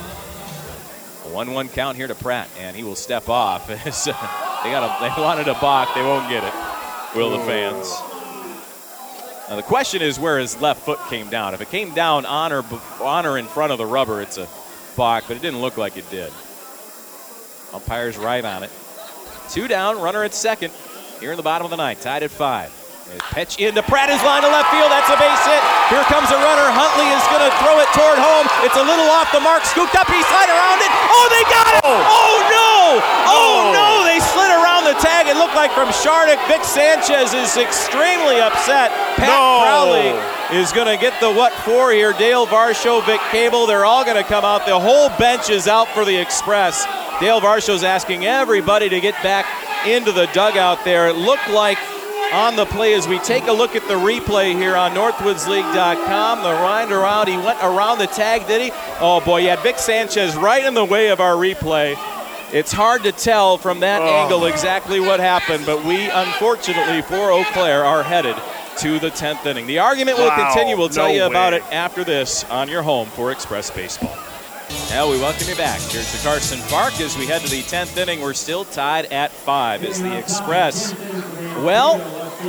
1-1 1.31 1.71
count 1.71 1.95
here 1.95 2.07
to 2.07 2.15
Pratt, 2.15 2.49
and 2.59 2.75
he 2.75 2.83
will 2.83 2.95
step 2.95 3.29
off. 3.29 3.69
Uh, 3.71 4.63
they 4.65 4.71
got 4.71 4.83
a, 4.83 5.01
they 5.01 5.21
wanted 5.21 5.47
a 5.47 5.53
balk. 5.53 5.95
They 5.95 6.03
won't 6.03 6.29
get 6.29 6.43
it. 6.43 6.53
Will 7.15 7.29
the 7.31 7.39
fans? 7.45 7.89
Now 9.49 9.55
the 9.55 9.63
question 9.63 10.01
is 10.01 10.19
where 10.19 10.37
his 10.37 10.59
left 10.61 10.83
foot 10.83 10.99
came 11.09 11.29
down. 11.29 11.53
If 11.53 11.61
it 11.61 11.69
came 11.69 11.93
down 11.93 12.25
on 12.25 12.51
or, 12.51 12.65
on 12.99 13.25
or 13.25 13.37
in 13.37 13.45
front 13.45 13.71
of 13.71 13.77
the 13.77 13.85
rubber, 13.85 14.21
it's 14.21 14.37
a 14.37 14.47
but 14.95 15.31
it 15.31 15.41
didn't 15.41 15.61
look 15.61 15.77
like 15.77 15.97
it 15.97 16.09
did. 16.09 16.31
Umpire's 17.73 18.17
right 18.17 18.43
on 18.43 18.63
it. 18.63 18.71
Two 19.49 19.67
down, 19.67 19.99
runner 20.01 20.23
at 20.23 20.33
second. 20.33 20.73
Here 21.19 21.31
in 21.31 21.37
the 21.37 21.43
bottom 21.43 21.65
of 21.65 21.71
the 21.71 21.77
ninth, 21.77 22.01
tied 22.01 22.23
at 22.23 22.31
five. 22.31 22.71
Pitch 23.35 23.59
into 23.59 23.83
Pratt 23.83 24.07
is 24.07 24.23
line 24.23 24.39
to 24.39 24.47
left 24.47 24.71
field. 24.71 24.87
That's 24.87 25.11
a 25.11 25.19
base 25.19 25.43
hit. 25.43 25.59
Here 25.91 26.03
comes 26.07 26.31
a 26.31 26.39
runner. 26.39 26.63
Huntley 26.71 27.11
is 27.11 27.23
going 27.27 27.43
to 27.43 27.51
throw 27.59 27.75
it 27.83 27.89
toward 27.91 28.15
home. 28.15 28.47
It's 28.63 28.79
a 28.79 28.85
little 28.87 29.09
off 29.11 29.27
the 29.35 29.43
mark. 29.43 29.67
Scooped 29.67 29.91
up. 29.99 30.07
He 30.07 30.15
slid 30.23 30.47
around 30.47 30.79
it. 30.79 30.91
Oh, 31.11 31.27
they 31.27 31.43
got 31.51 31.71
it. 31.75 31.83
Oh, 31.83 31.91
oh 31.91 32.35
no. 32.47 32.71
Oh, 33.27 33.35
oh, 33.35 33.59
no. 33.75 33.89
They 34.07 34.23
slid 34.31 34.47
around 34.55 34.87
the 34.87 34.95
tag. 35.03 35.27
It 35.27 35.35
looked 35.35 35.59
like 35.59 35.75
from 35.75 35.91
Sharnick. 35.91 36.39
Vic 36.47 36.63
Sanchez 36.63 37.35
is 37.35 37.59
extremely 37.59 38.39
upset. 38.39 38.95
Pat 39.19 39.27
No. 39.27 39.59
Crowley 39.59 40.15
is 40.51 40.73
going 40.73 40.87
to 40.87 41.01
get 41.01 41.17
the 41.21 41.31
what 41.31 41.53
for 41.63 41.91
here. 41.91 42.11
Dale 42.13 42.45
Varsho, 42.45 43.05
Vic 43.05 43.21
Cable, 43.31 43.65
they're 43.65 43.85
all 43.85 44.03
going 44.03 44.21
to 44.21 44.27
come 44.27 44.43
out. 44.43 44.65
The 44.65 44.77
whole 44.77 45.09
bench 45.17 45.49
is 45.49 45.67
out 45.67 45.87
for 45.89 46.03
the 46.03 46.15
Express. 46.15 46.85
Dale 47.21 47.39
Varsho's 47.39 47.83
asking 47.83 48.25
everybody 48.25 48.89
to 48.89 48.99
get 48.99 49.13
back 49.23 49.45
into 49.87 50.11
the 50.11 50.25
dugout 50.33 50.83
there. 50.83 51.07
It 51.07 51.15
looked 51.15 51.49
like 51.49 51.77
on 52.33 52.55
the 52.57 52.65
play 52.65 52.93
as 52.93 53.07
we 53.07 53.19
take 53.19 53.47
a 53.47 53.51
look 53.51 53.75
at 53.75 53.87
the 53.87 53.93
replay 53.93 54.53
here 54.53 54.75
on 54.75 54.91
NorthwoodsLeague.com. 54.91 56.43
The 56.43 56.63
wind 56.63 56.91
around, 56.91 57.27
he 57.27 57.37
went 57.37 57.59
around 57.61 57.99
the 57.99 58.07
tag, 58.07 58.45
did 58.47 58.61
he? 58.61 58.71
Oh 58.99 59.21
boy, 59.23 59.43
had 59.43 59.59
Vic 59.59 59.77
Sanchez 59.77 60.35
right 60.35 60.63
in 60.65 60.73
the 60.73 60.85
way 60.85 61.09
of 61.09 61.21
our 61.21 61.35
replay. 61.35 61.95
It's 62.53 62.73
hard 62.73 63.03
to 63.03 63.13
tell 63.13 63.57
from 63.57 63.79
that 63.79 64.01
oh. 64.01 64.05
angle 64.05 64.45
exactly 64.45 64.99
what 64.99 65.21
happened, 65.21 65.65
but 65.65 65.85
we 65.85 66.09
unfortunately 66.09 67.01
for 67.01 67.31
Eau 67.31 67.45
Claire 67.53 67.85
are 67.85 68.03
headed 68.03 68.35
to 68.77 68.99
the 68.99 69.09
10th 69.09 69.45
inning. 69.45 69.67
The 69.67 69.79
argument 69.79 70.17
will 70.17 70.27
Wow, 70.27 70.51
continue. 70.53 70.77
We'll 70.77 70.89
tell 70.89 71.07
no 71.07 71.13
you 71.13 71.23
about 71.25 71.53
way. 71.53 71.59
it 71.59 71.63
after 71.73 72.03
this 72.03 72.43
on 72.45 72.67
your 72.69 72.81
home 72.83 73.07
for 73.09 73.31
Express 73.31 73.69
Baseball. 73.71 74.15
Now 74.89 75.09
we 75.11 75.19
welcome 75.19 75.47
you 75.49 75.55
back 75.55 75.81
here 75.81 76.01
to 76.01 76.17
Carson 76.23 76.59
Park 76.69 76.99
as 77.01 77.17
we 77.17 77.25
head 77.25 77.41
to 77.41 77.49
the 77.49 77.61
10th 77.61 77.97
inning. 77.97 78.21
We're 78.21 78.33
still 78.33 78.63
tied 78.63 79.05
at 79.07 79.31
five 79.31 79.83
as 79.83 80.01
the 80.01 80.17
Express. 80.17 80.93
Well, 81.57 81.97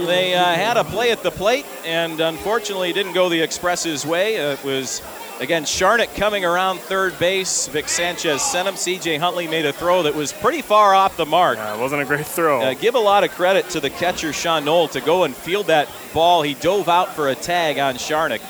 they 0.06 0.34
uh, 0.34 0.44
had 0.44 0.76
a 0.76 0.84
play 0.84 1.10
at 1.10 1.22
the 1.24 1.32
plate 1.32 1.66
and 1.84 2.20
unfortunately 2.20 2.92
didn't 2.92 3.12
go 3.14 3.28
the 3.28 3.40
Express's 3.42 4.06
way. 4.06 4.36
It 4.36 4.62
was, 4.64 5.00
again, 5.42 5.64
Sharnick 5.64 6.14
coming 6.16 6.44
around 6.44 6.78
third 6.78 7.18
base. 7.18 7.66
Vic 7.68 7.88
Sanchez 7.88 8.40
sent 8.42 8.68
him. 8.68 8.74
CJ 8.74 9.18
Huntley 9.18 9.48
made 9.48 9.66
a 9.66 9.72
throw 9.72 10.04
that 10.04 10.14
was 10.14 10.32
pretty 10.32 10.62
far 10.62 10.94
off 10.94 11.16
the 11.16 11.26
mark. 11.26 11.58
Yeah, 11.58 11.74
it 11.74 11.80
wasn't 11.80 12.02
a 12.02 12.04
great 12.04 12.26
throw. 12.26 12.62
Uh, 12.62 12.74
give 12.74 12.94
a 12.94 13.00
lot 13.00 13.24
of 13.24 13.32
credit 13.32 13.68
to 13.70 13.80
the 13.80 13.90
catcher, 13.90 14.32
Sean 14.32 14.64
Knoll, 14.64 14.88
to 14.88 15.00
go 15.00 15.24
and 15.24 15.34
field 15.34 15.66
that 15.66 15.88
ball. 16.14 16.42
He 16.42 16.54
dove 16.54 16.88
out 16.88 17.14
for 17.14 17.28
a 17.28 17.34
tag 17.34 17.78
on 17.78 17.96
Sharnick. 17.96 18.40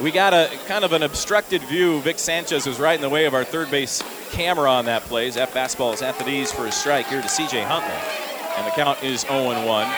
We 0.00 0.12
got 0.12 0.32
a 0.32 0.48
kind 0.66 0.84
of 0.84 0.92
an 0.92 1.02
obstructed 1.02 1.60
view. 1.62 2.00
Vic 2.02 2.20
Sanchez 2.20 2.66
was 2.66 2.78
right 2.78 2.94
in 2.94 3.00
the 3.00 3.08
way 3.08 3.24
of 3.24 3.34
our 3.34 3.44
third 3.44 3.68
base 3.68 4.00
camera 4.30 4.70
on 4.70 4.84
that 4.84 5.02
play. 5.02 5.28
That 5.30 5.50
fastball 5.50 5.92
is 5.92 6.02
at 6.02 6.18
the 6.18 6.24
knees 6.24 6.52
for 6.52 6.66
a 6.66 6.72
strike 6.72 7.08
here 7.08 7.20
to 7.20 7.26
CJ 7.26 7.64
Huntley. 7.64 7.92
And 8.56 8.66
the 8.66 8.70
count 8.70 9.02
is 9.02 9.22
0 9.22 9.66
1. 9.66 9.88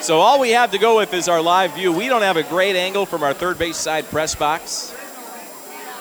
So 0.00 0.20
all 0.20 0.40
we 0.40 0.50
have 0.50 0.70
to 0.70 0.78
go 0.78 0.96
with 0.96 1.12
is 1.12 1.28
our 1.28 1.42
live 1.42 1.74
view. 1.74 1.92
We 1.92 2.08
don't 2.08 2.22
have 2.22 2.38
a 2.38 2.42
great 2.42 2.74
angle 2.74 3.04
from 3.04 3.22
our 3.22 3.34
third 3.34 3.58
base 3.58 3.76
side 3.76 4.08
press 4.08 4.34
box. 4.34 4.94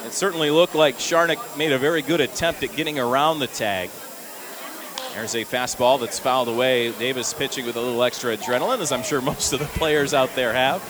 It 0.09 0.13
certainly 0.13 0.49
looked 0.49 0.73
like 0.73 0.97
Sharnick 0.97 1.55
made 1.55 1.71
a 1.71 1.77
very 1.77 2.01
good 2.01 2.19
attempt 2.19 2.63
at 2.63 2.75
getting 2.75 2.97
around 2.97 3.37
the 3.37 3.45
tag. 3.45 3.91
There's 5.13 5.35
a 5.35 5.45
fastball 5.45 5.99
that's 5.99 6.17
fouled 6.17 6.47
away. 6.47 6.91
Davis 6.93 7.31
pitching 7.31 7.67
with 7.67 7.75
a 7.75 7.79
little 7.79 8.01
extra 8.01 8.35
adrenaline, 8.35 8.79
as 8.79 8.91
I'm 8.91 9.03
sure 9.03 9.21
most 9.21 9.53
of 9.53 9.59
the 9.59 9.65
players 9.65 10.15
out 10.15 10.33
there 10.33 10.51
have. 10.51 10.81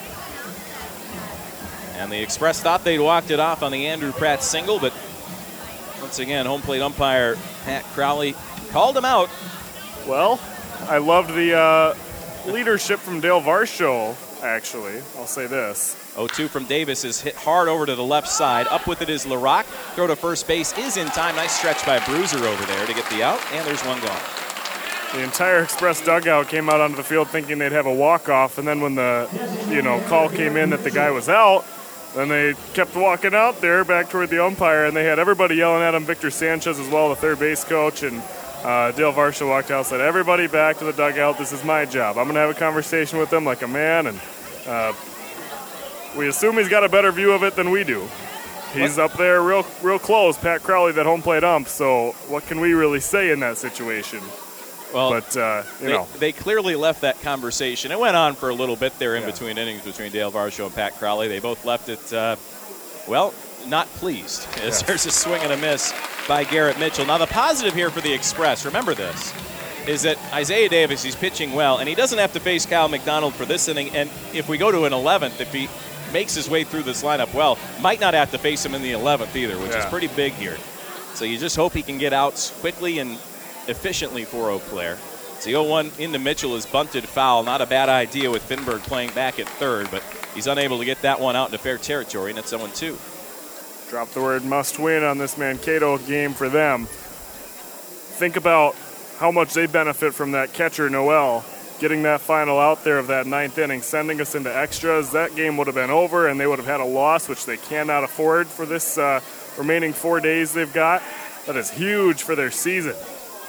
And 1.98 2.10
the 2.10 2.22
Express 2.22 2.62
thought 2.62 2.86
they'd 2.86 3.00
walked 3.00 3.30
it 3.30 3.42
off 3.42 3.62
on 3.62 3.74
the 3.74 3.88
Andrew 3.88 4.14
Pratt 4.14 4.42
single, 4.42 4.80
but 4.80 4.94
once 6.00 6.20
again, 6.20 6.46
home 6.46 6.62
plate 6.62 6.82
umpire 6.82 7.36
Pat 7.66 7.84
Crowley 7.88 8.36
called 8.70 8.96
him 8.96 9.04
out. 9.04 9.30
Well, 10.08 10.40
I 10.88 11.00
loved 11.00 11.34
the 11.36 11.58
uh, 11.58 11.96
leadership 12.50 13.00
from 13.02 13.20
Dale 13.20 13.42
Varsho, 13.42 14.16
actually. 14.42 15.02
I'll 15.18 15.28
say 15.28 15.46
this. 15.46 16.09
0-2 16.28 16.50
from 16.50 16.66
Davis 16.66 17.06
is 17.06 17.22
hit 17.22 17.36
hard 17.36 17.70
over 17.70 17.86
to 17.86 17.96
the 17.96 18.04
left 18.04 18.28
side. 18.28 18.68
Up 18.68 18.88
with 18.88 19.02
it 19.02 19.10
is 19.10 19.26
LaRock. 19.26 19.64
Throw 19.96 20.08
to 20.08 20.16
first 20.16 20.48
base 20.48 20.78
is 20.78 20.98
in 20.98 21.08
time. 21.08 21.36
Nice 21.36 21.58
stretch 21.58 21.86
by 21.86 22.00
Bruiser 22.06 22.46
over 22.46 22.66
there 22.66 22.86
to 22.86 22.94
get 22.94 23.10
the 23.10 23.24
out, 23.24 23.40
and 23.54 23.66
there's 23.66 23.84
one 23.86 24.00
gone. 24.02 24.22
The 25.14 25.24
entire 25.24 25.64
Express 25.64 26.02
dugout 26.06 26.50
came 26.50 26.70
out 26.70 26.82
onto 26.82 26.96
the 26.96 27.04
field 27.04 27.30
thinking 27.30 27.58
they'd 27.58 27.72
have 27.72 27.86
a 27.86 27.94
walk-off, 27.94 28.58
and 28.58 28.68
then 28.68 28.82
when 28.82 28.96
the, 28.96 29.28
you 29.70 29.82
know, 29.82 30.00
call 30.08 30.30
came 30.30 30.58
in 30.58 30.70
that 30.72 30.84
the 30.84 30.92
guy 30.92 31.10
was 31.10 31.30
out, 31.30 31.66
then 32.16 32.28
they 32.28 32.54
kept 32.74 32.96
walking 32.96 33.34
out 33.34 33.62
there 33.62 33.84
back 33.86 34.10
toward 34.10 34.30
the 34.30 34.44
umpire, 34.44 34.86
and 34.86 34.96
they 34.96 35.06
had 35.06 35.20
everybody 35.20 35.56
yelling 35.56 35.82
at 35.82 35.96
him. 35.96 36.04
Victor 36.04 36.30
Sanchez 36.30 36.80
as 36.80 36.88
well, 36.90 37.10
the 37.10 37.16
third 37.16 37.40
base 37.40 37.64
coach, 37.64 38.04
and 38.04 38.22
uh, 38.64 38.92
Dale 38.92 39.14
Varsho 39.14 39.48
walked 39.48 39.72
out, 39.72 39.86
said, 39.86 40.02
"Everybody 40.02 40.48
back 40.48 40.78
to 40.80 40.86
the 40.86 40.94
dugout. 40.94 41.38
This 41.38 41.54
is 41.54 41.64
my 41.64 41.86
job. 41.86 42.18
I'm 42.18 42.28
gonna 42.28 42.40
have 42.40 42.50
a 42.50 42.60
conversation 42.60 43.20
with 43.20 43.30
them 43.30 43.46
like 43.46 43.62
a 43.62 43.68
man." 43.68 44.08
And 44.08 44.20
uh, 44.68 44.94
we 46.18 46.28
assume 46.28 46.58
he's 46.58 46.70
got 46.70 46.84
a 46.84 46.90
better 46.90 47.12
view 47.12 47.32
of 47.32 47.44
it 47.44 47.56
than 47.56 47.70
we 47.72 47.84
do. 47.84 48.08
He's 48.74 49.00
up 49.00 49.14
there 49.14 49.42
real, 49.42 49.66
real 49.82 49.98
close. 49.98 50.38
Pat 50.38 50.62
Crowley, 50.62 50.92
that 50.94 51.06
home 51.06 51.22
plate 51.24 51.44
ump. 51.44 51.68
So 51.68 52.12
what 52.28 52.46
can 52.46 52.60
we 52.60 52.74
really 52.74 53.00
say 53.00 53.32
in 53.32 53.40
that 53.40 53.58
situation? 53.58 54.22
Well, 54.94 55.10
but 55.12 55.36
uh, 55.38 55.64
you 55.80 55.88
they, 55.88 55.92
know, 55.94 56.08
they 56.18 56.32
clearly 56.32 56.76
left 56.76 57.02
that 57.02 57.20
conversation. 57.22 57.92
It 57.92 58.00
went 58.00 58.16
on 58.16 58.36
for 58.36 58.50
a 58.50 58.54
little 58.54 58.76
bit 58.76 58.98
there 59.00 59.16
in 59.16 59.26
between 59.26 59.58
innings 59.58 59.84
between 59.84 60.12
Dale 60.12 60.32
Varsho 60.32 60.66
and 60.66 60.76
Pat 60.76 60.98
Crowley. 60.98 61.28
They 61.28 61.40
both 61.40 61.66
left 61.66 61.90
it, 61.90 62.14
uh, 62.14 62.36
well, 63.08 63.34
not 63.68 63.88
pleased. 63.96 64.48
As 64.60 64.82
Yeah. 64.82 64.88
there's 64.88 65.06
a 65.06 65.12
swing 65.12 65.42
and 65.42 65.52
a 65.52 65.58
miss 65.58 65.94
by 66.28 66.44
Garrett 66.44 66.80
Mitchell. 66.80 67.06
Now, 67.06 67.18
the 67.20 67.28
positive 67.28 67.74
here 67.74 67.90
for 67.92 68.02
the 68.02 68.14
Express, 68.14 68.66
remember 68.66 68.94
this, 68.96 69.34
is 69.88 70.04
that 70.04 70.18
Isaiah 70.34 70.70
Davis, 70.70 71.04
he's 71.04 71.16
pitching 71.16 71.54
well, 71.54 71.78
and 71.78 71.88
he 71.90 71.94
doesn't 71.96 72.18
have 72.20 72.34
to 72.34 72.40
face 72.40 72.66
Kyle 72.66 72.88
McDonald 72.90 73.34
for 73.36 73.46
this 73.46 73.68
inning. 73.68 73.90
And 73.96 74.10
if 74.34 74.48
we 74.50 74.58
go 74.58 74.72
to 74.72 74.86
an 74.86 74.94
11th, 74.94 75.40
if 75.40 75.54
he 75.54 75.68
makes 76.12 76.36
his 76.36 76.50
way 76.50 76.64
through 76.64 76.84
this 76.84 77.04
lineup 77.04 77.34
well, 77.34 77.58
might 77.82 78.00
not 78.00 78.14
have 78.14 78.32
to 78.32 78.38
face 78.38 78.66
him 78.66 78.76
in 78.76 78.82
the 78.82 78.92
11th 78.92 79.36
either, 79.36 79.58
which 79.58 79.76
is 79.76 79.86
pretty 79.86 80.08
big 80.08 80.34
here. 80.34 80.58
So 81.14 81.26
you 81.26 81.38
just 81.38 81.56
hope 81.56 81.74
he 81.74 81.84
can 81.84 81.98
get 81.98 82.14
outs 82.14 82.52
quickly 82.60 83.00
and 83.00 83.12
efficiently 83.68 84.26
for 84.26 84.50
Eau 84.50 84.60
Claire. 84.60 84.98
It's 85.36 85.46
the 85.46 85.54
0-1 85.54 86.00
into 86.00 86.20
Mitchell 86.20 86.56
is 86.56 86.66
bunted 86.66 87.08
foul. 87.08 87.44
Not 87.44 87.62
a 87.62 87.66
bad 87.66 87.88
idea 87.88 88.30
with 88.30 88.48
Finberg 88.48 88.80
playing 88.80 89.12
back 89.12 89.40
at 89.40 89.48
third, 89.48 89.90
but 89.90 90.04
he's 90.36 90.48
unable 90.48 90.80
to 90.80 90.86
get 90.86 91.02
that 91.04 91.20
one 91.20 91.36
out 91.36 91.48
into 91.48 91.58
fair 91.58 91.78
territory, 91.78 92.32
and 92.32 92.40
it's 92.40 92.52
0-2. 92.52 93.90
drop 93.90 94.10
the 94.10 94.22
word 94.22 94.44
must 94.44 94.80
win 94.80 95.04
on 95.04 95.18
this 95.18 95.38
Mankato 95.38 95.98
game 95.98 96.34
for 96.34 96.50
them. 96.50 96.86
Think 96.88 98.36
about 98.36 98.76
how 99.18 99.32
much 99.32 99.54
they 99.54 99.66
benefit 99.66 100.14
from 100.14 100.32
that 100.32 100.54
catcher, 100.54 100.90
Noel, 100.90 101.46
getting 101.80 102.04
that 102.04 102.22
final 102.22 102.60
out 102.60 102.84
there 102.84 102.98
of 102.98 103.08
that 103.08 103.26
ninth 103.26 103.58
inning, 103.58 103.82
sending 103.82 104.20
us 104.22 104.36
into 104.36 104.56
extras. 104.56 105.12
That 105.12 105.36
game 105.36 105.58
would 105.58 105.68
have 105.68 105.76
been 105.76 105.90
over, 105.90 106.28
and 106.28 106.40
they 106.40 106.48
would 106.48 106.60
have 106.60 106.68
had 106.68 106.82
a 106.82 106.86
loss, 106.86 107.30
which 107.30 107.46
they 107.46 107.58
cannot 107.58 108.04
afford 108.04 108.48
for 108.48 108.66
this 108.66 108.98
uh, 108.98 109.22
remaining 109.58 109.94
four 109.94 110.20
days 110.20 110.54
they've 110.54 110.74
got. 110.74 111.02
That 111.48 111.56
is 111.56 111.72
huge 111.72 112.24
for 112.24 112.36
their 112.36 112.52
season. 112.52 112.94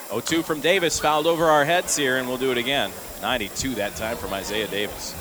0-2 0.08 0.44
from 0.44 0.60
Davis, 0.60 0.98
fouled 0.98 1.26
over 1.26 1.44
our 1.44 1.64
heads 1.64 1.96
here, 1.96 2.18
and 2.18 2.26
we'll 2.26 2.38
do 2.38 2.50
it 2.50 2.58
again. 2.58 2.90
92 3.22 3.74
that 3.74 3.96
time 3.96 4.16
from 4.16 4.32
Isaiah 4.32 4.68
Davis. 4.68 5.14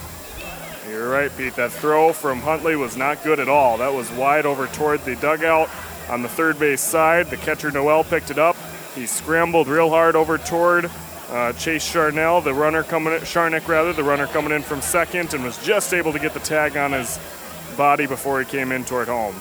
You're 0.87 1.09
right, 1.09 1.31
Pete. 1.37 1.55
That 1.55 1.71
throw 1.71 2.13
from 2.13 2.39
Huntley 2.39 2.75
was 2.75 2.97
not 2.97 3.23
good 3.23 3.39
at 3.39 3.49
all. 3.49 3.77
That 3.77 3.93
was 3.93 4.09
wide 4.11 4.45
over 4.45 4.67
toward 4.67 5.03
the 5.05 5.15
dugout. 5.15 5.69
On 6.09 6.23
the 6.23 6.29
third 6.29 6.57
base 6.57 6.81
side, 6.81 7.27
the 7.27 7.37
catcher 7.37 7.69
Noel 7.69 8.03
picked 8.03 8.31
it 8.31 8.39
up. 8.39 8.55
He 8.95 9.05
scrambled 9.05 9.67
real 9.67 9.89
hard 9.89 10.15
over 10.15 10.39
toward 10.39 10.89
uh, 11.29 11.53
Chase 11.53 11.91
Charnell, 11.91 12.43
the 12.43 12.53
runner 12.53 12.83
coming 12.83 13.13
in, 13.13 13.21
Sharnick 13.21 13.67
rather, 13.67 13.93
the 13.93 14.03
runner 14.03 14.27
coming 14.27 14.51
in 14.51 14.61
from 14.61 14.81
second, 14.81 15.33
and 15.33 15.43
was 15.43 15.63
just 15.63 15.93
able 15.93 16.11
to 16.13 16.19
get 16.19 16.33
the 16.33 16.39
tag 16.39 16.75
on 16.75 16.91
his 16.91 17.19
body 17.77 18.07
before 18.07 18.39
he 18.39 18.45
came 18.45 18.71
in 18.71 18.83
toward 18.83 19.07
home. 19.07 19.35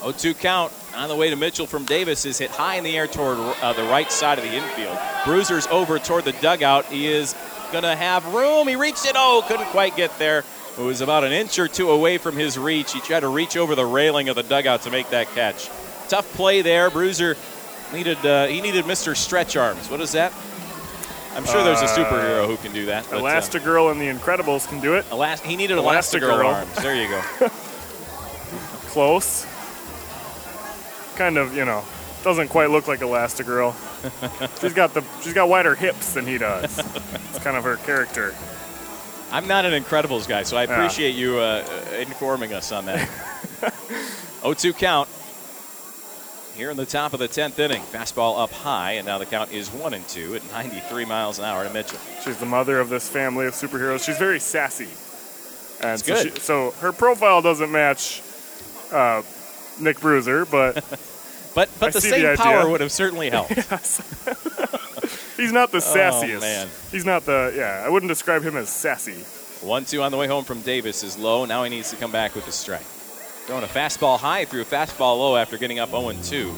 0-2 0.00 0.38
count 0.38 0.72
on 0.94 1.08
the 1.08 1.16
way 1.16 1.30
to 1.30 1.36
Mitchell 1.36 1.66
from 1.66 1.84
Davis 1.84 2.24
is 2.26 2.38
hit 2.38 2.50
high 2.50 2.76
in 2.76 2.84
the 2.84 2.96
air 2.96 3.06
toward 3.06 3.38
uh, 3.38 3.72
the 3.72 3.84
right 3.84 4.10
side 4.10 4.38
of 4.38 4.44
the 4.44 4.52
infield. 4.52 4.98
Bruiser's 5.24 5.66
over 5.68 5.98
toward 5.98 6.24
the 6.24 6.32
dugout. 6.32 6.86
He 6.86 7.06
is 7.06 7.34
going 7.72 7.84
to 7.84 7.96
have 7.96 8.26
room. 8.34 8.68
He 8.68 8.76
reached 8.76 9.06
it. 9.06 9.12
Oh, 9.16 9.44
couldn't 9.46 9.66
quite 9.66 9.96
get 9.96 10.18
there. 10.18 10.44
It 10.78 10.82
was 10.82 11.00
about 11.00 11.24
an 11.24 11.32
inch 11.32 11.58
or 11.58 11.68
two 11.68 11.90
away 11.90 12.18
from 12.18 12.36
his 12.36 12.58
reach. 12.58 12.92
He 12.92 13.00
tried 13.00 13.20
to 13.20 13.28
reach 13.28 13.56
over 13.56 13.74
the 13.74 13.86
railing 13.86 14.28
of 14.28 14.36
the 14.36 14.42
dugout 14.42 14.82
to 14.82 14.90
make 14.90 15.08
that 15.10 15.28
catch. 15.28 15.68
Tough 16.08 16.30
play 16.34 16.62
there. 16.62 16.90
Bruiser 16.90 17.36
needed 17.92 18.18
uh, 18.26 18.46
he 18.46 18.60
needed 18.60 18.84
Mr. 18.84 19.16
Stretch 19.16 19.56
Arms. 19.56 19.88
What 19.88 20.00
is 20.00 20.12
that? 20.12 20.32
I'm 21.36 21.44
sure 21.44 21.64
there's 21.64 21.80
a 21.80 21.84
Uh, 21.86 21.96
superhero 21.96 22.46
who 22.46 22.56
can 22.56 22.72
do 22.72 22.86
that. 22.86 23.06
but, 23.10 23.18
uh, 23.18 23.22
Elastigirl 23.22 23.90
and 23.90 24.00
the 24.00 24.06
Incredibles 24.08 24.68
can 24.68 24.80
do 24.80 24.94
it. 24.94 25.04
Elas- 25.10 25.40
he 25.40 25.56
needed 25.56 25.78
Elastigirl, 25.78 26.38
Elastigirl. 26.38 26.54
arms. 26.54 26.74
There 26.76 26.94
you 26.94 27.08
go. 27.08 27.22
Close. 28.88 29.46
Kind 31.16 31.36
of, 31.38 31.56
you 31.56 31.64
know, 31.64 31.84
doesn't 32.22 32.48
quite 32.48 32.70
look 32.70 32.86
like 32.88 33.00
Elastigirl. 33.00 33.74
she's 34.60 34.72
got 34.74 34.94
the 34.94 35.02
she's 35.22 35.32
got 35.32 35.48
wider 35.48 35.74
hips 35.74 36.12
than 36.14 36.26
he 36.26 36.38
does. 36.38 36.78
it's 37.34 37.42
kind 37.42 37.56
of 37.56 37.64
her 37.64 37.76
character. 37.76 38.34
I'm 39.32 39.46
not 39.48 39.64
an 39.64 39.72
Incredibles 39.82 40.28
guy, 40.28 40.42
so 40.44 40.56
I 40.56 40.64
appreciate 40.64 41.14
you 41.16 41.38
uh, 41.38 41.64
uh, 41.66 41.94
informing 41.96 42.52
us 42.52 42.70
on 42.70 42.86
that. 42.86 43.08
0-2 44.42 44.76
count 44.76 45.08
here 46.56 46.70
in 46.70 46.76
the 46.76 46.86
top 46.86 47.12
of 47.12 47.18
the 47.20 47.28
10th 47.28 47.58
inning. 47.58 47.82
Fastball 47.82 48.42
up 48.42 48.50
high, 48.52 48.92
and 48.92 49.06
now 49.06 49.18
the 49.18 49.26
count 49.26 49.52
is 49.52 49.68
1 49.72 49.94
and 49.94 50.06
2 50.08 50.36
at 50.36 50.50
93 50.52 51.04
miles 51.04 51.38
an 51.38 51.44
hour 51.44 51.64
to 51.64 51.70
Mitchell. 51.70 51.98
She's 52.24 52.36
the 52.38 52.46
mother 52.46 52.78
of 52.80 52.88
this 52.88 53.08
family 53.08 53.46
of 53.46 53.54
superheroes. 53.54 54.04
She's 54.04 54.18
very 54.18 54.40
sassy. 54.40 54.88
And 55.86 56.00
so, 56.00 56.16
she- 56.22 56.30
so 56.40 56.70
her 56.80 56.92
profile 56.92 57.42
doesn't 57.42 57.70
match 57.72 58.22
uh, 58.92 59.22
Nick 59.80 60.00
Bruiser, 60.00 60.44
but 60.46 60.84
But 61.54 61.68
I 61.68 61.72
but 61.78 61.92
the 61.92 62.00
see 62.00 62.10
same 62.10 62.26
idea. 62.26 62.36
power 62.36 62.68
would 62.68 62.80
have 62.80 62.90
certainly 62.90 63.30
helped. 63.36 63.52
He's 65.36 65.52
not 65.52 65.70
the 65.70 65.78
Oh, 65.78 65.94
sassiest. 65.96 66.40
man. 66.40 66.68
He's 66.90 67.04
not 67.04 67.24
the 67.26 67.52
yeah. 67.56 67.82
I 67.84 67.88
wouldn't 67.88 68.10
describe 68.10 68.42
him 68.42 68.56
as 68.56 68.68
sassy. 68.68 69.12
1-2 69.64 70.02
on 70.02 70.10
the 70.10 70.18
way 70.18 70.26
home 70.26 70.42
from 70.44 70.60
Davis 70.62 71.02
is 71.04 71.16
low. 71.16 71.44
Now 71.44 71.62
he 71.64 71.70
needs 71.70 71.90
to 71.90 71.96
come 71.96 72.10
back 72.10 72.34
with 72.34 72.46
a 72.48 72.52
strike. 72.52 72.84
Throwing 73.46 73.64
a 73.64 73.66
fastball 73.66 74.18
high 74.18 74.46
through 74.46 74.62
a 74.62 74.64
fastball 74.64 75.18
low 75.18 75.36
after 75.36 75.58
getting 75.58 75.78
up 75.78 75.90
0-2. 75.90 76.54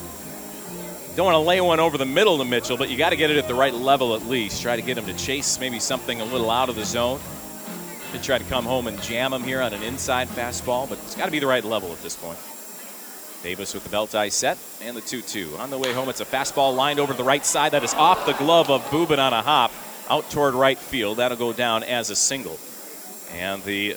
Don't 1.17 1.25
want 1.25 1.35
to 1.35 1.41
lay 1.41 1.61
one 1.61 1.81
over 1.81 1.99
the 1.99 2.07
middle 2.07 2.39
to 2.39 2.45
Mitchell, 2.45 2.77
but 2.77 2.91
you 2.91 2.97
got 2.97 3.11
to 3.11 3.17
get 3.17 3.29
it 3.31 3.39
at 3.39 3.49
the 3.49 3.55
right 3.55 3.75
level 3.75 4.15
at 4.15 4.25
least. 4.27 4.63
Try 4.63 4.77
to 4.77 4.83
get 4.83 4.97
him 4.97 5.07
to 5.07 5.15
chase 5.15 5.59
maybe 5.59 5.81
something 5.81 6.21
a 6.21 6.25
little 6.25 6.49
out 6.49 6.69
of 6.69 6.77
the 6.77 6.85
zone. 6.85 7.19
Could 8.13 8.23
try 8.23 8.39
to 8.39 8.45
come 8.45 8.65
home 8.65 8.87
and 8.87 9.03
jam 9.03 9.33
him 9.33 9.43
here 9.43 9.63
on 9.63 9.73
an 9.73 9.83
inside 9.83 10.29
fastball, 10.29 10.89
but 10.89 10.99
it's 10.99 11.17
got 11.17 11.25
to 11.25 11.33
be 11.33 11.41
the 11.41 11.47
right 11.49 11.65
level 11.65 11.91
at 11.91 12.01
this 12.03 12.15
point. 12.15 12.39
Davis 13.43 13.75
with 13.75 13.83
the 13.83 13.91
belt 13.91 14.15
eye 14.15 14.29
set 14.29 14.57
and 14.81 14.97
the 14.97 15.01
2 15.01 15.23
2. 15.23 15.57
On 15.59 15.71
the 15.71 15.79
way 15.79 15.93
home, 15.93 16.09
it's 16.09 16.21
a 16.21 16.25
fastball 16.25 16.77
lined 16.77 17.01
over 17.01 17.13
the 17.15 17.25
right 17.25 17.45
side 17.45 17.73
that 17.73 17.83
is 17.83 17.95
off 17.95 18.27
the 18.27 18.33
glove 18.35 18.71
of 18.71 18.83
Bubin 18.91 19.19
on 19.19 19.33
a 19.33 19.43
hop 19.43 19.73
out 20.09 20.31
toward 20.31 20.55
right 20.55 20.79
field. 20.79 21.19
That'll 21.19 21.37
go 21.37 21.53
down 21.53 21.83
as 21.83 22.11
a 22.11 22.17
single. 22.17 22.59
And 23.33 23.63
the 23.65 23.97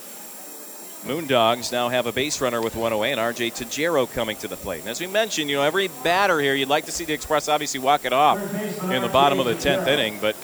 Moondogs 1.06 1.72
now 1.72 1.88
have 1.88 2.08
a 2.08 2.12
base 2.12 2.42
runner 2.42 2.62
with 2.62 2.76
one 2.76 2.92
away, 2.92 3.12
and 3.12 3.20
RJ 3.20 3.54
Tajero 3.54 4.12
coming 4.12 4.36
to 4.38 4.48
the 4.48 4.58
plate. 4.58 4.82
And 4.82 4.90
as 4.90 5.00
we 5.00 5.08
mentioned, 5.08 5.50
you 5.50 5.56
know, 5.56 5.64
every 5.64 5.88
batter 6.04 6.40
here, 6.40 6.54
you'd 6.54 6.68
like 6.68 6.86
to 6.86 6.92
see 6.92 7.06
the 7.06 7.14
Express 7.14 7.48
obviously 7.48 7.80
walk 7.80 8.04
it 8.04 8.12
off 8.12 8.38
in 8.84 9.02
the 9.02 9.08
bottom 9.08 9.40
of 9.40 9.46
the 9.46 9.54
10th 9.54 9.88
inning, 9.88 10.18
but 10.20 10.36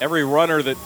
every 0.00 0.22
runner 0.22 0.62
that 0.62 0.76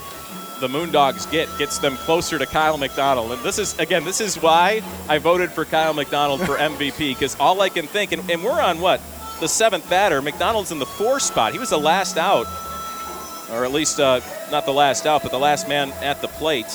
the 0.60 0.68
Moondogs 0.68 1.30
get 1.30 1.48
gets 1.58 1.78
them 1.78 1.96
closer 1.96 2.38
to 2.38 2.46
Kyle 2.46 2.78
McDonald. 2.78 3.32
And 3.32 3.42
this 3.42 3.58
is, 3.58 3.76
again, 3.78 4.04
this 4.04 4.20
is 4.20 4.40
why 4.40 4.82
I 5.08 5.18
voted 5.18 5.50
for 5.50 5.64
Kyle 5.64 5.92
McDonald 5.92 6.40
for 6.40 6.56
MVP, 6.56 6.98
because 6.98 7.36
all 7.40 7.60
I 7.60 7.68
can 7.68 7.86
think, 7.88 8.12
and, 8.12 8.30
and 8.30 8.44
we're 8.44 8.60
on 8.60 8.80
what? 8.80 9.00
The 9.40 9.48
seventh 9.48 9.88
batter. 9.90 10.22
McDonald's 10.22 10.70
in 10.70 10.78
the 10.78 10.86
four 10.86 11.20
spot. 11.20 11.52
He 11.52 11.58
was 11.58 11.70
the 11.70 11.78
last 11.78 12.16
out, 12.16 12.46
or 13.50 13.64
at 13.64 13.72
least 13.72 13.98
uh, 13.98 14.20
not 14.52 14.66
the 14.66 14.72
last 14.72 15.04
out, 15.04 15.22
but 15.22 15.32
the 15.32 15.38
last 15.38 15.68
man 15.68 15.90
at 16.00 16.22
the 16.22 16.28
plate 16.28 16.72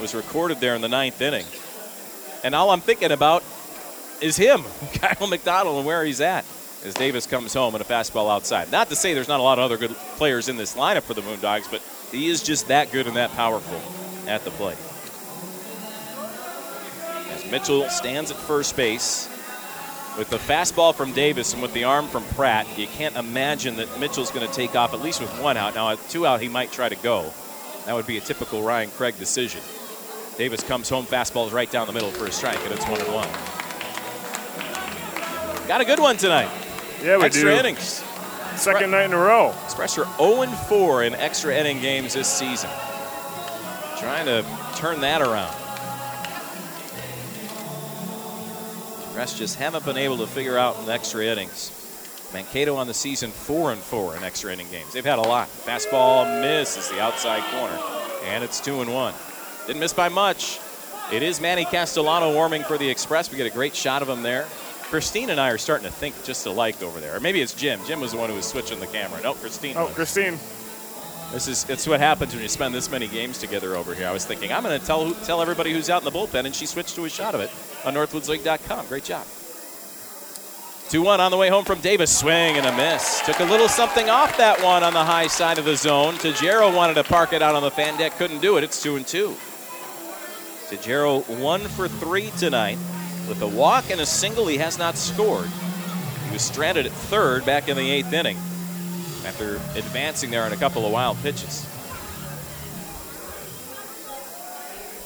was 0.00 0.14
recorded 0.14 0.60
there 0.60 0.74
in 0.74 0.80
the 0.80 0.88
ninth 0.88 1.20
inning. 1.20 1.46
And 2.42 2.54
all 2.54 2.70
I'm 2.70 2.80
thinking 2.80 3.12
about 3.12 3.44
is 4.20 4.36
him, 4.36 4.64
Kyle 4.94 5.28
McDonald, 5.28 5.76
and 5.76 5.86
where 5.86 6.04
he's 6.04 6.20
at 6.20 6.44
as 6.84 6.94
Davis 6.94 7.26
comes 7.26 7.52
home 7.52 7.74
and 7.74 7.82
a 7.82 7.86
fastball 7.86 8.30
outside. 8.30 8.72
Not 8.72 8.88
to 8.88 8.96
say 8.96 9.14
there's 9.14 9.28
not 9.28 9.40
a 9.40 9.42
lot 9.42 9.58
of 9.58 9.64
other 9.64 9.76
good 9.76 9.94
players 10.16 10.48
in 10.48 10.56
this 10.56 10.74
lineup 10.74 11.02
for 11.02 11.14
the 11.14 11.20
Moondogs, 11.20 11.70
but 11.70 11.82
he 12.10 12.28
is 12.28 12.42
just 12.42 12.68
that 12.68 12.90
good 12.90 13.06
and 13.06 13.16
that 13.16 13.30
powerful 13.32 13.80
at 14.26 14.44
the 14.44 14.50
plate. 14.52 14.78
As 17.32 17.50
Mitchell 17.50 17.88
stands 17.90 18.30
at 18.30 18.36
first 18.36 18.76
base 18.76 19.28
with 20.18 20.30
the 20.30 20.38
fastball 20.38 20.94
from 20.94 21.12
Davis 21.12 21.52
and 21.52 21.62
with 21.62 21.72
the 21.72 21.84
arm 21.84 22.08
from 22.08 22.24
Pratt, 22.24 22.66
you 22.78 22.86
can't 22.86 23.16
imagine 23.16 23.76
that 23.76 24.00
Mitchell's 24.00 24.30
going 24.30 24.46
to 24.46 24.52
take 24.52 24.74
off 24.74 24.94
at 24.94 25.00
least 25.00 25.20
with 25.20 25.30
one 25.40 25.56
out. 25.56 25.74
Now, 25.74 25.90
at 25.90 26.08
two 26.08 26.26
out, 26.26 26.40
he 26.40 26.48
might 26.48 26.72
try 26.72 26.88
to 26.88 26.96
go. 26.96 27.32
That 27.86 27.94
would 27.94 28.06
be 28.06 28.18
a 28.18 28.20
typical 28.20 28.62
Ryan 28.62 28.90
Craig 28.90 29.18
decision. 29.18 29.60
Davis 30.40 30.64
comes 30.64 30.88
home, 30.88 31.04
fastball's 31.04 31.52
right 31.52 31.70
down 31.70 31.86
the 31.86 31.92
middle 31.92 32.10
for 32.10 32.24
a 32.24 32.32
strike, 32.32 32.58
and 32.64 32.72
it's 32.72 32.88
one 32.88 32.98
and 32.98 33.12
one. 33.12 33.28
Got 35.68 35.82
a 35.82 35.84
good 35.84 35.98
one 35.98 36.16
tonight. 36.16 36.48
Yeah, 37.04 37.16
we 37.16 37.20
do. 37.20 37.26
extra 37.26 37.50
do. 37.50 37.58
innings. 37.58 38.02
Second 38.56 38.90
night 38.90 39.04
in 39.04 39.12
a 39.12 39.18
row. 39.18 39.54
Express 39.66 39.98
are 39.98 40.06
0 40.16 40.46
4 40.46 41.02
in 41.02 41.14
extra 41.14 41.54
inning 41.54 41.82
games 41.82 42.14
this 42.14 42.26
season. 42.26 42.70
Trying 43.98 44.24
to 44.24 44.42
turn 44.76 45.02
that 45.02 45.20
around. 45.20 45.54
Express 49.04 49.38
just 49.38 49.58
haven't 49.58 49.84
been 49.84 49.98
able 49.98 50.16
to 50.16 50.26
figure 50.26 50.56
out 50.56 50.82
in 50.82 50.88
extra 50.88 51.22
innings. 51.22 51.70
Mankato 52.32 52.76
on 52.76 52.86
the 52.86 52.94
season 52.94 53.30
4 53.30 53.72
and 53.72 53.80
4 53.82 54.16
in 54.16 54.22
extra 54.22 54.54
inning 54.54 54.70
games. 54.70 54.94
They've 54.94 55.04
had 55.04 55.18
a 55.18 55.28
lot. 55.28 55.48
Fastball 55.48 56.40
misses 56.40 56.88
the 56.88 56.98
outside 56.98 57.42
corner, 57.50 57.78
and 58.24 58.42
it's 58.42 58.58
2 58.58 58.80
and 58.80 58.94
1. 58.94 59.12
Didn't 59.70 59.78
miss 59.78 59.92
by 59.92 60.08
much. 60.08 60.58
It 61.12 61.22
is 61.22 61.40
Manny 61.40 61.64
Castellano 61.64 62.34
warming 62.34 62.64
for 62.64 62.76
the 62.76 62.90
Express. 62.90 63.30
We 63.30 63.36
get 63.36 63.46
a 63.46 63.54
great 63.54 63.76
shot 63.76 64.02
of 64.02 64.08
him 64.08 64.24
there. 64.24 64.48
Christine 64.82 65.30
and 65.30 65.38
I 65.38 65.50
are 65.50 65.58
starting 65.58 65.84
to 65.84 65.92
think 65.92 66.24
just 66.24 66.44
alike 66.46 66.82
over 66.82 66.98
there. 66.98 67.14
Or 67.14 67.20
maybe 67.20 67.40
it's 67.40 67.54
Jim. 67.54 67.78
Jim 67.86 68.00
was 68.00 68.10
the 68.10 68.18
one 68.18 68.30
who 68.30 68.34
was 68.34 68.46
switching 68.46 68.80
the 68.80 68.88
camera. 68.88 69.22
No, 69.22 69.34
Christine. 69.34 69.76
Oh, 69.76 69.84
was. 69.84 69.94
Christine. 69.94 70.40
This 71.30 71.46
is 71.46 71.70
it's 71.70 71.86
what 71.86 72.00
happens 72.00 72.32
when 72.32 72.42
you 72.42 72.48
spend 72.48 72.74
this 72.74 72.90
many 72.90 73.06
games 73.06 73.38
together 73.38 73.76
over 73.76 73.94
here. 73.94 74.08
I 74.08 74.12
was 74.12 74.24
thinking 74.24 74.52
I'm 74.52 74.64
going 74.64 74.76
to 74.76 74.84
tell 74.84 75.12
tell 75.22 75.40
everybody 75.40 75.72
who's 75.72 75.88
out 75.88 76.02
in 76.02 76.12
the 76.12 76.18
bullpen, 76.18 76.46
and 76.46 76.52
she 76.52 76.66
switched 76.66 76.96
to 76.96 77.04
a 77.04 77.08
shot 77.08 77.36
of 77.36 77.40
it 77.40 77.52
on 77.84 77.94
NorthwoodsLeague.com. 77.94 78.88
Great 78.88 79.04
job. 79.04 79.24
2-1 80.88 81.20
on 81.20 81.30
the 81.30 81.36
way 81.36 81.48
home 81.48 81.64
from 81.64 81.78
Davis. 81.78 82.18
Swing 82.18 82.56
and 82.56 82.66
a 82.66 82.76
miss. 82.76 83.22
Took 83.24 83.38
a 83.38 83.44
little 83.44 83.68
something 83.68 84.10
off 84.10 84.36
that 84.36 84.60
one 84.64 84.82
on 84.82 84.94
the 84.94 85.04
high 85.04 85.28
side 85.28 85.58
of 85.58 85.64
the 85.64 85.76
zone. 85.76 86.14
Tajero 86.14 86.74
wanted 86.74 86.94
to 86.94 87.04
park 87.04 87.32
it 87.32 87.40
out 87.40 87.54
on 87.54 87.62
the 87.62 87.70
fan 87.70 87.96
deck. 87.96 88.16
Couldn't 88.18 88.40
do 88.40 88.56
it. 88.56 88.64
It's 88.64 88.82
2 88.82 88.96
and 88.96 89.06
2. 89.06 89.36
Tajero 90.70 91.26
one 91.40 91.62
for 91.62 91.88
three 91.88 92.30
tonight. 92.38 92.78
With 93.28 93.42
a 93.42 93.46
walk 93.46 93.90
and 93.90 94.00
a 94.00 94.06
single, 94.06 94.46
he 94.46 94.58
has 94.58 94.78
not 94.78 94.96
scored. 94.96 95.48
He 96.26 96.32
was 96.32 96.42
stranded 96.42 96.86
at 96.86 96.92
third 96.92 97.44
back 97.44 97.68
in 97.68 97.76
the 97.76 97.90
eighth 97.90 98.12
inning 98.12 98.36
after 99.26 99.56
advancing 99.76 100.30
there 100.30 100.44
on 100.44 100.52
a 100.52 100.56
couple 100.56 100.86
of 100.86 100.92
wild 100.92 101.18
pitches. 101.22 101.66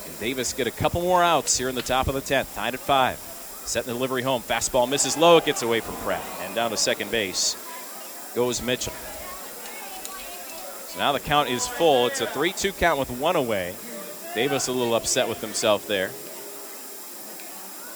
Can 0.04 0.12
Davis 0.20 0.52
get 0.52 0.66
a 0.66 0.70
couple 0.70 1.00
more 1.00 1.22
outs 1.22 1.56
here 1.56 1.70
in 1.70 1.74
the 1.74 1.82
top 1.82 2.08
of 2.08 2.14
the 2.14 2.20
10th, 2.20 2.54
tied 2.54 2.74
at 2.74 2.80
five. 2.80 3.18
Setting 3.64 3.86
the 3.86 3.94
delivery 3.94 4.22
home. 4.22 4.42
Fastball 4.42 4.86
misses 4.86 5.16
low. 5.16 5.38
It 5.38 5.46
gets 5.46 5.62
away 5.62 5.80
from 5.80 5.96
Pratt. 5.96 6.22
And 6.42 6.54
down 6.54 6.70
to 6.72 6.76
second 6.76 7.10
base 7.10 7.56
goes 8.34 8.60
Mitchell. 8.60 8.92
So 10.88 10.98
now 10.98 11.12
the 11.12 11.20
count 11.20 11.48
is 11.48 11.66
full. 11.66 12.06
It's 12.06 12.20
a 12.20 12.26
3 12.26 12.52
2 12.52 12.72
count 12.72 12.98
with 12.98 13.10
one 13.10 13.36
away. 13.36 13.74
Davis 14.34 14.66
a 14.66 14.72
little 14.72 14.96
upset 14.96 15.28
with 15.28 15.40
himself 15.40 15.86
there. 15.86 16.10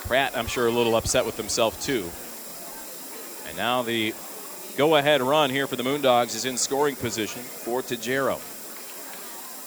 Pratt, 0.07 0.37
I'm 0.37 0.47
sure, 0.47 0.69
a 0.69 0.71
little 0.71 0.95
upset 0.95 1.27
with 1.27 1.37
himself 1.37 1.83
too. 1.83 2.09
And 3.49 3.57
now 3.57 3.83
the 3.83 4.15
go 4.77 4.95
ahead 4.95 5.21
run 5.21 5.51
here 5.51 5.67
for 5.67 5.75
the 5.75 5.83
Moondogs 5.83 6.37
is 6.37 6.45
in 6.45 6.57
scoring 6.57 6.95
position 6.95 7.43
for 7.43 7.83
Tajero. 7.83 8.39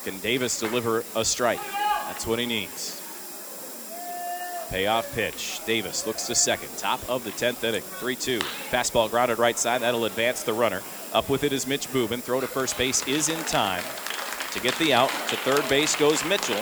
Can 0.04 0.18
Davis 0.20 0.58
deliver 0.58 1.04
a 1.14 1.24
strike? 1.24 1.60
That's 2.06 2.26
what 2.26 2.38
he 2.38 2.46
needs. 2.46 3.00
Payoff 4.70 5.14
pitch. 5.14 5.60
Davis 5.66 6.06
looks 6.06 6.26
to 6.26 6.34
second. 6.34 6.70
Top 6.78 7.00
of 7.08 7.22
the 7.24 7.30
10th 7.32 7.62
inning. 7.62 7.82
3 7.82 8.16
2. 8.16 8.38
Fastball 8.70 9.10
grounded 9.10 9.38
right 9.38 9.58
side. 9.58 9.82
That'll 9.82 10.06
advance 10.06 10.42
the 10.42 10.54
runner. 10.54 10.80
Up 11.12 11.28
with 11.28 11.44
it 11.44 11.52
is 11.52 11.66
Mitch 11.66 11.88
Bubin. 11.92 12.22
Throw 12.22 12.40
to 12.40 12.46
first 12.46 12.78
base 12.78 13.06
is 13.06 13.28
in 13.28 13.38
time 13.44 13.84
to 14.52 14.60
get 14.60 14.74
the 14.76 14.92
out. 14.92 15.10
To 15.28 15.36
third 15.36 15.68
base 15.68 15.96
goes 15.96 16.24
Mitchell. 16.24 16.60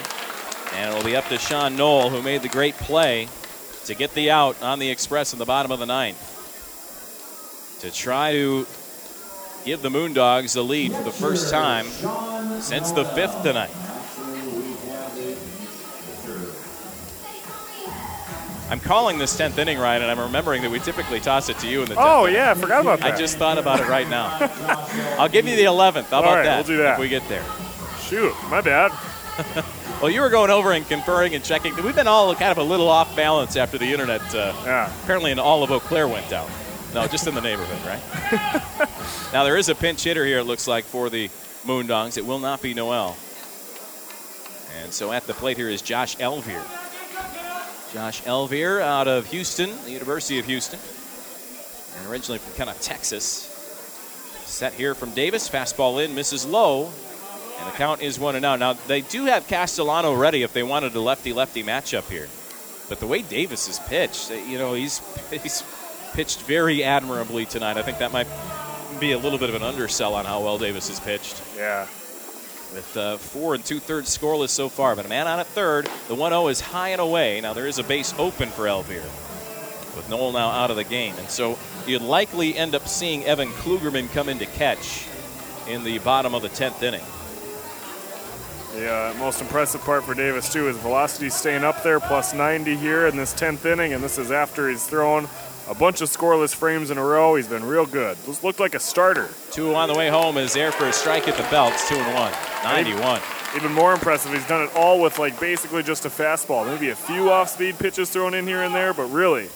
And 0.74 0.90
it'll 0.92 1.04
be 1.04 1.16
up 1.16 1.26
to 1.28 1.38
Sean 1.38 1.76
Knoll, 1.76 2.10
who 2.10 2.22
made 2.22 2.42
the 2.42 2.48
great 2.48 2.74
play 2.76 3.28
to 3.86 3.94
get 3.94 4.14
the 4.14 4.30
out 4.30 4.62
on 4.62 4.78
the 4.78 4.88
Express 4.88 5.32
in 5.32 5.38
the 5.38 5.44
bottom 5.44 5.72
of 5.72 5.78
the 5.78 5.86
ninth 5.86 6.36
to 7.80 7.90
try 7.90 8.32
to 8.32 8.66
give 9.64 9.82
the 9.82 9.88
Moondogs 9.88 10.54
the 10.54 10.62
lead 10.62 10.92
for 10.92 11.02
the 11.02 11.10
first 11.10 11.50
time 11.50 11.86
since 12.60 12.92
the 12.92 13.04
fifth 13.04 13.42
tonight. 13.42 13.70
I'm 18.70 18.78
calling 18.78 19.18
this 19.18 19.36
10th 19.36 19.58
inning, 19.58 19.78
Ryan, 19.78 20.02
and 20.02 20.10
I'm 20.12 20.20
remembering 20.20 20.62
that 20.62 20.70
we 20.70 20.78
typically 20.78 21.18
toss 21.18 21.48
it 21.48 21.58
to 21.58 21.66
you 21.66 21.82
in 21.82 21.88
the 21.88 21.96
10th. 21.96 22.04
Oh, 22.04 22.24
inning. 22.24 22.36
yeah, 22.36 22.52
I 22.52 22.54
forgot 22.54 22.82
about 22.82 23.00
that. 23.00 23.14
I 23.14 23.18
just 23.18 23.36
thought 23.36 23.58
about 23.58 23.80
it 23.80 23.88
right 23.88 24.08
now. 24.08 24.36
I'll 25.18 25.28
give 25.28 25.48
you 25.48 25.56
the 25.56 25.64
11th. 25.64 26.04
How 26.04 26.20
about 26.20 26.36
right, 26.36 26.42
that? 26.44 26.56
we'll 26.58 26.76
do 26.76 26.82
that. 26.82 26.94
If 26.94 27.00
we 27.00 27.08
get 27.08 27.28
there. 27.28 27.44
Shoot, 28.10 28.34
my 28.50 28.60
bad. 28.60 28.92
Well, 30.00 30.10
you 30.10 30.22
were 30.22 30.30
going 30.30 30.50
over 30.50 30.72
and 30.72 30.88
conferring 30.88 31.34
and 31.34 31.44
checking. 31.44 31.76
We've 31.76 31.94
been 31.94 32.06
all 32.06 32.34
kind 32.34 32.50
of 32.50 32.56
a 32.56 32.62
little 32.62 32.88
off 32.88 33.14
balance 33.14 33.54
after 33.54 33.76
the 33.76 33.92
internet. 33.92 34.22
Uh, 34.34 34.54
yeah. 34.64 34.90
Apparently, 35.02 35.30
in 35.30 35.38
all 35.38 35.62
of 35.62 35.70
Eau 35.70 35.78
Claire 35.78 36.08
went 36.08 36.26
down. 36.30 36.48
No, 36.94 37.06
just 37.06 37.26
in 37.26 37.34
the 37.34 37.42
neighborhood, 37.42 37.78
right? 37.84 38.88
now 39.34 39.44
there 39.44 39.58
is 39.58 39.68
a 39.68 39.74
pinch 39.74 40.02
hitter 40.02 40.24
here. 40.24 40.38
It 40.38 40.44
looks 40.44 40.66
like 40.66 40.84
for 40.84 41.10
the 41.10 41.28
Moondogs. 41.66 42.16
It 42.16 42.24
will 42.24 42.38
not 42.38 42.62
be 42.62 42.72
Noel. 42.72 43.14
And 44.80 44.90
so 44.90 45.12
at 45.12 45.26
the 45.26 45.34
plate 45.34 45.58
here 45.58 45.68
is 45.68 45.82
Josh 45.82 46.16
Elvier. 46.16 46.64
Josh 47.92 48.22
Elvier 48.22 48.80
out 48.80 49.06
of 49.06 49.26
Houston, 49.26 49.70
the 49.84 49.90
University 49.90 50.38
of 50.38 50.46
Houston, 50.46 50.80
and 51.98 52.10
originally 52.10 52.38
from 52.38 52.54
kind 52.54 52.70
of 52.70 52.80
Texas. 52.80 53.48
Set 54.46 54.72
here 54.72 54.94
from 54.94 55.10
Davis, 55.10 55.46
fastball 55.46 56.02
in, 56.02 56.14
misses 56.14 56.46
low, 56.46 56.90
and 57.60 57.68
the 57.68 57.76
count 57.76 58.00
is 58.00 58.18
one 58.18 58.36
and 58.36 58.44
out. 58.44 58.58
Now 58.58 58.72
they 58.72 59.02
do 59.02 59.26
have 59.26 59.46
Castellano 59.46 60.14
ready 60.14 60.42
if 60.42 60.52
they 60.52 60.62
wanted 60.62 60.94
a 60.94 61.00
lefty-lefty 61.00 61.62
matchup 61.62 62.10
here, 62.10 62.28
but 62.88 63.00
the 63.00 63.06
way 63.06 63.22
Davis 63.22 63.66
has 63.66 63.78
pitched, 63.78 64.30
you 64.30 64.58
know, 64.58 64.74
he's 64.74 65.00
he's 65.30 65.62
pitched 66.12 66.42
very 66.42 66.82
admirably 66.82 67.44
tonight. 67.46 67.76
I 67.76 67.82
think 67.82 67.98
that 67.98 68.12
might 68.12 68.26
be 68.98 69.12
a 69.12 69.18
little 69.18 69.38
bit 69.38 69.48
of 69.48 69.54
an 69.54 69.62
undersell 69.62 70.14
on 70.14 70.24
how 70.24 70.40
well 70.42 70.58
Davis 70.58 70.88
has 70.88 71.00
pitched. 71.00 71.40
Yeah. 71.56 71.86
With 72.74 72.96
uh, 72.96 73.16
four 73.16 73.54
and 73.54 73.64
two 73.64 73.80
thirds 73.80 74.16
scoreless 74.16 74.50
so 74.50 74.68
far, 74.68 74.94
but 74.94 75.06
a 75.06 75.08
man 75.08 75.26
on 75.26 75.40
at 75.40 75.46
third. 75.48 75.88
The 76.08 76.14
1 76.14 76.30
0 76.30 76.48
is 76.48 76.60
high 76.60 76.90
and 76.90 77.00
away. 77.00 77.40
Now 77.40 77.52
there 77.52 77.66
is 77.66 77.78
a 77.78 77.82
base 77.82 78.14
open 78.18 78.48
for 78.48 78.66
Elvier, 78.66 79.02
with 79.96 80.06
Noel 80.08 80.32
now 80.32 80.50
out 80.50 80.70
of 80.70 80.76
the 80.76 80.84
game. 80.84 81.14
And 81.18 81.28
so 81.28 81.58
you'd 81.86 82.02
likely 82.02 82.56
end 82.56 82.74
up 82.74 82.86
seeing 82.86 83.24
Evan 83.24 83.48
Klugerman 83.48 84.10
come 84.12 84.28
in 84.28 84.38
to 84.38 84.46
catch 84.46 85.06
in 85.68 85.82
the 85.82 85.98
bottom 85.98 86.34
of 86.34 86.42
the 86.42 86.48
10th 86.48 86.82
inning. 86.82 87.04
The 88.74 88.88
uh, 88.88 89.14
most 89.18 89.40
impressive 89.40 89.80
part 89.80 90.04
for 90.04 90.14
Davis, 90.14 90.52
too, 90.52 90.68
is 90.68 90.76
velocity 90.76 91.28
staying 91.28 91.64
up 91.64 91.82
there, 91.82 91.98
plus 91.98 92.32
90 92.32 92.76
here 92.76 93.08
in 93.08 93.16
this 93.16 93.34
10th 93.34 93.64
inning, 93.64 93.94
and 93.94 94.02
this 94.02 94.16
is 94.16 94.30
after 94.30 94.68
he's 94.68 94.86
thrown 94.86 95.28
a 95.68 95.74
bunch 95.74 96.00
of 96.00 96.08
scoreless 96.08 96.54
frames 96.54 96.90
in 96.90 96.98
a 96.98 97.04
row. 97.04 97.34
He's 97.34 97.48
been 97.48 97.64
real 97.64 97.84
good. 97.84 98.16
This 98.18 98.44
looked 98.44 98.60
like 98.60 98.74
a 98.74 98.80
starter. 98.80 99.28
Two 99.50 99.74
on 99.74 99.88
the 99.88 99.94
way 99.94 100.08
home 100.08 100.36
is 100.36 100.52
there 100.52 100.70
for 100.70 100.86
a 100.86 100.92
strike 100.92 101.26
at 101.26 101.36
the 101.36 101.42
belts. 101.50 101.88
Two 101.88 101.96
and 101.96 102.14
one. 102.14 102.32
91. 102.62 103.20
Even 103.56 103.72
more 103.72 103.92
impressive, 103.92 104.32
he's 104.32 104.46
done 104.46 104.62
it 104.62 104.70
all 104.76 105.00
with 105.00 105.18
like 105.18 105.38
basically 105.40 105.82
just 105.82 106.06
a 106.06 106.08
fastball. 106.08 106.64
Maybe 106.64 106.90
a 106.90 106.96
few 106.96 107.30
off-speed 107.30 107.76
pitches 107.76 108.10
thrown 108.10 108.34
in 108.34 108.46
here 108.46 108.62
and 108.62 108.72
there, 108.72 108.94
but 108.94 109.06
really, 109.06 109.48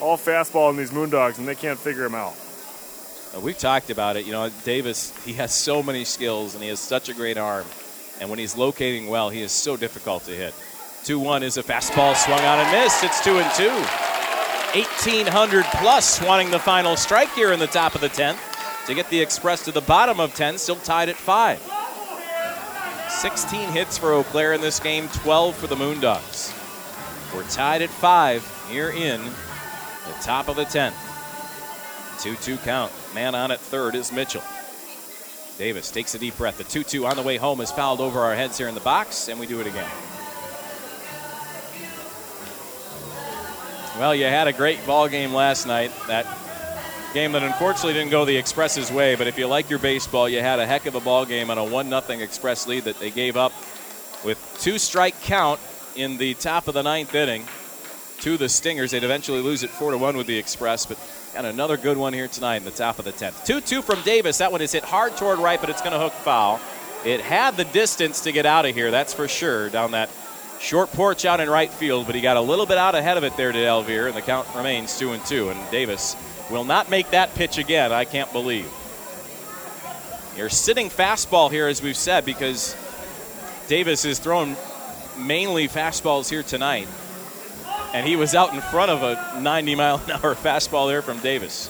all 0.00 0.16
fastball 0.16 0.70
in 0.70 0.76
these 0.78 0.90
Moondogs, 0.90 1.36
and 1.36 1.46
they 1.46 1.54
can't 1.54 1.78
figure 1.78 2.06
him 2.06 2.14
out. 2.14 2.34
Uh, 3.36 3.40
We've 3.40 3.58
talked 3.58 3.90
about 3.90 4.16
it. 4.16 4.24
You 4.24 4.32
know, 4.32 4.48
Davis, 4.64 5.14
he 5.26 5.34
has 5.34 5.52
so 5.52 5.82
many 5.82 6.04
skills 6.04 6.54
and 6.54 6.62
he 6.62 6.70
has 6.70 6.80
such 6.80 7.10
a 7.10 7.14
great 7.14 7.36
arm. 7.36 7.66
And 8.20 8.30
when 8.30 8.38
he's 8.38 8.56
locating 8.56 9.08
well, 9.08 9.28
he 9.30 9.42
is 9.42 9.52
so 9.52 9.76
difficult 9.76 10.24
to 10.24 10.32
hit. 10.32 10.54
2 11.04 11.18
1 11.18 11.42
is 11.42 11.56
a 11.56 11.62
fastball 11.62 12.16
swung 12.16 12.40
on 12.40 12.58
and 12.58 12.72
missed. 12.72 13.04
It's 13.04 13.22
2 13.22 13.38
and 13.38 13.54
2. 13.54 13.68
1,800 14.78 15.64
plus 15.76 16.20
wanting 16.22 16.50
the 16.50 16.58
final 16.58 16.96
strike 16.96 17.32
here 17.32 17.52
in 17.52 17.58
the 17.58 17.66
top 17.66 17.94
of 17.94 18.00
the 18.00 18.08
10th 18.08 18.38
to 18.86 18.94
get 18.94 19.08
the 19.10 19.20
Express 19.20 19.64
to 19.64 19.72
the 19.72 19.80
bottom 19.80 20.20
of 20.20 20.34
10, 20.34 20.58
still 20.58 20.76
tied 20.76 21.08
at 21.08 21.16
5. 21.16 21.60
16 23.08 23.70
hits 23.70 23.96
for 23.96 24.12
Eau 24.12 24.24
Claire 24.24 24.52
in 24.52 24.60
this 24.60 24.80
game, 24.80 25.08
12 25.08 25.54
for 25.54 25.66
the 25.66 25.76
Moondogs. 25.76 26.52
We're 27.34 27.44
tied 27.44 27.82
at 27.82 27.90
5 27.90 28.68
here 28.70 28.90
in 28.90 29.22
the 29.22 30.12
top 30.20 30.48
of 30.48 30.56
the 30.56 30.64
10th. 30.64 30.94
2 32.20 32.36
2 32.36 32.56
count. 32.58 32.92
Man 33.14 33.34
on 33.34 33.50
at 33.50 33.60
third 33.60 33.94
is 33.94 34.12
Mitchell. 34.12 34.42
Davis 35.58 35.90
takes 35.90 36.14
a 36.14 36.18
deep 36.18 36.36
breath. 36.36 36.58
The 36.58 36.64
2 36.64 36.84
2 36.84 37.06
on 37.06 37.16
the 37.16 37.22
way 37.22 37.36
home 37.36 37.60
is 37.60 37.70
fouled 37.70 38.00
over 38.00 38.20
our 38.20 38.34
heads 38.34 38.58
here 38.58 38.68
in 38.68 38.74
the 38.74 38.80
box, 38.80 39.28
and 39.28 39.40
we 39.40 39.46
do 39.46 39.60
it 39.60 39.66
again. 39.66 39.88
Well, 43.98 44.14
you 44.14 44.24
had 44.24 44.46
a 44.46 44.52
great 44.52 44.84
ball 44.86 45.08
game 45.08 45.32
last 45.32 45.66
night. 45.66 45.90
That 46.06 46.26
game 47.14 47.32
that 47.32 47.42
unfortunately 47.42 47.94
didn't 47.94 48.10
go 48.10 48.26
the 48.26 48.36
Express's 48.36 48.92
way, 48.92 49.14
but 49.14 49.26
if 49.26 49.38
you 49.38 49.46
like 49.46 49.70
your 49.70 49.78
baseball, 49.78 50.28
you 50.28 50.40
had 50.40 50.58
a 50.58 50.66
heck 50.66 50.84
of 50.84 50.94
a 50.94 51.00
ball 51.00 51.24
game 51.24 51.50
on 51.50 51.56
a 51.56 51.64
1 51.64 51.88
0 51.88 52.20
Express 52.20 52.66
lead 52.66 52.84
that 52.84 52.98
they 52.98 53.10
gave 53.10 53.38
up 53.38 53.52
with 54.22 54.38
two 54.60 54.78
strike 54.78 55.18
count 55.22 55.58
in 55.94 56.18
the 56.18 56.34
top 56.34 56.68
of 56.68 56.74
the 56.74 56.82
ninth 56.82 57.14
inning 57.14 57.46
to 58.18 58.36
the 58.36 58.50
Stingers. 58.50 58.90
They'd 58.90 59.02
eventually 59.04 59.40
lose 59.40 59.62
it 59.62 59.70
4 59.70 59.92
to 59.92 59.98
1 59.98 60.16
with 60.18 60.26
the 60.26 60.36
Express, 60.36 60.84
but 60.84 60.98
got 61.36 61.44
another 61.44 61.76
good 61.76 61.98
one 61.98 62.14
here 62.14 62.28
tonight 62.28 62.56
in 62.56 62.64
the 62.64 62.70
top 62.70 62.98
of 62.98 63.04
the 63.04 63.12
10th. 63.12 63.44
2 63.44 63.60
2 63.60 63.82
from 63.82 64.00
Davis. 64.02 64.38
That 64.38 64.52
one 64.52 64.62
is 64.62 64.72
hit 64.72 64.82
hard 64.82 65.18
toward 65.18 65.38
right, 65.38 65.60
but 65.60 65.68
it's 65.68 65.82
going 65.82 65.92
to 65.92 65.98
hook 65.98 66.14
foul. 66.14 66.58
It 67.04 67.20
had 67.20 67.58
the 67.58 67.66
distance 67.66 68.22
to 68.22 68.32
get 68.32 68.46
out 68.46 68.64
of 68.64 68.74
here, 68.74 68.90
that's 68.90 69.12
for 69.12 69.28
sure, 69.28 69.68
down 69.68 69.90
that 69.90 70.08
short 70.60 70.90
porch 70.92 71.26
out 71.26 71.40
in 71.40 71.50
right 71.50 71.70
field, 71.70 72.06
but 72.06 72.14
he 72.14 72.22
got 72.22 72.38
a 72.38 72.40
little 72.40 72.64
bit 72.64 72.78
out 72.78 72.94
ahead 72.94 73.18
of 73.18 73.24
it 73.24 73.36
there 73.36 73.52
to 73.52 73.58
Elvier, 73.58 74.06
and 74.06 74.16
the 74.16 74.22
count 74.22 74.48
remains 74.56 74.98
2 74.98 75.12
and 75.12 75.22
2. 75.26 75.50
And 75.50 75.70
Davis 75.70 76.16
will 76.50 76.64
not 76.64 76.88
make 76.88 77.10
that 77.10 77.34
pitch 77.34 77.58
again, 77.58 77.92
I 77.92 78.06
can't 78.06 78.32
believe. 78.32 78.72
You're 80.38 80.48
sitting 80.48 80.88
fastball 80.88 81.50
here, 81.50 81.68
as 81.68 81.82
we've 81.82 81.98
said, 81.98 82.24
because 82.24 82.74
Davis 83.68 84.06
is 84.06 84.18
throwing 84.18 84.56
mainly 85.18 85.68
fastballs 85.68 86.30
here 86.30 86.42
tonight. 86.42 86.88
And 87.96 88.06
he 88.06 88.14
was 88.14 88.34
out 88.34 88.52
in 88.52 88.60
front 88.60 88.90
of 88.90 89.02
a 89.02 89.40
90 89.40 89.74
mile 89.74 90.02
an 90.04 90.10
hour 90.10 90.34
fastball 90.34 90.86
there 90.86 91.00
from 91.00 91.18
Davis. 91.20 91.68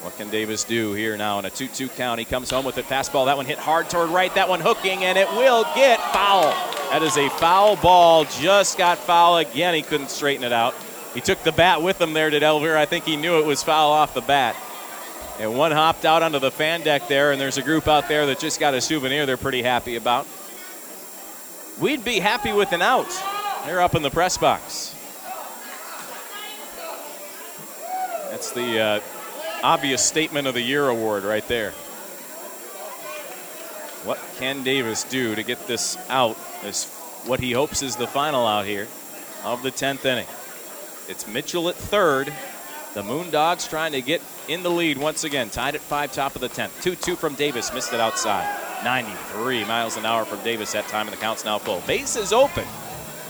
What 0.00 0.16
can 0.16 0.30
Davis 0.30 0.64
do 0.64 0.94
here 0.94 1.14
now 1.18 1.38
in 1.38 1.44
a 1.44 1.50
2 1.50 1.68
2 1.68 1.90
count? 1.90 2.18
He 2.18 2.24
comes 2.24 2.48
home 2.48 2.64
with 2.64 2.78
a 2.78 2.82
Fastball. 2.82 3.26
That 3.26 3.36
one 3.36 3.44
hit 3.44 3.58
hard 3.58 3.90
toward 3.90 4.08
right. 4.08 4.34
That 4.34 4.48
one 4.48 4.60
hooking, 4.60 5.04
and 5.04 5.18
it 5.18 5.28
will 5.32 5.64
get 5.74 6.00
foul. 6.14 6.52
That 6.90 7.02
is 7.02 7.18
a 7.18 7.28
foul 7.28 7.76
ball. 7.76 8.24
Just 8.40 8.78
got 8.78 8.96
foul 8.96 9.36
again. 9.36 9.74
He 9.74 9.82
couldn't 9.82 10.08
straighten 10.08 10.42
it 10.42 10.54
out. 10.54 10.74
He 11.12 11.20
took 11.20 11.42
the 11.42 11.52
bat 11.52 11.82
with 11.82 12.00
him 12.00 12.14
there, 12.14 12.30
did 12.30 12.42
Elvier. 12.42 12.74
I 12.74 12.86
think 12.86 13.04
he 13.04 13.16
knew 13.16 13.38
it 13.38 13.44
was 13.44 13.62
foul 13.62 13.90
off 13.90 14.14
the 14.14 14.22
bat. 14.22 14.56
And 15.38 15.54
one 15.54 15.70
hopped 15.70 16.06
out 16.06 16.22
onto 16.22 16.38
the 16.38 16.50
fan 16.50 16.80
deck 16.80 17.08
there, 17.08 17.32
and 17.32 17.38
there's 17.38 17.58
a 17.58 17.62
group 17.62 17.88
out 17.88 18.08
there 18.08 18.24
that 18.24 18.38
just 18.38 18.58
got 18.58 18.72
a 18.72 18.80
souvenir 18.80 19.26
they're 19.26 19.36
pretty 19.36 19.60
happy 19.60 19.96
about. 19.96 20.26
We'd 21.78 22.06
be 22.06 22.20
happy 22.20 22.54
with 22.54 22.72
an 22.72 22.80
out. 22.80 23.37
They're 23.68 23.82
up 23.82 23.94
in 23.94 24.00
the 24.00 24.08
press 24.08 24.38
box. 24.38 24.94
That's 28.30 28.50
the 28.52 28.80
uh, 28.80 29.00
obvious 29.62 30.02
statement 30.02 30.46
of 30.46 30.54
the 30.54 30.62
year 30.62 30.88
award 30.88 31.22
right 31.22 31.46
there. 31.48 31.72
What 34.06 34.18
can 34.38 34.62
Davis 34.62 35.04
do 35.04 35.34
to 35.34 35.42
get 35.42 35.66
this 35.66 35.98
out? 36.08 36.38
Is 36.64 36.86
what 37.26 37.40
he 37.40 37.52
hopes 37.52 37.82
is 37.82 37.96
the 37.96 38.06
final 38.06 38.46
out 38.46 38.64
here 38.64 38.88
of 39.44 39.62
the 39.62 39.70
10th 39.70 40.02
inning. 40.06 40.26
It's 41.06 41.26
Mitchell 41.28 41.68
at 41.68 41.74
third. 41.74 42.32
The 42.94 43.02
Moondogs 43.02 43.68
trying 43.68 43.92
to 43.92 44.00
get 44.00 44.22
in 44.48 44.62
the 44.62 44.70
lead 44.70 44.96
once 44.96 45.24
again. 45.24 45.50
Tied 45.50 45.74
at 45.74 45.82
five, 45.82 46.10
top 46.12 46.34
of 46.34 46.40
the 46.40 46.48
10th. 46.48 46.82
2 46.82 46.94
2 46.94 47.16
from 47.16 47.34
Davis. 47.34 47.74
Missed 47.74 47.92
it 47.92 48.00
outside. 48.00 48.48
93 48.82 49.66
miles 49.66 49.98
an 49.98 50.06
hour 50.06 50.24
from 50.24 50.42
Davis 50.42 50.72
that 50.72 50.88
time, 50.88 51.06
and 51.06 51.14
the 51.14 51.20
count's 51.20 51.44
now 51.44 51.58
full. 51.58 51.82
Base 51.86 52.16
is 52.16 52.32
open. 52.32 52.64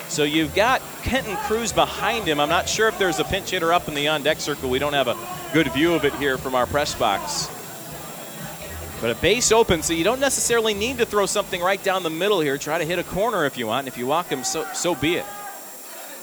So 0.09 0.25
you've 0.25 0.55
got 0.55 0.81
Kenton 1.03 1.37
Cruz 1.37 1.73
behind 1.73 2.27
him. 2.27 2.41
I'm 2.41 2.49
not 2.49 2.69
sure 2.69 2.89
if 2.89 2.99
there's 2.99 3.19
a 3.21 3.25
pinch 3.25 3.51
hitter 3.51 3.73
up 3.73 3.89
in 3.89 3.95
the 3.95 4.09
on 4.09 4.23
deck 4.23 4.41
circle. 4.41 4.71
We 4.71 4.79
don't 4.79 4.95
have 4.95 5.09
a 5.09 5.17
good 5.53 5.71
view 5.73 5.95
of 5.95 6.05
it 6.05 6.15
here 6.15 6.39
from 6.39 6.55
our 6.55 6.67
press 6.67 6.95
box. 6.95 7.49
But 9.01 9.11
a 9.11 9.15
base 9.21 9.53
open, 9.53 9.83
so 9.83 9.93
you 9.93 10.03
don't 10.03 10.19
necessarily 10.19 10.75
need 10.75 10.99
to 10.99 11.07
throw 11.07 11.27
something 11.27 11.61
right 11.61 11.83
down 11.83 12.03
the 12.03 12.11
middle 12.11 12.41
here. 12.41 12.59
Try 12.59 12.79
to 12.79 12.85
hit 12.85 12.99
a 12.99 13.05
corner 13.05 13.45
if 13.45 13.57
you 13.57 13.67
want, 13.69 13.87
and 13.87 13.89
if 13.89 13.97
you 13.97 14.07
walk 14.07 14.27
him, 14.27 14.43
so, 14.43 14.67
so 14.75 14.95
be 14.97 15.17
it. 15.17 15.27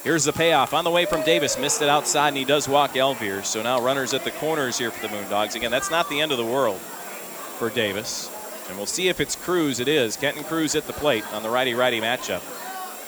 Here's 0.03 0.25
the 0.25 0.33
payoff. 0.33 0.73
On 0.73 0.83
the 0.83 0.91
way 0.91 1.05
from 1.05 1.23
Davis, 1.23 1.57
missed 1.57 1.81
it 1.81 1.89
outside, 1.89 2.29
and 2.29 2.37
he 2.37 2.43
does 2.43 2.67
walk 2.67 2.93
Elvier. 2.93 3.45
So 3.45 3.63
now 3.63 3.81
runners 3.81 4.13
at 4.13 4.23
the 4.23 4.31
corners 4.31 4.77
here 4.77 4.91
for 4.91 5.07
the 5.07 5.13
Moondogs. 5.13 5.55
Again, 5.55 5.71
that's 5.71 5.89
not 5.89 6.09
the 6.09 6.21
end 6.21 6.31
of 6.31 6.37
the 6.37 6.45
world 6.45 6.79
for 6.79 7.69
Davis. 7.69 8.29
And 8.67 8.77
we'll 8.77 8.85
see 8.85 9.07
if 9.07 9.19
it's 9.19 9.35
Cruz. 9.35 9.79
It 9.79 9.87
is. 9.87 10.17
Kenton 10.17 10.43
Cruz 10.43 10.75
at 10.75 10.85
the 10.85 10.93
plate 10.93 11.23
on 11.33 11.43
the 11.43 11.49
righty 11.49 11.73
righty 11.73 12.01
matchup. 12.01 12.41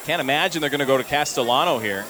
Can't 0.08 0.22
imagine 0.22 0.62
they're 0.62 0.70
going 0.70 0.80
to 0.80 0.86
go 0.86 0.96
to 0.96 1.04
Castellano 1.04 1.80
here. 1.80 2.06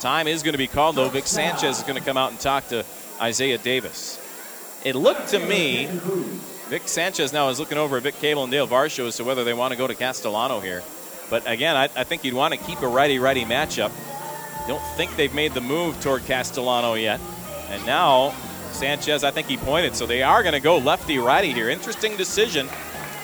Time 0.00 0.28
is 0.28 0.42
going 0.42 0.52
to 0.52 0.58
be 0.58 0.66
called, 0.66 0.96
though. 0.96 1.08
Vic 1.08 1.26
Sanchez 1.26 1.78
is 1.78 1.82
going 1.82 1.98
to 1.98 2.04
come 2.04 2.18
out 2.18 2.30
and 2.30 2.38
talk 2.38 2.68
to 2.68 2.84
Isaiah 3.22 3.56
Davis. 3.56 4.20
It 4.84 4.96
looked 4.96 5.28
to 5.28 5.38
me, 5.38 5.86
Vic 6.68 6.86
Sanchez 6.86 7.32
now 7.32 7.48
is 7.48 7.58
looking 7.58 7.78
over 7.78 7.96
at 7.96 8.02
Vic 8.02 8.18
Cable 8.18 8.42
and 8.42 8.52
Dale 8.52 8.68
Varsho 8.68 9.06
as 9.06 9.16
to 9.16 9.24
whether 9.24 9.44
they 9.44 9.54
want 9.54 9.72
to 9.72 9.78
go 9.78 9.86
to 9.86 9.94
Castellano 9.94 10.60
here. 10.60 10.82
But 11.30 11.50
again, 11.50 11.74
I, 11.74 11.84
I 11.96 12.04
think 12.04 12.22
you'd 12.22 12.34
want 12.34 12.52
to 12.52 12.60
keep 12.60 12.82
a 12.82 12.86
righty 12.86 13.18
righty 13.18 13.46
matchup 13.46 13.92
Don't 14.68 14.84
think 14.98 15.16
they've 15.16 15.32
made 15.32 15.54
the 15.54 15.62
move 15.62 15.98
toward 16.02 16.26
Castellano 16.26 16.92
yet. 16.92 17.18
And 17.70 17.86
now 17.86 18.34
Sanchez, 18.72 19.24
I 19.24 19.30
think 19.30 19.46
he 19.46 19.56
pointed, 19.56 19.96
so 19.96 20.04
they 20.04 20.22
are 20.22 20.42
going 20.42 20.52
to 20.52 20.60
go 20.60 20.76
lefty 20.76 21.16
righty 21.16 21.54
here. 21.54 21.70
Interesting 21.70 22.14
decision. 22.18 22.68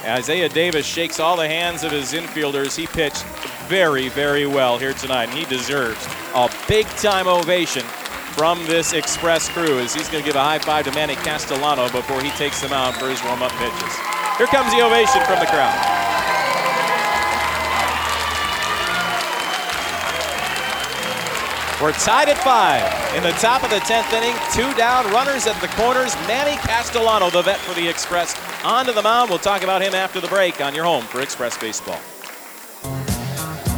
Isaiah 0.03 0.49
Davis 0.49 0.87
shakes 0.87 1.21
all 1.21 1.37
the 1.37 1.47
hands 1.47 1.85
of 1.85 1.93
his 1.93 2.15
infielders. 2.15 2.75
He 2.75 2.87
pitched 2.87 3.27
very, 3.69 4.09
very 4.09 4.47
well 4.47 4.79
here 4.79 4.95
tonight, 4.95 5.29
and 5.29 5.39
he 5.39 5.45
deserves 5.45 6.03
a 6.35 6.49
big 6.67 6.87
time 6.97 7.29
ovation 7.29 7.83
from 8.33 8.65
this 8.65 8.95
Express 8.95 9.49
crew 9.51 9.79
as 9.79 9.93
he's 9.93 10.09
going 10.09 10.25
to 10.25 10.27
give 10.27 10.37
a 10.37 10.43
high 10.43 10.59
five 10.59 10.87
to 10.87 10.93
Manny 10.93 11.17
Castellano 11.17 11.91
before 11.91 12.23
he 12.23 12.31
takes 12.31 12.63
them 12.63 12.73
out 12.73 12.95
for 12.97 13.11
his 13.11 13.23
warm 13.25 13.43
up 13.43 13.53
pitches. 13.53 13.95
Here 14.39 14.47
comes 14.47 14.73
the 14.73 14.81
ovation 14.81 15.21
from 15.27 15.39
the 15.39 15.47
crowd. 15.47 15.77
We're 21.83 21.93
tied 21.93 22.29
at 22.29 22.39
five. 22.39 22.83
In 23.17 23.23
the 23.23 23.33
top 23.39 23.63
of 23.63 23.71
the 23.71 23.81
10th 23.81 24.13
inning, 24.13 24.35
two 24.53 24.77
down, 24.77 25.05
runners 25.13 25.47
at 25.47 25.61
the 25.61 25.69
corners. 25.77 26.17
Manny 26.27 26.57
Castellano, 26.57 27.31
the 27.31 27.43
vet 27.43 27.59
for 27.59 27.75
the 27.75 27.87
Express, 27.87 28.35
onto 28.65 28.93
the 28.93 29.03
mound. 29.03 29.29
We'll 29.29 29.39
talk 29.39 29.63
about 29.63 29.83
him 29.83 29.95
after 29.95 30.21
the 30.21 30.29
break 30.29 30.61
on 30.61 30.75
your 30.75 30.85
home 30.85 31.05
for 31.05 31.21
Express 31.21 31.57
Baseball. 31.59 32.01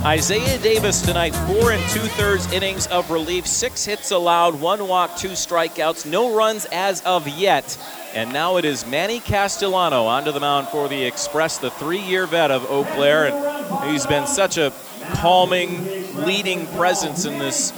Isaiah 0.04 0.56
Davis 0.58 1.02
tonight, 1.02 1.34
four 1.46 1.72
and 1.72 1.90
two 1.90 2.00
thirds 2.00 2.50
innings 2.54 2.86
of 2.86 3.10
relief, 3.10 3.46
six 3.46 3.84
hits 3.84 4.10
allowed, 4.10 4.58
one 4.58 4.88
walk, 4.88 5.14
two 5.18 5.32
strikeouts, 5.32 6.10
no 6.10 6.34
runs 6.34 6.66
as 6.72 7.02
of 7.02 7.28
yet. 7.28 7.76
And 8.14 8.32
now 8.32 8.56
it 8.56 8.64
is 8.64 8.86
Manny 8.86 9.20
Castellano 9.20 10.04
onto 10.04 10.32
the 10.32 10.40
mound 10.40 10.68
for 10.68 10.88
the 10.88 11.04
Express, 11.04 11.58
the 11.58 11.70
three 11.70 12.00
year 12.00 12.26
vet 12.26 12.50
of 12.50 12.64
Eau 12.70 12.84
Claire. 12.84 13.26
And 13.26 13.90
he's 13.90 14.06
been 14.06 14.26
such 14.26 14.56
a 14.56 14.72
calming, 15.16 15.84
leading 16.24 16.66
presence 16.68 17.26
in 17.26 17.38
this 17.38 17.72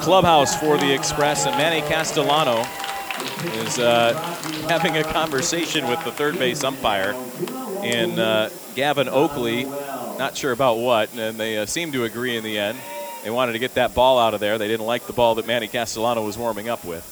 clubhouse 0.00 0.58
for 0.58 0.78
the 0.78 0.90
Express. 0.90 1.44
And 1.44 1.54
Manny 1.58 1.86
Castellano 1.86 2.64
is 3.60 3.78
uh, 3.78 4.14
having 4.70 4.96
a 4.96 5.04
conversation 5.04 5.86
with 5.86 6.02
the 6.02 6.12
third 6.12 6.38
base 6.38 6.64
umpire 6.64 7.14
in 7.82 8.18
uh, 8.18 8.50
Gavin 8.74 9.08
Oakley. 9.08 9.64
Not 9.64 10.36
sure 10.36 10.52
about 10.52 10.78
what, 10.78 11.14
and 11.14 11.38
they 11.38 11.58
uh, 11.58 11.66
seemed 11.66 11.92
to 11.94 12.04
agree 12.04 12.36
in 12.36 12.44
the 12.44 12.58
end. 12.58 12.78
They 13.24 13.30
wanted 13.30 13.52
to 13.52 13.58
get 13.58 13.74
that 13.74 13.94
ball 13.94 14.18
out 14.18 14.34
of 14.34 14.40
there. 14.40 14.58
They 14.58 14.68
didn't 14.68 14.86
like 14.86 15.06
the 15.06 15.12
ball 15.12 15.36
that 15.36 15.46
Manny 15.46 15.68
Castellano 15.68 16.24
was 16.24 16.36
warming 16.36 16.68
up 16.68 16.84
with. 16.84 17.08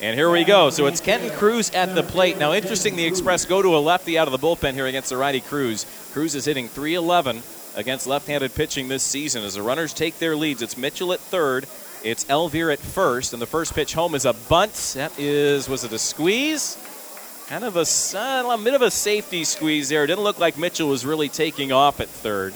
And 0.00 0.14
here 0.14 0.30
we 0.30 0.44
go. 0.44 0.68
So 0.68 0.86
it's 0.86 1.00
Kenton 1.00 1.30
Cruz 1.30 1.70
at 1.70 1.94
the 1.94 2.02
plate. 2.02 2.38
Now, 2.38 2.52
interesting, 2.52 2.96
the 2.96 3.06
Express 3.06 3.46
go 3.46 3.62
to 3.62 3.76
a 3.76 3.78
lefty 3.78 4.18
out 4.18 4.28
of 4.28 4.32
the 4.32 4.46
bullpen 4.46 4.74
here 4.74 4.86
against 4.86 5.08
the 5.08 5.16
righty 5.16 5.40
Cruz. 5.40 5.86
Cruz 6.12 6.34
is 6.34 6.44
hitting 6.44 6.68
311 6.68 7.42
against 7.76 8.06
left-handed 8.06 8.54
pitching 8.54 8.88
this 8.88 9.02
season. 9.02 9.42
As 9.42 9.54
the 9.54 9.62
runners 9.62 9.94
take 9.94 10.18
their 10.18 10.36
leads, 10.36 10.60
it's 10.60 10.76
Mitchell 10.76 11.14
at 11.14 11.20
third, 11.20 11.66
it's 12.04 12.24
Elvier 12.26 12.70
at 12.70 12.78
first, 12.78 13.32
and 13.32 13.40
the 13.40 13.46
first 13.46 13.74
pitch 13.74 13.94
home 13.94 14.14
is 14.14 14.26
a 14.26 14.34
bunt. 14.34 14.74
That 14.96 15.18
is, 15.18 15.66
was 15.66 15.84
it 15.84 15.92
a 15.92 15.98
squeeze? 15.98 16.76
Kind 17.48 17.62
of 17.62 17.76
a, 17.76 17.86
uh, 18.18 18.54
a 18.54 18.58
bit 18.58 18.74
of 18.74 18.82
a 18.82 18.90
safety 18.90 19.44
squeeze 19.44 19.88
there. 19.88 20.02
It 20.02 20.08
didn't 20.08 20.24
look 20.24 20.40
like 20.40 20.58
Mitchell 20.58 20.88
was 20.88 21.06
really 21.06 21.28
taking 21.28 21.70
off 21.70 22.00
at 22.00 22.08
third. 22.08 22.54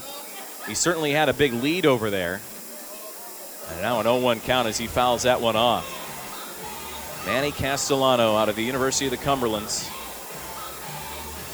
He 0.66 0.74
certainly 0.74 1.12
had 1.12 1.28
a 1.28 1.32
big 1.32 1.52
lead 1.52 1.86
over 1.86 2.10
there. 2.10 2.40
And 3.70 3.82
now 3.82 4.00
an 4.00 4.06
0-1 4.06 4.42
count 4.42 4.66
as 4.66 4.78
he 4.78 4.88
fouls 4.88 5.22
that 5.22 5.40
one 5.40 5.54
off. 5.54 5.86
Manny 7.24 7.52
Castellano 7.52 8.34
out 8.34 8.48
of 8.48 8.56
the 8.56 8.64
University 8.64 9.04
of 9.04 9.12
the 9.12 9.16
Cumberlands. 9.16 9.88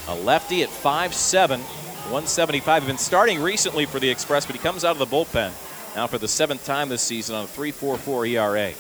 A 0.09 0.15
lefty 0.15 0.63
at 0.63 0.71
5'7", 0.71 1.59
175. 1.59 2.83
He's 2.83 2.89
been 2.89 2.97
starting 2.97 3.43
recently 3.43 3.85
for 3.85 4.01
the 4.01 4.09
Express, 4.09 4.47
but 4.47 4.57
he 4.57 4.63
comes 4.63 4.83
out 4.83 4.99
of 4.99 4.99
the 4.99 5.15
bullpen 5.15 5.51
now 5.95 6.07
for 6.07 6.17
the 6.17 6.29
seventh 6.29 6.65
time 6.65 6.89
this 6.89 7.03
season 7.03 7.37
on 7.37 7.45
a 7.45 7.49
3.44 7.49 8.31
ERA. 8.31 8.73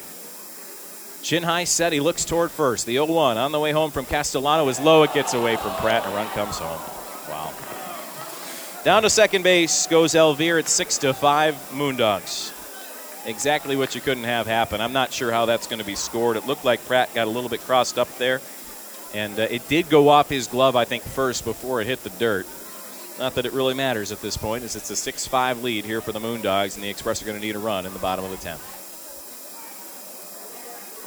Chin 1.26 1.42
high 1.42 1.64
set, 1.64 1.92
he 1.92 1.98
looks 1.98 2.24
toward 2.24 2.52
first. 2.52 2.86
The 2.86 2.92
0 2.92 3.06
1 3.06 3.36
on 3.36 3.50
the 3.50 3.58
way 3.58 3.72
home 3.72 3.90
from 3.90 4.06
Castellano 4.06 4.68
is 4.68 4.78
low. 4.78 5.02
It 5.02 5.12
gets 5.12 5.34
away 5.34 5.56
from 5.56 5.72
Pratt, 5.72 6.04
and 6.04 6.12
a 6.12 6.16
run 6.16 6.28
comes 6.28 6.56
home. 6.56 6.78
Wow. 7.28 7.52
Down 8.84 9.02
to 9.02 9.10
second 9.10 9.42
base 9.42 9.88
goes 9.88 10.14
Elvier 10.14 10.60
at 10.60 10.68
6 10.68 10.98
to 10.98 11.12
5 11.12 11.54
Moondogs. 11.72 12.52
Exactly 13.26 13.74
what 13.74 13.96
you 13.96 14.00
couldn't 14.00 14.22
have 14.22 14.46
happen. 14.46 14.80
I'm 14.80 14.92
not 14.92 15.12
sure 15.12 15.32
how 15.32 15.46
that's 15.46 15.66
going 15.66 15.80
to 15.80 15.84
be 15.84 15.96
scored. 15.96 16.36
It 16.36 16.46
looked 16.46 16.64
like 16.64 16.86
Pratt 16.86 17.12
got 17.12 17.26
a 17.26 17.30
little 17.30 17.50
bit 17.50 17.60
crossed 17.62 17.98
up 17.98 18.18
there, 18.18 18.40
and 19.12 19.36
uh, 19.36 19.48
it 19.50 19.68
did 19.68 19.88
go 19.90 20.08
off 20.08 20.28
his 20.28 20.46
glove, 20.46 20.76
I 20.76 20.84
think, 20.84 21.02
first 21.02 21.44
before 21.44 21.80
it 21.80 21.88
hit 21.88 22.04
the 22.04 22.10
dirt. 22.10 22.46
Not 23.18 23.34
that 23.34 23.46
it 23.46 23.52
really 23.52 23.74
matters 23.74 24.12
at 24.12 24.22
this 24.22 24.36
point, 24.36 24.62
as 24.62 24.76
it's 24.76 24.90
a 24.90 24.96
6 24.96 25.26
5 25.26 25.64
lead 25.64 25.84
here 25.86 26.00
for 26.00 26.12
the 26.12 26.20
Moondogs, 26.20 26.76
and 26.76 26.84
the 26.84 26.88
Express 26.88 27.20
are 27.20 27.26
going 27.26 27.36
to 27.36 27.44
need 27.44 27.56
a 27.56 27.58
run 27.58 27.84
in 27.84 27.92
the 27.92 27.98
bottom 27.98 28.24
of 28.24 28.30
the 28.30 28.36
10th. 28.36 28.85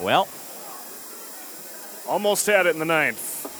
Well, 0.01 0.27
almost 2.07 2.45
had 2.45 2.65
it 2.65 2.69
in 2.69 2.79
the 2.79 2.85
ninth. 2.85 3.37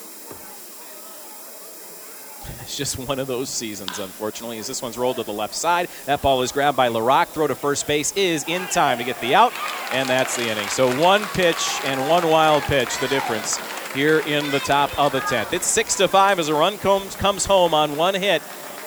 It's 2.61 2.77
just 2.77 2.99
one 2.99 3.17
of 3.17 3.25
those 3.25 3.49
seasons, 3.49 3.97
unfortunately, 3.97 4.59
as 4.59 4.67
this 4.67 4.79
one's 4.79 4.95
rolled 4.95 5.15
to 5.15 5.23
the 5.23 5.33
left 5.33 5.55
side. 5.55 5.89
That 6.05 6.21
ball 6.21 6.43
is 6.43 6.51
grabbed 6.51 6.77
by 6.77 6.89
LaRock. 6.89 7.29
Throw 7.29 7.47
to 7.47 7.55
first 7.55 7.87
base 7.87 8.11
is 8.15 8.43
in 8.47 8.61
time 8.67 8.99
to 8.99 9.03
get 9.03 9.19
the 9.21 9.33
out, 9.33 9.53
and 9.91 10.07
that's 10.07 10.35
the 10.35 10.47
inning. 10.47 10.67
So 10.67 10.87
one 11.01 11.23
pitch 11.33 11.79
and 11.85 11.99
one 12.07 12.29
wild 12.29 12.61
pitch, 12.63 12.95
the 12.99 13.07
difference 13.07 13.59
here 13.93 14.19
in 14.19 14.51
the 14.51 14.59
top 14.59 14.97
of 14.99 15.11
the 15.11 15.19
10th. 15.21 15.51
It's 15.51 15.65
6 15.65 15.95
to 15.95 16.07
5 16.07 16.37
as 16.37 16.49
a 16.49 16.53
run 16.53 16.77
comes, 16.77 17.15
comes 17.15 17.43
home 17.43 17.73
on 17.73 17.97
one 17.97 18.13
hit 18.13 18.43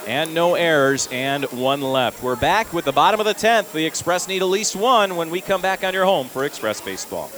and 0.07 0.33
no 0.33 0.55
errors 0.55 1.09
and 1.11 1.45
one 1.47 1.81
left. 1.81 2.23
We're 2.23 2.37
back 2.37 2.73
with 2.73 2.85
the 2.85 2.93
bottom 2.93 3.21
of 3.21 3.27
the 3.27 3.35
10th. 3.35 3.73
The 3.73 3.85
Express 3.85 4.29
need 4.29 4.43
at 4.43 4.49
least 4.49 4.77
one 4.77 5.17
when 5.17 5.31
we 5.31 5.41
come 5.41 5.61
back 5.63 5.85
on 5.85 5.93
your 5.93 6.05
home 6.05 6.29
for 6.29 6.45
Express 6.45 6.81
Baseball. 6.81 7.31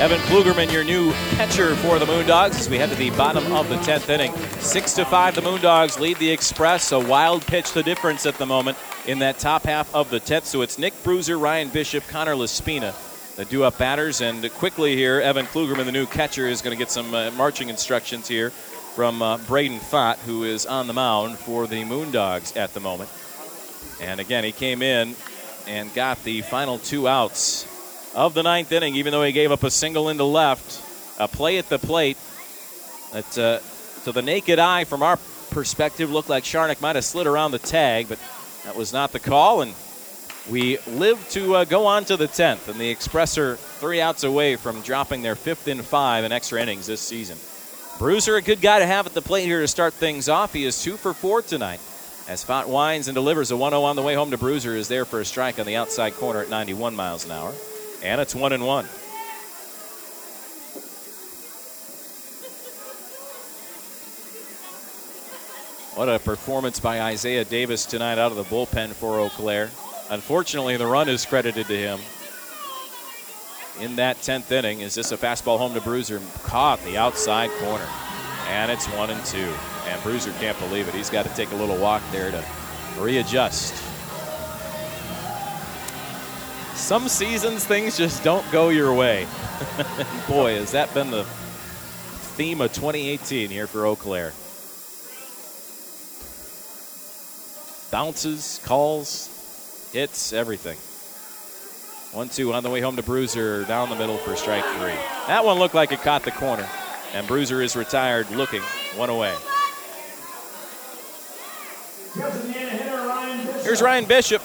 Evan 0.00 0.18
Klugerman, 0.20 0.72
your 0.72 0.82
new 0.82 1.12
catcher 1.36 1.76
for 1.76 1.98
the 1.98 2.06
Moondogs 2.06 2.58
as 2.58 2.70
we 2.70 2.78
head 2.78 2.88
to 2.88 2.94
the 2.94 3.10
bottom 3.10 3.52
of 3.52 3.68
the 3.68 3.76
10th 3.76 4.08
inning. 4.08 4.34
6 4.58 4.94
to 4.94 5.04
5, 5.04 5.34
the 5.34 5.42
Moondogs 5.42 6.00
lead 6.00 6.16
the 6.16 6.30
Express. 6.30 6.92
A 6.92 6.98
wild 6.98 7.46
pitch, 7.46 7.74
the 7.74 7.82
difference 7.82 8.24
at 8.24 8.38
the 8.38 8.46
moment 8.46 8.78
in 9.06 9.18
that 9.18 9.38
top 9.38 9.64
half 9.64 9.94
of 9.94 10.08
the 10.08 10.18
10th. 10.18 10.44
So 10.44 10.62
it's 10.62 10.78
Nick 10.78 10.94
Bruiser, 11.04 11.38
Ryan 11.38 11.68
Bishop, 11.68 12.08
Connor 12.08 12.34
Laspina 12.34 12.94
the 13.36 13.44
do 13.44 13.62
up 13.62 13.76
batters. 13.76 14.22
And 14.22 14.50
quickly 14.54 14.96
here, 14.96 15.20
Evan 15.20 15.44
Klugerman, 15.44 15.84
the 15.84 15.92
new 15.92 16.06
catcher, 16.06 16.48
is 16.48 16.62
going 16.62 16.74
to 16.74 16.78
get 16.78 16.90
some 16.90 17.14
uh, 17.14 17.30
marching 17.32 17.68
instructions 17.68 18.26
here 18.26 18.48
from 18.50 19.20
uh, 19.20 19.36
Braden 19.36 19.80
Fott, 19.80 20.16
who 20.20 20.44
is 20.44 20.64
on 20.64 20.86
the 20.86 20.94
mound 20.94 21.38
for 21.38 21.66
the 21.66 21.84
Moondogs 21.84 22.56
at 22.56 22.72
the 22.72 22.80
moment. 22.80 23.10
And 24.00 24.18
again, 24.18 24.44
he 24.44 24.52
came 24.52 24.80
in 24.80 25.14
and 25.66 25.92
got 25.92 26.24
the 26.24 26.40
final 26.40 26.78
two 26.78 27.06
outs 27.06 27.66
of 28.14 28.34
the 28.34 28.42
ninth 28.42 28.72
inning, 28.72 28.96
even 28.96 29.12
though 29.12 29.22
he 29.22 29.32
gave 29.32 29.52
up 29.52 29.62
a 29.62 29.70
single 29.70 30.08
into 30.08 30.24
left. 30.24 30.86
A 31.18 31.28
play 31.28 31.58
at 31.58 31.68
the 31.68 31.78
plate 31.78 32.16
that, 33.12 33.38
uh, 33.38 33.58
to 34.04 34.12
the 34.12 34.22
naked 34.22 34.58
eye, 34.58 34.84
from 34.84 35.02
our 35.02 35.18
perspective, 35.50 36.10
looked 36.10 36.28
like 36.28 36.44
Sharnick 36.44 36.80
might 36.80 36.96
have 36.96 37.04
slid 37.04 37.26
around 37.26 37.50
the 37.50 37.58
tag, 37.58 38.08
but 38.08 38.18
that 38.64 38.74
was 38.74 38.92
not 38.92 39.12
the 39.12 39.20
call. 39.20 39.60
And 39.60 39.74
we 40.48 40.78
live 40.86 41.24
to 41.30 41.56
uh, 41.56 41.64
go 41.64 41.86
on 41.86 42.04
to 42.06 42.16
the 42.16 42.26
10th, 42.26 42.68
and 42.68 42.80
the 42.80 42.88
Express 42.88 43.36
are 43.36 43.56
three 43.56 44.00
outs 44.00 44.24
away 44.24 44.56
from 44.56 44.80
dropping 44.80 45.22
their 45.22 45.36
fifth 45.36 45.68
in 45.68 45.82
five 45.82 46.24
in 46.24 46.32
extra 46.32 46.60
innings 46.60 46.86
this 46.86 47.00
season. 47.00 47.36
Bruiser, 47.98 48.36
a 48.36 48.42
good 48.42 48.62
guy 48.62 48.78
to 48.78 48.86
have 48.86 49.06
at 49.06 49.12
the 49.12 49.20
plate 49.20 49.44
here 49.44 49.60
to 49.60 49.68
start 49.68 49.92
things 49.92 50.28
off. 50.28 50.54
He 50.54 50.64
is 50.64 50.82
two 50.82 50.96
for 50.96 51.12
four 51.12 51.42
tonight. 51.42 51.80
As 52.28 52.44
Fott 52.44 52.66
winds 52.66 53.08
and 53.08 53.14
delivers 53.14 53.50
a 53.50 53.56
1 53.56 53.72
0 53.72 53.82
on 53.82 53.96
the 53.96 54.02
way 54.02 54.14
home 54.14 54.30
to 54.30 54.38
Bruiser, 54.38 54.74
is 54.76 54.88
there 54.88 55.04
for 55.04 55.20
a 55.20 55.24
strike 55.24 55.58
on 55.58 55.66
the 55.66 55.76
outside 55.76 56.14
corner 56.14 56.40
at 56.40 56.48
91 56.48 56.94
miles 56.94 57.24
an 57.24 57.32
hour. 57.32 57.52
And 58.02 58.20
it's 58.20 58.34
1 58.34 58.52
and 58.52 58.66
1. 58.66 58.86
What 65.96 66.08
a 66.08 66.18
performance 66.18 66.80
by 66.80 67.02
Isaiah 67.02 67.44
Davis 67.44 67.84
tonight 67.84 68.18
out 68.18 68.32
of 68.32 68.36
the 68.36 68.44
bullpen 68.44 68.90
for 68.92 69.20
Eau 69.20 69.28
Claire. 69.28 69.70
Unfortunately, 70.08 70.78
the 70.78 70.86
run 70.86 71.10
is 71.10 71.26
credited 71.26 71.66
to 71.66 71.76
him. 71.76 72.00
In 73.80 73.96
that 73.96 74.16
10th 74.16 74.50
inning, 74.50 74.80
is 74.80 74.94
this 74.94 75.12
a 75.12 75.16
fastball 75.18 75.58
home 75.58 75.74
to 75.74 75.80
Bruiser? 75.80 76.22
Caught 76.42 76.82
the 76.84 76.96
outside 76.96 77.50
corner. 77.60 77.86
And 78.48 78.70
it's 78.70 78.86
one 78.88 79.10
and 79.10 79.22
two. 79.26 79.52
And 79.88 80.02
Bruiser 80.02 80.32
can't 80.40 80.58
believe 80.58 80.88
it. 80.88 80.94
He's 80.94 81.10
got 81.10 81.26
to 81.26 81.34
take 81.34 81.52
a 81.52 81.56
little 81.56 81.76
walk 81.76 82.02
there 82.12 82.30
to 82.30 82.44
readjust. 82.98 83.89
Some 86.80 87.08
seasons 87.08 87.64
things 87.64 87.96
just 87.96 88.24
don't 88.24 88.50
go 88.50 88.70
your 88.70 88.92
way. 88.92 89.28
Boy, 90.28 90.56
has 90.56 90.72
that 90.72 90.92
been 90.92 91.12
the 91.12 91.22
theme 91.22 92.60
of 92.60 92.72
2018 92.72 93.48
here 93.48 93.68
for 93.68 93.86
Eau 93.86 93.94
Claire. 93.94 94.32
Bounces, 97.92 98.60
calls, 98.64 99.90
hits, 99.92 100.32
everything. 100.32 100.78
One 102.16 102.28
two 102.28 102.52
on 102.54 102.64
the 102.64 102.70
way 102.70 102.80
home 102.80 102.96
to 102.96 103.04
Bruiser 103.04 103.64
down 103.66 103.88
the 103.90 103.96
middle 103.96 104.16
for 104.16 104.34
strike 104.34 104.64
three. 104.78 104.96
That 105.28 105.44
one 105.44 105.60
looked 105.60 105.74
like 105.74 105.92
it 105.92 106.00
caught 106.00 106.24
the 106.24 106.32
corner, 106.32 106.68
and 107.12 107.24
Bruiser 107.28 107.62
is 107.62 107.76
retired 107.76 108.28
looking 108.32 108.62
one 108.96 109.10
away. 109.10 109.36
Here's 113.62 113.82
Ryan 113.82 114.06
Bishop. 114.06 114.42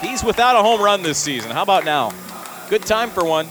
He's 0.00 0.22
without 0.22 0.56
a 0.56 0.62
home 0.62 0.80
run 0.80 1.02
this 1.02 1.18
season. 1.18 1.50
How 1.50 1.62
about 1.62 1.84
now? 1.84 2.12
Good 2.68 2.82
time 2.82 3.10
for 3.10 3.24
one. 3.24 3.48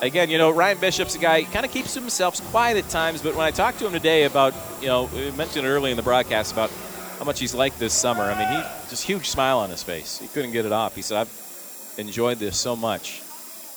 Again, 0.00 0.30
you 0.30 0.38
know, 0.38 0.50
Ryan 0.50 0.78
Bishop's 0.78 1.16
a 1.16 1.18
guy, 1.18 1.42
kind 1.42 1.66
of 1.66 1.72
keeps 1.72 1.92
himself 1.92 2.40
quiet 2.50 2.76
at 2.76 2.88
times, 2.88 3.20
but 3.20 3.34
when 3.34 3.44
I 3.44 3.50
talked 3.50 3.80
to 3.80 3.86
him 3.86 3.92
today 3.92 4.24
about, 4.24 4.54
you 4.80 4.86
know, 4.86 5.10
we 5.12 5.32
mentioned 5.32 5.66
early 5.66 5.90
in 5.90 5.96
the 5.96 6.04
broadcast 6.04 6.52
about 6.52 6.70
how 7.18 7.24
much 7.24 7.40
he's 7.40 7.52
liked 7.52 7.80
this 7.80 7.92
summer. 7.94 8.22
I 8.22 8.38
mean, 8.38 8.48
he 8.48 8.90
just 8.90 9.02
huge 9.02 9.28
smile 9.28 9.58
on 9.58 9.70
his 9.70 9.82
face. 9.82 10.18
He 10.20 10.28
couldn't 10.28 10.52
get 10.52 10.64
it 10.66 10.72
off. 10.72 10.94
He 10.94 11.02
said, 11.02 11.18
I've 11.18 11.94
enjoyed 11.98 12.38
this 12.38 12.56
so 12.56 12.76
much. 12.76 13.22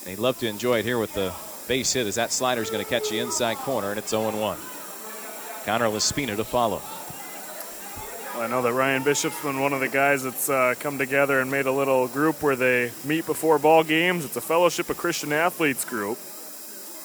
And 0.02 0.10
he'd 0.10 0.20
love 0.20 0.38
to 0.40 0.48
enjoy 0.48 0.80
it 0.80 0.86
here 0.86 1.00
with 1.00 1.14
the 1.16 1.34
base 1.68 1.92
hit 1.94 2.06
as 2.06 2.16
that 2.16 2.32
slider 2.32 2.62
is 2.62 2.70
going 2.70 2.84
to 2.84 2.90
catch 2.90 3.10
the 3.10 3.18
inside 3.18 3.58
corner, 3.58 3.90
and 3.90 3.98
it's 3.98 4.10
0 4.10 4.30
1. 4.30 4.58
Connor 5.66 5.86
Laspina 5.86 6.36
to 6.36 6.44
follow. 6.44 6.82
I 8.42 8.48
know 8.48 8.64
that 8.64 8.74
Ryan 8.74 9.04
Bishop's 9.04 9.40
been 9.44 9.60
one 9.60 9.72
of 9.72 9.82
the 9.82 9.88
guys 9.88 10.24
that's 10.24 10.50
uh, 10.50 10.74
come 10.80 10.98
together 10.98 11.42
and 11.42 11.52
made 11.52 11.68
a 11.68 11.72
little 11.72 12.08
group 12.08 12.42
where 12.42 12.56
they 12.56 12.92
meet 13.06 13.28
before 13.28 13.60
ball 13.60 13.84
games. 13.84 14.26
It's 14.26 14.36
a 14.36 14.42
Fellowship 14.42 14.90
of 14.90 14.98
Christian 14.98 15.32
Athletes 15.32 15.86
group. 15.86 16.18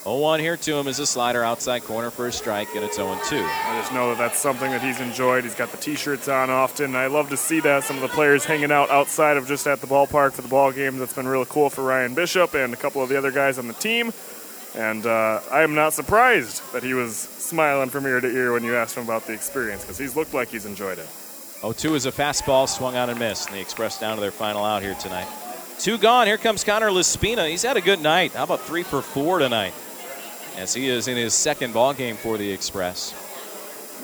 0 0.05 0.17
1 0.17 0.41
here 0.41 0.57
to 0.57 0.75
him 0.79 0.87
is 0.87 0.99
a 0.99 1.05
slider 1.07 1.45
outside 1.45 1.85
corner 1.85 2.09
for 2.09 2.27
a 2.27 2.33
strike, 2.33 2.75
and 2.75 2.83
it's 2.83 2.97
0 2.97 3.19
2. 3.29 3.37
I 3.37 3.79
just 3.79 3.93
know 3.93 4.09
that 4.09 4.19
that's 4.19 4.39
something 4.39 4.71
that 4.71 4.81
he's 4.81 4.99
enjoyed. 4.99 5.45
He's 5.45 5.55
got 5.55 5.71
the 5.71 5.77
t 5.77 5.95
shirts 5.95 6.27
on 6.27 6.49
often. 6.49 6.97
I 6.97 7.09
love 7.09 7.29
to 7.29 7.37
see 7.37 7.61
that. 7.61 7.85
Some 7.85 7.97
of 7.97 8.03
the 8.03 8.09
players 8.09 8.47
hanging 8.47 8.73
out 8.73 8.89
outside 8.89 9.37
of 9.37 9.47
just 9.47 9.67
at 9.67 9.83
the 9.83 9.87
ballpark 9.87 10.33
for 10.33 10.41
the 10.41 10.49
ball 10.49 10.73
games. 10.73 11.01
That's 11.01 11.13
been 11.13 11.29
really 11.29 11.47
cool 11.51 11.69
for 11.69 11.85
Ryan 11.85 12.15
Bishop 12.15 12.55
and 12.55 12.73
a 12.73 12.79
couple 12.79 13.03
of 13.03 13.11
the 13.11 13.19
other 13.19 13.31
guys 13.31 13.59
on 13.59 13.69
the 13.69 13.75
team. 13.75 14.11
And 14.75 15.05
uh, 15.05 15.41
I 15.53 15.61
am 15.65 15.75
not 15.75 15.93
surprised 15.93 16.73
that 16.73 16.83
he 16.83 16.95
was 16.95 17.15
smiling 17.15 17.91
from 17.91 18.07
ear 18.07 18.23
to 18.23 18.27
ear 18.27 18.55
when 18.55 18.65
you 18.65 18.75
asked 18.75 18.97
him 18.97 19.05
about 19.05 19.27
the 19.27 19.35
experience 19.35 19.83
because 19.83 19.99
he's 19.99 20.17
looked 20.17 20.33
like 20.33 20.49
he's 20.49 20.65
enjoyed 20.65 20.99
it. 20.99 21.09
0 21.73 21.91
2 21.91 21.95
is 21.97 22.07
a 22.07 22.13
fastball 22.13 22.69
swung 22.69 22.97
on 22.97 23.11
and 23.11 23.19
missed, 23.19 23.49
and 23.49 23.57
the 23.57 23.61
Express 23.61 23.99
down 23.99 24.17
to 24.17 24.21
their 24.21 24.31
final 24.31 24.65
out 24.65 24.83
here 24.83 24.95
tonight. 24.95 25.27
Two 25.79 25.99
gone. 25.99 26.27
Here 26.27 26.39
comes 26.39 26.63
Connor 26.63 26.91
Laspina. 26.91 27.49
He's 27.49 27.63
had 27.63 27.77
a 27.77 27.81
good 27.81 28.01
night. 28.01 28.33
How 28.33 28.45
about 28.45 28.61
three 28.61 28.83
for 28.83 29.03
four 29.03 29.41
tonight? 29.41 29.75
As 30.57 30.73
he 30.73 30.89
is 30.89 31.09
in 31.09 31.17
his 31.17 31.35
second 31.35 31.75
ball 31.75 31.93
game 31.93 32.17
for 32.17 32.39
the 32.39 32.51
Express. 32.51 33.15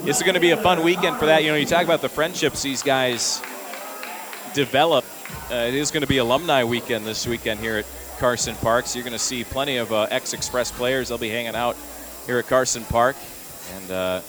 This 0.02 0.16
is 0.16 0.22
going 0.22 0.34
to 0.34 0.40
be 0.40 0.50
a 0.50 0.56
fun 0.56 0.82
weekend 0.82 1.18
for 1.18 1.26
that. 1.26 1.44
You 1.44 1.50
know, 1.50 1.56
you 1.56 1.66
talk 1.66 1.84
about 1.84 2.02
the 2.02 2.08
friendships 2.08 2.62
these 2.62 2.82
guys 2.82 3.40
develop. 4.54 5.04
Uh, 5.50 5.54
it 5.54 5.74
is 5.74 5.90
going 5.90 6.02
to 6.02 6.08
be 6.08 6.18
alumni 6.18 6.64
weekend 6.64 7.06
this 7.06 7.26
weekend 7.26 7.60
here 7.60 7.78
at 7.78 7.86
Carson 8.18 8.56
Park. 8.56 8.86
So 8.86 8.98
you're 8.98 9.04
going 9.04 9.12
to 9.12 9.18
see 9.18 9.44
plenty 9.44 9.76
of 9.76 9.92
uh, 9.92 10.08
ex-Express 10.10 10.72
players. 10.72 11.08
They'll 11.08 11.18
be 11.18 11.28
hanging 11.28 11.54
out 11.54 11.76
here 12.26 12.38
at 12.38 12.48
Carson 12.48 12.84
Park 12.84 13.16
and 13.76 13.90
uh, 13.90 14.20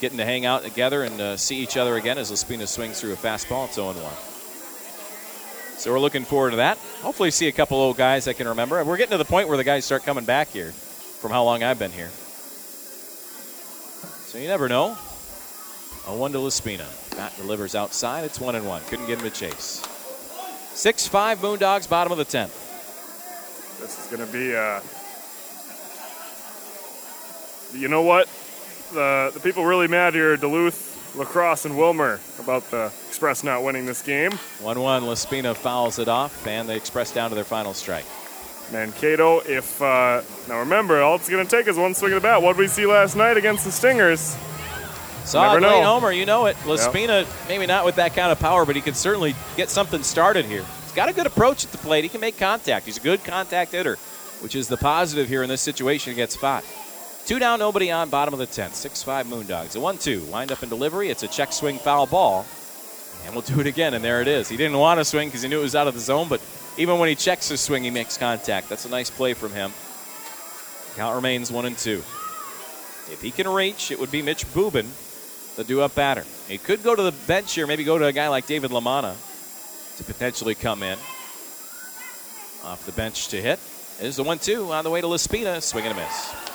getting 0.00 0.18
to 0.18 0.24
hang 0.24 0.46
out 0.46 0.62
together 0.62 1.02
and 1.02 1.20
uh, 1.20 1.36
see 1.36 1.58
each 1.58 1.76
other 1.76 1.96
again 1.96 2.18
as 2.18 2.30
Laspina 2.30 2.66
swings 2.66 3.00
through 3.00 3.12
a 3.12 3.16
fastball. 3.16 3.66
It's 3.66 3.74
0 3.74 3.92
1. 3.92 3.94
So 5.78 5.92
we're 5.92 6.00
looking 6.00 6.24
forward 6.24 6.50
to 6.50 6.56
that. 6.56 6.76
Hopefully, 7.02 7.30
see 7.30 7.46
a 7.46 7.52
couple 7.52 7.78
old 7.78 7.96
guys 7.96 8.26
I 8.26 8.32
can 8.32 8.48
remember. 8.48 8.82
We're 8.84 8.96
getting 8.96 9.12
to 9.12 9.18
the 9.18 9.24
point 9.24 9.48
where 9.48 9.56
the 9.56 9.64
guys 9.64 9.84
start 9.84 10.02
coming 10.04 10.24
back 10.24 10.48
here 10.48 10.72
from 10.72 11.30
how 11.30 11.44
long 11.44 11.62
I've 11.62 11.78
been 11.78 11.92
here. 11.92 12.10
So 14.26 14.38
you 14.38 14.48
never 14.48 14.68
know. 14.68 14.96
A 16.06 16.14
1 16.14 16.32
to 16.32 16.38
Laspina. 16.38 16.86
Matt 17.16 17.36
delivers 17.36 17.74
outside. 17.74 18.24
It's 18.24 18.40
1 18.40 18.54
and 18.54 18.66
1. 18.66 18.82
Couldn't 18.88 19.06
get 19.06 19.20
him 19.20 19.26
a 19.26 19.30
chase. 19.30 19.86
6 20.74 21.08
5 21.08 21.38
Moondogs, 21.38 21.88
bottom 21.88 22.12
of 22.12 22.18
the 22.18 22.24
10th. 22.24 22.66
This 23.80 23.98
is 23.98 24.06
going 24.06 24.26
to 24.26 24.32
be, 24.32 24.56
uh, 24.56 24.80
you 27.72 27.88
know 27.88 28.02
what? 28.02 28.28
The, 28.92 29.30
the 29.34 29.40
people 29.40 29.64
really 29.64 29.88
mad 29.88 30.14
here 30.14 30.36
Duluth, 30.36 31.14
La 31.16 31.24
Crosse, 31.24 31.66
and 31.66 31.74
Willmar 31.74 32.20
about 32.40 32.70
the 32.70 32.92
Express 33.08 33.44
not 33.44 33.62
winning 33.62 33.86
this 33.86 34.02
game. 34.02 34.32
1 34.32 34.80
1. 34.80 35.02
Laspina 35.02 35.54
fouls 35.54 35.98
it 35.98 36.08
off, 36.08 36.46
and 36.46 36.68
the 36.68 36.74
Express 36.74 37.12
down 37.12 37.30
to 37.30 37.34
their 37.34 37.44
final 37.44 37.74
strike. 37.74 38.06
Mankato, 38.72 39.40
if, 39.40 39.80
uh, 39.80 40.22
now 40.48 40.60
remember, 40.60 41.02
all 41.02 41.16
it's 41.16 41.28
going 41.28 41.44
to 41.44 41.50
take 41.50 41.66
is 41.68 41.76
one 41.76 41.94
swing 41.94 42.12
of 42.12 42.22
the 42.22 42.26
bat. 42.26 42.42
What 42.42 42.56
did 42.56 42.60
we 42.60 42.68
see 42.68 42.86
last 42.86 43.16
night 43.16 43.36
against 43.36 43.64
the 43.64 43.72
Stingers? 43.72 44.36
Saw 45.24 45.48
Never 45.48 45.60
know. 45.60 45.82
Homer, 45.82 46.12
you 46.12 46.24
know 46.24 46.46
it. 46.46 46.56
Laspina, 46.64 47.26
maybe 47.48 47.66
not 47.66 47.84
with 47.84 47.96
that 47.96 48.14
kind 48.14 48.32
of 48.32 48.38
power, 48.38 48.64
but 48.64 48.76
he 48.76 48.82
can 48.82 48.94
certainly 48.94 49.34
get 49.56 49.68
something 49.68 50.02
started 50.02 50.44
here. 50.46 50.64
He's 50.84 50.92
got 50.92 51.08
a 51.08 51.12
good 51.12 51.26
approach 51.26 51.64
at 51.64 51.72
the 51.72 51.78
plate. 51.78 52.04
He 52.04 52.08
can 52.08 52.20
make 52.20 52.38
contact. 52.38 52.86
He's 52.86 52.96
a 52.96 53.00
good 53.00 53.22
contact 53.24 53.72
hitter, 53.72 53.96
which 54.40 54.54
is 54.54 54.68
the 54.68 54.78
positive 54.78 55.28
here 55.28 55.42
in 55.42 55.48
this 55.48 55.60
situation 55.60 56.12
against 56.12 56.38
Fott. 56.38 56.64
Two 57.28 57.38
down, 57.38 57.58
nobody 57.58 57.90
on, 57.90 58.08
bottom 58.08 58.32
of 58.32 58.40
the 58.40 58.46
10th. 58.46 58.72
6 58.72 59.02
5 59.02 59.26
Moondogs. 59.26 59.76
A 59.76 59.80
1 59.80 59.98
2. 59.98 60.24
Wind 60.32 60.50
up 60.50 60.62
in 60.62 60.70
delivery. 60.70 61.10
It's 61.10 61.22
a 61.22 61.28
check 61.28 61.52
swing 61.52 61.76
foul 61.76 62.06
ball. 62.06 62.46
And 63.26 63.34
we'll 63.34 63.42
do 63.42 63.60
it 63.60 63.66
again, 63.66 63.92
and 63.92 64.02
there 64.02 64.22
it 64.22 64.28
is. 64.28 64.48
He 64.48 64.56
didn't 64.56 64.78
want 64.78 64.98
to 64.98 65.04
swing 65.04 65.28
because 65.28 65.42
he 65.42 65.48
knew 65.50 65.58
it 65.58 65.62
was 65.62 65.76
out 65.76 65.86
of 65.86 65.92
the 65.92 66.00
zone, 66.00 66.28
but 66.30 66.40
even 66.78 66.98
when 66.98 67.10
he 67.10 67.14
checks 67.14 67.46
his 67.50 67.60
swing, 67.60 67.84
he 67.84 67.90
makes 67.90 68.16
contact. 68.16 68.70
That's 68.70 68.86
a 68.86 68.88
nice 68.88 69.10
play 69.10 69.34
from 69.34 69.52
him. 69.52 69.74
Count 70.96 71.16
remains 71.16 71.52
1 71.52 71.66
and 71.66 71.76
2. 71.76 71.98
If 73.12 73.20
he 73.20 73.30
can 73.30 73.46
reach, 73.46 73.90
it 73.90 74.00
would 74.00 74.10
be 74.10 74.22
Mitch 74.22 74.46
Bubin, 74.46 74.86
the 75.56 75.64
do 75.64 75.82
up 75.82 75.94
batter. 75.94 76.24
He 76.48 76.56
could 76.56 76.82
go 76.82 76.96
to 76.96 77.02
the 77.02 77.12
bench 77.12 77.52
here, 77.52 77.66
maybe 77.66 77.84
go 77.84 77.98
to 77.98 78.06
a 78.06 78.12
guy 78.12 78.28
like 78.28 78.46
David 78.46 78.70
Lamana 78.70 79.16
to 79.98 80.04
potentially 80.04 80.54
come 80.54 80.82
in. 80.82 80.98
Off 82.64 82.84
the 82.86 82.92
bench 82.92 83.28
to 83.28 83.42
hit. 83.42 83.60
There's 84.00 84.16
the 84.16 84.24
1 84.24 84.38
2 84.38 84.72
on 84.72 84.82
the 84.82 84.88
way 84.88 85.02
to 85.02 85.06
Laspina. 85.06 85.60
Swing 85.60 85.84
and 85.84 85.92
a 85.92 86.00
miss. 86.00 86.47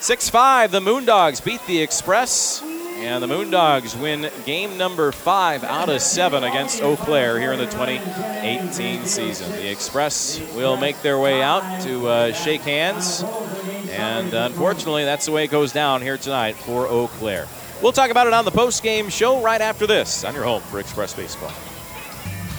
6 0.00 0.30
5, 0.30 0.70
the 0.70 0.80
Moondogs 0.80 1.44
beat 1.44 1.60
the 1.66 1.80
Express. 1.80 2.62
And 2.96 3.22
the 3.22 3.26
Moondogs 3.26 4.00
win 4.00 4.30
game 4.44 4.76
number 4.76 5.10
five 5.10 5.64
out 5.64 5.88
of 5.88 6.02
seven 6.02 6.44
against 6.44 6.82
Eau 6.82 6.96
Claire 6.96 7.40
here 7.40 7.52
in 7.52 7.58
the 7.58 7.64
2018 7.66 9.06
season. 9.06 9.50
The 9.52 9.70
Express 9.70 10.38
will 10.54 10.76
make 10.76 11.00
their 11.00 11.18
way 11.18 11.40
out 11.40 11.82
to 11.82 12.08
uh, 12.08 12.32
shake 12.32 12.60
hands. 12.60 13.24
And 13.90 14.34
unfortunately, 14.34 15.04
that's 15.04 15.24
the 15.24 15.32
way 15.32 15.44
it 15.44 15.50
goes 15.50 15.72
down 15.72 16.02
here 16.02 16.18
tonight 16.18 16.56
for 16.56 16.86
Eau 16.86 17.08
Claire. 17.08 17.46
We'll 17.82 17.92
talk 17.92 18.10
about 18.10 18.26
it 18.26 18.34
on 18.34 18.44
the 18.44 18.50
post-game 18.50 19.08
show 19.08 19.42
right 19.42 19.60
after 19.60 19.86
this 19.86 20.24
on 20.24 20.34
your 20.34 20.44
home 20.44 20.62
for 20.62 20.78
Express 20.78 21.14
Baseball. 21.14 21.52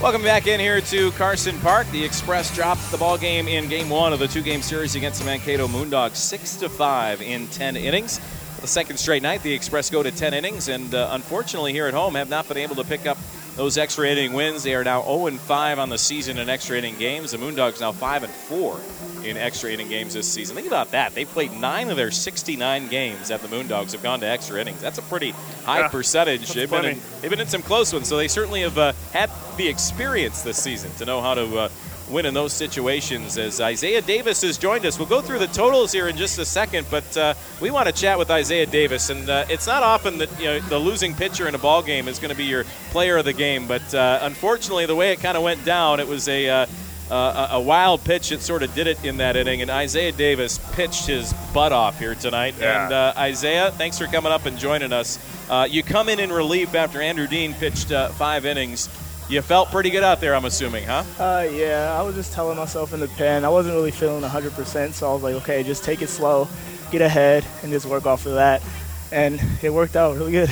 Welcome 0.01 0.23
back 0.23 0.47
in 0.47 0.59
here 0.59 0.81
to 0.81 1.11
Carson 1.11 1.59
Park. 1.59 1.85
The 1.91 2.03
Express 2.03 2.53
dropped 2.55 2.89
the 2.89 2.97
ball 2.97 3.19
game 3.19 3.47
in 3.47 3.69
game 3.69 3.87
one 3.87 4.13
of 4.13 4.17
the 4.17 4.27
two-game 4.27 4.63
series 4.63 4.95
against 4.95 5.19
the 5.19 5.25
Mankato 5.27 5.67
Moondogs, 5.67 6.15
six 6.15 6.55
to 6.55 6.69
five 6.69 7.21
in 7.21 7.45
ten 7.49 7.75
innings. 7.77 8.19
The 8.61 8.67
second 8.67 8.97
straight 8.97 9.21
night, 9.21 9.43
the 9.43 9.53
Express 9.53 9.91
go 9.91 10.01
to 10.01 10.09
ten 10.09 10.33
innings, 10.33 10.69
and 10.69 10.95
uh, 10.95 11.09
unfortunately 11.11 11.71
here 11.71 11.85
at 11.85 11.93
home 11.93 12.15
have 12.15 12.29
not 12.29 12.47
been 12.47 12.57
able 12.57 12.75
to 12.77 12.83
pick 12.83 13.05
up 13.05 13.19
those 13.55 13.77
extra 13.77 14.07
inning 14.07 14.33
wins. 14.33 14.63
They 14.63 14.75
are 14.75 14.83
now 14.83 15.01
0 15.03 15.31
5 15.31 15.79
on 15.79 15.89
the 15.89 15.97
season 15.97 16.37
in 16.37 16.49
extra 16.49 16.77
inning 16.77 16.97
games. 16.97 17.31
The 17.31 17.37
Moondogs 17.37 17.81
now 17.81 17.91
5 17.91 18.23
and 18.23 18.33
4 18.33 18.79
in 19.23 19.37
extra 19.37 19.71
inning 19.71 19.89
games 19.89 20.13
this 20.13 20.27
season. 20.27 20.55
Think 20.55 20.67
about 20.67 20.91
that. 20.91 21.13
They've 21.13 21.27
played 21.29 21.51
nine 21.53 21.89
of 21.89 21.97
their 21.97 22.11
69 22.11 22.87
games 22.87 23.27
that 23.27 23.41
the 23.41 23.47
Moondogs 23.47 23.91
have 23.91 24.01
gone 24.01 24.19
to 24.21 24.25
extra 24.27 24.59
innings. 24.59 24.81
That's 24.81 24.97
a 24.97 25.03
pretty 25.03 25.31
high 25.63 25.81
Yeah, 25.81 25.87
percentage. 25.89 26.51
They've 26.53 26.69
been, 26.69 26.85
in, 26.85 27.01
they've 27.21 27.29
been 27.29 27.39
in 27.41 27.47
some 27.47 27.61
close 27.61 27.93
ones, 27.93 28.07
so 28.07 28.17
they 28.17 28.27
certainly 28.27 28.61
have 28.61 28.77
uh, 28.77 28.93
had 29.13 29.29
the 29.57 29.67
experience 29.67 30.41
this 30.41 30.61
season 30.61 30.91
to 30.93 31.05
know 31.05 31.21
how 31.21 31.35
to 31.35 31.57
uh, 31.57 31.69
win 32.11 32.25
in 32.25 32.33
those 32.33 32.53
situations. 32.53 33.37
As 33.37 33.61
Isaiah 33.61 34.01
Davis 34.01 34.41
has 34.41 34.57
joined 34.57 34.85
us, 34.85 34.99
we'll 34.99 35.07
go 35.07 35.21
through 35.21 35.39
the 35.39 35.47
totals 35.47 35.91
here 35.91 36.07
in 36.07 36.17
just 36.17 36.37
a 36.39 36.45
second, 36.45 36.87
but 36.91 37.17
uh, 37.17 37.33
we 37.59 37.71
want 37.71 37.87
to 37.87 37.93
chat 37.93 38.17
with 38.19 38.29
Isaiah 38.29 38.65
Davis. 38.65 39.09
And 39.09 39.29
uh, 39.29 39.45
it's 39.49 39.67
not 39.67 39.83
often 39.83 40.17
that 40.19 40.39
you 40.39 40.45
know 40.45 40.59
the 40.59 40.79
losing 40.79 41.13
pitcher 41.13 41.47
in 41.47 41.55
a 41.55 41.59
ball 41.59 41.81
game 41.81 42.07
is 42.07 42.19
going 42.19 42.31
to 42.31 42.37
be 42.37 42.45
your 42.45 42.65
player 42.91 43.17
of 43.17 43.25
the 43.25 43.33
game, 43.33 43.67
but 43.67 43.93
uh, 43.93 44.19
unfortunately, 44.21 44.85
the 44.85 44.95
way 44.95 45.11
it 45.11 45.19
kind 45.19 45.37
of 45.37 45.43
went 45.43 45.63
down, 45.65 45.99
it 45.99 46.07
was 46.07 46.27
a 46.27 46.49
uh, 46.49 46.65
a 47.11 47.47
a 47.51 47.59
wild 47.59 48.03
pitch 48.03 48.29
that 48.29 48.41
sort 48.41 48.63
of 48.63 48.73
did 48.73 48.87
it 48.87 49.03
in 49.03 49.17
that 49.17 49.35
inning, 49.35 49.61
and 49.61 49.69
Isaiah 49.69 50.11
Davis 50.11 50.59
pitched 50.73 51.07
his 51.07 51.33
butt 51.53 51.71
off 51.71 51.99
here 51.99 52.15
tonight. 52.15 52.55
Yeah. 52.59 52.85
And 52.85 52.93
uh, 52.93 53.13
Isaiah, 53.17 53.71
thanks 53.71 53.97
for 53.97 54.05
coming 54.07 54.31
up 54.31 54.45
and 54.45 54.57
joining 54.57 54.93
us. 54.93 55.19
Uh, 55.49 55.67
you 55.69 55.83
come 55.83 56.07
in 56.07 56.19
in 56.19 56.31
relief 56.31 56.73
after 56.73 57.01
Andrew 57.01 57.27
Dean 57.27 57.53
pitched 57.53 57.91
uh, 57.91 58.09
five 58.09 58.45
innings. 58.45 58.89
You 59.31 59.41
felt 59.41 59.71
pretty 59.71 59.91
good 59.91 60.03
out 60.03 60.19
there, 60.19 60.35
I'm 60.35 60.43
assuming, 60.43 60.83
huh? 60.83 61.05
Uh, 61.17 61.47
yeah, 61.49 61.97
I 61.97 62.01
was 62.01 62.15
just 62.15 62.33
telling 62.33 62.57
myself 62.57 62.93
in 62.93 62.99
the 62.99 63.07
pen. 63.07 63.45
I 63.45 63.49
wasn't 63.49 63.75
really 63.75 63.91
feeling 63.91 64.21
100%, 64.23 64.91
so 64.91 65.09
I 65.09 65.13
was 65.13 65.23
like, 65.23 65.35
okay, 65.35 65.63
just 65.63 65.85
take 65.85 66.01
it 66.01 66.09
slow, 66.09 66.49
get 66.91 67.01
ahead, 67.01 67.45
and 67.63 67.71
just 67.71 67.85
work 67.85 68.05
off 68.05 68.25
of 68.25 68.33
that. 68.33 68.61
And 69.09 69.41
it 69.61 69.69
worked 69.69 69.95
out 69.95 70.17
really 70.17 70.33
good. 70.33 70.49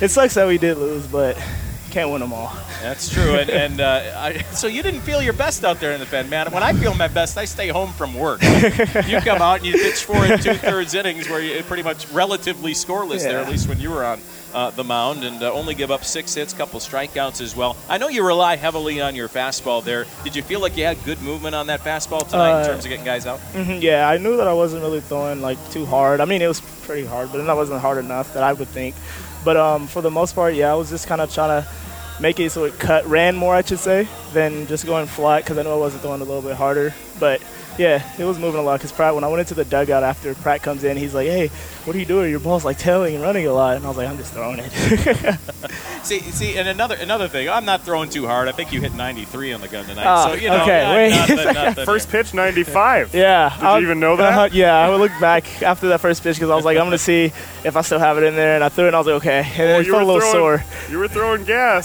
it 0.00 0.10
sucks 0.10 0.32
that 0.32 0.48
we 0.48 0.56
did 0.56 0.78
lose, 0.78 1.06
but 1.06 1.36
can't 1.90 2.10
win 2.10 2.20
them 2.22 2.32
all. 2.32 2.56
That's 2.80 3.10
true. 3.10 3.34
And, 3.34 3.50
and 3.64 3.80
uh, 3.82 4.14
I, 4.16 4.38
so 4.52 4.66
you 4.66 4.82
didn't 4.82 5.02
feel 5.02 5.20
your 5.20 5.34
best 5.34 5.62
out 5.62 5.78
there 5.78 5.92
in 5.92 6.00
the 6.00 6.06
pen, 6.06 6.30
man. 6.30 6.50
When 6.52 6.62
I 6.62 6.72
feel 6.72 6.94
my 6.94 7.08
best, 7.08 7.36
I 7.36 7.44
stay 7.44 7.68
home 7.68 7.92
from 7.92 8.14
work. 8.14 8.42
you 8.42 9.20
come 9.20 9.42
out 9.42 9.58
and 9.58 9.66
you 9.66 9.74
pitch 9.74 10.04
four 10.04 10.24
and 10.24 10.42
two 10.42 10.54
thirds 10.54 10.94
innings 10.94 11.28
where 11.28 11.42
you're 11.42 11.62
pretty 11.64 11.82
much 11.82 12.10
relatively 12.12 12.72
scoreless 12.72 13.20
there, 13.20 13.40
at 13.40 13.50
least 13.50 13.68
when 13.68 13.78
you 13.78 13.90
were 13.90 14.06
on 14.06 14.20
uh, 14.54 14.70
the 14.70 14.84
mound, 14.84 15.24
and 15.24 15.42
uh, 15.42 15.52
only 15.52 15.74
give 15.74 15.90
up 15.90 16.04
six 16.04 16.32
hits, 16.34 16.52
couple 16.52 16.78
strikeouts 16.80 17.40
as 17.40 17.54
well. 17.56 17.76
I 17.88 17.98
know 17.98 18.08
you 18.08 18.24
rely 18.24 18.56
heavily 18.56 19.00
on 19.00 19.14
your 19.16 19.28
fastball 19.28 19.82
there. 19.84 20.06
Did 20.22 20.36
you 20.36 20.42
feel 20.42 20.60
like 20.60 20.76
you 20.76 20.84
had 20.84 21.02
good 21.04 21.20
movement 21.20 21.54
on 21.54 21.66
that 21.66 21.80
fastball 21.80 22.26
tonight 22.28 22.50
in 22.50 22.56
Uh, 22.62 22.66
terms 22.68 22.84
of 22.84 22.88
getting 22.90 23.04
guys 23.04 23.26
out? 23.26 23.40
hmm 23.40 23.78
yeah, 23.80 24.08
I 24.08 24.18
knew 24.18 24.36
that 24.36 24.46
I 24.48 24.52
wasn't 24.52 24.82
really 24.82 25.00
throwing 25.00 25.42
like 25.42 25.58
too 25.70 25.84
hard. 25.84 26.20
I 26.20 26.24
mean, 26.24 26.40
it 26.40 26.46
was 26.48 26.60
pretty 26.82 27.04
hard, 27.06 27.32
but 27.32 27.44
that 27.44 27.56
wasn't 27.56 27.80
hard 27.80 27.98
enough 27.98 28.32
that 28.34 28.42
I 28.42 28.52
would 28.52 28.68
think. 28.68 28.94
But 29.44 29.56
um, 29.56 29.86
for 29.88 30.00
the 30.00 30.10
most 30.10 30.34
part, 30.34 30.54
yeah, 30.54 30.70
I 30.72 30.74
was 30.74 30.88
just 30.88 31.06
kind 31.06 31.20
of 31.20 31.32
trying 31.34 31.62
to 31.62 31.68
make 32.20 32.38
it 32.38 32.50
so 32.52 32.62
it 32.64 32.78
cut 32.78 33.04
ran 33.06 33.34
more, 33.34 33.54
I 33.56 33.62
should 33.62 33.80
say, 33.80 34.06
than 34.32 34.66
just 34.68 34.86
going 34.86 35.06
flat 35.06 35.42
because 35.42 35.58
I 35.58 35.62
know 35.62 35.74
I 35.74 35.78
wasn't 35.78 36.02
throwing 36.02 36.20
a 36.20 36.24
little 36.24 36.42
bit 36.42 36.54
harder. 36.56 36.94
But 37.18 37.42
yeah, 37.76 38.02
it 38.18 38.24
was 38.24 38.38
moving 38.38 38.60
a 38.60 38.62
lot 38.62 38.78
because 38.78 38.92
Pratt, 38.92 39.14
when 39.16 39.24
I 39.24 39.28
went 39.28 39.40
into 39.40 39.54
the 39.54 39.64
dugout 39.64 40.04
after 40.04 40.32
Pratt 40.36 40.62
comes 40.62 40.84
in, 40.84 40.96
he's 40.96 41.12
like, 41.12 41.26
hey, 41.26 41.50
what 41.84 41.94
are 41.94 41.98
you 41.98 42.04
doing? 42.06 42.30
Your 42.30 42.40
ball's 42.40 42.64
like 42.64 42.78
tailing 42.78 43.14
and 43.14 43.22
running 43.22 43.46
a 43.46 43.52
lot. 43.52 43.76
And 43.76 43.84
I 43.84 43.88
was 43.88 43.96
like, 43.96 44.08
I'm 44.08 44.16
just 44.16 44.32
throwing 44.32 44.58
it. 44.60 44.70
see, 46.02 46.20
see, 46.20 46.56
and 46.56 46.66
another 46.68 46.94
another 46.96 47.28
thing, 47.28 47.48
I'm 47.48 47.64
not 47.64 47.82
throwing 47.82 48.08
too 48.10 48.26
hard. 48.26 48.48
I 48.48 48.52
think 48.52 48.72
you 48.72 48.80
hit 48.80 48.94
93 48.94 49.52
on 49.52 49.60
the 49.60 49.68
gun 49.68 49.84
tonight. 49.84 50.04
Oh, 50.06 50.28
so, 50.28 50.34
you 50.34 50.48
know, 50.48 50.62
okay, 50.62 50.82
not- 50.82 50.94
wait. 50.96 51.10
nothing- 51.10 51.54
nothing 51.54 51.84
First 51.84 52.08
pitch, 52.10 52.32
95. 52.34 53.14
Yeah. 53.14 53.56
Did 53.60 53.80
you 53.80 53.86
even 53.86 54.00
know 54.00 54.16
that? 54.16 54.32
Uh-huh, 54.32 54.48
yeah, 54.52 54.74
I 54.76 54.88
would 54.90 55.00
look 55.00 55.12
back 55.20 55.62
after 55.62 55.88
that 55.88 56.00
first 56.00 56.22
pitch 56.22 56.36
because 56.36 56.50
I 56.50 56.56
was 56.56 56.64
like, 56.64 56.76
I'm 56.78 56.84
going 56.84 56.92
to 56.92 56.98
see 56.98 57.24
if 57.64 57.76
I 57.76 57.80
still 57.82 57.98
have 57.98 58.16
it 58.18 58.24
in 58.24 58.34
there. 58.34 58.54
And 58.54 58.64
I 58.64 58.68
threw 58.68 58.84
it 58.84 58.88
and 58.88 58.96
I 58.96 58.98
was 59.00 59.06
like, 59.06 59.16
okay. 59.16 59.38
And 59.40 59.46
then 59.58 59.76
Oh, 59.76 59.80
it 59.80 59.86
you 59.86 59.92
felt 59.92 60.02
a 60.02 60.06
were 60.06 60.12
little 60.14 60.30
throwing- 60.32 60.58
sore. 60.60 60.64
You 60.90 60.98
were 60.98 61.08
throwing 61.08 61.44
gas. 61.46 61.84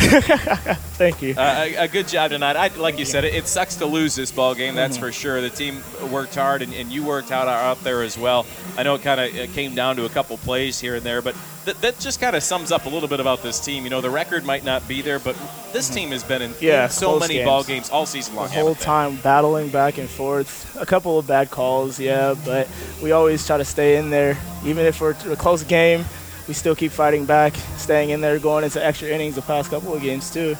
Thank 0.96 1.22
you. 1.22 1.34
Uh, 1.38 1.56
a, 1.66 1.76
a 1.76 1.88
good 1.88 2.08
job 2.08 2.32
tonight. 2.32 2.56
I, 2.56 2.68
like 2.76 3.00
you 3.00 3.06
said, 3.06 3.24
it, 3.24 3.34
it 3.34 3.48
sucks 3.48 3.76
to 3.78 3.86
lose 3.86 4.16
this 4.16 4.32
ball 4.32 4.54
game. 4.56 4.76
That's 4.76 4.98
Mhm. 4.98 5.02
for 5.02 5.12
sure. 5.12 5.40
The 5.42 5.50
team 5.50 5.82
worked 6.12 6.36
hard, 6.36 6.62
and, 6.62 6.74
and 6.74 6.92
you 6.92 7.04
worked 7.04 7.32
out 7.32 7.48
out 7.48 7.82
there 7.84 8.04
as 8.04 8.18
well. 8.18 8.46
I 8.78 8.84
know 8.84 8.96
it 8.96 9.02
kind 9.02 9.20
of 9.22 9.54
came 9.54 9.76
down 9.76 9.89
to 9.98 10.06
a 10.06 10.10
couple 10.10 10.38
plays 10.38 10.80
here 10.80 10.96
and 10.96 11.06
there, 11.06 11.22
but 11.22 11.36
th- 11.66 11.78
that 11.78 12.00
just 12.00 12.20
kind 12.20 12.36
of 12.36 12.44
sums 12.44 12.72
up 12.72 12.86
a 12.86 12.90
little 12.90 13.10
bit 13.10 13.20
about 13.20 13.42
this 13.44 13.60
team. 13.60 13.84
You 13.84 13.90
know, 13.90 14.02
the 14.02 14.10
record 14.10 14.46
might 14.46 14.64
not 14.64 14.88
be 14.88 15.02
there, 15.02 15.20
but 15.20 15.36
this 15.74 15.90
team 15.90 16.10
has 16.12 16.24
been 16.24 16.42
in, 16.42 16.52
Mm-hmm. 16.52 16.66
Yeah, 16.66 16.88
so 16.88 17.20
many 17.20 17.36
games. 17.36 17.46
ball 17.46 17.64
games 17.64 17.90
all 17.90 18.06
season 18.06 18.36
long. 18.36 18.48
the 18.48 18.54
whole 18.54 18.76
time 18.76 19.16
battling 19.18 19.70
back 19.70 19.98
and 19.98 20.10
forth. 20.10 20.76
A 20.80 20.86
couple 20.86 21.18
of 21.20 21.28
bad 21.28 21.50
calls, 21.52 22.00
yeah, 22.00 22.36
but 22.46 22.68
we 23.04 23.12
always 23.12 23.46
try 23.46 23.58
to 23.58 23.66
stay 23.66 23.98
in 23.98 24.10
there. 24.10 24.38
Even 24.66 24.86
if 24.86 25.00
we're 25.02 25.12
a 25.32 25.36
close 25.36 25.64
game, 25.64 26.06
we 26.48 26.54
still 26.54 26.76
keep 26.76 26.92
fighting 26.92 27.26
back, 27.26 27.54
staying 27.78 28.10
in 28.10 28.22
there, 28.22 28.40
going 28.40 28.64
into 28.64 28.84
extra 28.84 29.08
innings 29.10 29.36
the 29.36 29.42
past 29.44 29.70
couple 29.70 29.94
of 29.94 30.02
games 30.02 30.32
too. 30.34 30.56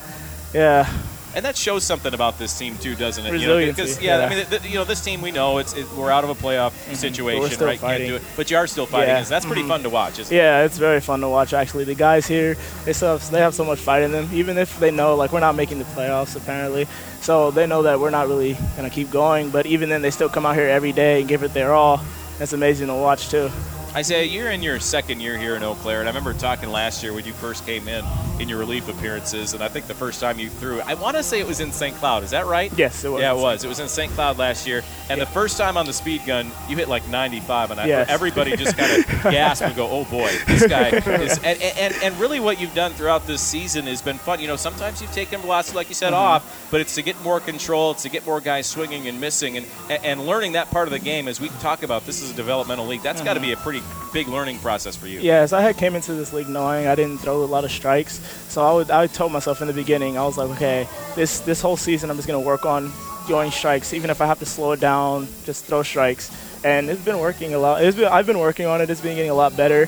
Yeah, 0.54 0.88
And 1.36 1.46
that 1.46 1.56
shows 1.56 1.84
something 1.84 2.14
about 2.14 2.40
this 2.40 2.58
team 2.58 2.76
too, 2.80 2.96
doesn't 2.96 3.24
it? 3.26 3.40
You 3.40 3.48
know, 3.48 3.58
because 3.64 4.02
yeah, 4.02 4.18
I 4.26 4.30
mean, 4.30 4.46
th- 4.46 4.50
th- 4.62 4.64
you 4.66 4.76
know, 4.80 4.84
this 4.84 5.00
team 5.04 5.22
we 5.22 5.30
know 5.32 5.60
it's 5.60 5.74
it, 5.76 5.86
we're 5.94 6.10
out 6.10 6.24
of 6.24 6.32
a 6.32 6.36
playoff 6.36 6.72
situation, 6.96 7.40
we're 7.42 7.50
still 7.50 7.68
right? 7.68 7.80
Can't 7.80 8.04
do 8.06 8.16
it, 8.16 8.24
but 8.36 8.50
you 8.50 8.58
are 8.58 8.66
still 8.66 8.88
fighting. 8.88 9.10
Yeah. 9.10 9.22
That's 9.22 9.46
pretty 9.46 9.62
Mhm. 9.62 9.68
fun 9.68 9.84
to 9.84 9.90
watch, 9.90 10.18
isn't 10.18 10.34
it? 10.36 10.38
yeah, 10.38 10.64
it's 10.64 10.78
very 10.80 11.00
fun 11.00 11.22
to 11.22 11.30
watch. 11.30 11.54
Actually, 11.54 11.84
the 11.84 11.94
guys 11.94 12.26
here, 12.26 12.58
they 12.86 12.94
have, 12.94 13.30
they 13.30 13.40
have 13.40 13.54
so 13.54 13.64
much 13.64 13.78
fight 13.80 14.02
in 14.02 14.12
them. 14.12 14.28
Even 14.34 14.58
if 14.58 14.80
they 14.80 14.90
know 14.90 15.14
like 15.16 15.32
we're 15.32 15.40
not 15.40 15.56
making 15.56 15.78
the 15.78 15.86
playoffs, 15.86 16.36
apparently, 16.36 16.88
so 17.22 17.52
they 17.52 17.68
know 17.68 17.84
that 17.84 18.00
we're 18.00 18.10
not 18.10 18.28
really 18.28 18.58
gonna 18.76 18.90
keep 18.90 19.12
going. 19.12 19.50
But 19.52 19.68
even 19.68 19.90
then, 19.90 20.02
they 20.02 20.12
still 20.12 20.30
come 20.30 20.48
out 20.48 20.56
here 20.56 20.68
every 20.68 20.92
day 20.94 21.20
and 21.20 21.30
give 21.30 21.44
it 21.44 21.54
their 21.54 21.74
all. 21.74 22.02
That's 22.40 22.54
amazing 22.54 22.88
to 22.88 22.96
watch 22.96 23.30
too. 23.30 23.52
Isaiah, 23.96 24.24
you're 24.24 24.52
in 24.52 24.62
your 24.62 24.80
second 24.80 25.20
year 25.20 25.36
here 25.36 25.56
in 25.56 25.64
Eau 25.64 25.74
Claire, 25.74 26.00
and 26.02 26.08
I 26.08 26.12
remember 26.12 26.34
talking 26.34 26.70
last 26.70 27.02
year 27.02 27.12
when 27.12 27.26
you 27.26 27.34
first 27.34 27.66
came 27.66 27.88
in 27.88 28.06
in 28.40 28.48
your 28.48 28.60
relief 28.60 28.88
appearances, 28.88 29.54
and 29.56 29.64
I 29.64 29.68
think 29.68 29.88
the 29.88 29.96
first 29.96 30.22
time 30.22 30.38
you 30.38 30.48
threw, 30.48 30.80
I 30.82 30.94
want 30.94 31.18
to 31.18 31.24
say 31.24 31.40
it 31.40 31.48
was 31.48 31.60
in 31.60 31.72
St. 31.72 31.96
Cloud. 31.98 32.24
Is 32.24 32.30
that 32.30 32.46
right? 32.46 32.72
Yes, 32.78 33.04
it 33.04 33.10
was. 33.10 33.20
Yeah, 33.20 33.34
it 33.34 33.38
was. 33.38 33.64
It 33.64 33.68
was 33.68 33.80
in 33.80 33.88
St. 33.90 34.12
Cloud 34.14 34.38
last 34.38 34.68
year, 34.68 34.84
and 35.10 35.20
the 35.20 35.26
first 35.26 35.58
time 35.58 35.76
on 35.76 35.88
the 35.88 35.92
speed 35.92 36.22
gun, 36.26 36.52
you 36.70 36.78
hit 36.78 36.88
like 36.88 37.06
95, 37.10 37.72
and 37.72 37.80
I, 37.82 37.88
Yes. 37.88 38.08
everybody 38.10 38.56
just 38.56 38.78
kind 38.78 39.04
of 39.04 39.08
gasped 39.24 39.66
and 39.66 39.76
go, 39.76 39.90
"Oh 39.90 40.06
boy, 40.06 40.32
this 40.48 40.68
guy 40.68 40.90
is." 41.22 41.38
And, 41.40 41.60
and 41.62 41.94
and 42.04 42.18
really, 42.20 42.40
what 42.40 42.62
you've 42.62 42.76
done 42.76 42.94
throughout 42.94 43.26
this 43.26 43.42
season 43.42 43.86
has 43.88 44.04
been 44.04 44.20
fun. 44.20 44.40
You 44.40 44.48
know, 44.48 44.56
sometimes 44.56 45.02
you've 45.02 45.12
taken 45.14 45.42
velocity, 45.42 45.76
like 45.76 45.90
you 45.90 45.96
said, 45.96 46.14
Mhm. 46.14 46.18
off, 46.18 46.68
but 46.70 46.80
it's 46.80 46.94
to 46.96 47.02
get 47.02 47.20
more 47.24 47.40
control, 47.40 47.92
it's 47.92 48.04
to 48.04 48.10
get 48.10 48.24
more 48.26 48.40
guys 48.40 48.68
swinging 48.68 49.08
and 49.08 49.20
missing, 49.20 49.58
and 49.58 49.66
and 49.90 50.28
learning 50.28 50.52
that 50.54 50.70
part 50.70 50.88
of 50.88 50.92
the 50.92 51.00
game. 51.00 51.28
As 51.28 51.42
we 51.42 51.50
talk 51.60 51.82
about, 51.84 52.06
this 52.06 52.22
is 52.22 52.30
a 52.30 52.36
developmental 52.36 52.86
league. 52.86 53.02
That's 53.02 53.22
got 53.22 53.34
to 53.34 53.40
be 53.42 53.52
a 53.52 53.58
pretty 53.58 53.79
big 54.14 54.28
learning 54.28 54.60
process 54.60 54.96
for 54.96 55.08
you. 55.08 55.20
Yes, 55.20 55.54
I 55.54 55.62
had 55.62 55.78
came 55.78 55.96
into 55.96 56.14
this 56.14 56.34
league 56.34 56.50
knowing 56.50 56.88
I 56.88 56.96
didn't 56.96 57.20
throw 57.20 57.44
a 57.44 57.46
lot 57.46 57.64
of 57.64 57.72
strikes, 57.72 58.20
so 58.48 58.64
I 58.64 58.74
would 58.74 58.92
I 58.92 59.08
told 59.08 59.32
myself 59.32 59.62
in 59.62 59.68
the 59.68 59.74
beginning 59.74 60.18
I 60.18 60.24
was 60.26 60.38
like, 60.38 60.50
okay, 60.52 60.88
this 61.16 61.40
this 61.42 61.62
whole 61.62 61.78
season 61.78 62.10
I'm 62.10 62.16
just 62.16 62.28
gonna 62.28 62.40
work 62.40 62.66
on 62.66 62.92
throwing 63.30 63.52
strikes, 63.52 63.94
even 63.94 64.10
if 64.10 64.22
I 64.22 64.26
have 64.26 64.40
to 64.40 64.46
slow 64.46 64.72
it 64.72 64.80
down, 64.80 65.28
just 65.46 65.66
throw 65.66 65.84
strikes. 65.84 66.32
And 66.66 66.90
it's 66.90 67.02
been 67.02 67.20
working 67.20 67.54
a 67.54 67.60
lot. 67.60 67.84
It's 67.84 67.96
been, 67.96 68.08
I've 68.08 68.26
been 68.26 68.40
working 68.40 68.66
on 68.66 68.82
it. 68.82 68.90
It's 68.90 69.02
been 69.02 69.16
getting 69.16 69.30
a 69.30 69.36
lot 69.36 69.56
better, 69.56 69.88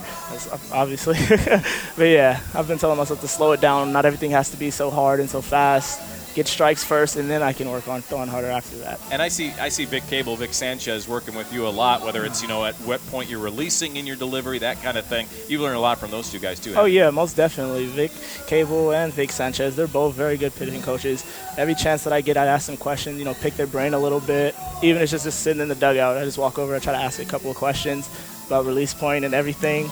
obviously. 0.71 1.17
but 1.97 2.03
yeah, 2.03 2.39
I've 2.53 2.67
been 2.67 2.77
telling 2.77 2.97
myself 2.97 3.19
to 3.21 3.27
slow 3.27 3.51
it 3.51 3.59
down. 3.59 3.91
Not 3.91 4.05
everything 4.05 4.31
has 4.31 4.51
to 4.51 4.57
be 4.57 4.69
so 4.69 4.91
hard 4.91 5.19
and 5.19 5.29
so 5.29 5.41
fast. 5.41 5.99
Get 6.33 6.47
strikes 6.47 6.81
first, 6.83 7.17
and 7.17 7.29
then 7.29 7.41
I 7.43 7.51
can 7.51 7.69
work 7.69 7.89
on 7.89 8.01
throwing 8.01 8.29
harder 8.29 8.49
after 8.49 8.77
that. 8.77 9.01
And 9.11 9.21
I 9.21 9.27
see 9.27 9.51
I 9.59 9.67
see 9.67 9.83
Vic 9.83 10.07
Cable, 10.07 10.37
Vic 10.37 10.53
Sanchez 10.53 11.05
working 11.05 11.35
with 11.35 11.51
you 11.51 11.67
a 11.67 11.69
lot, 11.69 12.03
whether 12.03 12.23
it's, 12.23 12.41
you 12.41 12.47
know, 12.47 12.63
at 12.63 12.73
what 12.75 13.05
point 13.07 13.29
you're 13.29 13.39
releasing 13.39 13.97
in 13.97 14.07
your 14.07 14.15
delivery, 14.15 14.59
that 14.59 14.81
kind 14.81 14.97
of 14.97 15.05
thing. 15.05 15.27
You've 15.49 15.59
learned 15.59 15.75
a 15.75 15.81
lot 15.81 15.97
from 15.97 16.09
those 16.09 16.31
two 16.31 16.39
guys 16.39 16.59
too. 16.59 16.73
Oh 16.75 16.85
yeah, 16.85 17.09
most 17.09 17.35
definitely. 17.35 17.85
Vic 17.87 18.11
Cable 18.47 18.93
and 18.93 19.13
Vic 19.13 19.31
Sanchez, 19.31 19.75
they're 19.75 19.87
both 19.87 20.15
very 20.15 20.37
good 20.37 20.55
pitching 20.55 20.81
coaches. 20.81 21.25
Every 21.57 21.75
chance 21.75 22.05
that 22.05 22.13
I 22.13 22.21
get, 22.21 22.37
I 22.37 22.45
ask 22.45 22.67
them 22.67 22.77
questions. 22.77 23.19
You 23.19 23.25
know, 23.25 23.33
pick 23.33 23.55
their 23.55 23.67
brain 23.67 23.93
a 23.93 23.99
little 23.99 24.21
bit. 24.21 24.55
Even 24.81 24.97
if 24.97 25.03
it's 25.03 25.11
just, 25.11 25.25
just 25.25 25.41
sitting 25.41 25.61
in 25.61 25.67
the 25.67 25.75
dugout, 25.75 26.17
I 26.17 26.23
just 26.23 26.37
walk 26.37 26.57
over, 26.57 26.73
I 26.73 26.79
try 26.79 26.93
to 26.93 26.99
ask 26.99 27.19
a 27.19 27.25
couple 27.25 27.51
of 27.51 27.57
questions 27.57 28.09
about 28.47 28.65
release 28.65 28.93
point 28.93 29.25
and 29.25 29.33
everything. 29.33 29.89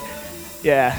Yeah. 0.64 0.98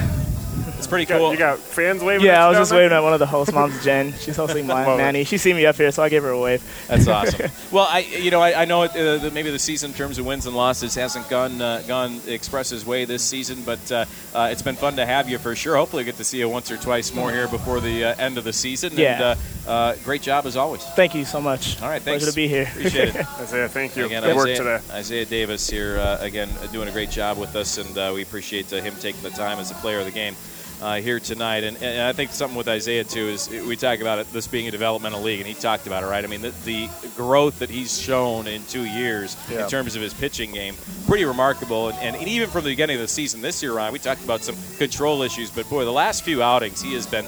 It's 0.81 0.87
pretty 0.87 1.03
You 1.03 1.09
got- 1.09 1.19
cool. 1.19 1.33
You 1.33 1.39
got 1.39 1.59
fans 1.59 2.03
waving. 2.03 2.27
at 2.27 2.33
Yeah, 2.33 2.39
you 2.41 2.45
I 2.45 2.49
was 2.49 2.55
down 2.57 2.61
just 2.63 2.71
there? 2.71 2.81
waving 2.81 2.97
at 2.97 3.03
one 3.03 3.13
of 3.13 3.19
the 3.19 3.27
host 3.27 3.53
moms, 3.53 3.85
Jen. 3.85 4.15
She's 4.19 4.37
hosting 4.37 4.67
my 4.67 4.87
Love 4.87 4.99
it. 4.99 5.03
Manny. 5.03 5.25
She 5.25 5.37
see 5.39 5.53
me 5.53 5.67
up 5.67 5.77
here, 5.77 5.91
so 5.93 6.03
I 6.03 6.09
gave 6.09 6.23
her 6.23 6.31
a 6.31 6.39
wave. 6.41 6.63
That's 6.89 7.07
awesome. 7.07 7.51
well, 7.71 7.87
I 7.89 7.99
you 7.99 8.31
know 8.31 8.41
I, 8.41 8.63
I 8.63 8.65
know 8.65 8.83
it, 8.85 8.93
uh, 8.93 9.19
that 9.19 9.35
maybe 9.35 9.51
the 9.51 9.59
season 9.59 9.91
in 9.91 9.97
terms 9.97 10.19
of 10.19 10.25
wins 10.27 10.47
and 10.47 10.57
losses 10.57 10.95
hasn't 10.95 11.29
gone 11.29 11.61
uh, 11.61 11.83
gone 11.87 12.21
Express's 12.27 12.87
way 12.87 13.05
this 13.05 13.23
season, 13.23 13.63
but 13.65 13.93
uh, 13.93 14.05
uh, 14.35 14.49
it's 14.51 14.63
been 14.63 14.77
fun 14.77 14.97
to 14.97 15.05
have 15.05 15.29
you 15.29 15.37
for 15.39 15.55
sure. 15.55 15.77
Hopefully, 15.77 16.01
we 16.03 16.07
get 16.07 16.17
to 16.17 16.25
see 16.25 16.39
you 16.39 16.49
once 16.49 16.71
or 16.71 16.77
twice 16.79 17.13
more 17.15 17.31
here 17.31 17.47
before 17.47 17.81
the 17.81 18.05
uh, 18.05 18.15
end 18.19 18.39
of 18.39 18.45
the 18.45 18.53
season. 18.53 18.93
Yeah. 18.97 19.13
And, 19.13 19.23
uh, 19.23 19.35
uh, 19.71 19.95
great 20.05 20.23
job 20.23 20.47
as 20.47 20.57
always. 20.57 20.83
Thank 20.83 21.15
you 21.15 21.25
so 21.27 21.41
much. 21.41 21.81
All 21.83 21.89
right, 21.89 22.01
thanks. 22.03 22.25
Pleasure 22.25 22.33
to 22.33 22.35
be 22.37 22.49
here. 22.49 22.63
Appreciate 22.63 23.15
it. 23.15 23.17
Isaiah, 23.41 23.69
thank 23.69 23.95
you. 23.97 24.07
Again, 24.07 24.23
Good 24.23 24.35
work 24.35 24.47
today. 24.57 24.81
Isaiah 24.91 25.27
Davis 25.27 25.69
here 25.69 25.99
uh, 25.99 26.17
again 26.21 26.49
uh, 26.63 26.67
doing 26.69 26.89
a 26.89 26.93
great 26.93 27.11
job 27.11 27.37
with 27.39 27.55
us, 27.55 27.77
and 27.79 27.97
uh, 27.99 28.11
we 28.15 28.23
appreciate 28.23 28.73
uh, 28.73 28.77
him 28.81 28.95
taking 29.01 29.23
the 29.23 29.31
time 29.31 29.59
as 29.59 29.71
a 29.71 29.75
player 29.75 29.99
of 29.99 30.07
the 30.07 30.11
game. 30.11 30.35
Uh, 30.81 30.97
here 30.97 31.21
tonight, 31.21 31.63
and, 31.63 31.77
and 31.83 32.01
I 32.01 32.15
think 32.15 32.31
something 32.33 32.57
with 32.57 32.67
Isaiah 32.67 33.05
too 33.05 33.29
is 33.29 33.51
we 33.51 33.77
talk 33.77 34.01
about 34.01 34.19
it, 34.19 34.33
this 34.33 34.47
being 34.47 34.67
a 34.67 34.71
developmental 34.71 35.21
league, 35.21 35.39
and 35.39 35.47
he 35.47 35.53
talked 35.53 35.87
about 35.87 36.03
it, 36.03 36.07
right? 36.07 36.25
I 36.25 36.27
mean, 36.27 36.41
the, 36.41 36.55
the 36.65 36.89
growth 37.19 37.59
that 37.59 37.69
he's 37.69 38.01
shown 38.01 38.47
in 38.47 38.65
two 38.65 38.87
years 38.87 39.37
Yeah. 39.51 39.65
in 39.65 39.69
terms 39.69 39.95
of 39.95 40.01
his 40.01 40.15
pitching 40.15 40.53
game, 40.53 40.75
pretty 41.07 41.27
remarkable. 41.27 41.91
And, 41.91 42.17
and 42.17 42.27
even 42.29 42.49
from 42.49 42.65
the 42.65 42.71
beginning 42.71 42.97
of 42.97 43.03
the 43.03 43.09
season 43.09 43.43
this 43.43 43.63
year, 43.63 43.75
Ryan, 43.75 43.93
we 43.93 43.99
talked 43.99 44.25
about 44.25 44.43
some 44.43 44.57
control 44.79 45.21
issues, 45.21 45.51
but 45.51 45.69
boy, 45.69 45.85
the 45.85 45.93
last 45.93 46.25
few 46.25 46.43
outings, 46.43 46.81
he 46.81 46.95
has 46.95 47.07
been 47.07 47.27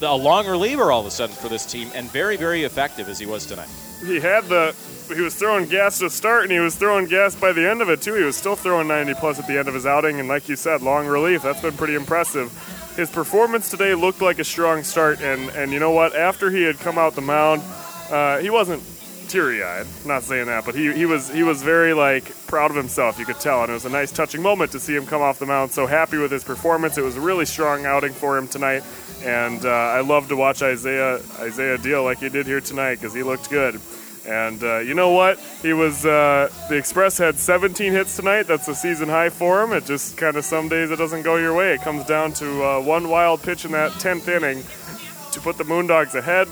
a 0.00 0.16
long 0.16 0.46
reliever 0.46 0.90
all 0.90 1.00
of 1.00 1.06
a 1.06 1.10
sudden 1.10 1.36
for 1.36 1.50
this 1.50 1.66
team, 1.66 1.90
and 1.94 2.10
very, 2.10 2.38
very 2.38 2.64
effective 2.64 3.10
as 3.10 3.18
he 3.18 3.26
was 3.26 3.44
tonight. 3.44 3.68
He 4.06 4.18
had 4.18 4.44
the. 4.46 4.74
He 5.14 5.20
was 5.20 5.34
throwing 5.34 5.66
gas 5.68 5.98
to 5.98 6.08
start, 6.08 6.44
and 6.44 6.52
he 6.52 6.58
was 6.60 6.76
throwing 6.76 7.04
gas 7.06 7.34
by 7.34 7.52
the 7.52 7.68
end 7.68 7.82
of 7.82 7.90
it 7.90 8.00
too. 8.00 8.14
He 8.14 8.22
was 8.24 8.36
still 8.36 8.56
throwing 8.56 8.88
90 8.88 9.12
plus 9.14 9.38
at 9.38 9.46
the 9.46 9.58
end 9.58 9.68
of 9.68 9.74
his 9.74 9.84
outing, 9.84 10.18
and 10.18 10.26
like 10.30 10.48
you 10.48 10.56
said, 10.56 10.80
long 10.80 11.06
relief. 11.06 11.42
That's 11.42 11.60
been 11.60 11.74
pretty 11.76 11.94
impressive. 11.94 12.50
His 12.96 13.10
performance 13.10 13.70
today 13.70 13.94
looked 13.94 14.22
like 14.22 14.38
a 14.38 14.44
strong 14.44 14.84
start, 14.84 15.20
and 15.20 15.50
and 15.50 15.72
you 15.72 15.80
know 15.80 15.90
what? 15.90 16.14
After 16.14 16.50
he 16.50 16.62
had 16.62 16.78
come 16.78 16.96
out 16.96 17.14
the 17.14 17.22
mound, 17.22 17.62
uh, 18.08 18.38
he 18.38 18.50
wasn't 18.50 18.82
teary-eyed. 19.28 19.86
Not 20.06 20.22
saying 20.22 20.46
that, 20.46 20.64
but 20.64 20.76
he, 20.76 20.92
he 20.92 21.04
was 21.04 21.28
he 21.28 21.42
was 21.42 21.60
very 21.60 21.92
like 21.92 22.24
proud 22.46 22.70
of 22.70 22.76
himself. 22.76 23.18
You 23.18 23.24
could 23.24 23.40
tell, 23.40 23.62
and 23.62 23.70
it 23.70 23.74
was 23.74 23.84
a 23.84 23.90
nice, 23.90 24.12
touching 24.12 24.40
moment 24.40 24.70
to 24.72 24.80
see 24.80 24.94
him 24.94 25.06
come 25.06 25.22
off 25.22 25.40
the 25.40 25.46
mound. 25.46 25.72
So 25.72 25.86
happy 25.86 26.18
with 26.18 26.30
his 26.30 26.44
performance. 26.44 26.96
It 26.96 27.02
was 27.02 27.16
a 27.16 27.20
really 27.20 27.46
strong 27.46 27.84
outing 27.84 28.12
for 28.12 28.38
him 28.38 28.46
tonight, 28.46 28.84
and 29.24 29.64
uh, 29.64 29.68
I 29.68 30.00
love 30.00 30.28
to 30.28 30.36
watch 30.36 30.62
Isaiah 30.62 31.16
Isaiah 31.40 31.78
deal 31.78 32.04
like 32.04 32.18
he 32.18 32.28
did 32.28 32.46
here 32.46 32.60
tonight 32.60 32.96
because 33.00 33.12
he 33.12 33.24
looked 33.24 33.50
good. 33.50 33.80
And 34.26 34.62
uh, 34.64 34.78
you 34.78 34.94
know 34.94 35.10
what? 35.10 35.38
He 35.62 35.72
was 35.74 36.06
uh, 36.06 36.50
the 36.70 36.76
Express 36.76 37.18
had 37.18 37.38
17 37.38 37.92
hits 37.92 38.16
tonight. 38.16 38.44
That's 38.44 38.66
a 38.68 38.74
season 38.74 39.08
high 39.08 39.28
for 39.28 39.62
him. 39.62 39.72
It 39.72 39.84
just 39.84 40.16
kind 40.16 40.36
of 40.36 40.44
some 40.44 40.68
days 40.68 40.90
it 40.90 40.96
doesn't 40.96 41.22
go 41.22 41.36
your 41.36 41.54
way. 41.54 41.74
It 41.74 41.82
comes 41.82 42.04
down 42.06 42.32
to 42.34 42.64
uh, 42.64 42.80
one 42.80 43.08
wild 43.10 43.42
pitch 43.42 43.64
in 43.66 43.72
that 43.72 43.92
10th 43.92 44.28
inning 44.28 44.62
to 45.32 45.40
put 45.40 45.58
the 45.58 45.64
Moondogs 45.64 46.14
ahead. 46.14 46.48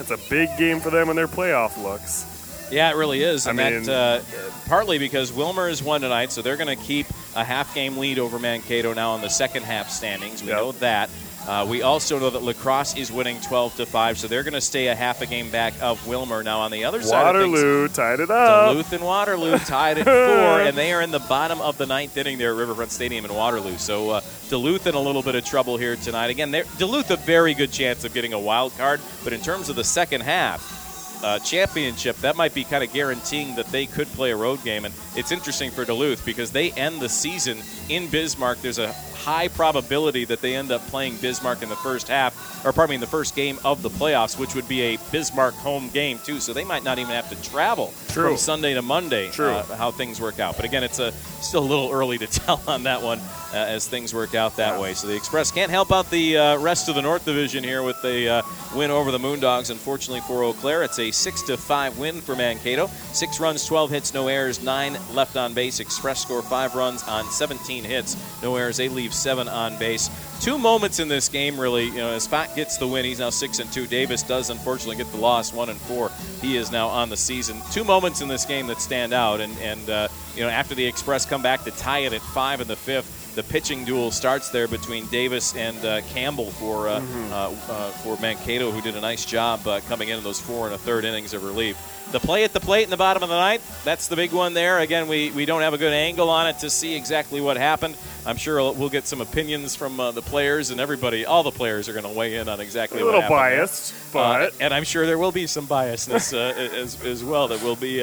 It's 0.00 0.10
a 0.10 0.18
big 0.28 0.48
game 0.58 0.80
for 0.80 0.90
them 0.90 1.08
in 1.08 1.16
their 1.16 1.28
playoff 1.28 1.80
looks. 1.82 2.34
Yeah, 2.70 2.90
it 2.90 2.96
really 2.96 3.22
is, 3.22 3.46
I 3.46 3.50
and 3.50 3.56
mean- 3.58 3.82
that 3.84 4.20
uh, 4.20 4.22
partly 4.66 4.98
because 4.98 5.32
Willmar 5.32 5.68
has 5.68 5.82
won 5.82 6.00
tonight, 6.02 6.32
so 6.32 6.42
they're 6.42 6.56
going 6.58 6.76
to 6.76 6.84
keep 6.84 7.06
a 7.34 7.42
half-game 7.42 7.96
lead 7.96 8.18
over 8.18 8.38
Mankato 8.38 8.92
now 8.92 9.14
in 9.14 9.22
the 9.22 9.30
second 9.30 9.62
half 9.62 9.88
standings. 9.88 10.42
We 10.42 10.48
Yep. 10.48 10.56
know 10.58 10.72
that. 10.72 11.08
Uh, 11.48 11.64
we 11.64 11.80
also 11.80 12.18
know 12.18 12.28
that 12.28 12.42
La 12.42 12.52
Crosse 12.52 12.94
is 12.94 13.10
winning 13.10 13.40
12 13.40 13.76
to 13.76 13.86
five, 13.86 14.18
so 14.18 14.28
they're 14.28 14.42
going 14.42 14.52
to 14.52 14.60
stay 14.60 14.88
a 14.88 14.94
half 14.94 15.22
a 15.22 15.26
game 15.26 15.50
back 15.50 15.72
of 15.80 15.98
Willmar. 16.04 16.44
Now 16.44 16.60
on 16.60 16.70
the 16.70 16.84
other 16.84 17.02
side 17.02 17.24
Waterloo 17.24 17.88
tied 17.88 18.20
it 18.20 18.30
up. 18.30 18.72
Duluth 18.72 18.92
and 18.92 19.02
Waterloo 19.02 19.56
tied 19.60 19.96
at 19.96 20.04
four, 20.04 20.60
and 20.60 20.76
they 20.76 20.92
are 20.92 21.00
in 21.00 21.10
the 21.10 21.20
bottom 21.20 21.58
of 21.62 21.78
the 21.78 21.86
ninth 21.86 22.18
inning 22.18 22.36
there 22.36 22.50
at 22.50 22.58
Riverfront 22.58 22.92
Stadium 22.92 23.24
in 23.24 23.32
Waterloo. 23.32 23.78
So 23.78 24.10
uh, 24.10 24.20
Duluth 24.50 24.86
in 24.86 24.94
a 24.94 25.00
little 25.00 25.22
bit 25.22 25.36
of 25.36 25.44
trouble 25.46 25.78
here 25.78 25.96
tonight. 25.96 26.28
Again, 26.28 26.50
Duluth 26.76 27.10
a 27.10 27.16
very 27.16 27.54
good 27.54 27.72
chance 27.72 28.04
of 28.04 28.12
getting 28.12 28.34
a 28.34 28.38
wild 28.38 28.76
card, 28.76 29.00
but 29.24 29.32
in 29.32 29.40
terms 29.40 29.70
of 29.70 29.76
the 29.76 29.84
second 29.84 30.20
half, 30.20 30.77
uh, 31.22 31.38
championship, 31.40 32.16
that 32.18 32.36
might 32.36 32.54
be 32.54 32.64
kind 32.64 32.84
of 32.84 32.92
guaranteeing 32.92 33.54
that 33.56 33.66
they 33.66 33.86
could 33.86 34.06
play 34.08 34.30
a 34.30 34.36
road 34.36 34.62
game. 34.64 34.84
And 34.84 34.94
it's 35.16 35.32
interesting 35.32 35.70
for 35.70 35.84
Duluth 35.84 36.24
because 36.24 36.50
they 36.50 36.70
end 36.72 37.00
the 37.00 37.08
season 37.08 37.62
in 37.88 38.08
Bismarck. 38.08 38.60
There's 38.60 38.78
a 38.78 38.92
high 38.92 39.48
probability 39.48 40.24
that 40.24 40.40
they 40.40 40.54
end 40.54 40.70
up 40.70 40.80
playing 40.88 41.16
Bismarck 41.16 41.62
in 41.62 41.68
the 41.68 41.76
first 41.76 42.08
half, 42.08 42.64
or 42.64 42.72
pardon 42.72 42.90
me, 42.90 42.94
in 42.94 43.00
the 43.00 43.06
first 43.06 43.34
game 43.34 43.58
of 43.64 43.82
the 43.82 43.90
playoffs, 43.90 44.38
which 44.38 44.54
would 44.54 44.68
be 44.68 44.80
a 44.80 44.98
Bismarck 45.12 45.54
home 45.54 45.90
game 45.90 46.18
too. 46.24 46.40
So 46.40 46.52
they 46.52 46.64
might 46.64 46.84
not 46.84 46.98
even 46.98 47.12
have 47.12 47.28
to 47.30 47.50
travel 47.50 47.92
True. 48.08 48.28
from 48.28 48.36
Sunday 48.36 48.74
to 48.74 48.82
Monday. 48.82 49.30
True. 49.30 49.50
Uh, 49.50 49.76
how 49.76 49.90
things 49.90 50.20
work 50.20 50.38
out, 50.38 50.56
but 50.56 50.64
again, 50.64 50.84
it's 50.84 50.98
a 50.98 51.12
still 51.42 51.62
a 51.62 51.66
little 51.66 51.90
early 51.90 52.18
to 52.18 52.26
tell 52.40 52.62
on 52.66 52.84
that 52.84 53.02
one 53.02 53.18
uh, 53.52 53.56
as 53.56 53.86
things 53.86 54.14
work 54.14 54.34
out 54.34 54.56
that 54.56 54.80
way. 54.80 54.94
So 54.94 55.08
the 55.08 55.16
Express 55.16 55.50
can't 55.50 55.70
help 55.70 55.92
out 55.92 56.10
the 56.10 56.38
uh, 56.38 56.58
rest 56.58 56.88
of 56.88 56.94
the 56.94 57.02
North 57.02 57.24
Division 57.24 57.64
here 57.64 57.82
with 57.82 58.00
the 58.02 58.28
uh, 58.28 58.42
win 58.74 58.90
over 58.90 59.10
the 59.10 59.18
Moondogs. 59.18 59.70
Unfortunately 59.70 60.20
for 60.20 60.42
Eau 60.42 60.52
Claire, 60.52 60.84
it's 60.84 60.98
a 60.98 61.07
six 61.12 61.42
to 61.42 61.56
five 61.56 61.98
win 61.98 62.20
for 62.20 62.36
Mankato. 62.36 62.88
Six 63.12 63.40
runs, 63.40 63.64
12 63.64 63.90
hits, 63.90 64.14
no 64.14 64.28
errors, 64.28 64.62
nine 64.62 64.96
left 65.14 65.36
on 65.36 65.54
base. 65.54 65.80
Express 65.80 66.22
score 66.22 66.42
five 66.42 66.74
runs 66.74 67.02
on 67.04 67.24
17 67.30 67.84
hits, 67.84 68.16
no 68.42 68.56
errors. 68.56 68.76
They 68.76 68.88
leave 68.88 69.14
seven 69.14 69.48
on 69.48 69.78
base. 69.78 70.10
Two 70.40 70.56
moments 70.56 71.00
in 71.00 71.08
this 71.08 71.28
game, 71.28 71.58
really. 71.58 71.86
You 71.86 71.96
know, 71.96 72.10
as 72.10 72.28
Fott 72.28 72.54
gets 72.54 72.76
the 72.76 72.86
win, 72.86 73.04
he's 73.04 73.18
now 73.18 73.30
six 73.30 73.58
and 73.58 73.70
two. 73.72 73.86
Davis 73.86 74.22
does 74.22 74.50
unfortunately 74.50 74.96
get 74.96 75.10
the 75.10 75.18
loss, 75.18 75.52
one 75.52 75.68
and 75.68 75.80
four. 75.80 76.10
He 76.40 76.56
is 76.56 76.70
now 76.70 76.86
on 76.88 77.10
the 77.10 77.16
season. 77.16 77.60
Two 77.72 77.82
moments 77.82 78.20
in 78.20 78.28
this 78.28 78.44
game 78.44 78.68
that 78.68 78.80
stand 78.80 79.12
out, 79.12 79.40
and 79.40 79.56
and 79.58 79.90
uh, 79.90 80.08
you 80.36 80.42
know 80.42 80.48
after 80.48 80.74
the 80.74 80.86
Express 80.86 81.26
come 81.26 81.42
back 81.42 81.64
to 81.64 81.72
tie 81.72 82.00
it 82.00 82.12
at 82.12 82.20
five 82.20 82.60
in 82.60 82.68
the 82.68 82.76
fifth, 82.76 83.17
the 83.38 83.44
pitching 83.44 83.84
duel 83.84 84.10
starts 84.10 84.48
there 84.48 84.66
between 84.66 85.06
Davis 85.06 85.54
and 85.54 85.84
uh, 85.84 86.00
Campbell 86.12 86.50
for 86.50 86.88
uh, 86.88 86.98
Mhm. 87.00 87.30
uh, 87.30 87.34
uh, 87.72 87.90
for 88.02 88.18
Mankato, 88.20 88.72
who 88.72 88.80
did 88.82 88.96
a 88.96 89.00
nice 89.00 89.24
job 89.24 89.64
uh, 89.68 89.78
coming 89.88 90.08
into 90.08 90.24
those 90.24 90.40
four 90.40 90.66
and 90.66 90.74
a 90.74 90.78
third 90.78 91.04
innings 91.04 91.32
of 91.34 91.44
relief. 91.44 91.76
The 92.10 92.18
play 92.18 92.42
at 92.42 92.52
the 92.52 92.58
plate 92.58 92.82
in 92.84 92.90
the 92.90 92.96
bottom 92.96 93.22
of 93.22 93.28
the 93.28 93.36
ninth, 93.36 93.84
that's 93.84 94.08
the 94.08 94.16
big 94.16 94.32
one 94.32 94.54
there. 94.54 94.80
Again, 94.80 95.06
we, 95.06 95.30
we 95.30 95.44
don't 95.44 95.60
have 95.60 95.72
a 95.74 95.78
good 95.78 95.92
angle 95.92 96.30
on 96.30 96.48
it 96.48 96.58
to 96.60 96.70
see 96.70 96.96
exactly 96.96 97.40
what 97.40 97.56
happened. 97.58 97.96
I'm 98.26 98.38
sure 98.38 98.72
we'll 98.72 98.88
get 98.88 99.06
some 99.06 99.20
opinions 99.20 99.76
from 99.76 100.00
uh, 100.00 100.10
the 100.10 100.22
players 100.22 100.70
and 100.70 100.80
everybody. 100.80 101.24
All 101.26 101.44
the 101.44 101.50
players 101.52 101.88
are 101.88 101.92
going 101.92 102.06
to 102.12 102.18
weigh 102.18 102.36
in 102.36 102.48
on 102.48 102.58
exactly 102.60 103.00
A 103.02 103.04
what 103.04 103.14
little 103.14 103.20
happened 103.20 103.38
there. 103.38 103.58
biased, 103.60 103.92
Uh, 103.92 104.48
but 104.48 104.54
and 104.60 104.74
I'm 104.74 104.84
sure 104.84 105.06
there 105.06 105.18
will 105.18 105.32
be 105.32 105.46
some 105.46 105.66
biasness 105.68 106.32
uh, 106.34 106.58
as, 106.82 107.00
as 107.04 107.22
well 107.22 107.46
that 107.48 107.62
will 107.62 107.76
be 107.76 108.02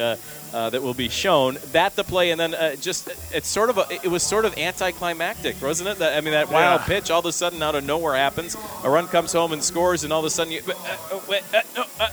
uh, 0.56 0.70
that 0.70 0.82
will 0.82 0.94
be 0.94 1.10
shown. 1.10 1.58
That 1.74 1.96
the 1.96 2.04
play, 2.04 2.32
and 2.32 2.40
then 2.40 2.54
uh, 2.56 2.76
just 2.78 3.10
it's 3.34 3.48
sort 3.50 3.70
of 3.70 3.78
a, 3.78 3.86
it 3.92 4.08
was 4.08 4.24
sort 4.24 4.46
of 4.46 4.58
anticlimactic, 4.58 5.62
wasn't 5.62 5.90
it? 5.90 5.98
That, 6.00 6.18
I 6.18 6.22
mean, 6.22 6.32
that 6.34 6.50
wild 6.50 6.82
Yeah. 6.82 6.88
pitch 6.88 7.12
all 7.12 7.20
of 7.20 7.26
a 7.26 7.32
sudden 7.32 7.62
out 7.62 7.76
of 7.76 7.84
nowhere 7.84 8.16
happens. 8.16 8.56
A 8.84 8.90
run 8.90 9.08
comes 9.08 9.34
home 9.34 9.52
and 9.54 9.62
scores, 9.64 10.04
and 10.04 10.14
all 10.14 10.20
of 10.20 10.26
a 10.26 10.30
sudden 10.30 10.54
you. 10.54 10.62
Uh, 10.68 10.72
uh, 11.12 11.20
wait, 11.30 11.44
uh, 11.54 11.62
no, 11.76 11.84
uh, 12.00 12.08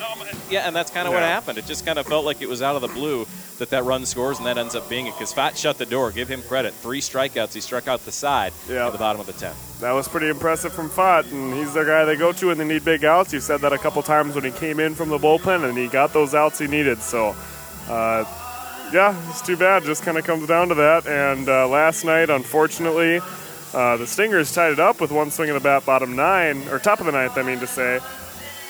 oh 0.00 0.26
yeah, 0.48 0.66
and 0.66 0.74
that's 0.76 0.90
kind 0.90 1.06
of 1.08 1.12
what 1.12 1.22
happened. 1.22 1.58
It 1.58 1.66
just 1.66 1.84
kind 1.84 1.98
of 1.98 2.06
felt 2.06 2.24
like 2.24 2.40
it 2.40 2.48
was 2.48 2.62
out 2.62 2.76
of 2.76 2.82
the 2.82 2.88
blue 2.88 3.26
that 3.58 3.70
that 3.70 3.82
run 3.84 4.06
scores, 4.06 4.38
and 4.38 4.46
that 4.46 4.56
ends 4.56 4.74
up 4.76 4.88
being 4.88 5.06
it. 5.08 5.14
Because 5.14 5.32
Fott 5.34 5.56
shut 5.56 5.76
the 5.78 5.84
door. 5.86 6.12
Give 6.12 6.28
him 6.28 6.42
credit. 6.42 6.72
Three 6.74 7.00
strikeouts. 7.00 7.52
He 7.52 7.60
struck 7.60 7.88
out 7.88 8.04
the 8.04 8.12
side 8.12 8.52
at 8.70 8.92
the 8.92 8.98
bottom 8.98 9.20
of 9.20 9.26
the 9.26 9.32
tenth. 9.32 9.80
that 9.80 9.90
was 9.92 10.06
pretty 10.06 10.28
impressive 10.28 10.72
from 10.72 10.88
Fott, 10.88 11.30
and 11.32 11.52
he's 11.54 11.74
the 11.74 11.84
guy 11.84 12.04
they 12.04 12.14
go 12.16 12.30
to 12.32 12.46
when 12.46 12.58
they 12.58 12.64
need 12.64 12.84
big 12.84 13.04
outs. 13.04 13.32
You 13.32 13.40
said 13.40 13.60
that 13.62 13.72
a 13.72 13.78
couple 13.78 14.00
times 14.02 14.36
when 14.36 14.44
he 14.44 14.52
came 14.52 14.78
in 14.78 14.94
from 14.94 15.08
the 15.08 15.18
bullpen, 15.18 15.68
and 15.68 15.76
he 15.76 15.88
got 15.88 16.12
those 16.12 16.32
outs 16.34 16.58
he 16.60 16.68
needed. 16.68 17.02
So, 17.02 17.34
uh, 17.88 18.24
yeah, 18.92 19.30
it's 19.30 19.42
too 19.42 19.56
bad. 19.56 19.84
Just 19.84 20.02
kind 20.02 20.18
of 20.18 20.24
comes 20.24 20.46
down 20.46 20.68
to 20.68 20.74
that. 20.76 21.06
And 21.06 21.48
uh, 21.48 21.68
last 21.68 22.04
night, 22.04 22.30
unfortunately, 22.30 23.20
uh, 23.74 23.96
the 23.96 24.06
Stingers 24.06 24.52
tied 24.52 24.72
it 24.72 24.80
up 24.80 25.00
with 25.00 25.10
one 25.10 25.30
swing 25.30 25.50
of 25.50 25.54
the 25.54 25.60
bat, 25.60 25.84
bottom 25.84 26.16
nine 26.16 26.66
or 26.68 26.78
top 26.78 27.00
of 27.00 27.06
the 27.06 27.12
ninth, 27.12 27.36
I 27.36 27.42
mean 27.42 27.60
to 27.60 27.66
say. 27.66 28.00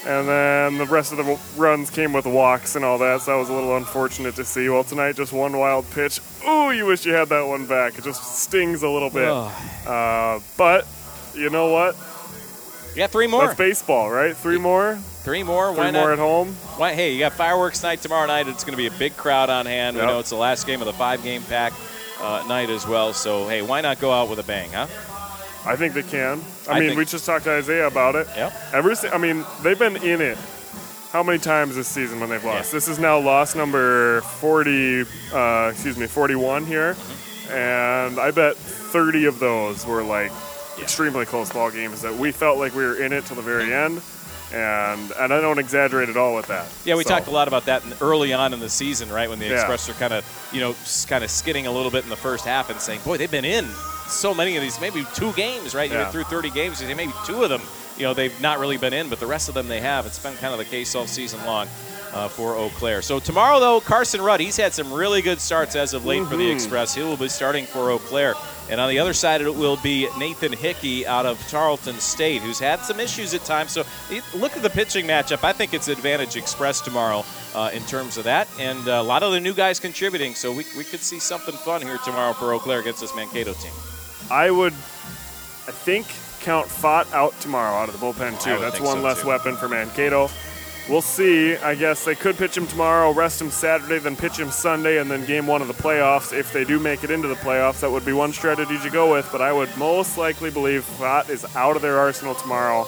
And 0.06 0.28
then 0.28 0.78
the 0.78 0.86
rest 0.86 1.12
of 1.12 1.18
the 1.18 1.38
runs 1.56 1.90
came 1.90 2.12
with 2.12 2.24
walks 2.24 2.76
and 2.76 2.84
all 2.84 2.98
that, 2.98 3.20
so 3.20 3.32
that 3.32 3.38
was 3.38 3.48
a 3.48 3.52
little 3.52 3.76
unfortunate 3.76 4.36
to 4.36 4.44
see. 4.44 4.68
Well, 4.68 4.84
tonight, 4.84 5.16
just 5.16 5.32
one 5.32 5.56
wild 5.58 5.90
pitch. 5.90 6.20
Ooh, 6.48 6.70
you 6.70 6.86
wish 6.86 7.04
you 7.04 7.12
had 7.12 7.28
that 7.28 7.46
one 7.46 7.66
back. 7.66 7.98
It 7.98 8.04
just 8.04 8.38
stings 8.38 8.82
a 8.82 8.88
little 8.88 9.10
bit. 9.10 9.28
Uh, 9.86 10.40
but 10.56 10.86
you 11.34 11.50
know 11.50 11.70
what? 11.70 11.94
Yeah, 12.96 13.08
three 13.08 13.26
more. 13.26 13.46
That's 13.46 13.58
baseball, 13.58 14.10
right? 14.10 14.36
Three 14.36 14.58
more. 14.58 14.98
Three 15.28 15.42
more. 15.42 15.74
Three 15.74 15.90
more 15.90 16.10
at 16.10 16.18
home. 16.18 16.54
Why, 16.78 16.94
hey, 16.94 17.12
you 17.12 17.18
got 17.18 17.34
fireworks 17.34 17.82
night 17.82 18.00
tomorrow 18.00 18.26
night. 18.26 18.48
It's 18.48 18.64
going 18.64 18.72
to 18.72 18.78
be 18.78 18.86
a 18.86 18.98
big 18.98 19.14
crowd 19.14 19.50
on 19.50 19.66
hand. 19.66 19.94
Yep. 19.94 20.02
We 20.02 20.10
know 20.10 20.20
it's 20.20 20.30
the 20.30 20.36
last 20.36 20.66
game 20.66 20.80
of 20.80 20.86
the 20.86 20.94
five-game 20.94 21.42
pack 21.42 21.74
uh, 22.22 22.46
night 22.48 22.70
as 22.70 22.86
well. 22.86 23.12
So 23.12 23.46
hey, 23.46 23.60
why 23.60 23.82
not 23.82 24.00
go 24.00 24.10
out 24.10 24.30
with 24.30 24.38
a 24.38 24.42
bang, 24.42 24.70
huh? 24.70 24.86
I 25.66 25.76
think 25.76 25.92
they 25.92 26.02
can. 26.02 26.40
I, 26.66 26.78
I 26.78 26.80
mean, 26.80 26.96
we 26.96 27.04
just 27.04 27.26
talked 27.26 27.44
to 27.44 27.50
Isaiah 27.50 27.88
about 27.88 28.14
it. 28.14 28.26
Yep. 28.36 28.54
Every, 28.72 28.94
I 29.10 29.18
mean, 29.18 29.44
they've 29.62 29.78
been 29.78 29.96
in 29.96 30.22
it. 30.22 30.38
How 31.10 31.22
many 31.22 31.38
times 31.38 31.76
this 31.76 31.88
season 31.88 32.20
when 32.20 32.30
they've 32.30 32.42
lost? 32.42 32.72
This 32.72 32.88
is 32.88 32.98
now 32.98 33.18
loss 33.18 33.54
number 33.54 34.22
40, 34.22 35.04
uh, 35.34 35.68
excuse 35.70 35.98
me, 35.98 36.06
41 36.06 36.64
here. 36.64 36.94
Mm-hmm. 36.94 37.52
And 37.52 38.18
I 38.18 38.30
bet 38.30 38.56
30 38.56 39.26
of 39.26 39.40
those 39.40 39.84
were 39.84 40.02
like 40.02 40.32
extremely 40.80 41.26
close 41.26 41.52
ball 41.52 41.70
games 41.70 42.00
that 42.00 42.14
we 42.14 42.32
felt 42.32 42.56
like 42.56 42.74
we 42.74 42.82
were 42.82 42.96
in 42.96 43.12
it 43.12 43.26
till 43.26 43.36
the 43.36 43.42
very 43.42 43.74
end. 43.74 44.00
And 44.52 45.10
and 45.12 45.32
I 45.32 45.40
don't 45.40 45.58
exaggerate 45.58 46.08
at 46.08 46.16
all 46.16 46.34
with 46.34 46.46
that. 46.46 46.66
Yeah, 46.84 46.94
we 46.94 47.04
So- 47.04 47.10
talked 47.10 47.26
a 47.28 47.30
lot 47.30 47.48
about 47.48 47.66
that 47.66 47.82
early 48.00 48.32
on 48.32 48.52
in 48.54 48.60
the 48.60 48.70
season, 48.70 49.10
right? 49.12 49.28
When 49.28 49.38
the 49.38 49.46
Yeah. 49.46 49.54
Express 49.54 49.88
are 49.88 49.94
kind 49.94 50.12
of, 50.12 50.24
you 50.52 50.60
know, 50.60 50.74
kind 51.06 51.22
of 51.24 51.30
skidding 51.30 51.66
a 51.66 51.70
little 51.70 51.90
bit 51.90 52.04
in 52.04 52.10
the 52.10 52.16
first 52.16 52.44
half 52.44 52.70
and 52.70 52.80
saying, 52.80 53.00
boy, 53.04 53.16
they've 53.18 53.30
been 53.30 53.44
in 53.44 53.68
so 54.08 54.32
many 54.32 54.56
of 54.56 54.62
these, 54.62 54.80
maybe 54.80 55.06
two 55.14 55.32
games, 55.32 55.74
right? 55.74 55.90
You 55.90 55.98
Yeah. 55.98 56.10
through 56.10 56.24
30 56.24 56.48
games, 56.50 56.80
maybe 56.82 57.12
two 57.26 57.42
of 57.44 57.50
them, 57.50 57.60
you 57.98 58.04
know, 58.04 58.14
they've 58.14 58.40
not 58.40 58.58
really 58.58 58.78
been 58.78 58.94
in, 58.94 59.10
but 59.10 59.20
the 59.20 59.26
rest 59.26 59.48
of 59.48 59.54
them 59.54 59.68
they 59.68 59.80
have. 59.80 60.06
It's 60.06 60.18
been 60.18 60.34
kind 60.38 60.52
of 60.52 60.58
the 60.58 60.64
case 60.64 60.94
all 60.94 61.06
season 61.06 61.44
long. 61.44 61.68
Uh, 62.12 62.26
for 62.26 62.56
Eau 62.56 62.70
Claire. 62.70 63.02
So 63.02 63.20
tomorrow, 63.20 63.60
though, 63.60 63.80
Carson 63.80 64.22
Rudd, 64.22 64.40
he's 64.40 64.56
had 64.56 64.72
some 64.72 64.90
really 64.92 65.20
good 65.20 65.40
starts 65.40 65.76
as 65.76 65.92
of 65.92 66.06
late 66.06 66.26
for 66.26 66.36
the 66.36 66.48
Mhm. 66.48 66.54
Express. 66.54 66.94
He 66.94 67.02
will 67.02 67.18
be 67.18 67.28
starting 67.28 67.66
for 67.66 67.90
Eau 67.90 67.98
Claire. 67.98 68.34
And 68.70 68.80
on 68.80 68.88
the 68.88 68.98
other 68.98 69.12
side, 69.12 69.40
it 69.42 69.54
will 69.54 69.76
be 69.76 70.08
Nathan 70.18 70.52
Hickey 70.52 71.06
out 71.06 71.26
of 71.26 71.38
Tarleton 71.48 72.00
State, 72.00 72.40
who's 72.42 72.58
had 72.58 72.82
some 72.84 72.98
issues 72.98 73.34
at 73.34 73.44
times. 73.44 73.72
So 73.72 73.84
look 74.34 74.56
at 74.56 74.62
the 74.62 74.70
pitching 74.70 75.06
matchup. 75.06 75.44
I 75.44 75.52
think 75.52 75.74
it's 75.74 75.88
advantage 75.88 76.36
Express 76.36 76.80
tomorrow 76.80 77.24
uh, 77.54 77.70
in 77.74 77.82
terms 77.84 78.16
of 78.16 78.24
that. 78.24 78.48
And 78.58 78.88
uh, 78.88 78.92
a 78.92 79.02
lot 79.02 79.22
of 79.22 79.32
the 79.32 79.40
new 79.40 79.52
guys 79.54 79.78
contributing. 79.78 80.34
So 80.34 80.50
we, 80.50 80.64
we 80.76 80.84
could 80.84 81.00
see 81.00 81.18
something 81.18 81.54
fun 81.56 81.82
here 81.82 81.98
tomorrow 82.04 82.32
for 82.32 82.52
Eau 82.54 82.58
Claire 82.58 82.80
against 82.80 83.00
this 83.00 83.14
Mankato 83.14 83.52
team. 83.52 83.72
I 84.30 84.50
would, 84.50 84.72
I 84.72 85.72
think, 85.72 86.06
count 86.40 86.68
Fott 86.68 87.10
out 87.12 87.38
tomorrow 87.40 87.74
out 87.76 87.88
of 87.90 87.98
the 87.98 88.04
bullpen 88.04 88.42
too. 88.42 88.58
That's 88.60 88.80
one 88.80 88.98
so, 88.98 89.02
less 89.02 89.20
too. 89.22 89.28
weapon 89.28 89.56
for 89.56 89.68
Mankato. 89.68 90.30
We'll 90.88 91.02
see. 91.02 91.54
I 91.56 91.74
guess 91.74 92.04
they 92.06 92.14
could 92.14 92.38
pitch 92.38 92.56
him 92.56 92.66
tomorrow, 92.66 93.12
rest 93.12 93.42
him 93.42 93.50
Saturday, 93.50 93.98
then 93.98 94.16
pitch 94.16 94.38
him 94.38 94.50
Sunday, 94.50 94.98
and 94.98 95.10
then 95.10 95.26
game 95.26 95.46
one 95.46 95.60
of 95.60 95.68
the 95.68 95.74
playoffs. 95.74 96.32
If 96.32 96.50
they 96.52 96.64
do 96.64 96.80
make 96.80 97.04
it 97.04 97.10
into 97.10 97.28
the 97.28 97.34
playoffs, 97.34 97.80
that 97.80 97.90
would 97.90 98.06
be 98.06 98.14
one 98.14 98.32
strategy 98.32 98.78
to 98.78 98.90
go 98.90 99.12
with. 99.12 99.28
But 99.30 99.42
I 99.42 99.52
would 99.52 99.74
most 99.76 100.16
likely 100.16 100.50
believe 100.50 100.84
Fott 100.98 101.28
is 101.28 101.44
out 101.54 101.76
of 101.76 101.82
their 101.82 101.98
arsenal 101.98 102.34
tomorrow. 102.34 102.86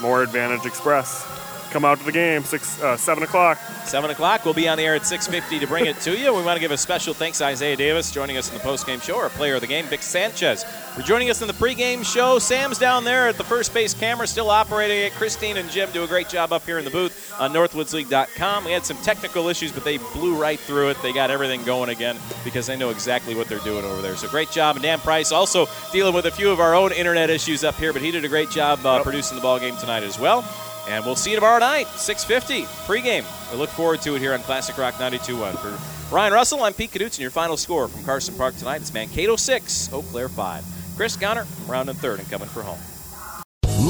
More 0.00 0.24
advantage 0.24 0.66
Express. 0.66 1.31
Come 1.72 1.86
out 1.86 1.98
to 1.98 2.04
the 2.04 2.12
game, 2.12 2.44
six, 2.44 2.78
uh, 2.82 2.98
seven 2.98 3.24
o'clock. 3.24 3.56
Seven 3.86 4.10
o'clock. 4.10 4.44
We'll 4.44 4.52
be 4.52 4.68
on 4.68 4.76
the 4.76 4.84
air 4.84 4.94
at 4.94 5.06
6:50 5.06 5.58
to 5.58 5.66
bring 5.66 5.86
it 5.86 5.98
to 6.00 6.14
you. 6.14 6.34
We 6.34 6.42
want 6.42 6.56
to 6.56 6.60
give 6.60 6.70
a 6.70 6.76
special 6.76 7.14
thanks 7.14 7.38
to 7.38 7.46
Isaiah 7.46 7.76
Davis 7.76 8.10
joining 8.10 8.36
us 8.36 8.50
in 8.50 8.54
the 8.54 8.60
post-game 8.60 9.00
show. 9.00 9.16
Our 9.16 9.30
player 9.30 9.54
of 9.54 9.62
the 9.62 9.66
game, 9.66 9.86
Vic 9.86 10.02
Sanchez, 10.02 10.66
for 10.94 11.00
joining 11.00 11.30
us 11.30 11.40
in 11.40 11.46
the 11.46 11.54
pre-game 11.54 12.02
show. 12.02 12.38
Sam's 12.38 12.76
down 12.76 13.04
there 13.04 13.26
at 13.26 13.38
the 13.38 13.44
first 13.44 13.72
base 13.72 13.94
camera, 13.94 14.26
still 14.26 14.50
operating 14.50 14.98
it. 14.98 15.14
Christine 15.14 15.56
and 15.56 15.70
Jim 15.70 15.88
do 15.94 16.04
a 16.04 16.06
great 16.06 16.28
job 16.28 16.52
up 16.52 16.66
here 16.66 16.78
in 16.78 16.84
the 16.84 16.90
booth 16.90 17.34
on 17.40 17.54
NorthwoodsLeague.com. 17.54 18.66
We 18.66 18.72
had 18.72 18.84
some 18.84 18.98
technical 18.98 19.48
issues, 19.48 19.72
but 19.72 19.82
they 19.82 19.96
blew 19.96 20.34
right 20.34 20.60
through 20.60 20.90
it. 20.90 21.00
They 21.00 21.14
got 21.14 21.30
everything 21.30 21.64
going 21.64 21.88
again 21.88 22.18
because 22.44 22.66
they 22.66 22.76
know 22.76 22.90
exactly 22.90 23.34
what 23.34 23.48
they're 23.48 23.58
doing 23.60 23.86
over 23.86 24.02
there. 24.02 24.14
So 24.16 24.28
great 24.28 24.50
job. 24.50 24.76
And 24.76 24.82
Dan 24.82 24.98
Price 24.98 25.32
also 25.32 25.66
dealing 25.90 26.12
with 26.12 26.26
a 26.26 26.30
few 26.30 26.50
of 26.50 26.60
our 26.60 26.74
own 26.74 26.92
internet 26.92 27.30
issues 27.30 27.64
up 27.64 27.76
here, 27.76 27.94
but 27.94 28.02
he 28.02 28.10
did 28.10 28.26
a 28.26 28.28
great 28.28 28.50
job 28.50 28.84
uh, 28.84 29.02
producing 29.02 29.36
the 29.36 29.42
ball 29.42 29.58
game 29.58 29.78
tonight 29.78 30.02
as 30.02 30.18
well. 30.18 30.44
And 30.88 31.04
we'll 31.04 31.16
see 31.16 31.30
you 31.30 31.36
tomorrow 31.36 31.58
night, 31.58 31.86
6.50, 31.86 32.64
pregame. 32.86 33.24
We 33.52 33.58
look 33.58 33.70
forward 33.70 34.00
to 34.02 34.16
it 34.16 34.18
here 34.18 34.34
on 34.34 34.40
Classic 34.40 34.76
Rock 34.76 34.94
92.1. 34.94 35.56
For 35.58 36.14
Ryan 36.14 36.32
Russell, 36.32 36.62
I'm 36.64 36.74
Pete 36.74 36.90
Kadutz, 36.90 37.14
and 37.14 37.20
your 37.20 37.30
final 37.30 37.56
score 37.56 37.88
from 37.88 38.04
Carson 38.04 38.34
Park 38.34 38.56
tonight 38.56 38.82
is 38.82 38.92
Mankato 38.92 39.36
6, 39.36 39.92
Eau 39.92 40.02
Claire 40.02 40.28
5. 40.28 40.64
Chris 40.96 41.16
Connor, 41.16 41.46
round 41.66 41.88
and 41.88 41.98
third 41.98 42.18
and 42.18 42.30
coming 42.30 42.48
for 42.48 42.62
home. 42.62 42.78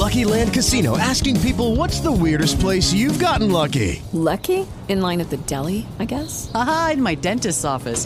Lucky 0.03 0.25
Land 0.25 0.53
Casino 0.53 0.97
asking 0.97 1.39
people 1.41 1.75
what's 1.75 1.99
the 1.99 2.11
weirdest 2.11 2.59
place 2.59 2.91
you've 2.91 3.19
gotten 3.19 3.51
lucky? 3.51 4.01
Lucky? 4.11 4.67
In 4.89 5.01
line 5.01 5.21
at 5.21 5.29
the 5.29 5.37
deli, 5.37 5.85
I 5.99 6.05
guess? 6.05 6.51
Aha, 6.53 6.91
in 6.93 7.01
my 7.01 7.15
dentist's 7.15 7.63
office. 7.63 8.05